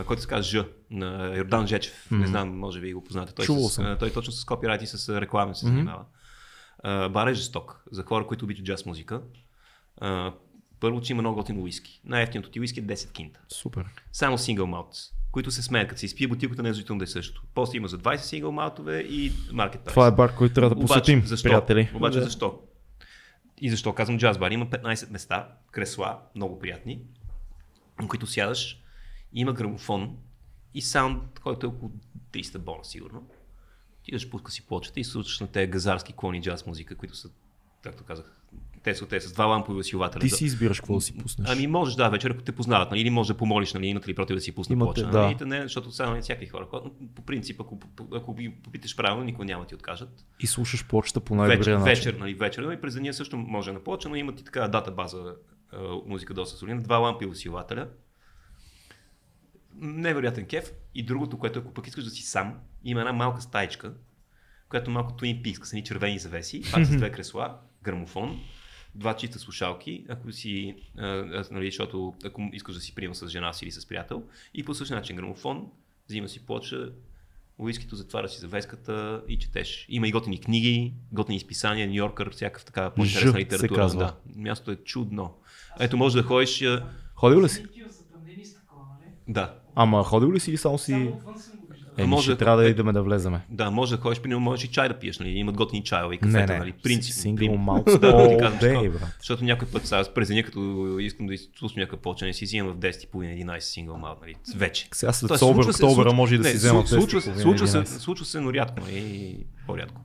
който 0.07 0.23
се 0.23 0.28
казва 0.28 0.43
Ж, 0.43 0.65
на 0.90 1.36
Йордан 1.36 1.66
Жечев. 1.66 1.94
Не 2.11 2.27
знам, 2.27 2.59
може 2.59 2.81
би 2.81 2.93
го 2.93 3.05
познате. 3.05 3.35
Той, 3.35 3.44
Чувал 3.44 3.69
с, 3.69 3.74
съм. 3.74 3.97
той 3.98 4.11
точно 4.11 4.32
с 4.32 4.44
копирайт 4.44 4.82
и 4.82 4.86
с 4.86 5.20
реклами 5.20 5.55
се 5.55 5.66
занимава. 5.66 6.03
А, 6.88 7.08
бар 7.08 7.26
е 7.26 7.34
жесток 7.34 7.82
за 7.90 8.02
хора, 8.02 8.26
които 8.26 8.44
обичат 8.44 8.64
джаз 8.64 8.86
музика. 8.86 9.22
А, 10.00 10.32
първо, 10.80 11.00
че 11.00 11.12
има 11.12 11.22
много 11.22 11.36
готин 11.36 11.62
уиски. 11.62 12.00
Най-ефтиното 12.04 12.50
ти 12.50 12.60
уиски 12.60 12.80
е 12.80 12.84
10 12.84 13.12
кинта. 13.12 13.40
Супер. 13.48 13.84
Само 14.12 14.38
сингъл 14.38 14.66
малт, 14.66 14.94
които 15.32 15.50
се 15.50 15.62
смеят, 15.62 15.88
като 15.88 15.98
се 16.00 16.06
изпие 16.06 16.28
бутилката, 16.28 16.62
не 16.62 16.68
е 16.68 16.72
да 16.72 17.04
е 17.04 17.06
също. 17.06 17.42
После 17.54 17.76
има 17.76 17.88
за 17.88 17.98
20 17.98 18.16
сингъл 18.16 18.52
малтове 18.52 18.98
и 19.00 19.32
маркет 19.52 19.80
прайс. 19.80 19.94
Това 19.94 20.06
е 20.06 20.10
бар, 20.10 20.34
който 20.34 20.54
трябва 20.54 20.74
да 20.74 20.80
посетим, 20.80 21.18
Обаче, 21.18 21.28
защо? 21.28 21.48
приятели. 21.48 21.90
Обаче 21.94 22.18
Да. 22.18 22.24
защо? 22.24 22.60
И 23.60 23.70
защо 23.70 23.92
казвам 23.92 24.18
джаз 24.18 24.38
бар? 24.38 24.50
Има 24.50 24.66
15 24.66 25.10
места, 25.10 25.48
кресла, 25.70 26.18
много 26.34 26.58
приятни, 26.58 27.00
на 28.02 28.08
които 28.08 28.26
сядаш, 28.26 28.80
има 29.32 29.52
грамофон 29.52 30.16
и 30.74 30.82
саунд, 30.82 31.38
който 31.42 31.66
е 31.66 31.68
около 31.68 31.92
300 32.32 32.58
бона 32.58 32.84
сигурно. 32.84 33.28
Ти 34.06 34.10
идваш, 34.10 34.30
пуска 34.30 34.52
си 34.52 34.66
плочата 34.66 35.00
и 35.00 35.04
слушаш 35.04 35.40
на 35.40 35.46
тези 35.46 35.70
газарски 35.70 36.12
клони 36.16 36.42
джаз 36.42 36.66
музика, 36.66 36.94
които 36.94 37.16
са 37.16 37.28
както 37.82 38.04
казах. 38.04 38.40
Те 38.82 38.94
са, 38.94 39.06
те 39.06 39.20
са 39.20 39.28
с 39.28 39.32
два 39.32 39.44
лампови 39.44 39.78
усилвателя. 39.78 40.20
Ти 40.20 40.28
си 40.28 40.44
избираш 40.44 40.80
какво 40.80 40.94
да 40.94 41.00
си 41.00 41.18
пуснеш. 41.18 41.50
Ами 41.50 41.66
можеш, 41.66 41.94
да, 41.94 42.08
вечер, 42.08 42.30
ако 42.30 42.42
те 42.42 42.52
познават, 42.52 42.90
нали, 42.90 43.00
или 43.00 43.10
можеш 43.10 43.28
да 43.28 43.36
помолиш, 43.36 43.74
нали, 43.74 43.86
имате 43.86 44.08
ли 44.08 44.14
против 44.14 44.36
да 44.36 44.40
си 44.40 44.54
пусне 44.54 44.72
Имате, 44.72 45.00
плоча, 45.02 45.10
да. 45.10 45.22
нали, 45.22 45.36
не, 45.40 45.62
защото 45.62 45.92
сега 45.92 46.10
нали, 46.10 46.22
всякакви 46.22 46.46
хора, 46.46 46.66
по 47.14 47.22
принцип, 47.22 47.60
ако, 47.60 47.78
ако 48.14 48.34
ги 48.34 48.50
попиташ 48.50 48.96
правилно, 48.96 49.24
никой 49.24 49.46
няма 49.46 49.66
ти 49.66 49.74
откажат. 49.74 50.26
И 50.40 50.46
слушаш 50.46 50.86
плочата 50.86 51.20
по 51.20 51.34
най-добрия 51.34 51.78
начин. 51.78 51.94
вечер, 51.94 52.14
нали, 52.14 52.34
вечер, 52.34 52.62
нали, 52.62 52.80
през 52.80 52.94
деня 52.94 53.12
също 53.12 53.36
може 53.36 53.72
на 53.72 53.80
плоча, 53.80 54.08
но 54.08 54.16
имат 54.16 54.40
и 54.40 54.44
така 54.44 54.68
дата 54.68 54.90
база 54.90 55.34
музика 56.06 56.34
доста 56.34 56.58
солидна, 56.58 56.82
два 56.82 56.96
лампи 56.96 57.26
усилвателя. 57.26 57.88
Невероятен 59.77 60.47
кеф. 60.47 60.73
И 60.94 61.03
другото, 61.03 61.39
което 61.39 61.59
ако 61.59 61.74
пък 61.74 61.86
искаш 61.86 62.05
да 62.05 62.11
си 62.11 62.23
сам, 62.23 62.61
има 62.85 63.01
една 63.01 63.12
малка 63.12 63.40
стаечка, 63.40 63.94
която 64.69 64.90
малко 64.90 65.12
Twin 65.12 65.43
Peaks, 65.43 65.65
с 65.65 65.73
едни 65.73 65.85
червени 65.85 66.19
завеси, 66.19 66.62
пак 66.73 66.85
с 66.85 66.97
две 66.97 67.12
кресла, 67.12 67.59
грамофон, 67.82 68.40
два 68.94 69.16
чиста 69.16 69.39
слушалки, 69.39 70.07
ако 70.09 70.32
си, 70.32 70.77
а, 70.98 71.07
а, 71.07 71.44
нали, 71.51 71.66
защото 71.66 72.15
ако 72.24 72.51
искаш 72.53 72.74
да 72.74 72.81
си 72.81 72.94
приема 72.94 73.15
с 73.15 73.28
жена 73.28 73.53
си 73.53 73.65
или 73.65 73.73
с 73.73 73.86
приятел, 73.89 74.23
и 74.55 74.65
по 74.65 74.74
същия 74.74 74.97
начин 74.97 75.16
грамофон, 75.16 75.70
взима 76.09 76.28
си 76.28 76.47
плоча, 76.47 76.93
уискито, 77.59 77.97
затваря 77.97 78.28
си 78.28 78.40
завеската 78.40 79.23
и 79.28 79.39
четеш. 79.39 79.86
Има 79.89 80.09
и 80.09 80.12
готини 80.12 80.40
книги, 80.40 80.94
готини 81.12 81.36
изписания, 81.36 81.86
Нью 81.86 81.94
Йоркър, 81.94 82.31
всякакъв 82.31 82.65
така 82.65 82.90
по-интересна 82.90 83.39
литература. 83.40 83.89
Да, 83.89 84.16
мястото 84.36 84.70
е 84.70 84.77
чудно. 84.77 85.35
Ето 85.81 85.97
може 85.97 86.16
да 86.16 86.23
ходиш, 86.23 86.65
Ходил 87.15 87.43
ли 87.43 87.48
си? 87.48 87.61
Нали? 87.61 87.70
да, 89.28 89.59
Ама 89.77 90.05
ходил 90.05 90.32
ли 90.32 90.40
си 90.40 90.51
или 90.51 90.57
само 90.57 90.78
си... 90.78 91.11
Еми, 91.98 92.09
Може 92.09 92.23
ще 92.23 92.32
да- 92.32 92.39
трябва 92.39 92.57
да 92.57 92.66
е- 92.66 92.70
идеме 92.70 92.93
да 92.93 93.03
влеземе. 93.03 93.40
да, 93.51 93.70
може 93.70 93.97
да 93.97 94.03
ходиш, 94.03 94.20
примерно 94.20 94.40
можеш 94.40 94.65
и 94.65 94.69
чай 94.69 94.89
да 94.89 94.94
пиеш, 94.94 95.19
нали? 95.19 95.31
имат 95.31 95.57
готини 95.57 95.85
чайове 95.85 96.15
и 96.15 96.19
кафета, 96.19 96.53
не. 96.53 96.59
нали? 96.59 96.73
Принцип. 96.73 97.15
Сингъл 97.15 97.57
малко. 97.57 97.90
Да, 97.98 98.12
да 98.12 98.28
ти 98.28 98.36
казвам, 98.36 98.59
бей, 98.61 98.89
брат. 98.89 99.16
Защото 99.19 99.44
някой 99.44 99.69
път 99.69 99.86
сега 99.86 100.05
през 100.15 100.28
деня, 100.28 100.43
като 100.43 100.61
искам 101.01 101.27
да 101.27 101.35
изслушам 101.35 101.78
някакъв 101.78 102.01
почне, 102.01 102.32
си 102.32 102.44
взимам 102.44 102.73
в 102.73 102.77
10.30-11 102.77 103.59
сингъл 103.61 103.97
малко, 103.97 104.20
нали? 104.23 104.35
Вече. 104.57 104.89
Сега 104.93 105.12
след 105.12 105.28
Тоест, 105.28 105.40
Собър 105.40 105.65
октомвра 105.65 106.12
може 106.12 106.35
и 106.35 106.39
да 106.39 106.44
не, 106.44 106.51
си 106.51 106.57
взема 106.57 106.81
слу- 106.81 106.86
случва, 106.90 107.20
се- 107.20 107.31
10, 107.31 107.43
случва, 107.43 107.69
се, 107.69 107.78
11. 107.78 107.85
случва 107.86 108.24
се, 108.27 108.40
но 108.40 108.53
рядко, 108.53 108.81
нали? 108.81 109.36
По-рядко. 109.66 110.01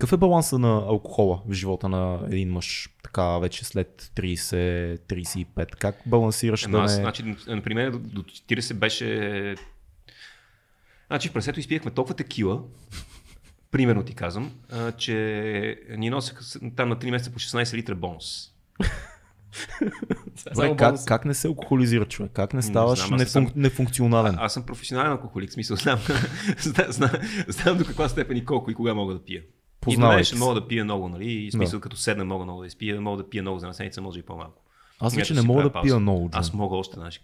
Какъв 0.00 0.12
е 0.12 0.16
баланса 0.16 0.58
на 0.58 0.76
алкохола 0.76 1.42
в 1.46 1.52
живота 1.52 1.88
на 1.88 2.20
един 2.26 2.52
мъж, 2.52 2.88
така 3.02 3.38
вече 3.38 3.64
след 3.64 4.12
30-35? 4.16 5.76
Как 5.76 5.96
балансираш 6.06 6.64
Ема 6.64 6.78
да 6.78 6.84
аз, 6.84 6.96
не... 6.96 7.02
значи, 7.02 7.36
например, 7.46 7.90
до, 7.90 7.98
до 7.98 8.22
40 8.22 8.74
беше... 8.74 9.54
Значи, 11.06 11.28
в 11.28 11.32
пресето 11.32 11.60
изпихме 11.60 11.90
толкова 11.90 12.14
текила, 12.14 12.62
примерно 13.70 14.02
ти 14.02 14.14
казвам, 14.14 14.52
а, 14.70 14.92
че 14.92 15.80
ни 15.90 16.10
носеха 16.10 16.42
с- 16.44 16.60
там 16.76 16.88
на 16.88 16.96
3 16.96 17.10
месеца 17.10 17.30
по 17.32 17.38
16 17.38 17.74
литра 17.74 17.94
бонус. 17.94 18.52
Добре, 20.54 20.76
как, 20.76 21.04
как 21.06 21.24
не 21.24 21.34
се 21.34 21.48
алкохолизира 21.48 22.04
човек? 22.04 22.32
Как 22.32 22.54
не 22.54 22.62
ставаш 22.62 22.98
знам, 22.98 23.10
не 23.10 23.16
нефун... 23.16 23.46
съм- 23.46 23.52
нефункционален? 23.56 24.36
Аз 24.38 24.54
съм 24.54 24.62
професионален 24.62 25.12
алкохолик, 25.12 25.52
смисъл 25.52 25.76
знам, 25.76 25.98
знам, 26.58 26.86
знам, 26.88 27.10
знам 27.48 27.78
до 27.78 27.84
каква 27.84 28.08
степен 28.08 28.36
и 28.36 28.44
колко 28.44 28.70
и 28.70 28.74
кога 28.74 28.94
мога 28.94 29.14
да 29.14 29.24
пия. 29.24 29.42
Познавайки 29.80 30.28
и 30.28 30.32
днес 30.32 30.40
мога 30.40 30.60
да 30.60 30.68
пия 30.68 30.84
много, 30.84 31.08
нали? 31.08 31.32
И 31.32 31.52
смисъл 31.52 31.80
като 31.80 31.96
седна 31.96 32.24
мога 32.24 32.44
много 32.44 32.60
да 32.60 32.66
изпия, 32.66 33.00
мога 33.00 33.22
да 33.22 33.30
пия 33.30 33.42
много 33.42 33.58
за 33.58 33.66
една 33.66 33.74
седмица, 33.74 34.00
може 34.00 34.18
и 34.18 34.22
по-малко. 34.22 34.62
Аз 35.00 35.14
вече 35.14 35.34
не 35.34 35.40
си 35.40 35.46
мога 35.46 35.62
да 35.62 35.72
пауза. 35.72 35.86
пия 35.86 36.00
много, 36.00 36.30
Джон. 36.30 36.40
Аз 36.40 36.52
мога 36.52 36.76
още, 36.76 36.94
знаеш. 36.94 37.20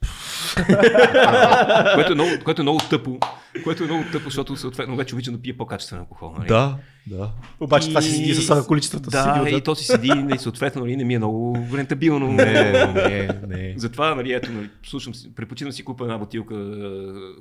което, 1.94 2.12
е 2.12 2.14
много, 2.14 2.30
което 2.44 2.62
е 2.62 2.64
много 2.64 2.78
тъпо, 2.90 3.18
което 3.64 3.84
е 3.84 3.86
много 3.86 4.04
тъпо, 4.12 4.24
защото 4.24 4.56
съответно 4.56 4.96
вече 4.96 5.14
обичам 5.14 5.34
да 5.34 5.40
пия 5.42 5.56
по-качествен 5.56 5.98
алкохол. 5.98 6.34
Нали? 6.38 6.48
Да, 6.48 6.76
да. 7.06 7.30
Обаче 7.60 7.88
това 7.88 8.00
си 8.02 8.10
седи 8.10 8.34
с 8.34 8.64
количеството 8.66 9.10
си. 9.10 9.16
Да, 9.16 9.34
идиота. 9.40 9.56
и 9.58 9.60
то 9.60 9.74
си 9.74 9.84
седи, 9.84 10.12
и 10.34 10.38
съответно 10.38 10.80
нали, 10.82 10.96
не 10.96 11.04
ми 11.04 11.14
е 11.14 11.18
много 11.18 11.58
рентабилно. 11.74 12.32
Не, 12.32 12.72
не, 12.92 13.28
не. 13.48 13.74
Затова, 13.76 14.14
нали, 14.14 14.32
ето, 14.32 14.52
нали, 14.52 14.70
слушам, 14.86 15.14
си- 15.14 15.34
предпочитам 15.34 15.72
си 15.72 15.84
купа 15.84 16.04
една 16.04 16.18
бутилка 16.18 16.54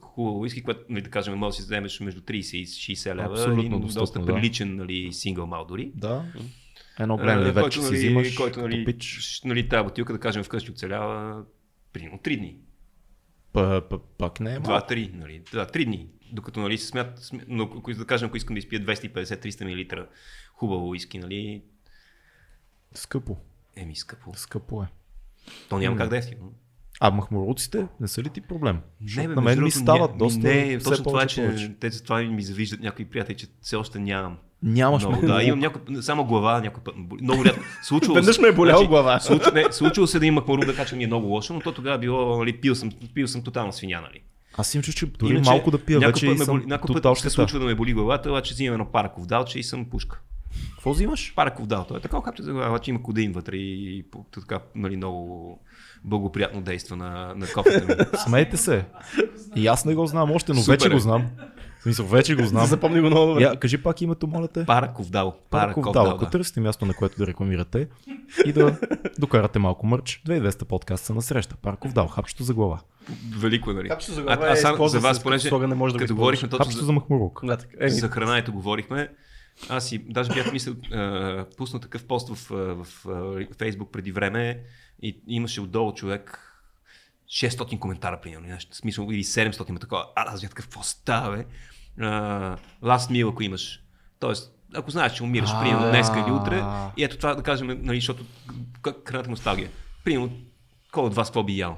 хубава 0.01 0.37
уиски, 0.37 0.63
която, 0.63 0.81
нали, 0.89 1.01
да 1.01 1.09
кажем, 1.09 1.37
може 1.37 1.55
да 1.55 1.55
си 1.55 1.61
вземеш 1.61 1.99
между 1.99 2.21
30 2.21 2.55
и 2.55 2.65
60 2.67 3.15
лева. 3.15 3.31
Абсолютно 3.31 3.87
и 3.89 3.93
доста 3.93 4.25
приличен, 4.25 4.75
нали, 4.75 5.09
сингъл 5.11 5.47
мал 5.47 5.65
дори. 5.65 5.91
Да. 5.95 6.23
Едно 6.99 7.13
Е, 7.13 7.17
време 7.17 7.43
вече 7.43 7.61
който, 7.61 7.75
си 7.75 7.81
нали, 7.81 7.97
взимаш, 7.97 8.35
който, 8.35 8.55
като 8.55 8.67
нали, 8.67 8.85
пич. 8.85 9.41
нали, 9.45 9.69
тази 9.69 9.83
бутилка, 9.83 10.13
да 10.13 10.19
кажем, 10.19 10.43
вкъщи 10.43 10.71
оцелява 10.71 11.43
примерно 11.93 12.17
3 12.17 12.37
дни. 12.37 12.57
Пак 14.17 14.39
не 14.39 14.55
е 14.55 14.59
малко. 14.59 14.87
2-3, 14.93 15.13
нали? 15.13 15.41
Да, 15.53 15.65
3 15.67 15.85
дни. 15.85 16.07
Докато, 16.31 16.59
нали, 16.59 16.77
се 16.77 16.87
смят, 16.87 17.19
см- 17.19 17.43
но 17.47 17.63
ако 17.63 17.93
да 17.93 18.05
кажем, 18.05 18.27
ако 18.27 18.37
искам 18.37 18.53
да 18.53 18.59
изпия 18.59 18.85
250-300 18.85 19.95
мл 19.97 20.05
хубаво 20.53 20.89
уиски, 20.89 21.19
нали, 21.19 21.61
Скъпо. 22.93 23.37
еми 23.75 23.95
скъпо. 23.95 24.31
Скъпо 24.35 24.83
е. 24.83 24.87
То 25.69 25.77
няма 25.77 25.97
как 25.97 26.09
да 26.09 26.15
е 26.15 26.19
ефтино. 26.19 26.53
А 26.99 27.11
махмуруците 27.11 27.87
не 27.99 28.07
са 28.07 28.23
ли 28.23 28.29
ти 28.29 28.41
проблем? 28.41 28.79
Защото 29.01 29.27
бе, 29.29 29.35
на 29.35 29.41
мен 29.41 29.63
ми 29.63 29.71
стават 29.71 30.11
ня- 30.11 30.17
доста. 30.17 30.39
Не, 30.39 30.79
точно 30.79 31.03
това, 31.03 31.11
повече, 31.19 31.55
че 31.57 31.75
те 31.79 31.89
за 31.89 32.03
това 32.03 32.21
ми 32.21 32.43
завиждат 32.43 32.79
някои 32.79 33.05
приятели, 33.05 33.37
че 33.37 33.47
все 33.61 33.75
още 33.75 33.99
нямам. 33.99 34.37
Нямаш 34.65 35.05
много, 35.05 35.27
да, 35.27 35.43
имам 35.43 35.59
някой, 35.59 36.01
само 36.01 36.25
глава 36.25 36.61
някой 36.61 36.83
път. 36.83 36.95
Много 37.21 37.45
рядко. 37.45 37.63
Случвало 37.83 38.15
Веднъж 38.15 38.39
ме 38.39 38.47
е 38.47 38.51
болял 38.51 38.77
значи, 38.77 38.87
глава. 38.87 39.19
Случ, 39.19 39.41
не, 39.53 39.65
случвало 39.71 40.07
се 40.07 40.19
да 40.19 40.25
има 40.25 40.41
махмурук 40.41 40.65
да 40.65 40.75
кача 40.75 40.95
ми 40.95 41.03
е 41.03 41.07
много 41.07 41.27
лошо, 41.27 41.53
но 41.53 41.59
то 41.59 41.71
тогава 41.71 41.97
било, 41.97 42.37
нали, 42.37 42.53
пил 42.53 42.75
съм, 42.75 42.91
пил 43.13 43.27
съм 43.27 43.41
тотална 43.41 43.73
свиня, 43.73 44.01
нали. 44.01 44.21
Аз 44.57 44.75
им 44.75 44.81
чуш, 44.81 44.95
че 44.95 45.05
дори 45.05 45.33
Иначе, 45.33 45.49
малко 45.49 45.71
да 45.71 45.77
пия 45.77 45.99
вече 45.99 46.27
път 46.27 46.39
съм 46.39 46.63
някой 46.65 46.95
тотал 46.95 47.13
път 47.13 47.21
се 47.21 47.29
случва 47.29 47.59
да 47.59 47.65
ме 47.65 47.75
боли 47.75 47.93
главата, 47.93 48.29
обаче 48.29 48.53
взимам 48.53 48.73
едно 48.73 48.85
параков 48.85 49.25
далче 49.25 49.59
и 49.59 49.63
съм 49.63 49.85
пушка. 49.85 50.19
Какво 50.71 50.91
взимаш? 50.91 51.33
Параков 51.35 51.67
дал, 51.67 51.85
той 51.87 51.97
е 51.97 52.01
така, 52.01 52.17
както 52.25 52.43
за 52.43 52.51
глава, 52.51 52.69
обаче 52.69 52.91
има 52.91 53.03
кодеин 53.03 53.31
вътре 53.31 53.55
и 53.55 54.05
така, 54.31 54.59
нали, 54.75 54.97
много 54.97 55.59
благоприятно 56.03 56.61
действа 56.61 56.95
на, 56.95 57.33
на 57.35 57.47
кофата 57.47 57.85
ми. 57.85 58.05
Смейте 58.27 58.57
се. 58.57 58.85
И 59.55 59.67
аз 59.67 59.85
не 59.85 59.95
го 59.95 60.07
знам 60.07 60.31
още, 60.31 60.53
но 60.53 60.61
Супер 60.61 60.71
вече 60.71 60.89
го 60.89 60.99
знам. 60.99 61.27
В 61.85 61.87
смисъл, 61.87 62.05
вече 62.05 62.35
го 62.35 62.45
знам. 62.45 62.65
Запомни 62.65 63.01
го 63.01 63.07
много 63.07 63.27
добре. 63.27 63.43
Я, 63.43 63.55
кажи 63.55 63.83
пак 63.83 64.01
името, 64.01 64.27
моля 64.27 64.47
те. 64.47 64.65
Параков 64.65 65.09
дал. 65.09 65.35
Параков 65.49 65.91
дал. 65.93 66.09
Ако 66.09 66.25
да. 66.25 66.29
търсите 66.29 66.59
място, 66.59 66.85
на 66.85 66.93
което 66.93 67.17
да 67.17 67.27
рекламирате 67.27 67.87
и 68.45 68.53
да 68.53 68.77
докарате 69.19 69.59
малко 69.59 69.85
мърч, 69.85 70.21
2200 70.27 70.63
подкаста 70.63 71.13
на 71.13 71.21
среща. 71.21 71.55
Парков 71.55 71.93
дал, 71.93 72.07
хапчето 72.07 72.43
за 72.43 72.53
глава. 72.53 72.79
Велико 73.37 73.71
е, 73.71 73.73
нали? 73.73 73.89
Капчето 73.89 74.13
за 74.13 74.21
А- 74.21 74.23
глава 74.23 74.47
а 74.47 74.51
е 74.51 74.55
сам- 74.55 74.73
използва 74.73 74.99
за 74.99 75.07
вас, 75.07 75.23
понеже 75.23 75.49
не 75.51 75.75
може 75.75 75.93
да 75.93 75.97
го 75.97 76.01
като 76.03 76.15
говорихме 76.15 76.49
точно 76.49 76.65
Хапчето 76.65 76.79
за, 76.79 76.85
за 76.85 76.91
махмурук. 76.91 77.39
Да, 77.43 77.57
така. 77.57 77.71
Е, 77.79 77.89
за 77.89 78.09
хранаето 78.09 78.53
говорихме, 78.53 79.09
аз 79.69 79.87
си 79.89 80.05
даже 80.09 80.33
бях 80.33 80.53
мислил, 80.53 80.75
а, 80.93 81.45
пуснал 81.57 81.79
такъв 81.79 82.05
пост 82.05 82.35
в, 82.35 82.51
а, 82.51 82.55
в, 82.55 83.05
а, 83.09 83.47
Фейсбук 83.57 83.91
преди 83.91 84.11
време 84.11 84.59
и 85.01 85.21
имаше 85.27 85.61
отдолу 85.61 85.93
човек 85.93 86.54
600 87.29 87.79
коментара, 87.79 88.21
примерно, 88.21 88.47
нещо, 88.47 88.75
смисъл, 88.75 89.07
или 89.11 89.23
700 89.23 89.69
има 89.69 89.79
такова. 89.79 90.05
А, 90.15 90.33
аз 90.33 90.41
бях 90.41 90.51
какво 90.53 90.83
става, 90.83 91.37
бе? 91.37 91.45
А, 92.05 92.09
last 92.83 93.11
meal, 93.11 93.29
ако 93.31 93.43
имаш. 93.43 93.81
Тоест, 94.19 94.51
ако 94.75 94.91
знаеш, 94.91 95.13
че 95.13 95.23
умираш, 95.23 95.49
А. 95.53 95.61
примерно 95.61 95.89
днес 95.89 96.09
или 96.09 96.31
утре, 96.31 96.63
и 96.97 97.03
ето 97.03 97.17
това 97.17 97.35
да 97.35 97.43
кажем, 97.43 97.67
нали, 97.81 97.97
защото 97.97 98.23
е 99.13 99.17
носталгия. 99.27 99.69
Примерно, 100.03 100.31
кой 100.91 101.03
от 101.03 101.15
вас 101.15 101.27
какво 101.27 101.43
би 101.43 101.57
ял? 101.57 101.77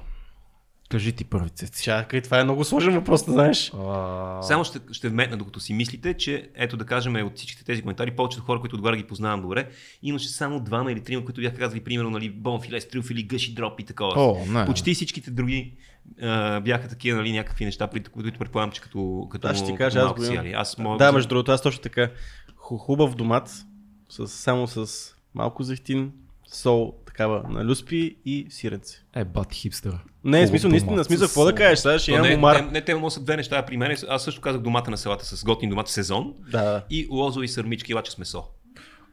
Кажи 0.89 1.11
ти 1.11 1.25
първи 1.25 1.49
цеци. 1.49 1.83
Чакай, 1.83 2.21
това 2.21 2.39
е 2.39 2.43
много 2.43 2.63
сложен 2.63 2.93
въпрос, 2.93 3.25
да 3.25 3.31
знаеш. 3.31 3.71
А, 3.79 4.41
Само 4.43 4.63
ще, 4.63 4.79
ще 4.91 5.09
вметна, 5.09 5.37
докато 5.37 5.59
си 5.59 5.73
мислите, 5.73 6.13
че 6.13 6.49
ето 6.55 6.77
да 6.77 6.85
кажем 6.85 7.15
от 7.15 7.35
всичките 7.37 7.63
тези 7.65 7.81
коментари, 7.81 8.11
повечето 8.11 8.43
хора, 8.43 8.59
които 8.59 8.75
отгоре 8.75 8.97
ги 8.97 9.03
познавам 9.03 9.41
добре, 9.41 9.69
имаше 10.03 10.29
само 10.29 10.59
двама 10.59 10.91
или 10.91 11.03
трима, 11.03 11.25
които 11.25 11.41
бяха 11.41 11.57
казали, 11.57 11.83
примерно, 11.83 12.09
нали, 12.09 12.29
бонфиле, 12.29 12.81
стрюф 12.81 13.11
или 13.11 13.23
гъши 13.23 13.53
дроп 13.53 13.79
и 13.79 13.83
такова. 13.83 14.13
О, 14.21 14.45
не. 14.49 14.65
Почти 14.65 14.93
всичките 14.93 15.31
други 15.31 15.73
а, 16.21 16.59
бяха 16.59 16.87
такива, 16.87 17.17
нали, 17.17 17.31
някакви 17.31 17.65
неща, 17.65 17.87
при 17.87 18.03
които 18.03 18.39
предполагам, 18.39 18.71
че 18.71 18.81
като, 18.81 19.27
като 19.31 19.47
Аз 19.47 19.57
ще 19.57 19.65
ти 19.65 19.75
кажа, 19.75 19.99
аз 19.99 20.13
го 20.13 20.23
имам. 20.33 20.51
Аз 20.55 20.77
мога 20.77 20.97
Да, 20.97 21.11
между 21.11 21.29
другото, 21.29 21.51
аз 21.51 21.61
точно 21.61 21.81
така. 21.81 22.09
Ху- 22.55 22.77
Хубав 22.77 23.15
домат, 23.15 23.49
с, 24.09 24.27
само 24.27 24.67
с 24.67 24.87
малко 25.35 25.63
зехтин, 25.63 26.11
сол, 26.53 26.95
такава 27.17 27.43
на 27.49 27.65
люспи 27.65 28.17
и 28.25 28.47
сиренце. 28.49 29.05
Е, 29.15 29.25
бат 29.25 29.53
хипстър. 29.53 29.99
Не, 30.23 30.45
в 30.45 30.47
смисъл, 30.47 30.69
наистина, 30.69 31.03
смисъл, 31.03 31.27
какво 31.27 31.45
да 31.45 31.55
кажеш, 31.55 31.79
сега 31.79 31.99
ще 31.99 32.11
имам 32.11 32.27
не, 32.27 32.35
умар. 32.35 32.59
не, 32.59 32.71
не, 32.71 32.81
те 32.81 32.95
могат 32.95 33.13
са 33.13 33.21
две 33.21 33.35
неща 33.37 33.65
при 33.65 33.77
мен. 33.77 33.97
Аз 34.09 34.23
също 34.23 34.41
казах 34.41 34.61
домата 34.61 34.91
на 34.91 34.97
селата 34.97 35.25
с 35.25 35.43
готин 35.43 35.69
домат 35.69 35.87
сезон 35.87 36.33
Да, 36.51 36.85
и 36.89 37.07
лозови 37.11 37.47
сърмички 37.47 37.93
лача 37.93 38.11
с 38.11 38.17
месо. 38.17 38.43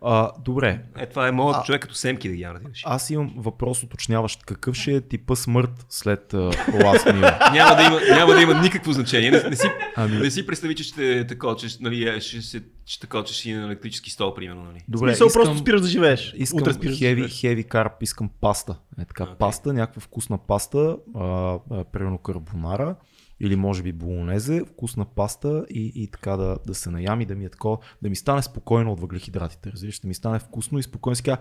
А, 0.06 0.30
добре, 0.44 0.80
Е, 0.98 1.06
това 1.06 1.28
е 1.28 1.32
моят 1.32 1.64
човек 1.64 1.82
като 1.82 1.94
семки 1.94 2.28
да 2.28 2.34
ги 2.34 2.42
яде. 2.42 2.60
аз 2.84 3.10
имам 3.10 3.34
въпрос 3.36 3.82
уточняващ. 3.82 4.44
Какъв 4.44 4.76
ще 4.76 4.92
е 4.92 5.00
типа 5.00 5.36
смърт 5.36 5.86
след 5.88 6.32
uh, 6.32 6.70
Last 6.70 7.12
Meal? 7.12 7.52
няма, 7.52 7.76
да 7.76 7.82
има, 7.82 8.16
няма 8.16 8.34
да 8.34 8.42
има 8.42 8.62
никакво 8.62 8.92
значение. 8.92 9.30
Не, 9.30 9.42
не, 9.42 9.56
си, 9.56 9.66
Ами- 9.96 10.18
не 10.18 10.30
си 10.30 10.46
представи, 10.46 10.74
че 10.74 10.82
ще 10.84 11.18
е 11.18 11.26
такова, 11.26 11.56
че, 11.56 11.66
нали, 11.80 12.08
е, 12.08 12.20
ще, 12.20 12.40
ще, 12.40 12.62
ще, 12.86 13.00
такова, 13.00 13.24
че 13.24 13.34
ще 13.34 13.42
си 13.42 13.52
на 13.52 13.66
електрически 13.66 14.10
стол, 14.10 14.34
примерно. 14.34 14.62
Нали. 14.62 14.84
Добре, 14.88 15.14
смисъл, 15.14 15.42
просто 15.42 15.58
спираш 15.58 15.80
да 15.80 15.88
живееш. 15.88 16.34
Искам 16.36 16.62
Утре 16.62 16.72
спираш 16.72 16.98
да 16.98 17.28
хеви 17.28 17.64
карп, 17.64 18.02
искам 18.02 18.30
паста. 18.40 18.76
Е 19.00 19.04
така, 19.04 19.24
Окей. 19.24 19.34
паста, 19.38 19.72
някаква 19.72 20.00
вкусна 20.00 20.38
паста, 20.38 20.96
а, 21.14 21.24
а, 21.70 21.84
примерно 21.84 22.18
карбонара 22.18 22.96
или 23.44 23.56
може 23.56 23.82
би 23.82 23.92
болонезе, 23.92 24.64
вкусна 24.64 25.04
паста 25.04 25.66
и, 25.70 25.92
и 25.94 26.10
така 26.10 26.36
да, 26.36 26.56
да 26.66 26.74
се 26.74 26.90
наям 26.90 27.20
и 27.20 27.26
да 27.26 27.34
ми 27.34 27.44
е 27.44 27.48
такова, 27.48 27.78
да 28.02 28.10
ми 28.10 28.16
стане 28.16 28.42
спокойно 28.42 28.92
от 28.92 29.00
въглехидратите, 29.00 29.72
разбираш, 29.72 29.98
да 29.98 30.08
ми 30.08 30.14
стане 30.14 30.38
вкусно 30.38 30.78
и 30.78 30.82
спокойно 30.82 31.16
си 31.16 31.22
кажа, 31.22 31.38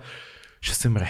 ще 0.61 0.75
се 0.75 0.89
мре. 0.89 1.09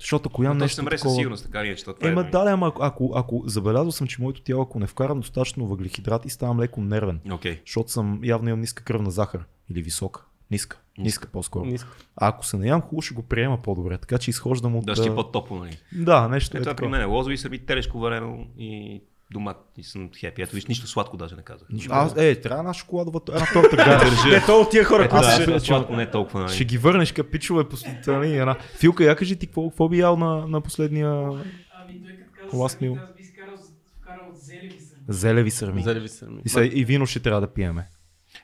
Защото 0.00 0.28
ако 0.28 0.42
ям 0.42 0.58
нещо 0.58 0.72
ще 0.72 0.82
мре 0.82 0.98
със 0.98 1.02
такова... 1.02 1.16
сигурност, 1.16 1.44
така 1.44 1.64
ли 1.64 1.68
е, 1.68 1.76
че 1.76 1.84
това 1.84 1.94
Ема 2.00 2.20
е. 2.20 2.24
да, 2.24 2.44
ама 2.48 2.68
ако, 2.68 2.82
ако, 2.82 3.12
ако 3.14 3.42
забелязал 3.46 3.92
съм, 3.92 4.06
че 4.06 4.22
моето 4.22 4.42
тяло, 4.42 4.62
ако 4.62 4.78
не 4.78 4.86
вкарам 4.86 5.20
достатъчно 5.20 5.66
въглехидрати, 5.66 6.30
ставам 6.30 6.60
леко 6.60 6.80
нервен. 6.80 7.20
Окей. 7.32 7.60
Защото 7.66 7.90
съм 7.90 8.20
явно 8.24 8.48
имам 8.48 8.60
ниска 8.60 8.84
кръвна 8.84 9.10
захар. 9.10 9.44
Или 9.70 9.82
висока. 9.82 10.24
Ниска. 10.50 10.80
Ниска 10.98 11.28
по-скоро. 11.28 11.64
Ниско. 11.64 11.90
А 12.16 12.28
ако 12.28 12.46
се 12.46 12.56
наям, 12.56 12.80
хубаво 12.80 13.02
ще 13.02 13.14
го 13.14 13.22
приема 13.22 13.62
по-добре. 13.62 13.98
Така 13.98 14.18
че 14.18 14.30
изхождам 14.30 14.76
от... 14.76 14.86
Да, 14.86 14.96
ще 14.96 15.08
е 15.08 15.14
по-топло, 15.14 15.58
нали? 15.58 15.78
Да, 15.92 16.28
нещо 16.28 16.56
Е, 16.56 16.60
е, 16.60 16.62
това 16.62 16.74
при 16.74 16.88
мен 16.88 17.00
е 17.00 17.04
лозови 17.04 17.38
сърби, 17.38 17.58
телешко 17.58 17.98
варено 17.98 18.46
и 18.58 19.02
домат 19.32 19.56
и 19.78 19.82
съм 19.82 20.10
хепи. 20.16 20.42
Ето 20.42 20.54
виж, 20.54 20.66
нищо 20.66 20.86
сладко 20.86 21.16
даже 21.16 21.36
не 21.36 21.42
казах. 21.42 21.68
Нищо. 21.70 21.90
Аз, 21.92 22.14
е, 22.16 22.40
трябва 22.40 22.58
една 22.58 22.74
шоколадова 22.74 23.20
една 23.28 23.46
торта 23.52 23.76
гараж. 23.76 24.24
Не, 24.24 24.46
то 24.46 24.60
от 24.60 24.70
тия 24.70 24.84
хора, 24.84 25.08
които 25.08 25.24
да, 25.24 25.30
се... 25.30 25.46
да, 25.46 25.60
сладко 25.60 25.96
не 25.96 26.02
е 26.02 26.10
толкова, 26.10 26.40
нали? 26.40 26.52
Ще 26.52 26.64
ги 26.64 26.78
върнеш 26.78 27.12
капичове 27.12 27.68
по 27.68 27.76
нали, 28.06 28.36
една. 28.36 28.56
Филка, 28.78 29.04
я 29.04 29.16
кажи 29.16 29.36
ти 29.36 29.46
какво, 29.46 29.68
какво 29.68 29.88
би 29.88 29.98
ял 29.98 30.16
на, 30.16 30.46
на 30.46 30.60
последния 30.60 31.08
Ами 31.08 32.02
той 32.02 32.12
като 32.16 32.50
каза 32.50 32.64
аз 32.64 32.76
би 32.76 33.22
изкарал, 33.22 33.56
зелеви 34.34 34.80
сърми. 34.80 35.04
зелеви 35.08 35.50
сърми. 35.50 35.82
Зелеви 35.82 36.08
сърми. 36.08 36.40
И, 36.44 36.48
са, 36.48 36.64
и 36.64 36.84
вино 36.84 37.06
ще 37.06 37.20
трябва 37.20 37.40
да 37.40 37.46
пиеме. 37.46 37.88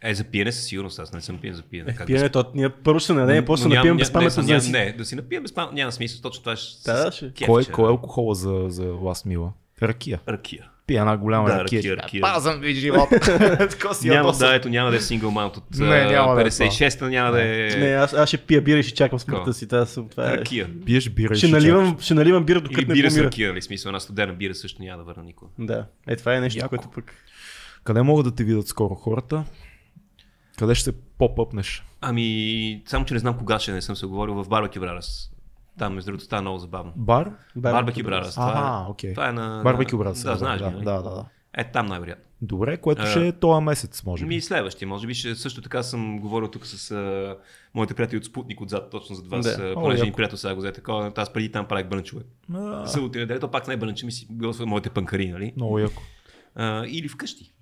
Е, 0.03 0.15
за 0.15 0.25
пиене 0.25 0.53
със 0.53 0.65
сигурност, 0.65 0.99
аз 0.99 1.13
не 1.13 1.21
съм 1.21 1.39
пиен 1.39 1.55
за 1.55 1.63
пиене. 1.63 1.95
Как 1.95 1.99
да 1.99 2.07
Пиенето, 2.07 2.45
ние 2.55 2.71
първо 2.71 3.01
ще 3.01 3.13
надеем, 3.13 3.45
после 3.45 3.69
напием 3.69 3.97
ня- 3.97 3.99
безпаметно, 3.99 4.43
не, 4.43 4.59
не, 4.59 4.93
да 4.93 5.05
си 5.05 5.15
напием 5.15 5.43
безпаметно, 5.43 5.75
няма 5.75 5.93
смисъл, 5.93 6.21
точно 6.23 6.43
това 6.43 6.57
ще... 6.57 6.93
Да, 6.93 7.13
ще. 7.13 7.33
Кой, 7.47 7.63
ще- 7.63 7.73
кой 7.73 7.85
е 7.85 7.89
алкохола 7.89 8.35
за, 8.35 8.65
за 8.69 8.85
ласт 8.85 9.27
мила? 9.27 9.53
Ракия. 9.83 10.21
Ракия. 10.29 10.71
Една 10.91 11.17
голяма 11.17 11.49
Да, 11.49 11.65
ракия. 11.65 11.79
ракия, 11.79 11.97
ракия. 11.97 12.21
Пазам 12.23 12.61
ви 12.61 12.75
живота. 12.75 13.21
Няма, 14.05 14.33
да, 14.33 14.55
ето 14.55 14.69
няма 14.69 14.91
да 14.91 14.97
е 14.97 15.01
сингъл 15.01 15.31
маунт 15.31 15.57
от 15.57 15.65
Не, 15.79 16.05
няма 16.05 16.35
да 16.35 16.41
е 16.41 16.45
56-та, 16.45 17.09
няма 17.09 17.33
да 17.33 17.43
е 17.43 17.69
Не, 17.79 17.87
аз, 17.87 18.13
аз 18.13 18.29
ще 18.29 18.39
пия 18.39 18.63
бира 18.63 18.79
и 18.79 18.83
ще 18.83 18.95
чакам 18.95 19.19
смъртта 19.19 19.55
си. 19.55 19.69
Това, 19.69 19.87
съм- 19.87 20.09
това 20.09 20.33
е... 20.33 20.37
ракия. 20.37 20.71
Пиеш 20.87 21.11
бира 21.11 21.35
Ще 21.35 21.47
ще 21.47 21.57
наливам, 21.57 21.97
ще 22.01 22.15
наливам 22.15 22.45
бира, 22.45 22.61
докато 22.61 22.89
не 22.89 22.95
бира 22.95 23.11
с 23.11 23.15
помира. 23.15 23.27
ракия, 23.27 23.49
нали 23.49 23.63
смисъл, 23.63 23.89
една 23.91 24.01
студена 24.01 24.33
бира 24.33 24.55
също 24.55 24.83
няма 24.83 24.99
да 24.99 25.05
върна 25.05 25.23
никога. 25.23 25.51
Да, 25.59 25.87
е 26.09 26.17
това 26.17 26.35
е 26.35 26.41
нещо, 26.41 26.59
Яко. 26.59 26.69
което 26.69 26.91
пък... 26.91 27.15
Къде 27.85 28.03
могат 28.03 28.25
да 28.27 28.35
те 28.35 28.45
видят 28.45 28.69
скоро 28.69 28.95
хората? 28.95 29.45
Къде 30.59 30.75
ще 30.75 30.85
се 30.85 30.93
поп-ъпнеш? 31.19 31.85
Ами, 32.01 32.83
само 32.87 33.05
че 33.05 33.15
не 33.15 33.21
знам 33.21 33.39
кога 33.39 33.59
ще 33.59 33.73
не 33.73 33.83
съм 33.83 33.97
се 33.97 34.07
говорил 34.07 34.35
в 34.35 34.49
Barbecue 34.49 34.79
Brothers. 34.79 35.31
Там, 35.79 35.95
между 35.95 36.11
другото, 36.11 36.25
става 36.25 36.43
много 36.43 36.59
забавно. 36.59 36.93
Бар? 36.97 37.31
Brothers. 37.59 38.31
Това 38.35 38.51
Ага, 38.51 38.85
е, 38.87 38.91
окей. 38.91 39.13
това 39.15 39.29
е 39.29 39.33
на... 39.33 39.61
Барбекю 39.65 39.97
на- 39.97 40.05
брат. 40.05 40.15
Да, 40.25 40.37
знаеш 40.37 40.61
да, 40.61 40.67
ли, 40.69 40.73
нали? 40.73 40.85
да, 40.85 41.03
да, 41.03 41.11
да. 41.11 41.25
Е, 41.55 41.65
там 41.65 41.87
най-вероятно. 41.87 42.25
Добре, 42.43 42.77
което 42.77 43.03
А, 43.03 43.07
ще 43.07 43.27
е 43.29 43.33
този 43.33 43.65
месец, 43.65 44.05
може 44.05 44.25
би. 44.25 44.29
Ми 44.29 44.41
следващия, 44.41 44.89
може 44.89 45.07
би 45.07 45.15
ще 45.15 45.35
също 45.35 45.63
така 45.63 45.83
съм 45.83 46.21
говорил 46.21 46.49
тук 46.49 46.67
с 46.67 46.91
а, 46.91 47.37
моите 47.75 47.95
приятели 47.95 48.19
от 48.19 48.25
Спутник 48.25 48.61
отзад, 48.61 48.91
точно 48.91 49.17
зад 49.17 49.29
вас, 49.29 49.57
Да. 49.57 49.75
понеже 49.75 50.05
ми 50.05 50.13
приятел 50.13 50.39
сега 50.39 50.55
го 50.55 50.61
взе 50.61 50.73
такова, 50.73 51.13
аз 51.17 51.33
преди 51.33 51.53
там 51.53 51.67
правих 51.67 51.89
бънчове. 51.89 52.23
А, 52.55 52.85
и 52.99 53.19
неделя, 53.19 53.41
то 53.41 53.51
пак 53.51 53.69
не 53.69 53.75
е 53.75 53.77
бънче, 53.77 54.07
ми 54.07 54.13
си 54.13 54.27
бил 54.31 54.53
с 54.53 54.67
моите 54.67 54.91
панкари, 54.91 55.29
нали? 55.29 55.53
Много 55.57 55.79
яко. 55.79 56.03
А, 56.55 56.85
или 56.87 57.09
вкъщи. 57.09 57.53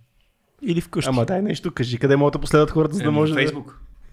Или 0.62 0.80
вкъщи. 0.80 1.09
Ама 1.09 1.24
дай 1.24 1.43
нещо, 1.43 1.70
кажи 1.70 1.98
къде 1.98 2.16
могат 2.16 2.32
да 2.32 2.38
последват 2.38 2.70
хората, 2.70 2.94
за 2.94 3.02
да 3.02 3.09
Е, 3.09 3.10
може 3.10 3.34
да... 3.34 3.52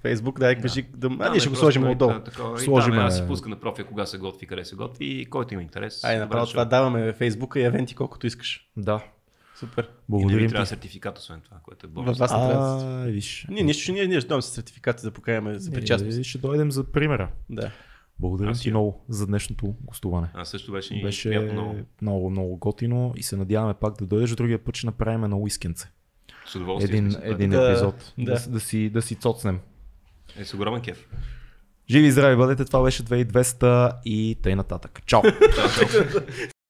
Фейсбук. 0.03 0.39
Дай, 0.39 0.55
кажи. 0.55 0.81
Да... 0.83 1.07
А, 1.07 1.09
Там 1.09 1.19
ние 1.21 1.37
е 1.37 1.39
ще 1.39 1.49
го 1.49 1.55
сложим 1.55 1.83
отдолу. 1.83 2.11
да, 2.11 2.23
такова. 2.23 2.55
И 2.55 2.59
Сложим, 2.59 2.93
там 2.93 2.99
е, 2.99 3.05
аз 3.05 3.19
е. 3.19 3.27
пуска 3.27 3.49
на 3.49 3.55
профил 3.55 3.85
кога 3.85 4.05
се 4.05 4.17
готви, 4.17 4.45
къде 4.47 4.65
се 4.65 4.75
готви 4.75 5.05
и 5.05 5.25
който 5.25 5.53
има 5.53 5.63
интерес. 5.63 6.03
Ай, 6.03 6.19
направо 6.19 6.45
това 6.45 6.65
даваме 6.65 7.13
Фейсбука 7.13 7.59
и 7.59 7.63
евенти 7.63 7.95
колкото 7.95 8.27
искаш. 8.27 8.69
Да. 8.77 8.99
Супер. 9.55 9.83
И 9.83 9.87
Благодарим 10.09 10.39
ви 10.39 10.47
ти. 10.47 10.51
трябва 10.51 10.65
сертификат, 10.65 11.17
освен 11.17 11.41
това, 11.41 11.57
което 11.57 11.85
е 11.85 11.87
Във 11.87 11.93
бонус. 11.95 12.17
вас 12.19 12.31
не 12.31 12.37
трябва. 12.39 13.01
А, 13.01 13.05
виж. 13.05 13.45
Ние 13.49 13.63
нищо, 13.63 13.91
ние, 13.91 14.07
ние 14.07 14.19
ще 14.19 14.27
дадем 14.27 14.41
с 14.41 14.45
сертификати 14.45 15.03
да 15.03 15.11
покажем 15.11 15.53
за 15.53 15.71
причастност. 15.71 16.17
Е, 16.19 16.23
Ще 16.23 16.37
дойдем 16.37 16.71
за 16.71 16.83
примера. 16.83 17.29
Да. 17.49 17.71
Благодарим 18.19 18.53
ти 18.53 18.69
много 18.69 19.05
за 19.09 19.27
днешното 19.27 19.75
гостуване. 19.81 20.27
А 20.33 20.45
също 20.45 20.71
беше, 20.71 21.01
беше 21.01 21.39
много. 21.41 21.75
много, 22.01 22.29
много 22.29 22.57
готино 22.57 23.13
и 23.17 23.23
се 23.23 23.37
надяваме 23.37 23.73
пак 23.73 23.93
да 23.93 24.05
дойдеш. 24.05 24.31
Другия 24.31 24.59
път 24.59 24.75
ще 24.75 24.85
направим 24.85 25.21
на 25.21 25.37
уискенце. 25.37 25.91
С 26.45 26.55
удоволствие. 26.55 26.89
Един, 26.89 27.15
един 27.23 27.49
Да, 27.49 27.69
епизод. 27.69 28.13
да. 28.17 28.23
Да. 28.25 28.49
Да, 28.49 28.59
си, 28.59 28.89
да 28.89 29.01
си 29.01 29.15
цоцнем. 29.15 29.59
Е, 30.39 30.45
с 30.45 30.53
огромен 30.53 30.81
кеф. 30.81 31.07
Живи 31.89 32.07
и 32.07 32.11
здрави 32.11 32.35
бъдете, 32.35 32.65
това 32.65 32.83
беше 32.83 33.03
2200 33.03 33.95
и 34.05 34.37
тъй 34.43 34.55
нататък. 34.55 35.01
Чао! 35.05 35.21